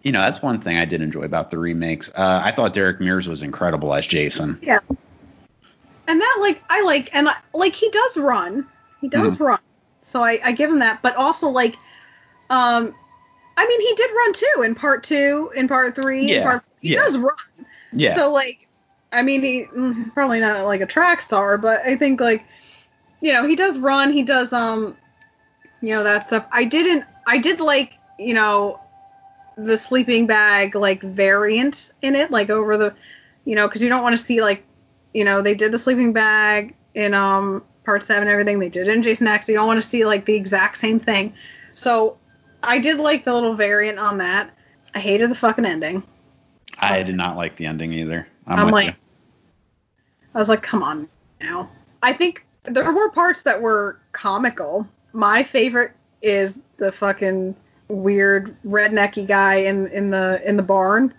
you 0.02 0.12
know, 0.12 0.20
that's 0.20 0.42
one 0.42 0.60
thing 0.60 0.78
I 0.78 0.84
did 0.84 1.02
enjoy 1.02 1.22
about 1.22 1.50
the 1.50 1.58
remakes. 1.58 2.10
Uh, 2.14 2.40
I 2.42 2.52
thought 2.52 2.72
Derek 2.72 3.00
Mears 3.00 3.28
was 3.28 3.42
incredible 3.42 3.94
as 3.94 4.06
Jason. 4.06 4.58
Yeah. 4.62 4.78
And 6.06 6.20
that, 6.20 6.36
like, 6.40 6.62
I 6.70 6.82
like, 6.82 7.10
and 7.12 7.28
like, 7.52 7.74
he 7.74 7.90
does 7.90 8.16
run. 8.16 8.66
He 9.00 9.08
does 9.08 9.34
mm-hmm. 9.34 9.44
run. 9.44 9.58
So 10.02 10.24
I, 10.24 10.40
I 10.42 10.52
give 10.52 10.70
him 10.70 10.78
that. 10.78 11.02
But 11.02 11.16
also, 11.16 11.48
like, 11.48 11.76
um, 12.50 12.94
I 13.58 13.66
mean, 13.66 13.80
he 13.80 13.94
did 13.94 14.10
run 14.14 14.32
too 14.32 14.62
in 14.62 14.74
part 14.76 15.02
two, 15.02 15.50
in 15.56 15.66
part 15.66 15.96
three, 15.96 16.26
yeah. 16.26 16.42
part 16.44 16.64
he 16.80 16.94
yeah. 16.94 17.00
does 17.00 17.18
run. 17.18 17.34
Yeah. 17.92 18.14
So 18.14 18.30
like, 18.30 18.68
I 19.10 19.22
mean, 19.22 19.42
he 19.42 19.64
mm, 19.64 20.14
probably 20.14 20.38
not 20.38 20.64
like 20.64 20.80
a 20.80 20.86
track 20.86 21.20
star, 21.20 21.58
but 21.58 21.80
I 21.80 21.96
think 21.96 22.20
like, 22.20 22.44
you 23.20 23.32
know, 23.32 23.46
he 23.48 23.56
does 23.56 23.80
run. 23.80 24.12
He 24.12 24.22
does 24.22 24.52
um, 24.52 24.96
you 25.80 25.94
know, 25.94 26.04
that 26.04 26.28
stuff. 26.28 26.46
I 26.52 26.64
didn't. 26.64 27.04
I 27.26 27.38
did 27.38 27.60
like, 27.60 27.94
you 28.16 28.32
know, 28.32 28.80
the 29.56 29.76
sleeping 29.76 30.28
bag 30.28 30.76
like 30.76 31.02
variant 31.02 31.92
in 32.02 32.14
it, 32.14 32.30
like 32.30 32.50
over 32.50 32.76
the, 32.76 32.94
you 33.44 33.56
know, 33.56 33.66
because 33.66 33.82
you 33.82 33.88
don't 33.88 34.04
want 34.04 34.16
to 34.16 34.22
see 34.22 34.40
like, 34.40 34.64
you 35.14 35.24
know, 35.24 35.42
they 35.42 35.54
did 35.54 35.72
the 35.72 35.78
sleeping 35.78 36.12
bag 36.12 36.76
in 36.94 37.12
um 37.12 37.64
part 37.84 38.04
seven, 38.04 38.28
everything 38.28 38.60
they 38.60 38.68
did 38.68 38.86
in 38.86 39.02
Jason 39.02 39.26
X. 39.26 39.48
You 39.48 39.54
don't 39.54 39.66
want 39.66 39.82
to 39.82 39.88
see 39.88 40.04
like 40.06 40.26
the 40.26 40.34
exact 40.34 40.76
same 40.76 41.00
thing. 41.00 41.32
So 41.74 42.16
I 42.62 42.78
did 42.78 42.98
like 42.98 43.24
the 43.24 43.32
little 43.32 43.54
variant 43.54 43.98
on 43.98 44.18
that. 44.18 44.50
I 44.94 45.00
hated 45.00 45.30
the 45.30 45.34
fucking 45.34 45.64
ending. 45.64 46.02
I 46.80 47.02
did 47.02 47.16
not 47.16 47.36
like 47.36 47.56
the 47.56 47.66
ending 47.66 47.92
either. 47.92 48.26
I'm, 48.46 48.58
I'm 48.58 48.70
like, 48.70 48.86
you. 48.86 48.92
I 50.34 50.38
was 50.38 50.48
like, 50.48 50.62
come 50.62 50.82
on 50.82 51.08
now. 51.40 51.70
I 52.02 52.12
think 52.12 52.46
there 52.64 52.92
were 52.92 53.10
parts 53.10 53.42
that 53.42 53.60
were 53.60 54.00
comical. 54.12 54.86
My 55.12 55.42
favorite 55.42 55.92
is 56.22 56.60
the 56.76 56.92
fucking 56.92 57.54
weird 57.88 58.56
rednecky 58.64 59.26
guy 59.26 59.56
in 59.56 59.88
in 59.88 60.10
the 60.10 60.40
in 60.44 60.56
the 60.56 60.62
barn. 60.62 61.12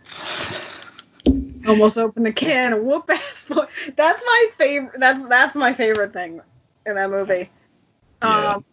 Almost 1.67 1.97
opened 1.97 2.27
a 2.27 2.33
can 2.33 2.73
of 2.73 2.83
whoop 2.83 3.09
ass 3.09 3.45
boy. 3.45 3.65
That's 3.95 4.23
my 4.25 4.47
favorite. 4.57 4.99
That's 4.99 5.27
that's 5.27 5.55
my 5.55 5.73
favorite 5.73 6.13
thing 6.13 6.41
in 6.85 6.95
that 6.95 7.09
movie. 7.09 7.49
Yeah. 8.21 8.53
Um, 8.55 8.65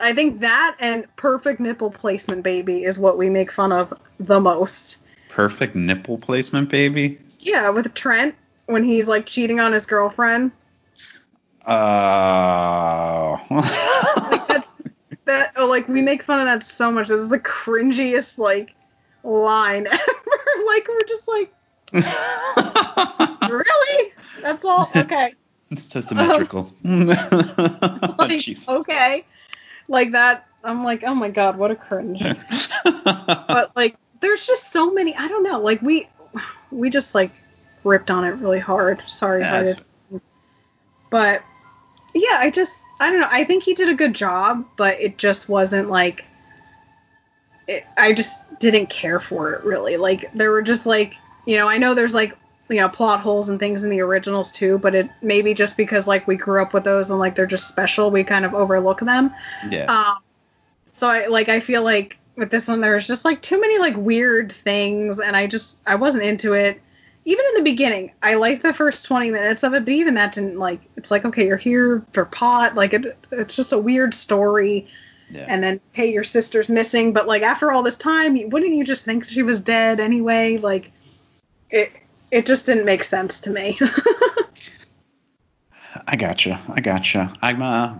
I 0.00 0.14
think 0.14 0.40
that 0.40 0.76
and 0.80 1.04
perfect 1.16 1.60
nipple 1.60 1.90
placement 1.90 2.42
baby 2.42 2.84
is 2.84 2.98
what 2.98 3.18
we 3.18 3.28
make 3.28 3.52
fun 3.52 3.72
of 3.72 3.92
the 4.18 4.40
most. 4.40 5.02
Perfect 5.28 5.76
nipple 5.76 6.18
placement 6.18 6.70
baby. 6.70 7.18
Yeah, 7.38 7.70
with 7.70 7.92
Trent 7.94 8.34
when 8.66 8.84
he's 8.84 9.08
like 9.08 9.26
cheating 9.26 9.60
on 9.60 9.72
his 9.72 9.86
girlfriend. 9.86 10.52
Uh. 11.66 13.36
like 13.50 14.48
that's 14.48 14.68
that 15.26 15.52
oh, 15.56 15.66
like 15.66 15.86
we 15.88 16.02
make 16.02 16.22
fun 16.22 16.40
of 16.40 16.46
that 16.46 16.64
so 16.64 16.90
much. 16.90 17.08
This 17.08 17.20
is 17.20 17.30
the 17.30 17.38
cringiest 17.38 18.38
like 18.38 18.74
line 19.22 19.86
ever. 19.90 20.66
like 20.66 20.88
we're 20.88 21.02
just 21.06 21.28
like 21.28 21.52
really? 23.50 24.12
That's 24.42 24.64
all 24.64 24.90
okay. 24.96 25.34
It's 25.70 25.86
so 25.86 26.00
symmetrical. 26.00 26.72
Um, 26.84 27.06
like, 27.06 28.68
okay. 28.68 29.24
Like 29.90 30.12
that 30.12 30.46
I'm 30.62 30.84
like, 30.84 31.02
oh 31.04 31.14
my 31.14 31.28
god, 31.28 31.58
what 31.58 31.70
a 31.70 31.76
cringe. 31.76 32.22
but 32.84 33.72
like 33.76 33.96
there's 34.20 34.46
just 34.46 34.72
so 34.72 34.92
many 34.92 35.14
I 35.16 35.26
don't 35.28 35.42
know, 35.42 35.60
like 35.60 35.82
we 35.82 36.08
we 36.70 36.88
just 36.88 37.14
like 37.14 37.32
ripped 37.82 38.10
on 38.10 38.24
it 38.24 38.30
really 38.36 38.60
hard. 38.60 39.02
Sorry, 39.08 39.40
yeah, 39.40 39.64
but 41.10 41.42
yeah, 42.14 42.36
I 42.38 42.50
just 42.50 42.84
I 43.00 43.10
don't 43.10 43.20
know. 43.20 43.28
I 43.30 43.44
think 43.44 43.64
he 43.64 43.74
did 43.74 43.88
a 43.88 43.94
good 43.94 44.14
job, 44.14 44.64
but 44.76 45.00
it 45.00 45.18
just 45.18 45.48
wasn't 45.48 45.90
like 45.90 46.24
it, 47.66 47.84
I 47.98 48.12
just 48.12 48.44
didn't 48.60 48.90
care 48.90 49.18
for 49.18 49.52
it 49.54 49.64
really. 49.64 49.96
Like 49.96 50.32
there 50.34 50.52
were 50.52 50.62
just 50.62 50.86
like 50.86 51.14
you 51.46 51.56
know 51.56 51.68
I 51.68 51.78
know 51.78 51.94
there's 51.94 52.14
like 52.14 52.36
you 52.70 52.76
know 52.76 52.88
plot 52.88 53.20
holes 53.20 53.48
and 53.48 53.58
things 53.58 53.82
in 53.82 53.90
the 53.90 54.00
originals 54.00 54.50
too, 54.52 54.78
but 54.78 54.94
it 54.94 55.10
maybe 55.22 55.52
just 55.52 55.76
because 55.76 56.06
like 56.06 56.26
we 56.26 56.36
grew 56.36 56.62
up 56.62 56.72
with 56.72 56.84
those 56.84 57.10
and 57.10 57.18
like 57.18 57.34
they're 57.34 57.46
just 57.46 57.68
special, 57.68 58.10
we 58.10 58.24
kind 58.24 58.44
of 58.44 58.54
overlook 58.54 59.00
them. 59.00 59.34
Yeah. 59.70 59.86
Um, 59.86 60.18
so 60.92 61.08
I 61.08 61.26
like 61.26 61.48
I 61.48 61.60
feel 61.60 61.82
like 61.82 62.16
with 62.36 62.50
this 62.50 62.68
one. 62.68 62.80
there's 62.80 63.06
just 63.06 63.24
like 63.24 63.42
too 63.42 63.60
many 63.60 63.78
like 63.78 63.96
weird 63.96 64.52
things, 64.52 65.18
and 65.18 65.36
I 65.36 65.46
just 65.46 65.78
I 65.86 65.96
wasn't 65.96 66.24
into 66.24 66.54
it. 66.54 66.80
Even 67.26 67.44
in 67.50 67.54
the 67.54 67.70
beginning, 67.70 68.12
I 68.22 68.34
liked 68.34 68.62
the 68.62 68.72
first 68.72 69.04
twenty 69.04 69.30
minutes 69.30 69.62
of 69.62 69.74
it, 69.74 69.84
but 69.84 69.92
even 69.92 70.14
that 70.14 70.32
didn't 70.32 70.58
like. 70.58 70.80
It's 70.96 71.10
like 71.10 71.24
okay, 71.24 71.46
you're 71.46 71.56
here 71.56 72.04
for 72.12 72.24
pot. 72.24 72.76
Like 72.76 72.94
it, 72.94 73.18
it's 73.32 73.56
just 73.56 73.72
a 73.72 73.78
weird 73.78 74.14
story. 74.14 74.86
Yeah. 75.28 75.46
And 75.48 75.62
then 75.62 75.80
hey, 75.92 76.12
your 76.12 76.24
sister's 76.24 76.68
missing, 76.68 77.12
but 77.12 77.26
like 77.26 77.42
after 77.42 77.72
all 77.72 77.82
this 77.82 77.96
time, 77.96 78.36
wouldn't 78.50 78.74
you 78.74 78.84
just 78.84 79.04
think 79.04 79.24
she 79.24 79.42
was 79.42 79.60
dead 79.60 80.00
anyway? 80.00 80.56
Like 80.56 80.92
it, 81.70 81.92
it 82.30 82.46
just 82.46 82.66
didn't 82.66 82.84
make 82.84 83.04
sense 83.04 83.40
to 83.40 83.50
me. 83.50 83.78
I 86.06 86.16
gotcha. 86.16 86.60
I 86.68 86.80
gotcha. 86.80 87.32
I'm 87.42 87.62
uh 87.62 87.94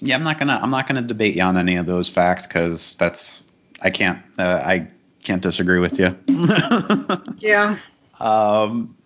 yeah, 0.00 0.16
I'm 0.16 0.22
not 0.24 0.38
gonna 0.38 0.58
I'm 0.62 0.70
not 0.70 0.86
gonna 0.88 1.02
debate 1.02 1.36
you 1.36 1.42
on 1.42 1.56
any 1.56 1.76
of 1.76 1.86
those 1.86 2.08
facts 2.08 2.46
because 2.46 2.94
that's 2.96 3.44
I 3.82 3.90
can't 3.90 4.18
uh, 4.38 4.62
I 4.64 4.88
can't 5.22 5.42
disagree 5.42 5.78
with 5.78 5.98
you. 5.98 6.16
yeah. 7.38 7.76
um, 8.20 8.96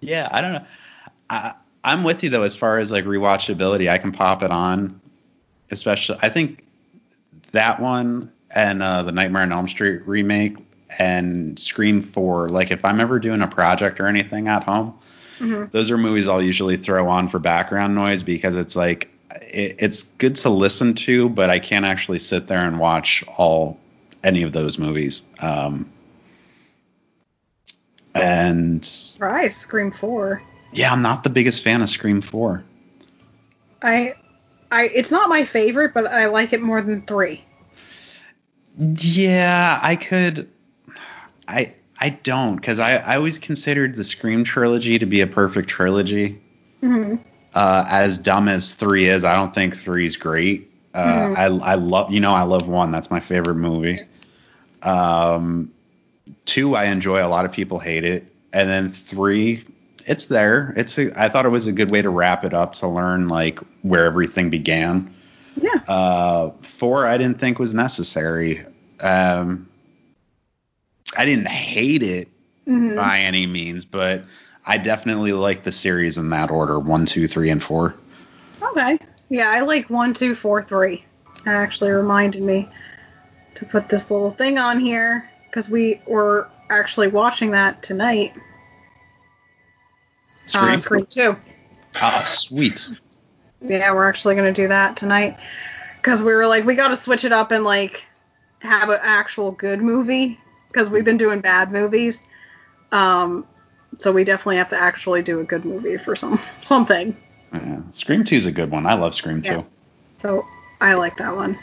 yeah, 0.00 0.28
I 0.30 0.40
don't 0.40 0.52
know. 0.54 0.64
I 1.30 1.54
I'm 1.84 2.04
with 2.04 2.22
you 2.22 2.30
though 2.30 2.44
as 2.44 2.56
far 2.56 2.78
as 2.78 2.90
like 2.90 3.04
rewatchability. 3.04 3.90
I 3.90 3.98
can 3.98 4.12
pop 4.12 4.42
it 4.42 4.50
on, 4.50 5.00
especially 5.70 6.18
I 6.22 6.28
think 6.28 6.64
that 7.52 7.80
one 7.80 8.30
and 8.52 8.82
uh, 8.82 9.02
the 9.02 9.12
Nightmare 9.12 9.42
on 9.42 9.52
Elm 9.52 9.68
Street 9.68 10.06
remake 10.06 10.56
and 10.98 11.58
Scream 11.58 12.00
Four. 12.00 12.48
Like 12.48 12.70
if 12.70 12.84
I'm 12.84 13.00
ever 13.00 13.18
doing 13.18 13.42
a 13.42 13.46
project 13.48 14.00
or 14.00 14.06
anything 14.06 14.48
at 14.48 14.64
home 14.64 14.94
Mhm. 15.38 15.70
those 15.70 15.90
are 15.90 15.98
movies 15.98 16.28
I'll 16.28 16.40
usually 16.42 16.78
throw 16.78 17.08
on 17.08 17.28
for 17.28 17.38
background 17.38 17.94
noise 17.94 18.22
because 18.22 18.56
it's 18.56 18.74
like 18.74 19.10
it, 19.42 19.76
it's 19.78 20.04
good 20.04 20.34
to 20.36 20.48
listen 20.48 20.94
to, 20.94 21.28
but 21.28 21.50
I 21.50 21.58
can't 21.58 21.84
actually 21.84 22.18
sit 22.20 22.46
there 22.46 22.66
and 22.66 22.78
watch 22.78 23.22
all 23.36 23.78
any 24.24 24.42
of 24.42 24.52
those 24.52 24.78
movies. 24.78 25.22
Um, 25.40 25.86
and 28.14 28.88
Right, 29.18 29.52
Scream 29.52 29.90
Four. 29.90 30.40
yeah, 30.72 30.90
I'm 30.90 31.02
not 31.02 31.22
the 31.22 31.28
biggest 31.30 31.62
fan 31.62 31.82
of 31.82 31.90
Scream 31.90 32.22
Four. 32.22 32.64
I, 33.82 34.14
I, 34.72 34.84
it's 34.88 35.10
not 35.10 35.28
my 35.28 35.44
favorite, 35.44 35.92
but 35.92 36.06
I 36.06 36.26
like 36.26 36.54
it 36.54 36.62
more 36.62 36.80
than 36.80 37.02
three. 37.02 37.44
Yeah, 38.78 39.78
I 39.82 39.96
could. 39.96 40.48
I 41.48 41.74
I 42.00 42.10
don't 42.10 42.56
because 42.56 42.78
I 42.78 42.96
I 42.96 43.16
always 43.16 43.38
considered 43.38 43.94
the 43.94 44.04
Scream 44.04 44.44
trilogy 44.44 44.98
to 44.98 45.06
be 45.06 45.20
a 45.20 45.26
perfect 45.26 45.68
trilogy. 45.68 46.40
hmm 46.80 47.16
uh, 47.56 47.86
as 47.88 48.18
dumb 48.18 48.48
as 48.48 48.74
three 48.74 49.08
is, 49.08 49.24
I 49.24 49.32
don't 49.34 49.54
think 49.54 49.74
three 49.74 50.04
is 50.04 50.16
great. 50.16 50.70
Uh, 50.94 51.34
I 51.36 51.44
I 51.44 51.74
love 51.74 52.12
you 52.12 52.20
know 52.20 52.32
I 52.32 52.42
love 52.42 52.68
one. 52.68 52.90
That's 52.90 53.10
my 53.10 53.18
favorite 53.20 53.54
movie. 53.54 54.00
Um, 54.82 55.72
two 56.44 56.76
I 56.76 56.84
enjoy. 56.84 57.24
A 57.24 57.28
lot 57.28 57.46
of 57.46 57.52
people 57.52 57.78
hate 57.78 58.04
it, 58.04 58.26
and 58.52 58.68
then 58.68 58.92
three, 58.92 59.64
it's 60.04 60.26
there. 60.26 60.74
It's 60.76 60.98
a, 60.98 61.18
I 61.20 61.30
thought 61.30 61.46
it 61.46 61.50
was 61.50 61.66
a 61.66 61.72
good 61.72 61.90
way 61.90 62.02
to 62.02 62.10
wrap 62.10 62.44
it 62.44 62.52
up 62.52 62.74
to 62.74 62.88
learn 62.88 63.28
like 63.28 63.58
where 63.82 64.04
everything 64.04 64.50
began. 64.50 65.12
Yeah. 65.56 65.80
Uh, 65.88 66.50
four 66.60 67.06
I 67.06 67.16
didn't 67.16 67.38
think 67.38 67.58
was 67.58 67.72
necessary. 67.72 68.64
Um, 69.00 69.66
I 71.16 71.24
didn't 71.24 71.48
hate 71.48 72.02
it 72.02 72.28
hmm 72.66 72.96
by 72.96 73.18
any 73.20 73.46
means, 73.46 73.84
but 73.84 74.24
I 74.66 74.78
definitely 74.78 75.32
like 75.32 75.64
the 75.64 75.72
series 75.72 76.18
in 76.18 76.30
that 76.30 76.50
order: 76.50 76.78
one, 76.78 77.06
two, 77.06 77.28
three, 77.28 77.50
and 77.50 77.62
four. 77.62 77.94
Okay. 78.62 78.98
Yeah, 79.28 79.50
I 79.50 79.60
like 79.60 79.90
one, 79.90 80.14
two, 80.14 80.34
four, 80.34 80.62
three. 80.62 81.04
That 81.44 81.54
actually 81.54 81.90
reminded 81.90 82.42
me 82.42 82.68
to 83.54 83.64
put 83.64 83.88
this 83.88 84.10
little 84.10 84.32
thing 84.32 84.58
on 84.58 84.80
here 84.80 85.30
because 85.46 85.70
we 85.70 86.00
were 86.06 86.48
actually 86.70 87.08
watching 87.08 87.50
that 87.52 87.82
tonight. 87.82 88.34
Scream. 90.46 90.74
Uh, 90.74 90.76
Scream 90.76 91.06
Two. 91.06 91.36
Oh, 92.02 92.24
sweet. 92.26 92.88
Yeah, 93.60 93.92
we're 93.94 94.08
actually 94.08 94.34
gonna 94.34 94.52
do 94.52 94.68
that 94.68 94.96
tonight 94.96 95.38
because 95.96 96.22
we 96.22 96.34
were 96.34 96.46
like, 96.46 96.64
we 96.64 96.74
got 96.74 96.88
to 96.88 96.96
switch 96.96 97.24
it 97.24 97.32
up 97.32 97.52
and 97.52 97.64
like 97.64 98.04
have 98.60 98.88
an 98.88 98.98
actual 99.02 99.52
good 99.52 99.80
movie 99.80 100.38
because 100.76 100.90
we've 100.90 101.06
been 101.06 101.16
doing 101.16 101.40
bad 101.40 101.72
movies. 101.72 102.22
Um, 102.92 103.46
so 103.98 104.12
we 104.12 104.24
definitely 104.24 104.56
have 104.58 104.68
to 104.68 104.76
actually 104.80 105.22
do 105.22 105.40
a 105.40 105.44
good 105.44 105.64
movie 105.64 105.96
for 105.96 106.14
some 106.14 106.38
something. 106.60 107.16
Yeah. 107.54 107.80
Scream 107.92 108.24
Two 108.24 108.36
is 108.36 108.44
a 108.44 108.52
good 108.52 108.70
one. 108.70 108.84
I 108.86 108.92
love 108.94 109.14
Scream 109.14 109.40
Two. 109.40 109.52
Yeah. 109.52 109.62
So 110.16 110.46
I 110.82 110.92
like 110.94 111.16
that 111.16 111.34
one. 111.34 111.58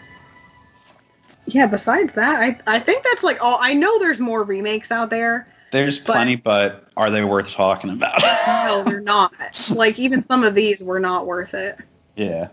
Yeah. 1.46 1.68
Besides 1.68 2.16
that, 2.16 2.42
I 2.42 2.60
I 2.76 2.80
think 2.80 3.04
that's 3.04 3.24
like 3.24 3.38
all. 3.42 3.60
I 3.62 3.74
know 3.74 4.00
there's 4.00 4.20
more 4.20 4.44
remakes 4.44 4.92
out 4.92 5.12
there. 5.12 5.46
There's 5.72 6.00
But- 6.00 6.14
plenty, 6.14 6.36
but 6.36 6.88
are 6.98 7.10
they 7.12 7.24
worth 7.24 7.52
talking 7.52 7.90
about? 7.92 8.22
No, 8.66 8.84
they're 8.84 9.02
not. 9.02 9.34
like 9.72 10.00
even 10.00 10.22
some 10.24 10.44
of 10.44 10.56
these 10.56 10.84
were 10.84 11.00
not 11.00 11.26
worth 11.28 11.54
it. 11.54 11.78
yeah. 12.16 12.50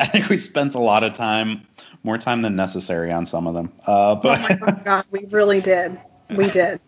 I 0.00 0.06
think 0.06 0.28
we 0.28 0.36
spent 0.36 0.74
a 0.76 0.78
lot 0.78 1.02
of 1.02 1.12
time, 1.12 1.66
more 2.08 2.18
time 2.18 2.40
than 2.42 2.56
necessary, 2.56 3.12
on 3.12 3.24
some 3.26 3.46
of 3.46 3.54
them. 3.54 3.70
Uh, 3.86 4.18
Oh 4.24 4.58
my 4.60 4.80
god, 4.82 5.04
we 5.10 5.26
really 5.26 5.60
did. 5.60 6.00
We 6.30 6.48
did. 6.50 6.80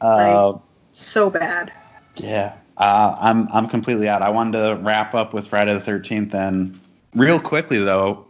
uh, 0.00 0.58
So 0.92 1.30
bad. 1.30 1.72
yeah, 2.16 2.56
uh, 2.76 3.16
I'm 3.20 3.48
I'm 3.52 3.68
completely 3.68 4.08
out. 4.08 4.22
I 4.22 4.28
wanted 4.28 4.58
to 4.66 4.76
wrap 4.82 5.14
up 5.14 5.32
with 5.32 5.46
Friday 5.46 5.72
the 5.72 5.80
Thirteenth, 5.80 6.34
and 6.34 6.78
real 7.14 7.38
quickly 7.38 7.78
though, 7.78 8.26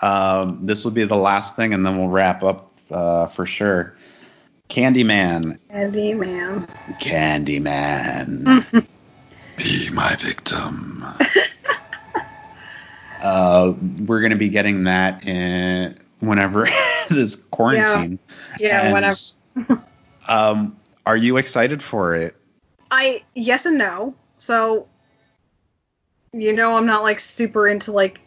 um, 0.00 0.64
this 0.64 0.84
will 0.84 0.92
be 0.92 1.04
the 1.04 1.16
last 1.16 1.56
thing, 1.56 1.74
and 1.74 1.84
then 1.84 1.98
we'll 1.98 2.08
wrap 2.08 2.42
up 2.44 2.70
uh, 2.92 3.26
for 3.26 3.44
sure. 3.44 3.96
Candyman, 4.70 5.58
Andy, 5.70 6.14
man. 6.14 6.66
Candyman. 7.00 8.64
Be 9.56 9.88
my 9.90 10.14
victim. 10.16 11.04
uh, 13.24 13.72
we're 14.06 14.20
going 14.20 14.32
to 14.32 14.38
be 14.38 14.50
getting 14.50 14.84
that 14.84 15.26
in 15.26 15.98
whenever 16.20 16.68
this 17.08 17.34
quarantine. 17.34 18.18
Yeah, 18.60 18.92
whatever. 18.92 19.06
ends. 19.06 19.38
um, 20.28 20.76
are 21.06 21.16
you 21.16 21.38
excited 21.38 21.82
for 21.82 22.14
it? 22.14 22.36
I 22.90 23.24
yes 23.34 23.66
and 23.66 23.78
no. 23.78 24.14
So 24.38 24.86
you 26.32 26.52
know 26.52 26.76
I'm 26.76 26.86
not 26.86 27.02
like 27.02 27.18
super 27.18 27.66
into 27.66 27.92
like 27.92 28.20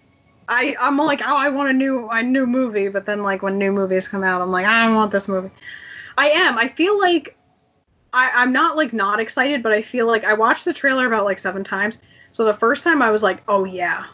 I 0.50 0.76
I'm 0.82 0.98
like 0.98 1.22
oh 1.22 1.38
I 1.38 1.50
want 1.50 1.69
a 1.69 1.74
new 1.74 2.09
a 2.09 2.24
new 2.24 2.48
movie, 2.48 2.90
but 2.90 3.06
then 3.06 3.22
like 3.22 3.43
when 3.43 3.58
new 3.58 3.72
movies 3.72 4.08
come 4.08 4.24
out, 4.24 4.42
I'm 4.42 4.51
like 4.51 4.66
I 4.66 4.85
don't 4.85 4.95
want 4.95 5.11
this 5.11 5.27
movie. 5.27 5.51
I 6.17 6.30
am. 6.30 6.58
I 6.58 6.67
feel 6.69 7.00
like 7.00 7.38
I 8.14 8.32
I'm 8.34 8.51
not 8.51 8.76
like 8.76 8.93
not 8.93 9.19
excited, 9.19 9.61
but 9.61 9.74
I 9.74 9.84
feel 9.84 10.08
like 10.08 10.26
I 10.26 10.34
watched 10.34 10.66
the 10.66 10.74
trailer 10.74 11.06
about 11.06 11.26
like 11.26 11.38
seven 11.38 11.64
times. 11.64 12.00
So 12.32 12.43
the 12.45 12.56
first 12.56 12.84
time 12.84 13.03
I 13.03 13.11
was 13.11 13.22
like, 13.22 13.43
oh 13.48 13.64
yeah, 13.64 14.06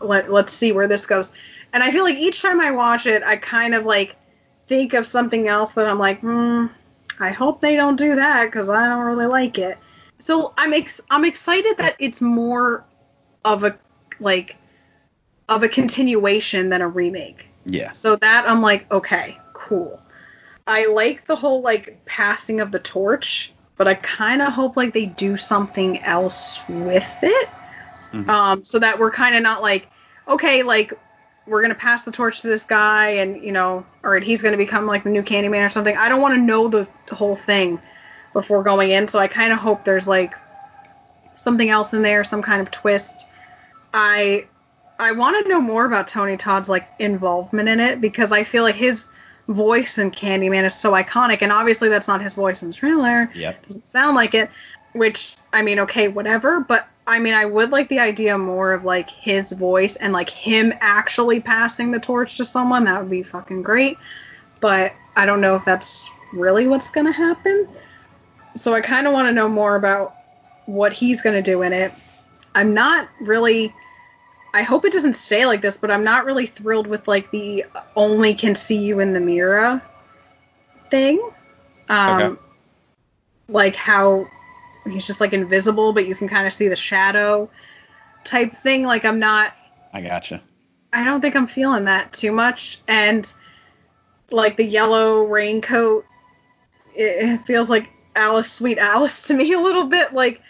let 0.00 0.30
let's 0.30 0.52
see 0.52 0.72
where 0.72 0.88
this 0.88 1.06
goes. 1.06 1.30
And 1.72 1.82
I 1.82 1.90
feel 1.90 2.04
like 2.04 2.16
each 2.16 2.42
time 2.42 2.60
I 2.60 2.70
watch 2.70 3.06
it, 3.06 3.22
I 3.24 3.36
kind 3.36 3.74
of 3.74 3.84
like 3.84 4.16
think 4.68 4.94
of 4.94 5.06
something 5.06 5.48
else 5.48 5.72
that 5.72 5.86
I'm 5.86 5.98
like, 5.98 6.20
hmm, 6.20 6.66
I 7.20 7.30
hope 7.30 7.60
they 7.60 7.76
don't 7.76 7.96
do 7.96 8.14
that 8.16 8.46
because 8.46 8.68
I 8.68 8.88
don't 8.88 9.04
really 9.04 9.26
like 9.26 9.58
it. 9.58 9.78
So 10.18 10.54
I'm 10.56 10.72
ex- 10.72 11.00
I'm 11.10 11.24
excited 11.24 11.76
that 11.78 11.96
it's 11.98 12.22
more 12.22 12.84
of 13.44 13.64
a 13.64 13.78
like 14.20 14.56
of 15.48 15.62
a 15.62 15.68
continuation 15.68 16.68
than 16.68 16.80
a 16.80 16.88
remake. 16.88 17.46
Yeah. 17.64 17.90
So 17.90 18.16
that 18.16 18.44
I'm 18.48 18.62
like, 18.62 18.90
okay, 18.92 19.38
cool. 19.52 20.00
I 20.66 20.86
like 20.86 21.24
the 21.24 21.36
whole 21.36 21.60
like 21.60 22.04
passing 22.06 22.60
of 22.60 22.70
the 22.70 22.78
torch, 22.78 23.52
but 23.76 23.88
I 23.88 23.94
kind 23.94 24.42
of 24.42 24.52
hope 24.52 24.76
like 24.76 24.94
they 24.94 25.06
do 25.06 25.36
something 25.36 26.00
else 26.02 26.60
with 26.68 27.18
it. 27.22 27.48
Mhm. 28.12 28.28
Um, 28.28 28.64
so 28.64 28.78
that 28.78 28.98
we're 28.98 29.10
kind 29.10 29.34
of 29.34 29.42
not 29.42 29.62
like, 29.62 29.88
okay, 30.28 30.62
like 30.62 30.92
we're 31.46 31.62
gonna 31.62 31.74
pass 31.74 32.02
the 32.04 32.12
torch 32.12 32.40
to 32.42 32.48
this 32.48 32.64
guy, 32.64 33.08
and 33.08 33.42
you 33.42 33.52
know, 33.52 33.84
or 34.02 34.18
he's 34.18 34.42
gonna 34.42 34.56
become 34.56 34.86
like 34.86 35.04
the 35.04 35.10
new 35.10 35.22
Candyman 35.22 35.66
or 35.66 35.70
something. 35.70 35.96
I 35.96 36.08
don't 36.08 36.20
want 36.20 36.34
to 36.34 36.40
know 36.40 36.68
the 36.68 36.86
whole 37.10 37.36
thing 37.36 37.80
before 38.32 38.62
going 38.62 38.90
in, 38.90 39.08
so 39.08 39.18
I 39.18 39.26
kind 39.26 39.52
of 39.52 39.58
hope 39.58 39.84
there's 39.84 40.06
like 40.08 40.34
something 41.34 41.70
else 41.70 41.92
in 41.92 42.02
there, 42.02 42.22
some 42.24 42.42
kind 42.42 42.60
of 42.60 42.70
twist. 42.70 43.26
I 43.94 44.46
I 44.98 45.12
want 45.12 45.42
to 45.42 45.48
know 45.48 45.60
more 45.60 45.84
about 45.84 46.06
Tony 46.06 46.36
Todd's 46.36 46.68
like 46.68 46.88
involvement 46.98 47.68
in 47.68 47.80
it 47.80 48.00
because 48.00 48.30
I 48.30 48.44
feel 48.44 48.62
like 48.62 48.76
his 48.76 49.08
voice 49.48 49.98
in 49.98 50.10
Candyman 50.12 50.64
is 50.64 50.74
so 50.74 50.92
iconic, 50.92 51.38
and 51.42 51.50
obviously 51.50 51.88
that's 51.88 52.06
not 52.06 52.22
his 52.22 52.34
voice 52.34 52.62
in 52.62 52.68
the 52.68 52.74
trailer. 52.74 53.30
Yep. 53.34 53.66
Doesn't 53.66 53.88
sound 53.88 54.14
like 54.14 54.34
it. 54.34 54.50
Which 54.92 55.36
I 55.52 55.62
mean, 55.62 55.80
okay, 55.80 56.08
whatever. 56.08 56.60
But 56.60 56.88
I 57.06 57.18
mean, 57.18 57.34
I 57.34 57.44
would 57.44 57.70
like 57.70 57.88
the 57.88 57.98
idea 57.98 58.38
more 58.38 58.72
of 58.72 58.84
like 58.84 59.10
his 59.10 59.52
voice 59.52 59.96
and 59.96 60.12
like 60.12 60.30
him 60.30 60.72
actually 60.80 61.40
passing 61.40 61.90
the 61.90 61.98
torch 61.98 62.36
to 62.36 62.44
someone. 62.44 62.84
That 62.84 63.00
would 63.00 63.10
be 63.10 63.22
fucking 63.22 63.62
great. 63.62 63.98
But 64.60 64.94
I 65.16 65.26
don't 65.26 65.40
know 65.40 65.56
if 65.56 65.64
that's 65.64 66.08
really 66.32 66.66
what's 66.66 66.90
gonna 66.90 67.12
happen. 67.12 67.68
So 68.54 68.74
I 68.74 68.80
kind 68.80 69.06
of 69.06 69.12
want 69.12 69.26
to 69.26 69.32
know 69.32 69.48
more 69.48 69.76
about 69.76 70.14
what 70.66 70.92
he's 70.92 71.20
gonna 71.22 71.42
do 71.42 71.62
in 71.62 71.72
it. 71.72 71.92
I'm 72.54 72.72
not 72.72 73.08
really 73.20 73.74
I 74.54 74.62
hope 74.62 74.84
it 74.84 74.92
doesn't 74.92 75.14
stay 75.14 75.46
like 75.46 75.62
this, 75.62 75.78
but 75.78 75.90
I'm 75.90 76.04
not 76.04 76.24
really 76.26 76.46
thrilled 76.46 76.86
with 76.86 77.08
like 77.08 77.30
the 77.30 77.64
only 77.96 78.34
can 78.34 78.54
see 78.54 78.76
you 78.76 79.00
in 79.00 79.14
the 79.14 79.20
mirror 79.20 79.80
thing. 80.90 81.18
Um, 81.88 82.20
Okay. 82.20 82.40
Like 83.48 83.74
how 83.74 84.26
he's 84.86 85.06
just 85.06 85.20
like 85.20 85.32
invisible, 85.32 85.92
but 85.92 86.06
you 86.06 86.14
can 86.14 86.28
kind 86.28 86.46
of 86.46 86.52
see 86.52 86.68
the 86.68 86.76
shadow 86.76 87.48
type 88.24 88.54
thing. 88.56 88.84
Like 88.84 89.04
I'm 89.04 89.18
not. 89.18 89.54
I 89.92 90.00
gotcha. 90.00 90.42
I 90.92 91.04
don't 91.04 91.20
think 91.20 91.36
I'm 91.36 91.46
feeling 91.46 91.84
that 91.84 92.12
too 92.12 92.32
much. 92.32 92.80
And 92.88 93.32
like 94.30 94.56
the 94.56 94.64
yellow 94.64 95.24
raincoat, 95.24 96.04
it, 96.94 97.28
it 97.28 97.46
feels 97.46 97.70
like 97.70 97.88
Alice, 98.14 98.50
sweet 98.50 98.78
Alice 98.78 99.26
to 99.28 99.34
me 99.34 99.52
a 99.54 99.60
little 99.60 99.84
bit. 99.84 100.12
Like 100.12 100.40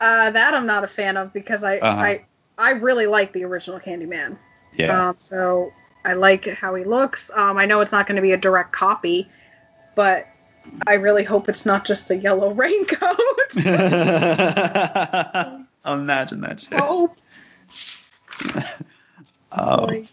uh, 0.00 0.30
that, 0.30 0.54
I'm 0.54 0.66
not 0.66 0.84
a 0.84 0.88
fan 0.88 1.16
of 1.16 1.32
because 1.32 1.64
I 1.64 1.78
Uh-huh. 1.78 2.00
I 2.00 2.24
I 2.58 2.70
really 2.72 3.06
like 3.06 3.32
the 3.32 3.44
original 3.44 3.80
Candyman. 3.80 4.38
Yeah. 4.76 5.08
Um, 5.08 5.14
so 5.18 5.72
I 6.04 6.14
like 6.14 6.46
how 6.46 6.74
he 6.74 6.84
looks. 6.84 7.30
Um, 7.34 7.56
I 7.58 7.66
know 7.66 7.80
it's 7.80 7.92
not 7.92 8.06
going 8.06 8.16
to 8.16 8.22
be 8.22 8.32
a 8.32 8.36
direct 8.36 8.72
copy, 8.72 9.28
but 9.94 10.26
I 10.86 10.94
really 10.94 11.24
hope 11.24 11.48
it's 11.48 11.66
not 11.66 11.84
just 11.84 12.10
a 12.10 12.16
yellow 12.16 12.52
raincoat. 12.54 13.18
Imagine 15.86 16.40
that 16.40 16.60
shit. 16.60 16.80
hope. 16.80 17.16
Um, 19.56 20.08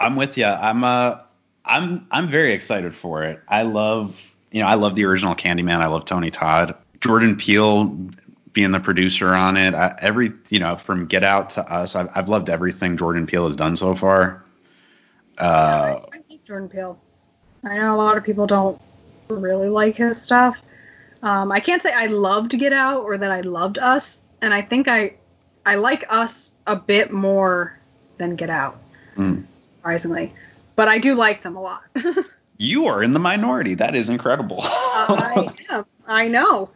I'm 0.00 0.16
with 0.16 0.38
you. 0.38 0.46
I'm 0.46 0.84
uh, 0.84 1.18
I'm 1.66 2.06
I'm 2.10 2.28
very 2.28 2.54
excited 2.54 2.94
for 2.94 3.22
it. 3.24 3.40
I 3.48 3.62
love 3.62 4.18
you 4.52 4.60
know 4.62 4.66
I 4.66 4.74
love 4.74 4.94
the 4.94 5.04
original 5.04 5.34
Candyman. 5.34 5.80
I 5.80 5.86
love 5.86 6.06
Tony 6.06 6.30
Todd, 6.30 6.74
Jordan 7.00 7.36
Peele 7.36 7.94
being 8.54 8.70
the 8.70 8.80
producer 8.80 9.34
on 9.34 9.58
it. 9.58 9.74
I, 9.74 9.94
every 10.00 10.32
you 10.48 10.58
know 10.58 10.76
from 10.76 11.04
Get 11.04 11.24
Out 11.24 11.50
to 11.50 11.72
Us, 11.72 11.94
I've, 11.94 12.08
I've 12.14 12.28
loved 12.30 12.48
everything 12.48 12.96
Jordan 12.96 13.26
Peele 13.26 13.46
has 13.46 13.56
done 13.56 13.76
so 13.76 13.94
far. 13.94 14.42
Uh, 15.38 16.00
I 16.12 16.16
like 16.28 16.44
Jordan 16.46 16.68
Peele. 16.68 16.98
I 17.64 17.76
know 17.76 17.94
a 17.94 17.98
lot 17.98 18.16
of 18.16 18.24
people 18.24 18.46
don't 18.46 18.80
really 19.40 19.68
like 19.68 19.96
his 19.96 20.20
stuff. 20.20 20.62
Um, 21.22 21.52
I 21.52 21.60
can't 21.60 21.82
say 21.82 21.92
I 21.92 22.06
loved 22.06 22.58
Get 22.58 22.72
Out 22.72 23.02
or 23.02 23.16
that 23.16 23.30
I 23.30 23.40
loved 23.42 23.78
Us, 23.78 24.18
and 24.40 24.52
I 24.52 24.60
think 24.60 24.88
I 24.88 25.14
I 25.64 25.76
like 25.76 26.04
Us 26.10 26.54
a 26.66 26.74
bit 26.76 27.12
more 27.12 27.78
than 28.18 28.34
Get 28.36 28.50
Out, 28.50 28.78
Mm. 29.16 29.44
surprisingly. 29.60 30.32
But 30.74 30.88
I 30.88 30.98
do 30.98 31.14
like 31.14 31.42
them 31.42 31.56
a 31.56 31.60
lot. 31.62 31.82
you 32.58 32.86
are 32.86 33.02
in 33.02 33.12
the 33.12 33.18
minority. 33.20 33.74
That 33.74 33.94
is 33.94 34.08
incredible. 34.08 34.58
I 34.62 35.48
am. 35.70 35.84
I 36.06 36.28
know. 36.28 36.70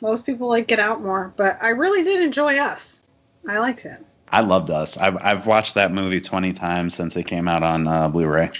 Most 0.00 0.24
people 0.24 0.48
like 0.48 0.66
Get 0.68 0.78
Out 0.80 1.02
more, 1.02 1.32
but 1.36 1.58
I 1.60 1.70
really 1.70 2.04
did 2.04 2.22
enjoy 2.22 2.58
Us. 2.58 3.00
I 3.48 3.58
liked 3.58 3.84
it. 3.84 4.04
I 4.30 4.40
loved 4.42 4.70
Us. 4.70 4.96
I've 4.96 5.16
I've 5.22 5.46
watched 5.46 5.74
that 5.74 5.92
movie 5.92 6.20
twenty 6.20 6.52
times 6.52 6.94
since 6.94 7.16
it 7.16 7.24
came 7.24 7.48
out 7.48 7.62
on 7.64 7.88
uh, 7.88 8.08
Blu-ray. 8.08 8.50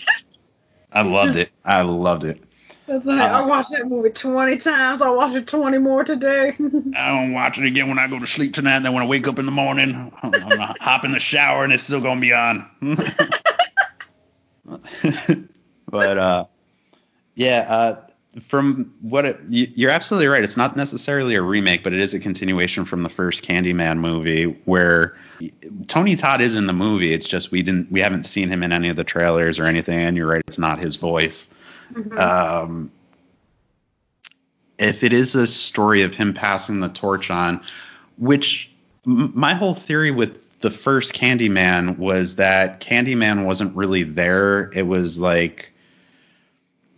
I 0.93 1.02
loved 1.02 1.36
it. 1.36 1.51
I 1.65 1.83
loved 1.83 2.25
it. 2.25 2.43
That's 2.91 3.07
right. 3.07 3.20
I 3.20 3.41
Uh, 3.41 3.47
watched 3.47 3.70
that 3.70 3.86
movie 3.86 4.10
20 4.10 4.57
times. 4.57 5.01
I'll 5.01 5.15
watch 5.17 5.36
it 5.36 5.47
20 5.47 5.78
more 5.78 6.02
today. 6.02 6.57
I 6.97 7.07
don't 7.09 7.33
watch 7.33 7.57
it 7.57 7.65
again 7.65 7.89
when 7.89 8.01
I 8.01 8.09
go 8.09 8.19
to 8.19 8.27
sleep 8.27 8.52
tonight. 8.52 8.75
And 8.78 8.85
then 8.85 8.93
when 8.93 9.05
I 9.05 9.07
wake 9.07 9.28
up 9.28 9.39
in 9.39 9.47
the 9.47 9.52
morning, 9.52 10.12
I'm 10.25 10.33
gonna 10.33 10.75
hop 10.81 11.05
in 11.05 11.12
the 11.12 11.20
shower 11.20 11.62
and 11.62 11.73
it's 11.73 11.85
still 11.85 12.01
gonna 12.01 12.20
be 12.20 12.33
on. 12.33 12.69
but 15.89 16.19
uh, 16.19 16.47
yeah, 17.36 17.67
uh, 17.69 18.01
from 18.43 18.93
what 19.02 19.25
it, 19.25 19.39
you, 19.49 19.69
you're 19.77 19.93
absolutely 19.93 20.27
right. 20.27 20.43
It's 20.43 20.57
not 20.57 20.77
necessarily 20.77 21.36
a 21.36 21.43
remake, 21.43 21.85
but 21.85 21.93
it 21.93 22.01
is 22.01 22.12
a 22.12 22.19
continuation 22.19 22.85
from 22.85 23.05
the 23.05 23.09
first 23.09 23.44
Candyman 23.44 23.99
movie, 23.99 24.47
where 24.65 25.17
Tony 25.86 26.17
Todd 26.17 26.41
is 26.41 26.55
in 26.55 26.67
the 26.67 26.73
movie. 26.73 27.12
It's 27.12 27.28
just 27.28 27.52
we 27.52 27.62
didn't, 27.62 27.91
we 27.93 28.01
haven't 28.01 28.25
seen 28.25 28.49
him 28.49 28.65
in 28.65 28.73
any 28.73 28.89
of 28.89 28.97
the 28.97 29.05
trailers 29.05 29.60
or 29.60 29.67
anything. 29.67 30.01
And 30.01 30.17
you're 30.17 30.27
right, 30.27 30.43
it's 30.49 30.59
not 30.59 30.81
his 30.81 30.97
voice. 30.97 31.49
Um, 32.19 32.91
if 34.78 35.05
it 35.05 35.12
is 35.12 35.35
a 35.35 35.47
story 35.47 36.02
of 36.02 36.15
him 36.15 36.33
passing 36.33 36.81
the 36.81 36.89
torch 36.89 37.31
on, 37.31 37.60
which 38.19 38.70
m- 39.07 39.31
my 39.35 39.55
whole 39.55 39.75
theory 39.75 40.10
with 40.10 40.39
the 40.60 40.70
first 40.70 41.15
Candyman 41.15 41.97
was 41.99 42.36
that 42.36 42.81
Candyman 42.81 43.44
wasn't 43.44 43.75
really 43.77 44.02
there. 44.02 44.70
It 44.73 44.86
was 44.86 45.19
like 45.19 45.73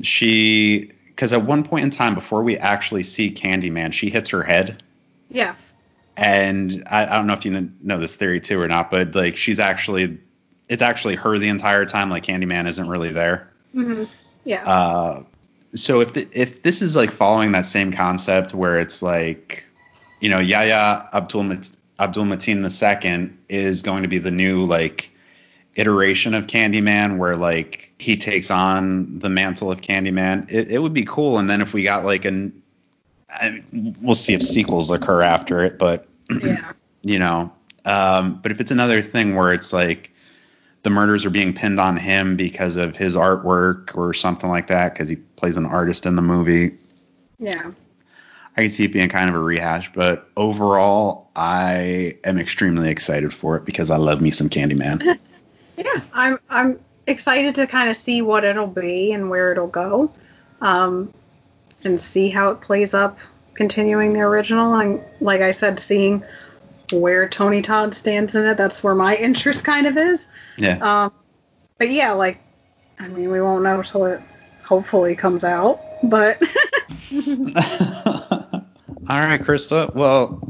she, 0.03 0.91
because 1.09 1.33
at 1.33 1.45
one 1.45 1.62
point 1.62 1.85
in 1.85 1.91
time, 1.91 2.15
before 2.15 2.43
we 2.43 2.57
actually 2.59 3.03
see 3.03 3.31
Candyman, 3.33 3.93
she 3.93 4.11
hits 4.11 4.29
her 4.31 4.43
head. 4.43 4.83
yeah. 5.31 5.55
And 6.17 6.83
I, 6.91 7.07
I 7.07 7.15
don't 7.17 7.27
know 7.27 7.33
if 7.33 7.45
you 7.45 7.71
know 7.83 7.99
this 7.99 8.17
theory 8.17 8.41
too 8.41 8.61
or 8.61 8.69
not, 8.69 8.91
but 8.91 9.15
like 9.15 9.37
she's 9.37 9.59
actually, 9.59 10.19
it's 10.69 10.83
actually 10.83 11.17
her 11.17 11.39
the 11.39 11.49
entire 11.49 11.87
time. 11.87 12.11
Like 12.11 12.25
Candyman 12.27 12.69
isn't 12.69 12.89
really 12.89 13.11
there. 13.12 13.49
hmm 13.73 14.05
Yeah. 14.45 14.62
Uh, 14.65 15.23
so 15.75 16.01
if 16.01 16.12
the, 16.12 16.29
if 16.33 16.62
this 16.62 16.83
is 16.83 16.97
like 16.97 17.11
following 17.11 17.53
that 17.53 17.67
same 17.67 17.93
concept 17.93 18.55
where 18.55 18.79
it's 18.79 19.03
like, 19.03 19.65
you 20.21 20.29
know, 20.29 20.39
Yahya 20.39 21.09
Abdul 21.12 21.57
Abdul 21.99 22.25
Mateen 22.25 22.62
II 22.62 23.33
is 23.49 23.83
going 23.83 24.03
to 24.03 24.09
be 24.09 24.19
the 24.19 24.31
new 24.31 24.65
like 24.65 25.11
iteration 25.77 26.35
of 26.35 26.47
Candyman, 26.47 27.17
where 27.19 27.37
like 27.37 27.93
he 27.99 28.17
takes 28.17 28.51
on 28.51 29.19
the 29.19 29.29
mantle 29.29 29.71
of 29.71 29.81
Candyman, 29.81 30.51
it, 30.51 30.71
it 30.71 30.81
would 30.81 30.93
be 30.93 31.05
cool. 31.05 31.39
And 31.39 31.49
then 31.49 31.61
if 31.61 31.73
we 31.73 31.83
got 31.83 32.05
like 32.05 32.25
an, 32.25 32.53
I, 33.31 33.62
we'll 34.01 34.15
see 34.15 34.35
if 34.35 34.43
sequels 34.43 34.91
occur 34.91 35.23
after 35.23 35.65
it, 35.65 35.79
but 35.79 36.07
yeah. 36.43 36.73
you 37.03 37.19
know. 37.19 37.53
Um, 37.85 38.39
but 38.43 38.53
if 38.53 38.61
it's 38.61 38.71
another 38.71 39.03
thing 39.03 39.35
where 39.35 39.53
it's 39.53 39.73
like 39.73 40.12
the 40.83 40.91
murders 40.91 41.25
are 41.25 41.31
being 41.31 41.52
pinned 41.55 41.78
on 41.78 41.97
him 41.97 42.36
because 42.36 42.77
of 42.77 42.97
his 42.97 43.15
artwork 43.17 43.97
or 43.97 44.12
something 44.12 44.51
like 44.51 44.67
that, 44.67 44.94
because 44.94 45.09
he 45.09 45.17
plays 45.17 45.57
an 45.57 45.67
artist 45.67 46.07
in 46.07 46.17
the 46.17 46.23
movie, 46.23 46.77
Yeah. 47.39 47.70
I 48.57 48.61
can 48.62 48.70
see 48.70 48.85
it 48.85 48.93
being 48.93 49.09
kind 49.09 49.31
of 49.31 49.35
a 49.35 49.39
rehash. 49.39 49.91
But 49.94 50.28
overall, 50.36 51.31
I 51.36 52.17
am 52.25 52.39
extremely 52.39 52.91
excited 52.91 53.33
for 53.33 53.57
it 53.57 53.65
because 53.65 53.91
I 53.91 53.97
love 53.97 54.20
me 54.20 54.31
some 54.31 54.49
Candyman. 54.49 55.19
Yeah. 55.78 56.02
I'm 56.12 56.39
I'm 56.51 56.78
excited 57.07 57.55
to 57.55 57.67
kind 57.67 57.89
of 57.89 57.97
see 57.97 58.20
what 58.20 58.44
it'll 58.44 58.67
be 58.67 59.11
and 59.12 59.31
where 59.31 59.51
it'll 59.51 59.67
go. 59.67 60.12
Um 60.61 61.12
and 61.85 61.99
see 61.99 62.28
how 62.28 62.51
it 62.51 62.61
plays 62.61 62.93
up 62.93 63.19
continuing 63.55 64.12
the 64.12 64.20
original. 64.20 64.75
And 64.75 65.01
like 65.20 65.41
I 65.41 65.51
said, 65.51 65.81
seeing 65.81 66.23
where 66.93 67.27
Tony 67.27 67.62
Todd 67.62 67.94
stands 67.94 68.35
in 68.35 68.44
it, 68.44 68.59
that's 68.59 68.85
where 68.85 68.94
my 68.94 69.17
interest 69.28 69.65
kind 69.65 69.86
of 69.86 69.97
is. 69.97 70.28
Yeah. 70.57 70.79
Um 70.81 71.13
but 71.79 71.91
yeah, 71.91 72.13
like 72.13 72.41
I 72.99 73.09
mean 73.09 73.31
we 73.31 73.41
won't 73.41 73.63
know 73.63 73.83
till 73.83 74.07
it 74.07 74.21
hopefully 74.65 75.15
comes 75.15 75.45
out. 75.45 75.81
But 76.03 76.41
All 79.11 79.19
right, 79.19 79.41
Krista. 79.41 79.95
Well, 79.95 80.41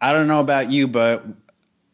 I 0.00 0.12
don't 0.12 0.28
know 0.28 0.40
about 0.40 0.70
you, 0.70 0.86
but 0.88 1.24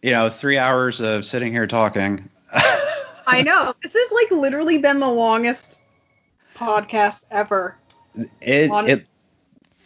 you 0.02 0.10
know, 0.10 0.28
three 0.28 0.58
hours 0.58 1.00
of 1.00 1.24
sitting 1.24 1.52
here 1.52 1.66
talking. 1.66 2.28
I 3.26 3.42
know. 3.42 3.74
This 3.82 3.94
has 3.94 4.12
like 4.12 4.30
literally 4.30 4.78
been 4.78 5.00
the 5.00 5.08
longest 5.10 5.80
podcast 6.54 7.24
ever. 7.30 7.76
It 8.40 8.70
it 8.88 9.06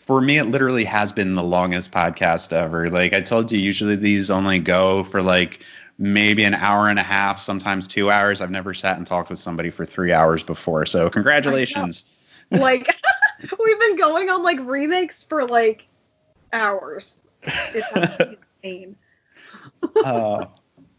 for 0.07 0.21
me 0.21 0.39
it 0.39 0.45
literally 0.45 0.85
has 0.85 1.13
been 1.13 1.35
the 1.35 1.43
longest 1.43 1.93
podcast 1.93 2.53
ever. 2.53 2.89
Like 2.89 3.13
I 3.13 3.21
told 3.21 3.51
you, 3.51 3.59
usually 3.59 3.97
these 3.97 4.31
only 4.31 4.59
go 4.59 5.05
for 5.05 5.23
like 5.23 5.65
maybe 5.99 6.45
an 6.45 6.55
hour 6.55 6.89
and 6.89 6.99
a 6.99 7.03
half, 7.03 7.41
sometimes 7.41 7.87
two 7.87 8.11
hours. 8.11 8.41
I've 8.41 8.51
never 8.51 8.75
sat 8.75 8.97
and 8.97 9.07
talked 9.07 9.31
with 9.31 9.39
somebody 9.39 9.71
for 9.71 9.85
three 9.85 10.13
hours 10.13 10.43
before. 10.43 10.87
So 10.87 11.09
congratulations. 11.11 12.11
Like 12.51 13.01
we've 13.59 13.81
been 13.81 13.97
going 13.97 14.31
on 14.31 14.43
like 14.43 14.59
remakes 14.61 15.23
for 15.23 15.47
like 15.47 15.87
hours. 16.53 17.23
It's 17.43 17.93
insane. 17.93 18.97
uh, 20.05 20.47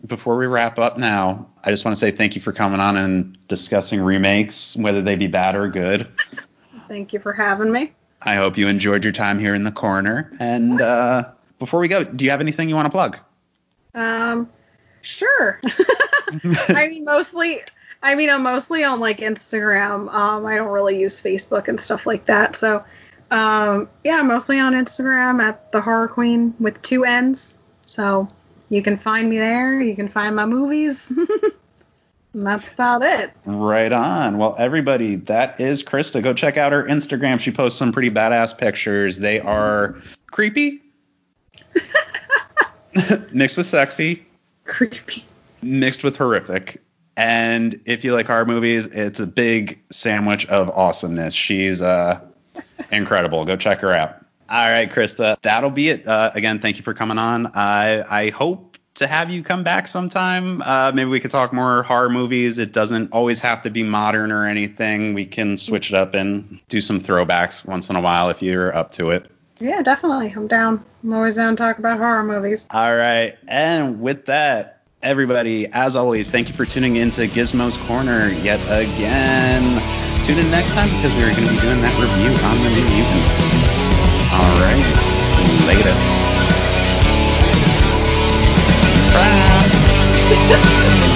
before 0.06 0.38
we 0.38 0.48
wrap 0.48 0.80
up 0.80 0.98
now, 0.98 1.48
I 1.64 1.70
just 1.70 1.86
want 1.86 1.96
to 1.96 2.00
say 2.00 2.12
thank 2.12 2.36
you 2.36 2.42
for 2.42 2.52
coming 2.52 2.80
on 2.80 2.98
and 2.98 3.38
discussing 3.48 4.02
remakes, 4.02 4.76
whether 4.76 5.02
they 5.02 5.16
be 5.16 5.28
bad 5.28 5.56
or 5.56 5.70
good. 5.70 6.08
Thank 6.88 7.14
you 7.14 7.20
for 7.20 7.32
having 7.34 7.72
me. 7.72 7.94
I 8.22 8.36
hope 8.36 8.58
you 8.58 8.68
enjoyed 8.68 9.04
your 9.04 9.14
time 9.14 9.40
here 9.40 9.56
in 9.56 9.64
the 9.64 9.72
corner. 9.72 10.32
And 10.40 10.82
uh, 10.82 11.32
before 11.60 11.80
we 11.80 11.88
go, 11.88 12.04
do 12.04 12.26
you 12.26 12.32
have 12.32 12.42
anything 12.42 12.70
you 12.70 12.76
want 12.76 12.86
to 12.86 12.92
plug? 12.92 13.18
Um, 13.96 14.50
sure. 15.04 15.60
I 16.70 16.88
mean, 16.88 17.06
mostly. 17.06 17.62
I 18.02 18.16
mean, 18.16 18.30
I'm 18.30 18.44
mostly 18.44 18.84
on 18.84 19.00
like 19.00 19.20
Instagram. 19.20 20.14
Um, 20.14 20.46
I 20.46 20.56
don't 20.56 20.70
really 20.70 21.00
use 21.00 21.22
Facebook 21.22 21.68
and 21.68 21.80
stuff 21.80 22.06
like 22.06 22.26
that. 22.26 22.56
So, 22.56 22.84
um, 23.32 23.88
yeah, 24.04 24.22
mostly 24.22 24.60
on 24.60 24.74
Instagram 24.74 25.42
at 25.42 25.72
the 25.72 25.80
Horror 25.80 26.10
Queen 26.10 26.54
with 26.60 26.82
two 26.82 27.06
N's. 27.06 27.56
So 27.86 28.28
you 28.70 28.82
can 28.82 28.98
find 28.98 29.30
me 29.30 29.38
there. 29.38 29.82
You 29.82 29.96
can 29.96 30.10
find 30.10 30.36
my 30.36 30.46
movies. 30.46 31.12
and 32.34 32.46
that's 32.46 32.74
about 32.74 33.04
it. 33.04 33.32
Right 33.46 33.94
on. 33.94 34.38
Well, 34.38 34.56
everybody, 34.58 35.16
that 35.16 35.60
is 35.60 35.82
Krista. 35.82 36.22
Go 36.22 36.34
check 36.34 36.58
out 36.58 36.74
her 36.74 36.84
Instagram. 36.84 37.40
She 37.40 37.52
posts 37.52 37.80
some 37.80 37.94
pretty 37.94 38.10
badass 38.10 38.58
pictures. 38.58 39.20
They 39.20 39.40
are 39.40 39.96
creepy, 40.28 40.82
mixed 43.32 43.56
with 43.56 43.66
sexy. 43.66 44.26
Creepy. 44.66 45.26
mixed 45.62 46.04
with 46.04 46.18
horrific. 46.18 46.82
And 47.16 47.80
if 47.86 48.04
you 48.04 48.14
like 48.14 48.26
horror 48.26 48.46
movies, 48.46 48.88
it's 48.88 49.20
a 49.20 49.28
big 49.28 49.80
sandwich 49.92 50.46
of 50.48 50.70
awesomeness. 50.72 51.34
She's 51.36 51.82
uh, 51.82 52.20
incredible. 52.92 53.46
Go 53.46 53.56
check 53.56 53.80
her 53.82 53.94
out. 53.94 54.18
All 54.50 54.70
right, 54.70 54.92
Krista, 54.92 55.38
that'll 55.42 55.70
be 55.70 55.90
it. 55.90 56.08
Uh, 56.08 56.32
again, 56.34 56.60
thank 56.60 56.78
you 56.78 56.84
for 56.84 56.94
coming 56.94 57.18
on. 57.18 57.48
I 57.56 58.04
I 58.10 58.30
hope 58.32 58.78
to 58.96 59.08
have 59.08 59.30
you 59.32 59.42
come 59.42 59.64
back 59.64 59.88
sometime. 59.88 60.62
Uh, 60.64 60.92
maybe 60.94 61.10
we 61.10 61.20
could 61.20 61.32
talk 61.32 61.54
more 61.54 61.82
horror 61.84 62.10
movies. 62.10 62.58
It 62.60 62.74
doesn't 62.74 63.12
always 63.12 63.40
have 63.40 63.62
to 63.64 63.70
be 63.72 63.82
modern 63.84 64.32
or 64.32 64.46
anything. 64.46 65.14
We 65.14 65.26
can 65.26 65.58
switch 65.58 65.90
it 65.90 65.96
up 65.96 66.14
and 66.14 66.60
do 66.68 66.82
some 66.82 67.00
throwbacks 67.00 67.66
once 67.66 67.90
in 67.90 67.96
a 67.96 68.02
while 68.02 68.30
if 68.30 68.42
you're 68.42 68.76
up 68.76 68.92
to 68.92 69.10
it. 69.10 69.32
Yeah, 69.64 69.82
definitely. 69.82 70.34
I'm 70.36 70.48
down. 70.48 70.86
I'm 71.04 71.14
always 71.14 71.36
down 71.36 71.56
to 71.56 71.64
talk 71.64 71.80
about 71.80 71.98
horror 71.98 72.22
movies. 72.22 72.68
All 72.72 72.98
right. 72.98 73.38
And 73.48 74.02
with 74.02 74.26
that, 74.26 74.82
everybody, 75.02 75.68
as 75.68 75.96
always, 75.96 76.30
thank 76.30 76.50
you 76.50 76.54
for 76.54 76.66
tuning 76.66 76.98
in 76.98 77.12
to 77.12 77.30
Gizmo's 77.30 77.78
Corner 77.78 78.30
yet 78.44 78.60
again. 78.68 79.82
Tune 80.26 80.40
in 80.40 80.52
next 80.52 80.74
time 80.74 80.90
because 80.90 81.16
we're 81.16 81.32
going 81.32 81.46
to 81.46 81.54
be 81.54 81.62
doing 81.62 81.80
that 81.80 81.98
review 81.98 82.34
on 82.44 82.62
the 82.62 82.70
New 82.72 82.84
Mutants. 82.92 83.40
All 84.34 84.60
right. 84.60 84.84
Later. 85.66 85.94
Bye. 90.74 91.10